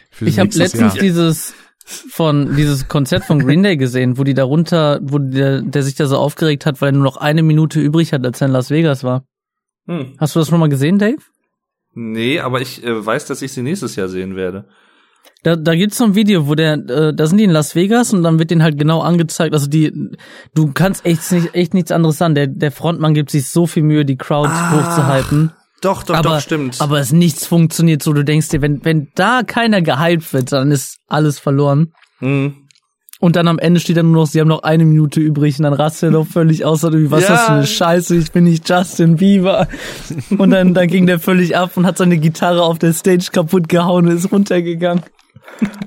Für 0.09 0.25
Ich 0.25 0.39
habe 0.39 0.49
letztens 0.53 0.95
Jahr. 0.95 1.01
dieses 1.03 1.53
von 1.85 2.55
dieses 2.55 2.87
Konzert 2.87 3.23
von 3.25 3.39
Green 3.39 3.63
Day 3.63 3.75
gesehen, 3.77 4.17
wo 4.17 4.23
die 4.23 4.33
darunter, 4.33 4.99
wo 5.01 5.17
der, 5.17 5.61
der 5.61 5.83
sich 5.83 5.95
da 5.95 6.05
so 6.05 6.17
aufgeregt 6.17 6.65
hat, 6.65 6.79
weil 6.81 6.89
er 6.89 6.93
nur 6.93 7.03
noch 7.03 7.17
eine 7.17 7.41
Minute 7.43 7.79
übrig 7.79 8.13
hat, 8.13 8.23
als 8.25 8.39
er 8.41 8.47
in 8.47 8.53
Las 8.53 8.69
Vegas 8.69 9.03
war. 9.03 9.25
Hm. 9.87 10.13
Hast 10.19 10.35
du 10.35 10.39
das 10.39 10.47
schon 10.49 10.59
mal 10.59 10.69
gesehen, 10.69 10.99
Dave? 10.99 11.17
Nee, 11.93 12.39
aber 12.39 12.61
ich 12.61 12.83
äh, 12.83 13.05
weiß, 13.05 13.25
dass 13.25 13.41
ich 13.41 13.51
sie 13.51 13.61
nächstes 13.63 13.95
Jahr 13.95 14.07
sehen 14.09 14.35
werde. 14.35 14.67
Da, 15.43 15.55
da 15.55 15.73
gibt's 15.73 15.97
so 15.97 16.03
ein 16.03 16.13
Video, 16.13 16.47
wo 16.47 16.53
der, 16.53 16.73
äh, 16.73 17.13
da 17.15 17.25
sind 17.25 17.37
die 17.39 17.45
in 17.45 17.49
Las 17.51 17.73
Vegas 17.73 18.13
und 18.13 18.21
dann 18.21 18.37
wird 18.37 18.51
denen 18.51 18.61
halt 18.61 18.77
genau 18.77 19.01
angezeigt, 19.01 19.53
also 19.55 19.67
die, 19.67 19.91
du 20.53 20.71
kannst 20.71 21.03
echt 21.03 21.31
nicht, 21.31 21.55
echt 21.55 21.73
nichts 21.73 21.91
anderes 21.91 22.19
sagen. 22.19 22.35
Der, 22.35 22.45
der 22.45 22.71
Frontmann 22.71 23.15
gibt 23.15 23.31
sich 23.31 23.49
so 23.49 23.65
viel 23.65 23.81
Mühe, 23.81 24.05
die 24.05 24.17
Crowds 24.17 24.51
Ah, 24.53 24.71
hochzuhalten. 24.71 25.51
Doch, 25.81 26.03
doch, 26.03 26.13
aber, 26.13 26.29
doch, 26.35 26.39
stimmt. 26.41 26.79
aber 26.79 26.99
es 26.99 27.11
nichts 27.11 27.47
funktioniert 27.47 28.03
so. 28.03 28.13
Du 28.13 28.23
denkst 28.23 28.49
dir, 28.49 28.61
wenn, 28.61 28.85
wenn 28.85 29.07
da 29.15 29.41
keiner 29.41 29.81
gehypt 29.81 30.31
wird, 30.31 30.51
dann 30.51 30.69
ist 30.69 30.97
alles 31.07 31.39
verloren. 31.39 31.91
hm. 32.19 32.53
Und 33.21 33.37
dann 33.37 33.47
am 33.47 33.59
Ende 33.59 33.79
steht 33.79 33.95
dann 33.97 34.11
nur 34.11 34.23
noch, 34.23 34.27
sie 34.27 34.41
haben 34.41 34.47
noch 34.49 34.63
eine 34.63 34.83
Minute 34.83 35.19
übrig 35.21 35.57
und 35.59 35.63
dann 35.63 35.73
rastet 35.73 36.09
er 36.09 36.11
doch 36.11 36.27
völlig 36.27 36.65
aus, 36.65 36.81
was 36.83 36.91
ist 36.93 37.11
Ja. 37.29 37.35
das 37.35 37.45
für 37.45 37.51
eine 37.53 37.67
Scheiße, 37.67 38.15
ich 38.17 38.31
bin 38.31 38.43
nicht 38.45 38.67
Justin 38.67 39.15
Bieber. 39.17 39.67
Und 40.37 40.49
dann, 40.49 40.73
dann 40.73 40.87
ging 40.87 41.05
der 41.05 41.19
völlig 41.19 41.55
ab 41.55 41.71
und 41.77 41.85
hat 41.85 41.97
seine 41.99 42.17
Gitarre 42.17 42.63
auf 42.63 42.79
der 42.79 42.91
Stage 42.93 43.27
kaputt 43.31 43.69
gehauen 43.69 44.07
und 44.07 44.17
ist 44.17 44.31
runtergegangen. 44.31 45.03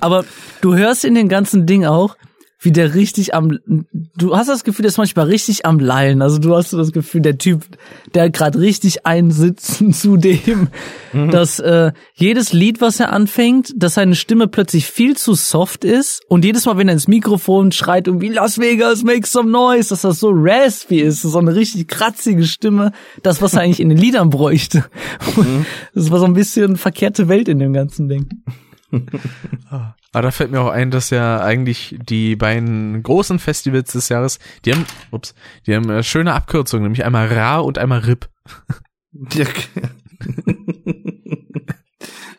Aber 0.01 0.25
du 0.61 0.75
hörst 0.77 1.05
in 1.05 1.15
dem 1.17 1.29
ganzen 1.29 1.67
Ding 1.67 1.85
auch, 1.85 2.17
wie 2.65 2.73
der 2.73 2.95
richtig 2.95 3.35
am, 3.35 3.59
du 4.17 4.37
hast 4.37 4.49
das 4.49 4.65
Gefühl, 4.65 4.85
der 4.85 4.89
ist 4.89 4.99
manchmal 4.99 5.27
richtig 5.27 5.67
am 5.67 5.79
Lallen. 5.79 6.23
Also 6.23 6.39
du 6.39 6.55
hast 6.55 6.71
so 6.71 6.79
das 6.79 6.93
Gefühl, 6.93 7.21
der 7.21 7.39
Typ, 7.39 7.65
der 8.15 8.31
gerade 8.31 8.59
richtig 8.59 9.07
einsitzen 9.07 9.93
zu 9.93 10.17
dem, 10.17 10.69
dass 11.13 11.59
äh, 11.61 11.93
jedes 12.15 12.53
Lied, 12.53 12.81
was 12.81 13.01
er 13.01 13.13
anfängt, 13.13 13.73
dass 13.77 13.95
seine 13.95 14.15
Stimme 14.15 14.49
plötzlich 14.49 14.87
viel 14.87 15.17
zu 15.17 15.35
soft 15.35 15.85
ist 15.85 16.23
und 16.29 16.45
jedes 16.45 16.67
Mal, 16.67 16.79
wenn 16.79 16.89
er 16.89 16.95
ins 16.95 17.09
Mikrofon 17.09 17.73
schreit 17.73 18.09
und 18.09 18.21
wie 18.21 18.29
Las 18.29 18.59
Vegas 18.59 19.03
make 19.05 19.27
some 19.27 19.51
noise, 19.51 19.91
dass 19.91 20.03
das 20.03 20.21
so 20.21 20.31
raspy 20.33 21.01
ist, 21.01 21.23
so 21.23 21.39
eine 21.39 21.55
richtig 21.55 21.89
kratzige 21.89 22.45
Stimme, 22.45 22.93
das, 23.23 23.43
was 23.43 23.55
er 23.55 23.63
eigentlich 23.63 23.81
in 23.81 23.89
den 23.89 23.99
Liedern 23.99 24.31
bräuchte. 24.31 24.85
Das 25.95 26.11
war 26.11 26.19
so 26.19 26.25
ein 26.25 26.35
bisschen 26.35 26.77
verkehrte 26.77 27.29
Welt 27.29 27.49
in 27.49 27.59
dem 27.59 27.73
ganzen 27.73 28.09
Ding. 28.09 28.29
Aber 29.71 29.95
da 30.23 30.31
fällt 30.31 30.51
mir 30.51 30.61
auch 30.61 30.71
ein, 30.71 30.91
dass 30.91 31.11
ja 31.11 31.41
eigentlich 31.41 31.97
die 32.01 32.37
beiden 32.37 33.03
großen 33.03 33.39
Festivals 33.39 33.93
des 33.93 34.09
Jahres, 34.09 34.39
die 34.65 34.73
haben, 34.73 34.85
ups, 35.11 35.35
die 35.67 35.75
haben 35.75 35.91
äh, 35.91 36.03
schöne 36.03 36.33
Abkürzungen, 36.35 36.85
nämlich 36.85 37.05
einmal 37.05 37.29
Ra 37.29 37.59
und 37.59 37.79
einmal 37.79 38.01
RIP. 38.01 38.29
Ja. 39.33 39.47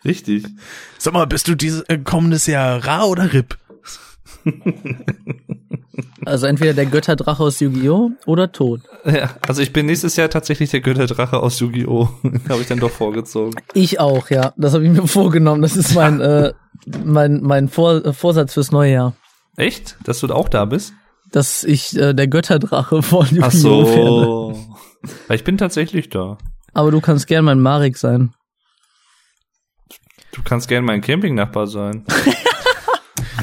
Richtig. 0.03 0.45
Sag 0.97 1.13
mal, 1.13 1.25
bist 1.25 1.47
du 1.47 1.55
dieses 1.55 1.83
äh, 1.83 1.99
kommendes 1.99 2.47
Jahr 2.47 2.85
Ra 2.85 3.05
oder 3.05 3.31
RIP? 3.31 3.57
Also 6.25 6.47
entweder 6.47 6.73
der 6.73 6.85
Götterdrache 6.87 7.41
aus 7.43 7.59
Yu-Gi-Oh! 7.59 8.11
oder 8.25 8.51
tot. 8.51 8.81
Ja, 9.05 9.35
also 9.47 9.61
ich 9.61 9.71
bin 9.71 9.85
nächstes 9.85 10.15
Jahr 10.15 10.29
tatsächlich 10.29 10.71
der 10.71 10.81
Götterdrache 10.81 11.37
aus 11.37 11.59
Yu-Gi-Oh! 11.59 12.09
Habe 12.49 12.61
ich 12.61 12.67
dann 12.67 12.79
doch 12.79 12.91
vorgezogen. 12.91 13.55
Ich 13.73 13.99
auch, 13.99 14.29
ja. 14.29 14.53
Das 14.57 14.73
habe 14.73 14.83
ich 14.85 14.89
mir 14.91 15.07
vorgenommen. 15.07 15.61
Das 15.61 15.75
ist 15.75 15.93
mein, 15.95 16.19
äh, 16.21 16.53
mein, 17.03 17.41
mein 17.41 17.69
Vor 17.69 18.05
äh, 18.05 18.13
Vorsatz 18.13 18.53
fürs 18.53 18.71
neue 18.71 18.91
Jahr. 18.93 19.13
Echt? 19.57 19.97
Dass 20.03 20.19
du 20.19 20.27
auch 20.33 20.49
da 20.49 20.65
bist? 20.65 20.93
Dass 21.31 21.63
ich 21.63 21.95
äh, 21.97 22.13
der 22.13 22.27
Götterdrache 22.27 23.01
von 23.01 23.25
Ach 23.41 23.53
Yu-Gi-Oh! 23.53 23.85
werde. 23.85 24.55
so. 24.55 24.65
Weil 25.27 25.37
ich 25.37 25.43
bin 25.43 25.57
tatsächlich 25.57 26.09
da. 26.09 26.37
Aber 26.73 26.91
du 26.91 26.99
kannst 26.99 27.27
gern 27.27 27.45
mein 27.45 27.59
Marek 27.61 27.97
sein. 27.97 28.33
Du 30.33 30.41
kannst 30.43 30.67
gerne 30.67 30.85
mein 30.85 30.99
Campingnachbar 30.99 31.67
sein. 31.67 32.03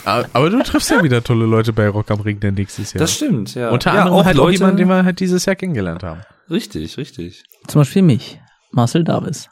Aber 0.05 0.51
du 0.51 0.63
triffst 0.63 0.91
ja 0.91 1.03
wieder 1.03 1.23
tolle 1.23 1.47
Leute 1.47 1.73
bei 1.73 1.89
Rock 1.89 2.11
am 2.11 2.21
Ring 2.21 2.41
denn 2.41 2.55
nächstes 2.55 2.93
Jahr. 2.93 3.01
Das 3.01 3.15
stimmt, 3.15 3.55
ja. 3.55 3.71
Unter 3.71 3.95
ja, 3.95 4.03
anderem 4.03 4.25
halt 4.25 4.39
auch 4.39 4.51
jemanden, 4.51 4.77
den 4.79 4.89
wir 4.89 5.05
halt 5.05 5.21
dieses 5.21 5.45
Jahr 5.45 5.57
kennengelernt 5.57 6.03
haben. 6.03 6.23
Richtig, 6.51 6.97
richtig. 6.97 7.45
Zum 7.69 7.81
Beispiel 7.81 8.03
mich, 8.03 8.41
Marcel 8.71 9.05
Davis. 9.05 9.49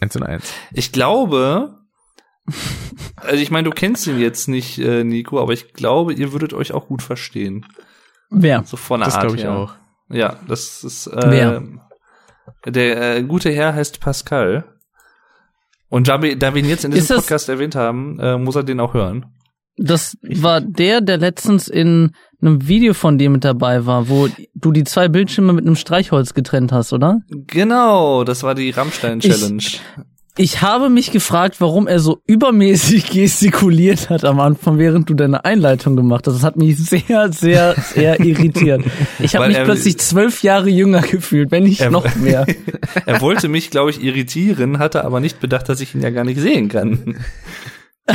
Eins 0.00 0.16
und 0.16 0.22
eins. 0.24 0.52
Ich 0.72 0.92
glaube, 0.92 1.78
also 3.16 3.42
ich 3.42 3.50
meine, 3.50 3.68
du 3.68 3.74
kennst 3.74 4.06
ihn 4.06 4.18
jetzt 4.18 4.48
nicht, 4.48 4.78
äh, 4.78 5.04
Nico, 5.04 5.40
aber 5.40 5.52
ich 5.52 5.72
glaube, 5.72 6.12
ihr 6.12 6.32
würdet 6.32 6.52
euch 6.52 6.72
auch 6.72 6.88
gut 6.88 7.02
verstehen. 7.02 7.66
Wer? 8.30 8.64
So 8.64 8.76
von 8.76 9.00
der 9.00 9.06
Das 9.06 9.14
Art 9.14 9.24
glaube 9.24 9.36
ich 9.36 9.44
her. 9.44 9.52
auch. 9.52 9.74
Ja, 10.10 10.38
das 10.46 10.84
ist 10.84 11.06
äh, 11.06 11.30
Wer? 11.30 11.62
Der 12.66 13.16
äh, 13.16 13.22
gute 13.22 13.50
Herr 13.50 13.74
heißt 13.74 14.00
Pascal. 14.00 14.64
Und 15.88 16.08
da 16.08 16.20
wir, 16.20 16.38
da 16.38 16.54
wir 16.54 16.62
ihn 16.62 16.68
jetzt 16.68 16.84
in 16.84 16.90
diesem 16.90 17.16
Podcast 17.16 17.48
erwähnt 17.48 17.74
haben, 17.74 18.18
äh, 18.18 18.36
muss 18.36 18.56
er 18.56 18.64
den 18.64 18.80
auch 18.80 18.94
hören. 18.94 19.33
Das 19.76 20.16
war 20.22 20.60
der, 20.60 21.00
der 21.00 21.18
letztens 21.18 21.68
in 21.68 22.12
einem 22.40 22.68
Video 22.68 22.94
von 22.94 23.18
dir 23.18 23.30
mit 23.30 23.44
dabei 23.44 23.86
war, 23.86 24.08
wo 24.08 24.28
du 24.54 24.70
die 24.72 24.84
zwei 24.84 25.08
Bildschirme 25.08 25.52
mit 25.52 25.66
einem 25.66 25.76
Streichholz 25.76 26.34
getrennt 26.34 26.70
hast, 26.72 26.92
oder? 26.92 27.20
Genau, 27.48 28.22
das 28.24 28.42
war 28.42 28.54
die 28.54 28.70
Rammstein-Challenge. 28.70 29.62
Ich 30.36 30.62
habe 30.62 30.90
mich 30.90 31.12
gefragt, 31.12 31.60
warum 31.60 31.86
er 31.86 32.00
so 32.00 32.18
übermäßig 32.26 33.08
gestikuliert 33.10 34.10
hat 34.10 34.24
am 34.24 34.40
Anfang, 34.40 34.78
während 34.78 35.08
du 35.08 35.14
deine 35.14 35.44
Einleitung 35.44 35.94
gemacht 35.94 36.26
hast. 36.26 36.34
Das 36.34 36.42
hat 36.42 36.56
mich 36.56 36.76
sehr, 36.76 37.32
sehr, 37.32 37.74
sehr 37.76 38.18
irritiert. 38.24 38.82
Ich 39.20 39.36
habe 39.36 39.46
mich 39.46 39.56
er- 39.58 39.64
plötzlich 39.64 39.98
zwölf 39.98 40.42
Jahre 40.42 40.70
jünger 40.70 41.02
gefühlt, 41.02 41.52
wenn 41.52 41.62
nicht 41.62 41.80
Er- 41.80 41.90
noch 41.92 42.14
mehr. 42.16 42.46
Er 43.06 43.20
wollte 43.20 43.48
mich, 43.48 43.70
glaube 43.70 43.90
ich, 43.90 44.02
irritieren, 44.02 44.80
hatte 44.80 45.04
aber 45.04 45.20
nicht 45.20 45.38
bedacht, 45.40 45.68
dass 45.68 45.80
ich 45.80 45.94
ihn 45.94 46.02
ja 46.02 46.10
gar 46.10 46.24
nicht 46.24 46.40
sehen 46.40 46.68
kann. 46.68 47.16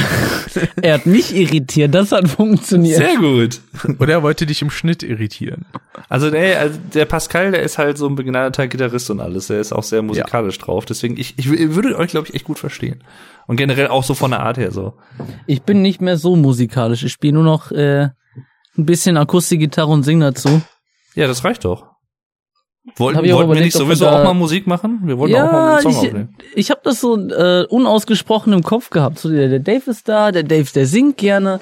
Er 0.81 0.95
hat 0.95 1.05
mich 1.05 1.35
irritiert, 1.35 1.93
das 1.93 2.11
hat 2.11 2.27
funktioniert. 2.29 2.97
Sehr 2.97 3.17
gut. 3.17 3.59
Oder 3.99 4.13
er 4.13 4.23
wollte 4.23 4.45
dich 4.45 4.61
im 4.61 4.69
Schnitt 4.69 5.03
irritieren. 5.03 5.65
Also 6.07 6.29
der, 6.31 6.59
also 6.59 6.79
der 6.93 7.05
Pascal, 7.05 7.51
der 7.51 7.61
ist 7.63 7.77
halt 7.77 7.97
so 7.97 8.07
ein 8.07 8.15
begnadeter 8.15 8.67
Gitarrist 8.67 9.09
und 9.09 9.19
alles. 9.19 9.47
Der 9.47 9.59
ist 9.59 9.71
auch 9.73 9.83
sehr 9.83 10.01
musikalisch 10.01 10.57
drauf. 10.57 10.85
Deswegen, 10.85 11.17
ich, 11.17 11.33
ich 11.37 11.47
wür- 11.47 11.75
würde 11.75 11.97
euch, 11.97 12.11
glaube 12.11 12.27
ich, 12.27 12.33
echt 12.35 12.45
gut 12.45 12.59
verstehen. 12.59 13.03
Und 13.47 13.55
generell 13.57 13.87
auch 13.87 14.03
so 14.03 14.13
von 14.13 14.31
der 14.31 14.41
Art 14.41 14.57
her 14.57 14.71
so. 14.71 14.93
Ich 15.47 15.63
bin 15.63 15.81
nicht 15.81 16.01
mehr 16.01 16.17
so 16.17 16.35
musikalisch. 16.35 17.03
Ich 17.03 17.11
spiele 17.11 17.33
nur 17.33 17.43
noch 17.43 17.71
äh, 17.71 18.09
ein 18.77 18.85
bisschen 18.85 19.17
Akustikgitarre 19.17 19.91
und 19.91 20.03
sing 20.03 20.19
dazu. 20.19 20.61
Ja, 21.15 21.27
das 21.27 21.43
reicht 21.43 21.65
doch. 21.65 21.85
Wollten, 22.97 23.17
wollten 23.17 23.23
wir 23.23 23.39
überlegt, 23.41 23.65
nicht 23.65 23.75
wir 23.75 23.85
sowieso 23.85 24.05
da- 24.05 24.19
auch 24.19 24.23
mal 24.23 24.33
Musik 24.33 24.67
machen? 24.67 25.01
Wir 25.03 25.17
wollten 25.17 25.35
auch 25.35 25.51
mal 25.51 25.73
einen 25.73 25.81
Song 25.81 25.91
ich, 25.91 25.97
aufnehmen. 25.97 26.35
ich 26.55 26.71
habe 26.71 26.81
das 26.83 26.99
so 27.01 27.17
äh, 27.17 27.65
unausgesprochen 27.69 28.53
im 28.53 28.63
Kopf 28.63 28.89
gehabt. 28.89 29.19
So, 29.19 29.29
der, 29.29 29.47
der 29.49 29.59
Dave 29.59 29.89
ist 29.89 30.07
da, 30.07 30.31
der 30.31 30.43
Dave, 30.43 30.67
der 30.73 30.85
singt 30.85 31.17
gerne. 31.17 31.59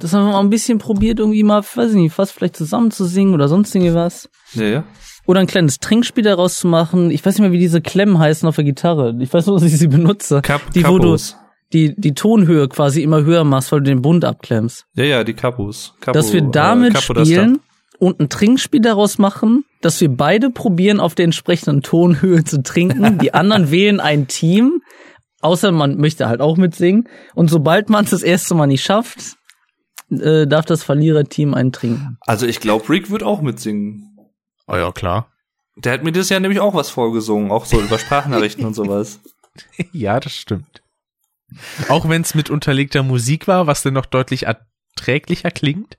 Das 0.00 0.12
haben 0.12 0.26
wir 0.26 0.32
mal 0.32 0.40
ein 0.40 0.50
bisschen 0.50 0.78
probiert, 0.78 1.18
irgendwie 1.18 1.42
mal, 1.42 1.62
weiß 1.62 1.90
ich 1.90 1.96
nicht, 1.96 2.12
fast 2.14 2.32
vielleicht 2.32 2.56
zusammen 2.56 2.90
zu 2.90 3.04
singen 3.04 3.34
oder 3.34 3.48
sonst 3.48 3.74
irgendwas. 3.74 4.28
Ja, 4.54 4.64
ja. 4.64 4.84
Oder 5.26 5.40
ein 5.40 5.46
kleines 5.46 5.78
Trinkspiel 5.78 6.24
daraus 6.24 6.58
zu 6.58 6.68
machen. 6.68 7.10
Ich 7.10 7.24
weiß 7.24 7.34
nicht 7.34 7.42
mehr, 7.42 7.52
wie 7.52 7.58
diese 7.58 7.80
Klemmen 7.80 8.18
heißen 8.18 8.46
auf 8.48 8.56
der 8.56 8.64
Gitarre. 8.64 9.14
Ich 9.20 9.32
weiß 9.32 9.46
nur, 9.46 9.56
dass 9.56 9.66
ich 9.66 9.78
sie 9.78 9.88
benutze. 9.88 10.42
Kap 10.42 10.70
die, 10.72 10.84
wo 10.84 10.98
du, 10.98 11.04
Kapos. 11.04 11.36
die, 11.72 11.94
die 11.98 12.14
Tonhöhe 12.14 12.68
quasi 12.68 13.02
immer 13.02 13.24
höher 13.24 13.44
machst, 13.44 13.72
weil 13.72 13.80
du 13.80 13.84
den 13.84 14.02
Bund 14.02 14.24
abklemmst. 14.24 14.86
Ja, 14.94 15.04
ja, 15.04 15.24
die 15.24 15.34
Kapus. 15.34 15.94
Kapo, 16.00 16.18
dass 16.18 16.32
wir 16.32 16.42
äh, 16.42 16.48
damit 16.50 16.94
da 16.94 17.00
spielen 17.00 17.60
und 17.98 18.20
ein 18.20 18.28
Trinkspiel 18.28 18.80
daraus 18.80 19.18
machen, 19.18 19.64
dass 19.80 20.00
wir 20.00 20.08
beide 20.08 20.50
probieren, 20.50 21.00
auf 21.00 21.14
der 21.14 21.24
entsprechenden 21.24 21.82
Tonhöhe 21.82 22.44
zu 22.44 22.62
trinken. 22.62 23.18
Die 23.18 23.34
anderen 23.34 23.70
wählen 23.70 24.00
ein 24.00 24.26
Team, 24.26 24.82
außer 25.40 25.72
man 25.72 25.98
möchte 25.98 26.28
halt 26.28 26.40
auch 26.40 26.56
mitsingen. 26.56 27.08
Und 27.34 27.48
sobald 27.48 27.90
man 27.90 28.04
es 28.04 28.10
das 28.10 28.22
erste 28.22 28.54
Mal 28.54 28.66
nicht 28.66 28.82
schafft, 28.82 29.36
äh, 30.10 30.46
darf 30.46 30.64
das 30.64 30.82
Verliererteam 30.82 31.54
einen 31.54 31.72
trinken. 31.72 32.18
Also 32.20 32.46
ich 32.46 32.60
glaube, 32.60 32.88
Rick 32.88 33.10
wird 33.10 33.22
auch 33.22 33.42
mitsingen. 33.42 34.16
Oh 34.66 34.76
ja, 34.76 34.90
klar. 34.92 35.30
Der 35.76 35.92
hat 35.92 36.04
mir 36.04 36.12
das 36.12 36.28
Jahr 36.28 36.40
nämlich 36.40 36.60
auch 36.60 36.74
was 36.74 36.88
vorgesungen, 36.90 37.50
auch 37.50 37.64
so 37.64 37.80
über 37.80 37.98
Sprachnachrichten 37.98 38.64
und 38.64 38.74
sowas. 38.74 39.20
Ja, 39.92 40.18
das 40.18 40.34
stimmt. 40.34 40.82
Auch 41.88 42.08
wenn 42.08 42.22
es 42.22 42.34
mit 42.34 42.50
unterlegter 42.50 43.04
Musik 43.04 43.46
war, 43.46 43.68
was 43.68 43.84
denn 43.84 43.94
noch 43.94 44.06
deutlich 44.06 44.46
erträglicher 44.46 45.52
klingt. 45.52 45.96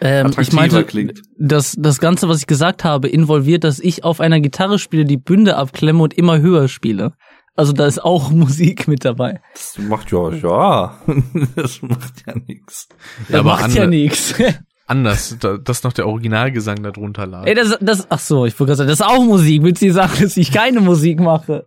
Ähm, 0.00 0.30
ich 0.38 0.52
meinte, 0.52 0.84
klingt. 0.84 1.22
das, 1.38 1.74
das 1.78 1.98
Ganze, 2.00 2.28
was 2.28 2.40
ich 2.40 2.46
gesagt 2.46 2.84
habe, 2.84 3.08
involviert, 3.08 3.64
dass 3.64 3.78
ich 3.78 4.04
auf 4.04 4.20
einer 4.20 4.40
Gitarre 4.40 4.78
spiele, 4.78 5.04
die 5.04 5.16
Bünde 5.16 5.56
abklemme 5.56 6.02
und 6.02 6.14
immer 6.14 6.40
höher 6.40 6.68
spiele. 6.68 7.12
Also 7.56 7.72
da 7.72 7.86
ist 7.86 8.02
auch 8.02 8.30
Musik 8.30 8.86
mit 8.86 9.04
dabei. 9.04 9.40
Das 9.52 9.78
macht 9.78 10.12
ja, 10.12 10.30
ja. 10.30 10.98
Das 11.56 11.82
macht 11.82 12.24
ja 12.26 12.34
nix. 12.46 12.88
Das 13.28 13.40
aber 13.40 13.50
macht 13.50 13.74
ja 13.74 13.86
nichts. 13.86 14.34
anders, 14.86 15.36
da, 15.40 15.58
dass 15.58 15.82
noch 15.82 15.92
der 15.92 16.06
Originalgesang 16.06 16.82
darunter 16.82 17.26
lag. 17.26 17.46
Ey, 17.46 17.54
das, 17.54 17.76
das, 17.80 18.06
ach 18.10 18.20
so, 18.20 18.46
ich 18.46 18.58
wollte 18.58 18.70
gerade 18.70 18.76
sagen, 18.76 18.88
das 18.88 19.00
ist 19.00 19.06
auch 19.06 19.24
Musik. 19.24 19.62
Willst 19.62 19.82
du 19.82 19.92
sagen, 19.92 20.12
dass 20.20 20.36
ich 20.36 20.52
keine 20.52 20.80
Musik 20.80 21.20
mache? 21.20 21.66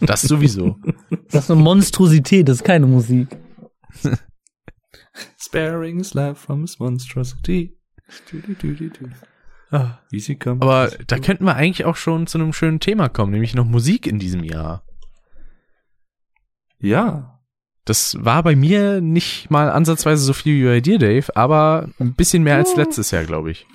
Das 0.00 0.22
sowieso. 0.22 0.76
Das 1.30 1.44
ist 1.44 1.50
eine 1.50 1.60
Monstrosität, 1.60 2.48
das 2.48 2.56
ist 2.56 2.64
keine 2.64 2.86
Musik. 2.86 3.28
Sparing 5.50 5.98
is 5.98 6.12
from 6.36 6.60
his 6.62 6.78
monstrosity. 6.78 7.76
Du, 8.30 8.40
du, 8.40 8.72
du. 8.72 9.10
Ah. 9.72 9.98
Easy 10.12 10.36
come. 10.36 10.62
Aber 10.62 10.90
da 11.06 11.18
könnten 11.18 11.44
wir 11.44 11.56
eigentlich 11.56 11.84
auch 11.84 11.96
schon 11.96 12.26
zu 12.26 12.38
einem 12.38 12.52
schönen 12.52 12.80
Thema 12.80 13.08
kommen, 13.08 13.32
nämlich 13.32 13.54
noch 13.54 13.64
Musik 13.64 14.06
in 14.06 14.18
diesem 14.18 14.44
Jahr. 14.44 14.84
ja. 16.78 17.36
Das 17.86 18.22
war 18.22 18.42
bei 18.42 18.54
mir 18.54 19.00
nicht 19.00 19.50
mal 19.50 19.70
ansatzweise 19.70 20.22
so 20.22 20.34
viel 20.34 20.60
wie 20.60 20.66
bei 20.66 20.80
dir, 20.80 20.98
Dave, 20.98 21.34
aber 21.34 21.88
ein 21.98 22.14
bisschen 22.14 22.42
mehr 22.42 22.56
als 22.56 22.76
letztes 22.76 23.10
Jahr, 23.10 23.24
glaube 23.24 23.50
ich. 23.50 23.66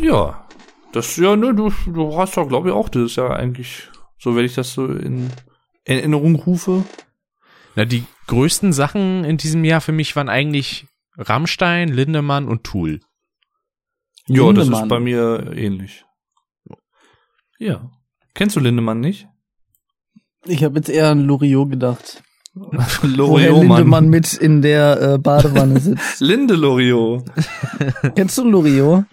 Ja. 0.00 0.46
Das, 0.92 1.16
ja, 1.16 1.34
ne, 1.34 1.54
du, 1.54 1.72
du 1.86 2.16
hast 2.16 2.36
doch, 2.36 2.46
glaube 2.46 2.68
ich, 2.68 2.74
auch 2.74 2.90
das 2.90 3.16
ja 3.16 3.30
eigentlich, 3.30 3.88
so 4.18 4.36
wenn 4.36 4.44
ich 4.44 4.54
das 4.54 4.74
so 4.74 4.86
in 4.86 5.30
Erinnerung 5.84 6.36
rufe. 6.36 6.84
Na, 7.74 7.86
die 7.86 8.04
größten 8.32 8.72
Sachen 8.72 9.24
in 9.24 9.36
diesem 9.36 9.62
Jahr 9.62 9.82
für 9.82 9.92
mich 9.92 10.16
waren 10.16 10.30
eigentlich 10.30 10.86
Rammstein, 11.18 11.90
Lindemann 11.90 12.48
und 12.48 12.64
Tool. 12.64 13.00
Ja, 14.26 14.44
das 14.52 14.64
Lindemann. 14.64 14.82
ist 14.84 14.88
bei 14.88 15.00
mir 15.00 15.52
ähnlich. 15.54 16.04
Ja. 17.58 17.90
Kennst 18.34 18.56
du 18.56 18.60
Lindemann 18.60 19.00
nicht? 19.00 19.28
Ich 20.46 20.64
habe 20.64 20.76
jetzt 20.76 20.88
eher 20.88 21.10
an 21.10 21.20
Loriot 21.26 21.70
gedacht. 21.70 22.22
Loriot, 23.02 23.60
Lindemann 23.60 23.86
Mann. 23.88 24.08
mit 24.08 24.32
in 24.32 24.62
der 24.62 25.00
äh, 25.00 25.18
Badewanne 25.18 25.78
sitzt. 25.86 26.20
Linde 26.20 26.54
Loriot. 26.54 27.24
Kennst 28.14 28.38
du 28.38 28.48
Loriot? 28.48 29.04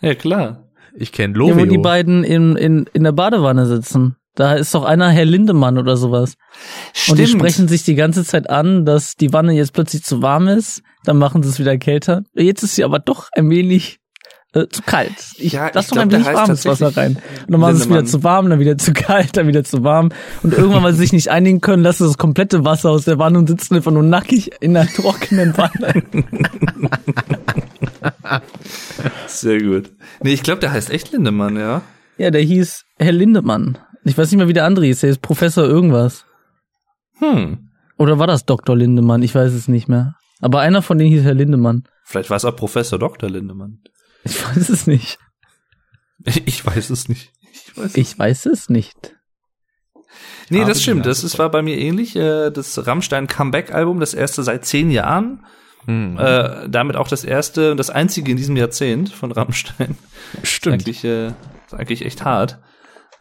Ja, 0.00 0.14
klar. 0.14 0.70
Ich 0.94 1.12
kenne 1.12 1.34
Ja, 1.34 1.40
wo 1.40 1.48
Lovio. 1.60 1.66
die 1.66 1.78
beiden 1.78 2.24
in, 2.24 2.56
in, 2.56 2.86
in 2.94 3.04
der 3.04 3.12
Badewanne 3.12 3.66
sitzen. 3.66 4.16
Da 4.34 4.54
ist 4.54 4.74
doch 4.74 4.84
einer 4.84 5.10
Herr 5.10 5.26
Lindemann 5.26 5.76
oder 5.76 5.96
sowas. 5.96 6.34
Und 7.08 7.18
die 7.18 7.26
sprechen 7.26 7.68
sich 7.68 7.84
die 7.84 7.94
ganze 7.94 8.24
Zeit 8.24 8.48
an, 8.48 8.86
dass 8.86 9.14
die 9.14 9.32
Wanne 9.32 9.52
jetzt 9.52 9.74
plötzlich 9.74 10.04
zu 10.04 10.22
warm 10.22 10.48
ist. 10.48 10.82
Dann 11.04 11.18
machen 11.18 11.42
sie 11.42 11.50
es 11.50 11.58
wieder 11.58 11.76
kälter. 11.76 12.22
Jetzt 12.34 12.62
ist 12.62 12.76
sie 12.76 12.84
aber 12.84 12.98
doch 12.98 13.28
ein 13.32 13.50
wenig 13.50 14.00
äh, 14.54 14.68
zu 14.68 14.82
kalt. 14.82 15.12
Ich 15.38 15.52
Ja, 15.52 15.70
lass 15.72 15.86
ich 15.86 15.90
doch 15.90 15.96
glaub, 15.96 16.06
ein 16.06 16.12
wenig 16.12 16.26
warmes 16.26 16.64
Wasser 16.64 16.96
rein. 16.96 17.16
Und 17.16 17.50
dann 17.50 17.60
machen 17.60 17.76
sie 17.76 17.82
es 17.82 17.88
wieder 17.88 18.04
zu 18.04 18.22
warm, 18.22 18.50
dann 18.50 18.60
wieder 18.60 18.78
zu 18.78 18.92
kalt, 18.92 19.36
dann 19.36 19.48
wieder 19.48 19.64
zu 19.64 19.82
warm. 19.82 20.10
Und 20.42 20.52
irgendwann, 20.52 20.82
weil 20.82 20.92
sie 20.92 21.00
sich 21.00 21.12
nicht 21.12 21.30
einigen 21.30 21.60
können, 21.60 21.82
lassen 21.82 22.04
sie 22.04 22.10
das 22.10 22.18
komplette 22.18 22.64
Wasser 22.64 22.90
aus 22.90 23.04
der 23.04 23.18
Wanne 23.18 23.38
und 23.38 23.48
sitzen 23.48 23.76
einfach 23.76 23.92
nur 23.92 24.02
nackig 24.02 24.50
in 24.60 24.76
einer 24.76 24.88
trockenen 24.88 25.56
Wanne. 25.56 26.02
Sehr 29.26 29.62
gut. 29.62 29.90
Nee, 30.22 30.34
ich 30.34 30.42
glaube, 30.42 30.60
der 30.60 30.72
heißt 30.72 30.90
echt 30.90 31.12
Lindemann, 31.12 31.56
ja. 31.56 31.82
ja, 32.18 32.30
der 32.30 32.42
hieß 32.42 32.84
Herr 32.98 33.12
Lindemann. 33.12 33.78
Ich 34.04 34.16
weiß 34.16 34.30
nicht 34.30 34.38
mehr, 34.38 34.48
wie 34.48 34.52
der 34.52 34.64
andere 34.64 34.86
hieß. 34.86 35.00
Der 35.00 35.10
ist 35.10 35.22
Professor 35.22 35.64
irgendwas. 35.64 36.24
Hm. 37.18 37.70
Oder 37.98 38.18
war 38.18 38.26
das 38.26 38.44
Dr. 38.44 38.76
Lindemann? 38.76 39.22
Ich 39.22 39.34
weiß 39.34 39.52
es 39.52 39.68
nicht 39.68 39.88
mehr. 39.88 40.16
Aber 40.40 40.60
einer 40.60 40.82
von 40.82 40.98
denen 40.98 41.10
hieß 41.10 41.22
Herr 41.22 41.34
Lindemann. 41.34 41.84
Vielleicht 42.04 42.30
war 42.30 42.36
es 42.36 42.44
auch 42.44 42.56
Professor 42.56 42.98
Dr. 42.98 43.30
Lindemann. 43.30 43.78
Ich 44.24 44.44
weiß 44.56 44.68
es 44.68 44.86
nicht. 44.86 45.18
Ich 46.24 46.64
weiß 46.64 46.90
es 46.90 47.08
nicht. 47.08 47.32
Ich 47.52 47.76
weiß 47.76 47.96
Ich 47.96 48.16
weiß 48.16 48.46
es 48.46 48.68
nicht. 48.68 49.16
Nee, 50.50 50.60
Habe 50.60 50.68
das 50.70 50.80
stimmt. 50.82 51.04
Das 51.04 51.24
ist, 51.24 51.36
war 51.40 51.50
bei 51.50 51.62
mir 51.62 51.76
ähnlich. 51.76 52.14
Äh, 52.14 52.50
Das 52.50 52.86
Rammstein 52.86 53.26
Comeback-Album, 53.26 53.98
das 53.98 54.14
erste 54.14 54.44
seit 54.44 54.64
zehn 54.64 54.92
Jahren. 54.92 55.44
Hm. 55.86 56.16
Äh, 56.18 56.68
damit 56.68 56.94
auch 56.94 57.08
das 57.08 57.24
erste 57.24 57.72
und 57.72 57.76
das 57.76 57.90
einzige 57.90 58.30
in 58.30 58.36
diesem 58.36 58.56
Jahrzehnt 58.56 59.08
von 59.10 59.32
Rammstein. 59.32 59.98
Stimmt. 60.44 60.74
Eigentlich, 60.74 61.02
äh, 61.02 61.28
ist 61.66 61.74
eigentlich 61.74 62.04
echt 62.04 62.24
hart. 62.24 62.60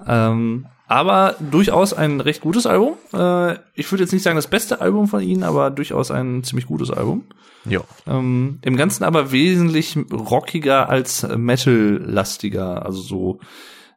Ähm, 0.07 0.65
aber 0.87 1.35
durchaus 1.39 1.93
ein 1.93 2.19
recht 2.19 2.41
gutes 2.41 2.65
Album. 2.65 2.95
Äh, 3.13 3.53
ich 3.75 3.89
würde 3.91 4.03
jetzt 4.03 4.11
nicht 4.11 4.23
sagen 4.23 4.35
das 4.35 4.47
beste 4.47 4.81
Album 4.81 5.07
von 5.07 5.21
ihnen, 5.21 5.43
aber 5.43 5.69
durchaus 5.69 6.11
ein 6.11 6.43
ziemlich 6.43 6.67
gutes 6.67 6.91
Album. 6.91 7.23
Ja. 7.63 7.81
Ähm, 8.07 8.59
Im 8.61 8.75
Ganzen 8.75 9.03
aber 9.03 9.31
wesentlich 9.31 9.97
rockiger 10.11 10.89
als 10.89 11.25
Metal-lastiger, 11.25 12.85
also 12.85 13.01
so 13.01 13.39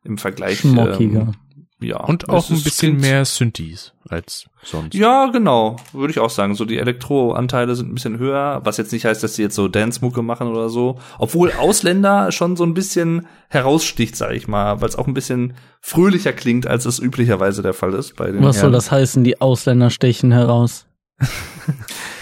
im 0.05 0.19
Vergleich. 0.19 0.61
Schmockiger. 0.61 1.21
Ähm, 1.21 1.35
ja. 1.85 1.99
Und 1.99 2.29
auch 2.29 2.51
ein 2.51 2.63
bisschen 2.63 2.97
mehr 2.99 3.25
Synthes 3.25 3.93
als 4.09 4.47
sonst. 4.63 4.95
Ja, 4.95 5.27
genau, 5.27 5.77
würde 5.93 6.11
ich 6.11 6.19
auch 6.19 6.31
sagen. 6.31 6.55
So 6.55 6.65
die 6.65 6.79
Elektro-Anteile 6.79 7.75
sind 7.75 7.91
ein 7.91 7.95
bisschen 7.95 8.19
höher, 8.19 8.61
was 8.65 8.77
jetzt 8.77 8.93
nicht 8.93 9.05
heißt, 9.05 9.23
dass 9.23 9.35
sie 9.35 9.43
jetzt 9.43 9.55
so 9.55 9.69
Dance-Mucke 9.69 10.23
machen 10.23 10.49
oder 10.49 10.69
so. 10.69 10.99
Obwohl 11.19 11.53
Ausländer 11.53 12.33
schon 12.33 12.57
so 12.57 12.65
ein 12.65 12.75
bisschen 12.75 13.27
heraussticht, 13.49 14.17
sag 14.17 14.33
ich 14.33 14.49
mal, 14.49 14.81
weil 14.81 14.89
es 14.89 14.97
auch 14.97 15.07
ein 15.07 15.15
bisschen 15.15 15.55
fröhlicher 15.81 16.33
klingt, 16.33 16.67
als 16.67 16.87
es 16.87 16.99
üblicherweise 16.99 17.63
der 17.63 17.75
Fall 17.75 17.95
ist 17.95 18.17
bei 18.17 18.31
den 18.31 18.43
Was 18.43 18.57
soll 18.57 18.63
Herren. 18.65 18.73
das 18.73 18.91
heißen? 18.91 19.25
Die 19.25 19.41
Ausländer 19.41 19.91
stechen 19.91 20.33
heraus. 20.33 20.87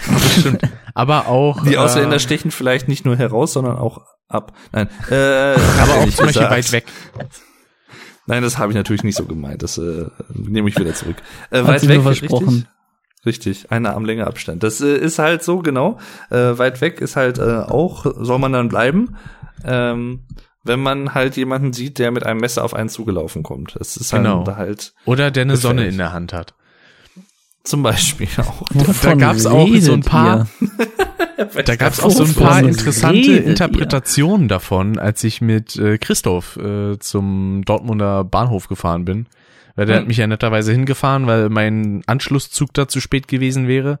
Das 0.05 0.33
stimmt. 0.33 0.61
Aber 0.93 1.27
auch. 1.27 1.63
Die 1.63 1.77
Ausländer 1.77 2.17
äh, 2.17 2.19
stechen 2.19 2.51
vielleicht 2.51 2.87
nicht 2.89 3.05
nur 3.05 3.15
heraus, 3.15 3.53
sondern 3.53 3.77
auch 3.77 4.01
ab. 4.27 4.53
Nein, 4.71 4.89
äh, 5.09 5.53
aber 5.79 5.93
auch 6.01 6.09
zum 6.09 6.25
Beispiel 6.25 6.49
weit 6.49 6.71
weg. 6.71 6.85
Nein, 8.25 8.41
das 8.43 8.57
habe 8.57 8.71
ich 8.71 8.75
natürlich 8.75 9.03
nicht 9.03 9.17
so 9.17 9.25
gemeint. 9.25 9.63
Das 9.63 9.77
äh, 9.77 10.05
nehme 10.33 10.69
ich 10.69 10.77
wieder 10.79 10.93
zurück. 10.93 11.17
Äh, 11.51 11.65
weit 11.65 11.87
weg, 11.87 12.01
versprochen. 12.01 12.67
Richtig, 13.25 13.55
richtig. 13.57 13.71
Eine 13.71 13.93
Armlänge 13.93 14.25
Abstand. 14.27 14.63
Das 14.63 14.79
äh, 14.81 14.95
ist 14.97 15.19
halt 15.19 15.43
so, 15.43 15.59
genau. 15.59 15.99
Äh, 16.29 16.57
weit 16.57 16.79
weg 16.81 17.01
ist 17.01 17.15
halt 17.15 17.37
äh, 17.39 17.41
auch, 17.67 18.05
soll 18.05 18.39
man 18.39 18.53
dann 18.53 18.69
bleiben, 18.69 19.17
ähm, 19.65 20.21
wenn 20.63 20.79
man 20.79 21.13
halt 21.13 21.35
jemanden 21.35 21.73
sieht, 21.73 21.99
der 21.99 22.11
mit 22.11 22.25
einem 22.25 22.39
Messer 22.39 22.63
auf 22.63 22.73
einen 22.73 22.87
zugelaufen 22.89 23.43
kommt. 23.43 23.75
Das 23.77 23.97
ist 23.97 24.13
halt, 24.13 24.23
Genau. 24.23 24.45
halt 24.55 24.93
Oder 25.05 25.29
der 25.29 25.41
eine 25.43 25.57
Sonne 25.57 25.75
Gefällig. 25.75 25.93
in 25.93 25.97
der 25.97 26.13
Hand 26.13 26.31
hat. 26.31 26.53
Zum 27.63 27.83
Beispiel 27.83 28.27
auch. 28.37 28.63
Wovon 28.73 29.17
gab's 29.19 29.45
auch 29.45 29.67
so 29.77 29.93
ein 29.93 30.01
paar- 30.01 30.47
ihr? 30.61 30.69
Da 31.65 31.75
gab 31.75 31.91
es 31.93 31.99
auch 31.99 32.11
so 32.11 32.23
ein 32.23 32.33
paar 32.35 32.59
interessante 32.61 33.17
ihr? 33.19 33.43
Interpretationen 33.43 34.47
davon, 34.47 34.97
als 34.99 35.23
ich 35.23 35.41
mit 35.41 35.75
äh, 35.77 35.97
Christoph 35.97 36.57
äh, 36.57 36.97
zum 36.99 37.63
Dortmunder 37.65 38.23
Bahnhof 38.23 38.67
gefahren 38.69 39.03
bin. 39.03 39.25
Weil 39.75 39.87
der 39.87 39.95
Hm. 39.95 40.01
hat 40.03 40.07
mich 40.07 40.17
ja 40.17 40.27
netterweise 40.27 40.71
hingefahren, 40.71 41.25
weil 41.25 41.49
mein 41.49 42.03
Anschlusszug 42.05 42.71
da 42.73 42.87
zu 42.87 43.01
spät 43.01 43.27
gewesen 43.27 43.67
wäre. 43.67 43.99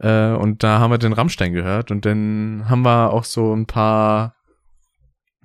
Äh, 0.00 0.30
und 0.32 0.62
da 0.64 0.78
haben 0.78 0.90
wir 0.90 0.98
den 0.98 1.12
Rammstein 1.12 1.52
gehört 1.52 1.90
und 1.90 2.06
dann 2.06 2.64
haben 2.68 2.82
wir 2.82 3.12
auch 3.12 3.24
so 3.24 3.54
ein 3.54 3.66
paar 3.66 4.34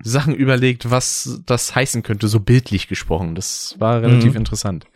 Sachen 0.02 0.34
überlegt, 0.34 0.90
was 0.90 1.42
das 1.46 1.74
heißen 1.76 2.02
könnte, 2.02 2.28
so 2.28 2.40
bildlich 2.40 2.88
gesprochen. 2.88 3.34
Das 3.34 3.76
war 3.78 4.00
relativ 4.02 4.32
Mhm. 4.32 4.38
interessant. 4.38 4.86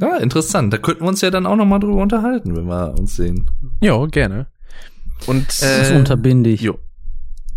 Ja, 0.00 0.16
interessant. 0.16 0.72
Da 0.72 0.78
könnten 0.78 1.02
wir 1.04 1.08
uns 1.08 1.20
ja 1.20 1.30
dann 1.30 1.46
auch 1.46 1.56
noch 1.56 1.66
mal 1.66 1.78
drüber 1.78 2.02
unterhalten, 2.02 2.56
wenn 2.56 2.66
wir 2.66 2.94
uns 2.98 3.16
sehen. 3.16 3.50
Ja, 3.80 4.04
gerne. 4.06 4.46
Und 5.26 5.46
Das 5.48 5.90
Äh, 5.90 5.96
unterbinde 5.96 6.50
ich. 6.50 6.60
jo. 6.60 6.78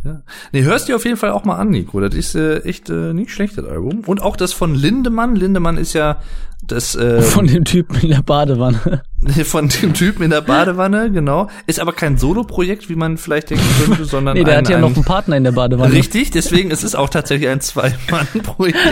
Ja. 0.03 0.21
Nee, 0.51 0.63
hörst 0.63 0.87
dir 0.87 0.95
auf 0.95 1.05
jeden 1.05 1.17
Fall 1.17 1.31
auch 1.31 1.43
mal 1.43 1.55
an, 1.55 1.69
Nico. 1.69 1.99
Das 1.99 2.13
ist 2.15 2.35
äh, 2.35 2.59
echt 2.59 2.89
äh, 2.89 3.13
nicht 3.13 3.31
schlecht, 3.31 3.57
das 3.57 3.65
Album. 3.65 4.01
Und 4.05 4.21
auch 4.21 4.35
das 4.35 4.53
von 4.53 4.73
Lindemann. 4.73 5.35
Lindemann 5.35 5.77
ist 5.77 5.93
ja 5.93 6.17
das 6.65 6.95
äh, 6.95 7.21
Von 7.21 7.47
dem 7.47 7.65
Typen 7.65 7.99
in 8.01 8.09
der 8.09 8.21
Badewanne. 8.23 9.03
von 9.43 9.69
dem 9.69 9.93
Typen 9.93 10.23
in 10.23 10.31
der 10.31 10.41
Badewanne, 10.41 11.11
genau. 11.11 11.49
Ist 11.67 11.79
aber 11.79 11.93
kein 11.93 12.17
Solo-Projekt, 12.17 12.89
wie 12.89 12.95
man 12.95 13.17
vielleicht 13.17 13.51
denken 13.51 13.65
könnte, 13.85 14.05
sondern 14.05 14.37
Nee, 14.37 14.43
der 14.43 14.55
ein, 14.55 14.65
hat 14.65 14.69
ja 14.69 14.77
ein, 14.77 14.81
noch 14.81 14.95
einen 14.95 15.05
Partner 15.05 15.37
in 15.37 15.43
der 15.43 15.51
Badewanne. 15.51 15.93
Richtig, 15.93 16.31
deswegen 16.31 16.71
ist 16.71 16.83
es 16.83 16.95
auch 16.95 17.09
tatsächlich 17.09 17.49
ein 17.49 17.61
Zwei-Mann-Projekt. 17.61 18.77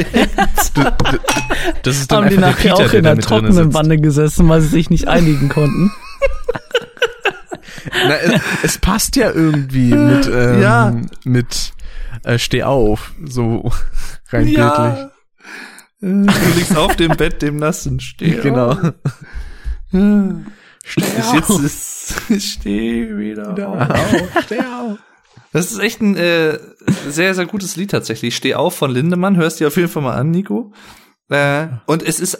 Das 1.83 1.97
ist 1.97 2.11
dann 2.11 2.25
Haben 2.25 2.29
die 2.29 2.35
der 2.35 2.49
nachher 2.49 2.73
Peter, 2.73 2.75
auch 2.75 2.89
der 2.89 2.93
in 2.99 3.03
der 3.03 3.15
drin 3.15 3.23
trockenen. 3.23 3.73
Wanne 3.73 3.97
gesessen, 3.97 4.47
weil 4.49 4.61
sie 4.61 4.67
sich 4.67 4.89
nicht 4.89 5.07
einigen 5.07 5.49
konnten. 5.49 5.91
Na, 7.91 8.15
es, 8.17 8.41
es 8.63 8.77
passt 8.77 9.15
ja 9.15 9.31
irgendwie 9.31 9.93
mit, 9.93 10.27
ähm, 10.27 10.61
Ja. 10.61 10.95
mit 11.23 11.73
äh, 12.23 12.37
Steh 12.39 12.63
auf, 12.63 13.13
so 13.25 13.71
rein 14.29 14.45
bildlich. 14.45 14.57
ja. 14.57 15.11
Du 16.01 16.25
liegst 16.55 16.75
auf 16.77 16.95
dem 16.95 17.15
Bett, 17.17 17.41
dem 17.41 17.57
nassen 17.57 17.99
Steh. 17.99 18.35
Genau. 18.41 18.77
Steh 20.83 21.03
ich 21.17 21.33
jetzt 21.33 21.49
ist, 21.49 22.13
ich 22.29 22.51
steh 22.53 23.17
wieder 23.17 23.49
auf. 23.67 24.43
Steh 24.45 24.59
auf. 24.59 24.97
Das 25.51 25.71
ist 25.71 25.79
echt 25.79 26.01
ein 26.01 26.15
äh, 26.17 26.59
sehr, 27.09 27.33
sehr 27.33 27.45
gutes 27.45 27.75
Lied 27.75 27.91
tatsächlich. 27.91 28.35
Steh 28.35 28.55
auf 28.55 28.75
von 28.75 28.91
Lindemann. 28.91 29.37
Hörst 29.37 29.59
dir 29.59 29.67
auf 29.67 29.77
jeden 29.77 29.87
Fall 29.89 30.03
mal 30.03 30.15
an, 30.15 30.31
Nico. 30.31 30.73
Äh, 31.29 31.67
und 31.87 32.03
es 32.03 32.19
ist, 32.19 32.37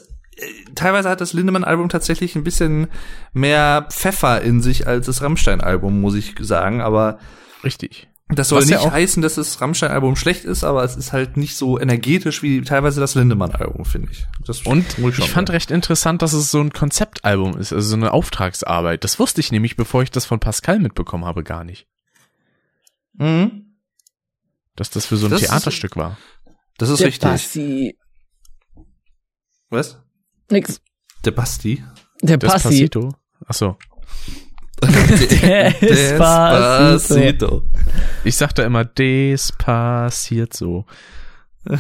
teilweise 0.76 1.10
hat 1.10 1.22
das 1.22 1.34
Lindemann-Album 1.34 1.90
tatsächlich 1.90 2.36
ein 2.36 2.44
bisschen 2.44 2.88
mehr 3.34 3.88
Pfeffer 3.92 4.42
in 4.42 4.62
sich 4.62 4.88
als 4.88 5.06
das 5.06 5.22
Rammstein-Album, 5.22 6.02
muss 6.02 6.16
ich 6.16 6.36
sagen. 6.40 6.82
Aber 6.82 7.20
Richtig. 7.64 8.08
das 8.30 8.50
soll 8.50 8.62
Was 8.62 8.70
ja 8.70 8.78
nicht 8.78 8.88
auch- 8.88 8.92
heißen, 8.92 9.22
dass 9.22 9.36
das 9.36 9.62
Rammstein-Album 9.62 10.16
schlecht 10.16 10.44
ist, 10.46 10.64
aber 10.64 10.84
es 10.84 10.96
ist 10.96 11.14
halt 11.14 11.38
nicht 11.38 11.56
so 11.56 11.80
energetisch 11.80 12.44
wie 12.44 12.62
teilweise 12.62 13.00
das 13.00 13.16
Lindemann-Album, 13.16 13.86
finde 13.86 14.12
ich. 14.12 14.26
Das 14.46 14.62
Und 14.64 14.98
muss 15.00 15.12
ich 15.12 15.18
schon 15.18 15.28
fand 15.28 15.50
recht 15.52 15.72
interessant, 15.72 16.22
dass 16.22 16.34
es 16.34 16.52
so 16.52 16.60
ein 16.60 16.74
Konzeptalbum 16.74 17.58
ist, 17.58 17.72
also 17.72 17.88
so 17.90 17.96
eine 17.96 18.12
Auftragsarbeit. 18.12 19.04
Das 19.04 19.20
wusste 19.20 19.42
ich 19.42 19.52
nämlich, 19.52 19.76
bevor 19.78 20.04
ich 20.04 20.12
das 20.12 20.26
von 20.26 20.40
Pascal 20.40 20.80
mitbekommen 20.80 21.26
habe, 21.26 21.44
gar 21.44 21.64
nicht. 21.64 21.88
Mhm. 23.14 23.78
Dass 24.76 24.90
das 24.90 25.06
für 25.06 25.16
so 25.16 25.28
ein 25.28 25.32
Das 25.32 25.42
ist- 25.42 25.48
Theaterstück 25.50 25.96
war. 25.96 26.18
Das 26.78 26.90
ist 26.90 27.00
Der 27.00 27.08
richtig. 27.08 27.30
Passi. 27.30 27.98
Was? 29.70 30.02
Nix. 30.50 30.82
Der 31.24 31.32
Basti. 31.32 31.84
Der 32.22 32.38
Passi. 32.38 32.88
Despacito. 32.88 33.16
Ach 33.48 33.54
so. 33.54 33.78
Despacito. 35.82 37.64
Ich 38.24 38.36
sag 38.36 38.54
da 38.54 38.64
immer 38.64 38.86
Despaciert 38.86 40.54
so. 40.54 40.86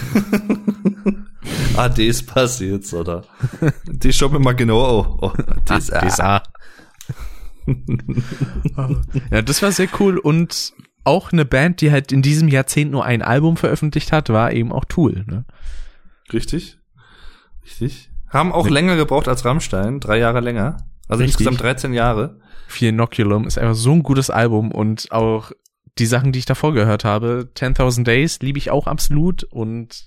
ah, 1.77 1.89
das 1.89 2.23
passiert, 2.23 2.91
oder? 2.93 3.23
Die 3.87 4.11
schaut 4.13 4.31
mir 4.31 4.39
mal 4.39 4.55
genau 4.55 5.01
an. 5.01 5.17
Oh, 5.21 5.31
das, 5.65 5.91
Ah, 5.91 6.01
das 6.01 6.19
ah. 6.19 6.41
Ja, 9.31 9.41
das 9.43 9.61
war 9.61 9.71
sehr 9.71 9.87
cool 9.99 10.17
und 10.17 10.73
auch 11.03 11.31
eine 11.31 11.45
Band, 11.45 11.81
die 11.81 11.91
halt 11.91 12.11
in 12.11 12.23
diesem 12.23 12.47
Jahrzehnt 12.47 12.91
nur 12.91 13.05
ein 13.05 13.21
Album 13.21 13.57
veröffentlicht 13.57 14.11
hat, 14.11 14.29
war 14.29 14.51
eben 14.53 14.71
auch 14.71 14.85
Tool. 14.85 15.23
Ne? 15.27 15.45
Richtig. 16.33 16.79
Richtig. 17.63 18.09
Haben 18.35 18.51
auch 18.51 18.67
länger 18.67 18.97
gebraucht 18.97 19.27
als 19.29 19.45
Rammstein. 19.45 19.99
Drei 20.01 20.17
Jahre 20.17 20.41
länger. 20.41 20.77
Also 21.07 21.23
Richtig. 21.23 21.39
insgesamt 21.47 21.61
13 21.61 21.93
Jahre. 21.93 22.39
Viel 22.67 22.89
Inoculum 22.89 23.47
ist 23.47 23.57
einfach 23.57 23.75
so 23.75 23.93
ein 23.93 24.03
gutes 24.03 24.29
Album 24.29 24.71
und 24.71 25.11
auch 25.11 25.51
die 25.97 26.05
Sachen, 26.05 26.33
die 26.33 26.39
ich 26.39 26.45
davor 26.45 26.73
gehört 26.73 27.05
habe, 27.05 27.47
10.000 27.55 28.03
Days 28.03 28.39
liebe 28.41 28.57
ich 28.57 28.71
auch 28.71 28.87
absolut 28.87 29.45
und 29.45 30.03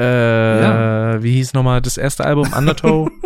äh, 0.00 0.62
Ja. 0.62 1.22
wie 1.22 1.32
hieß 1.32 1.52
nochmal 1.52 1.82
das 1.82 1.98
erste 1.98 2.24
Album? 2.24 2.50
Undertow? 2.54 3.10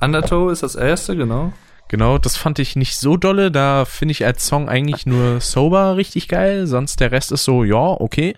Undertow 0.00 0.50
ist 0.50 0.62
das 0.62 0.76
erste, 0.76 1.14
genau. 1.16 1.52
genau, 1.88 2.16
das 2.16 2.38
fand 2.38 2.58
ich 2.58 2.74
nicht 2.76 2.96
so 2.96 3.18
dolle, 3.18 3.50
da 3.50 3.84
finde 3.84 4.12
ich 4.12 4.24
als 4.24 4.46
Song 4.46 4.70
eigentlich 4.70 5.04
nur 5.04 5.40
Sober 5.40 5.96
richtig 5.96 6.28
geil, 6.28 6.66
sonst 6.66 7.00
der 7.00 7.12
Rest 7.12 7.32
ist 7.32 7.44
so, 7.44 7.64
ja, 7.64 7.76
okay. 7.76 8.34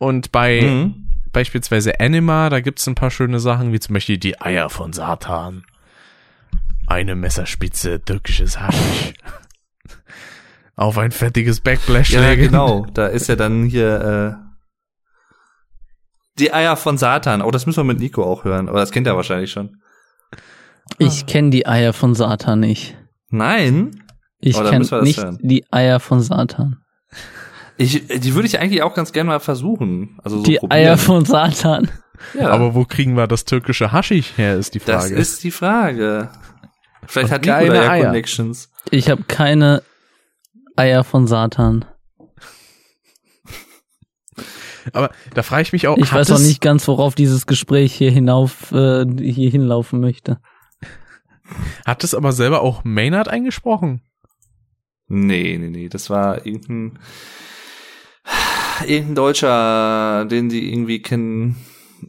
Und 0.00 0.32
bei 0.32 0.62
Mhm. 0.62 1.08
beispielsweise 1.30 2.00
Anima, 2.00 2.48
da 2.48 2.60
gibt's 2.60 2.86
ein 2.86 2.94
paar 2.94 3.10
schöne 3.10 3.38
Sachen, 3.38 3.72
wie 3.72 3.80
zum 3.80 3.92
Beispiel 3.94 4.16
die 4.16 4.40
Eier 4.40 4.70
von 4.70 4.94
Satan. 4.94 5.64
Eine 6.86 7.14
Messerspitze, 7.14 8.02
türkisches 8.02 8.58
Haschisch. 8.58 9.12
Auf 10.76 10.96
ein 10.96 11.12
fettiges 11.12 11.60
Backblech 11.60 12.08
Ja, 12.10 12.34
genau. 12.34 12.86
Da 12.94 13.06
ist 13.08 13.28
ja 13.28 13.36
dann 13.36 13.64
hier 13.66 14.38
äh, 14.40 14.50
die 16.38 16.52
Eier 16.54 16.76
von 16.76 16.96
Satan. 16.96 17.42
Oh, 17.42 17.50
das 17.50 17.66
müssen 17.66 17.80
wir 17.80 17.84
mit 17.84 17.98
Nico 18.00 18.24
auch 18.24 18.44
hören. 18.44 18.68
Aber 18.70 18.80
das 18.80 18.90
kennt 18.90 19.06
er 19.06 19.16
wahrscheinlich 19.16 19.52
schon. 19.52 19.82
Ich 20.98 21.26
kenne 21.26 21.50
die 21.50 21.66
Eier 21.66 21.92
von 21.92 22.14
Satan 22.14 22.60
nicht. 22.60 22.96
Nein. 23.28 24.02
Ich 24.38 24.56
Oh, 24.56 24.62
kenne 24.64 24.78
müssen 24.78 24.92
wir 24.92 24.98
das 25.00 25.06
nicht 25.06 25.22
hören. 25.22 25.38
die 25.42 25.70
Eier 25.70 26.00
von 26.00 26.20
Satan. 26.22 26.78
Ich, 27.80 28.06
die 28.06 28.34
würde 28.34 28.46
ich 28.46 28.58
eigentlich 28.58 28.82
auch 28.82 28.94
ganz 28.94 29.12
gerne 29.12 29.28
mal 29.28 29.40
versuchen. 29.40 30.18
Also 30.22 30.38
so 30.38 30.42
die 30.44 30.56
probieren. 30.58 30.72
Eier 30.86 30.98
von 30.98 31.24
Satan. 31.24 31.90
ja, 32.38 32.50
Aber 32.50 32.74
wo 32.74 32.84
kriegen 32.84 33.16
wir 33.16 33.26
das 33.26 33.44
türkische 33.46 33.90
Haschisch 33.92 34.36
her, 34.36 34.56
ist 34.56 34.74
die 34.74 34.80
das 34.80 35.04
Frage. 35.04 35.14
ist 35.16 35.42
die 35.44 35.50
Frage. 35.50 36.30
Vielleicht 37.06 37.28
Und 37.28 37.34
hat 37.34 37.40
Nico 37.42 37.52
geile 37.56 37.72
da 37.74 37.82
ja 37.84 37.90
Eier. 37.90 38.04
Connections. 38.06 38.70
Ich 38.90 39.08
habe 39.10 39.22
keine 39.24 39.82
Eier 40.76 41.04
von 41.04 41.26
Satan. 41.26 41.84
Aber 44.92 45.10
da 45.34 45.42
frage 45.42 45.62
ich 45.62 45.72
mich 45.72 45.86
auch, 45.88 45.98
Ich 45.98 46.12
weiß 46.12 46.28
noch 46.30 46.36
es- 46.38 46.46
nicht 46.46 46.60
ganz, 46.60 46.88
worauf 46.88 47.14
dieses 47.14 47.46
Gespräch 47.46 47.94
hier 47.94 48.10
hinauf, 48.10 48.72
äh, 48.72 49.04
hier 49.20 49.50
hinlaufen 49.50 50.00
möchte. 50.00 50.38
hat 51.84 52.04
es 52.04 52.14
aber 52.14 52.32
selber 52.32 52.62
auch 52.62 52.84
Maynard 52.84 53.28
eingesprochen? 53.28 54.02
Nee, 55.08 55.58
nee, 55.58 55.68
nee. 55.68 55.88
Das 55.88 56.08
war 56.08 56.46
irgendein, 56.46 56.98
irgendein 58.86 59.14
Deutscher, 59.14 60.24
den 60.26 60.48
die 60.48 60.72
irgendwie 60.72 61.02
kennen. 61.02 61.56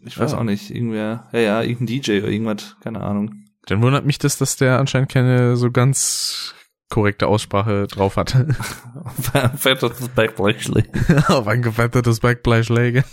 Ich 0.06 0.18
weiß 0.18 0.34
Ah. 0.34 0.40
auch 0.40 0.44
nicht. 0.44 0.70
Irgendwer, 0.72 1.28
ja, 1.34 1.40
ja, 1.40 1.62
irgendein 1.62 1.88
DJ 1.88 2.20
oder 2.20 2.30
irgendwas, 2.30 2.76
keine 2.82 3.02
Ahnung. 3.02 3.36
Dann 3.68 3.82
wundert 3.82 4.06
mich 4.06 4.18
das, 4.18 4.38
dass 4.38 4.56
der 4.56 4.80
anscheinend 4.80 5.12
keine 5.12 5.56
so 5.58 5.70
ganz 5.72 6.56
korrekte 6.90 7.28
Aussprache 7.28 7.88
drauf 7.88 8.18
hat. 8.18 8.32
Fett 9.58 9.82
das 9.84 10.10
Backblechli. 10.10 10.84
Auf 11.28 11.48
ein 11.48 11.62
gefettetes 11.62 12.20
Backblech 12.20 12.70
legen. 12.70 13.04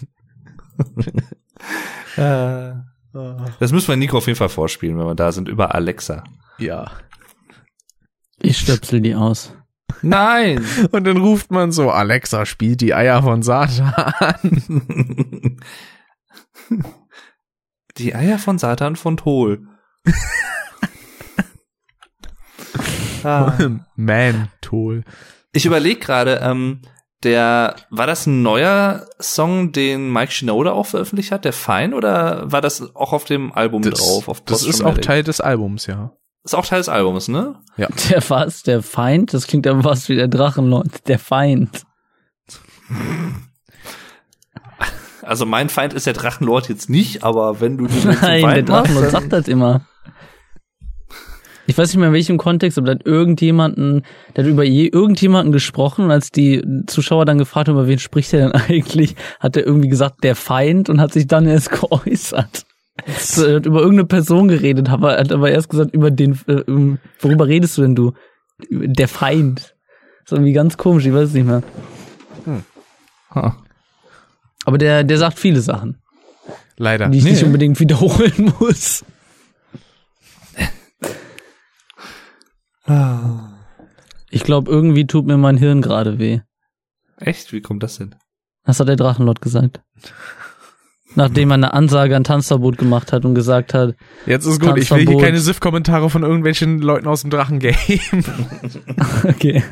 Das 2.17 3.73
müssen 3.73 3.89
wir 3.89 3.97
Nico 3.97 4.19
auf 4.19 4.27
jeden 4.27 4.37
Fall 4.37 4.49
vorspielen, 4.49 4.99
wenn 4.99 5.07
wir 5.07 5.15
da 5.15 5.33
sind, 5.33 5.49
über 5.49 5.75
Alexa. 5.75 6.25
Ja. 6.59 6.91
Ich 8.41 8.59
stöpsel 8.59 9.01
die 9.01 9.15
aus. 9.15 9.55
Nein! 10.03 10.65
Und 10.93 11.05
dann 11.05 11.17
ruft 11.19 11.51
man 11.51 11.73
so, 11.73 11.91
Alexa 11.91 12.47
spielt 12.47 12.81
die 12.81 12.95
Eier 12.95 13.23
von 13.23 13.43
Satan. 13.43 13.95
Die 17.97 18.15
Eier 18.15 18.39
von 18.39 18.59
Satan 18.59 18.97
von 18.97 19.17
Tol. 19.17 19.67
ah. 23.25 23.59
Man, 23.97 24.51
Tool. 24.61 25.05
Ich 25.53 25.67
überlege 25.67 25.99
gerade, 25.99 26.41
ähm, 26.43 26.83
der, 27.25 27.75
war 27.91 28.07
das 28.07 28.27
ein 28.27 28.43
neuer 28.43 29.07
Song, 29.21 29.73
den 29.73 30.13
Mike 30.13 30.31
Shinoda 30.31 30.73
auch 30.73 30.87
veröffentlicht 30.87 31.33
hat, 31.33 31.45
der 31.45 31.53
Fein, 31.53 31.93
oder 31.95 32.51
war 32.53 32.61
das 32.61 32.95
auch 32.95 33.13
auf 33.13 33.25
dem 33.25 33.53
Album 33.53 33.83
Das, 33.83 33.99
drauf? 33.99 34.29
Auf 34.29 34.45
das 34.45 34.63
ist 34.63 34.85
auch? 34.85 34.97
Teil 34.99 35.25
des 35.25 35.41
Albums, 35.41 35.87
ja. 35.87 36.13
Ist 36.45 36.55
auch 36.55 36.65
Teil 36.67 36.79
des 36.81 36.89
Albums, 36.89 37.29
ne? 37.29 37.57
Der 37.77 38.23
was? 38.31 38.63
Der 38.63 38.83
Feind? 38.83 39.35
Das 39.35 39.47
klingt 39.47 39.67
aber 39.67 39.83
fast 39.83 40.09
wie 40.09 40.17
der 40.17 40.29
Drachenlord. 40.29 41.07
Der 41.09 41.19
Feind. 41.19 41.83
Also 45.23 45.45
mein 45.45 45.69
Feind 45.69 45.93
ist 45.93 46.07
der 46.07 46.15
Drachenlord 46.15 46.69
jetzt 46.69 46.89
nicht, 46.89 47.23
aber 47.23 47.61
wenn 47.61 47.77
du 47.77 47.87
den 47.87 48.03
Nein, 48.05 48.15
der 48.21 48.41
Feind 48.41 48.69
machst, 48.69 48.69
Drachenlord 48.69 49.05
dann- 49.05 49.11
sagt 49.11 49.33
das 49.33 49.49
immer. 49.49 49.83
Ich 51.67 51.77
weiß 51.77 51.89
nicht 51.89 51.99
mehr 51.99 52.09
in 52.09 52.15
welchem 52.15 52.39
Kontext, 52.39 52.79
aber 52.79 52.87
da 52.87 52.93
hat 52.93 53.05
irgendjemanden, 53.05 54.03
der 54.35 54.45
hat 54.45 54.51
über 54.51 54.65
je, 54.65 54.87
irgendjemanden 54.87 55.53
gesprochen 55.53 56.07
und 56.07 56.11
als 56.11 56.31
die 56.31 56.65
Zuschauer 56.87 57.27
dann 57.27 57.37
gefragt 57.37 57.69
haben, 57.69 57.75
über 57.77 57.87
wen 57.87 57.99
spricht 57.99 58.33
er 58.33 58.41
denn 58.49 58.53
eigentlich, 58.69 59.17
hat 59.39 59.55
er 59.55 59.67
irgendwie 59.67 59.89
gesagt, 59.89 60.25
der 60.25 60.35
Feind 60.35 60.89
und 60.89 60.99
hat 60.99 61.13
sich 61.13 61.27
dann 61.27 61.47
erst 61.47 61.71
geäußert. 61.71 62.65
Er 63.39 63.57
hat 63.57 63.67
über 63.67 63.81
irgendeine 63.81 64.07
Person 64.07 64.49
geredet, 64.49 64.89
aber 64.91 65.15
er 65.15 65.21
hat 65.25 65.33
aber 65.33 65.51
erst 65.51 65.69
gesagt, 65.71 65.95
über 65.95 66.11
den, 66.11 66.39
äh, 66.47 66.63
um, 66.71 66.99
worüber 67.21 67.47
redest 67.47 67.79
du 67.79 67.83
denn 67.83 67.95
du? 67.95 68.13
Der 68.71 69.09
Feind. 69.09 69.77
Das 70.25 70.33
ist 70.33 70.33
irgendwie 70.33 70.53
ganz 70.53 70.77
komisch, 70.77 71.07
ich 71.07 71.13
weiß 71.13 71.29
es 71.29 71.35
nicht 71.35 71.47
mehr. 71.47 71.63
Ha. 73.35 73.57
Aber 74.65 74.79
der, 74.79 75.05
der 75.05 75.19
sagt 75.19 75.39
viele 75.39 75.61
Sachen, 75.61 75.99
Leider. 76.77 77.09
die 77.09 77.19
ich 77.19 77.25
Nee. 77.25 77.31
nicht 77.31 77.45
unbedingt 77.45 77.79
wiederholen 77.81 78.53
muss. 78.61 79.05
Ich 84.31 84.45
glaube, 84.45 84.71
irgendwie 84.71 85.07
tut 85.07 85.27
mir 85.27 85.37
mein 85.37 85.57
Hirn 85.57 85.83
gerade 85.83 86.19
weh. 86.19 86.41
Echt? 87.19 87.53
Wie 87.53 87.61
kommt 87.61 87.83
das 87.83 87.99
denn? 87.99 88.15
Das 88.65 88.81
hat 88.81 88.89
der 88.89 88.97
Drachenlord 88.97 89.41
gesagt. 89.41 89.81
Nachdem 91.19 91.51
er 91.51 91.55
eine 91.55 91.75
Ansage 91.75 92.15
an 92.15 92.23
Tanzverbot 92.23 92.79
gemacht 92.79 93.13
hat 93.13 93.25
und 93.25 93.35
gesagt 93.35 93.75
hat, 93.75 93.97
Jetzt 94.25 94.47
ist 94.47 94.61
gut, 94.61 94.79
ich 94.79 94.89
will 94.93 95.05
hier 95.05 95.19
keine 95.19 95.41
SIF-Kommentare 95.41 96.11
von 96.11 96.23
irgendwelchen 96.23 96.79
Leuten 96.79 97.09
aus 97.09 97.23
dem 97.23 97.31
Drachengame. 97.31 97.75
okay, 99.25 99.65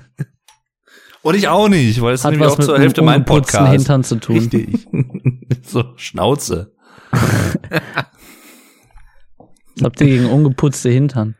Und 1.23 1.37
ich 1.37 1.47
auch 1.47 1.69
nicht, 1.69 2.01
weil 2.01 2.15
es 2.15 2.25
hat 2.25 2.33
nämlich 2.33 2.49
was 2.49 2.55
auch 2.55 2.59
mit 2.59 2.67
zur 2.67 2.79
Hälfte 2.81 3.03
mein 3.03 3.25
Podcast. 3.25 3.71
Hintern 3.71 4.03
zu 4.03 4.17
tun. 4.17 4.39
Richtig. 4.39 4.89
so, 5.63 5.85
Schnauze. 5.95 6.73
Was 7.13 7.59
habt 9.85 10.01
ihr 10.01 10.09
gegen 10.09 10.27
ungeputzte 10.27 10.91
Hintern? 10.91 11.37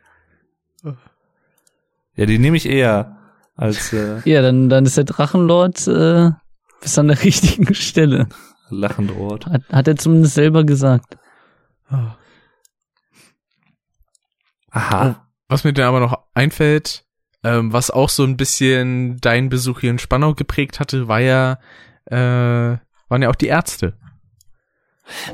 Ja, 2.15 2.25
die 2.25 2.39
nehme 2.39 2.55
ich 2.55 2.65
eher 2.65 3.17
als 3.57 3.91
äh, 3.91 4.21
Ja, 4.23 4.41
dann, 4.41 4.69
dann 4.69 4.85
ist 4.85 4.95
der 4.95 5.03
Drachenlord 5.03 5.85
äh, 5.89 6.31
bis 6.79 6.97
an 6.97 7.09
der 7.09 7.21
richtigen 7.25 7.75
Stelle. 7.75 8.29
Lachende 8.69 9.15
Ort. 9.15 9.45
Hat, 9.45 9.63
hat 9.71 9.87
er 9.87 9.95
zumindest 9.95 10.35
selber 10.35 10.63
gesagt. 10.63 11.17
Aha. 14.71 15.27
Was 15.47 15.63
mir 15.63 15.73
dann 15.73 15.85
aber 15.85 15.99
noch 15.99 16.17
einfällt, 16.33 17.05
ähm, 17.43 17.71
was 17.71 17.89
auch 17.89 18.09
so 18.09 18.23
ein 18.23 18.37
bisschen 18.37 19.19
deinen 19.21 19.49
Besuch 19.49 19.79
hier 19.79 19.91
in 19.91 19.99
Spannau 19.99 20.33
geprägt 20.33 20.79
hatte, 20.79 21.07
war 21.07 21.19
ja, 21.19 21.59
äh, 22.05 22.77
waren 23.09 23.21
ja 23.21 23.29
auch 23.29 23.35
die 23.35 23.47
Ärzte. 23.47 23.97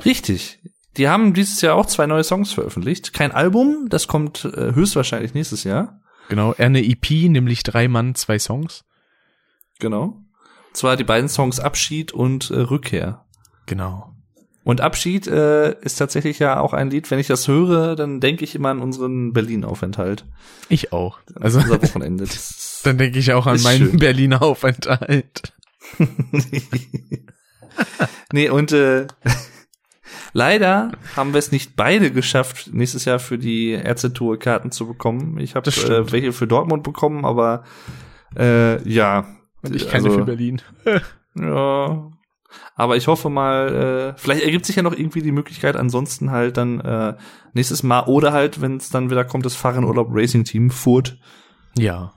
Richtig. 0.06 0.60
Die 0.98 1.10
haben 1.10 1.34
dieses 1.34 1.62
Jahr 1.62 1.76
auch 1.76 1.88
zwei 1.88 2.06
neue 2.06 2.24
Songs 2.24 2.54
veröffentlicht. 2.54 3.14
Kein 3.14 3.32
Album, 3.32 3.88
das 3.90 4.08
kommt 4.08 4.46
äh, 4.46 4.76
höchstwahrscheinlich 4.76 5.34
nächstes 5.34 5.64
Jahr. 5.64 6.02
Genau, 6.30 6.54
eher 6.54 6.68
eine 6.68 6.86
EP, 6.86 7.10
nämlich 7.30 7.64
drei 7.64 7.88
Mann, 7.88 8.16
zwei 8.16 8.38
Songs. 8.38 8.86
Genau. 9.80 10.22
Und 10.68 10.78
zwar 10.78 10.96
die 10.96 11.04
beiden 11.04 11.30
Songs 11.30 11.60
Abschied 11.60 12.12
und 12.12 12.52
äh, 12.52 12.60
Rückkehr. 12.60 13.23
Genau. 13.66 14.14
Und 14.64 14.80
Abschied 14.80 15.28
äh, 15.28 15.78
ist 15.82 15.98
tatsächlich 15.98 16.40
ja 16.40 16.60
auch 16.60 16.74
ein 16.74 16.90
Lied, 16.90 17.12
wenn 17.12 17.20
ich 17.20 17.28
das 17.28 17.48
höre, 17.48 17.96
dann 17.96 18.22
denke 18.22 18.46
ich 18.46 18.56
immer 18.56 18.70
an 18.70 18.82
unseren 18.82 19.34
Berlin-Aufenthalt. 19.34 20.26
Ich 20.70 20.94
auch. 20.94 21.20
Also 21.40 21.60
Unser 21.60 21.82
Wochenende. 21.82 22.26
Dann 22.84 22.98
denke 22.98 23.20
ich 23.20 23.32
auch 23.34 23.46
an 23.46 23.62
meinen. 23.62 23.98
Berliner 23.98 24.42
Aufenthalt. 24.42 25.54
nee, 28.34 28.50
und 28.50 28.72
äh, 28.74 29.08
leider 30.34 30.92
haben 31.16 31.34
wir 31.34 31.40
es 31.40 31.52
nicht 31.52 31.76
beide 31.76 32.12
geschafft, 32.12 32.72
nächstes 32.74 33.06
Jahr 33.06 33.20
für 33.20 33.38
die 33.38 33.72
Ärzte-Tour 33.72 34.38
Karten 34.40 34.72
zu 34.72 34.88
bekommen. 34.88 35.40
Ich 35.40 35.56
habe 35.56 35.70
äh, 35.70 36.12
welche 36.12 36.34
für 36.34 36.48
Dortmund 36.48 36.84
bekommen, 36.84 37.26
aber 37.26 37.64
äh, 38.38 38.82
ja. 38.90 39.28
Und 39.62 39.76
ich 39.76 39.90
keine 39.90 40.06
Also, 40.06 40.20
für 40.20 40.26
Berlin. 40.26 40.62
Ja. 41.36 42.12
Aber 42.76 42.98
ich 42.98 43.08
hoffe 43.08 43.30
mal, 43.30 44.14
äh, 44.16 44.20
vielleicht 44.20 44.44
ergibt 44.44 44.66
sich 44.66 44.76
ja 44.76 44.84
noch 44.84 44.94
irgendwie 44.94 45.22
die 45.22 45.32
Möglichkeit, 45.32 45.76
ansonsten 45.76 46.32
halt 46.32 46.58
dann 46.58 46.80
äh, 46.80 47.16
nächstes 47.54 47.84
Mal 47.84 48.06
oder 48.06 48.34
halt, 48.34 48.62
wenn 48.62 48.78
es 48.78 48.90
dann 48.90 49.10
wieder 49.10 49.26
kommt, 49.26 49.46
das 49.46 49.56
Fahrenurlaub 49.56 50.08
Racing 50.12 50.44
Team 50.44 50.70
Furt. 50.70 51.18
Ja. 51.78 52.14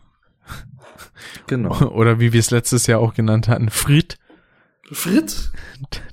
Genau. 1.47 1.77
Oder 1.93 2.21
wie 2.21 2.33
wir 2.33 2.41
es 2.41 2.51
letztes 2.51 2.87
Jahr 2.87 3.01
auch 3.01 3.15
genannt 3.15 3.49
hatten, 3.49 3.71
Fried, 3.71 4.19
Fritz? 4.93 5.51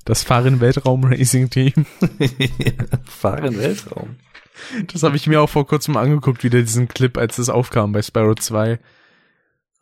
das 0.04 0.22
Fahren 0.22 0.60
Weltraum 0.60 1.04
Racing 1.04 1.50
Team. 1.50 1.86
Fahren 3.04 3.58
Weltraum. 3.58 4.16
Das 4.92 5.02
habe 5.02 5.16
ich 5.16 5.26
mir 5.26 5.40
auch 5.40 5.48
vor 5.48 5.66
kurzem 5.66 5.96
angeguckt, 5.96 6.44
wieder 6.44 6.60
diesen 6.60 6.88
Clip, 6.88 7.16
als 7.18 7.38
es 7.38 7.48
aufkam 7.48 7.92
bei 7.92 8.02
Sparrow 8.02 8.36
2. 8.36 8.78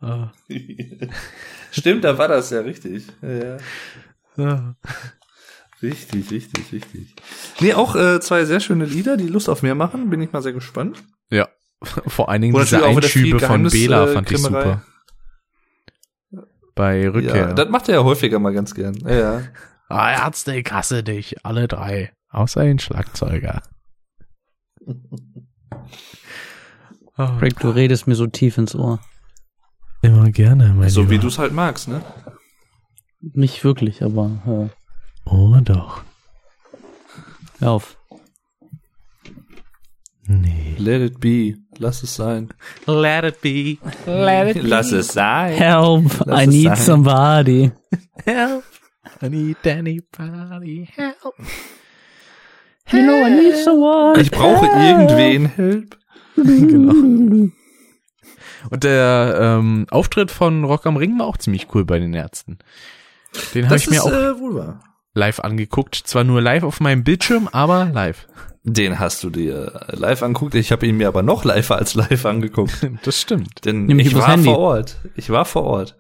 Ah. 0.01 0.33
Stimmt, 1.71 2.05
da 2.05 2.19
war 2.19 2.29
das 2.29 2.51
ja 2.51 2.61
richtig. 2.61 3.05
Ja. 3.23 3.59
Richtig, 5.83 6.31
richtig, 6.31 6.73
richtig. 6.73 7.17
Nee, 7.61 7.75
auch 7.75 7.97
äh, 7.97 8.21
zwei 8.21 8.45
sehr 8.45 8.61
schöne 8.61 8.85
Lieder, 8.85 9.17
die 9.17 9.27
Lust 9.27 9.49
auf 9.49 9.63
mehr 9.63 9.75
machen. 9.75 10.11
Bin 10.11 10.23
ich 10.23 10.33
mal 10.33 10.41
sehr 10.41 10.53
gespannt. 10.53 11.03
Ja. 11.29 11.49
Vor 12.07 12.29
allen 12.29 12.43
Dingen 12.43 12.55
Oder 12.55 12.65
diese 12.65 12.85
Einschübe 12.85 13.41
von 13.41 13.65
Bela 13.65 14.05
äh, 14.05 14.13
fand 14.15 14.31
ich 14.31 14.41
Krimmerei. 14.41 14.63
super. 14.63 14.83
Bei 16.77 17.09
Rückkehr. 17.11 17.37
Ja, 17.37 17.53
das 17.53 17.69
macht 17.69 17.89
er 17.89 17.97
ja 17.97 18.05
häufiger 18.05 18.39
mal 18.39 18.55
ganz 18.55 18.75
gern. 18.75 18.95
Ja, 19.05 19.11
ja. 19.15 19.43
ah, 19.89 20.13
Ärzte, 20.13 20.55
ich 20.55 20.71
hasse 20.71 21.03
dich, 21.03 21.45
alle 21.45 21.67
drei. 21.67 22.13
Außer 22.31 22.63
den 22.63 22.79
Schlagzeuger. 22.79 23.63
Ah, 27.17 27.37
Rick, 27.39 27.59
du 27.59 27.71
redest 27.71 28.07
mir 28.07 28.15
so 28.15 28.27
tief 28.27 28.57
ins 28.57 28.75
Ohr. 28.75 29.01
immer 30.01 30.31
gerne, 30.31 30.75
mein 30.75 30.89
So 30.89 31.09
wie 31.09 31.15
Lieber. 31.15 31.23
du 31.23 31.29
es 31.29 31.39
halt 31.39 31.53
magst, 31.53 31.89
ne? 31.89 32.03
Nicht 33.23 33.63
wirklich, 33.65 34.03
aber 34.03 34.31
Oh, 35.25 35.57
doch. 35.63 36.03
äh, 36.03 37.61
hör 37.61 37.71
auf. 37.73 37.97
Nee. 40.27 40.75
Let 40.79 41.03
it 41.03 41.21
be. 41.21 41.57
Lass 41.79 42.03
es 42.03 42.15
sein. 42.15 42.49
Let 42.87 43.25
it 43.25 43.41
be. 43.41 43.79
Lass 44.07 44.93
es 44.93 45.09
sein. 45.09 45.53
Help, 45.55 46.25
Lass 46.27 46.43
I 46.43 46.47
need 46.47 46.67
sein. 46.69 46.77
somebody. 46.77 47.71
Help. 48.25 48.65
I 49.21 49.29
need 49.29 49.57
anybody 49.67 50.89
help. 50.97 51.35
You 52.91 53.03
know 53.03 53.25
I 53.25 53.31
need 53.31 53.57
someone. 53.65 54.21
Ich 54.21 54.31
brauche 54.31 54.67
irgendwen. 54.67 55.47
Help. 55.47 55.97
genau. 56.37 57.51
Und 58.71 58.85
der 58.85 59.39
ähm, 59.41 59.87
Auftritt 59.91 60.31
von 60.31 60.65
Rock 60.65 60.87
am 60.87 60.97
Ring 60.97 61.19
war 61.19 61.27
auch 61.27 61.37
ziemlich 61.37 61.69
cool 61.75 61.85
bei 61.85 61.99
den 61.99 62.15
Ärzten. 62.15 62.59
Den 63.55 63.67
habe 63.67 63.77
ich 63.77 63.89
mir 63.91 64.03
auch 64.03 64.11
äh, 64.13 64.33
live 65.15 65.41
angeguckt. 65.41 65.95
Zwar 65.95 66.25
nur 66.25 66.41
live 66.41 66.63
auf 66.65 66.81
meinem 66.81 67.05
Bildschirm, 67.05 67.49
aber 67.53 67.91
live. 67.93 68.27
Den 68.65 68.99
hast 69.01 69.25
du 69.25 69.31
dir 69.31 69.87
live 69.91 70.23
angeguckt. 70.23 70.55
Ich 70.55 70.71
habe 70.71 70.87
ihn 70.87 70.97
mir 70.97 71.09
aber 71.09 71.23
noch 71.23 71.45
live 71.45 71.71
als 71.73 71.95
live 71.95 72.25
angeguckt. 72.27 72.89
Das 73.05 73.21
stimmt. 73.21 73.65
Denn 73.65 73.87
Nämlich 73.87 74.09
ich 74.09 74.15
war 74.15 74.29
Handy. 74.29 74.45
vor 74.49 74.59
Ort. 74.59 74.97
Ich 75.17 75.31
war 75.31 75.45
vor 75.45 75.65
Ort. 75.65 75.97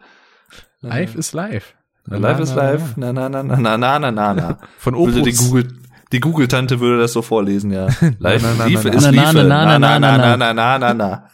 Live 0.80 1.14
ist 1.14 1.32
live. 1.32 1.74
live 2.06 2.40
ist 2.40 2.54
live. 2.54 2.96
Na, 2.96 3.12
na, 3.12 3.28
na, 3.28 3.42
na, 3.42 3.56
na, 3.56 3.78
na, 3.78 3.98
na, 3.98 4.10
na, 4.10 4.34
na. 4.34 4.58
Von 4.78 4.94
Würde 4.96 5.22
die. 5.22 5.32
Google, 5.32 5.68
die 6.12 6.20
Google-Tante 6.20 6.78
würde 6.78 7.00
das 7.00 7.12
so 7.14 7.22
vorlesen, 7.22 7.72
ja. 7.72 7.86
Live, 8.18 8.42
na, 8.42 8.54
na, 8.58 8.66
Liefe 8.66 8.88
na, 8.88 8.94
ist 8.94 9.04
na. 9.04 9.10
Liefe. 9.10 9.44
Na, 9.44 9.64
na, 9.64 9.78
na, 9.78 9.98
na, 9.98 10.18
na, 10.18 10.36
na, 10.36 10.52
na, 10.52 10.78
na, 10.78 10.94
na. 10.94 11.30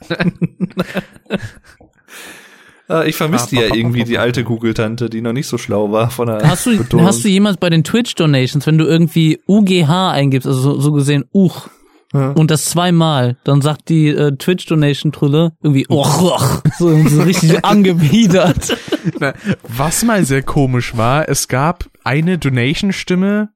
Ah, 2.88 3.04
Ich 3.04 3.16
vermisse 3.16 3.50
die 3.50 3.56
ja 3.56 3.74
irgendwie, 3.74 4.04
die 4.04 4.18
alte 4.18 4.44
Google-Tante, 4.44 5.10
die 5.10 5.20
noch 5.20 5.32
nicht 5.34 5.46
so 5.46 5.58
schlau 5.58 5.92
war 5.92 6.10
von 6.10 6.26
der 6.28 6.48
Hast 6.48 6.66
du, 6.66 6.76
Betonung. 6.78 7.06
hast 7.06 7.22
du 7.24 7.28
jemals 7.28 7.58
bei 7.58 7.68
den 7.70 7.84
Twitch-Donations, 7.84 8.66
wenn 8.66 8.78
du 8.78 8.86
irgendwie 8.86 9.40
UGH 9.46 10.10
eingibst, 10.12 10.46
also 10.46 10.60
so, 10.60 10.80
so 10.80 10.92
gesehen 10.92 11.24
UCH, 11.34 11.68
Ja. 12.14 12.30
und 12.30 12.50
das 12.50 12.64
zweimal, 12.64 13.36
dann 13.44 13.60
sagt 13.60 13.90
die 13.90 14.08
äh, 14.08 14.32
Twitch-Donation-Trille 14.36 15.52
irgendwie 15.62 15.86
och, 15.90 16.22
och, 16.22 16.62
so, 16.78 16.88
so 17.08 17.22
richtig 17.22 17.62
angewidert. 17.64 18.76
Na, 19.20 19.34
was 19.76 20.02
mal 20.04 20.24
sehr 20.24 20.42
komisch 20.42 20.96
war, 20.96 21.28
es 21.28 21.48
gab 21.48 21.84
eine 22.04 22.38
Donation-Stimme, 22.38 23.50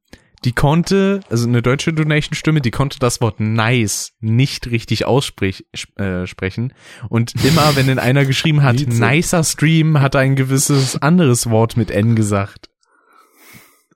die 0.45 0.53
konnte, 0.53 1.21
also 1.31 1.47
eine 1.47 1.63
deutsche 1.63 1.93
Donation-Stimme, 1.93 2.61
die 2.61 2.71
konnte 2.71 2.99
das 2.99 3.21
Wort 3.21 3.39
nice 3.39 4.13
nicht 4.21 4.71
richtig 4.71 5.05
aussprechen. 5.05 5.65
Äh, 5.97 6.27
sprechen. 6.27 6.73
Und 7.09 7.35
immer, 7.45 7.77
wenn 7.77 7.87
denn 7.87 7.99
einer 7.99 8.25
geschrieben 8.25 8.63
hat, 8.63 8.77
Nice. 8.81 8.99
nicer 8.99 9.45
Stream, 9.45 10.01
hat 10.01 10.15
er 10.15 10.23
ein 10.23 10.37
gewisses 10.37 11.01
anderes 11.01 11.49
Wort 11.51 11.77
mit 11.77 11.91
N 11.91 12.17
gesagt. 12.17 12.69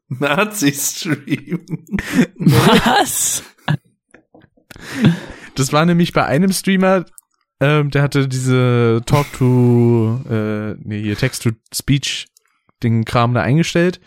Nazi-Stream. 0.08 1.60
Was? 2.36 3.42
Das 5.54 5.72
war 5.72 5.84
nämlich 5.86 6.12
bei 6.12 6.24
einem 6.24 6.52
Streamer, 6.52 7.06
ähm, 7.60 7.90
der 7.90 8.02
hatte 8.02 8.28
diese 8.28 9.02
Talk 9.06 9.26
to, 9.32 10.20
äh, 10.28 10.74
nee, 10.74 11.02
hier 11.02 11.16
Text 11.16 11.42
to 11.42 11.50
Speech, 11.74 12.26
den 12.82 13.04
Kram 13.04 13.34
da 13.34 13.40
eingestellt. 13.42 14.00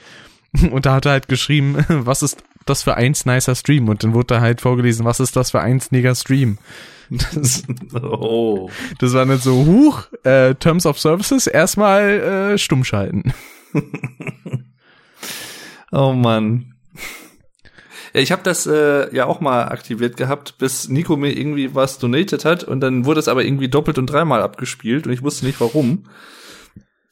Und 0.72 0.86
da 0.86 0.94
hat 0.96 1.06
er 1.06 1.12
halt 1.14 1.28
geschrieben, 1.28 1.84
was 1.90 2.24
ist 2.24 2.44
das 2.66 2.84
für 2.84 2.96
eins 2.96 3.26
nicer 3.26 3.56
Stream? 3.56 3.88
Und 3.90 4.04
dann 4.04 4.14
wurde 4.14 4.28
da 4.36 4.42
halt 4.42 4.62
vorgelesen, 4.62 5.06
was 5.06 5.20
ist 5.20 5.36
das 5.36 5.52
für 5.52 5.62
eins 5.62 5.92
neger 5.92 6.16
Stream? 6.16 6.58
Das, 7.34 7.64
Oh. 8.04 8.70
das 9.00 9.14
war 9.14 9.26
nicht 9.26 9.42
so, 9.42 9.66
huch, 9.66 10.04
äh, 10.24 10.54
Terms 10.54 10.86
of 10.86 11.00
Services, 11.00 11.48
erstmal 11.48 12.52
äh, 12.54 12.58
stumm 12.60 12.84
schalten. 12.84 13.34
Oh 15.92 16.14
Mann. 16.14 16.76
Ja, 18.14 18.22
ich 18.22 18.32
habe 18.32 18.44
das 18.44 18.66
äh, 18.68 19.14
ja 19.16 19.26
auch 19.26 19.40
mal 19.42 19.64
aktiviert 19.70 20.18
gehabt, 20.18 20.58
bis 20.58 20.90
Nico 20.90 21.16
mir 21.18 21.32
irgendwie 21.36 21.74
was 21.76 21.98
donated 22.00 22.46
hat 22.46 22.64
und 22.64 22.80
dann 22.82 23.06
wurde 23.06 23.20
es 23.20 23.28
aber 23.28 23.44
irgendwie 23.44 23.70
doppelt 23.70 23.98
und 23.98 24.08
dreimal 24.08 24.42
abgespielt 24.42 25.08
und 25.08 25.14
ich 25.14 25.24
wusste 25.24 25.46
nicht 25.46 25.60
warum. 25.62 26.06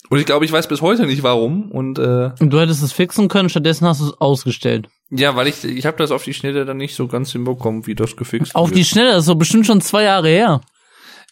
Und 0.09 0.19
ich 0.19 0.25
glaube, 0.25 0.45
ich 0.45 0.51
weiß 0.51 0.67
bis 0.67 0.81
heute 0.81 1.05
nicht 1.05 1.23
warum 1.23 1.71
und 1.71 1.99
äh, 1.99 2.31
Und 2.39 2.51
du 2.51 2.59
hättest 2.59 2.81
es 2.83 2.93
fixen 2.93 3.27
können, 3.27 3.49
stattdessen 3.49 3.87
hast 3.87 3.99
du 4.01 4.05
es 4.05 4.13
ausgestellt. 4.21 4.87
ja, 5.09 5.35
weil 5.35 5.47
ich 5.47 5.63
ich 5.63 5.85
habe 5.85 5.97
das 5.97 6.11
auf 6.11 6.23
die 6.23 6.33
Schnelle 6.33 6.65
dann 6.65 6.77
nicht 6.77 6.95
so 6.95 7.07
ganz 7.07 7.31
hinbekommen, 7.31 7.87
wie 7.87 7.95
das 7.95 8.15
gefixt 8.15 8.55
Auf 8.55 8.69
wird. 8.69 8.77
die 8.79 8.85
Schnelle, 8.85 9.11
das 9.11 9.21
ist 9.21 9.29
doch 9.29 9.35
bestimmt 9.35 9.65
schon 9.65 9.81
zwei 9.81 10.03
Jahre 10.03 10.29
her. 10.29 10.61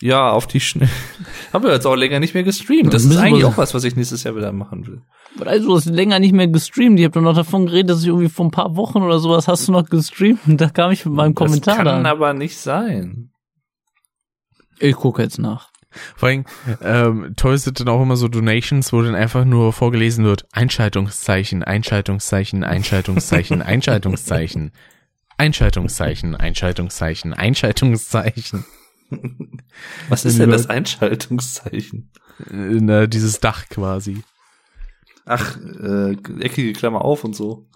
Ja, 0.01 0.31
auf 0.31 0.45
die 0.45 0.59
Schnelle. 0.59 0.91
Haben 1.53 1.63
wir 1.63 1.71
jetzt 1.71 1.87
auch 1.87 1.95
länger 1.95 2.19
nicht 2.19 2.33
mehr 2.33 2.43
gestreamt. 2.43 2.93
Das 2.93 3.05
ist 3.05 3.15
eigentlich 3.15 3.45
auch 3.45 3.55
was, 3.57 3.73
was 3.73 3.85
ich 3.85 3.95
nächstes 3.95 4.23
Jahr 4.23 4.35
wieder 4.35 4.51
machen 4.51 4.85
will. 4.87 5.01
Also, 5.45 5.67
du 5.67 5.75
hast 5.77 5.85
länger 5.85 6.19
nicht 6.19 6.33
mehr 6.33 6.47
gestreamt. 6.49 6.99
Ich 6.99 7.05
habe 7.05 7.21
noch 7.21 7.33
davon 7.33 7.65
geredet, 7.67 7.91
dass 7.91 8.01
ich 8.01 8.07
irgendwie 8.07 8.27
vor 8.27 8.45
ein 8.45 8.51
paar 8.51 8.75
Wochen 8.75 8.97
oder 9.01 9.19
sowas 9.19 9.47
hast 9.47 9.67
du 9.69 9.71
noch 9.71 9.85
gestreamt. 9.85 10.39
Da 10.45 10.67
kam 10.67 10.91
ich 10.91 11.05
mit 11.05 11.13
meinem 11.13 11.33
Kommentar 11.33 11.77
das 11.77 11.85
kann 11.93 12.03
da. 12.03 12.09
aber 12.11 12.33
nicht 12.33 12.57
sein. 12.57 13.31
Ich 14.79 14.95
gucke 14.97 15.21
jetzt 15.23 15.39
nach. 15.39 15.69
Vor 16.15 16.30
allem, 16.30 16.45
ähm, 16.82 17.33
toll 17.35 17.57
sind 17.57 17.80
dann 17.80 17.88
auch 17.90 18.01
immer 18.01 18.17
so 18.17 18.27
Donations, 18.27 18.91
wo 18.93 19.01
dann 19.01 19.15
einfach 19.15 19.45
nur 19.45 19.74
vorgelesen 19.74 20.25
wird, 20.25 20.45
Einschaltungszeichen, 20.51 21.64
Einschaltungszeichen, 21.64 22.64
Einschaltungszeichen, 22.64 23.61
Einschaltungszeichen, 23.64 24.72
Einschaltungszeichen, 25.38 26.35
Einschaltungszeichen, 26.35 27.33
Einschaltungszeichen. 27.33 28.65
Was 30.09 30.25
ist 30.25 30.40
denn 30.40 30.49
das 30.49 30.67
Einschaltungszeichen? 30.67 32.11
Äh, 32.49 32.80
na, 32.82 33.07
dieses 33.07 33.40
Dach 33.40 33.67
quasi. 33.69 34.24
Ach, 35.25 35.57
äh, 35.57 36.11
eckige 36.40 36.74
Klammer 36.74 37.03
auf 37.03 37.24
und 37.24 37.35
so. 37.35 37.67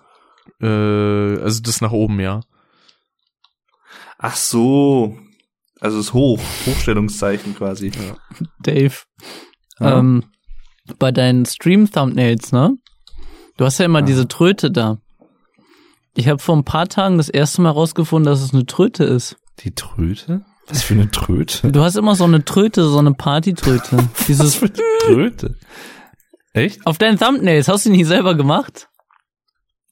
Äh, 0.61 0.67
also 0.67 1.61
das 1.61 1.81
nach 1.81 1.91
oben, 1.91 2.19
ja. 2.19 2.41
Ach 4.17 4.35
so. 4.35 5.17
Also 5.81 5.99
ist 5.99 6.13
hoch. 6.13 6.39
Hochstellungszeichen 6.65 7.55
quasi. 7.55 7.91
Dave, 8.61 8.95
Ja. 9.79 9.99
ähm, 9.99 10.25
bei 10.97 11.11
deinen 11.11 11.45
Stream-Thumbnails, 11.45 12.51
ne? 12.51 12.75
Du 13.57 13.65
hast 13.65 13.77
ja 13.79 13.85
immer 13.85 14.01
diese 14.01 14.27
Tröte 14.27 14.71
da. 14.71 14.97
Ich 16.15 16.27
habe 16.27 16.39
vor 16.39 16.55
ein 16.57 16.65
paar 16.65 16.87
Tagen 16.89 17.17
das 17.17 17.29
erste 17.29 17.61
Mal 17.61 17.69
rausgefunden, 17.71 18.25
dass 18.29 18.41
es 18.41 18.53
eine 18.53 18.65
Tröte 18.65 19.03
ist. 19.03 19.37
Die 19.59 19.71
Tröte? 19.75 20.43
Was 20.67 20.83
für 20.83 20.93
eine 20.93 21.09
Tröte? 21.11 21.71
Du 21.71 21.81
hast 21.81 21.95
immer 21.95 22.15
so 22.15 22.23
eine 22.25 22.43
Tröte, 22.45 22.83
so 22.87 22.97
eine 22.99 23.13
Partytröte. 23.13 24.09
Dieses 24.27 24.59
Tröte? 25.05 25.55
Echt? 26.53 26.85
auf 26.85 26.97
deinen 26.97 27.17
Thumbnails 27.19 27.67
hast 27.67 27.85
du 27.85 27.91
die 27.91 27.97
nicht 27.97 28.07
selber 28.07 28.35
gemacht? 28.35 28.89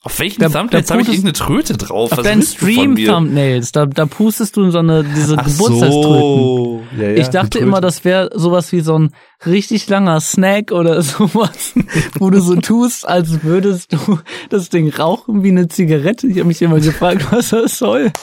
Auf 0.07 0.19
welchen 0.19 0.39
Da- 0.41 0.47
Thumbnails 0.47 0.89
habe 0.89 1.01
ich 1.01 1.09
irgendeine 1.09 1.33
Tröte 1.33 1.75
drauf? 1.75 2.13
Auf 2.13 2.21
deinen? 2.21 2.41
Stream-Thumbnails, 2.41 3.73
da, 3.73 3.85
da 3.85 4.05
pustest 4.05 4.55
du 4.55 4.63
in 4.63 4.71
so 4.71 4.77
eine 4.79 5.03
diese 5.03 5.35
Ach 5.37 5.43
Geburtstagströten. 5.45 5.91
so. 5.91 6.83
Ja, 6.97 7.03
ja, 7.09 7.15
ich 7.17 7.27
dachte 7.27 7.59
immer, 7.59 7.81
das 7.81 8.05
wäre 8.05 8.29
sowas 8.33 8.71
wie 8.71 8.79
so 8.79 8.97
ein 8.97 9.11
richtig 9.45 9.89
langer 9.89 10.21
Snack 10.21 10.71
oder 10.71 11.01
sowas, 11.01 11.73
wo 12.19 12.29
du 12.29 12.39
so 12.39 12.55
tust, 12.55 13.05
als 13.05 13.43
würdest 13.43 13.91
du 13.91 14.19
das 14.49 14.69
Ding 14.69 14.89
rauchen 14.93 15.43
wie 15.43 15.49
eine 15.49 15.67
Zigarette. 15.67 16.27
Ich 16.27 16.37
habe 16.37 16.47
mich 16.47 16.61
immer 16.61 16.79
gefragt, 16.79 17.27
was 17.31 17.49
das 17.49 17.77
soll. 17.77 18.13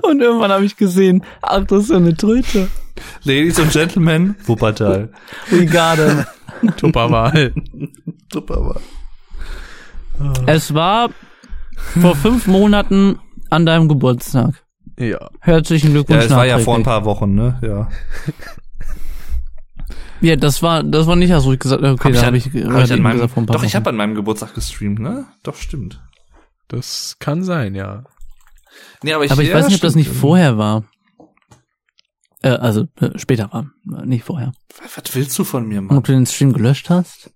Und 0.00 0.22
irgendwann 0.22 0.50
habe 0.52 0.64
ich 0.64 0.78
gesehen, 0.78 1.22
ach, 1.42 1.64
das 1.66 1.82
ist 1.84 1.90
ja 1.90 1.96
eine 1.98 2.16
Tröte. 2.16 2.68
Ladies 3.24 3.60
and 3.60 3.72
Gentlemen, 3.72 4.36
Wuppertal. 4.46 5.10
We 5.50 5.66
got 5.66 5.98
it. 5.98 6.76
Tupperwahl. 6.78 7.52
Aber. 8.34 8.80
Es 10.46 10.72
war 10.74 11.10
vor 12.00 12.16
fünf 12.16 12.46
Monaten 12.46 13.18
an 13.50 13.66
deinem 13.66 13.88
Geburtstag. 13.88 14.64
ja. 14.98 15.28
Herzlichen 15.40 15.88
Ja, 15.88 15.92
Glückwunsch. 15.94 16.24
es 16.24 16.30
war 16.30 16.46
ja 16.46 16.58
vor 16.58 16.76
ein 16.76 16.82
paar 16.82 17.04
Wochen, 17.04 17.34
ne? 17.34 17.58
Ja. 17.62 17.88
Ja, 20.22 20.34
das 20.34 20.62
war, 20.62 20.82
das 20.82 21.06
war 21.06 21.14
nicht, 21.14 21.32
als 21.32 21.44
ich 21.44 21.58
gesagt 21.58 21.82
habe, 21.82 21.92
okay, 21.92 22.04
Hab 22.08 22.12
da 22.14 22.20
an- 22.20 22.26
habe 22.26 22.36
ich, 22.38 22.46
hab 22.46 22.54
hab 22.54 22.84
ich 22.84 22.90
an 22.92 22.96
ich 22.96 23.02
meinem, 23.02 23.12
gesagt 23.16 23.34
vor 23.34 23.42
ein 23.42 23.46
paar 23.46 23.56
doch, 23.58 23.62
ich 23.64 23.76
habe 23.76 23.90
an 23.90 23.96
meinem 23.96 24.14
Geburtstag 24.14 24.54
gestreamt, 24.54 24.98
ne? 24.98 25.26
Doch, 25.42 25.56
stimmt. 25.56 26.02
Das 26.68 27.16
kann 27.18 27.44
sein, 27.44 27.74
ja. 27.74 28.04
Nee, 29.02 29.12
aber 29.12 29.26
ich, 29.26 29.30
Aber 29.30 29.42
ich 29.42 29.50
ja, 29.50 29.54
weiß 29.56 29.66
nicht, 29.66 29.76
ob 29.76 29.82
das 29.82 29.94
nicht 29.94 30.08
vorher 30.10 30.56
war. 30.56 30.84
Äh, 32.42 32.48
also 32.48 32.86
äh, 32.98 33.10
später 33.18 33.52
war, 33.52 33.66
äh, 34.02 34.06
nicht 34.06 34.24
vorher. 34.24 34.52
Was 34.94 35.14
willst 35.14 35.38
du 35.38 35.44
von 35.44 35.68
mir, 35.68 35.80
Und 35.80 35.88
Mann? 35.88 35.98
ob 35.98 36.04
du 36.04 36.12
den 36.12 36.24
Stream 36.26 36.54
gelöscht 36.54 36.88
hast? 36.88 37.30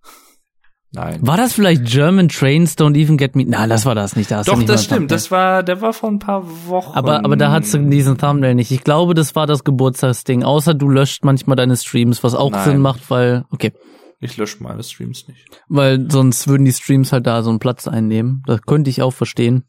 Nein. 0.92 1.24
War 1.24 1.36
das 1.36 1.52
vielleicht 1.52 1.84
German 1.84 2.28
Trains 2.28 2.76
Don't 2.76 2.96
Even 2.96 3.16
Get 3.16 3.36
Me? 3.36 3.44
Nein, 3.46 3.68
das 3.68 3.86
war 3.86 3.94
das 3.94 4.16
nicht. 4.16 4.30
Da 4.30 4.42
Doch, 4.42 4.56
nicht 4.56 4.68
das 4.68 4.84
stimmt. 4.84 5.02
Thumbnail. 5.02 5.16
Das 5.16 5.30
war, 5.30 5.62
der 5.62 5.80
war 5.80 5.92
vor 5.92 6.10
ein 6.10 6.18
paar 6.18 6.44
Wochen. 6.66 6.96
aber, 6.96 7.24
aber 7.24 7.36
da 7.36 7.52
hattest 7.52 7.74
du 7.74 7.78
diesen 7.78 8.18
Thumbnail 8.18 8.56
nicht. 8.56 8.72
Ich 8.72 8.82
glaube, 8.82 9.14
das 9.14 9.36
war 9.36 9.46
das 9.46 9.62
Geburtstagsding. 9.62 10.42
Außer 10.42 10.74
du 10.74 10.88
löscht 10.88 11.24
manchmal 11.24 11.56
deine 11.56 11.76
Streams, 11.76 12.24
was 12.24 12.34
auch 12.34 12.50
Nein. 12.50 12.64
Sinn 12.64 12.78
macht, 12.78 13.08
weil, 13.08 13.44
okay. 13.50 13.72
Ich 14.18 14.36
lösche 14.36 14.62
meine 14.62 14.82
Streams 14.82 15.28
nicht. 15.28 15.46
Weil 15.68 16.10
sonst 16.10 16.48
würden 16.48 16.64
die 16.64 16.72
Streams 16.72 17.12
halt 17.12 17.26
da 17.26 17.42
so 17.42 17.50
einen 17.50 17.60
Platz 17.60 17.86
einnehmen. 17.86 18.42
Das 18.46 18.62
könnte 18.62 18.90
ich 18.90 19.00
auch 19.00 19.12
verstehen. 19.12 19.64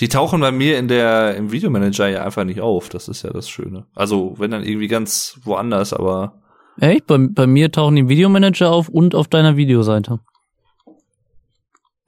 Die 0.00 0.08
tauchen 0.08 0.40
bei 0.40 0.52
mir 0.52 0.78
in 0.78 0.88
der, 0.88 1.34
im 1.34 1.50
Videomanager 1.52 2.08
ja 2.08 2.24
einfach 2.24 2.44
nicht 2.44 2.60
auf. 2.60 2.88
Das 2.88 3.08
ist 3.08 3.24
ja 3.24 3.30
das 3.30 3.48
Schöne. 3.50 3.86
Also, 3.94 4.36
wenn 4.38 4.52
dann 4.52 4.62
irgendwie 4.62 4.88
ganz 4.88 5.38
woanders, 5.42 5.92
aber 5.92 6.41
Echt? 6.80 7.06
Bei, 7.06 7.18
bei 7.18 7.46
mir 7.46 7.70
tauchen 7.70 7.96
die 7.96 8.08
Videomanager 8.08 8.70
auf 8.70 8.88
und 8.88 9.14
auf 9.14 9.28
deiner 9.28 9.56
Videoseite. 9.56 10.20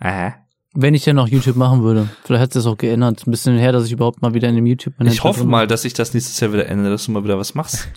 Aha. 0.01 0.35
Wenn 0.75 0.95
ich 0.95 1.07
ja 1.07 1.13
noch 1.13 1.29
YouTube 1.29 1.57
machen 1.57 1.83
würde. 1.83 2.09
Vielleicht 2.25 2.43
hat 2.43 2.49
es 2.51 2.65
das 2.65 2.67
auch 2.67 2.77
geändert. 2.77 3.25
Ein 3.27 3.31
bisschen 3.31 3.57
her, 3.57 3.71
dass 3.73 3.87
ich 3.87 3.93
überhaupt 3.93 4.23
mal 4.23 4.35
wieder 4.35 4.49
in 4.49 4.57
dem 4.57 4.67
YouTube-Manager 4.67 5.15
Ich 5.15 5.23
hoffe 5.23 5.41
bin. 5.41 5.51
mal, 5.51 5.67
dass 5.69 5.83
sich 5.83 5.95
das 5.95 6.13
nächstes 6.15 6.41
Jahr 6.41 6.53
wieder 6.53 6.67
ändert, 6.67 6.93
dass 6.93 7.07
du 7.07 7.13
mal 7.13 7.23
wieder 7.23 7.39
was 7.39 7.55
machst. 7.55 7.89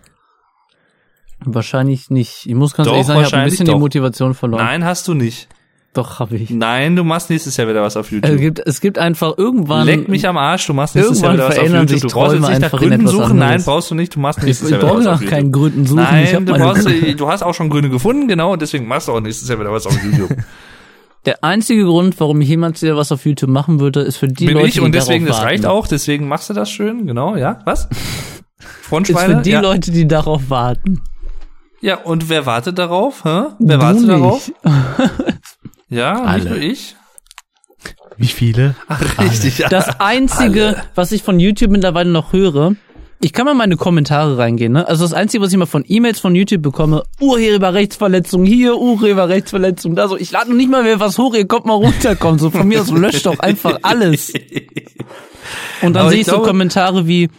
Wahrscheinlich 1.40 2.10
nicht. 2.10 2.46
Ich 2.46 2.56
muss 2.56 2.74
ganz 2.74 2.88
Doch, 2.88 2.94
ehrlich 2.94 3.08
sagen, 3.08 3.22
ich 3.22 3.26
habe 3.28 3.38
ein 3.38 3.50
bisschen 3.50 3.66
die 3.66 3.72
doch. 3.72 3.80
Motivation 3.80 4.34
verloren. 4.34 4.64
Nein, 4.64 4.86
hast 4.86 5.08
du 5.08 5.14
nicht. 5.14 5.48
Doch, 5.94 6.20
habe 6.20 6.36
ich. 6.36 6.52
Nein, 6.52 6.96
du 6.96 7.04
machst 7.04 7.30
nächstes 7.32 7.58
Jahr 7.58 7.68
wieder 7.68 7.82
was 7.82 7.98
auf 7.98 8.12
YouTube. 8.12 8.32
Es 8.32 8.40
gibt, 8.40 8.60
es 8.60 8.82
gibt 8.82 9.00
einfach 9.00 9.36
irgendwann. 9.38 9.86
Leck 9.88 10.08
mich 10.08 10.28
am 10.28 10.38
Arsch, 10.38 10.68
du 10.68 10.74
machst 10.74 10.96
nächstes 10.96 11.22
Jahr 11.22 11.34
wieder 11.34 11.50
was 11.50 11.58
auf 11.58 11.68
YouTube. 11.68 12.02
Du 12.02 12.08
brauchst 12.10 12.36
jetzt 12.36 12.50
nicht 12.50 12.62
nach 12.62 12.72
Gründen 12.72 13.08
suchen. 13.08 13.38
Nein, 13.38 13.42
anderes. 13.48 13.66
brauchst 13.66 13.92
du 13.92 13.96
nicht. 13.96 14.16
Du 14.16 14.20
machst 14.20 14.40
ich, 14.40 14.46
nächstes 14.46 14.68
ich 14.68 14.72
Jahr 14.74 14.82
wieder 14.82 14.90
brauche 14.90 15.00
was 15.00 15.06
nach 15.06 15.14
auf 15.16 15.22
YouTube. 15.22 15.34
keinen 15.34 15.52
Gründen 15.52 15.86
suchen. 15.88 16.04
ich 16.24 16.34
Nein, 16.34 16.46
du, 16.46 16.54
brauchst, 16.54 16.88
du 17.18 17.28
hast 17.28 17.42
auch 17.44 17.54
schon 17.54 17.70
Gründe 17.70 17.90
gefunden, 17.90 18.28
genau, 18.28 18.54
und 18.54 18.62
deswegen 18.62 18.88
machst 18.88 19.08
du 19.08 19.14
auch 19.14 19.22
nächstes 19.22 19.50
Jahr 19.50 19.60
wieder 19.60 19.72
was 19.72 19.88
auf 19.88 19.98
YouTube. 20.04 20.30
Der 21.26 21.44
einzige 21.44 21.84
Grund, 21.84 22.18
warum 22.20 22.40
ich 22.40 22.48
jemals 22.48 22.82
wieder 22.82 22.96
was 22.96 23.12
auf 23.12 23.26
YouTube 23.26 23.50
machen 23.50 23.80
würde, 23.82 24.00
ist 24.02 24.16
für 24.18 24.28
die 24.30 24.46
Bin 24.46 24.54
Leute, 24.56 24.68
ich 24.68 24.80
und 24.80 24.88
die 24.88 25.00
deswegen, 25.00 25.26
darauf 25.26 25.40
das 25.42 25.46
reicht 25.46 25.66
auch, 25.66 25.88
deswegen 25.88 26.28
machst 26.30 26.50
du 26.50 26.54
das 26.54 26.70
schön, 26.70 27.06
genau, 27.06 27.36
ja, 27.36 27.60
was? 27.66 27.86
Ist 28.60 28.66
Frontschweine? 28.84 29.38
für 29.38 29.42
die 29.42 29.50
ja. 29.50 29.60
Leute, 29.60 29.92
die 29.92 30.08
darauf 30.08 30.50
warten. 30.50 31.02
ja, 31.82 31.98
und 31.98 32.30
wer 32.30 32.46
wartet 32.46 32.78
darauf? 32.78 33.26
Hä? 33.26 33.48
Wer 33.60 33.78
Du 33.78 33.84
wartet 33.84 34.02
nicht. 34.04 34.10
darauf? 34.10 34.52
Ja, 35.90 36.22
Alle. 36.24 36.44
nicht 36.44 36.50
nur 36.50 36.60
ich. 36.62 36.96
Wie 38.18 38.28
viele? 38.28 38.76
Ach, 38.88 39.20
richtig, 39.20 39.60
ja. 39.60 39.70
Das 39.70 40.00
einzige, 40.00 40.76
was 40.96 41.12
ich 41.12 41.22
von 41.24 41.40
YouTube 41.40 41.70
mittlerweile 41.72 42.10
noch 42.10 42.34
höre, 42.34 42.76
ich 43.20 43.32
kann 43.34 43.46
mal 43.46 43.52
in 43.52 43.58
meine 43.58 43.78
Kommentare 43.78 44.38
reingehen, 44.38 44.74
ne? 44.74 44.88
Also 44.88 45.04
das 45.04 45.14
einzige, 45.14 45.44
was 45.44 45.52
ich 45.52 45.58
mal 45.58 45.66
von 45.68 45.84
E-Mails 45.88 46.20
von 46.20 46.36
YouTube 46.36 46.62
bekomme, 46.62 47.04
Urheberrechtsverletzung 47.20 48.46
hier, 48.46 48.78
Urheberrechtsverletzung 48.78 49.96
da, 49.96 50.08
so, 50.08 50.18
ich 50.18 50.32
lade 50.32 50.50
noch 50.50 50.58
nicht 50.58 50.70
mal 50.70 50.84
mehr 50.84 51.00
was 51.00 51.18
hoch, 51.18 51.34
ihr 51.36 51.48
kommt 51.48 51.66
mal 51.66 51.74
runterkommen, 51.74 52.40
so 52.40 52.50
von 52.52 52.68
mir 52.68 52.82
aus 52.82 52.90
löscht 52.92 53.26
doch 53.26 53.40
einfach 53.40 53.80
alles. 53.84 54.34
Und 55.82 55.94
dann 55.94 56.10
sehe 56.10 56.16
ich 56.16 56.22
ich 56.22 56.28
so 56.28 56.34
glaube- 56.34 56.48
Kommentare 56.48 57.08
wie, 57.08 57.30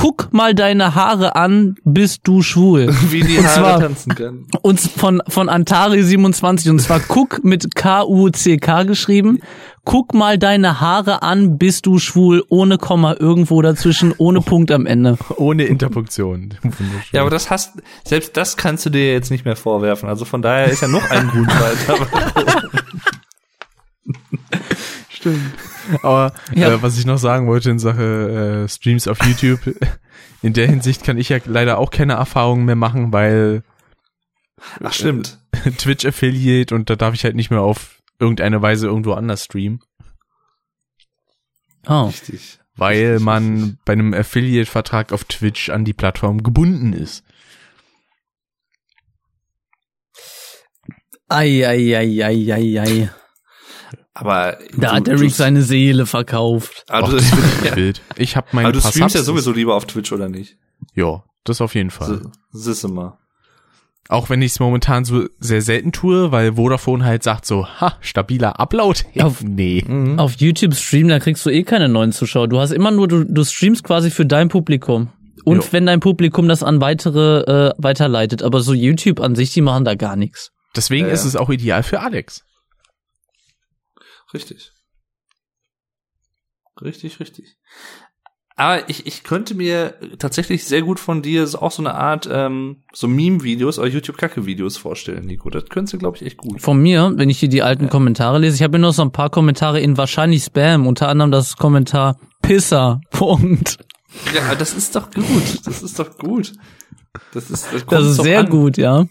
guck 0.00 0.32
mal 0.32 0.54
deine 0.54 0.94
Haare 0.94 1.34
an, 1.34 1.74
bist 1.84 2.20
du 2.22 2.40
schwul. 2.40 2.86
Wie 3.10 3.22
die 3.22 3.38
Und 3.38 3.46
Haare 3.46 3.54
zwar- 3.56 3.80
tanzen 3.80 4.14
können. 4.14 4.46
Und 4.62 4.78
von, 4.78 5.20
von 5.26 5.50
Antari27 5.50 6.70
und 6.70 6.78
zwar 6.78 7.00
guck 7.00 7.42
mit 7.42 7.74
K-U-C-K 7.74 8.84
geschrieben. 8.84 9.40
Guck 9.84 10.14
mal 10.14 10.38
deine 10.38 10.80
Haare 10.80 11.22
an, 11.22 11.58
bist 11.58 11.86
du 11.86 11.98
schwul, 11.98 12.44
ohne 12.48 12.78
Komma 12.78 13.16
irgendwo 13.18 13.60
dazwischen, 13.60 14.14
ohne 14.18 14.40
Punkt 14.40 14.70
am 14.70 14.86
Ende. 14.86 15.18
Ohne 15.36 15.64
Interpunktion. 15.64 16.54
Ja, 17.12 17.22
aber 17.22 17.30
das 17.30 17.50
hast, 17.50 17.72
selbst 18.04 18.36
das 18.36 18.56
kannst 18.56 18.86
du 18.86 18.90
dir 18.90 19.12
jetzt 19.12 19.30
nicht 19.32 19.44
mehr 19.44 19.56
vorwerfen. 19.56 20.08
Also 20.08 20.24
von 20.24 20.42
daher 20.42 20.66
ist 20.66 20.80
ja 20.82 20.86
noch 20.88 21.10
ein 21.10 21.26
Grund 21.28 21.48
weiter. 21.48 22.06
Stimmt. 25.08 25.40
Aber 26.02 26.32
Ja. 26.54 26.68
äh, 26.72 26.82
was 26.82 26.98
ich 26.98 27.06
noch 27.06 27.18
sagen 27.18 27.46
wollte 27.46 27.70
in 27.70 27.78
Sache 27.78 28.64
äh, 28.64 28.68
Streams 28.68 29.08
auf 29.08 29.18
YouTube, 29.24 29.60
in 30.42 30.52
der 30.52 30.66
Hinsicht 30.68 31.04
kann 31.04 31.18
ich 31.18 31.28
ja 31.28 31.38
leider 31.44 31.78
auch 31.78 31.90
keine 31.90 32.14
Erfahrungen 32.14 32.64
mehr 32.64 32.76
machen, 32.76 33.12
weil 33.12 33.62
Ach, 34.82 34.92
stimmt. 34.92 35.38
Twitch 35.78 36.04
Affiliate 36.04 36.74
und 36.74 36.90
da 36.90 36.96
darf 36.96 37.14
ich 37.14 37.24
halt 37.24 37.36
nicht 37.36 37.50
mehr 37.50 37.60
auf 37.62 38.00
irgendeine 38.18 38.60
Weise 38.62 38.86
irgendwo 38.88 39.12
anders 39.12 39.44
streamen, 39.44 39.80
Oh. 41.86 42.06
Richtig. 42.06 42.58
weil 42.76 43.12
Richtig, 43.12 43.24
man 43.24 43.54
richtig. 43.54 43.78
bei 43.84 43.92
einem 43.94 44.12
Affiliate-Vertrag 44.14 45.12
auf 45.12 45.24
Twitch 45.24 45.70
an 45.70 45.84
die 45.84 45.94
Plattform 45.94 46.42
gebunden 46.42 46.92
ist. 46.92 47.22
Ei, 51.28 51.66
ei, 51.66 51.96
ei, 51.96 52.24
ei, 52.24 52.52
ei, 52.52 52.80
ei. 52.80 53.10
Aber 54.20 54.58
Da 54.76 54.88
du- 54.90 54.94
hat 54.96 55.06
der 55.06 55.20
Rick 55.20 55.30
seine 55.32 55.62
Seele 55.62 56.04
verkauft. 56.06 56.84
Aber 56.88 57.06
Ach, 57.06 57.10
du, 57.10 57.16
das 57.16 57.24
ist 57.32 57.36
wirklich 57.36 57.76
wild. 57.76 58.02
Ich 58.16 58.36
habe 58.36 58.46
meine 58.52 58.68
aber 58.68 58.72
du 58.72 58.80
streamst 58.80 59.14
ja 59.14 59.22
sowieso 59.22 59.52
lieber 59.52 59.74
auf 59.76 59.86
Twitch, 59.86 60.10
oder 60.12 60.28
nicht? 60.28 60.56
Ja, 60.94 61.22
das 61.44 61.60
auf 61.60 61.74
jeden 61.74 61.90
Fall. 61.90 62.22
Sisse 62.50 62.88
mal. 62.88 63.18
Auch 64.10 64.30
wenn 64.30 64.40
ich 64.40 64.52
es 64.52 64.60
momentan 64.60 65.04
so 65.04 65.26
sehr 65.38 65.60
selten 65.60 65.92
tue, 65.92 66.32
weil 66.32 66.54
Vodafone 66.54 67.04
halt 67.04 67.22
sagt 67.22 67.44
so, 67.44 67.66
ha, 67.66 67.96
stabiler 68.00 68.58
Upload. 68.58 69.00
Auf- 69.20 69.42
nee. 69.42 69.84
Mhm. 69.86 70.18
Auf 70.18 70.36
YouTube 70.36 70.74
streamen, 70.74 71.10
da 71.10 71.18
kriegst 71.18 71.44
du 71.44 71.50
eh 71.50 71.62
keine 71.62 71.88
neuen 71.90 72.12
Zuschauer. 72.12 72.48
Du 72.48 72.58
hast 72.58 72.70
immer 72.70 72.90
nur, 72.90 73.06
du, 73.06 73.24
du 73.24 73.44
streamst 73.44 73.84
quasi 73.84 74.10
für 74.10 74.24
dein 74.24 74.48
Publikum. 74.48 75.10
Und 75.44 75.58
Jo. 75.64 75.68
wenn 75.72 75.86
dein 75.86 76.00
Publikum 76.00 76.48
das 76.48 76.62
an 76.62 76.80
weitere 76.80 77.40
äh, 77.68 77.72
weiterleitet. 77.78 78.42
Aber 78.42 78.60
so 78.62 78.72
YouTube 78.72 79.20
an 79.20 79.34
sich, 79.34 79.52
die 79.52 79.60
machen 79.60 79.84
da 79.84 79.94
gar 79.94 80.16
nichts. 80.16 80.50
Deswegen 80.74 81.06
Ja, 81.06 81.12
ist 81.12 81.22
ja. 81.24 81.28
es 81.28 81.36
auch 81.36 81.50
ideal 81.50 81.82
für 81.82 82.00
Alex. 82.00 82.44
Richtig. 84.34 84.72
Richtig, 86.80 87.20
richtig. 87.20 87.56
Aber 88.56 88.88
ich, 88.88 89.06
ich 89.06 89.22
könnte 89.22 89.54
mir 89.54 89.94
tatsächlich 90.18 90.64
sehr 90.64 90.82
gut 90.82 90.98
von 90.98 91.22
dir 91.22 91.44
auch 91.60 91.70
so 91.70 91.80
eine 91.80 91.94
Art 91.94 92.28
ähm, 92.30 92.82
so 92.92 93.06
Meme-Videos 93.06 93.78
oder 93.78 93.86
YouTube-Kacke-Videos 93.88 94.76
vorstellen, 94.76 95.26
Nico. 95.26 95.48
Das 95.48 95.66
könntest 95.68 95.94
du, 95.94 95.98
glaube 95.98 96.16
ich, 96.16 96.24
echt 96.24 96.38
gut. 96.38 96.60
Von 96.60 96.80
mir, 96.82 97.12
wenn 97.14 97.30
ich 97.30 97.38
hier 97.38 97.48
die 97.48 97.62
alten 97.62 97.88
Kommentare 97.88 98.40
lese, 98.40 98.56
ich 98.56 98.62
habe 98.64 98.76
hier 98.76 98.80
noch 98.80 98.92
so 98.92 99.02
ein 99.02 99.12
paar 99.12 99.30
Kommentare 99.30 99.80
in 99.80 99.96
wahrscheinlich 99.96 100.42
Spam, 100.42 100.88
unter 100.88 101.08
anderem 101.08 101.30
das 101.30 101.56
Kommentar 101.56 102.18
Pisser. 102.42 103.00
Punkt. 103.10 103.78
Ja, 104.34 104.56
das 104.56 104.74
ist 104.74 104.96
doch 104.96 105.08
gut. 105.12 105.64
Das 105.64 105.82
ist 105.82 105.96
doch 105.98 106.18
gut. 106.18 106.52
Das 107.32 107.50
ist, 107.50 107.66
das, 107.66 107.70
Das 107.72 107.86
kommt 107.86 108.02
ist 108.02 108.18
doch 108.18 108.24
sehr 108.24 108.40
an. 108.40 108.50
gut, 108.50 108.76
ja. 108.76 109.06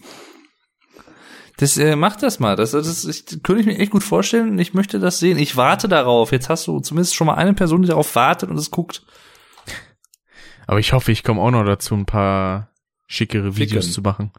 Das 1.58 1.76
äh, 1.76 1.96
macht 1.96 2.22
das 2.22 2.38
mal. 2.38 2.54
Das, 2.54 2.70
das 2.70 3.04
ich, 3.04 3.42
könnte 3.42 3.60
ich 3.60 3.66
mir 3.66 3.78
echt 3.78 3.90
gut 3.90 4.04
vorstellen. 4.04 4.58
Ich 4.58 4.74
möchte 4.74 5.00
das 5.00 5.18
sehen. 5.18 5.38
Ich 5.38 5.56
warte 5.56 5.88
darauf. 5.88 6.30
Jetzt 6.30 6.48
hast 6.48 6.66
du 6.68 6.78
zumindest 6.78 7.16
schon 7.16 7.26
mal 7.26 7.34
eine 7.34 7.52
Person, 7.52 7.82
die 7.82 7.88
darauf 7.88 8.14
wartet 8.14 8.48
und 8.48 8.56
es 8.56 8.70
guckt. 8.70 9.04
Aber 10.68 10.78
ich 10.78 10.92
hoffe, 10.92 11.10
ich 11.10 11.24
komme 11.24 11.40
auch 11.40 11.50
noch 11.50 11.64
dazu, 11.64 11.94
ein 11.94 12.06
paar 12.06 12.70
schickere 13.08 13.56
Videos 13.56 13.86
Schicken. 13.86 13.94
zu 13.94 14.02
machen. 14.02 14.32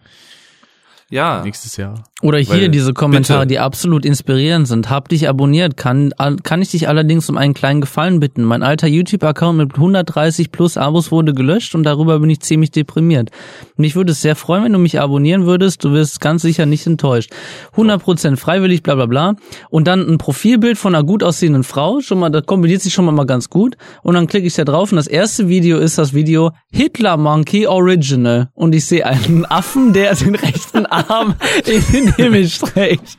Ja. 1.12 1.42
Nächstes 1.44 1.76
Jahr. 1.78 1.96
Oder 2.22 2.38
hier 2.40 2.50
Weil- 2.64 2.70
diese 2.70 2.94
Kommentare, 2.94 3.40
bitte. 3.40 3.48
die 3.48 3.60
absolut 3.60 4.06
inspirierend 4.06 4.68
sind. 4.68 4.90
Hab 4.90 5.08
dich 5.08 5.28
abonniert, 5.30 5.78
kann, 5.78 6.14
kann 6.44 6.62
ich 6.62 6.72
dich 6.72 6.88
allerdings 6.90 7.30
um 7.30 7.38
einen 7.38 7.54
kleinen 7.54 7.80
Gefallen 7.82 8.20
bitten. 8.20 8.44
Mein 8.44 8.62
alter 8.62 8.88
YouTube-Account 8.88 9.58
mit 9.58 9.74
130 9.76 10.52
plus 10.52 10.76
Abos 10.78 11.12
wurde 11.12 11.34
gelöscht 11.34 11.76
und 11.76 11.84
darüber 11.84 12.20
bin 12.20 12.30
ich 12.30 12.42
ziemlich 12.42 12.72
deprimiert. 12.72 13.30
Mich 13.78 13.96
würde 13.96 14.12
es 14.12 14.22
sehr 14.22 14.36
freuen, 14.36 14.66
wenn 14.66 14.74
du 14.74 14.80
mich 14.80 15.00
abonnieren 15.00 15.46
würdest. 15.46 15.84
Du 15.84 15.94
wirst 15.94 16.20
ganz 16.20 16.42
sicher 16.42 16.66
nicht 16.66 16.86
enttäuscht. 16.86 17.32
100% 17.76 18.36
freiwillig, 18.38 18.84
bla 18.84 18.96
bla 18.96 19.06
bla. 19.06 19.36
Und 19.70 19.88
dann 19.88 20.08
ein 20.08 20.18
Profilbild 20.18 20.78
von 20.78 20.94
einer 20.94 21.06
gut 21.06 21.24
aussehenden 21.24 21.64
Frau. 21.64 22.02
Schon 22.02 22.20
mal, 22.20 22.30
das 22.30 22.46
kombiniert 22.46 22.82
sich 22.82 22.94
schon 22.94 23.06
mal, 23.06 23.14
mal 23.14 23.26
ganz 23.26 23.50
gut. 23.50 23.78
Und 24.04 24.16
dann 24.16 24.28
klicke 24.28 24.46
ich 24.46 24.56
da 24.56 24.66
drauf 24.66 24.92
und 24.92 24.98
das 24.98 25.08
erste 25.08 25.48
Video 25.48 25.78
ist 25.80 25.98
das 25.98 26.14
Video 26.14 26.52
Hitler 26.72 27.16
Monkey 27.18 27.66
Original. 27.66 28.50
Und 28.54 28.76
ich 28.76 28.86
sehe 28.86 29.06
einen 29.06 29.46
Affen, 29.46 29.94
der 29.94 30.14
den 30.16 30.36
rechten 30.36 30.86
Arm 31.08 31.36
in 31.66 31.84
den 31.92 32.14
Himmel 32.16 32.48
streckt. 32.50 33.18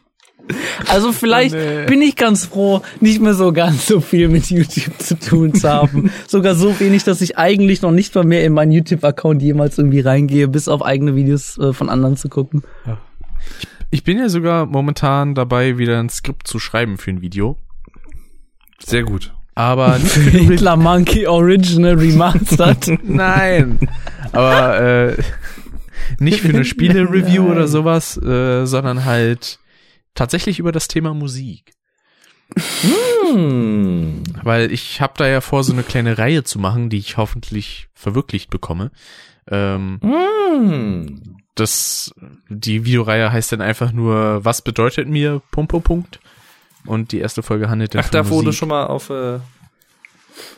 Also 0.89 1.13
vielleicht 1.13 1.55
Oh, 1.55 1.59
nee. 1.59 1.87
bin 1.87 2.03
ich 2.03 2.17
ganz 2.17 2.47
froh, 2.47 2.83
nicht 3.01 3.21
mehr 3.21 3.35
so 3.35 3.53
ganz 3.53 3.87
so 3.87 4.01
viel 4.01 4.29
mit 4.29 4.51
YouTube 4.51 4.99
zu 4.99 5.17
tun 5.17 5.55
zu 5.55 5.69
haben. 5.69 6.11
Sogar 6.27 6.57
so 6.57 6.81
wenig, 6.81 7.05
dass 7.05 7.21
ich 7.21 7.39
eigentlich 7.39 7.83
noch 7.83 7.93
nicht 7.93 8.13
mal 8.17 8.25
mehr 8.25 8.45
in 8.45 8.53
meinen 8.53 8.73
YouTube-Account 8.73 9.43
jemals 9.43 9.79
irgendwie 9.79 10.01
reingehe, 10.01 10.49
bis 10.49 10.67
auf 10.67 10.83
eigene 10.85 11.15
Videos 11.15 11.57
äh, 11.59 11.73
von 11.73 11.89
anderen 11.89 12.17
zu 12.17 12.29
gucken. 12.29 12.65
Ich 13.91 14.03
bin 14.03 14.19
ja 14.19 14.29
sogar 14.29 14.67
momentan 14.67 15.35
dabei, 15.37 15.79
wieder 15.79 16.01
ein 16.01 16.09
Skript 16.09 16.49
zu 16.49 16.59
schreiben 16.59 16.99
für 16.99 17.11
ein 17.13 17.23
Video. 17.23 17.57
Sehr 18.85 19.05
gut. 19.05 19.33
Aber 19.55 19.99
nicht 20.03 20.11
für 20.11 20.21
Hitler 20.31 20.77
Monkey 20.77 21.27
Original 21.29 21.95
Remastered. 21.95 22.99
Nein. 23.09 23.79
Aber 24.33 24.81
äh, 24.81 25.17
nicht 26.19 26.41
für 26.41 26.49
eine 26.49 26.65
Spiele-Review 26.65 27.45
oder 27.51 27.69
sowas, 27.69 28.17
äh, 28.17 28.67
sondern 28.67 29.05
halt 29.05 29.59
tatsächlich 30.15 30.59
über 30.59 30.73
das 30.73 30.89
Thema 30.89 31.15
Musik. 31.15 31.73
Hm. 33.33 34.23
Weil 34.43 34.73
ich 34.73 35.01
habe 35.01 35.15
da 35.17 35.29
ja 35.29 35.41
vor, 35.41 35.63
so 35.65 35.73
eine 35.73 35.83
kleine 35.83 36.19
Reihe 36.19 36.45
zu 36.45 36.59
machen, 36.59 36.91
die 36.91 36.99
ich 36.99 37.17
hoffentlich 37.17 37.89
verwirklicht 37.95 38.51
bekomme. 38.51 38.91
Ähm, 39.49 39.99
Hm. 40.03 41.37
das, 41.55 42.13
die 42.49 42.85
Videoreihe 42.85 43.33
heißt 43.33 43.53
dann 43.53 43.61
einfach 43.61 43.93
nur, 43.93 44.45
was 44.45 44.63
bedeutet 44.63 45.09
mir, 45.09 45.43
Punkt, 45.51 45.71
Punkt. 45.85 46.21
Und 46.87 47.13
die 47.13 47.19
erste 47.19 47.43
Folge 47.43 47.69
handelt 47.69 47.95
dann 47.95 48.03
Ach, 48.05 48.11
da 48.11 48.29
wurde 48.29 48.53
schon 48.53 48.69
mal 48.69 48.87
auf, 48.87 49.11
äh, 49.11 49.39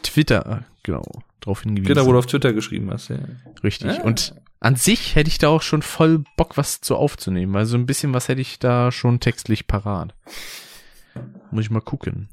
Twitter, 0.02 0.64
genau, 0.82 1.04
drauf 1.40 1.62
hingewiesen. 1.62 1.94
genau, 1.94 2.06
wo 2.06 2.12
du 2.12 2.18
auf 2.18 2.26
Twitter 2.26 2.52
geschrieben 2.52 2.90
hast. 2.92 3.08
Ja. 3.08 3.16
Richtig. 3.64 3.90
Ah. 4.00 4.02
Und 4.02 4.34
an 4.62 4.76
sich 4.76 5.16
hätte 5.16 5.28
ich 5.28 5.38
da 5.38 5.48
auch 5.48 5.62
schon 5.62 5.82
voll 5.82 6.22
Bock, 6.36 6.56
was 6.56 6.80
zu 6.80 6.94
aufzunehmen, 6.94 7.52
weil 7.52 7.66
so 7.66 7.76
ein 7.76 7.84
bisschen 7.84 8.14
was 8.14 8.28
hätte 8.28 8.40
ich 8.40 8.60
da 8.60 8.92
schon 8.92 9.18
textlich 9.18 9.66
parat. 9.66 10.14
Muss 11.50 11.64
ich 11.64 11.70
mal 11.70 11.80
gucken. 11.80 12.28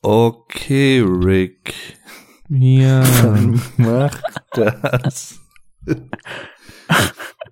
Okay, 0.00 1.04
Rick. 1.06 1.74
Ja. 2.48 3.04
Mach 3.76 4.18
das. 4.52 5.40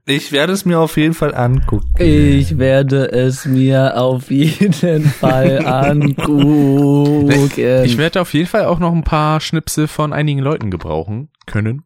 Ich 0.07 0.33
werde 0.33 0.55
es 0.55 0.65
mir 0.65 0.81
auf 0.81 0.97
jeden 0.97 1.15
Fall 1.15 1.35
angucken. 1.35 1.93
Ich 1.99 2.57
werde 2.57 3.05
es 3.13 3.45
mir 3.45 3.99
auf 3.99 4.31
jeden 4.31 5.05
Fall 5.05 5.59
angucken. 5.67 7.31
Ich 7.85 7.99
werde 7.99 8.23
auf 8.23 8.33
jeden 8.33 8.49
Fall 8.49 8.65
auch 8.65 8.79
noch 8.79 8.93
ein 8.93 9.05
paar 9.05 9.41
Schnipsel 9.41 9.89
von 9.89 10.15
einigen 10.15 10.41
Leuten 10.41 10.71
gebrauchen 10.71 11.29
können, 11.45 11.85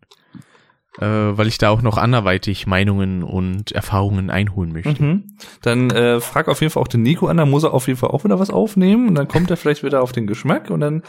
weil 1.04 1.46
ich 1.46 1.58
da 1.58 1.70
auch 1.70 1.82
noch 1.82 1.98
anderweitig 1.98 2.66
Meinungen 2.66 3.22
und 3.22 3.72
Erfahrungen 3.72 4.30
einholen 4.30 4.72
möchte. 4.72 5.02
Mhm. 5.02 5.36
Dann 5.62 5.90
äh, 5.90 6.20
frag 6.20 6.48
auf 6.48 6.60
jeden 6.60 6.72
Fall 6.72 6.82
auch 6.82 6.88
den 6.88 7.02
Nico 7.02 7.26
an, 7.26 7.36
da 7.36 7.46
muss 7.46 7.64
er 7.64 7.74
auf 7.74 7.86
jeden 7.86 7.98
Fall 7.98 8.10
auch 8.10 8.24
wieder 8.24 8.38
was 8.38 8.50
aufnehmen 8.50 9.08
und 9.08 9.14
dann 9.14 9.28
kommt 9.28 9.50
er 9.50 9.56
vielleicht 9.56 9.82
wieder 9.82 10.02
auf 10.02 10.12
den 10.12 10.26
Geschmack 10.26 10.70
und 10.70 10.80
dann 10.80 11.02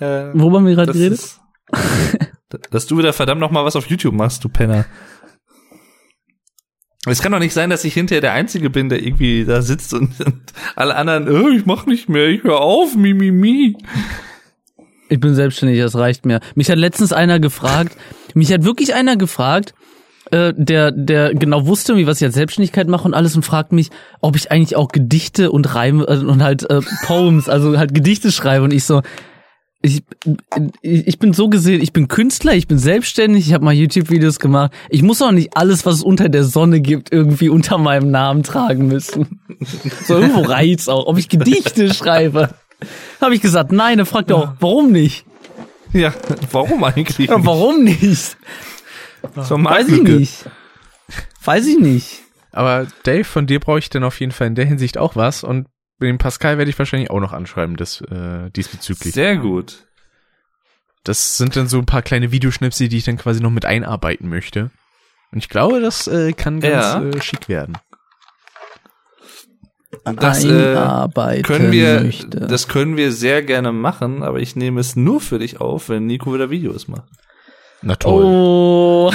äh, 0.00 0.32
Worüber 0.32 0.58
haben 0.58 0.66
wir 0.66 0.74
gerade 0.74 0.92
geredet? 0.92 1.18
ist, 1.18 1.40
dass 2.70 2.86
du 2.86 2.98
wieder 2.98 3.12
verdammt 3.12 3.40
noch 3.40 3.50
mal 3.50 3.64
was 3.64 3.76
auf 3.76 3.86
YouTube 3.86 4.14
machst, 4.14 4.44
du 4.44 4.48
Penner. 4.48 4.86
Es 7.06 7.20
kann 7.20 7.32
doch 7.32 7.38
nicht 7.38 7.52
sein, 7.52 7.68
dass 7.68 7.84
ich 7.84 7.92
hinterher 7.92 8.22
der 8.22 8.32
Einzige 8.32 8.70
bin, 8.70 8.88
der 8.88 9.02
irgendwie 9.02 9.44
da 9.44 9.60
sitzt 9.60 9.92
und, 9.92 10.18
und 10.20 10.52
alle 10.74 10.96
anderen, 10.96 11.28
oh, 11.28 11.50
ich 11.50 11.66
mach 11.66 11.84
nicht 11.86 12.08
mehr, 12.08 12.28
ich 12.28 12.44
hör 12.44 12.60
auf, 12.60 12.94
mi, 12.94 13.12
mi, 13.12 13.30
mi. 13.30 13.76
Ich 15.10 15.20
bin 15.20 15.34
selbstständig, 15.34 15.80
das 15.80 15.96
reicht 15.96 16.24
mir. 16.24 16.40
Mich 16.54 16.70
hat 16.70 16.78
letztens 16.78 17.12
einer 17.12 17.38
gefragt, 17.40 17.96
mich 18.34 18.52
hat 18.52 18.64
wirklich 18.64 18.94
einer 18.94 19.16
gefragt, 19.16 19.74
äh, 20.30 20.52
der, 20.56 20.90
der 20.90 21.34
genau 21.34 21.66
wusste, 21.66 21.96
wie 21.96 22.06
was 22.06 22.20
ich 22.20 22.24
als 22.24 22.34
Selbstständigkeit 22.34 22.88
mache 22.88 23.04
und 23.04 23.14
alles 23.14 23.36
und 23.36 23.44
fragt 23.44 23.72
mich, 23.72 23.90
ob 24.20 24.36
ich 24.36 24.50
eigentlich 24.50 24.76
auch 24.76 24.88
Gedichte 24.88 25.52
und 25.52 25.74
Reime 25.74 26.04
äh, 26.04 26.16
und 26.18 26.42
halt 26.42 26.68
äh, 26.70 26.80
Poems, 27.04 27.48
also 27.48 27.78
halt 27.78 27.94
Gedichte 27.94 28.32
schreibe 28.32 28.64
und 28.64 28.72
ich 28.72 28.84
so, 28.84 29.02
ich, 29.84 30.02
ich 30.80 31.18
bin 31.18 31.34
so 31.34 31.50
gesehen, 31.50 31.82
ich 31.82 31.92
bin 31.92 32.08
Künstler, 32.08 32.54
ich 32.54 32.66
bin 32.66 32.78
selbstständig, 32.78 33.46
ich 33.46 33.52
habe 33.52 33.66
mal 33.66 33.74
YouTube-Videos 33.74 34.38
gemacht. 34.38 34.72
Ich 34.88 35.02
muss 35.02 35.20
auch 35.20 35.30
nicht 35.30 35.58
alles, 35.58 35.84
was 35.84 35.96
es 35.96 36.02
unter 36.02 36.30
der 36.30 36.44
Sonne 36.44 36.80
gibt, 36.80 37.12
irgendwie 37.12 37.50
unter 37.50 37.76
meinem 37.76 38.10
Namen 38.10 38.44
tragen 38.44 38.88
müssen. 38.88 39.40
So 40.06 40.14
irgendwo 40.14 40.40
reizt 40.40 40.88
auch, 40.88 41.06
ob 41.06 41.18
ich 41.18 41.28
Gedichte 41.28 41.92
schreibe. 41.92 42.54
Habe 43.20 43.34
ich 43.34 43.42
gesagt, 43.42 43.72
nein, 43.72 43.98
er 43.98 44.06
fragt 44.06 44.32
auch, 44.32 44.54
warum 44.58 44.90
nicht? 44.90 45.26
Ja, 46.00 46.12
warum 46.50 46.82
eigentlich? 46.84 47.28
Ja, 47.28 47.44
warum 47.44 47.84
nicht? 47.84 48.36
So 49.36 49.62
Weiß 49.64 49.88
ich 49.88 50.02
nicht. 50.02 50.44
Weiß 51.44 51.66
ich 51.66 51.78
nicht. 51.78 52.20
Aber 52.52 52.86
Dave, 53.04 53.24
von 53.24 53.46
dir 53.46 53.60
brauche 53.60 53.78
ich 53.78 53.90
dann 53.90 54.04
auf 54.04 54.18
jeden 54.20 54.32
Fall 54.32 54.48
in 54.48 54.54
der 54.54 54.64
Hinsicht 54.64 54.98
auch 54.98 55.16
was 55.16 55.44
und 55.44 55.66
den 56.02 56.18
Pascal 56.18 56.58
werde 56.58 56.70
ich 56.70 56.78
wahrscheinlich 56.78 57.10
auch 57.10 57.20
noch 57.20 57.32
anschreiben, 57.32 57.76
das 57.76 58.00
äh, 58.02 58.50
diesbezüglich. 58.50 59.14
Sehr 59.14 59.36
gut. 59.36 59.86
Das 61.04 61.36
sind 61.38 61.54
dann 61.56 61.68
so 61.68 61.78
ein 61.78 61.86
paar 61.86 62.02
kleine 62.02 62.32
Videoschnipsel, 62.32 62.88
die 62.88 62.96
ich 62.98 63.04
dann 63.04 63.16
quasi 63.18 63.40
noch 63.40 63.50
mit 63.50 63.64
einarbeiten 63.64 64.28
möchte. 64.28 64.70
Und 65.32 65.38
ich 65.38 65.48
glaube, 65.48 65.80
das 65.80 66.06
äh, 66.06 66.32
kann 66.32 66.60
ganz 66.60 66.74
Ja. 66.74 67.02
äh, 67.02 67.22
schick 67.22 67.48
werden. 67.48 67.76
Das, 70.16 70.44
äh, 70.44 70.48
Einarbeiten 70.48 71.42
Können 71.42 71.72
wir, 71.72 72.00
möchte. 72.00 72.40
das 72.40 72.68
können 72.68 72.96
wir 72.96 73.12
sehr 73.12 73.42
gerne 73.42 73.72
machen, 73.72 74.22
aber 74.22 74.38
ich 74.40 74.56
nehme 74.56 74.80
es 74.80 74.96
nur 74.96 75.20
für 75.20 75.38
dich 75.38 75.60
auf, 75.60 75.88
wenn 75.88 76.06
Nico 76.06 76.32
wieder 76.34 76.50
Videos 76.50 76.88
macht. 76.88 77.04
Na 77.82 77.96
toll. 77.96 78.22
oh, 78.24 79.12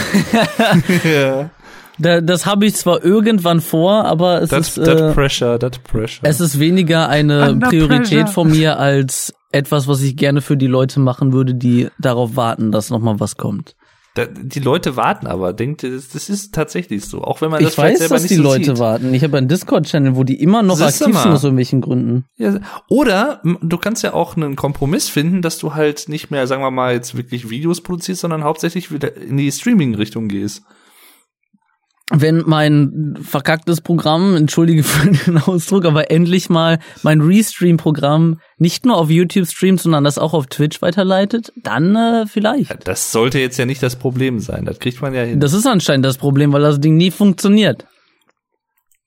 ja. 1.04 1.50
da, 1.98 2.22
das 2.22 2.46
habe 2.46 2.66
ich 2.66 2.76
zwar 2.76 3.04
irgendwann 3.04 3.62
vor, 3.62 4.06
aber 4.06 4.42
es 4.42 4.50
That, 4.50 4.60
ist 4.62 4.76
that 4.76 5.00
äh, 5.00 5.14
pressure, 5.14 5.60
that 5.60 5.84
pressure. 5.84 6.28
es 6.28 6.40
ist 6.40 6.60
weniger 6.60 7.10
eine 7.10 7.50
Under 7.52 7.68
Priorität 7.70 8.26
pressure. 8.26 8.28
von 8.28 8.52
mir 8.52 8.80
als 8.80 9.34
etwas, 9.52 9.88
was 9.88 10.02
ich 10.02 10.16
gerne 10.16 10.42
für 10.42 10.58
die 10.58 10.68
Leute 10.68 11.00
machen 11.00 11.34
würde, 11.34 11.56
die 11.56 11.90
darauf 12.00 12.36
warten, 12.36 12.72
dass 12.72 12.90
noch 12.90 13.00
mal 13.00 13.20
was 13.20 13.38
kommt. 13.38 13.76
Da, 14.26 14.32
die 14.42 14.60
Leute 14.60 14.96
warten 14.96 15.28
aber, 15.28 15.54
denkt 15.54 15.84
ihr, 15.84 15.92
das, 15.92 16.10
das 16.10 16.30
ist 16.30 16.54
tatsächlich 16.54 17.06
so. 17.06 17.22
Auch 17.22 17.42
wenn 17.42 17.50
man 17.50 17.62
das 17.62 17.72
Ich 17.72 17.76
vielleicht 17.76 17.94
weiß, 17.94 18.00
selber 18.00 18.16
dass 18.16 18.24
nicht 18.24 18.32
die 18.32 18.36
so 18.36 18.44
Leute 18.44 18.66
sieht. 18.66 18.80
warten. 18.80 19.14
Ich 19.14 19.24
habe 19.24 19.38
einen 19.38 19.48
Discord-Channel, 19.48 20.16
wo 20.16 20.24
die 20.24 20.42
immer 20.42 20.62
noch 20.62 20.78
Siehste 20.78 21.06
aktiv 21.06 21.20
sind 21.20 21.32
aus 21.32 21.44
irgendwelchen 21.44 21.82
Gründen. 21.82 22.26
Ja, 22.38 22.60
oder 22.90 23.42
du 23.44 23.78
kannst 23.78 24.04
ja 24.04 24.14
auch 24.14 24.36
einen 24.36 24.56
Kompromiss 24.56 25.10
finden, 25.10 25.42
dass 25.42 25.58
du 25.58 25.74
halt 25.76 26.10
nicht 26.10 26.32
mehr, 26.32 26.48
sagen 26.48 26.62
wir 26.62 26.72
mal, 26.72 26.94
jetzt 26.94 27.16
wirklich 27.16 27.50
Videos 27.50 27.82
produzierst, 27.82 28.22
sondern 28.22 28.44
hauptsächlich 28.44 28.92
wieder 28.92 29.16
in 29.16 29.38
die 29.38 29.52
Streaming-Richtung 29.52 30.28
gehst. 30.28 30.64
Wenn 32.12 32.44
mein 32.46 33.18
verkacktes 33.22 33.82
Programm, 33.82 34.36
entschuldige 34.36 34.84
für 34.84 35.12
den 35.26 35.38
Ausdruck, 35.38 35.86
aber 35.86 36.10
endlich 36.12 36.50
mal 36.50 36.80
mein 37.04 37.22
Restream-Programm 37.22 38.40
nicht 38.58 38.86
nur 38.86 38.98
auf 38.98 39.10
YouTube 39.10 39.48
streamt, 39.48 39.80
sondern 39.80 40.04
das 40.04 40.18
auch 40.18 40.34
auf 40.34 40.48
Twitch 40.48 40.82
weiterleitet, 40.82 41.52
dann 41.56 41.96
äh, 41.96 42.26
vielleicht. 42.26 42.88
Das 42.88 43.12
sollte 43.12 43.40
jetzt 43.40 43.58
ja 43.58 43.66
nicht 43.66 43.84
das 43.84 43.96
Problem 43.96 44.40
sein. 44.40 44.66
Das 44.66 44.80
kriegt 44.80 45.02
man 45.02 45.14
ja 45.14 45.22
hin. 45.24 45.40
Das 45.40 45.54
ist 45.54 45.68
anscheinend 45.68 46.06
das 46.06 46.18
Problem, 46.18 46.52
weil 46.52 46.62
das 46.62 46.80
Ding 46.80 46.98
nie 46.98 47.12
funktioniert. 47.12 47.86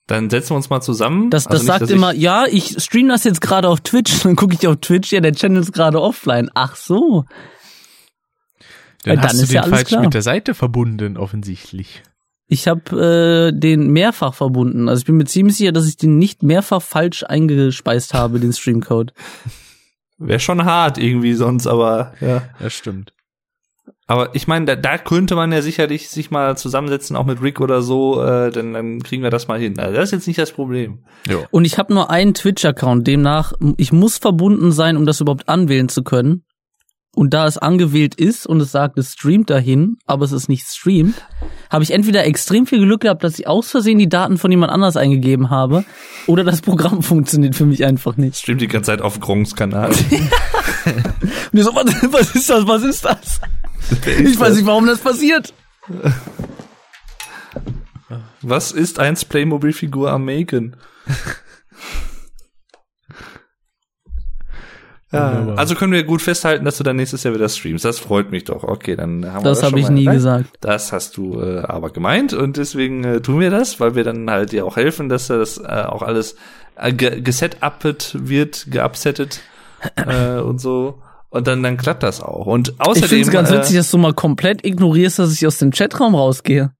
Dann 0.06 0.30
setzen 0.30 0.50
wir 0.50 0.56
uns 0.56 0.68
mal 0.70 0.80
zusammen. 0.80 1.30
Das, 1.30 1.44
das 1.44 1.52
Also 1.52 1.62
nicht, 1.62 1.66
sagt 1.68 1.82
dass 1.82 1.90
ich- 1.90 1.96
immer, 1.96 2.12
ja, 2.14 2.44
ich 2.50 2.76
stream 2.82 3.08
das 3.08 3.24
jetzt 3.24 3.40
gerade 3.40 3.68
auf 3.68 3.80
Twitch, 3.80 4.12
dann 4.22 4.36
gucke 4.36 4.54
ich 4.54 4.66
auf 4.66 4.76
Twitch, 4.76 5.12
ja, 5.12 5.20
der 5.20 5.32
Channel 5.32 5.60
ist 5.62 5.72
gerade 5.72 6.00
offline. 6.00 6.50
Ach 6.54 6.76
so. 6.76 7.24
Dann, 9.04 9.16
dann 9.16 9.24
hast 9.24 9.38
du 9.38 9.42
ist 9.42 9.48
den 9.52 9.56
ja 9.56 9.62
falsch 9.64 9.88
klar. 9.88 10.02
mit 10.02 10.14
der 10.14 10.22
Seite 10.22 10.54
verbunden, 10.54 11.16
offensichtlich. 11.16 12.02
Ich 12.52 12.68
habe 12.68 13.50
äh, 13.50 13.58
den 13.58 13.88
mehrfach 13.92 14.34
verbunden. 14.34 14.90
Also 14.90 15.00
ich 15.00 15.06
bin 15.06 15.16
mir 15.16 15.24
ziemlich 15.24 15.56
sicher, 15.56 15.72
dass 15.72 15.88
ich 15.88 15.96
den 15.96 16.18
nicht 16.18 16.42
mehrfach 16.42 16.82
falsch 16.82 17.24
eingespeist 17.26 18.12
habe, 18.12 18.40
den 18.40 18.52
Streamcode. 18.52 19.14
Wäre 20.18 20.38
schon 20.38 20.66
hart 20.66 20.98
irgendwie 20.98 21.32
sonst, 21.32 21.66
aber 21.66 22.12
ja. 22.20 22.42
Das 22.60 22.74
stimmt. 22.74 23.14
Aber 24.06 24.34
ich 24.34 24.46
meine, 24.48 24.66
da, 24.66 24.76
da 24.76 24.98
könnte 24.98 25.34
man 25.34 25.50
ja 25.50 25.62
sicherlich 25.62 26.10
sich 26.10 26.30
mal 26.30 26.54
zusammensetzen, 26.58 27.16
auch 27.16 27.24
mit 27.24 27.40
Rick 27.40 27.58
oder 27.58 27.80
so, 27.80 28.22
äh, 28.22 28.50
denn 28.50 28.74
dann 28.74 29.02
kriegen 29.02 29.22
wir 29.22 29.30
das 29.30 29.48
mal 29.48 29.58
hin. 29.58 29.78
Also 29.78 29.94
das 29.94 30.04
ist 30.10 30.12
jetzt 30.12 30.26
nicht 30.26 30.38
das 30.38 30.52
Problem. 30.52 31.06
Ja. 31.26 31.38
Und 31.50 31.64
ich 31.64 31.78
habe 31.78 31.94
nur 31.94 32.10
einen 32.10 32.34
Twitch-Account, 32.34 33.06
demnach, 33.06 33.54
ich 33.78 33.92
muss 33.94 34.18
verbunden 34.18 34.72
sein, 34.72 34.98
um 34.98 35.06
das 35.06 35.22
überhaupt 35.22 35.48
anwählen 35.48 35.88
zu 35.88 36.02
können. 36.02 36.44
Und 37.14 37.34
da 37.34 37.46
es 37.46 37.58
angewählt 37.58 38.14
ist 38.14 38.46
und 38.46 38.60
es 38.60 38.72
sagt, 38.72 38.98
es 38.98 39.12
streamt 39.12 39.50
dahin, 39.50 39.98
aber 40.06 40.24
es 40.24 40.32
ist 40.32 40.48
nicht 40.48 40.66
streamt, 40.66 41.14
habe 41.68 41.84
ich 41.84 41.90
entweder 41.90 42.24
extrem 42.24 42.66
viel 42.66 42.78
Glück 42.80 43.02
gehabt, 43.02 43.22
dass 43.22 43.38
ich 43.38 43.46
aus 43.46 43.70
Versehen 43.70 43.98
die 43.98 44.08
Daten 44.08 44.38
von 44.38 44.50
jemand 44.50 44.72
anders 44.72 44.96
eingegeben 44.96 45.50
habe, 45.50 45.84
oder 46.26 46.42
das 46.42 46.62
Programm 46.62 47.02
funktioniert 47.02 47.54
für 47.54 47.66
mich 47.66 47.84
einfach 47.84 48.16
nicht. 48.16 48.38
Streamt 48.38 48.62
die 48.62 48.68
ganze 48.68 48.92
Zeit 48.92 49.02
auf 49.02 49.20
Gronks 49.20 49.54
Kanal. 49.54 49.90
Und 51.52 51.58
ich 51.58 51.64
so, 51.64 51.74
was, 51.74 52.12
was 52.12 52.34
ist 52.34 52.48
das, 52.48 52.66
was 52.66 52.82
ist 52.82 53.04
das? 53.04 53.40
Ich 54.06 54.38
weiß 54.38 54.56
nicht, 54.56 54.66
warum 54.66 54.86
das 54.86 54.98
passiert. 55.00 55.52
Was 58.40 58.72
ist 58.72 58.98
eins 58.98 59.24
Playmobil-Figur 59.24 60.10
am 60.10 60.24
Maken? 60.24 60.76
Ja, 65.12 65.32
Wunderbar. 65.32 65.58
also 65.58 65.74
können 65.74 65.92
wir 65.92 66.04
gut 66.04 66.22
festhalten, 66.22 66.64
dass 66.64 66.78
du 66.78 66.84
dann 66.84 66.96
nächstes 66.96 67.22
Jahr 67.22 67.34
wieder 67.34 67.48
streamst. 67.48 67.84
Das 67.84 67.98
freut 67.98 68.30
mich 68.30 68.44
doch. 68.44 68.64
Okay, 68.64 68.96
dann 68.96 69.24
haben 69.32 69.44
wir 69.44 69.50
Das 69.50 69.62
habe 69.62 69.78
ich 69.78 69.86
mal 69.86 69.92
nie 69.92 70.04
erreicht. 70.06 70.16
gesagt. 70.18 70.46
Das 70.60 70.92
hast 70.92 71.16
du 71.16 71.40
äh, 71.40 71.60
aber 71.60 71.90
gemeint 71.90 72.32
und 72.32 72.56
deswegen 72.56 73.04
äh, 73.04 73.20
tun 73.20 73.38
wir 73.40 73.50
das, 73.50 73.78
weil 73.80 73.94
wir 73.94 74.04
dann 74.04 74.30
halt 74.30 74.52
dir 74.52 74.64
auch 74.64 74.76
helfen, 74.76 75.08
dass 75.08 75.26
das 75.28 75.58
äh, 75.58 75.62
auch 75.66 76.02
alles 76.02 76.36
äh, 76.76 76.92
ge 76.92 77.20
gesetuppet 77.20 78.16
wird, 78.18 78.66
geupsettet 78.70 79.40
äh, 79.96 80.38
und 80.40 80.60
so. 80.60 80.98
Und 81.28 81.46
dann, 81.46 81.62
dann 81.62 81.78
klappt 81.78 82.02
das 82.02 82.20
auch. 82.20 82.46
Und 82.46 82.68
Ich 82.68 82.80
außerdem, 82.80 83.08
finde 83.08 83.24
es 83.26 83.30
ganz 83.30 83.50
äh, 83.50 83.58
witzig, 83.58 83.76
dass 83.76 83.90
du 83.90 83.96
mal 83.98 84.12
komplett 84.12 84.66
ignorierst, 84.66 85.18
dass 85.18 85.32
ich 85.32 85.46
aus 85.46 85.56
dem 85.58 85.70
Chatraum 85.70 86.14
rausgehe. 86.14 86.72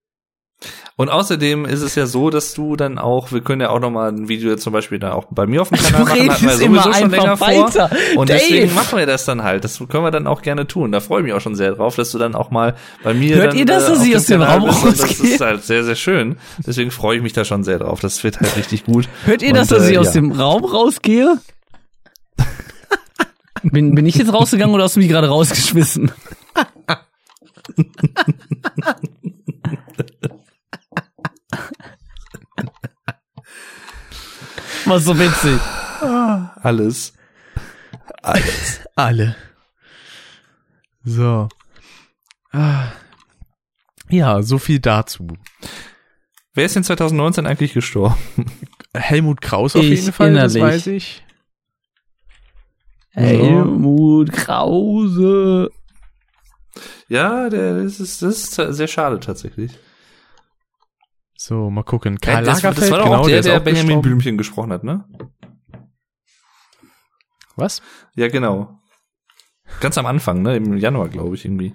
Und 0.97 1.09
außerdem 1.09 1.65
ist 1.65 1.81
es 1.81 1.95
ja 1.95 2.07
so, 2.07 2.29
dass 2.29 2.53
du 2.55 2.77
dann 2.77 2.99
auch, 2.99 3.33
wir 3.33 3.41
können 3.41 3.63
ja 3.63 3.71
auch 3.71 3.81
noch 3.81 3.91
mal 3.91 4.11
ein 4.11 4.29
Video 4.29 4.57
zum 4.57 4.73
Beispiel 4.73 4.99
dann 4.99 5.13
auch 5.13 5.25
bei 5.31 5.47
mir 5.47 5.63
auf 5.63 5.71
dem 5.71 5.79
Kanal 5.83 6.05
machen, 6.05 6.31
hatten 6.31 6.45
wir 6.45 6.57
sowieso 6.57 6.93
schon 6.93 7.11
länger 7.11 7.33
einfach 7.33 7.39
vor. 7.39 7.65
weiter. 7.65 7.91
Und 8.17 8.29
Dave. 8.29 8.39
deswegen 8.41 8.75
machen 8.75 8.99
wir 8.99 9.07
das 9.07 9.25
dann 9.25 9.43
halt. 9.43 9.65
Das 9.65 9.79
können 9.79 10.05
wir 10.05 10.11
dann 10.11 10.27
auch 10.27 10.43
gerne 10.43 10.67
tun. 10.67 10.93
Da 10.93 11.01
freue 11.01 11.21
ich 11.21 11.25
mich 11.25 11.33
auch 11.33 11.41
schon 11.41 11.55
sehr 11.55 11.73
drauf, 11.73 11.97
dass 11.97 12.11
du 12.11 12.19
dann 12.19 12.35
auch 12.35 12.51
mal 12.51 12.75
bei 13.03 13.15
mir 13.15 13.37
Hört 13.37 13.53
dann, 13.53 13.59
ihr 13.59 13.65
das, 13.65 13.85
äh, 13.85 13.89
dass 13.91 14.01
auf 14.01 14.07
ich 14.07 14.17
aus 14.17 14.27
dem 14.27 14.43
Raum 14.43 14.65
und 14.65 14.99
Das 15.01 15.21
ist 15.21 15.41
halt 15.41 15.65
sehr, 15.65 15.83
sehr 15.85 15.97
schön. 15.97 16.37
Deswegen 16.67 16.91
freue 16.91 17.17
ich 17.17 17.23
mich 17.23 17.33
da 17.33 17.45
schon 17.45 17.65
sehr 17.65 17.79
drauf. 17.79 18.01
Das 18.01 18.23
wird 18.23 18.41
halt 18.41 18.57
richtig 18.57 18.85
gut. 18.85 19.09
Hört 19.25 19.43
ihr 19.43 19.49
Und, 19.49 19.57
das, 19.57 19.69
dass 19.69 19.89
äh, 19.89 19.93
ich 19.93 19.99
aus 19.99 20.07
ja. 20.07 20.13
dem 20.13 20.33
Raum 20.33 20.65
rausgehe? 20.65 21.39
bin, 23.63 23.95
bin 23.95 24.07
ich 24.07 24.17
jetzt 24.17 24.33
rausgegangen 24.33 24.75
oder 24.75 24.85
hast 24.85 24.97
du 24.97 25.01
mich 25.01 25.09
gerade 25.09 25.29
rausgeschmissen? 25.29 26.13
Was 34.87 35.05
so 35.05 35.19
witzig. 35.19 35.61
Alles. 36.63 37.13
Alles. 38.23 38.81
Alle. 38.97 39.37
So. 41.05 41.49
Ja, 44.09 44.43
so 44.43 44.59
viel 44.59 44.79
dazu. 44.81 45.29
Wer 46.55 46.67
ist 46.67 46.77
denn 46.77 46.85
2019 46.85 47.47
eigentlich 47.47 47.73
gestorben? 47.73 48.17
Helmut 48.95 49.41
Kraus 49.41 49.75
auf 49.75 49.83
Ich 49.83 50.01
jeden 50.01 50.13
Fall, 50.13 50.35
das 50.35 50.55
innerlich. 50.55 50.75
weiß 50.75 50.87
ich. 50.89 51.23
Helmut 53.11 54.33
Krause. 54.33 55.71
Ja, 57.09 57.49
der, 57.51 57.83
das 57.83 58.01
ist, 58.01 58.23
das 58.23 58.59
ist 58.59 58.77
sehr 58.77 58.89
schade 58.89 59.21
tatsächlich. 59.21 59.73
So, 61.45 61.71
mal 61.71 61.83
gucken. 61.83 62.21
Karl 62.21 62.45
das, 62.45 62.63
Lagerfeld, 62.63 62.85
das 62.85 62.91
war 62.93 62.99
doch 62.99 63.07
genau, 63.07 63.21
auch 63.23 63.27
der, 63.27 63.43
der 63.43 63.57
auch 63.57 63.65
Benjamin. 63.65 64.01
Blümchen 64.01 64.39
gesprochen 64.39 64.73
hat, 64.73 64.85
ne? 64.85 65.05
Was? 67.57 67.83
Ja, 68.15 68.29
genau. 68.29 68.79
Ganz 69.81 69.99
am 69.99 70.07
Anfang, 70.07 70.43
ne? 70.43 70.55
Im 70.55 70.77
Januar, 70.77 71.09
glaube 71.09 71.35
ich, 71.35 71.45
irgendwie. 71.45 71.75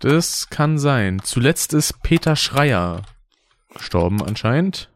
Das 0.00 0.50
kann 0.50 0.78
sein. 0.78 1.20
Zuletzt 1.22 1.74
ist 1.74 2.02
Peter 2.02 2.34
Schreier 2.34 3.02
gestorben 3.72 4.20
anscheinend. 4.20 4.90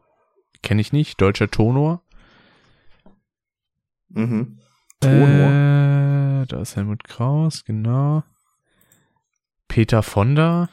Kenne 0.64 0.80
ich 0.80 0.92
nicht. 0.92 1.20
Deutscher 1.20 1.48
Tonor. 1.48 2.02
Mhm. 4.08 4.58
Tonor. 4.98 6.42
Äh, 6.42 6.46
da 6.46 6.60
ist 6.60 6.74
Helmut 6.74 7.04
Kraus, 7.04 7.64
genau. 7.64 8.24
Peter 9.68 10.02
Fonda, 10.02 10.70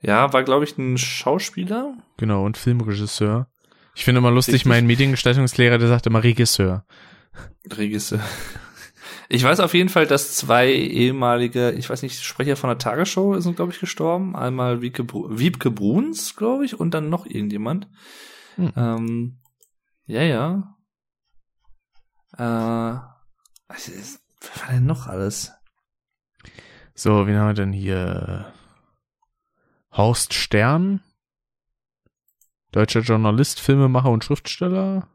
Ja, 0.00 0.32
war, 0.32 0.44
glaube 0.44 0.64
ich, 0.64 0.78
ein 0.78 0.96
Schauspieler. 0.98 1.94
genau, 2.16 2.44
und 2.44 2.56
Filmregisseur. 2.56 3.48
Ich 3.94 4.04
finde 4.04 4.20
immer 4.20 4.30
lustig, 4.30 4.54
Richtig. 4.54 4.68
mein 4.68 4.86
Mediengestaltungslehrer, 4.86 5.78
der 5.78 5.88
sagt 5.88 6.06
immer 6.06 6.22
Regisseur. 6.22 6.84
Regisseur. 7.68 8.20
Ich 9.28 9.44
weiß 9.44 9.60
auf 9.60 9.74
jeden 9.74 9.88
Fall, 9.88 10.06
dass 10.06 10.36
zwei 10.36 10.72
ehemalige, 10.72 11.72
ich 11.72 11.90
weiß 11.90 12.02
nicht, 12.02 12.22
Sprecher 12.22 12.56
von 12.56 12.68
der 12.68 12.78
Tagesschau 12.78 13.38
sind, 13.40 13.56
glaube 13.56 13.72
ich, 13.72 13.80
gestorben. 13.80 14.34
Einmal 14.34 14.80
Wiebke, 14.80 15.06
Wiebke 15.06 15.70
Bruns, 15.70 16.36
glaube 16.36 16.64
ich, 16.64 16.78
und 16.78 16.94
dann 16.94 17.10
noch 17.10 17.26
irgendjemand. 17.26 17.88
Hm. 18.54 18.72
Ähm, 18.76 19.38
ja, 20.06 20.22
ja. 20.22 20.76
Äh, 22.38 23.00
was 23.68 24.20
war 24.54 24.72
denn 24.72 24.86
noch 24.86 25.06
alles? 25.06 25.52
So, 26.94 27.26
wen 27.26 27.36
haben 27.36 27.48
wir 27.48 27.54
denn 27.54 27.72
hier? 27.72 28.52
Horst 29.98 30.32
Stern, 30.32 31.00
deutscher 32.70 33.00
Journalist, 33.00 33.60
Filmemacher 33.60 34.10
und 34.10 34.24
Schriftsteller. 34.24 35.08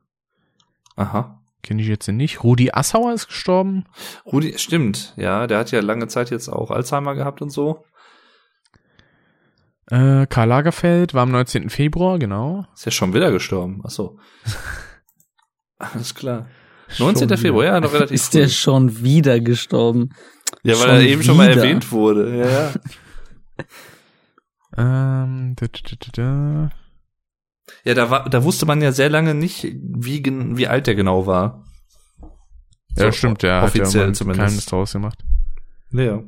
Aha. 0.97 1.41
Kenne 1.63 1.81
ich 1.81 1.87
jetzt 1.87 2.09
nicht. 2.09 2.43
Rudi 2.43 2.71
Assauer 2.73 3.13
ist 3.13 3.27
gestorben. 3.27 3.85
Rudi, 4.25 4.57
stimmt, 4.59 5.13
ja, 5.15 5.47
der 5.47 5.59
hat 5.59 5.71
ja 5.71 5.79
lange 5.79 6.07
Zeit 6.09 6.29
jetzt 6.31 6.49
auch 6.49 6.69
Alzheimer 6.69 7.15
gehabt 7.15 7.41
und 7.41 7.49
so. 7.49 7.85
Äh, 9.87 10.27
Karl 10.27 10.49
Lagerfeld 10.49 11.13
war 11.13 11.23
am 11.23 11.31
19. 11.31 11.69
Februar, 11.69 12.19
genau. 12.19 12.65
Ist 12.73 12.85
ja 12.85 12.91
schon 12.91 13.13
wieder 13.13 13.31
gestorben. 13.31 13.81
Ach 13.85 13.89
so. 13.89 14.19
Alles 15.77 16.13
klar. 16.13 16.47
19. 16.99 16.99
Schon 16.99 17.21
wieder. 17.29 17.37
Februar, 17.37 17.65
ja, 17.65 17.79
noch 17.79 17.93
relativ 17.93 18.15
Ist 18.15 18.33
der 18.33 18.49
schon 18.49 19.01
wieder 19.01 19.39
gestorben? 19.39 20.09
Ja, 20.63 20.73
weil 20.73 20.81
schon 20.81 20.89
er 20.89 21.01
eben 21.01 21.23
schon 21.23 21.37
mal 21.37 21.49
wieder? 21.49 21.63
erwähnt 21.63 21.91
wurde. 21.91 22.37
Ja, 22.37 22.49
ja. 22.49 22.73
Ähm, 24.77 25.55
da, 25.55 25.67
da, 25.67 25.95
da, 25.99 26.07
da. 26.13 26.69
Ja, 27.85 27.93
da 27.93 28.09
war, 28.09 28.29
da 28.29 28.43
wusste 28.43 28.65
man 28.65 28.81
ja 28.81 28.91
sehr 28.91 29.09
lange 29.09 29.33
nicht, 29.33 29.63
wie, 29.63 30.23
wie 30.25 30.67
alt 30.67 30.87
der 30.87 30.95
genau 30.95 31.25
war. 31.27 31.63
Ja, 32.95 33.05
So, 33.05 33.11
stimmt, 33.11 33.43
der 33.43 33.61
hat 33.61 33.75
ja 33.75 33.83
offiziell 33.83 34.03
mal 34.03 34.09
ein 34.09 34.15
zumindest. 34.15 34.39
Geheimnis 34.39 34.65
draus 34.65 34.93
gemacht. 34.93 35.23
Ja. 35.91 36.21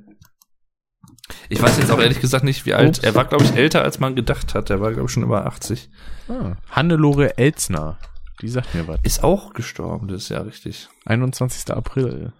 Ich 1.50 1.62
weiß 1.62 1.78
jetzt 1.80 1.92
auch 1.92 2.00
ehrlich 2.00 2.22
gesagt 2.22 2.44
nicht, 2.44 2.66
wie 2.66 2.74
alt. 2.74 2.98
Ups. 2.98 3.00
Er 3.00 3.16
war, 3.16 3.26
glaube 3.26 3.44
ich, 3.46 3.56
älter, 3.56 3.82
als 3.82 4.00
man 4.00 4.16
gedacht 4.16 4.54
hat. 4.54 4.70
Er 4.70 4.80
war, 4.80 4.92
glaube 4.92 5.08
ich, 5.08 5.12
schon 5.12 5.24
über 5.24 5.46
80. 5.48 5.90
Ah, 6.30 6.56
Hannelore 6.70 7.38
Elzner. 7.38 7.98
Die 8.42 8.48
sagt 8.48 8.76
mir 8.76 8.88
was. 8.88 9.00
Ist 9.04 9.24
auch 9.24 9.54
gestorben, 9.54 10.08
das 10.08 10.24
ist 10.24 10.30
ja 10.30 10.42
richtig. 10.42 10.88
21. 11.06 11.72
April. 11.74 12.34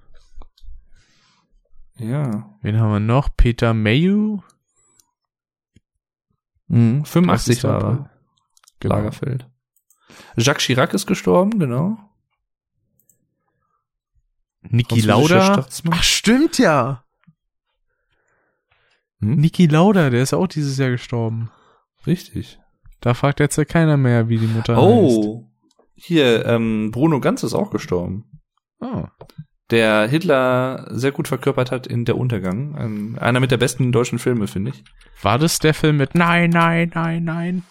Ja. 1.98 2.50
Wen 2.62 2.80
haben 2.80 2.92
wir 2.92 3.00
noch? 3.00 3.30
Peter 3.36 3.74
Mayu. 3.74 4.42
Mhm. 6.68 7.06
85 7.06 7.64
war 7.64 7.84
er. 7.84 8.10
Lagerfeld. 8.84 9.48
Jacques 10.38 10.64
Chirac 10.66 10.94
ist 10.94 11.08
gestorben, 11.08 11.60
genau. 11.60 11.98
Niki 14.62 15.02
Lauda. 15.02 15.54
Staatsmann. 15.54 15.98
Ach, 15.98 16.04
stimmt 16.04 16.58
ja. 16.58 17.04
Hm? 19.20 19.36
Niki 19.36 19.68
Lauda, 19.68 20.10
der 20.10 20.24
ist 20.24 20.34
auch 20.34 20.48
dieses 20.48 20.78
Jahr 20.78 20.90
gestorben. 20.90 21.52
Richtig. 22.06 22.60
Da 23.02 23.14
fragt 23.14 23.40
jetzt 23.40 23.58
ja 23.58 23.66
keiner 23.66 23.98
mehr, 23.98 24.30
wie 24.30 24.38
die 24.38 24.48
Mutter 24.48 24.76
heißt. 24.76 24.84
Oh, 24.84 25.48
hier, 25.94 26.46
ähm, 26.46 26.92
Bruno 26.92 27.20
Ganz 27.20 27.44
ist 27.44 27.54
auch 27.54 27.72
gestorben. 27.72 28.26
Oh. 28.80 29.06
Der 29.72 30.08
Hitler 30.08 30.88
sehr 30.92 31.12
gut 31.12 31.28
verkörpert 31.28 31.72
hat 31.72 31.88
in 31.88 32.06
Der 32.06 32.18
Untergang. 32.18 32.76
Ähm, 32.80 33.18
einer 33.20 33.40
mit 33.40 33.50
der 33.52 33.58
besten 33.58 33.92
deutschen 33.92 34.20
Filme, 34.20 34.48
finde 34.48 34.72
ich. 34.72 34.84
War 35.24 35.40
das 35.40 35.58
der 35.60 35.74
Film 35.74 35.98
mit 35.98 36.14
Nein, 36.14 36.52
nein, 36.52 36.92
nein, 36.94 37.24
nein? 37.24 37.64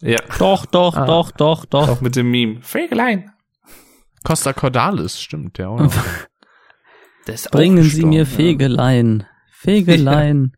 Ja, 0.00 0.18
Doch, 0.38 0.66
doch, 0.66 0.96
Ah. 0.96 1.06
doch, 1.06 1.30
doch, 1.30 1.64
doch. 1.64 1.88
auch 1.88 2.00
mit 2.00 2.16
dem 2.16 2.30
Meme. 2.30 2.60
Fegelein. 2.62 3.30
Costa 4.24 4.52
Cordalis, 4.52 5.20
stimmt, 5.20 5.58
der 5.58 5.70
auch 5.70 5.78
noch. 5.78 5.94
Der 7.28 7.34
ist 7.34 7.46
auch 7.48 7.52
Bringen 7.52 7.82
Sie 7.84 8.04
mir 8.04 8.20
ja. 8.20 8.24
Fegelein. 8.24 9.24
Fegelein. 9.52 10.52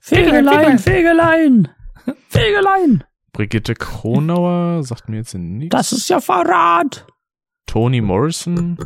Fegelein, 0.00 0.78
Fegelein. 0.78 1.68
Fegelein. 2.28 3.04
Brigitte 3.32 3.74
Kronauer 3.74 4.82
sagt 4.82 5.08
mir 5.08 5.16
jetzt 5.18 5.34
nichts. 5.34 5.70
Das 5.74 5.92
ist 5.92 6.08
ja 6.08 6.20
Verrat. 6.20 7.06
Toni 7.66 8.00
Morrison. 8.00 8.76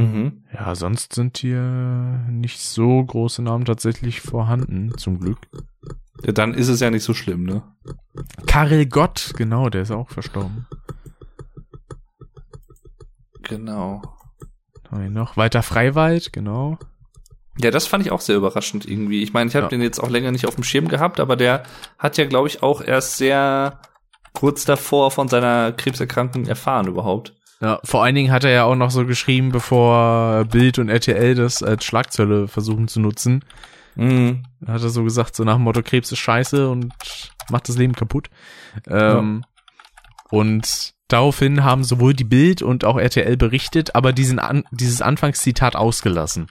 Mhm. 0.00 0.44
Ja, 0.52 0.74
sonst 0.74 1.14
sind 1.14 1.38
hier 1.38 2.24
nicht 2.28 2.60
so 2.60 3.04
große 3.04 3.42
Namen 3.42 3.64
tatsächlich 3.64 4.20
vorhanden, 4.20 4.96
zum 4.98 5.20
Glück. 5.20 5.38
Ja, 6.24 6.32
dann 6.32 6.54
ist 6.54 6.68
es 6.68 6.80
ja 6.80 6.90
nicht 6.90 7.02
so 7.04 7.14
schlimm, 7.14 7.44
ne? 7.44 7.62
Karel 8.46 8.86
Gott, 8.86 9.32
genau, 9.36 9.68
der 9.70 9.82
ist 9.82 9.90
auch 9.90 10.10
verstorben. 10.10 10.66
Genau. 13.42 14.02
Noch 14.90 15.36
Walter 15.36 15.62
Freiwald, 15.62 16.32
genau. 16.32 16.78
Ja, 17.58 17.70
das 17.70 17.86
fand 17.86 18.04
ich 18.04 18.12
auch 18.12 18.20
sehr 18.20 18.36
überraschend 18.36 18.86
irgendwie. 18.88 19.22
Ich 19.22 19.32
meine, 19.32 19.48
ich 19.48 19.54
habe 19.56 19.66
Ja. 19.66 19.68
den 19.70 19.82
jetzt 19.82 19.98
auch 20.00 20.08
länger 20.10 20.32
nicht 20.32 20.46
auf 20.46 20.54
dem 20.54 20.64
Schirm 20.64 20.88
gehabt, 20.88 21.20
aber 21.20 21.36
der 21.36 21.62
hat 21.98 22.16
ja, 22.16 22.24
glaube 22.26 22.48
ich, 22.48 22.62
auch 22.62 22.80
erst 22.80 23.16
sehr 23.16 23.80
kurz 24.32 24.64
davor 24.64 25.10
von 25.10 25.28
seiner 25.28 25.72
Krebserkrankung 25.72 26.46
erfahren 26.46 26.86
überhaupt. 26.86 27.34
Ja, 27.60 27.78
vor 27.84 28.02
allen 28.02 28.14
Dingen 28.14 28.32
hat 28.32 28.44
er 28.44 28.50
ja 28.50 28.64
auch 28.64 28.74
noch 28.74 28.90
so 28.90 29.04
geschrieben, 29.04 29.52
bevor 29.52 30.46
Bild 30.46 30.78
und 30.78 30.88
RTL 30.88 31.34
das 31.34 31.62
als 31.62 31.84
Schlagzeile 31.84 32.48
versuchen 32.48 32.88
zu 32.88 33.00
nutzen. 33.00 33.44
Mhm. 33.96 34.44
Hat 34.66 34.82
er 34.82 34.88
so 34.88 35.04
gesagt, 35.04 35.36
so 35.36 35.44
nach 35.44 35.56
dem 35.56 35.64
Motto, 35.64 35.82
Krebs 35.82 36.10
ist 36.10 36.18
scheiße 36.20 36.68
und 36.70 36.94
macht 37.50 37.68
das 37.68 37.76
Leben 37.76 37.94
kaputt. 37.94 38.30
Ähm, 38.88 39.44
Und 40.30 40.94
daraufhin 41.08 41.64
haben 41.64 41.84
sowohl 41.84 42.14
die 42.14 42.24
Bild 42.24 42.62
und 42.62 42.84
auch 42.84 42.96
RTL 42.98 43.36
berichtet, 43.36 43.94
aber 43.94 44.12
diesen 44.12 44.38
An 44.38 44.64
dieses 44.70 45.02
Anfangszitat 45.02 45.76
ausgelassen. 45.76 46.46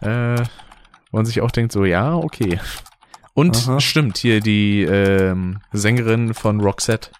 Äh, 0.00 0.42
wo 1.10 1.18
man 1.18 1.26
sich 1.26 1.42
auch 1.42 1.50
denkt, 1.50 1.70
so, 1.72 1.84
ja, 1.84 2.14
okay. 2.14 2.58
Und 3.34 3.56
Aha. 3.68 3.80
stimmt, 3.80 4.18
hier 4.18 4.40
die 4.40 4.82
ähm, 4.82 5.60
Sängerin 5.72 6.34
von 6.34 6.60
Roxette. 6.60 7.10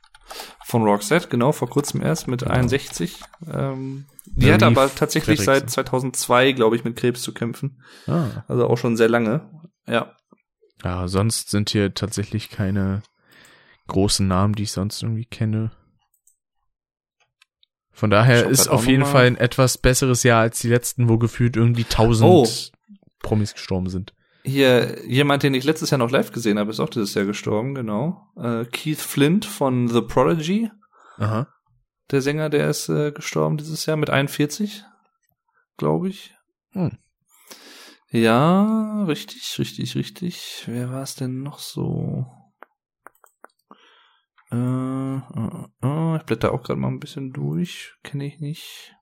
Von 0.67 0.83
Roxette, 0.85 1.29
genau, 1.29 1.53
vor 1.53 1.69
kurzem 1.69 2.01
erst 2.01 2.27
mit 2.27 2.47
61. 2.47 3.21
Ähm, 3.53 4.07
die 4.27 4.51
hat 4.53 4.63
aber 4.63 4.93
tatsächlich 4.95 5.41
Fredriksen. 5.41 5.69
seit 5.69 5.71
2002, 5.71 6.53
glaube 6.53 6.75
ich, 6.77 6.85
mit 6.85 6.97
Krebs 6.97 7.23
zu 7.23 7.35
kämpfen. 7.35 7.83
Ah. 8.07 8.45
Also 8.49 8.67
auch 8.67 8.79
schon 8.79 8.97
sehr 8.97 9.09
lange. 9.11 9.49
Ja. 9.87 10.17
Ja, 10.83 11.07
sonst 11.07 11.51
sind 11.51 11.71
hier 11.71 11.93
tatsächlich 11.95 12.49
keine 12.49 13.03
großen 13.89 14.27
Namen, 14.27 14.55
die 14.55 14.63
ich 14.65 14.73
sonst 14.73 15.03
irgendwie 15.03 15.27
kenne. 15.27 15.71
Von 17.93 18.11
daher 18.11 18.47
ist 18.47 18.69
auf 18.69 18.87
jeden 18.87 19.03
mal. 19.03 19.09
Fall 19.09 19.27
ein 19.27 19.37
etwas 19.37 19.79
besseres 19.79 20.23
Jahr 20.25 20.41
als 20.41 20.59
die 20.61 20.69
letzten, 20.69 21.09
wo 21.09 21.19
gefühlt 21.19 21.57
irgendwie 21.57 21.85
tausend 21.85 22.29
Oh. 22.29 22.49
Promis 23.21 23.53
gestorben 23.53 23.89
sind. 23.89 24.15
Hier, 24.47 25.03
jemand, 25.07 25.43
den 25.43 25.55
ich 25.55 25.65
letztes 25.65 25.89
Jahr 25.89 25.99
noch 25.99 26.11
live 26.11 26.31
gesehen 26.31 26.59
habe, 26.59 26.71
ist 26.71 26.79
auch 26.79 26.91
dieses 26.91 27.15
Jahr 27.15 27.25
gestorben, 27.25 27.75
genau. 27.75 28.31
Äh, 28.37 28.67
Keith 28.67 29.01
Flint 29.01 29.47
von 29.47 29.89
The 29.89 30.03
Prodigy. 30.03 30.71
Aha. 31.17 31.49
Der 32.11 32.21
Sänger, 32.21 32.51
der 32.51 32.69
ist 32.69 32.91
äh, 32.91 33.11
gestorben 33.11 33.57
dieses 33.57 33.87
Jahr 33.87 33.97
mit 33.97 34.11
41, 34.11 34.85
glaube 35.79 36.11
ich. 36.11 36.35
Hm. 36.73 36.99
Ja, 38.11 39.05
richtig, 39.05 39.59
richtig, 39.59 39.97
richtig. 39.97 40.65
Wer 40.67 40.93
war 40.93 41.03
es 41.03 41.15
denn 41.15 41.43
noch 41.43 41.59
so? 41.59 42.27
Äh, 44.53 45.17
äh, 45.17 45.65
äh, 45.83 46.17
ich 46.17 46.23
blätter 46.25 46.53
auch 46.53 46.63
gerade 46.63 46.79
mal 46.79 46.89
ein 46.89 47.01
bisschen 47.01 47.33
durch. 47.33 47.95
Kenne 48.03 48.27
ich 48.27 48.41
nicht. 48.41 48.94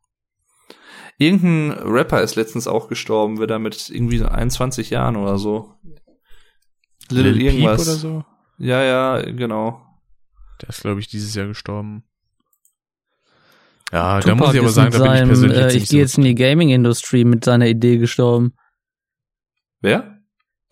Irgendein 1.19 1.73
Rapper 1.87 2.23
ist 2.23 2.35
letztens 2.37 2.67
auch 2.67 2.89
gestorben, 2.89 3.39
wird 3.39 3.51
da 3.51 3.59
mit 3.59 3.91
irgendwie 3.91 4.19
so 4.19 4.27
21 4.27 4.91
Jahren 4.91 5.17
oder 5.17 5.39
so. 5.39 5.75
Little 7.11 7.33
Peep 7.35 7.43
irgendwas. 7.43 7.87
oder 7.89 7.97
so. 7.97 8.25
Ja, 8.59 8.83
ja, 8.83 9.23
genau. 9.31 9.81
Der 10.61 10.69
ist, 10.71 10.81
glaube 10.83 11.01
ich, 11.01 11.09
dieses 11.09 11.35
Jahr 11.35 11.47
gestorben. 11.47 12.05
Ja, 13.93 14.21
da 14.21 14.31
Tupac 14.31 14.39
muss 14.39 14.55
ich 14.55 14.61
aber 14.61 14.69
sagen, 14.71 14.91
da 14.93 14.99
bin 14.99 15.07
ich 15.07 15.19
seinem, 15.19 15.29
persönlich 15.29 15.59
äh, 15.59 15.63
jetzt 15.65 15.75
ich 15.77 15.89
gehe 15.91 16.01
jetzt 16.01 16.17
in 16.19 16.25
die 16.25 16.35
Gaming-Industrie 16.35 17.25
mit 17.25 17.45
seiner 17.45 17.67
Idee 17.67 17.99
gestorben. 17.99 18.55
Wer? 19.81 20.19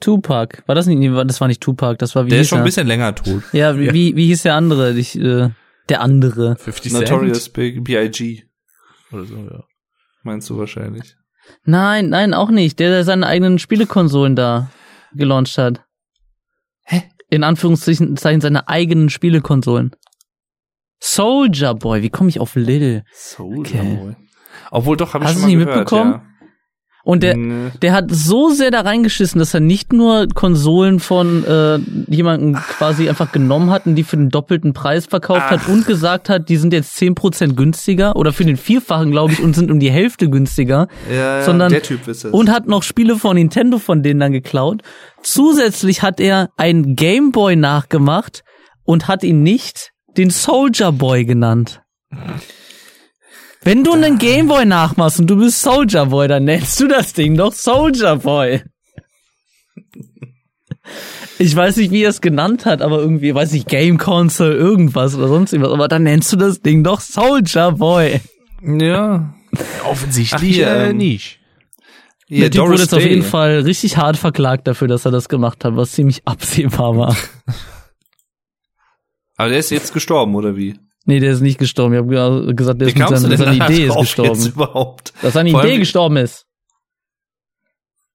Tupac. 0.01 0.63
War 0.67 0.75
das 0.75 0.87
nicht, 0.87 1.03
das 1.29 1.41
war 1.41 1.49
nicht 1.49 1.61
Tupac, 1.61 1.99
das 1.99 2.15
war 2.15 2.25
wie 2.25 2.31
Der 2.31 2.41
ist 2.41 2.49
schon 2.49 2.59
ein 2.59 2.63
er? 2.63 2.65
bisschen 2.65 2.87
länger 2.87 3.15
tot. 3.15 3.43
Ja, 3.53 3.79
wie, 3.79 3.85
Ja. 3.87 3.93
wie, 3.93 4.17
wie 4.17 4.27
hieß 4.29 4.43
der 4.43 4.55
andere? 4.55 4.93
Ich, 4.97 5.19
äh, 5.19 5.51
der 5.91 6.01
andere. 6.01 6.57
50 6.57 6.93
Notorious 6.93 7.51
Big 7.51 7.85
B.I.G. 7.85 8.45
oder 9.13 9.25
so, 9.27 9.37
ja. 9.37 9.65
Meinst 10.23 10.49
du 10.51 10.59
wahrscheinlich. 10.59 11.17
Nein, 11.65 12.11
nein, 12.11 12.35
auch 12.35 12.51
nicht. 12.51 12.79
Der, 12.79 12.91
der 12.91 13.05
seine 13.05 13.27
eigenen 13.27 13.59
Spielekonsolen 13.59 14.37
da 14.37 14.71
gelauncht 15.13 15.59
hat. 15.59 15.85
Hä? 16.85 17.03
In 17.29 17.45
Anführungszeichen 17.45 18.17
Zeichen 18.17 18.41
seine 18.41 18.69
eigenen 18.69 19.11
Spielekonsolen. 19.11 19.95
Soldier 21.01 21.75
Boy, 21.75 22.03
wie 22.03 22.11
komme 22.11 22.29
ich 22.29 22.41
auf 22.41 22.55
Lil? 22.57 23.05
Soldier 23.13 23.81
Okay. 23.81 23.97
Boy. 23.97 24.17
Obwohl 24.71 24.97
doch, 24.97 25.15
habe 25.15 25.25
ich 25.25 25.31
Hast 25.31 25.41
schon 25.41 25.51
du 25.51 25.57
mal 25.57 25.57
nicht 25.57 25.67
gehört, 25.67 25.79
mitbekommen? 25.79 26.13
Ja. 26.13 26.30
Und 27.11 27.23
der, 27.23 27.37
Nee. 27.37 27.71
der 27.83 27.93
hat 27.93 28.05
so 28.11 28.51
sehr 28.51 28.71
da 28.71 28.81
reingeschissen, 28.83 29.39
dass 29.39 29.53
er 29.55 29.61
nicht 29.61 29.93
nur 29.93 30.27
Konsolen 30.35 31.01
von 31.01 31.45
äh, 31.45 31.79
jemandem 32.09 32.55
quasi 32.55 33.09
einfach 33.09 33.33
genommen 33.33 33.71
hat 33.71 33.87
und 33.87 33.97
die 33.97 34.05
für 34.05 34.17
den 34.17 34.29
doppelten 34.29 34.73
Preis 34.73 35.07
verkauft 35.07 35.51
hat 35.51 35.61
Ach. 35.65 35.69
und 35.69 35.87
gesagt 35.87 36.29
hat, 36.29 36.49
die 36.49 36.57
sind 36.57 36.73
jetzt 36.73 36.97
10% 36.97 37.55
günstiger 37.55 38.17
oder 38.17 38.33
für 38.33 38.45
den 38.45 38.57
Vierfachen, 38.57 39.11
glaube 39.11 39.33
ich, 39.33 39.43
und 39.43 39.55
sind 39.55 39.71
um 39.71 39.81
die 39.81 39.91
Hälfte 39.91 40.31
günstiger. 40.31 40.89
ja, 41.11 41.39
ja, 41.39 41.43
sondern- 41.43 41.71
der 41.73 41.83
Typ 41.83 42.07
ist 42.09 42.25
es. 42.25 42.33
und 42.33 42.51
hat 42.51 42.67
noch 42.67 42.83
Spiele 42.83 43.17
von 43.17 43.37
Nintendo 43.37 43.79
von 43.79 44.03
denen 44.03 44.21
dann 44.21 44.33
geklaut. 44.33 44.83
Zusätzlich 45.23 46.03
hat 46.03 46.21
er 46.21 46.51
einen 46.57 46.97
Gameboy 46.97 47.57
nachgemacht 47.57 48.43
und 48.85 49.09
hat 49.09 49.23
ihn 49.25 49.43
nicht 49.43 49.91
den 50.17 50.31
Soldier 50.31 50.93
Boy 50.93 51.25
genannt. 51.25 51.81
Wenn 53.63 53.85
du 53.85 53.93
einen 53.93 54.19
Gameboy 54.19 54.65
nachmachst 54.65 55.21
und 55.21 55.27
du 55.27 55.37
bist 55.37 55.61
Soldier 55.61 56.07
Boy, 56.07 56.29
dann 56.29 56.45
nennst 56.45 56.81
du 56.81 56.89
das 56.89 57.13
Ding 57.13 57.37
doch 57.37 57.53
Soldier 57.53 58.17
Boy. 58.17 58.63
Ich 61.39 61.55
weiß 61.55 61.77
nicht, 61.77 61.91
wie 61.91 62.03
er 62.03 62.11
es 62.11 62.21
genannt 62.21 62.67
hat, 62.67 62.83
aber 62.83 62.99
irgendwie, 62.99 63.35
weiß 63.35 63.53
ich, 63.53 63.67
Game 63.67 63.99
Console, 63.99 64.55
irgendwas 64.55 65.15
oder 65.15 65.29
sonst 65.29 65.53
irgendwas, 65.53 65.73
aber 65.73 65.89
dann 65.89 66.03
nennst 66.03 66.33
du 66.33 66.37
das 66.37 66.61
Ding 66.61 66.85
doch 66.85 67.01
Soldier 67.01 67.73
Boy. 67.73 68.21
ja. 68.63 69.35
Offensichtlich 69.85 70.53
Ach, 70.53 70.55
hier, 70.55 70.67
äh, 70.69 70.93
nicht. 70.93 71.41
Hier, 72.29 72.43
Der 72.43 72.51
Typ 72.53 72.61
wurde 72.61 72.69
Doris 72.69 72.81
jetzt 72.83 72.95
auf 72.95 73.03
jeden 73.03 73.25
Fall 73.25 73.61
richtig 73.61 73.97
hart 73.97 74.17
verklagt 74.17 74.69
dafür, 74.69 74.87
dass 74.87 75.05
er 75.05 75.11
das 75.11 75.29
gemacht 75.29 75.65
hat, 75.65 75.75
was 75.75 75.93
ziemlich 75.93 76.23
absehbar 76.27 76.97
war. 76.97 77.17
Aber 79.37 79.49
der 79.49 79.59
ist 79.59 79.71
jetzt 79.71 79.93
gestorben, 79.93 80.37
oder 80.37 80.57
wie? 80.57 80.79
Nee, 81.05 81.21
der 81.21 81.33
ist 81.33 81.41
nicht 81.41 81.59
gestorben. 81.59 81.95
Ich 81.95 82.17
habe 82.19 82.55
gesagt, 82.55 82.81
der 82.81 82.89
Wie 82.89 82.93
ist 82.93 82.99
mit 82.99 83.09
seiner, 83.09 83.29
denn 83.29 83.39
seine 83.39 83.59
da 83.59 83.69
Idee 83.69 83.87
ist 83.87 83.97
gestorben. 83.97 84.47
überhaupt? 84.47 85.13
Dass 85.23 85.35
seine 85.35 85.51
Idee 85.51 85.79
gestorben 85.79 86.17
ist. 86.17 86.47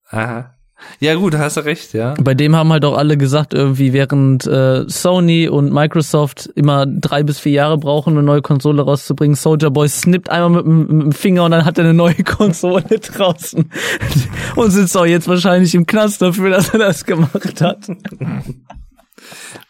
Aha. 0.09 0.51
Ja 0.99 1.15
gut, 1.15 1.33
da 1.33 1.39
hast 1.39 1.57
du 1.57 1.61
recht, 1.61 1.93
ja. 1.93 2.13
Bei 2.21 2.33
dem 2.33 2.55
haben 2.55 2.71
halt 2.71 2.85
auch 2.85 2.97
alle 2.97 3.17
gesagt, 3.17 3.53
irgendwie 3.53 3.93
während 3.93 4.45
äh, 4.45 4.83
Sony 4.87 5.47
und 5.47 5.73
Microsoft 5.73 6.49
immer 6.55 6.85
drei 6.85 7.23
bis 7.23 7.39
vier 7.39 7.53
Jahre 7.53 7.77
brauchen, 7.77 8.13
eine 8.13 8.23
neue 8.23 8.41
Konsole 8.41 8.81
rauszubringen, 8.81 9.35
Soldier 9.35 9.71
Boy 9.71 9.87
snippt 9.87 10.29
einmal 10.29 10.63
mit, 10.63 10.65
mit 10.91 11.01
dem 11.01 11.11
Finger 11.11 11.45
und 11.45 11.51
dann 11.51 11.65
hat 11.65 11.77
er 11.77 11.85
eine 11.85 11.93
neue 11.93 12.15
Konsole 12.23 12.83
draußen. 12.83 13.69
Und 14.55 14.71
sitzt 14.71 14.95
auch 14.97 15.05
jetzt 15.05 15.27
wahrscheinlich 15.27 15.73
im 15.75 15.85
Knast 15.85 16.21
dafür, 16.21 16.49
dass 16.49 16.69
er 16.69 16.79
das 16.79 17.05
gemacht 17.05 17.61
hat. 17.61 17.87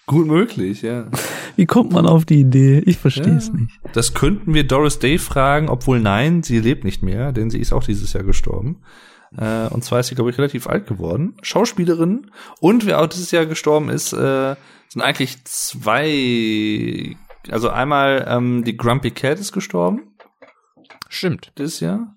Gut 0.07 0.27
möglich, 0.27 0.81
ja. 0.83 1.07
Wie 1.55 1.65
kommt 1.65 1.91
man 1.91 2.05
auf 2.05 2.25
die 2.25 2.41
Idee? 2.41 2.79
Ich 2.85 2.97
verstehe 2.97 3.37
es 3.37 3.47
Ja. 3.47 3.53
nicht. 3.55 3.79
Das 3.93 4.13
könnten 4.13 4.53
wir 4.53 4.65
Doris 4.67 4.99
Day 4.99 5.17
fragen, 5.17 5.69
obwohl 5.69 5.99
nein, 5.99 6.43
sie 6.43 6.59
lebt 6.59 6.83
nicht 6.83 7.01
mehr, 7.01 7.31
denn 7.31 7.49
sie 7.49 7.59
ist 7.59 7.73
auch 7.73 7.83
dieses 7.83 8.13
Jahr 8.13 8.23
gestorben. 8.23 8.81
Äh, 9.37 9.67
und 9.69 9.83
zwar 9.83 9.99
ist 10.01 10.07
sie, 10.07 10.15
glaube 10.15 10.29
ich, 10.29 10.37
relativ 10.37 10.67
alt 10.67 10.85
geworden. 10.87 11.35
Schauspielerin. 11.41 12.29
Und 12.59 12.85
wer 12.85 13.01
auch 13.01 13.07
dieses 13.07 13.31
Jahr 13.31 13.45
gestorben 13.45 13.89
ist, 13.89 14.13
äh, 14.13 14.55
sind 14.89 15.01
eigentlich 15.01 15.43
zwei. 15.45 17.15
Also 17.49 17.69
einmal 17.69 18.25
ähm, 18.29 18.63
die 18.63 18.77
Grumpy 18.77 19.11
Cat 19.11 19.39
ist 19.39 19.51
gestorben 19.53 20.01
Stimmt. 21.09 21.51
dieses 21.57 21.79
Jahr. 21.79 22.15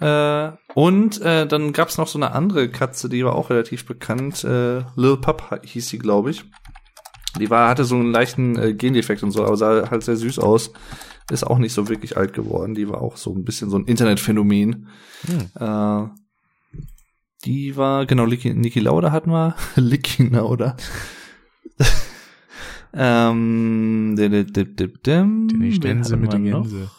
Äh, 0.00 0.52
und 0.74 1.20
äh, 1.20 1.46
dann 1.46 1.72
gab's 1.72 1.98
noch 1.98 2.08
so 2.08 2.18
eine 2.18 2.32
andere 2.32 2.68
Katze, 2.70 3.08
die 3.08 3.24
war 3.24 3.36
auch 3.36 3.50
relativ 3.50 3.86
bekannt. 3.86 4.42
Äh, 4.44 4.78
Lil 4.96 5.16
Pup 5.18 5.60
hieß 5.62 5.88
sie, 5.88 5.98
glaube 5.98 6.30
ich. 6.30 6.44
Die 7.38 7.50
war, 7.50 7.68
hatte 7.68 7.84
so 7.84 7.94
einen 7.94 8.12
leichten 8.12 8.58
äh, 8.58 8.74
Gendefekt 8.74 9.22
und 9.22 9.30
so, 9.30 9.44
aber 9.44 9.56
sah 9.56 9.90
halt 9.90 10.02
sehr 10.02 10.16
süß 10.16 10.38
aus. 10.38 10.72
Ist 11.30 11.46
auch 11.46 11.58
nicht 11.58 11.72
so 11.72 11.88
wirklich 11.88 12.16
alt 12.16 12.32
geworden. 12.32 12.74
Die 12.74 12.88
war 12.88 13.00
auch 13.00 13.16
so 13.16 13.34
ein 13.34 13.44
bisschen 13.44 13.70
so 13.70 13.78
ein 13.78 13.86
Internetphänomen. 13.86 14.88
Äh, 15.54 16.02
die 17.44 17.76
war, 17.76 18.06
genau, 18.06 18.26
Niki, 18.26 18.54
Niki 18.54 18.80
Lauda 18.80 19.12
hatten 19.12 19.30
wir. 19.30 19.56
Licky 19.76 20.28
Lauda. 20.28 20.76
ähm, 22.94 24.14
dip, 24.16 24.52
dip, 24.52 24.76
dip, 24.76 25.02
dim. 25.02 25.48
Die 25.48 25.72
hatten 25.72 26.20
mit 26.20 26.32
noch? 26.32 26.62
Gänse. 26.62 26.90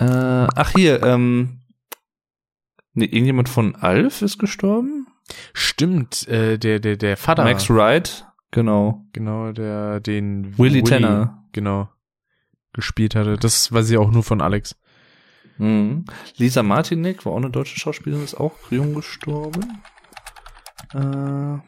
Äh, 0.00 0.48
ach 0.54 0.70
hier, 0.70 1.02
ähm, 1.02 1.60
nee, 2.94 3.04
irgendjemand 3.04 3.50
von 3.50 3.76
Alf 3.76 4.22
ist 4.22 4.38
gestorben? 4.38 5.06
Stimmt, 5.52 6.26
äh, 6.26 6.58
der, 6.58 6.80
der, 6.80 6.96
der 6.96 7.16
Vater. 7.18 7.44
Max 7.44 7.68
Wright, 7.68 8.26
genau. 8.50 9.04
Genau, 9.12 9.52
der 9.52 10.00
den 10.00 10.56
Willy 10.58 10.82
Tanner. 10.82 11.44
Genau. 11.52 11.88
Gespielt 12.72 13.14
hatte. 13.14 13.36
Das 13.36 13.72
weiß 13.72 13.90
ich 13.90 13.98
auch 13.98 14.10
nur 14.10 14.22
von 14.22 14.40
Alex. 14.40 14.76
Mhm. 15.58 16.04
Lisa 16.36 16.62
Martinek 16.62 17.26
war 17.26 17.32
auch 17.32 17.36
eine 17.36 17.50
deutsche 17.50 17.78
Schauspielerin, 17.78 18.24
ist 18.24 18.38
auch 18.38 18.54
jung 18.70 18.94
gestorben. 18.94 19.82
Äh, 20.94 21.58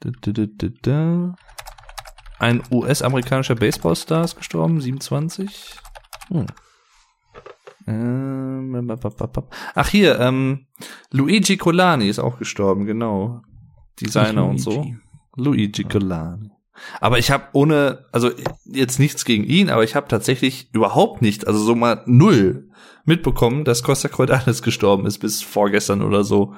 da, 0.00 0.10
da, 0.20 0.68
da. 0.82 1.34
Ein 2.38 2.62
US-amerikanischer 2.70 3.54
Baseballstar 3.54 4.24
ist 4.24 4.36
gestorben, 4.36 4.80
27. 4.80 5.76
Hm. 6.28 6.46
Ähm, 7.86 8.86
bap, 8.86 9.00
bap, 9.00 9.32
bap. 9.32 9.54
Ach 9.74 9.88
hier, 9.88 10.18
ähm, 10.20 10.66
Luigi 11.10 11.56
Colani 11.56 12.08
ist 12.08 12.18
auch 12.18 12.38
gestorben, 12.38 12.84
genau. 12.84 13.42
Designer 14.00 14.46
und 14.46 14.58
so. 14.58 14.86
Luigi. 15.36 15.84
Colani. 15.84 16.50
Aber 17.00 17.18
ich 17.18 17.30
habe 17.30 17.44
ohne, 17.52 18.06
also 18.12 18.30
jetzt 18.64 18.98
nichts 18.98 19.24
gegen 19.24 19.44
ihn, 19.44 19.70
aber 19.70 19.84
ich 19.84 19.94
habe 19.94 20.08
tatsächlich 20.08 20.68
überhaupt 20.72 21.22
nicht, 21.22 21.46
also 21.46 21.58
so 21.62 21.74
mal 21.74 22.02
null 22.06 22.68
mitbekommen, 23.04 23.64
dass 23.64 23.82
Costa 23.82 24.08
Cordalis 24.08 24.62
gestorben 24.62 25.06
ist 25.06 25.18
bis 25.18 25.42
vorgestern 25.42 26.02
oder 26.02 26.24
so. 26.24 26.54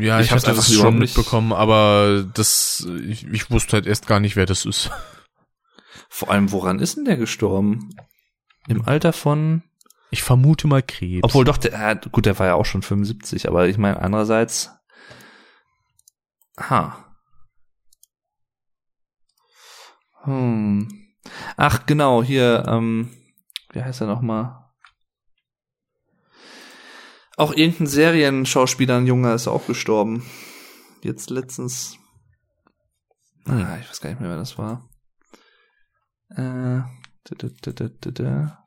Ja, 0.00 0.20
Ich 0.20 0.26
ich, 0.26 0.32
einfach 0.32 0.54
das 0.54 0.72
schon 0.72 0.98
mitbekommen, 0.98 1.52
aber 1.52 2.24
das, 2.34 2.86
ich, 3.06 3.26
ich 3.28 3.50
wusste 3.50 3.74
halt 3.74 3.86
erst 3.86 4.06
gar 4.06 4.20
nicht, 4.20 4.36
wer 4.36 4.46
das 4.46 4.64
ist. 4.64 4.90
Vor 6.08 6.30
allem, 6.30 6.52
woran 6.52 6.78
ist 6.78 6.96
denn 6.96 7.04
der 7.04 7.16
gestorben? 7.16 7.94
Im 8.68 8.84
Alter 8.86 9.12
von, 9.12 9.62
Ich 10.10 10.22
vermute 10.22 10.66
mal 10.66 10.82
Krebs. 10.82 11.22
obwohl 11.24 11.44
doch, 11.44 11.56
der, 11.56 11.96
gut, 12.10 12.26
der 12.26 12.38
war 12.38 12.46
ja 12.46 12.54
auch 12.54 12.66
schon 12.66 12.82
75, 12.82 13.48
aber 13.48 13.68
ich 13.68 13.78
meine, 13.78 14.00
andererseits, 14.00 14.70
ha. 16.58 17.04
Hm. 20.24 20.88
Ach, 21.56 21.86
genau, 21.86 22.22
hier, 22.22 22.64
ähm, 22.66 23.10
wie 23.72 23.82
heißt 23.82 24.00
er 24.00 24.06
nochmal? 24.06 24.66
Auch 27.36 27.52
irgendein 27.52 27.86
Serienschauspieler, 27.86 28.96
ein 28.96 29.06
Junger, 29.06 29.34
ist 29.34 29.46
auch 29.46 29.66
gestorben. 29.66 30.24
Jetzt 31.02 31.30
letztens. 31.30 31.98
Ah, 33.44 33.76
ich 33.80 33.88
weiß 33.88 34.00
gar 34.00 34.10
nicht 34.10 34.20
mehr, 34.20 34.30
wer 34.30 34.38
das 34.38 34.58
war. 34.58 34.88
Äh, 36.30 36.82
da, 37.24 37.34
da, 37.36 37.72
da, 37.72 37.88
da, 37.88 38.10
da. 38.10 38.66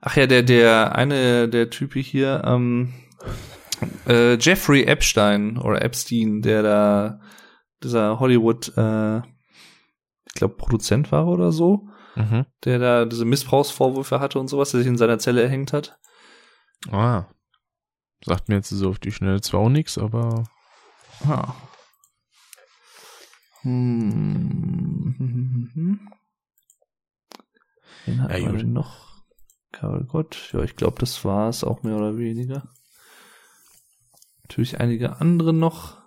Ach 0.00 0.16
ja, 0.16 0.26
der, 0.26 0.42
der 0.42 0.94
eine, 0.96 1.48
der 1.48 1.70
Typ 1.70 1.94
hier, 1.94 2.42
ähm, 2.44 2.92
äh, 4.06 4.34
Jeffrey 4.38 4.84
Epstein 4.84 5.58
oder 5.58 5.82
Epstein, 5.82 6.40
der 6.42 6.62
da, 6.62 7.20
dieser 7.82 8.18
Hollywood, 8.20 8.72
äh, 8.76 9.18
ich 9.18 10.34
glaube, 10.34 10.56
Produzent 10.56 11.12
war 11.12 11.26
oder 11.26 11.52
so, 11.52 11.88
Mhm. 12.16 12.46
der 12.64 12.78
da 12.78 13.04
diese 13.04 13.24
Missbrauchsvorwürfe 13.24 14.20
hatte 14.20 14.38
und 14.38 14.48
sowas, 14.48 14.70
der 14.70 14.80
sich 14.80 14.86
in 14.88 14.96
seiner 14.98 15.18
Zelle 15.18 15.42
erhängt 15.42 15.72
hat. 15.72 15.98
Ah. 16.90 17.24
Sagt 18.24 18.48
mir 18.48 18.54
jetzt 18.56 18.68
so 18.70 18.88
auf 18.90 18.98
die 18.98 19.12
Schnelle 19.12 19.40
zwar 19.40 19.60
auch 19.60 19.68
nichts, 19.68 19.98
aber 19.98 20.44
Ah. 21.28 21.54
Hm. 24.74 26.00
Wen 28.04 28.22
hatten 28.22 28.32
Ja, 28.32 28.38
wir 28.40 28.50
gut. 28.50 28.60
denn 28.60 28.72
noch? 28.72 29.22
Karel 29.72 30.04
Gott. 30.04 30.50
Ja, 30.52 30.60
ich 30.62 30.76
glaube, 30.76 30.98
das 31.00 31.24
war's 31.24 31.64
auch 31.64 31.82
mehr 31.82 31.96
oder 31.96 32.16
weniger. 32.18 32.68
Natürlich 34.54 34.78
einige 34.78 35.20
andere 35.20 35.52
noch. 35.52 36.00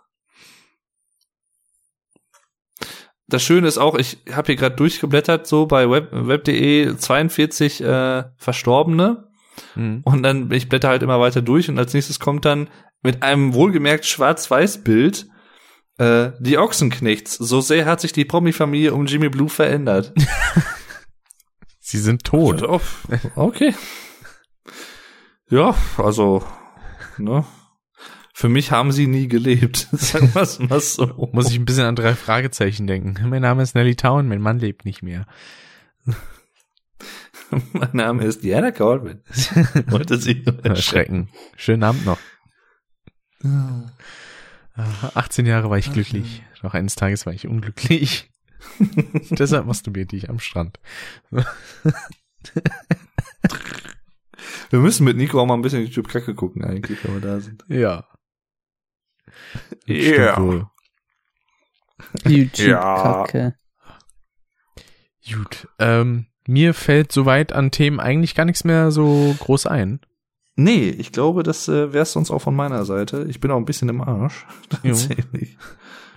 Das 3.27 3.43
Schöne 3.43 3.67
ist 3.67 3.77
auch, 3.77 3.95
ich 3.95 4.19
habe 4.31 4.45
hier 4.45 4.55
gerade 4.55 4.77
durchgeblättert, 4.77 5.45
so 5.47 5.65
bei 5.65 5.89
web, 5.89 6.07
web.de 6.13 6.95
42 6.95 7.83
äh, 7.83 8.23
Verstorbene. 8.37 9.29
hm. 9.73 9.99
Und 10.05 10.23
dann, 10.23 10.49
ich 10.51 10.69
blätter 10.69 10.87
halt 10.87 11.03
immer 11.03 11.19
weiter 11.19 11.41
durch 11.41 11.67
und 11.67 11.77
als 11.77 11.93
nächstes 11.93 12.21
kommt 12.21 12.45
dann 12.45 12.69
mit 13.01 13.21
einem 13.21 13.53
wohlgemerkt 13.53 14.05
Schwarz-Weiß-Bild 14.05 15.27
äh, 15.97 16.31
die 16.39 16.57
Ochsenknechts. 16.57 17.35
So 17.35 17.59
sehr 17.59 17.85
hat 17.85 17.99
sich 17.99 18.13
die 18.13 18.23
Promi-Familie 18.23 18.93
um 18.93 19.07
Jimmy 19.07 19.27
Blue 19.27 19.49
verändert. 19.49 20.13
sie 21.81 21.99
sind 21.99 22.23
tot. 22.23 22.63
Okay. 23.35 23.75
Ja, 25.49 25.75
also, 25.97 26.45
ne? 27.17 27.43
Für 28.37 28.49
mich 28.49 28.69
haben 28.71 28.91
sie 28.91 29.07
nie 29.07 29.27
gelebt. 29.27 29.87
Sagen 29.93 30.29
wir 30.35 30.43
es 30.43 30.59
mal 30.59 30.79
so. 30.79 31.27
Muss 31.33 31.49
ich 31.49 31.57
ein 31.57 31.65
bisschen 31.65 31.85
an 31.85 31.95
drei 31.95 32.13
Fragezeichen 32.13 32.85
denken. 32.85 33.27
Mein 33.29 33.41
Name 33.41 33.63
ist 33.63 33.73
Nelly 33.73 33.95
Town, 33.95 34.27
mein 34.27 34.41
Mann 34.41 34.59
lebt 34.59 34.85
nicht 34.85 35.01
mehr. 35.01 35.25
mein 37.73 37.89
Name 37.93 38.25
ist 38.25 38.43
Diana 38.43 38.69
Corbin. 38.69 39.21
Wollte 39.87 40.19
sie 40.19 40.45
Erschrecken. 40.61 41.29
Schönen 41.55 41.81
Abend 41.81 42.05
noch. 42.05 42.19
Ah, 43.43 43.89
18 45.15 45.47
Jahre 45.47 45.71
war 45.71 45.79
ich 45.79 45.91
glücklich. 45.91 46.43
Doch 46.61 46.75
eines 46.75 46.93
Tages 46.93 47.25
war 47.25 47.33
ich 47.33 47.47
unglücklich. 47.47 48.29
Deshalb 49.31 49.65
masturbierte 49.65 50.15
ich 50.15 50.29
am 50.29 50.37
Strand. 50.37 50.79
Wir 51.31 51.43
müssen 54.79 55.05
mit 55.05 55.17
Nico 55.17 55.41
auch 55.41 55.47
mal 55.47 55.55
ein 55.55 55.63
bisschen 55.63 55.81
YouTube 55.81 56.07
Kacke 56.07 56.35
gucken 56.35 56.63
eigentlich, 56.63 57.03
wenn 57.03 57.15
wir 57.15 57.21
da 57.21 57.39
sind. 57.39 57.65
Ja. 57.67 58.05
Ja. 59.85 60.69
YouTube-Kacke. 62.25 63.55
Gut. 65.31 65.67
Ähm, 65.79 66.27
mir 66.47 66.73
fällt 66.73 67.11
soweit 67.11 67.51
an 67.51 67.71
Themen 67.71 67.99
eigentlich 67.99 68.35
gar 68.35 68.45
nichts 68.45 68.63
mehr 68.63 68.91
so 68.91 69.35
groß 69.39 69.67
ein. 69.67 69.99
Nee, 70.55 70.89
ich 70.89 71.11
glaube, 71.11 71.43
das 71.43 71.67
äh, 71.67 71.93
wär's 71.93 72.13
sonst 72.13 72.31
auch 72.31 72.39
von 72.39 72.55
meiner 72.55 72.83
Seite. 72.85 73.25
Ich 73.29 73.39
bin 73.39 73.51
auch 73.51 73.57
ein 73.57 73.65
bisschen 73.65 73.89
im 73.89 74.01
Arsch. 74.01 74.45
Jo. 74.83 74.89
Tatsächlich. 74.89 75.57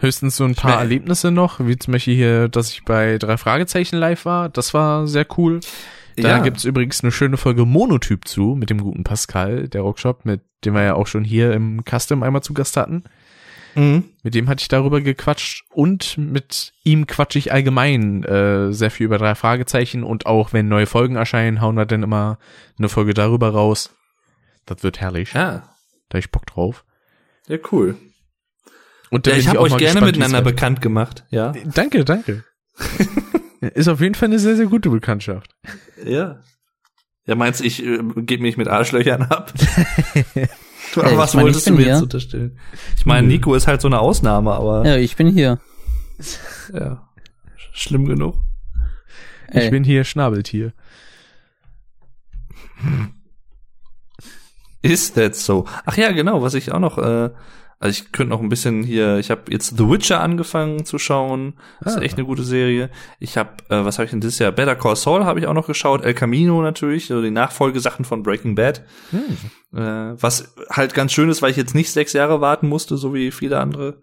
Höchstens 0.00 0.36
so 0.36 0.44
ein 0.44 0.54
paar 0.54 0.78
Erlebnisse 0.78 1.30
noch, 1.30 1.60
wie 1.60 1.76
zum 1.76 1.92
Beispiel 1.92 2.14
hier, 2.14 2.48
dass 2.48 2.72
ich 2.72 2.86
bei 2.86 3.18
drei 3.18 3.36
Fragezeichen 3.36 3.96
live 3.96 4.24
war. 4.24 4.48
Das 4.48 4.72
war 4.72 5.06
sehr 5.06 5.26
cool. 5.36 5.60
Da 6.20 6.28
Ja. 6.28 6.38
gibt's 6.38 6.64
übrigens 6.64 7.02
eine 7.02 7.12
schöne 7.12 7.36
Folge 7.36 7.64
Monotyp 7.66 8.26
zu 8.26 8.54
mit 8.54 8.70
dem 8.70 8.80
guten 8.82 9.04
Pascal, 9.04 9.68
der 9.68 9.82
Rockshop, 9.82 10.24
mit 10.24 10.40
dem 10.64 10.74
wir 10.74 10.82
ja 10.82 10.94
auch 10.94 11.06
schon 11.06 11.24
hier 11.24 11.52
im 11.52 11.82
Custom 11.88 12.22
einmal 12.22 12.42
zu 12.42 12.54
Gast 12.54 12.76
hatten. 12.76 13.04
Mhm. 13.76 14.04
Mit 14.24 14.34
dem 14.34 14.48
hatte 14.48 14.62
ich 14.62 14.68
darüber 14.68 15.00
gequatscht 15.00 15.64
und 15.72 16.18
mit 16.18 16.72
ihm 16.82 17.06
quatsche 17.06 17.38
ich 17.38 17.52
allgemein 17.52 18.24
äh, 18.24 18.72
sehr 18.72 18.90
viel 18.90 19.06
über 19.06 19.18
drei 19.18 19.34
Fragezeichen 19.36 20.02
und 20.02 20.26
auch 20.26 20.52
wenn 20.52 20.68
neue 20.68 20.86
Folgen 20.86 21.14
erscheinen, 21.16 21.60
hauen 21.60 21.76
wir 21.76 21.86
dann 21.86 22.02
immer 22.02 22.38
eine 22.78 22.88
Folge 22.88 23.14
darüber 23.14 23.50
raus. 23.50 23.94
Das 24.66 24.82
wird 24.82 25.00
herrlich. 25.00 25.34
Ja. 25.34 25.62
Da 26.08 26.18
ich 26.18 26.30
Bock 26.32 26.46
drauf. 26.46 26.84
Ja, 27.46 27.58
cool. 27.70 27.96
Und 29.10 29.26
Ja, 29.26 29.34
ich 29.36 29.48
habe 29.48 29.60
euch 29.60 29.70
gerne 29.76 29.84
gespannt, 29.94 30.06
miteinander 30.06 30.42
bekannt 30.42 30.80
gemacht. 30.82 31.24
Ja. 31.30 31.52
Danke, 31.74 32.04
danke. 32.04 32.44
Ist 33.60 33.88
auf 33.88 34.00
jeden 34.00 34.14
Fall 34.14 34.28
eine 34.28 34.38
sehr, 34.38 34.56
sehr 34.56 34.66
gute 34.66 34.88
Bekanntschaft. 34.90 35.54
Ja. 36.04 36.40
Ja, 37.26 37.34
meinst 37.34 37.60
du, 37.60 37.64
ich 37.64 37.84
äh, 37.84 37.98
gebe 38.16 38.42
mich 38.42 38.56
mit 38.56 38.68
Arschlöchern 38.68 39.22
ab? 39.22 39.52
Du, 40.94 41.02
Ey, 41.02 41.16
was 41.16 41.30
ich 41.30 41.34
mein, 41.36 41.44
wolltest 41.44 41.68
ich 41.68 41.72
du 41.72 41.78
mir 41.78 41.86
jetzt 41.86 41.96
hier. 41.98 42.02
unterstellen? 42.02 42.58
Ich 42.96 43.06
meine, 43.06 43.24
Nico 43.28 43.54
ist 43.54 43.68
halt 43.68 43.80
so 43.80 43.86
eine 43.86 44.00
Ausnahme, 44.00 44.50
aber 44.52 44.84
Ja, 44.84 44.96
ich 44.96 45.14
bin 45.14 45.28
hier. 45.28 45.60
ja, 46.72 47.08
schlimm 47.72 48.06
genug. 48.06 48.34
Ich 49.50 49.56
Ey. 49.56 49.70
bin 49.70 49.84
hier 49.84 50.02
Schnabeltier. 50.02 50.72
Ist 54.82 55.14
that 55.14 55.36
so? 55.36 55.66
Ach 55.84 55.96
ja, 55.96 56.10
genau, 56.10 56.42
was 56.42 56.54
ich 56.54 56.72
auch 56.72 56.78
noch 56.80 56.98
äh, 56.98 57.30
Also 57.82 57.98
ich 57.98 58.12
könnte 58.12 58.28
noch 58.28 58.40
ein 58.42 58.50
bisschen 58.50 58.82
hier, 58.82 59.16
ich 59.16 59.30
habe 59.30 59.50
jetzt 59.50 59.78
The 59.78 59.88
Witcher 59.88 60.20
angefangen 60.20 60.84
zu 60.84 60.98
schauen. 60.98 61.54
Das 61.80 61.94
Ah. 61.94 61.96
ist 61.98 62.04
echt 62.04 62.18
eine 62.18 62.26
gute 62.26 62.42
Serie. 62.44 62.90
Ich 63.20 63.38
habe, 63.38 63.50
äh, 63.70 63.84
was 63.86 63.96
habe 63.96 64.04
ich 64.04 64.10
denn 64.10 64.20
dieses 64.20 64.38
Jahr? 64.38 64.52
Better 64.52 64.76
Call 64.76 64.96
Saul 64.96 65.24
habe 65.24 65.40
ich 65.40 65.46
auch 65.46 65.54
noch 65.54 65.66
geschaut. 65.66 66.04
El 66.04 66.12
Camino 66.12 66.60
natürlich, 66.60 67.06
so 67.06 67.22
die 67.22 67.30
Nachfolgesachen 67.30 68.04
von 68.04 68.22
Breaking 68.22 68.54
Bad. 68.54 68.82
Hm. 69.12 69.78
Äh, 69.80 70.22
was 70.22 70.54
halt 70.70 70.92
ganz 70.92 71.12
schön 71.12 71.30
ist, 71.30 71.40
weil 71.40 71.52
ich 71.52 71.56
jetzt 71.56 71.74
nicht 71.74 71.90
sechs 71.90 72.12
Jahre 72.12 72.42
warten 72.42 72.68
musste, 72.68 72.98
so 72.98 73.14
wie 73.14 73.30
viele 73.30 73.58
andere. 73.58 74.02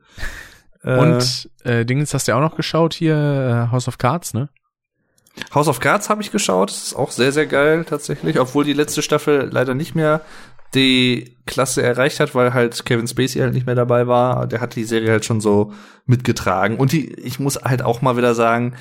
Äh, 0.84 0.98
Und 0.98 1.48
äh, 1.64 1.86
Dingens 1.86 2.16
hast 2.16 2.28
du 2.28 2.32
ja 2.32 2.38
auch 2.38 2.42
noch 2.42 2.56
geschaut 2.56 2.96
hier, 2.96 3.16
äh, 3.16 3.72
House 3.72 3.88
of 3.88 4.00
Cards, 4.00 4.34
ne? 4.34 4.50
House 5.54 5.68
of 5.68 5.80
Cards 5.80 6.10
habe 6.10 6.24
ich 6.24 6.32
geschaut. 6.32 6.72
Das 6.72 6.82
ist 6.82 6.96
auch 6.96 7.12
sehr, 7.12 7.32
sehr 7.32 7.46
geil 7.46 7.86
tatsächlich. 7.88 8.40
Obwohl 8.40 8.64
die 8.66 8.74
letzte 8.74 9.04
Staffel 9.04 9.50
leider 9.52 9.76
nicht 9.76 9.94
mehr 9.94 10.22
die 10.74 11.38
Klasse 11.46 11.82
erreicht 11.82 12.20
hat, 12.20 12.36
weil 12.36 12.54
halt 12.54 12.86
Kevin 12.86 13.08
Spacey 13.08 13.40
halt 13.40 13.54
nicht 13.54 13.66
mehr 13.66 13.76
dabei 13.76 14.08
war. 14.08 14.48
Der 14.48 14.62
hat 14.62 14.76
die 14.76 14.84
Serie 14.84 15.12
halt 15.12 15.26
schon 15.26 15.42
so 15.42 15.74
mitgetragen. 16.06 16.78
Und 16.78 16.92
die, 16.92 17.14
ich 17.14 17.40
muss 17.40 17.56
halt 17.56 17.82
auch 17.82 18.02
mal 18.02 18.18
wieder 18.18 18.36
sagen, 18.36 18.76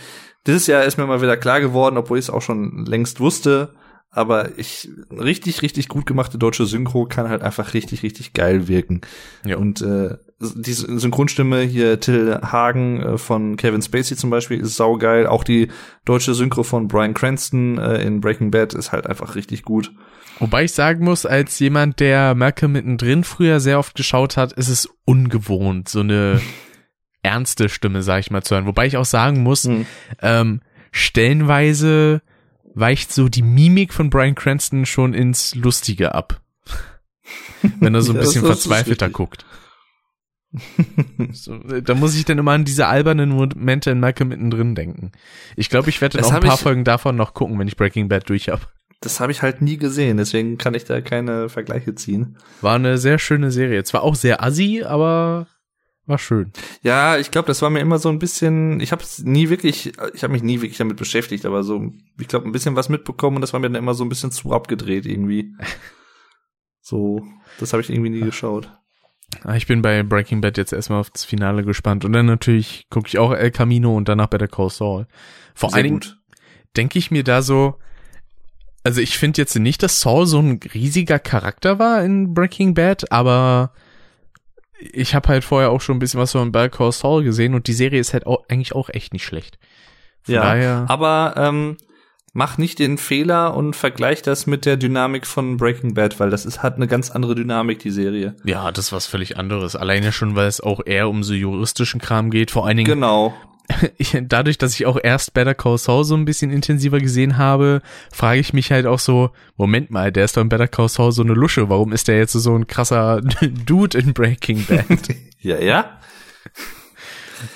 dieses 0.46 0.66
Jahr 0.66 0.84
ist 0.84 0.96
mir 0.96 1.06
mal 1.06 1.22
wieder 1.22 1.36
klar 1.36 1.60
geworden, 1.60 1.96
obwohl 1.96 2.18
ich 2.18 2.26
es 2.26 2.30
auch 2.30 2.42
schon 2.42 2.84
längst 2.86 3.20
wusste. 3.20 3.74
Aber 4.10 4.58
ich, 4.58 4.88
richtig, 5.10 5.60
richtig 5.60 5.88
gut 5.88 6.06
gemachte 6.06 6.38
deutsche 6.38 6.64
Synchro 6.64 7.04
kann 7.04 7.28
halt 7.28 7.42
einfach 7.42 7.74
richtig, 7.74 8.02
richtig 8.02 8.32
geil 8.32 8.66
wirken. 8.66 9.02
Ja. 9.44 9.58
Und 9.58 9.82
äh, 9.82 10.16
die 10.40 10.72
Synchronstimme 10.72 11.60
hier 11.60 12.00
Till 12.00 12.40
Hagen 12.40 13.02
äh, 13.02 13.18
von 13.18 13.56
Kevin 13.56 13.82
Spacey 13.82 14.16
zum 14.16 14.30
Beispiel 14.30 14.60
ist 14.60 14.76
saugeil. 14.76 15.26
Auch 15.26 15.44
die 15.44 15.68
deutsche 16.06 16.34
Synchro 16.34 16.62
von 16.62 16.88
Brian 16.88 17.14
Cranston 17.14 17.76
äh, 17.78 18.02
in 18.02 18.20
Breaking 18.20 18.50
Bad 18.50 18.72
ist 18.72 18.90
halt 18.90 19.06
einfach 19.06 19.34
richtig 19.34 19.64
gut. 19.64 19.92
Wobei 20.38 20.64
ich 20.64 20.72
sagen 20.72 21.04
muss, 21.04 21.24
als 21.24 21.58
jemand, 21.58 22.00
der 22.00 22.34
Malcolm 22.34 22.72
mittendrin 22.72 23.24
früher 23.24 23.58
sehr 23.60 23.78
oft 23.78 23.94
geschaut 23.94 24.36
hat, 24.36 24.52
ist 24.52 24.68
es 24.68 24.88
ungewohnt, 25.04 25.88
so 25.88 26.00
eine 26.00 26.40
ernste 27.22 27.68
Stimme, 27.68 28.02
sag 28.02 28.20
ich 28.20 28.30
mal, 28.30 28.42
zu 28.42 28.54
hören. 28.54 28.66
Wobei 28.66 28.86
ich 28.86 28.96
auch 28.96 29.04
sagen 29.06 29.42
muss, 29.42 29.64
Hm. 29.64 29.86
ähm, 30.20 30.60
stellenweise 30.92 32.22
weicht 32.74 33.12
so 33.12 33.28
die 33.28 33.42
Mimik 33.42 33.94
von 33.94 34.10
Brian 34.10 34.34
Cranston 34.34 34.84
schon 34.84 35.14
ins 35.14 35.54
Lustige 35.54 36.14
ab. 36.14 36.42
Wenn 37.80 37.94
er 37.94 38.02
so 38.02 38.12
ein 38.12 38.18
bisschen 38.18 38.44
verzweifelter 38.44 39.08
guckt. 39.08 39.46
So, 41.32 41.58
da 41.58 41.94
muss 41.94 42.16
ich 42.16 42.24
dann 42.24 42.38
immer 42.38 42.52
an 42.52 42.64
diese 42.64 42.86
albernen 42.86 43.30
Momente 43.30 43.90
in 43.90 44.00
Malcolm 44.00 44.28
mittendrin 44.28 44.74
denken. 44.74 45.12
Ich 45.56 45.68
glaube, 45.68 45.90
ich 45.90 46.00
werde 46.00 46.18
Das 46.18 46.28
noch 46.28 46.36
ein 46.36 46.42
paar 46.42 46.56
Folgen 46.56 46.84
davon 46.84 47.16
noch 47.16 47.34
gucken, 47.34 47.58
wenn 47.58 47.68
ich 47.68 47.76
Breaking 47.76 48.08
Bad 48.08 48.28
durch 48.28 48.48
habe. 48.48 48.62
Das 49.00 49.20
habe 49.20 49.30
ich 49.32 49.42
halt 49.42 49.60
nie 49.60 49.76
gesehen, 49.76 50.16
deswegen 50.16 50.56
kann 50.58 50.74
ich 50.74 50.84
da 50.84 51.00
keine 51.00 51.48
Vergleiche 51.48 51.94
ziehen. 51.94 52.38
War 52.62 52.76
eine 52.76 52.98
sehr 52.98 53.18
schöne 53.18 53.50
Serie. 53.50 53.84
Zwar 53.84 54.02
auch 54.02 54.14
sehr 54.14 54.42
assi, 54.42 54.82
aber 54.84 55.46
war 56.06 56.18
schön. 56.18 56.52
Ja, 56.82 57.18
ich 57.18 57.30
glaube, 57.30 57.48
das 57.48 57.62
war 57.62 57.70
mir 57.70 57.80
immer 57.80 57.98
so 57.98 58.08
ein 58.08 58.18
bisschen, 58.20 58.80
ich 58.80 58.92
habe 58.92 59.04
nie 59.22 59.50
wirklich, 59.50 59.92
ich 60.14 60.22
habe 60.22 60.32
mich 60.32 60.42
nie 60.42 60.62
wirklich 60.62 60.78
damit 60.78 60.96
beschäftigt, 60.96 61.44
aber 61.44 61.62
so, 61.64 61.92
ich 62.18 62.28
glaube, 62.28 62.46
ein 62.48 62.52
bisschen 62.52 62.76
was 62.76 62.88
mitbekommen 62.88 63.36
und 63.36 63.40
das 63.42 63.52
war 63.52 63.60
mir 63.60 63.68
dann 63.68 63.82
immer 63.82 63.94
so 63.94 64.04
ein 64.04 64.08
bisschen 64.08 64.30
zu 64.30 64.52
abgedreht 64.52 65.06
irgendwie. 65.06 65.54
So, 66.88 67.20
das 67.58 67.72
habe 67.72 67.82
ich 67.82 67.90
irgendwie 67.90 68.10
nie 68.10 68.20
geschaut. 68.20 68.70
Ah, 69.42 69.56
Ich 69.56 69.66
bin 69.66 69.82
bei 69.82 70.04
Breaking 70.04 70.40
Bad 70.40 70.56
jetzt 70.56 70.72
erstmal 70.72 71.00
auf 71.00 71.10
das 71.10 71.24
Finale 71.24 71.64
gespannt. 71.64 72.04
Und 72.04 72.12
dann 72.12 72.26
natürlich 72.26 72.86
gucke 72.90 73.08
ich 73.08 73.18
auch 73.18 73.32
El 73.32 73.50
Camino 73.50 73.96
und 73.96 74.08
danach 74.08 74.28
Better 74.28 74.46
Call 74.46 74.70
Saul. 74.70 75.08
Vor 75.52 75.70
Sehr 75.70 75.78
allen 75.78 76.00
Dingen 76.00 76.14
denke 76.76 77.00
ich 77.00 77.10
mir 77.10 77.24
da 77.24 77.42
so, 77.42 77.80
also 78.86 79.00
ich 79.00 79.18
finde 79.18 79.40
jetzt 79.40 79.58
nicht, 79.58 79.82
dass 79.82 80.00
Saul 80.00 80.26
so 80.26 80.38
ein 80.38 80.60
riesiger 80.74 81.18
Charakter 81.18 81.78
war 81.78 82.02
in 82.02 82.32
Breaking 82.34 82.74
Bad, 82.74 83.10
aber 83.12 83.72
ich 84.78 85.14
habe 85.14 85.28
halt 85.28 85.44
vorher 85.44 85.70
auch 85.70 85.80
schon 85.80 85.96
ein 85.96 85.98
bisschen 85.98 86.20
was 86.20 86.32
von 86.32 86.52
Better 86.52 86.68
Call 86.68 86.92
Saul 86.92 87.24
gesehen 87.24 87.54
und 87.54 87.66
die 87.66 87.72
Serie 87.72 88.00
ist 88.00 88.12
halt 88.12 88.26
auch, 88.26 88.44
eigentlich 88.48 88.74
auch 88.74 88.88
echt 88.90 89.12
nicht 89.12 89.24
schlecht. 89.24 89.58
Von 90.22 90.34
Ja, 90.34 90.42
daher, 90.42 90.84
aber 90.88 91.34
ähm, 91.36 91.76
mach 92.32 92.58
nicht 92.58 92.78
den 92.78 92.98
Fehler 92.98 93.56
und 93.56 93.74
vergleich 93.74 94.22
das 94.22 94.46
mit 94.46 94.66
der 94.66 94.76
Dynamik 94.76 95.26
von 95.26 95.56
Breaking 95.56 95.94
Bad, 95.94 96.20
weil 96.20 96.30
das 96.30 96.44
ist, 96.44 96.62
hat 96.62 96.76
eine 96.76 96.86
ganz 96.86 97.10
andere 97.10 97.34
Dynamik, 97.34 97.78
die 97.78 97.90
Serie. 97.90 98.36
ja, 98.44 98.70
das 98.70 98.86
ist 98.86 98.92
was 98.92 99.06
völlig 99.06 99.38
anderes. 99.38 99.76
Alleine 99.76 100.12
schon, 100.12 100.36
weil 100.36 100.46
es 100.48 100.60
auch 100.60 100.80
eher 100.84 101.08
um 101.08 101.22
so 101.22 101.32
juristischen 101.32 102.00
Kram 102.00 102.30
geht. 102.30 102.50
Vor 102.50 102.66
allen 102.66 102.76
Dingen 102.76 102.88
Genau. 102.88 103.34
Ich, 103.98 104.16
dadurch, 104.22 104.58
dass 104.58 104.74
ich 104.74 104.86
auch 104.86 104.98
erst 105.02 105.34
Better 105.34 105.54
Call 105.54 105.78
Saul 105.78 106.04
so 106.04 106.14
ein 106.14 106.24
bisschen 106.24 106.50
intensiver 106.50 106.98
gesehen 106.98 107.36
habe, 107.36 107.82
frage 108.12 108.40
ich 108.40 108.52
mich 108.52 108.70
halt 108.70 108.86
auch 108.86 108.98
so, 108.98 109.30
Moment 109.56 109.90
mal, 109.90 110.12
der 110.12 110.24
ist 110.24 110.36
doch 110.36 110.42
in 110.42 110.48
Better 110.48 110.68
Call 110.68 110.88
Saul 110.88 111.12
so 111.12 111.22
eine 111.22 111.34
Lusche, 111.34 111.68
warum 111.68 111.92
ist 111.92 112.08
der 112.08 112.18
jetzt 112.18 112.32
so 112.32 112.56
ein 112.56 112.66
krasser 112.66 113.20
Dude 113.66 113.98
in 113.98 114.14
Breaking 114.14 114.64
Bad? 114.66 114.86
Ja, 115.40 115.58
ja. 115.58 116.00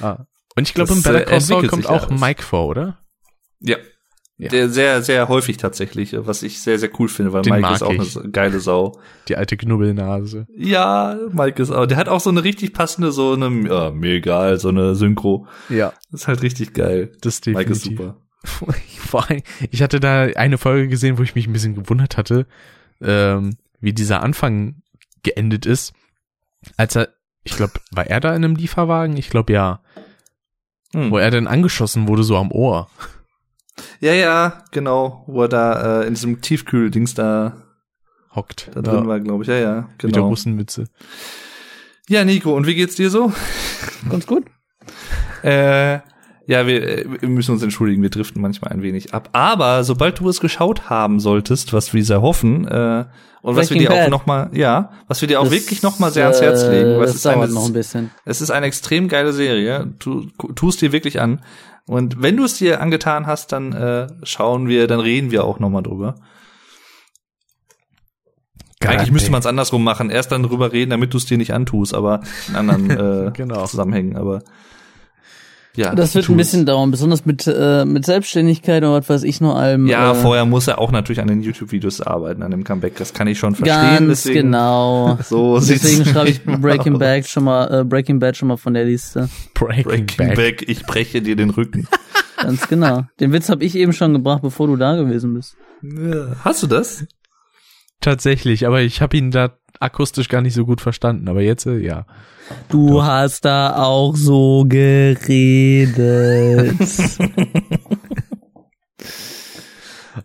ah. 0.01 0.27
Und 0.57 0.69
ich 0.69 0.75
glaube, 0.75 0.93
in 0.93 1.03
Better 1.03 1.23
äh, 1.23 1.25
Call 1.25 1.41
Saul 1.41 1.67
kommt 1.67 1.87
auch 1.87 2.09
alles. 2.09 2.21
Mike 2.21 2.43
vor, 2.43 2.67
oder? 2.67 2.99
Ja. 3.61 3.77
Ja. 4.41 4.49
Der 4.49 4.71
sehr, 4.71 5.03
sehr 5.03 5.29
häufig 5.29 5.59
tatsächlich, 5.59 6.15
was 6.17 6.43
ich 6.43 6.61
sehr, 6.63 6.79
sehr 6.79 6.89
cool 6.99 7.09
finde, 7.09 7.33
weil 7.35 7.43
Den 7.43 7.55
Mike 7.61 7.75
ist 7.75 7.83
auch 7.83 7.93
ich. 7.93 8.17
eine 8.19 8.31
geile 8.31 8.59
Sau. 8.61 8.99
Die 9.29 9.37
alte 9.37 9.57
Knubbelnase. 9.59 10.47
Ja, 10.57 11.19
Mike 11.31 11.63
ist 11.63 11.71
auch, 11.71 11.85
der 11.87 11.99
hat 11.99 12.09
auch 12.09 12.21
so 12.21 12.31
eine 12.31 12.43
richtig 12.43 12.73
passende, 12.73 13.13
so 13.13 13.35
eine, 13.35 13.51
ja, 13.69 13.91
mir 13.91 14.15
egal, 14.15 14.59
so 14.59 14.69
eine 14.71 14.95
Synchro. 14.95 15.47
Ja, 15.69 15.93
Das 16.11 16.23
ist 16.23 16.29
halt 16.29 16.43
richtig 16.43 16.73
geil. 16.73 17.13
das 17.21 17.41
Mike 17.45 17.71
ist 17.71 17.85
definitiv. 17.85 17.99
super. 17.99 18.17
Vor 19.07 19.29
allem, 19.29 19.43
ich 19.71 19.83
hatte 19.83 20.01
da 20.01 20.23
eine 20.23 20.57
Folge 20.57 20.89
gesehen, 20.89 21.19
wo 21.19 21.23
ich 21.23 21.35
mich 21.35 21.47
ein 21.47 21.53
bisschen 21.53 21.75
gewundert 21.75 22.17
hatte, 22.17 22.47
ähm, 23.03 23.57
wie 23.81 23.93
dieser 23.93 24.23
Anfang 24.23 24.77
geendet 25.23 25.67
ist. 25.67 25.93
Als 26.79 26.97
er, 26.97 27.09
ich 27.45 27.57
glaube, 27.57 27.75
war 27.91 28.07
er 28.07 28.21
da 28.21 28.31
in 28.35 28.43
einem 28.45 28.57
Lieferwagen? 28.57 29.19
Ich 29.19 29.29
glaube 29.29 29.53
ja. 29.53 29.81
Hm. 30.95 31.11
Wo 31.11 31.19
er 31.19 31.31
dann 31.31 31.47
angeschossen 31.47 32.09
wurde, 32.09 32.23
so 32.25 32.37
am 32.39 32.51
Ohr. 32.51 32.89
Ja, 34.01 34.13
ja, 34.13 34.65
genau, 34.73 35.25
wo 35.27 35.43
er 35.43 35.49
da 35.49 36.03
äh, 36.03 36.07
in 36.07 36.15
diesem 36.15 36.41
Tiefkühl-Dings 36.41 37.15
da, 37.15 37.55
Hockt. 38.35 38.71
da 38.75 38.83
drin 38.83 39.07
war, 39.09 39.21
glaube 39.21 39.43
ich. 39.45 39.49
Ja, 39.49 39.57
ja, 39.59 39.89
Mit 39.93 40.03
der 40.03 40.11
genau. 40.11 40.29
Russenmütze. 40.29 40.85
Ja, 42.09 42.25
Nico, 42.25 42.55
und 42.55 42.67
wie 42.67 42.75
geht's 42.75 42.97
dir 42.97 43.11
so? 43.11 43.33
Ganz 44.11 44.27
gut. 44.27 44.45
Äh, 45.43 46.01
ja, 46.47 46.67
wir, 46.67 46.83
äh, 46.83 47.05
wir 47.21 47.29
müssen 47.29 47.53
uns 47.53 47.63
entschuldigen, 47.63 48.03
wir 48.03 48.11
driften 48.11 48.43
manchmal 48.43 48.73
ein 48.73 48.83
wenig 48.83 49.15
ab. 49.15 49.29
Aber 49.33 49.85
sobald 49.85 50.19
du 50.19 50.29
es 50.29 50.41
geschaut 50.41 50.91
haben 50.91 51.21
solltest, 51.21 51.73
was 51.73 51.95
wir 51.95 52.05
sehr 52.05 52.23
hoffen, 52.23 52.67
äh, 52.67 53.05
und 53.43 53.57
was 53.57 53.71
wir 53.71 53.77
Breaking 53.77 53.89
dir 53.89 53.95
auch 53.95 54.03
Bad. 54.05 54.11
noch 54.11 54.27
mal, 54.27 54.51
ja, 54.53 54.91
was 55.09 55.21
wir 55.23 55.29
dir 55.29 55.41
auch 55.41 55.45
Das, 55.45 55.53
wirklich 55.53 55.83
noch 55.83 55.99
mal 55.99 56.11
sehr 56.11 56.25
ans 56.25 56.43
Herz 56.43 56.63
äh, 56.65 56.71
legen, 56.85 57.01
was 57.01 57.07
Das 57.13 57.17
ist 57.17 57.27
eine, 57.27 57.49
noch 57.49 57.67
ein 57.67 57.73
bisschen. 57.73 58.11
es 58.27 58.41
ist 58.43 58.51
eine 58.51 58.67
extrem 58.67 59.09
geile 59.09 59.33
Serie. 59.33 59.95
Du 59.99 60.27
tust 60.55 60.83
dir 60.83 60.93
wirklich 60.93 61.21
an. 61.21 61.41
Und 61.87 62.23
wenn 62.23 62.37
du 62.37 62.45
es 62.45 62.59
dir 62.59 62.81
angetan 62.81 63.27
hast, 63.27 63.53
dann 63.53 63.73
äh, 63.73 64.07
schauen 64.23 64.69
wir, 64.69 64.87
dann 64.87 65.01
reden 65.01 65.31
wir 65.31 65.45
auch 65.45 65.59
noch 65.59 65.71
mal 65.71 65.83
drüber. 65.83 66.17
Eigentlich 68.83 69.13
müsste 69.13 69.31
man 69.31 69.41
es 69.41 69.47
andersrum 69.47 69.85
machen. 69.85 70.09
Erst 70.09 70.33
dann 70.33 70.43
drüber 70.43 70.73
reden, 70.73 70.91
damit 70.91 71.13
du 71.13 71.19
es 71.19 71.27
dir 71.27 71.37
nicht 71.37 71.53
antust, 71.53 71.95
aber 71.95 72.23
in 72.49 72.57
anderen 72.57 72.91
äh, 73.29 73.31
Genau. 73.33 73.67
Zusammenhängen. 73.67 74.17
Aber 74.17 74.43
ja, 75.77 75.95
Das 75.95 76.15
wird 76.15 76.29
ein 76.29 76.33
es. 76.33 76.37
bisschen 76.39 76.67
dauern, 76.67 76.91
besonders 76.91 77.25
mit, 77.25 77.47
äh, 77.47 77.85
mit 77.85 78.05
Selbstständigkeit 78.05 78.83
und 78.83 78.91
was 78.93 79.09
weiß 79.09 79.23
ich 79.23 79.41
nur 79.41 79.57
allem. 79.57 79.87
Ja, 79.87 80.13
äh, 80.13 80.15
vorher 80.15 80.45
muss 80.45 80.67
er 80.67 80.79
auch 80.79 80.91
natürlich 80.91 81.21
an 81.21 81.29
den 81.29 81.43
YouTube-Videos 81.43 82.01
arbeiten, 82.01 82.43
an 82.43 82.51
dem 82.51 82.65
Comeback. 82.65 82.97
Das 82.97 83.15
kann 83.15 83.29
ich 83.29 83.39
schon 83.39 83.55
verstehen. 83.55 84.07
Ganz 84.07 84.25
deswegen, 84.25 84.47
genau. 84.47 85.19
So 85.23 85.59
sieht's 85.59 85.83
Deswegen 85.83 86.05
schreibe 86.07 86.31
ich 86.31 86.43
Breaking. 86.61 86.99
Bad 86.99 87.27
schon 87.27 87.45
mal, 87.45 87.81
äh, 87.81 87.85
Breaking 87.85 88.19
Bad 88.19 88.37
schon 88.37 88.49
mal 88.49 88.57
von 88.57 88.75
der 88.75 88.85
Liste. 88.85 89.29
Breaking, 89.55 89.85
Breaking 89.85 90.17
Back. 90.17 90.37
Back, 90.37 90.69
ich 90.69 90.85
breche 90.85 91.23
dir 91.23 91.37
den 91.37 91.51
Rücken. 91.51 91.87
Ganz 92.43 92.67
genau. 92.69 93.05
Den 93.21 93.33
Witz 93.33 93.49
habe 93.49 93.63
ich 93.65 93.75
eben 93.77 93.93
schon 93.93 94.13
gebracht, 94.15 94.43
bevor 94.43 94.67
du 94.67 94.77
da 94.77 94.97
gewesen 94.97 95.35
bist. 95.35 95.57
Ja. 95.83 96.37
Hast 96.43 96.63
du 96.63 96.67
das? 96.67 97.05
Tatsächlich, 98.01 98.67
aber 98.67 98.81
ich 98.81 99.03
habe 99.03 99.17
ihn 99.19 99.31
da 99.31 99.59
akustisch 99.81 100.29
gar 100.29 100.41
nicht 100.43 100.55
so 100.55 100.65
gut 100.65 100.81
verstanden. 100.81 101.29
Aber 101.29 101.41
jetzt, 101.43 101.67
äh, 101.67 101.79
ja. 101.79 102.07
Du 102.69 103.03
hast 103.03 103.45
da 103.45 103.77
auch 103.83 104.15
so 104.17 104.65
geredet. 104.69 105.97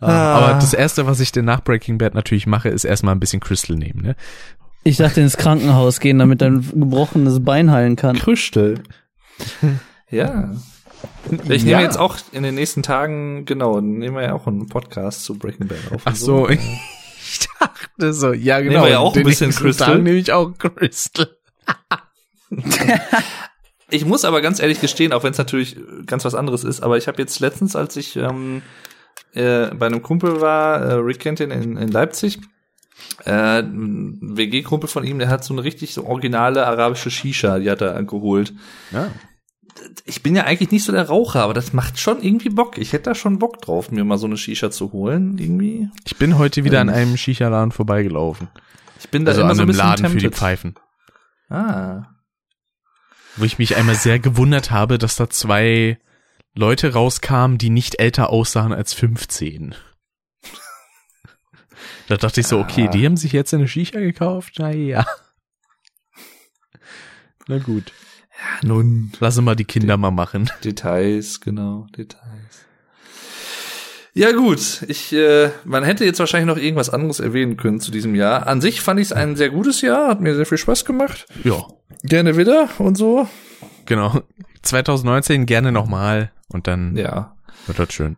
Ah. 0.02 0.34
Aber 0.38 0.54
das 0.56 0.74
erste, 0.74 1.06
was 1.08 1.20
ich 1.20 1.32
denn 1.32 1.46
nach 1.46 1.62
Breaking 1.64 1.98
Bad 1.98 2.14
natürlich 2.16 2.48
mache, 2.48 2.70
ist 2.70 2.84
erstmal 2.84 3.16
ein 3.16 3.20
bisschen 3.20 3.40
Crystal 3.40 3.76
nehmen, 3.76 4.02
ne? 4.02 4.16
Ich 4.84 4.98
dachte 4.98 5.22
ins 5.22 5.38
Krankenhaus 5.38 6.00
gehen, 6.00 6.20
damit 6.20 6.42
dein 6.42 6.62
gebrochenes 6.62 7.44
Bein 7.44 7.72
heilen 7.72 7.96
kann. 7.96 8.18
Krüstel. 8.18 8.84
ja. 10.12 10.52
Ich 11.50 11.64
Ja. 11.64 11.78
nehme 11.78 11.82
jetzt 11.84 11.98
auch 11.98 12.18
in 12.32 12.44
den 12.44 12.54
nächsten 12.56 12.84
Tagen, 12.84 13.46
genau, 13.46 13.82
nehmen 13.82 14.16
wir 14.16 14.24
ja 14.24 14.34
auch 14.34 14.46
einen 14.48 14.68
Podcast 14.68 15.24
zu 15.24 15.38
Breaking 15.40 15.68
Bad 15.68 15.92
auf. 15.94 16.02
Ach 16.06 16.16
so, 16.16 16.48
ich 17.42 17.48
dachte 17.60 18.14
so, 18.14 18.34
ja 18.34 18.60
genau. 18.62 18.84
wir 18.84 18.90
ja 18.92 19.00
auch 19.00 19.16
ein 19.16 19.24
bisschen 19.24 19.52
Crystal. 19.52 19.96
Tag 19.96 20.04
nehme 20.04 20.18
ich 20.18 20.32
auch 20.32 20.52
Crystal. 20.58 21.30
Ich 23.92 24.04
muss 24.04 24.26
aber 24.26 24.42
ganz 24.42 24.60
ehrlich 24.60 24.82
gestehen, 24.82 25.14
auch 25.14 25.24
wenn 25.24 25.32
es 25.32 25.38
natürlich 25.38 25.78
ganz 26.08 26.26
was 26.26 26.34
anderes 26.34 26.64
ist, 26.64 26.82
aber 26.82 26.98
ich 26.98 27.08
habe 27.08 27.22
jetzt 27.22 27.40
letztens, 27.40 27.76
als 27.76 27.96
ich 27.96 28.16
ähm, 28.16 28.64
äh, 29.34 29.68
bei 29.76 29.86
einem 29.86 30.02
Kumpel 30.02 30.42
war, 30.42 30.82
äh, 30.82 30.94
Rick 30.96 31.20
kennt 31.20 31.40
ihn 31.40 31.52
in, 31.52 31.78
in 31.78 31.90
Leipzig, 31.90 32.40
äh, 33.26 33.64
WG-Kumpel 33.64 34.90
von 34.90 35.04
ihm, 35.04 35.20
der 35.20 35.30
hat 35.30 35.44
so 35.44 35.54
eine 35.54 35.64
richtig 35.64 35.94
so 35.94 36.06
originale 36.06 36.66
arabische 36.66 37.12
Shisha, 37.12 37.60
die 37.60 37.70
hat 37.70 37.82
er 37.82 38.02
geholt. 38.04 38.54
Ja. 38.92 39.12
Ich 40.06 40.24
bin 40.24 40.36
ja 40.36 40.44
eigentlich 40.46 40.72
nicht 40.72 40.84
so 40.86 40.92
der 40.94 41.08
Raucher, 41.08 41.42
aber 41.44 41.54
das 41.54 41.74
macht 41.74 42.00
schon 42.00 42.22
irgendwie 42.22 42.50
Bock. 42.50 42.78
Ich 42.78 42.94
hätte 42.94 43.10
da 43.10 43.16
schon 43.16 43.40
Bock 43.40 43.62
drauf, 43.62 43.92
mir 43.92 44.04
mal 44.06 44.18
so 44.18 44.26
eine 44.26 44.38
Shisha 44.38 44.72
zu 44.72 44.92
holen, 44.94 45.38
irgendwie. 45.38 45.90
Ich 46.06 46.16
bin 46.18 46.38
heute 46.38 46.64
wieder 46.64 46.80
an 46.82 46.88
Ähm. 46.90 46.96
einem 46.96 47.18
Shisha-Laden 47.18 47.72
vorbeigelaufen. 47.72 48.48
Ich 49.00 49.10
bin 49.10 49.26
da 49.26 49.32
Also 49.32 49.42
immer 49.42 49.50
an 49.52 49.56
so 49.58 49.62
ein 49.62 49.64
einem 49.64 49.76
bisschen 49.76 49.88
Laden 49.90 50.06
für 50.08 50.18
die 50.18 50.22
tempted. 50.24 50.40
Pfeifen. 50.40 50.76
Ah. 51.50 52.04
Wo 53.36 53.44
ich 53.44 53.60
mich 53.60 53.76
einmal 53.76 53.96
sehr 53.96 54.18
gewundert 54.20 54.72
habe, 54.72 54.98
dass 54.98 55.18
da 55.18 55.30
zwei 55.30 56.00
Leute 56.54 56.94
rauskamen, 56.94 57.58
die 57.58 57.70
nicht 57.70 58.00
älter 58.00 58.30
aussahen 58.30 58.72
als 58.72 58.94
15. 58.94 59.76
Da 62.08 62.16
dachte 62.18 62.40
ich 62.42 62.48
so, 62.48 62.60
okay, 62.60 62.86
Ah. 62.88 62.92
die 62.92 63.06
haben 63.06 63.18
sich 63.18 63.34
jetzt 63.34 63.54
eine 63.54 63.68
Shisha 63.68 64.00
gekauft? 64.00 64.60
Naja. 64.60 65.06
Na 67.48 67.58
gut. 67.60 67.92
Nun. 68.64 69.12
Lass 69.20 69.40
mal 69.42 69.56
die 69.56 69.66
Kinder 69.66 69.98
mal 69.98 70.12
machen. 70.12 70.50
Details, 70.64 71.40
genau, 71.42 71.88
Details. 71.96 72.22
Ja 74.14 74.32
gut, 74.32 74.84
ich, 74.88 75.12
äh, 75.12 75.50
man 75.66 75.84
hätte 75.84 76.06
jetzt 76.06 76.20
wahrscheinlich 76.20 76.48
noch 76.56 76.62
irgendwas 76.62 76.90
anderes 76.90 77.20
erwähnen 77.20 77.58
können 77.58 77.82
zu 77.82 77.92
diesem 77.92 78.16
Jahr. 78.16 78.48
An 78.48 78.62
sich 78.62 78.80
fand 78.80 79.00
ich 79.00 79.08
es 79.08 79.14
ein 79.14 79.36
sehr 79.36 79.50
gutes 79.50 79.82
Jahr, 79.82 80.08
hat 80.08 80.22
mir 80.22 80.36
sehr 80.36 80.46
viel 80.46 80.58
Spaß 80.58 80.86
gemacht. 80.86 81.26
Ja, 81.44 81.66
Gerne 82.04 82.38
wieder 82.38 82.70
und 82.78 82.96
so. 82.98 83.28
genau. 83.86 84.22
2019 84.62 85.46
gerne 85.46 85.72
nochmal 85.72 86.32
und 86.48 86.68
dann 86.68 86.96
Ja. 86.96 87.36
wird 87.68 87.78
das 87.80 87.92
schön. 87.94 88.16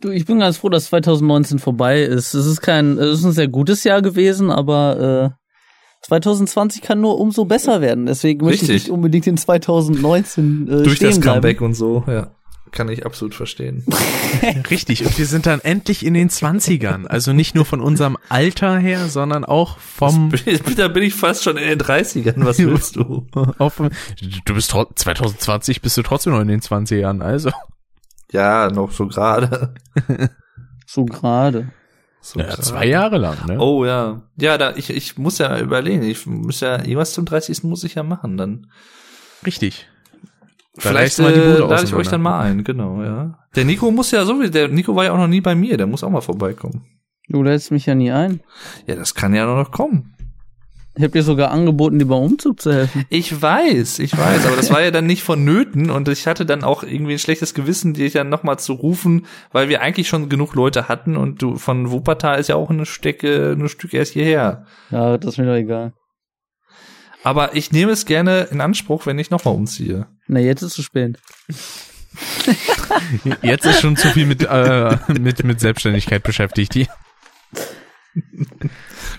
Du, 0.00 0.10
ich 0.10 0.24
bin 0.26 0.40
ganz 0.40 0.56
froh, 0.56 0.68
dass 0.68 0.86
2019 0.86 1.58
vorbei 1.58 2.02
ist. 2.02 2.34
Es 2.34 2.46
ist 2.46 2.60
kein, 2.60 2.98
es 2.98 3.20
ist 3.20 3.24
ein 3.24 3.32
sehr 3.32 3.46
gutes 3.48 3.84
Jahr 3.84 4.02
gewesen, 4.02 4.50
aber 4.50 5.34
äh, 5.36 5.41
2020 6.02 6.82
kann 6.82 7.00
nur 7.00 7.18
umso 7.20 7.44
besser 7.44 7.80
werden. 7.80 8.06
Deswegen 8.06 8.44
möchte 8.44 8.64
ich 8.64 8.70
Richtig. 8.70 8.84
nicht 8.88 8.92
unbedingt 8.92 9.26
in 9.26 9.36
2019 9.36 10.66
äh, 10.68 10.82
Durch 10.82 10.96
stehen 10.96 11.08
das 11.10 11.20
bleiben. 11.20 11.34
Comeback 11.40 11.60
und 11.60 11.74
so, 11.74 12.04
ja. 12.06 12.30
Kann 12.72 12.88
ich 12.88 13.04
absolut 13.04 13.34
verstehen. 13.34 13.84
Richtig, 14.70 15.04
und 15.04 15.18
wir 15.18 15.26
sind 15.26 15.44
dann 15.44 15.60
endlich 15.60 16.06
in 16.06 16.14
den 16.14 16.30
20ern. 16.30 17.06
Also 17.06 17.34
nicht 17.34 17.54
nur 17.54 17.66
von 17.66 17.82
unserem 17.82 18.16
Alter 18.30 18.78
her, 18.78 19.08
sondern 19.08 19.44
auch 19.44 19.76
vom 19.78 20.32
da 20.76 20.88
bin 20.88 21.02
ich 21.02 21.14
fast 21.14 21.44
schon 21.44 21.58
in 21.58 21.68
den 21.68 21.78
30ern, 21.78 22.44
was 22.46 22.58
willst 22.58 22.96
du? 22.96 23.26
Du 24.46 24.54
bist 24.54 24.70
tro- 24.70 24.86
2020 24.94 25.82
bist 25.82 25.98
du 25.98 26.02
trotzdem 26.02 26.32
noch 26.32 26.40
in 26.40 26.48
den 26.48 26.60
20ern, 26.60 27.20
also. 27.20 27.50
Ja, 28.32 28.70
noch 28.70 28.90
so 28.90 29.06
gerade. 29.06 29.74
So 30.86 31.04
gerade. 31.04 31.68
So 32.24 32.38
Ja, 32.38 32.50
zwei 32.50 32.86
Jahre 32.86 33.18
lang, 33.18 33.46
ne? 33.48 33.58
Oh 33.58 33.84
ja. 33.84 34.22
Ja, 34.38 34.56
da 34.56 34.74
ich, 34.76 34.90
ich 34.90 35.18
muss 35.18 35.38
ja 35.38 35.58
überlegen. 35.58 36.04
Ich 36.04 36.24
muss 36.24 36.60
ja, 36.60 36.76
irgendwas 36.78 37.12
zum 37.14 37.24
30. 37.24 37.64
muss 37.64 37.82
ich 37.82 37.96
ja 37.96 38.04
machen 38.04 38.36
dann. 38.36 38.68
Richtig. 39.44 39.88
Da 40.76 40.88
Vielleicht 40.88 41.18
äh, 41.18 41.58
lade 41.58 41.84
ich 41.84 41.92
euch 41.92 42.08
dann 42.08 42.22
mal 42.22 42.40
ein, 42.40 42.64
genau, 42.64 43.02
ja. 43.02 43.38
Der 43.56 43.64
Nico 43.64 43.90
muss 43.90 44.12
ja 44.12 44.24
so, 44.24 44.40
der 44.40 44.68
Nico 44.68 44.94
war 44.94 45.04
ja 45.04 45.12
auch 45.12 45.18
noch 45.18 45.26
nie 45.26 45.40
bei 45.40 45.54
mir, 45.54 45.76
der 45.76 45.86
muss 45.86 46.04
auch 46.04 46.10
mal 46.10 46.22
vorbeikommen. 46.22 46.86
Du 47.28 47.42
lädst 47.42 47.70
mich 47.72 47.86
ja 47.86 47.94
nie 47.94 48.10
ein. 48.10 48.40
Ja, 48.86 48.94
das 48.94 49.14
kann 49.14 49.34
ja 49.34 49.44
noch 49.44 49.70
kommen. 49.70 50.11
Ich 50.94 51.02
habe 51.02 51.12
dir 51.12 51.22
sogar 51.22 51.50
angeboten, 51.50 51.98
dir 51.98 52.04
beim 52.04 52.22
Umzug 52.22 52.60
zu 52.60 52.70
helfen. 52.70 53.06
Ich 53.08 53.40
weiß, 53.40 53.98
ich 53.98 54.16
weiß, 54.16 54.44
aber 54.44 54.56
das 54.56 54.70
war 54.70 54.82
ja 54.82 54.90
dann 54.90 55.06
nicht 55.06 55.22
vonnöten 55.22 55.90
und 55.90 56.06
ich 56.08 56.26
hatte 56.26 56.44
dann 56.44 56.64
auch 56.64 56.82
irgendwie 56.82 57.14
ein 57.14 57.18
schlechtes 57.18 57.54
Gewissen, 57.54 57.94
dich 57.94 58.12
dann 58.12 58.28
nochmal 58.28 58.58
zu 58.58 58.74
rufen, 58.74 59.24
weil 59.52 59.70
wir 59.70 59.80
eigentlich 59.80 60.08
schon 60.08 60.28
genug 60.28 60.54
Leute 60.54 60.88
hatten 60.88 61.16
und 61.16 61.40
du 61.40 61.56
von 61.56 61.90
Wuppertal 61.90 62.38
ist 62.38 62.48
ja 62.48 62.56
auch 62.56 62.68
eine 62.68 62.84
Stecke, 62.84 63.56
ein 63.58 63.68
Stück 63.70 63.94
erst 63.94 64.12
hierher. 64.12 64.66
Ja, 64.90 65.16
das 65.16 65.32
ist 65.32 65.38
mir 65.38 65.46
doch 65.46 65.54
egal. 65.54 65.94
Aber 67.24 67.56
ich 67.56 67.72
nehme 67.72 67.92
es 67.92 68.04
gerne 68.04 68.48
in 68.50 68.60
Anspruch, 68.60 69.06
wenn 69.06 69.18
ich 69.18 69.30
nochmal 69.30 69.54
umziehe. 69.54 70.08
Na, 70.26 70.40
jetzt 70.40 70.60
ist 70.60 70.68
es 70.68 70.74
zu 70.74 70.82
spät. 70.82 71.18
Jetzt 73.42 73.64
ist 73.64 73.80
schon 73.80 73.96
zu 73.96 74.08
viel 74.08 74.26
mit, 74.26 74.42
äh, 74.42 74.96
mit, 75.18 75.44
mit 75.44 75.60
Selbstständigkeit 75.60 76.22
beschäftigt. 76.22 76.74
Die. 76.74 76.86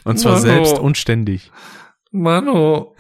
Und 0.03 0.17
zwar 0.17 0.33
Mano. 0.33 0.43
selbst 0.43 0.79
und 0.79 0.97
ständig. 0.97 1.51
Mano. 2.11 2.95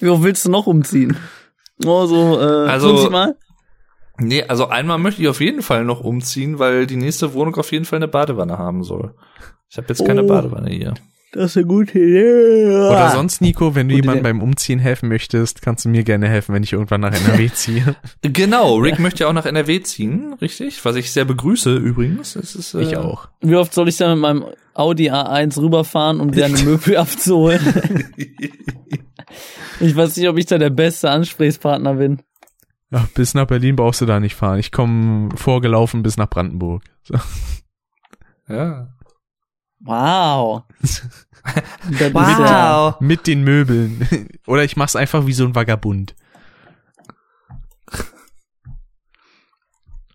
Wie 0.00 0.22
willst 0.22 0.44
du 0.44 0.50
noch 0.50 0.66
umziehen? 0.66 1.16
Oh, 1.84 2.06
so, 2.06 2.40
äh, 2.40 2.68
Also- 2.68 2.88
50 2.90 3.10
Mal? 3.10 3.36
Nee, 4.18 4.44
also 4.44 4.68
einmal 4.68 4.98
möchte 4.98 5.22
ich 5.22 5.28
auf 5.28 5.40
jeden 5.40 5.60
Fall 5.62 5.84
noch 5.84 6.00
umziehen, 6.00 6.60
weil 6.60 6.86
die 6.86 6.96
nächste 6.96 7.34
Wohnung 7.34 7.56
auf 7.56 7.72
jeden 7.72 7.84
Fall 7.84 7.96
eine 7.96 8.06
Badewanne 8.06 8.58
haben 8.58 8.84
soll. 8.84 9.14
Ich 9.68 9.76
habe 9.76 9.88
jetzt 9.88 10.06
keine 10.06 10.22
Oh. 10.22 10.28
Badewanne 10.28 10.70
hier. 10.70 10.94
Das 11.34 11.46
ist 11.50 11.56
eine 11.56 11.66
gute 11.66 11.98
Idee. 11.98 12.68
Oder 12.68 13.10
sonst, 13.10 13.40
Nico, 13.40 13.74
wenn 13.74 13.88
du 13.88 13.96
jemandem 13.96 14.22
beim 14.22 14.40
Umziehen 14.40 14.78
helfen 14.78 15.08
möchtest, 15.08 15.62
kannst 15.62 15.84
du 15.84 15.88
mir 15.88 16.04
gerne 16.04 16.28
helfen, 16.28 16.54
wenn 16.54 16.62
ich 16.62 16.72
irgendwann 16.72 17.00
nach 17.00 17.12
NRW 17.12 17.50
ziehe. 17.54 17.96
Genau, 18.22 18.76
Rick 18.76 19.00
möchte 19.00 19.24
ja 19.24 19.28
auch 19.28 19.32
nach 19.32 19.44
NRW 19.44 19.80
ziehen, 19.82 20.34
richtig? 20.40 20.84
Was 20.84 20.94
ich 20.94 21.10
sehr 21.10 21.24
begrüße 21.24 21.74
übrigens. 21.74 22.34
Das 22.34 22.54
ist, 22.54 22.74
äh, 22.74 22.82
Ich 22.82 22.96
auch. 22.96 23.28
Wie 23.40 23.56
oft 23.56 23.74
soll 23.74 23.88
ich 23.88 23.96
da 23.96 24.14
mit 24.14 24.22
meinem 24.22 24.44
Audi 24.74 25.10
A1 25.10 25.60
rüberfahren, 25.60 26.20
um 26.20 26.30
deine 26.30 26.56
Möbel 26.62 26.96
abzuholen? 26.98 28.04
ich 29.80 29.96
weiß 29.96 30.16
nicht, 30.16 30.28
ob 30.28 30.38
ich 30.38 30.46
da 30.46 30.58
der 30.58 30.70
beste 30.70 31.10
Ansprechpartner 31.10 31.94
bin. 31.94 32.22
Ach, 32.92 33.08
bis 33.08 33.34
nach 33.34 33.46
Berlin 33.48 33.74
brauchst 33.74 34.00
du 34.02 34.06
da 34.06 34.20
nicht 34.20 34.36
fahren. 34.36 34.60
Ich 34.60 34.70
komme 34.70 35.30
vorgelaufen 35.34 36.04
bis 36.04 36.16
nach 36.16 36.30
Brandenburg. 36.30 36.84
So. 37.02 37.14
Ja. 38.48 38.94
Wow. 39.84 40.62
Ist 40.80 41.06
der- 42.00 42.96
Mit 43.00 43.26
den 43.26 43.44
Möbeln. 43.44 44.06
Oder 44.46 44.64
ich 44.64 44.76
mach's 44.76 44.96
einfach 44.96 45.26
wie 45.26 45.32
so 45.34 45.44
ein 45.44 45.54
Vagabund. 45.54 46.14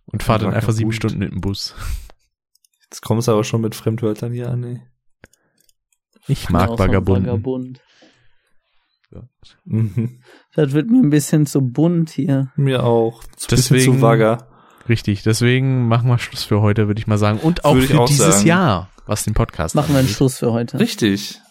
Und 0.05 0.23
fahr 0.23 0.39
dann 0.39 0.53
einfach 0.53 0.73
sieben. 0.73 0.91
Stunden 0.91 1.19
mit 1.19 1.31
dem 1.31 1.41
Bus. 1.41 1.75
Jetzt 2.85 3.01
kommst 3.01 3.27
du 3.27 3.31
aber 3.33 3.43
schon 3.43 3.61
mit 3.61 3.75
Fremdwörtern 3.75 4.31
hier 4.33 4.49
an, 4.49 4.63
ey. 4.63 4.81
Ich 6.27 6.49
mag 6.49 6.71
ein 6.71 6.79
Vagabunden. 6.79 7.25
Vagabund. 7.27 7.81
Mhm. 9.65 10.21
Das 10.55 10.71
wird 10.73 10.89
mir 10.89 10.99
ein 11.01 11.09
bisschen 11.11 11.45
zu 11.45 11.61
bunt 11.61 12.09
hier. 12.09 12.51
Mir 12.55 12.83
auch. 12.83 13.23
Zu 13.35 13.49
Deswegen- 13.49 13.75
bisschen 13.77 13.95
zu 13.97 14.01
vagger. 14.01 14.47
Richtig, 14.87 15.21
deswegen 15.21 15.87
machen 15.87 16.09
wir 16.09 16.17
Schluss 16.17 16.43
für 16.43 16.61
heute, 16.61 16.87
würde 16.87 16.99
ich 16.99 17.05
mal 17.05 17.19
sagen. 17.19 17.37
Und 17.39 17.63
auch 17.65 17.75
Würde 17.75 17.87
für 17.87 17.99
auch 17.99 18.07
dieses 18.07 18.37
sagen. 18.37 18.47
Jahr, 18.47 18.89
was 19.09 19.23
den 19.23 19.33
Podcast 19.33 19.75
Machen 19.75 19.93
wir 19.93 19.99
einen. 19.99 20.07
Schluss 20.07 20.37
für 20.37 20.53
heute. 20.53 20.79
Richtig. 20.79 21.41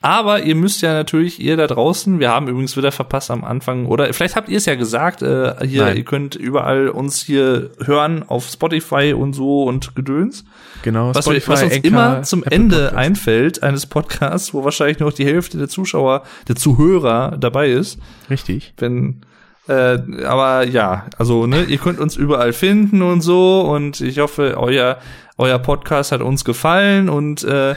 Aber 0.00 0.44
ihr 0.44 0.54
müsst 0.54 0.80
ja 0.80 0.92
natürlich, 0.92 1.40
ihr 1.40 1.56
da 1.56 1.66
draußen, 1.66 2.20
wir 2.20 2.30
haben 2.30 2.46
übrigens 2.46 2.76
wieder 2.76 2.92
verpasst 2.92 3.32
am 3.32 3.42
Anfang, 3.42 3.86
oder 3.86 4.12
vielleicht 4.12 4.36
habt 4.36 4.48
ihr 4.48 4.58
es 4.58 4.64
ja 4.64 4.76
gesagt, 4.76 5.22
äh, 5.22 5.56
hier, 5.66 5.86
Nein. 5.86 5.96
ihr 5.96 6.04
könnt 6.04 6.36
überall 6.36 6.88
uns 6.88 7.20
hier 7.20 7.72
hören 7.84 8.22
auf 8.22 8.48
Spotify 8.48 9.12
und 9.12 9.32
so 9.32 9.64
und 9.64 9.96
Gedöns. 9.96 10.44
Genau, 10.82 11.08
Was, 11.08 11.26
wir, 11.26 11.40
Spotify, 11.40 11.50
was 11.50 11.62
uns 11.64 11.74
Anchor, 11.74 11.88
immer 11.88 12.22
zum 12.22 12.44
Apple 12.44 12.54
Ende 12.56 12.76
Podcast. 12.76 12.96
einfällt 12.96 13.62
eines 13.64 13.86
Podcasts, 13.86 14.54
wo 14.54 14.62
wahrscheinlich 14.62 15.00
noch 15.00 15.12
die 15.12 15.26
Hälfte 15.26 15.58
der 15.58 15.68
Zuschauer, 15.68 16.22
der 16.46 16.54
Zuhörer 16.54 17.36
dabei 17.36 17.70
ist. 17.70 17.98
Richtig. 18.30 18.74
Wenn, 18.76 19.22
äh, 19.66 19.98
aber 20.24 20.64
ja, 20.64 21.06
also 21.18 21.48
ne, 21.48 21.64
ihr 21.64 21.78
könnt 21.78 21.98
uns 21.98 22.14
überall 22.14 22.52
finden 22.52 23.02
und 23.02 23.20
so 23.20 23.62
und 23.62 24.00
ich 24.00 24.20
hoffe, 24.20 24.54
euer 24.58 24.98
euer 25.38 25.58
Podcast 25.58 26.12
hat 26.12 26.20
uns 26.20 26.44
gefallen 26.44 27.08
und 27.08 27.44
äh, 27.44 27.74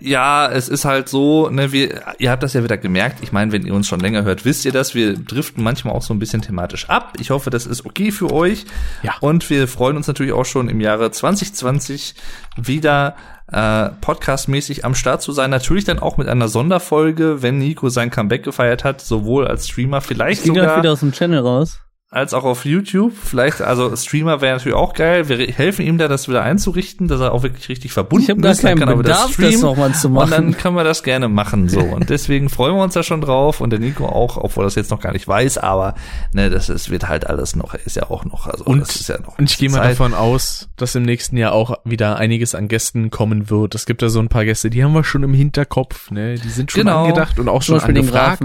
ja, 0.00 0.50
es 0.50 0.70
ist 0.70 0.86
halt 0.86 1.10
so, 1.10 1.50
ne, 1.50 1.70
wir, 1.70 2.00
ihr 2.18 2.30
habt 2.30 2.42
das 2.42 2.54
ja 2.54 2.64
wieder 2.64 2.78
gemerkt. 2.78 3.18
Ich 3.22 3.32
meine, 3.32 3.52
wenn 3.52 3.66
ihr 3.66 3.74
uns 3.74 3.86
schon 3.86 4.00
länger 4.00 4.24
hört, 4.24 4.46
wisst 4.46 4.64
ihr 4.64 4.72
das. 4.72 4.94
Wir 4.94 5.12
driften 5.14 5.62
manchmal 5.62 5.94
auch 5.94 6.00
so 6.00 6.14
ein 6.14 6.18
bisschen 6.18 6.40
thematisch 6.40 6.88
ab. 6.88 7.12
Ich 7.20 7.30
hoffe, 7.30 7.50
das 7.50 7.66
ist 7.66 7.84
okay 7.84 8.10
für 8.10 8.32
euch. 8.32 8.64
Ja. 9.02 9.12
Und 9.20 9.48
wir 9.50 9.68
freuen 9.68 9.98
uns 9.98 10.06
natürlich 10.06 10.32
auch 10.32 10.46
schon 10.46 10.70
im 10.70 10.80
Jahre 10.80 11.10
2020 11.10 12.14
wieder 12.56 13.14
äh, 13.52 13.90
podcastmäßig 14.00 14.86
am 14.86 14.94
Start 14.94 15.20
zu 15.20 15.32
sein. 15.32 15.50
Natürlich 15.50 15.84
dann 15.84 15.98
auch 15.98 16.16
mit 16.16 16.28
einer 16.28 16.48
Sonderfolge, 16.48 17.42
wenn 17.42 17.58
Nico 17.58 17.90
sein 17.90 18.10
Comeback 18.10 18.42
gefeiert 18.42 18.84
hat, 18.84 19.02
sowohl 19.02 19.46
als 19.46 19.68
Streamer, 19.68 20.00
vielleicht 20.00 20.44
Ging 20.44 20.54
das 20.54 20.64
sogar 20.64 20.78
wieder 20.78 20.92
aus 20.92 21.00
dem 21.00 21.12
Channel 21.12 21.40
raus? 21.40 21.80
Als 22.10 22.32
auch 22.32 22.44
auf 22.44 22.64
YouTube. 22.64 23.12
Vielleicht, 23.20 23.60
also 23.60 23.96
Streamer 23.96 24.40
wäre 24.40 24.56
natürlich 24.56 24.76
auch 24.76 24.92
geil. 24.92 25.28
Wir 25.28 25.36
helfen 25.48 25.84
ihm 25.84 25.98
da, 25.98 26.06
das 26.06 26.28
wieder 26.28 26.42
einzurichten, 26.44 27.08
dass 27.08 27.20
er 27.20 27.32
auch 27.32 27.42
wirklich 27.42 27.68
richtig 27.68 27.90
verbunden 27.92 28.22
Ich 28.22 28.30
habe 28.30 28.40
gar 28.40 28.52
ist. 28.52 28.62
Dann 28.62 28.70
keinen 28.76 28.78
kann 28.78 28.88
er 28.88 28.98
wieder 29.00 29.02
Bedarf, 29.08 29.24
das 29.26 29.32
streamen. 29.34 29.60
nochmal 29.62 29.94
zu 29.94 30.08
Und 30.08 30.14
dann 30.30 30.46
machen. 30.50 30.56
können 30.56 30.76
wir 30.76 30.84
das 30.84 31.02
gerne 31.02 31.28
machen 31.28 31.68
so. 31.68 31.80
Und 31.80 32.10
deswegen 32.10 32.50
freuen 32.50 32.76
wir 32.76 32.82
uns 32.84 32.94
da 32.94 33.02
schon 33.02 33.20
drauf. 33.20 33.60
Und 33.60 33.70
der 33.70 33.80
Nico 33.80 34.06
auch, 34.06 34.36
obwohl 34.36 34.62
er 34.62 34.66
das 34.66 34.76
jetzt 34.76 34.92
noch 34.92 35.00
gar 35.00 35.12
nicht 35.12 35.26
weiß, 35.26 35.58
aber 35.58 35.96
ne, 36.32 36.50
das 36.50 36.68
ist, 36.68 36.88
wird 36.88 37.08
halt 37.08 37.26
alles 37.26 37.56
noch, 37.56 37.74
ist 37.74 37.96
ja 37.96 38.08
auch 38.08 38.24
noch. 38.24 38.46
Also 38.46 38.64
Und, 38.64 38.78
das 38.80 38.94
ist 38.94 39.08
ja 39.08 39.18
noch 39.20 39.36
und 39.36 39.50
ich 39.50 39.58
gehe 39.58 39.68
mal 39.70 39.78
Zeit. 39.78 39.92
davon 39.92 40.14
aus, 40.14 40.68
dass 40.76 40.94
im 40.94 41.02
nächsten 41.02 41.36
Jahr 41.36 41.50
auch 41.52 41.78
wieder 41.84 42.16
einiges 42.16 42.54
an 42.54 42.68
Gästen 42.68 43.10
kommen 43.10 43.50
wird. 43.50 43.74
Es 43.74 43.86
gibt 43.86 44.02
da 44.02 44.08
so 44.08 44.20
ein 44.20 44.28
paar 44.28 44.44
Gäste, 44.44 44.70
die 44.70 44.84
haben 44.84 44.92
wir 44.92 45.02
schon 45.02 45.24
im 45.24 45.34
Hinterkopf, 45.34 46.12
ne? 46.12 46.36
Die 46.36 46.48
sind 46.48 46.70
schon 46.70 46.82
Genau. 46.84 47.02
angedacht 47.06 47.40
und 47.40 47.48
auch 47.48 47.62
schon 47.62 47.80
angefragt. 47.80 48.44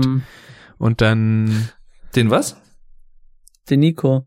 Und 0.79 1.01
dann, 1.01 1.69
Den 2.15 2.31
was? 2.31 2.55
Den 3.69 3.79
Nico. 3.81 4.25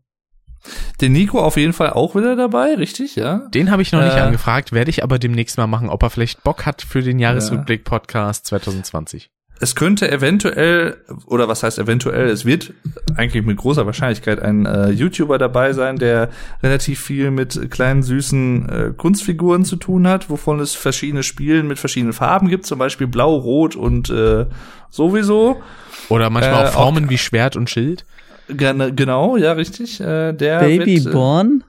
Den 1.01 1.11
Nico 1.11 1.39
auf 1.41 1.57
jeden 1.57 1.73
Fall 1.73 1.89
auch 1.89 2.15
wieder 2.15 2.35
dabei, 2.37 2.75
richtig, 2.75 3.17
ja? 3.17 3.39
Den 3.53 3.69
habe 3.69 3.81
ich 3.81 3.91
noch 3.91 4.01
nicht 4.01 4.15
Äh. 4.15 4.21
angefragt, 4.21 4.71
werde 4.71 4.89
ich 4.89 5.03
aber 5.03 5.19
demnächst 5.19 5.57
mal 5.57 5.67
machen, 5.67 5.89
ob 5.89 6.01
er 6.03 6.09
vielleicht 6.09 6.43
Bock 6.43 6.65
hat 6.65 6.81
für 6.81 7.01
den 7.01 7.19
Jahresrückblick-Podcast 7.19 8.45
2020. 8.45 9.29
Es 9.59 9.75
könnte 9.75 10.11
eventuell, 10.11 10.97
oder 11.25 11.47
was 11.47 11.63
heißt 11.63 11.79
eventuell, 11.79 12.27
es 12.27 12.43
wird 12.43 12.73
eigentlich 13.15 13.45
mit 13.45 13.55
großer 13.57 13.85
Wahrscheinlichkeit 13.85 14.41
ein 14.41 14.65
äh, 14.65 14.89
YouTuber 14.89 15.37
dabei 15.37 15.73
sein, 15.73 15.97
der 15.97 16.29
relativ 16.61 16.99
viel 16.99 17.29
mit 17.31 17.69
kleinen, 17.71 18.03
süßen 18.03 18.69
äh, 18.69 18.93
Kunstfiguren 18.97 19.63
zu 19.63 19.75
tun 19.75 20.07
hat, 20.07 20.29
wovon 20.29 20.59
es 20.59 20.73
verschiedene 20.73 21.23
Spielen 21.23 21.67
mit 21.67 21.77
verschiedenen 21.79 22.13
Farben 22.13 22.49
gibt, 22.49 22.65
zum 22.65 22.79
Beispiel 22.79 23.07
blau, 23.07 23.35
rot 23.35 23.75
und 23.75 24.09
äh, 24.09 24.47
sowieso. 24.89 25.61
Oder 26.09 26.29
manchmal 26.29 26.65
Äh, 26.65 26.67
auch 26.69 26.73
Formen 26.73 27.09
wie 27.09 27.17
Schwert 27.17 27.55
und 27.55 27.69
Schild. 27.69 28.05
Genau, 28.47 29.37
ja, 29.37 29.53
richtig. 29.53 29.99
Äh, 29.99 30.33
der 30.33 30.59
Baby 30.59 30.97
wird, 30.97 31.07
äh, 31.07 31.17
Born? 31.17 31.63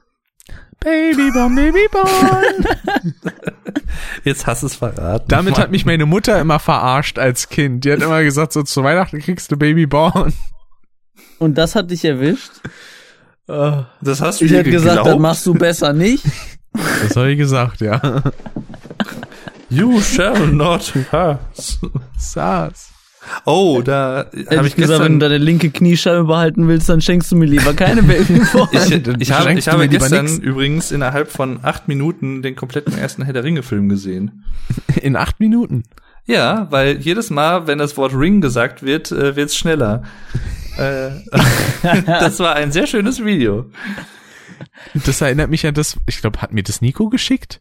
Babyborn, 0.79 1.55
Babyborn. 1.55 2.65
Jetzt 4.23 4.45
hast 4.45 4.61
du 4.61 4.67
es 4.67 4.75
verraten. 4.75 5.25
Damit 5.27 5.57
hat 5.57 5.71
mich 5.71 5.85
meine 5.85 6.05
Mutter 6.05 6.39
immer 6.39 6.59
verarscht 6.59 7.17
als 7.17 7.49
Kind. 7.49 7.85
Die 7.85 7.91
hat 7.91 8.01
immer 8.01 8.23
gesagt, 8.23 8.53
so 8.53 8.61
zu 8.61 8.83
Weihnachten 8.83 9.19
kriegst 9.19 9.51
du 9.51 9.57
Babyborn. 9.57 10.33
Und 11.39 11.57
das 11.57 11.75
hat 11.75 11.91
dich 11.91 12.05
erwischt? 12.05 12.51
das 13.47 14.21
hast 14.21 14.41
du 14.41 14.45
Ich 14.45 14.51
hätte 14.51 14.69
gesagt, 14.71 14.97
das 14.97 15.03
geglaubt? 15.03 15.21
machst 15.21 15.45
du 15.45 15.53
besser 15.53 15.93
nicht. 15.93 16.25
Das 16.73 17.15
habe 17.15 17.31
ich 17.31 17.37
gesagt, 17.37 17.81
ja. 17.81 18.23
You 19.69 20.01
shall 20.01 20.47
not 20.47 20.93
pass. 21.09 21.79
Saß. 22.17 22.94
Oh, 23.45 23.81
da 23.83 24.25
Hätte 24.31 24.57
habe 24.57 24.67
ich 24.67 24.75
gesagt, 24.75 25.03
wenn 25.03 25.19
du 25.19 25.27
deine 25.27 25.37
linke 25.37 25.69
Kniescheibe 25.69 26.25
behalten 26.25 26.67
willst, 26.67 26.89
dann 26.89 27.01
schenkst 27.01 27.31
du 27.31 27.35
mir 27.35 27.45
lieber 27.45 27.73
keine 27.73 28.03
Born. 28.03 28.69
Ich, 28.71 28.91
ich 29.19 29.31
habe, 29.31 29.43
schenkst 29.43 29.67
ich 29.67 29.73
habe 29.73 29.83
lieber 29.83 29.99
gestern 29.99 30.25
nix. 30.25 30.37
übrigens 30.37 30.91
innerhalb 30.91 31.31
von 31.31 31.59
acht 31.63 31.87
Minuten 31.87 32.41
den 32.41 32.55
kompletten 32.55 32.97
ersten 32.97 33.23
Herr 33.23 33.33
der 33.33 33.43
Ringe-Film 33.43 33.89
gesehen. 33.89 34.43
In 35.01 35.15
acht 35.15 35.39
Minuten. 35.39 35.83
Ja, 36.25 36.67
weil 36.71 36.97
jedes 36.97 37.29
Mal, 37.29 37.67
wenn 37.67 37.77
das 37.77 37.97
Wort 37.97 38.13
Ring 38.13 38.41
gesagt 38.41 38.83
wird, 38.83 39.11
äh, 39.11 39.35
wird's 39.35 39.55
schneller. 39.55 40.03
äh, 40.77 41.11
das 42.05 42.39
war 42.39 42.55
ein 42.55 42.71
sehr 42.71 42.87
schönes 42.87 43.23
Video. 43.23 43.69
Das 44.93 45.21
erinnert 45.21 45.49
mich 45.49 45.65
an 45.67 45.73
das, 45.73 45.97
ich 46.07 46.21
glaube, 46.21 46.41
hat 46.41 46.51
mir 46.51 46.63
das 46.63 46.81
Nico 46.81 47.09
geschickt? 47.09 47.59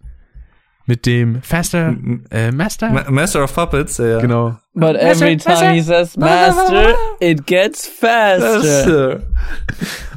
Mit 0.86 1.06
dem 1.06 1.40
Faster, 1.42 1.96
äh, 2.30 2.52
Master? 2.52 2.90
Ma 2.90 3.10
Master 3.10 3.44
of 3.44 3.54
Puppets, 3.54 3.96
ja. 3.98 4.20
genau. 4.20 4.56
But 4.74 4.96
every 4.96 5.36
time 5.36 5.72
he 5.72 5.80
says 5.80 6.16
master, 6.16 6.94
it 7.20 7.46
gets 7.46 7.86
faster. 7.88 9.20
Das, 9.20 9.22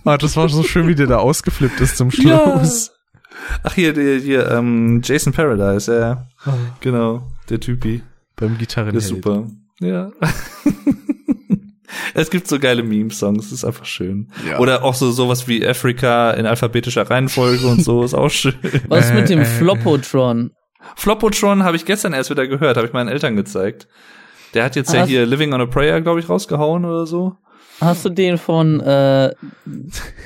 Ah, 0.04 0.18
das 0.18 0.36
war 0.36 0.50
so 0.50 0.64
schön, 0.64 0.88
wie 0.88 0.96
der 0.96 1.08
da 1.08 1.18
ausgeflippt 1.18 1.80
ist 1.82 1.98
zum 1.98 2.12
Schluss. 2.12 2.92
ach 3.64 3.74
hier, 3.76 3.94
hier, 3.94 4.20
hier 4.20 4.52
ähm, 4.52 5.02
Jason 5.04 5.34
Paradise, 5.34 5.94
ja. 5.94 6.28
Ah. 6.46 6.54
Genau, 6.80 7.24
der 7.50 7.60
Typi. 7.60 8.02
Beim 8.36 8.58
Gitarren. 8.58 8.92
Der 8.92 9.00
ist 9.00 9.08
super. 9.08 9.46
Ja. 9.80 10.12
Es 12.14 12.30
gibt 12.30 12.48
so 12.48 12.60
geile 12.60 12.84
Meme-Songs, 12.84 13.46
das 13.50 13.52
ist 13.60 13.66
einfach 13.66 13.86
schön. 13.86 14.30
Ja. 14.48 14.60
Oder 14.60 14.84
auch 14.84 14.94
so 14.94 15.12
sowas 15.12 15.48
wie 15.48 15.66
Afrika 15.66 16.32
in 16.32 16.46
alphabetischer 16.46 17.10
Reihenfolge 17.10 17.66
und 17.68 17.84
so, 17.84 18.04
ist 18.04 18.14
auch 18.14 18.30
schön. 18.30 18.56
Was 18.88 19.14
mit 19.14 19.30
dem 19.30 19.40
Äh, 19.40 19.44
äh, 19.44 19.46
Flopotron? 19.46 20.52
Flopotron 20.96 21.64
habe 21.64 21.76
ich 21.76 21.86
gestern 21.86 22.14
erst 22.14 22.30
wieder 22.30 22.48
gehört, 22.48 22.78
habe 22.78 22.88
ich 22.88 22.94
meinen 22.94 23.10
Eltern 23.10 23.36
gezeigt. 23.36 23.88
Der 24.54 24.64
hat 24.64 24.76
jetzt 24.76 24.94
ja 24.94 25.02
Hast- 25.02 25.10
hier 25.10 25.26
Living 25.26 25.54
on 25.54 25.62
a 25.62 25.66
Prayer, 25.66 26.02
glaube 26.02 26.20
ich, 26.20 26.30
rausgehauen 26.30 26.86
oder 26.86 27.06
so. 27.06 27.36
Hast 27.80 28.06
du 28.06 28.10
den 28.10 28.38
von, 28.38 28.80
äh, 28.80 29.34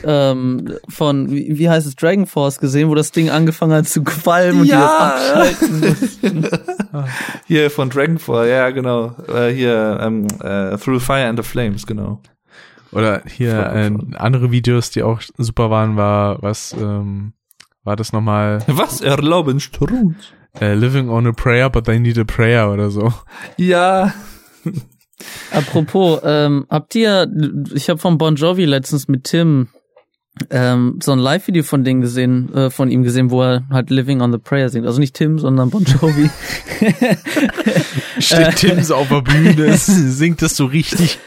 ähm, 0.03 0.73
von, 0.87 1.29
wie, 1.31 1.57
wie 1.57 1.69
heißt 1.69 1.85
es, 1.85 1.95
Dragon 1.95 2.25
Force 2.25 2.59
gesehen, 2.59 2.89
wo 2.89 2.95
das 2.95 3.11
Ding 3.11 3.29
angefangen 3.29 3.73
hat 3.73 3.87
zu 3.87 4.03
qualmen 4.03 4.61
und 4.61 4.67
die 4.67 4.71
das 4.71 4.91
abschalten 4.91 5.79
mussten? 5.89 6.47
Hier 7.47 7.69
von 7.69 7.89
Dragonfall, 7.89 8.47
ja, 8.47 8.69
genau. 8.69 9.15
Äh, 9.27 9.49
hier, 9.49 9.99
ähm, 10.01 10.27
äh, 10.41 10.77
Through 10.77 11.01
Fire 11.01 11.27
and 11.27 11.37
the 11.37 11.43
Flames, 11.43 11.85
genau. 11.85 12.21
Oder 12.91 13.21
hier 13.25 13.53
äh, 13.73 13.91
andere 14.15 14.51
Videos, 14.51 14.89
die 14.89 15.03
auch 15.03 15.21
super 15.37 15.69
waren, 15.69 15.97
war, 15.97 16.41
was, 16.41 16.73
ähm, 16.73 17.33
war 17.83 17.95
das 17.95 18.13
nochmal? 18.13 18.59
Was 18.67 19.01
erlauben 19.01 19.59
Strunz? 19.59 20.15
Äh, 20.59 20.73
Living 20.73 21.09
on 21.09 21.27
a 21.27 21.31
Prayer, 21.31 21.69
but 21.69 21.85
they 21.85 21.99
need 21.99 22.17
a 22.17 22.25
prayer 22.25 22.71
oder 22.71 22.89
so. 22.89 23.13
Ja. 23.57 24.13
Apropos, 25.51 26.19
ähm, 26.23 26.65
habt 26.69 26.95
ihr, 26.95 27.27
ich 27.73 27.89
habe 27.89 27.99
von 27.99 28.17
Bon 28.17 28.35
Jovi 28.35 28.65
letztens 28.65 29.07
mit 29.07 29.25
Tim 29.25 29.67
ähm, 30.49 30.99
so 31.03 31.11
ein 31.11 31.19
Live-Video 31.19 31.63
von 31.63 31.83
denen 31.83 32.01
gesehen, 32.01 32.53
äh, 32.53 32.69
von 32.69 32.89
ihm 32.89 33.03
gesehen, 33.03 33.31
wo 33.31 33.43
er 33.43 33.63
halt 33.69 33.89
Living 33.89 34.21
on 34.21 34.31
the 34.31 34.37
Prayer 34.37 34.69
singt. 34.69 34.87
Also 34.87 34.99
nicht 34.99 35.15
Tim, 35.15 35.39
sondern 35.39 35.69
Bon 35.69 35.83
Jovi. 35.83 36.29
Steht 38.19 38.55
Tim 38.55 38.81
so 38.81 38.95
auf 38.95 39.09
der 39.09 39.21
Bühne, 39.21 39.73
singt 39.77 40.41
das 40.41 40.55
so 40.55 40.65
richtig 40.65 41.19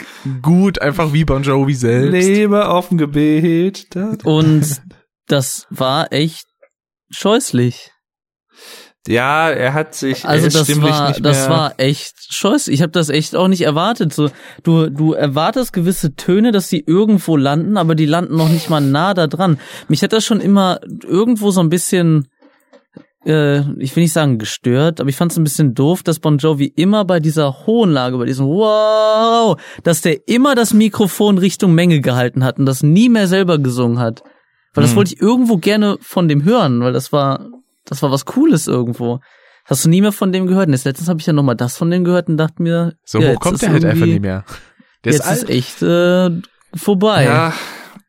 gut, 0.42 0.80
einfach 0.80 1.12
wie 1.12 1.24
Bon 1.24 1.42
Jovi 1.42 1.74
selbst. 1.74 2.12
Lebe 2.12 2.68
auf 2.68 2.88
dem 2.88 2.98
Gebet. 2.98 3.88
Und 4.24 4.82
das 5.26 5.66
war 5.70 6.12
echt 6.12 6.46
scheußlich. 7.10 7.90
Ja, 9.06 9.50
er 9.50 9.74
hat 9.74 9.94
sich 9.94 10.24
Also 10.24 10.48
das 10.48 10.80
war, 10.80 11.12
das 11.12 11.48
war 11.50 11.74
echt 11.76 12.14
scheußlich. 12.32 12.74
Ich 12.74 12.82
habe 12.82 12.92
das 12.92 13.10
echt 13.10 13.36
auch 13.36 13.48
nicht 13.48 13.60
erwartet. 13.60 14.14
So, 14.14 14.30
du, 14.62 14.88
du 14.88 15.12
erwartest 15.12 15.74
gewisse 15.74 16.14
Töne, 16.14 16.52
dass 16.52 16.68
sie 16.68 16.82
irgendwo 16.86 17.36
landen, 17.36 17.76
aber 17.76 17.94
die 17.94 18.06
landen 18.06 18.36
noch 18.36 18.48
nicht 18.48 18.70
mal 18.70 18.80
nah 18.80 19.12
da 19.12 19.26
dran. 19.26 19.58
Mich 19.88 20.02
hat 20.02 20.14
das 20.14 20.24
schon 20.24 20.40
immer 20.40 20.80
irgendwo 21.02 21.50
so 21.50 21.60
ein 21.60 21.68
bisschen, 21.68 22.28
äh, 23.26 23.58
ich 23.78 23.94
will 23.94 24.04
nicht 24.04 24.14
sagen 24.14 24.38
gestört, 24.38 25.00
aber 25.00 25.10
ich 25.10 25.16
fand 25.16 25.32
es 25.32 25.38
ein 25.38 25.44
bisschen 25.44 25.74
doof, 25.74 26.02
dass 26.02 26.18
Bon 26.18 26.38
Jovi 26.38 26.72
immer 26.74 27.04
bei 27.04 27.20
dieser 27.20 27.66
hohen 27.66 27.90
Lage, 27.90 28.16
bei 28.16 28.24
diesem 28.24 28.46
Wow, 28.46 29.60
dass 29.82 30.00
der 30.00 30.26
immer 30.28 30.54
das 30.54 30.72
Mikrofon 30.72 31.36
Richtung 31.36 31.74
Menge 31.74 32.00
gehalten 32.00 32.42
hat 32.42 32.58
und 32.58 32.64
das 32.64 32.82
nie 32.82 33.10
mehr 33.10 33.28
selber 33.28 33.58
gesungen 33.58 33.98
hat. 33.98 34.22
Weil 34.72 34.82
das 34.82 34.92
Hm. 34.92 34.96
wollte 34.96 35.14
ich 35.14 35.20
irgendwo 35.20 35.58
gerne 35.58 35.98
von 36.00 36.26
dem 36.26 36.42
hören, 36.44 36.80
weil 36.80 36.94
das 36.94 37.12
war, 37.12 37.50
das 37.84 38.02
war 38.02 38.10
was 38.10 38.24
Cooles 38.24 38.66
irgendwo. 38.66 39.20
Hast 39.64 39.84
du 39.84 39.88
nie 39.88 40.00
mehr 40.02 40.12
von 40.12 40.30
dem 40.32 40.46
gehört? 40.46 40.66
Und 40.66 40.74
jetzt 40.74 40.84
letztens 40.84 41.08
habe 41.08 41.20
ich 41.20 41.26
ja 41.26 41.32
nochmal 41.32 41.56
das 41.56 41.76
von 41.76 41.90
dem 41.90 42.04
gehört 42.04 42.28
und 42.28 42.36
dachte 42.36 42.62
mir, 42.62 42.94
So 43.04 43.18
ja, 43.18 43.28
hoch 43.28 43.32
jetzt 43.32 43.40
kommt 43.40 43.62
der 43.62 43.72
halt 43.72 43.84
einfach 43.84 44.06
nicht 44.06 44.20
mehr. 44.20 44.44
Der 45.04 45.12
jetzt 45.12 45.22
ist 45.22 45.26
alt. 45.26 45.42
ist 45.44 45.50
echt 45.50 45.82
äh, 45.82 46.30
vorbei. 46.76 47.24
Ja, 47.24 47.52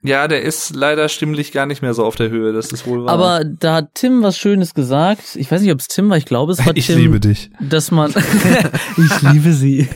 ja, 0.05 0.27
der 0.27 0.41
ist 0.43 0.75
leider 0.75 1.09
stimmlich 1.09 1.51
gar 1.51 1.65
nicht 1.65 1.81
mehr 1.81 1.93
so 1.93 2.05
auf 2.05 2.15
der 2.15 2.29
Höhe, 2.29 2.53
das 2.53 2.71
ist 2.71 2.85
wohl 2.87 3.05
wahr. 3.05 3.13
Aber 3.13 3.43
da 3.45 3.75
hat 3.75 3.89
Tim 3.95 4.21
was 4.23 4.37
Schönes 4.37 4.73
gesagt. 4.73 5.35
Ich 5.35 5.49
weiß 5.51 5.61
nicht, 5.61 5.71
ob 5.71 5.79
es 5.79 5.87
Tim 5.87 6.09
war, 6.09 6.17
ich 6.17 6.25
glaube, 6.25 6.51
es 6.53 6.65
war 6.65 6.73
Tim, 6.73 7.19
dich. 7.21 7.49
dass 7.59 7.91
man 7.91 8.11
ich 8.97 9.21
liebe 9.21 9.53
sie. 9.53 9.87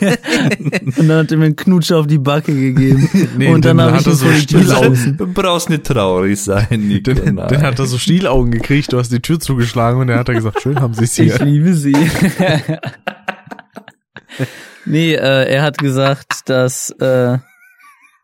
und 0.98 1.08
dann 1.10 1.18
hat 1.20 1.32
er 1.32 1.38
mir 1.38 1.46
einen 1.46 1.56
Knutsch 1.56 1.92
auf 1.92 2.08
die 2.08 2.18
Backe 2.20 2.54
gegeben. 2.54 3.10
Nee, 3.38 3.48
und 3.54 3.66
dann, 3.66 3.78
dann 3.78 3.88
habe 3.88 3.96
hat 3.98 4.02
ich 4.02 4.08
er 4.08 4.14
so 4.16 4.32
Stielaugen. 4.32 5.18
Du 5.18 5.28
brauchst 5.34 5.70
nicht 5.70 5.86
traurig 5.86 6.42
sein, 6.42 6.68
Nico. 6.88 7.14
Dann, 7.14 7.36
nein. 7.36 7.48
dann 7.50 7.62
hat 7.64 7.80
er 7.80 7.86
so 7.86 7.98
Stielaugen 7.98 8.52
gekriegt, 8.52 8.94
du 8.94 8.98
hast 9.00 9.12
die 9.12 9.22
Tür 9.22 9.40
zugeschlagen 9.40 10.00
und 10.02 10.08
dann 10.08 10.20
hat 10.20 10.30
er 10.30 10.36
gesagt, 10.36 10.62
schön 10.62 10.80
haben 10.80 10.94
sie 10.94 11.04
es 11.06 11.18
Ich 11.18 11.34
hier. 11.36 11.46
liebe 11.46 11.74
sie. 11.74 11.94
nee, 14.86 15.14
äh, 15.14 15.46
er 15.52 15.62
hat 15.64 15.78
gesagt, 15.78 16.50
dass, 16.50 16.90
äh, 17.00 17.38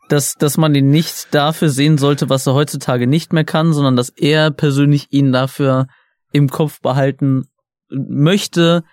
dass, 0.09 0.33
dass 0.35 0.57
man 0.57 0.75
ihn 0.75 0.89
nicht 0.89 1.27
dafür 1.31 1.69
sehen 1.69 1.97
sollte, 1.97 2.29
was 2.29 2.45
er 2.47 2.53
heutzutage 2.53 3.07
nicht 3.07 3.33
mehr 3.33 3.43
kann, 3.45 3.73
sondern 3.73 3.95
dass 3.95 4.09
er 4.09 4.51
persönlich 4.51 5.07
ihn 5.11 5.31
dafür 5.31 5.87
im 6.31 6.49
Kopf 6.49 6.81
behalten 6.81 7.45
möchte, 7.89 8.83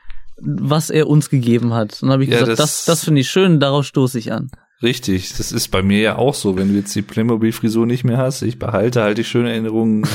was 0.41 0.91
er 0.91 1.09
uns 1.09 1.29
gegeben 1.31 1.75
hat. 1.75 1.95
Und 1.95 2.03
dann 2.09 2.13
habe 2.13 2.25
ich 2.25 2.31
Ja, 2.31 2.41
gesagt, 2.41 2.59
das- 2.59 2.59
das, 2.59 2.85
das 2.87 3.05
finde 3.05 3.21
ich 3.21 3.31
schön, 3.31 3.61
darauf 3.61 3.85
stoße 3.85 4.19
ich 4.19 4.33
an. 4.33 4.51
Richtig, 4.83 5.35
das 5.37 5.53
ist 5.53 5.69
bei 5.69 5.83
mir 5.83 6.01
ja 6.01 6.17
auch 6.17 6.35
so, 6.35 6.57
wenn 6.57 6.69
du 6.69 6.75
jetzt 6.75 6.95
die 6.97 7.03
Playmobil-Frisur 7.03 7.87
nicht 7.87 8.03
mehr 8.05 8.19
hast, 8.19 8.43
ich 8.43 8.59
behalte 8.59 9.03
halt 9.03 9.17
die 9.19 9.25
schönen 9.25 9.47
Erinnerungen 9.47 10.03
äh, 10.05 10.09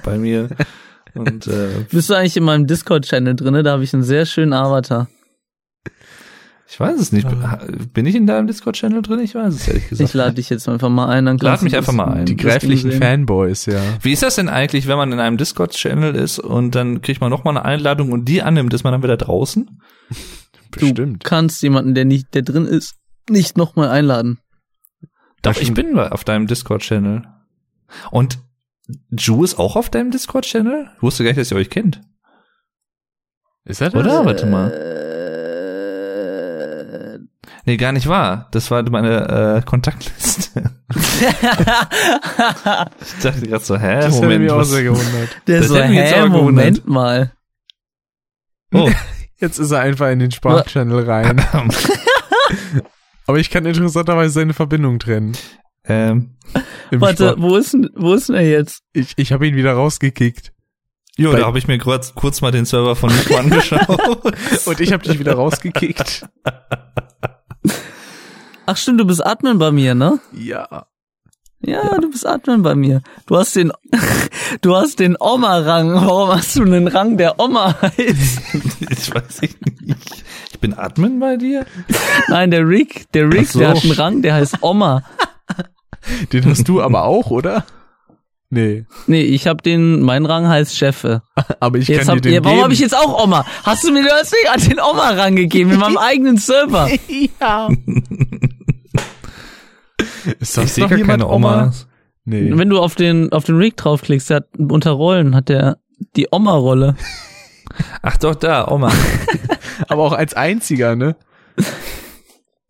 bei 0.04 0.18
mir. 0.18 0.48
Und 1.14 1.46
äh, 1.46 1.68
Bist 1.90 2.10
du 2.10 2.14
eigentlich 2.14 2.36
in 2.36 2.42
meinem 2.44 2.66
Discord-Channel 2.66 3.36
drinne? 3.36 3.62
Da 3.62 3.72
habe 3.72 3.84
ich 3.84 3.94
einen 3.94 4.02
sehr 4.02 4.26
schönen 4.26 4.52
Avatar. 4.52 5.08
Ich 6.70 6.78
weiß 6.78 7.00
es 7.00 7.12
nicht. 7.12 7.26
Bin 7.94 8.04
ich 8.04 8.14
in 8.14 8.26
deinem 8.26 8.46
Discord-Channel 8.46 9.00
drin? 9.00 9.20
Ich 9.20 9.34
weiß 9.34 9.54
es 9.54 9.66
ehrlich 9.66 9.88
gesagt. 9.88 10.10
Ich 10.10 10.14
lade 10.14 10.34
dich 10.34 10.50
jetzt 10.50 10.68
einfach 10.68 10.90
mal 10.90 11.08
ein. 11.08 11.24
Dann 11.24 11.38
Lad 11.38 11.52
kannst 11.52 11.64
mich 11.64 11.74
einfach 11.74 11.94
mal 11.94 12.12
ein. 12.12 12.26
Die 12.26 12.36
gräflichen. 12.36 12.92
Fanboys, 12.92 13.64
ja. 13.64 13.80
Wie 14.02 14.12
ist 14.12 14.22
das 14.22 14.34
denn 14.34 14.50
eigentlich, 14.50 14.86
wenn 14.86 14.98
man 14.98 15.10
in 15.10 15.18
einem 15.18 15.38
Discord-Channel 15.38 16.14
ist 16.14 16.38
und 16.38 16.74
dann 16.74 17.00
kriegt 17.00 17.22
man 17.22 17.30
nochmal 17.30 17.56
eine 17.56 17.64
Einladung 17.64 18.12
und 18.12 18.26
die 18.26 18.42
annimmt, 18.42 18.74
ist 18.74 18.84
man 18.84 18.92
dann 18.92 19.02
wieder 19.02 19.16
draußen? 19.16 19.80
Bestimmt. 20.70 21.24
Du 21.24 21.28
kannst 21.28 21.62
jemanden, 21.62 21.94
der 21.94 22.04
nicht, 22.04 22.34
der 22.34 22.42
drin 22.42 22.66
ist, 22.66 22.96
nicht 23.30 23.56
nochmal 23.56 23.88
einladen. 23.88 24.38
Doch, 25.40 25.56
ich 25.56 25.72
bin 25.72 25.98
auf 25.98 26.24
deinem 26.24 26.46
Discord-Channel. 26.46 27.22
Und 28.10 28.40
Ju 29.10 29.42
ist 29.42 29.58
auch 29.58 29.76
auf 29.76 29.88
deinem 29.88 30.10
Discord-Channel? 30.10 30.90
Ich 30.96 31.02
wusste 31.02 31.24
gar 31.24 31.30
nicht, 31.30 31.40
dass 31.40 31.50
ihr 31.50 31.56
euch 31.56 31.70
kennt. 31.70 32.02
Ist 33.64 33.80
er 33.80 33.88
das? 33.88 34.04
Oder? 34.04 34.26
Warte 34.26 34.44
mal. 34.44 34.70
Nee, 37.68 37.76
gar 37.76 37.92
nicht 37.92 38.08
wahr. 38.08 38.48
Das 38.52 38.70
war 38.70 38.82
meine 38.88 39.58
äh, 39.58 39.62
Kontaktliste. 39.62 40.70
ich 40.90 41.20
dachte 43.22 43.46
gerade 43.46 43.62
so, 43.62 43.76
hä, 43.78 43.96
Das 43.96 44.06
hätte 44.14 44.22
Moment, 44.22 44.40
mich 44.42 44.50
auch 44.50 44.56
was? 44.60 44.70
sehr 44.70 44.84
gewundert. 44.84 45.28
Der 45.46 45.58
Das 45.58 45.68
so, 45.68 45.76
hätte 45.76 45.88
mich 45.88 45.98
jetzt 45.98 46.14
hä, 46.14 46.20
aber 46.20 46.30
gewundert. 46.38 46.86
Moment 46.86 46.88
mal. 46.88 47.32
Oh, 48.72 48.90
Jetzt 49.38 49.58
ist 49.58 49.70
er 49.70 49.80
einfach 49.80 50.08
in 50.10 50.18
den 50.18 50.30
Sprachchannel 50.30 51.04
rein. 51.08 51.44
Aber 53.26 53.38
ich 53.38 53.50
kann 53.50 53.66
interessanterweise 53.66 54.32
seine 54.32 54.54
Verbindung 54.54 54.98
trennen. 54.98 55.36
ähm, 55.84 56.38
Warte, 56.90 57.32
Sprach- 57.32 57.36
wo 57.42 57.56
ist 57.56 57.74
denn, 57.74 57.90
wo 57.94 58.14
ist 58.14 58.30
denn 58.30 58.36
er 58.36 58.48
jetzt? 58.48 58.80
ich, 58.94 59.12
ich 59.16 59.30
habe 59.30 59.46
ihn 59.46 59.56
wieder 59.56 59.74
rausgekickt. 59.74 60.54
jo, 61.18 61.32
Bei- 61.32 61.40
da 61.40 61.46
habe 61.46 61.58
ich 61.58 61.68
mir 61.68 61.76
kurz, 61.76 62.14
kurz 62.14 62.40
mal 62.40 62.50
den 62.50 62.64
Server 62.64 62.96
von 62.96 63.14
Nico 63.14 63.36
angeschaut. 63.36 64.24
Und 64.66 64.80
ich 64.80 64.90
habe 64.94 65.02
dich 65.04 65.18
wieder 65.18 65.34
rausgekickt. 65.34 66.26
Ach 68.70 68.76
stimmt, 68.76 69.00
du 69.00 69.06
bist 69.06 69.24
Admin 69.24 69.58
bei 69.58 69.70
mir, 69.70 69.94
ne? 69.94 70.20
Ja. 70.30 70.84
Ja, 71.60 71.96
du 71.96 72.10
bist 72.10 72.26
Admin 72.26 72.60
bei 72.60 72.74
mir. 72.74 73.00
Du 73.24 73.38
hast 73.38 73.56
den, 73.56 73.72
du 74.60 74.76
hast 74.76 75.00
den 75.00 75.16
Oma-Rang. 75.18 75.94
Warum 75.94 76.36
hast 76.36 76.54
du 76.54 76.64
einen 76.64 76.86
Rang, 76.86 77.16
der 77.16 77.40
Oma 77.40 77.74
heißt? 77.80 77.96
ich 78.90 79.14
weiß 79.14 79.38
ich 79.40 79.56
nicht. 79.62 80.24
Ich 80.50 80.60
bin 80.60 80.74
Admin 80.74 81.18
bei 81.18 81.38
dir? 81.38 81.64
Nein, 82.28 82.50
der 82.50 82.68
Rick, 82.68 83.10
der 83.12 83.32
Rick, 83.32 83.48
so. 83.48 83.58
der 83.58 83.70
hat 83.70 83.82
einen 83.82 83.92
Rang, 83.92 84.20
der 84.20 84.34
heißt 84.34 84.58
Oma. 84.60 85.02
Den 86.34 86.44
hast 86.44 86.68
du 86.68 86.82
aber 86.82 87.04
auch, 87.04 87.30
oder? 87.30 87.64
Nee. 88.50 88.84
Nee, 89.06 89.22
ich 89.22 89.46
hab 89.46 89.62
den, 89.62 90.02
mein 90.02 90.26
Rang 90.26 90.46
heißt 90.46 90.76
Chefe. 90.76 91.22
Aber 91.58 91.78
ich 91.78 91.88
Jetzt 91.88 92.00
kann 92.00 92.08
hab, 92.08 92.14
dir 92.16 92.30
den 92.30 92.34
ja, 92.34 92.44
warum 92.44 92.64
habe 92.64 92.74
ich 92.74 92.80
jetzt 92.80 92.96
auch 92.96 93.24
Oma? 93.24 93.46
Hast 93.64 93.84
du 93.84 93.92
mir 93.92 94.02
mir 94.02 94.08
gerade 94.08 94.68
den 94.68 94.78
Oma-Rang 94.78 95.36
gegeben 95.36 95.70
in 95.70 95.78
meinem 95.78 95.96
eigenen 95.96 96.36
Server? 96.36 96.90
ja. 97.40 97.68
Ist 100.40 100.58
ich 100.58 100.72
sehe 100.72 100.84
noch 100.84 100.90
gar 100.90 100.98
jemand 100.98 101.22
keine 101.22 101.32
Omas. 101.32 101.88
Nee. 102.24 102.50
Wenn 102.54 102.68
du 102.68 102.78
auf 102.78 102.94
den, 102.94 103.32
auf 103.32 103.44
den 103.44 103.56
Rick 103.56 103.76
draufklickst, 103.76 104.28
der 104.30 104.36
hat 104.38 104.48
unter 104.58 104.90
Rollen, 104.90 105.34
hat 105.34 105.48
der 105.48 105.78
die 106.16 106.28
Oma-Rolle. 106.30 106.96
Ach 108.02 108.16
doch, 108.16 108.34
da, 108.34 108.68
Oma. 108.68 108.92
Aber 109.88 110.02
auch 110.02 110.12
als 110.12 110.34
einziger, 110.34 110.96
ne? 110.96 111.16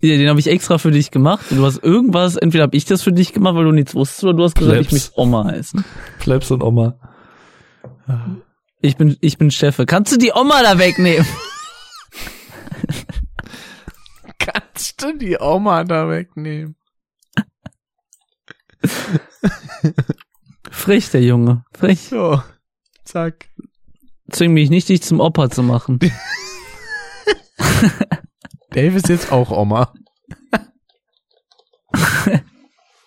Ja, 0.00 0.16
den 0.16 0.28
habe 0.28 0.38
ich 0.38 0.46
extra 0.46 0.78
für 0.78 0.92
dich 0.92 1.10
gemacht. 1.10 1.46
Du 1.50 1.64
hast 1.64 1.82
irgendwas, 1.82 2.36
entweder 2.36 2.62
habe 2.62 2.76
ich 2.76 2.84
das 2.84 3.02
für 3.02 3.12
dich 3.12 3.32
gemacht, 3.32 3.56
weil 3.56 3.64
du 3.64 3.72
nichts 3.72 3.94
wusstest, 3.94 4.24
oder 4.24 4.34
du 4.34 4.44
hast 4.44 4.54
gesagt, 4.54 4.80
ich 4.80 4.92
möchte 4.92 5.10
Oma 5.16 5.44
heißen. 5.44 5.84
Plebs 6.20 6.50
und 6.52 6.62
Oma. 6.62 6.96
Ich 8.80 8.96
bin, 8.96 9.16
ich 9.20 9.38
bin 9.38 9.50
Chefe. 9.50 9.86
Kannst 9.86 10.12
du 10.12 10.18
die 10.18 10.32
Oma 10.32 10.62
da 10.62 10.78
wegnehmen? 10.78 11.26
Kannst 14.38 15.02
du 15.02 15.18
die 15.18 15.36
Oma 15.40 15.82
da 15.82 16.08
wegnehmen? 16.08 16.76
Frech, 20.70 21.10
der 21.10 21.22
Junge. 21.22 21.64
Frech. 21.72 22.08
So. 22.08 22.42
Zack. 23.04 23.48
Zwing 24.30 24.52
mich 24.52 24.70
nicht, 24.70 24.88
dich 24.88 25.02
zum 25.02 25.20
Opa 25.20 25.50
zu 25.50 25.62
machen. 25.62 25.98
Dave 28.70 28.96
ist 28.96 29.08
jetzt 29.08 29.32
auch 29.32 29.50
Oma. 29.50 29.92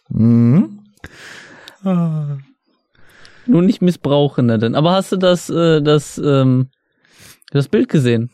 Mhm. 0.09 0.79
Nur 1.83 3.61
nicht 3.61 3.81
missbrauchen, 3.81 4.45
ne, 4.47 4.59
denn. 4.59 4.75
Aber 4.75 4.91
hast 4.91 5.11
du 5.11 5.17
das, 5.17 5.49
äh, 5.49 5.81
das, 5.81 6.17
ähm, 6.17 6.69
das 7.51 7.67
Bild 7.67 7.89
gesehen? 7.89 8.29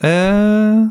Äh. 0.00 0.86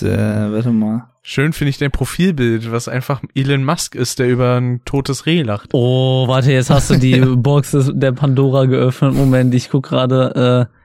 Da, 0.00 0.52
warte 0.52 0.70
mal. 0.70 1.10
Schön 1.22 1.52
finde 1.52 1.70
ich 1.70 1.78
dein 1.78 1.90
Profilbild, 1.90 2.72
was 2.72 2.88
einfach 2.88 3.22
Elon 3.34 3.64
Musk 3.64 3.94
ist, 3.94 4.18
der 4.18 4.28
über 4.28 4.56
ein 4.56 4.82
totes 4.84 5.26
Reh 5.26 5.42
lacht. 5.42 5.70
Oh, 5.72 6.26
warte, 6.26 6.52
jetzt 6.52 6.70
hast 6.70 6.90
du 6.90 6.96
die 6.96 7.20
Box 7.36 7.76
der 7.92 8.12
Pandora 8.12 8.64
geöffnet. 8.64 9.14
Moment, 9.14 9.54
ich 9.54 9.68
guck 9.68 9.88
gerade, 9.88 10.68
äh, 10.70 10.78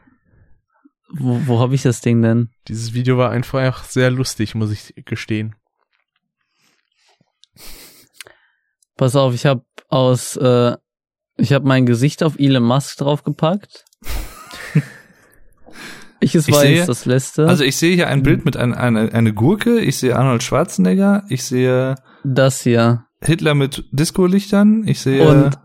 wo, 1.13 1.39
wo 1.45 1.59
habe 1.59 1.75
ich 1.75 1.83
das 1.83 2.01
Ding 2.01 2.21
denn? 2.21 2.49
Dieses 2.67 2.93
Video 2.93 3.17
war 3.17 3.29
einfach 3.29 3.83
sehr 3.85 4.11
lustig, 4.11 4.55
muss 4.55 4.71
ich 4.71 4.93
gestehen. 5.05 5.55
Pass 8.97 9.15
auf, 9.15 9.33
ich 9.33 9.45
habe 9.45 9.63
aus, 9.89 10.35
äh, 10.37 10.75
ich 11.37 11.53
habe 11.53 11.67
mein 11.67 11.85
Gesicht 11.85 12.23
auf 12.23 12.37
Elon 12.37 12.63
Musk 12.63 12.97
draufgepackt. 12.97 13.85
Welches 16.23 16.47
Ich 16.47 16.53
war 16.53 16.61
sehe- 16.61 16.75
jetzt 16.77 16.87
das 16.87 17.03
letzte? 17.05 17.47
Also 17.49 17.65
ich 17.65 17.75
sehe 17.75 17.93
hier 17.95 18.07
ein 18.07 18.23
Bild 18.23 18.45
mit 18.45 18.55
ein, 18.55 18.73
eine, 18.73 19.11
eine 19.13 19.33
Gurke, 19.33 19.79
ich 19.81 19.97
sehe 19.97 20.15
Arnold 20.15 20.41
Schwarzenegger, 20.41 21.23
ich 21.27 21.43
sehe 21.43 21.95
das 22.23 22.61
hier. 22.61 23.03
Hitler 23.21 23.55
mit 23.55 23.83
Disco-Lichtern, 23.91 24.83
ich 24.87 25.01
sehe 25.01 25.27
Und 25.27 25.59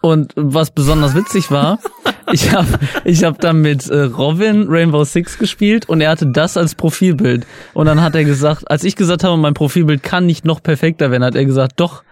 Und 0.00 0.32
was 0.36 0.70
besonders 0.70 1.16
witzig 1.16 1.50
war, 1.50 1.80
ich 2.32 2.52
habe 2.54 2.68
ich 3.04 3.24
hab 3.24 3.40
dann 3.40 3.60
mit 3.62 3.88
äh, 3.88 4.02
Robin 4.02 4.66
Rainbow 4.68 5.02
Six 5.02 5.38
gespielt 5.38 5.88
und 5.88 6.00
er 6.00 6.10
hatte 6.10 6.28
das 6.28 6.56
als 6.56 6.76
Profilbild. 6.76 7.44
Und 7.74 7.86
dann 7.86 8.00
hat 8.00 8.14
er 8.14 8.22
gesagt, 8.22 8.70
als 8.70 8.84
ich 8.84 8.94
gesagt 8.94 9.24
habe, 9.24 9.36
mein 9.36 9.54
Profilbild 9.54 10.04
kann 10.04 10.24
nicht 10.24 10.44
noch 10.44 10.62
perfekter 10.62 11.10
werden, 11.10 11.24
hat 11.24 11.34
er 11.34 11.44
gesagt, 11.46 11.80
doch, 11.80 12.04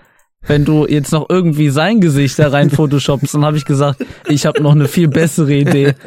wenn 0.43 0.65
du 0.65 0.85
jetzt 0.87 1.13
noch 1.13 1.27
irgendwie 1.29 1.69
sein 1.69 2.01
Gesicht 2.01 2.39
da 2.41 2.49
rein 2.49 2.71
photoshopst, 2.71 3.35
dann 3.35 3.45
habe 3.45 3.57
ich 3.57 3.65
gesagt, 3.65 4.05
ich 4.29 4.47
habe 4.47 4.63
noch 4.63 4.73
eine 4.73 4.89
viel 4.89 5.07
bessere 5.07 5.55
Idee. 5.55 5.95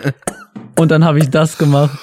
Und 0.75 0.91
dann 0.91 1.03
habe 1.05 1.19
ich 1.19 1.29
das 1.29 1.57
gemacht. 1.57 1.97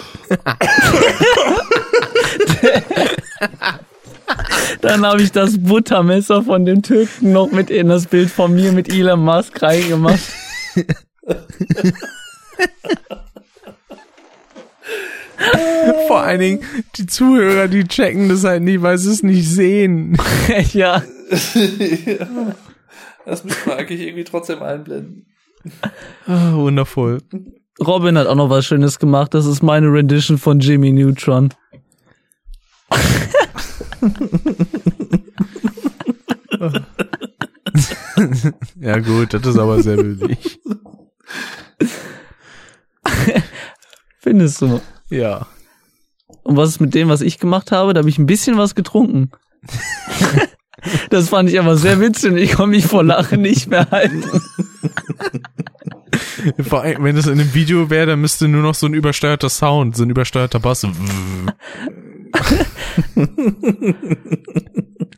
Dann 4.81 5.05
habe 5.05 5.23
ich 5.23 5.33
das 5.33 5.59
Buttermesser 5.59 6.43
von 6.43 6.65
dem 6.65 6.83
Türken 6.83 7.33
noch 7.33 7.51
mit 7.51 7.71
in 7.71 7.89
das 7.89 8.07
Bild 8.07 8.31
von 8.31 8.55
mir 8.55 8.73
mit 8.73 8.93
Elon 8.93 9.25
Musk 9.25 9.61
reingemacht. 9.63 10.21
Vor 16.07 16.21
allen 16.21 16.41
Dingen, 16.41 16.65
die 16.97 17.07
Zuhörer, 17.07 17.69
die 17.69 17.85
checken 17.85 18.29
das 18.29 18.45
halt 18.45 18.63
nicht, 18.63 18.83
weil 18.83 18.99
sie 18.99 19.11
es 19.11 19.23
nicht 19.23 19.49
sehen. 19.49 20.17
ja. 20.73 21.03
Das 23.25 23.45
müssen 23.45 23.67
wir 23.67 23.77
eigentlich 23.77 24.01
irgendwie 24.01 24.25
trotzdem 24.25 24.63
einblenden. 24.63 25.27
Ah, 26.27 26.53
wundervoll. 26.55 27.21
Robin 27.81 28.19
hat 28.19 28.27
auch 28.27 28.35
noch 28.35 28.51
was 28.51 28.67
Schönes 28.67 28.99
gemacht. 28.99 29.33
Das 29.35 29.47
ist 29.47 29.63
meine 29.63 29.93
Rendition 29.93 30.39
von 30.39 30.59
Jimmy 30.61 30.93
Neutron. 30.93 31.51
Ja 38.81 38.99
gut, 38.99 39.35
das 39.35 39.47
ist 39.47 39.59
aber 39.59 39.83
sehr 39.83 39.97
bildlich. 39.97 40.61
Findest 44.21 44.63
du? 44.63 44.81
Ja. 45.11 45.47
Und 46.43 46.57
was 46.57 46.71
ist 46.71 46.81
mit 46.81 46.95
dem, 46.95 47.09
was 47.09 47.21
ich 47.21 47.39
gemacht 47.39 47.71
habe? 47.73 47.95
Da 47.95 48.01
habe 48.01 48.09
ich 48.09 48.19
ein 48.19 48.27
bisschen 48.27 48.59
was 48.59 48.75
getrunken. 48.75 49.31
das 51.11 51.29
fand 51.29 51.51
ich 51.51 51.59
aber 51.59 51.77
sehr 51.77 52.01
witzig 52.01 52.33
und 52.33 52.39
ich 52.39 52.53
konnte 52.53 52.77
mich 52.77 52.87
vor 52.87 53.05
Lachen 53.05 53.43
nicht 53.43 53.69
mehr 53.69 53.91
halten. 53.91 54.25
Vor 56.61 56.83
allem, 56.83 57.05
wenn 57.05 57.17
das 57.17 57.27
in 57.27 57.33
einem 57.41 57.55
Video 57.55 57.91
wäre, 57.91 58.07
dann 58.07 58.21
müsste 58.21 58.49
nur 58.49 58.63
noch 58.63 58.75
so 58.75 58.87
ein 58.87 58.95
übersteuerter 58.95 59.49
Sound, 59.49 59.97
so 59.97 60.03
ein 60.05 60.11
übersteuerter 60.11 60.61
Bass. 60.61 60.85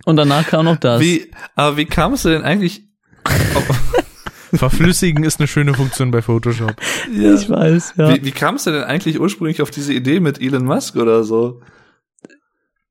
Und 0.04 0.16
danach 0.16 0.46
kam 0.46 0.64
noch 0.64 0.76
das. 0.76 1.00
Wie, 1.00 1.30
aber 1.54 1.76
wie 1.76 1.86
kamst 1.86 2.24
du 2.24 2.30
denn 2.30 2.42
eigentlich? 2.42 2.84
Verflüssigen 4.52 5.22
ist 5.24 5.38
eine 5.38 5.46
schöne 5.46 5.74
Funktion 5.74 6.10
bei 6.10 6.22
Photoshop. 6.22 6.74
Ja. 7.14 7.34
Ich 7.34 7.48
weiß, 7.48 7.94
ja. 7.96 8.14
Wie, 8.14 8.24
wie 8.24 8.32
kamst 8.32 8.66
du 8.66 8.72
denn 8.72 8.82
eigentlich 8.82 9.20
ursprünglich 9.20 9.62
auf 9.62 9.70
diese 9.70 9.92
Idee 9.92 10.18
mit 10.20 10.40
Elon 10.40 10.64
Musk 10.64 10.96
oder 10.96 11.22
so? 11.22 11.60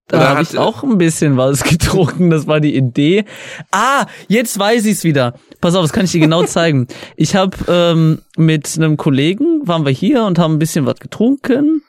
Da 0.09 0.29
habe 0.29 0.41
ich 0.41 0.57
auch 0.57 0.83
ein 0.83 0.97
bisschen 0.97 1.37
was 1.37 1.63
getrunken. 1.63 2.29
Das 2.29 2.47
war 2.47 2.59
die 2.59 2.75
Idee. 2.75 3.25
Ah, 3.71 4.05
jetzt 4.27 4.57
weiß 4.57 4.85
ich's 4.85 5.03
wieder. 5.03 5.35
Pass 5.61 5.75
auf, 5.75 5.83
das 5.83 5.93
kann 5.93 6.05
ich 6.05 6.11
dir 6.11 6.19
genau 6.19 6.43
zeigen. 6.43 6.87
Ich 7.15 7.35
habe 7.35 7.57
ähm, 7.67 8.19
mit 8.37 8.75
einem 8.77 8.97
Kollegen 8.97 9.67
waren 9.67 9.85
wir 9.85 9.91
hier 9.91 10.23
und 10.23 10.39
haben 10.39 10.55
ein 10.55 10.59
bisschen 10.59 10.85
was 10.85 10.99
getrunken. 10.99 11.81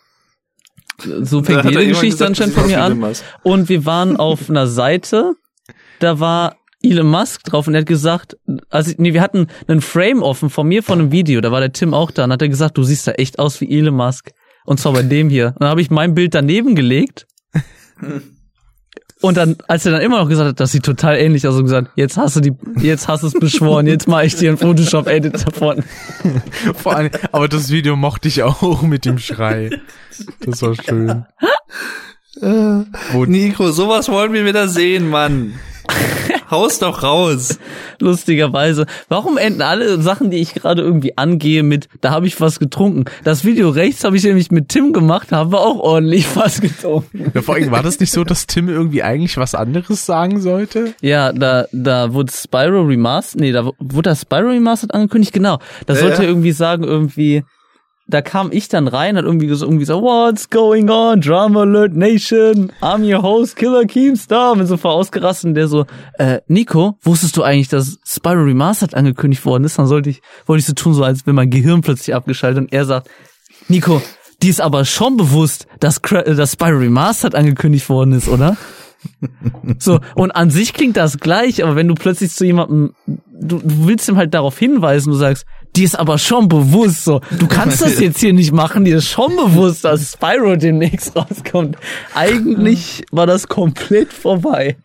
So 0.99 1.43
fängt 1.43 1.65
jede 1.65 1.87
Geschichte 1.87 2.25
gesagt, 2.25 2.29
anscheinend 2.29 2.55
von 2.55 2.67
mir 2.67 2.83
an. 2.83 3.15
Und 3.43 3.69
wir 3.69 3.87
waren 3.87 4.17
auf 4.17 4.51
einer 4.51 4.67
Seite, 4.81 5.35
da 6.01 6.21
war 6.21 6.57
Elon 6.83 7.07
Musk 7.07 7.45
drauf 7.45 7.69
und 7.69 7.75
er 7.75 7.81
hat 7.81 7.87
gesagt, 7.87 8.37
also 8.69 8.93
nee, 8.99 9.15
wir 9.15 9.23
hatten 9.23 9.47
einen 9.67 9.81
Frame 9.81 10.23
offen 10.23 10.51
von 10.51 10.67
mir 10.67 10.83
von 10.83 10.99
einem 10.99 11.13
Video, 11.13 11.41
da 11.41 11.53
war 11.53 11.61
der 11.61 11.73
Tim 11.73 11.95
auch 11.95 12.11
da 12.11 12.25
und 12.25 12.33
hat 12.33 12.43
er 12.43 12.49
gesagt, 12.49 12.77
du 12.77 12.83
siehst 12.83 13.07
da 13.07 13.13
echt 13.13 13.39
aus 13.39 13.61
wie 13.61 13.71
Elon 13.71 13.95
Musk. 13.95 14.33
Und 14.65 14.79
zwar 14.79 14.93
bei 14.93 15.03
dem 15.03 15.31
hier. 15.31 15.49
Und 15.49 15.63
dann 15.63 15.71
habe 15.71 15.81
ich 15.81 15.91
mein 15.91 16.15
Bild 16.15 16.35
daneben 16.35 16.75
gelegt. 16.75 17.27
Und 19.23 19.37
dann, 19.37 19.57
als 19.69 19.85
er 19.85 19.93
dann 19.93 20.01
immer 20.01 20.19
noch 20.19 20.29
gesagt 20.29 20.49
hat, 20.49 20.61
das 20.61 20.73
sieht 20.73 20.83
total 20.83 21.17
ähnlich 21.17 21.47
aus, 21.47 21.55
und 21.55 21.65
gesagt, 21.65 21.91
jetzt 21.95 22.17
hast 22.17 22.37
du 22.37 22.41
die, 22.41 22.53
jetzt 22.81 23.07
hast 23.07 23.23
du 23.23 23.27
es 23.27 23.35
beschworen, 23.35 23.87
jetzt 23.87 24.09
mache 24.09 24.25
ich 24.25 24.35
dir 24.37 24.49
einen 24.49 24.59
Photoshop-Edit 24.59 25.47
davon. 25.47 25.85
Vor 26.75 26.97
allem, 26.97 27.11
aber 27.31 27.47
das 27.47 27.71
Video 27.71 27.97
mochte 27.97 28.29
ich 28.29 28.43
auch 28.43 28.81
mit 28.81 29.05
dem 29.05 29.19
Schrei. 29.19 29.71
Das 30.47 30.63
war 30.63 30.75
schön. 30.75 31.27
Wo 33.13 33.27
Nico, 33.27 33.71
sowas 33.73 34.09
wollen 34.09 34.33
wir 34.33 34.47
wieder 34.47 34.69
sehen, 34.69 35.11
Mann. 35.11 35.53
Haus 36.51 36.79
doch 36.79 37.03
raus. 37.03 37.59
Lustigerweise. 38.01 38.87
Warum 39.09 39.39
enden 39.39 39.63
alle 39.63 40.01
Sachen, 40.01 40.31
die 40.31 40.39
ich 40.39 40.55
gerade 40.55 40.83
irgendwie 40.83 41.17
angehe, 41.17 41.63
mit, 41.63 41.89
da 42.01 42.11
habe 42.11 42.27
ich 42.27 42.41
was 42.41 42.59
getrunken? 42.59 43.05
Das 43.25 43.45
Video 43.45 43.69
rechts 43.71 44.05
habe 44.05 44.17
ich 44.17 44.25
nämlich 44.25 44.51
mit 44.51 44.69
Tim 44.69 44.93
gemacht, 44.93 45.33
haben 45.33 45.53
wir 45.53 45.61
auch 45.61 45.79
ordentlich 45.79 46.27
was 46.35 46.61
getrunken. 46.61 47.31
Ja, 47.35 47.43
vor 47.43 47.55
allem 47.55 47.71
war 47.71 47.83
das 47.83 48.01
nicht 48.01 48.13
so, 48.13 48.25
dass 48.25 48.47
Tim 48.47 48.69
irgendwie 48.69 49.03
eigentlich 49.03 49.37
was 49.37 49.55
anderes 49.55 50.07
sagen 50.07 50.41
sollte? 50.41 50.95
Ja, 51.01 51.33
da, 51.33 51.67
da 51.73 52.13
wurde 52.13 52.33
Spyro 52.33 52.83
Remastered, 52.83 53.41
nee, 53.41 53.53
da 53.53 53.71
wurde 53.79 54.11
das 54.11 54.23
Spyro 54.23 54.49
Remastered 54.51 54.95
angekündigt, 54.95 55.33
genau. 55.33 55.59
Da 55.87 55.95
sollte 55.95 56.17
Ja. 56.17 56.23
er 56.23 56.29
irgendwie 56.29 56.53
sagen, 56.53 56.85
irgendwie, 56.85 57.45
da 58.11 58.23
kam 58.23 58.51
ich 58.53 58.69
dann 58.69 58.89
rein, 58.89 59.17
hat 59.17 59.25
irgendwie 59.25 59.49
so, 59.55 59.65
irgendwie 59.65 59.85
so, 59.85 60.03
what's 60.03 60.51
going 60.51 60.91
on, 60.91 61.21
Drama 61.21 61.63
Alert 61.63 61.95
Nation, 61.95 62.73
I'm 62.81 63.05
your 63.05 63.23
host, 63.23 63.57
Killer 63.57 63.85
Keemstar, 63.85 64.57
mit 64.57 64.67
so 64.67 64.77
voll 64.77 64.93
ausgerastet 64.93 65.49
und 65.49 65.55
der 65.55 65.69
so, 65.69 65.87
äh, 66.19 66.41
Nico, 66.49 66.99
wusstest 67.03 67.37
du 67.37 67.43
eigentlich, 67.43 67.69
dass 67.69 67.99
Spyro 68.05 68.43
Remastered 68.43 68.95
angekündigt 68.95 69.45
worden 69.45 69.65
ist? 69.65 69.79
Dann 69.79 69.87
sollte 69.87 70.11
ich, 70.11 70.21
wollte 70.47 70.61
ich 70.61 70.67
so 70.67 70.75
tun, 70.75 70.95
so 70.95 71.05
als 71.05 71.27
wenn 71.27 71.35
mein 71.35 71.51
Gehirn 71.51 71.81
plötzlich 71.81 72.15
abgeschaltet 72.15 72.65
und 72.65 72.73
er 72.73 72.85
sagt, 72.85 73.09
Nico, 73.69 74.03
die 74.43 74.49
ist 74.49 74.61
aber 74.61 74.85
schon 74.85 75.17
bewusst, 75.17 75.67
dass, 75.79 75.99
äh, 76.11 76.35
dass 76.35 76.53
Spyro 76.53 76.79
Remastered 76.79 77.35
angekündigt 77.35 77.89
worden 77.89 78.13
ist, 78.13 78.29
oder? 78.29 78.57
So, 79.79 80.01
und 80.15 80.31
an 80.33 80.51
sich 80.51 80.75
klingt 80.75 80.99
das 80.99 81.19
gleich, 81.19 81.65
aber 81.65 81.75
wenn 81.75 81.89
du 81.89 81.95
plötzlich 81.95 82.33
zu 82.33 82.45
jemandem, 82.45 82.93
du, 83.07 83.59
du 83.59 83.87
willst 83.87 84.09
ihm 84.09 84.17
halt 84.17 84.35
darauf 84.35 84.59
hinweisen, 84.59 85.11
du 85.11 85.17
sagst, 85.17 85.47
die 85.77 85.85
ist 85.85 85.99
aber 85.99 86.19
schon 86.19 86.49
bewusst 86.49 87.05
so, 87.05 87.21
du 87.39 87.47
kannst 87.47 87.81
das 87.81 88.01
jetzt 88.01 88.21
hier 88.21 88.33
nicht 88.33 88.53
machen, 88.53 88.85
die 88.85 88.91
ist 88.91 89.09
schon 89.09 89.37
bewusst, 89.37 89.85
dass 89.85 90.13
Spyro 90.13 90.57
demnächst 90.57 91.17
rauskommt. 91.17 91.77
Eigentlich 92.15 93.05
war 93.11 93.27
das 93.27 93.49
komplett 93.49 94.13
vorbei. 94.13 94.77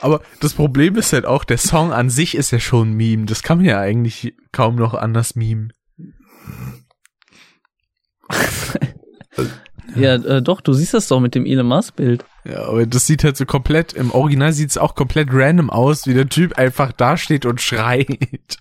Aber 0.00 0.20
das 0.40 0.54
Problem 0.54 0.96
ist 0.96 1.12
halt 1.12 1.26
auch, 1.26 1.44
der 1.44 1.58
Song 1.58 1.92
an 1.92 2.08
sich 2.08 2.36
ist 2.36 2.52
ja 2.52 2.60
schon 2.60 2.90
ein 2.90 2.94
Meme. 2.94 3.26
Das 3.26 3.42
kann 3.42 3.58
man 3.58 3.66
ja 3.66 3.80
eigentlich 3.80 4.34
kaum 4.52 4.76
noch 4.76 4.94
anders 4.94 5.34
meme. 5.34 5.68
Ja, 9.96 10.14
äh, 10.14 10.42
doch, 10.42 10.60
du 10.60 10.74
siehst 10.74 10.94
das 10.94 11.08
doch 11.08 11.18
mit 11.18 11.34
dem 11.34 11.46
Elon 11.46 11.66
Musk 11.66 11.96
Bild. 11.96 12.24
Ja, 12.44 12.66
aber 12.66 12.86
das 12.86 13.06
sieht 13.06 13.24
halt 13.24 13.36
so 13.36 13.46
komplett, 13.46 13.94
im 13.94 14.12
Original 14.12 14.52
sieht 14.52 14.70
es 14.70 14.78
auch 14.78 14.94
komplett 14.94 15.28
random 15.32 15.70
aus, 15.70 16.06
wie 16.06 16.14
der 16.14 16.28
Typ 16.28 16.56
einfach 16.58 16.92
dasteht 16.92 17.46
und 17.46 17.60
schreit. 17.60 18.58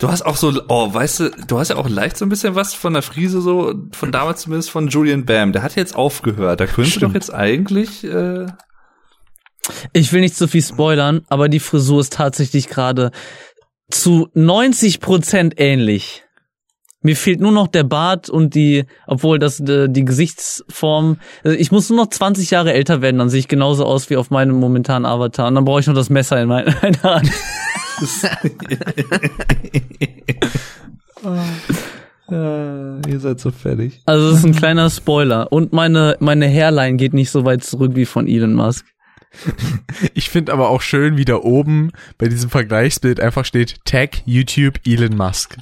Du 0.00 0.10
hast 0.10 0.22
auch 0.22 0.36
so, 0.36 0.52
oh, 0.68 0.92
weißt 0.92 1.20
du, 1.20 1.30
du 1.46 1.58
hast 1.58 1.70
ja 1.70 1.76
auch 1.76 1.88
leicht 1.88 2.16
so 2.16 2.26
ein 2.26 2.28
bisschen 2.28 2.54
was 2.54 2.74
von 2.74 2.92
der 2.92 3.02
Frise 3.02 3.40
so, 3.40 3.74
von 3.92 4.12
damals 4.12 4.42
zumindest 4.42 4.70
von 4.70 4.88
Julian 4.88 5.24
Bam. 5.24 5.52
Der 5.52 5.62
hat 5.62 5.76
jetzt 5.76 5.96
aufgehört. 5.96 6.60
Da 6.60 6.66
könnte 6.66 7.00
doch 7.00 7.14
jetzt 7.14 7.32
eigentlich, 7.32 8.04
äh, 8.04 8.46
Ich 9.92 10.12
will 10.12 10.20
nicht 10.20 10.36
zu 10.36 10.46
viel 10.48 10.62
spoilern, 10.62 11.22
aber 11.28 11.48
die 11.48 11.60
Frisur 11.60 12.00
ist 12.00 12.12
tatsächlich 12.12 12.68
gerade 12.68 13.12
zu 13.90 14.28
90 14.34 15.00
Prozent 15.00 15.54
ähnlich. 15.56 16.24
Mir 17.04 17.16
fehlt 17.16 17.40
nur 17.40 17.52
noch 17.52 17.68
der 17.68 17.84
Bart 17.84 18.30
und 18.30 18.54
die, 18.54 18.86
obwohl 19.06 19.38
das 19.38 19.60
äh, 19.60 19.88
die 19.88 20.04
Gesichtsform. 20.06 21.18
Also 21.44 21.56
ich 21.56 21.70
muss 21.70 21.90
nur 21.90 21.98
noch 21.98 22.08
20 22.08 22.50
Jahre 22.50 22.72
älter 22.72 23.02
werden, 23.02 23.18
dann 23.18 23.28
sehe 23.28 23.40
ich 23.40 23.48
genauso 23.48 23.84
aus 23.84 24.08
wie 24.08 24.16
auf 24.16 24.30
meinem 24.30 24.58
momentanen 24.58 25.04
Avatar. 25.04 25.48
Und 25.48 25.54
dann 25.54 25.64
brauche 25.66 25.80
ich 25.80 25.86
noch 25.86 25.94
das 25.94 26.08
Messer 26.10 26.40
in 26.40 26.48
mein- 26.48 26.64
meiner 26.82 27.02
Hand. 27.02 27.30
äh, 32.30 33.10
ihr 33.10 33.20
seid 33.20 33.40
so 33.40 33.50
fertig. 33.50 34.00
Also 34.06 34.30
das 34.30 34.38
ist 34.40 34.44
ein 34.46 34.54
kleiner 34.54 34.90
Spoiler. 34.90 35.52
Und 35.52 35.72
meine 35.72 36.16
meine 36.20 36.46
Hairline 36.48 36.96
geht 36.96 37.14
nicht 37.14 37.30
so 37.30 37.44
weit 37.44 37.64
zurück 37.64 37.92
wie 37.94 38.06
von 38.06 38.26
Elon 38.28 38.54
Musk. 38.54 38.86
Ich 40.14 40.28
finde 40.30 40.52
aber 40.52 40.68
auch 40.70 40.80
schön, 40.82 41.16
wie 41.16 41.24
da 41.24 41.36
oben 41.36 41.90
bei 42.18 42.28
diesem 42.28 42.50
Vergleichsbild 42.50 43.18
einfach 43.20 43.44
steht 43.44 43.76
Tag 43.84 44.18
YouTube 44.26 44.74
Elon 44.86 45.16
Musk. 45.16 45.56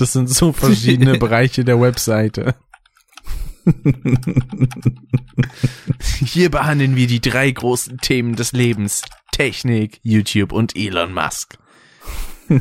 Das 0.00 0.14
sind 0.14 0.30
so 0.30 0.52
verschiedene 0.54 1.18
Bereiche 1.18 1.62
der 1.62 1.78
Webseite. 1.78 2.54
Hier 6.24 6.50
behandeln 6.50 6.96
wir 6.96 7.06
die 7.06 7.20
drei 7.20 7.50
großen 7.50 7.98
Themen 7.98 8.34
des 8.34 8.52
Lebens. 8.52 9.02
Technik, 9.30 10.00
YouTube 10.02 10.52
und 10.52 10.74
Elon 10.74 11.12
Musk. 11.12 11.58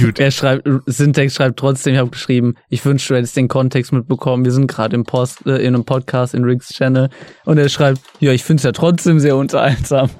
Gut. 0.00 0.18
Er 0.18 0.30
schreibt, 0.30 0.68
Syntax 0.86 1.34
schreibt 1.34 1.58
trotzdem, 1.58 1.94
ich 1.94 2.00
habe 2.00 2.10
geschrieben, 2.10 2.54
ich 2.68 2.84
wünschte, 2.84 3.14
du 3.14 3.18
hättest 3.18 3.36
den 3.36 3.48
Kontext 3.48 3.92
mitbekommen. 3.92 4.44
Wir 4.44 4.52
sind 4.52 4.66
gerade 4.66 4.96
im 4.96 5.04
Post, 5.04 5.46
äh, 5.46 5.58
in 5.58 5.74
einem 5.74 5.84
Podcast 5.84 6.34
in 6.34 6.44
Riggs 6.44 6.68
Channel. 6.68 7.10
Und 7.44 7.58
er 7.58 7.68
schreibt, 7.68 8.00
ja, 8.20 8.32
ich 8.32 8.44
finde 8.44 8.60
es 8.60 8.64
ja 8.64 8.72
trotzdem 8.72 9.20
sehr 9.20 9.36
unterhaltsam. 9.36 10.10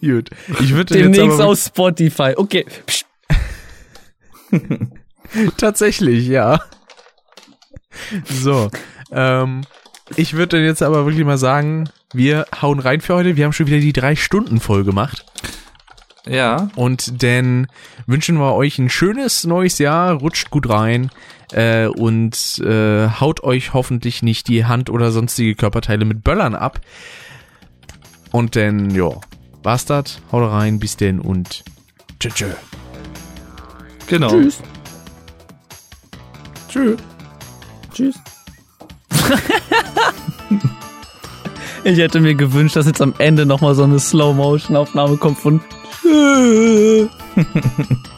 Gut. 0.00 0.30
Ich 0.60 0.74
würde 0.74 0.94
Demnächst 0.94 1.40
auf 1.40 1.58
Spotify. 1.58 2.34
Okay. 2.36 2.64
Tatsächlich, 5.56 6.28
ja. 6.28 6.60
So, 8.24 8.70
ähm, 9.10 9.62
ich 10.16 10.34
würde 10.34 10.56
dann 10.56 10.64
jetzt 10.64 10.82
aber 10.82 11.04
wirklich 11.04 11.24
mal 11.24 11.38
sagen, 11.38 11.90
wir 12.12 12.46
hauen 12.62 12.78
rein 12.78 13.00
für 13.00 13.14
heute. 13.14 13.36
Wir 13.36 13.44
haben 13.44 13.52
schon 13.52 13.66
wieder 13.66 13.80
die 13.80 13.92
drei 13.92 14.16
Stunden 14.16 14.60
voll 14.60 14.84
gemacht. 14.84 15.26
Ja, 16.26 16.70
Und 16.74 17.22
dann 17.22 17.68
wünschen 18.06 18.38
wir 18.38 18.54
euch 18.54 18.78
ein 18.78 18.90
schönes 18.90 19.44
neues 19.44 19.78
Jahr, 19.78 20.12
rutscht 20.12 20.50
gut 20.50 20.68
rein 20.68 21.10
äh, 21.52 21.86
und 21.86 22.58
äh, 22.58 23.08
haut 23.08 23.42
euch 23.42 23.72
hoffentlich 23.72 24.22
nicht 24.22 24.48
die 24.48 24.66
Hand 24.66 24.90
oder 24.90 25.10
sonstige 25.10 25.54
Körperteile 25.54 26.04
mit 26.04 26.24
Böllern 26.24 26.54
ab. 26.54 26.80
Und 28.30 28.56
dann, 28.56 28.90
ja, 28.90 29.08
war's 29.62 29.86
das. 29.86 30.20
Haut 30.32 30.50
rein, 30.50 30.78
bis 30.78 30.96
denn 30.96 31.20
und 31.20 31.64
tschö 32.20 32.28
tschö. 32.30 32.50
genau. 34.06 34.28
Tschüss. 34.28 34.58
Tschö. 36.68 36.96
Tschüss. 37.94 38.16
ich 41.84 41.98
hätte 41.98 42.20
mir 42.20 42.34
gewünscht, 42.34 42.76
dass 42.76 42.86
jetzt 42.86 43.00
am 43.00 43.14
Ende 43.18 43.46
nochmal 43.46 43.74
so 43.74 43.84
eine 43.84 43.98
Slow-Motion-Aufnahme 43.98 45.16
kommt 45.16 45.38
von 45.38 45.62
Uh. 46.10 47.06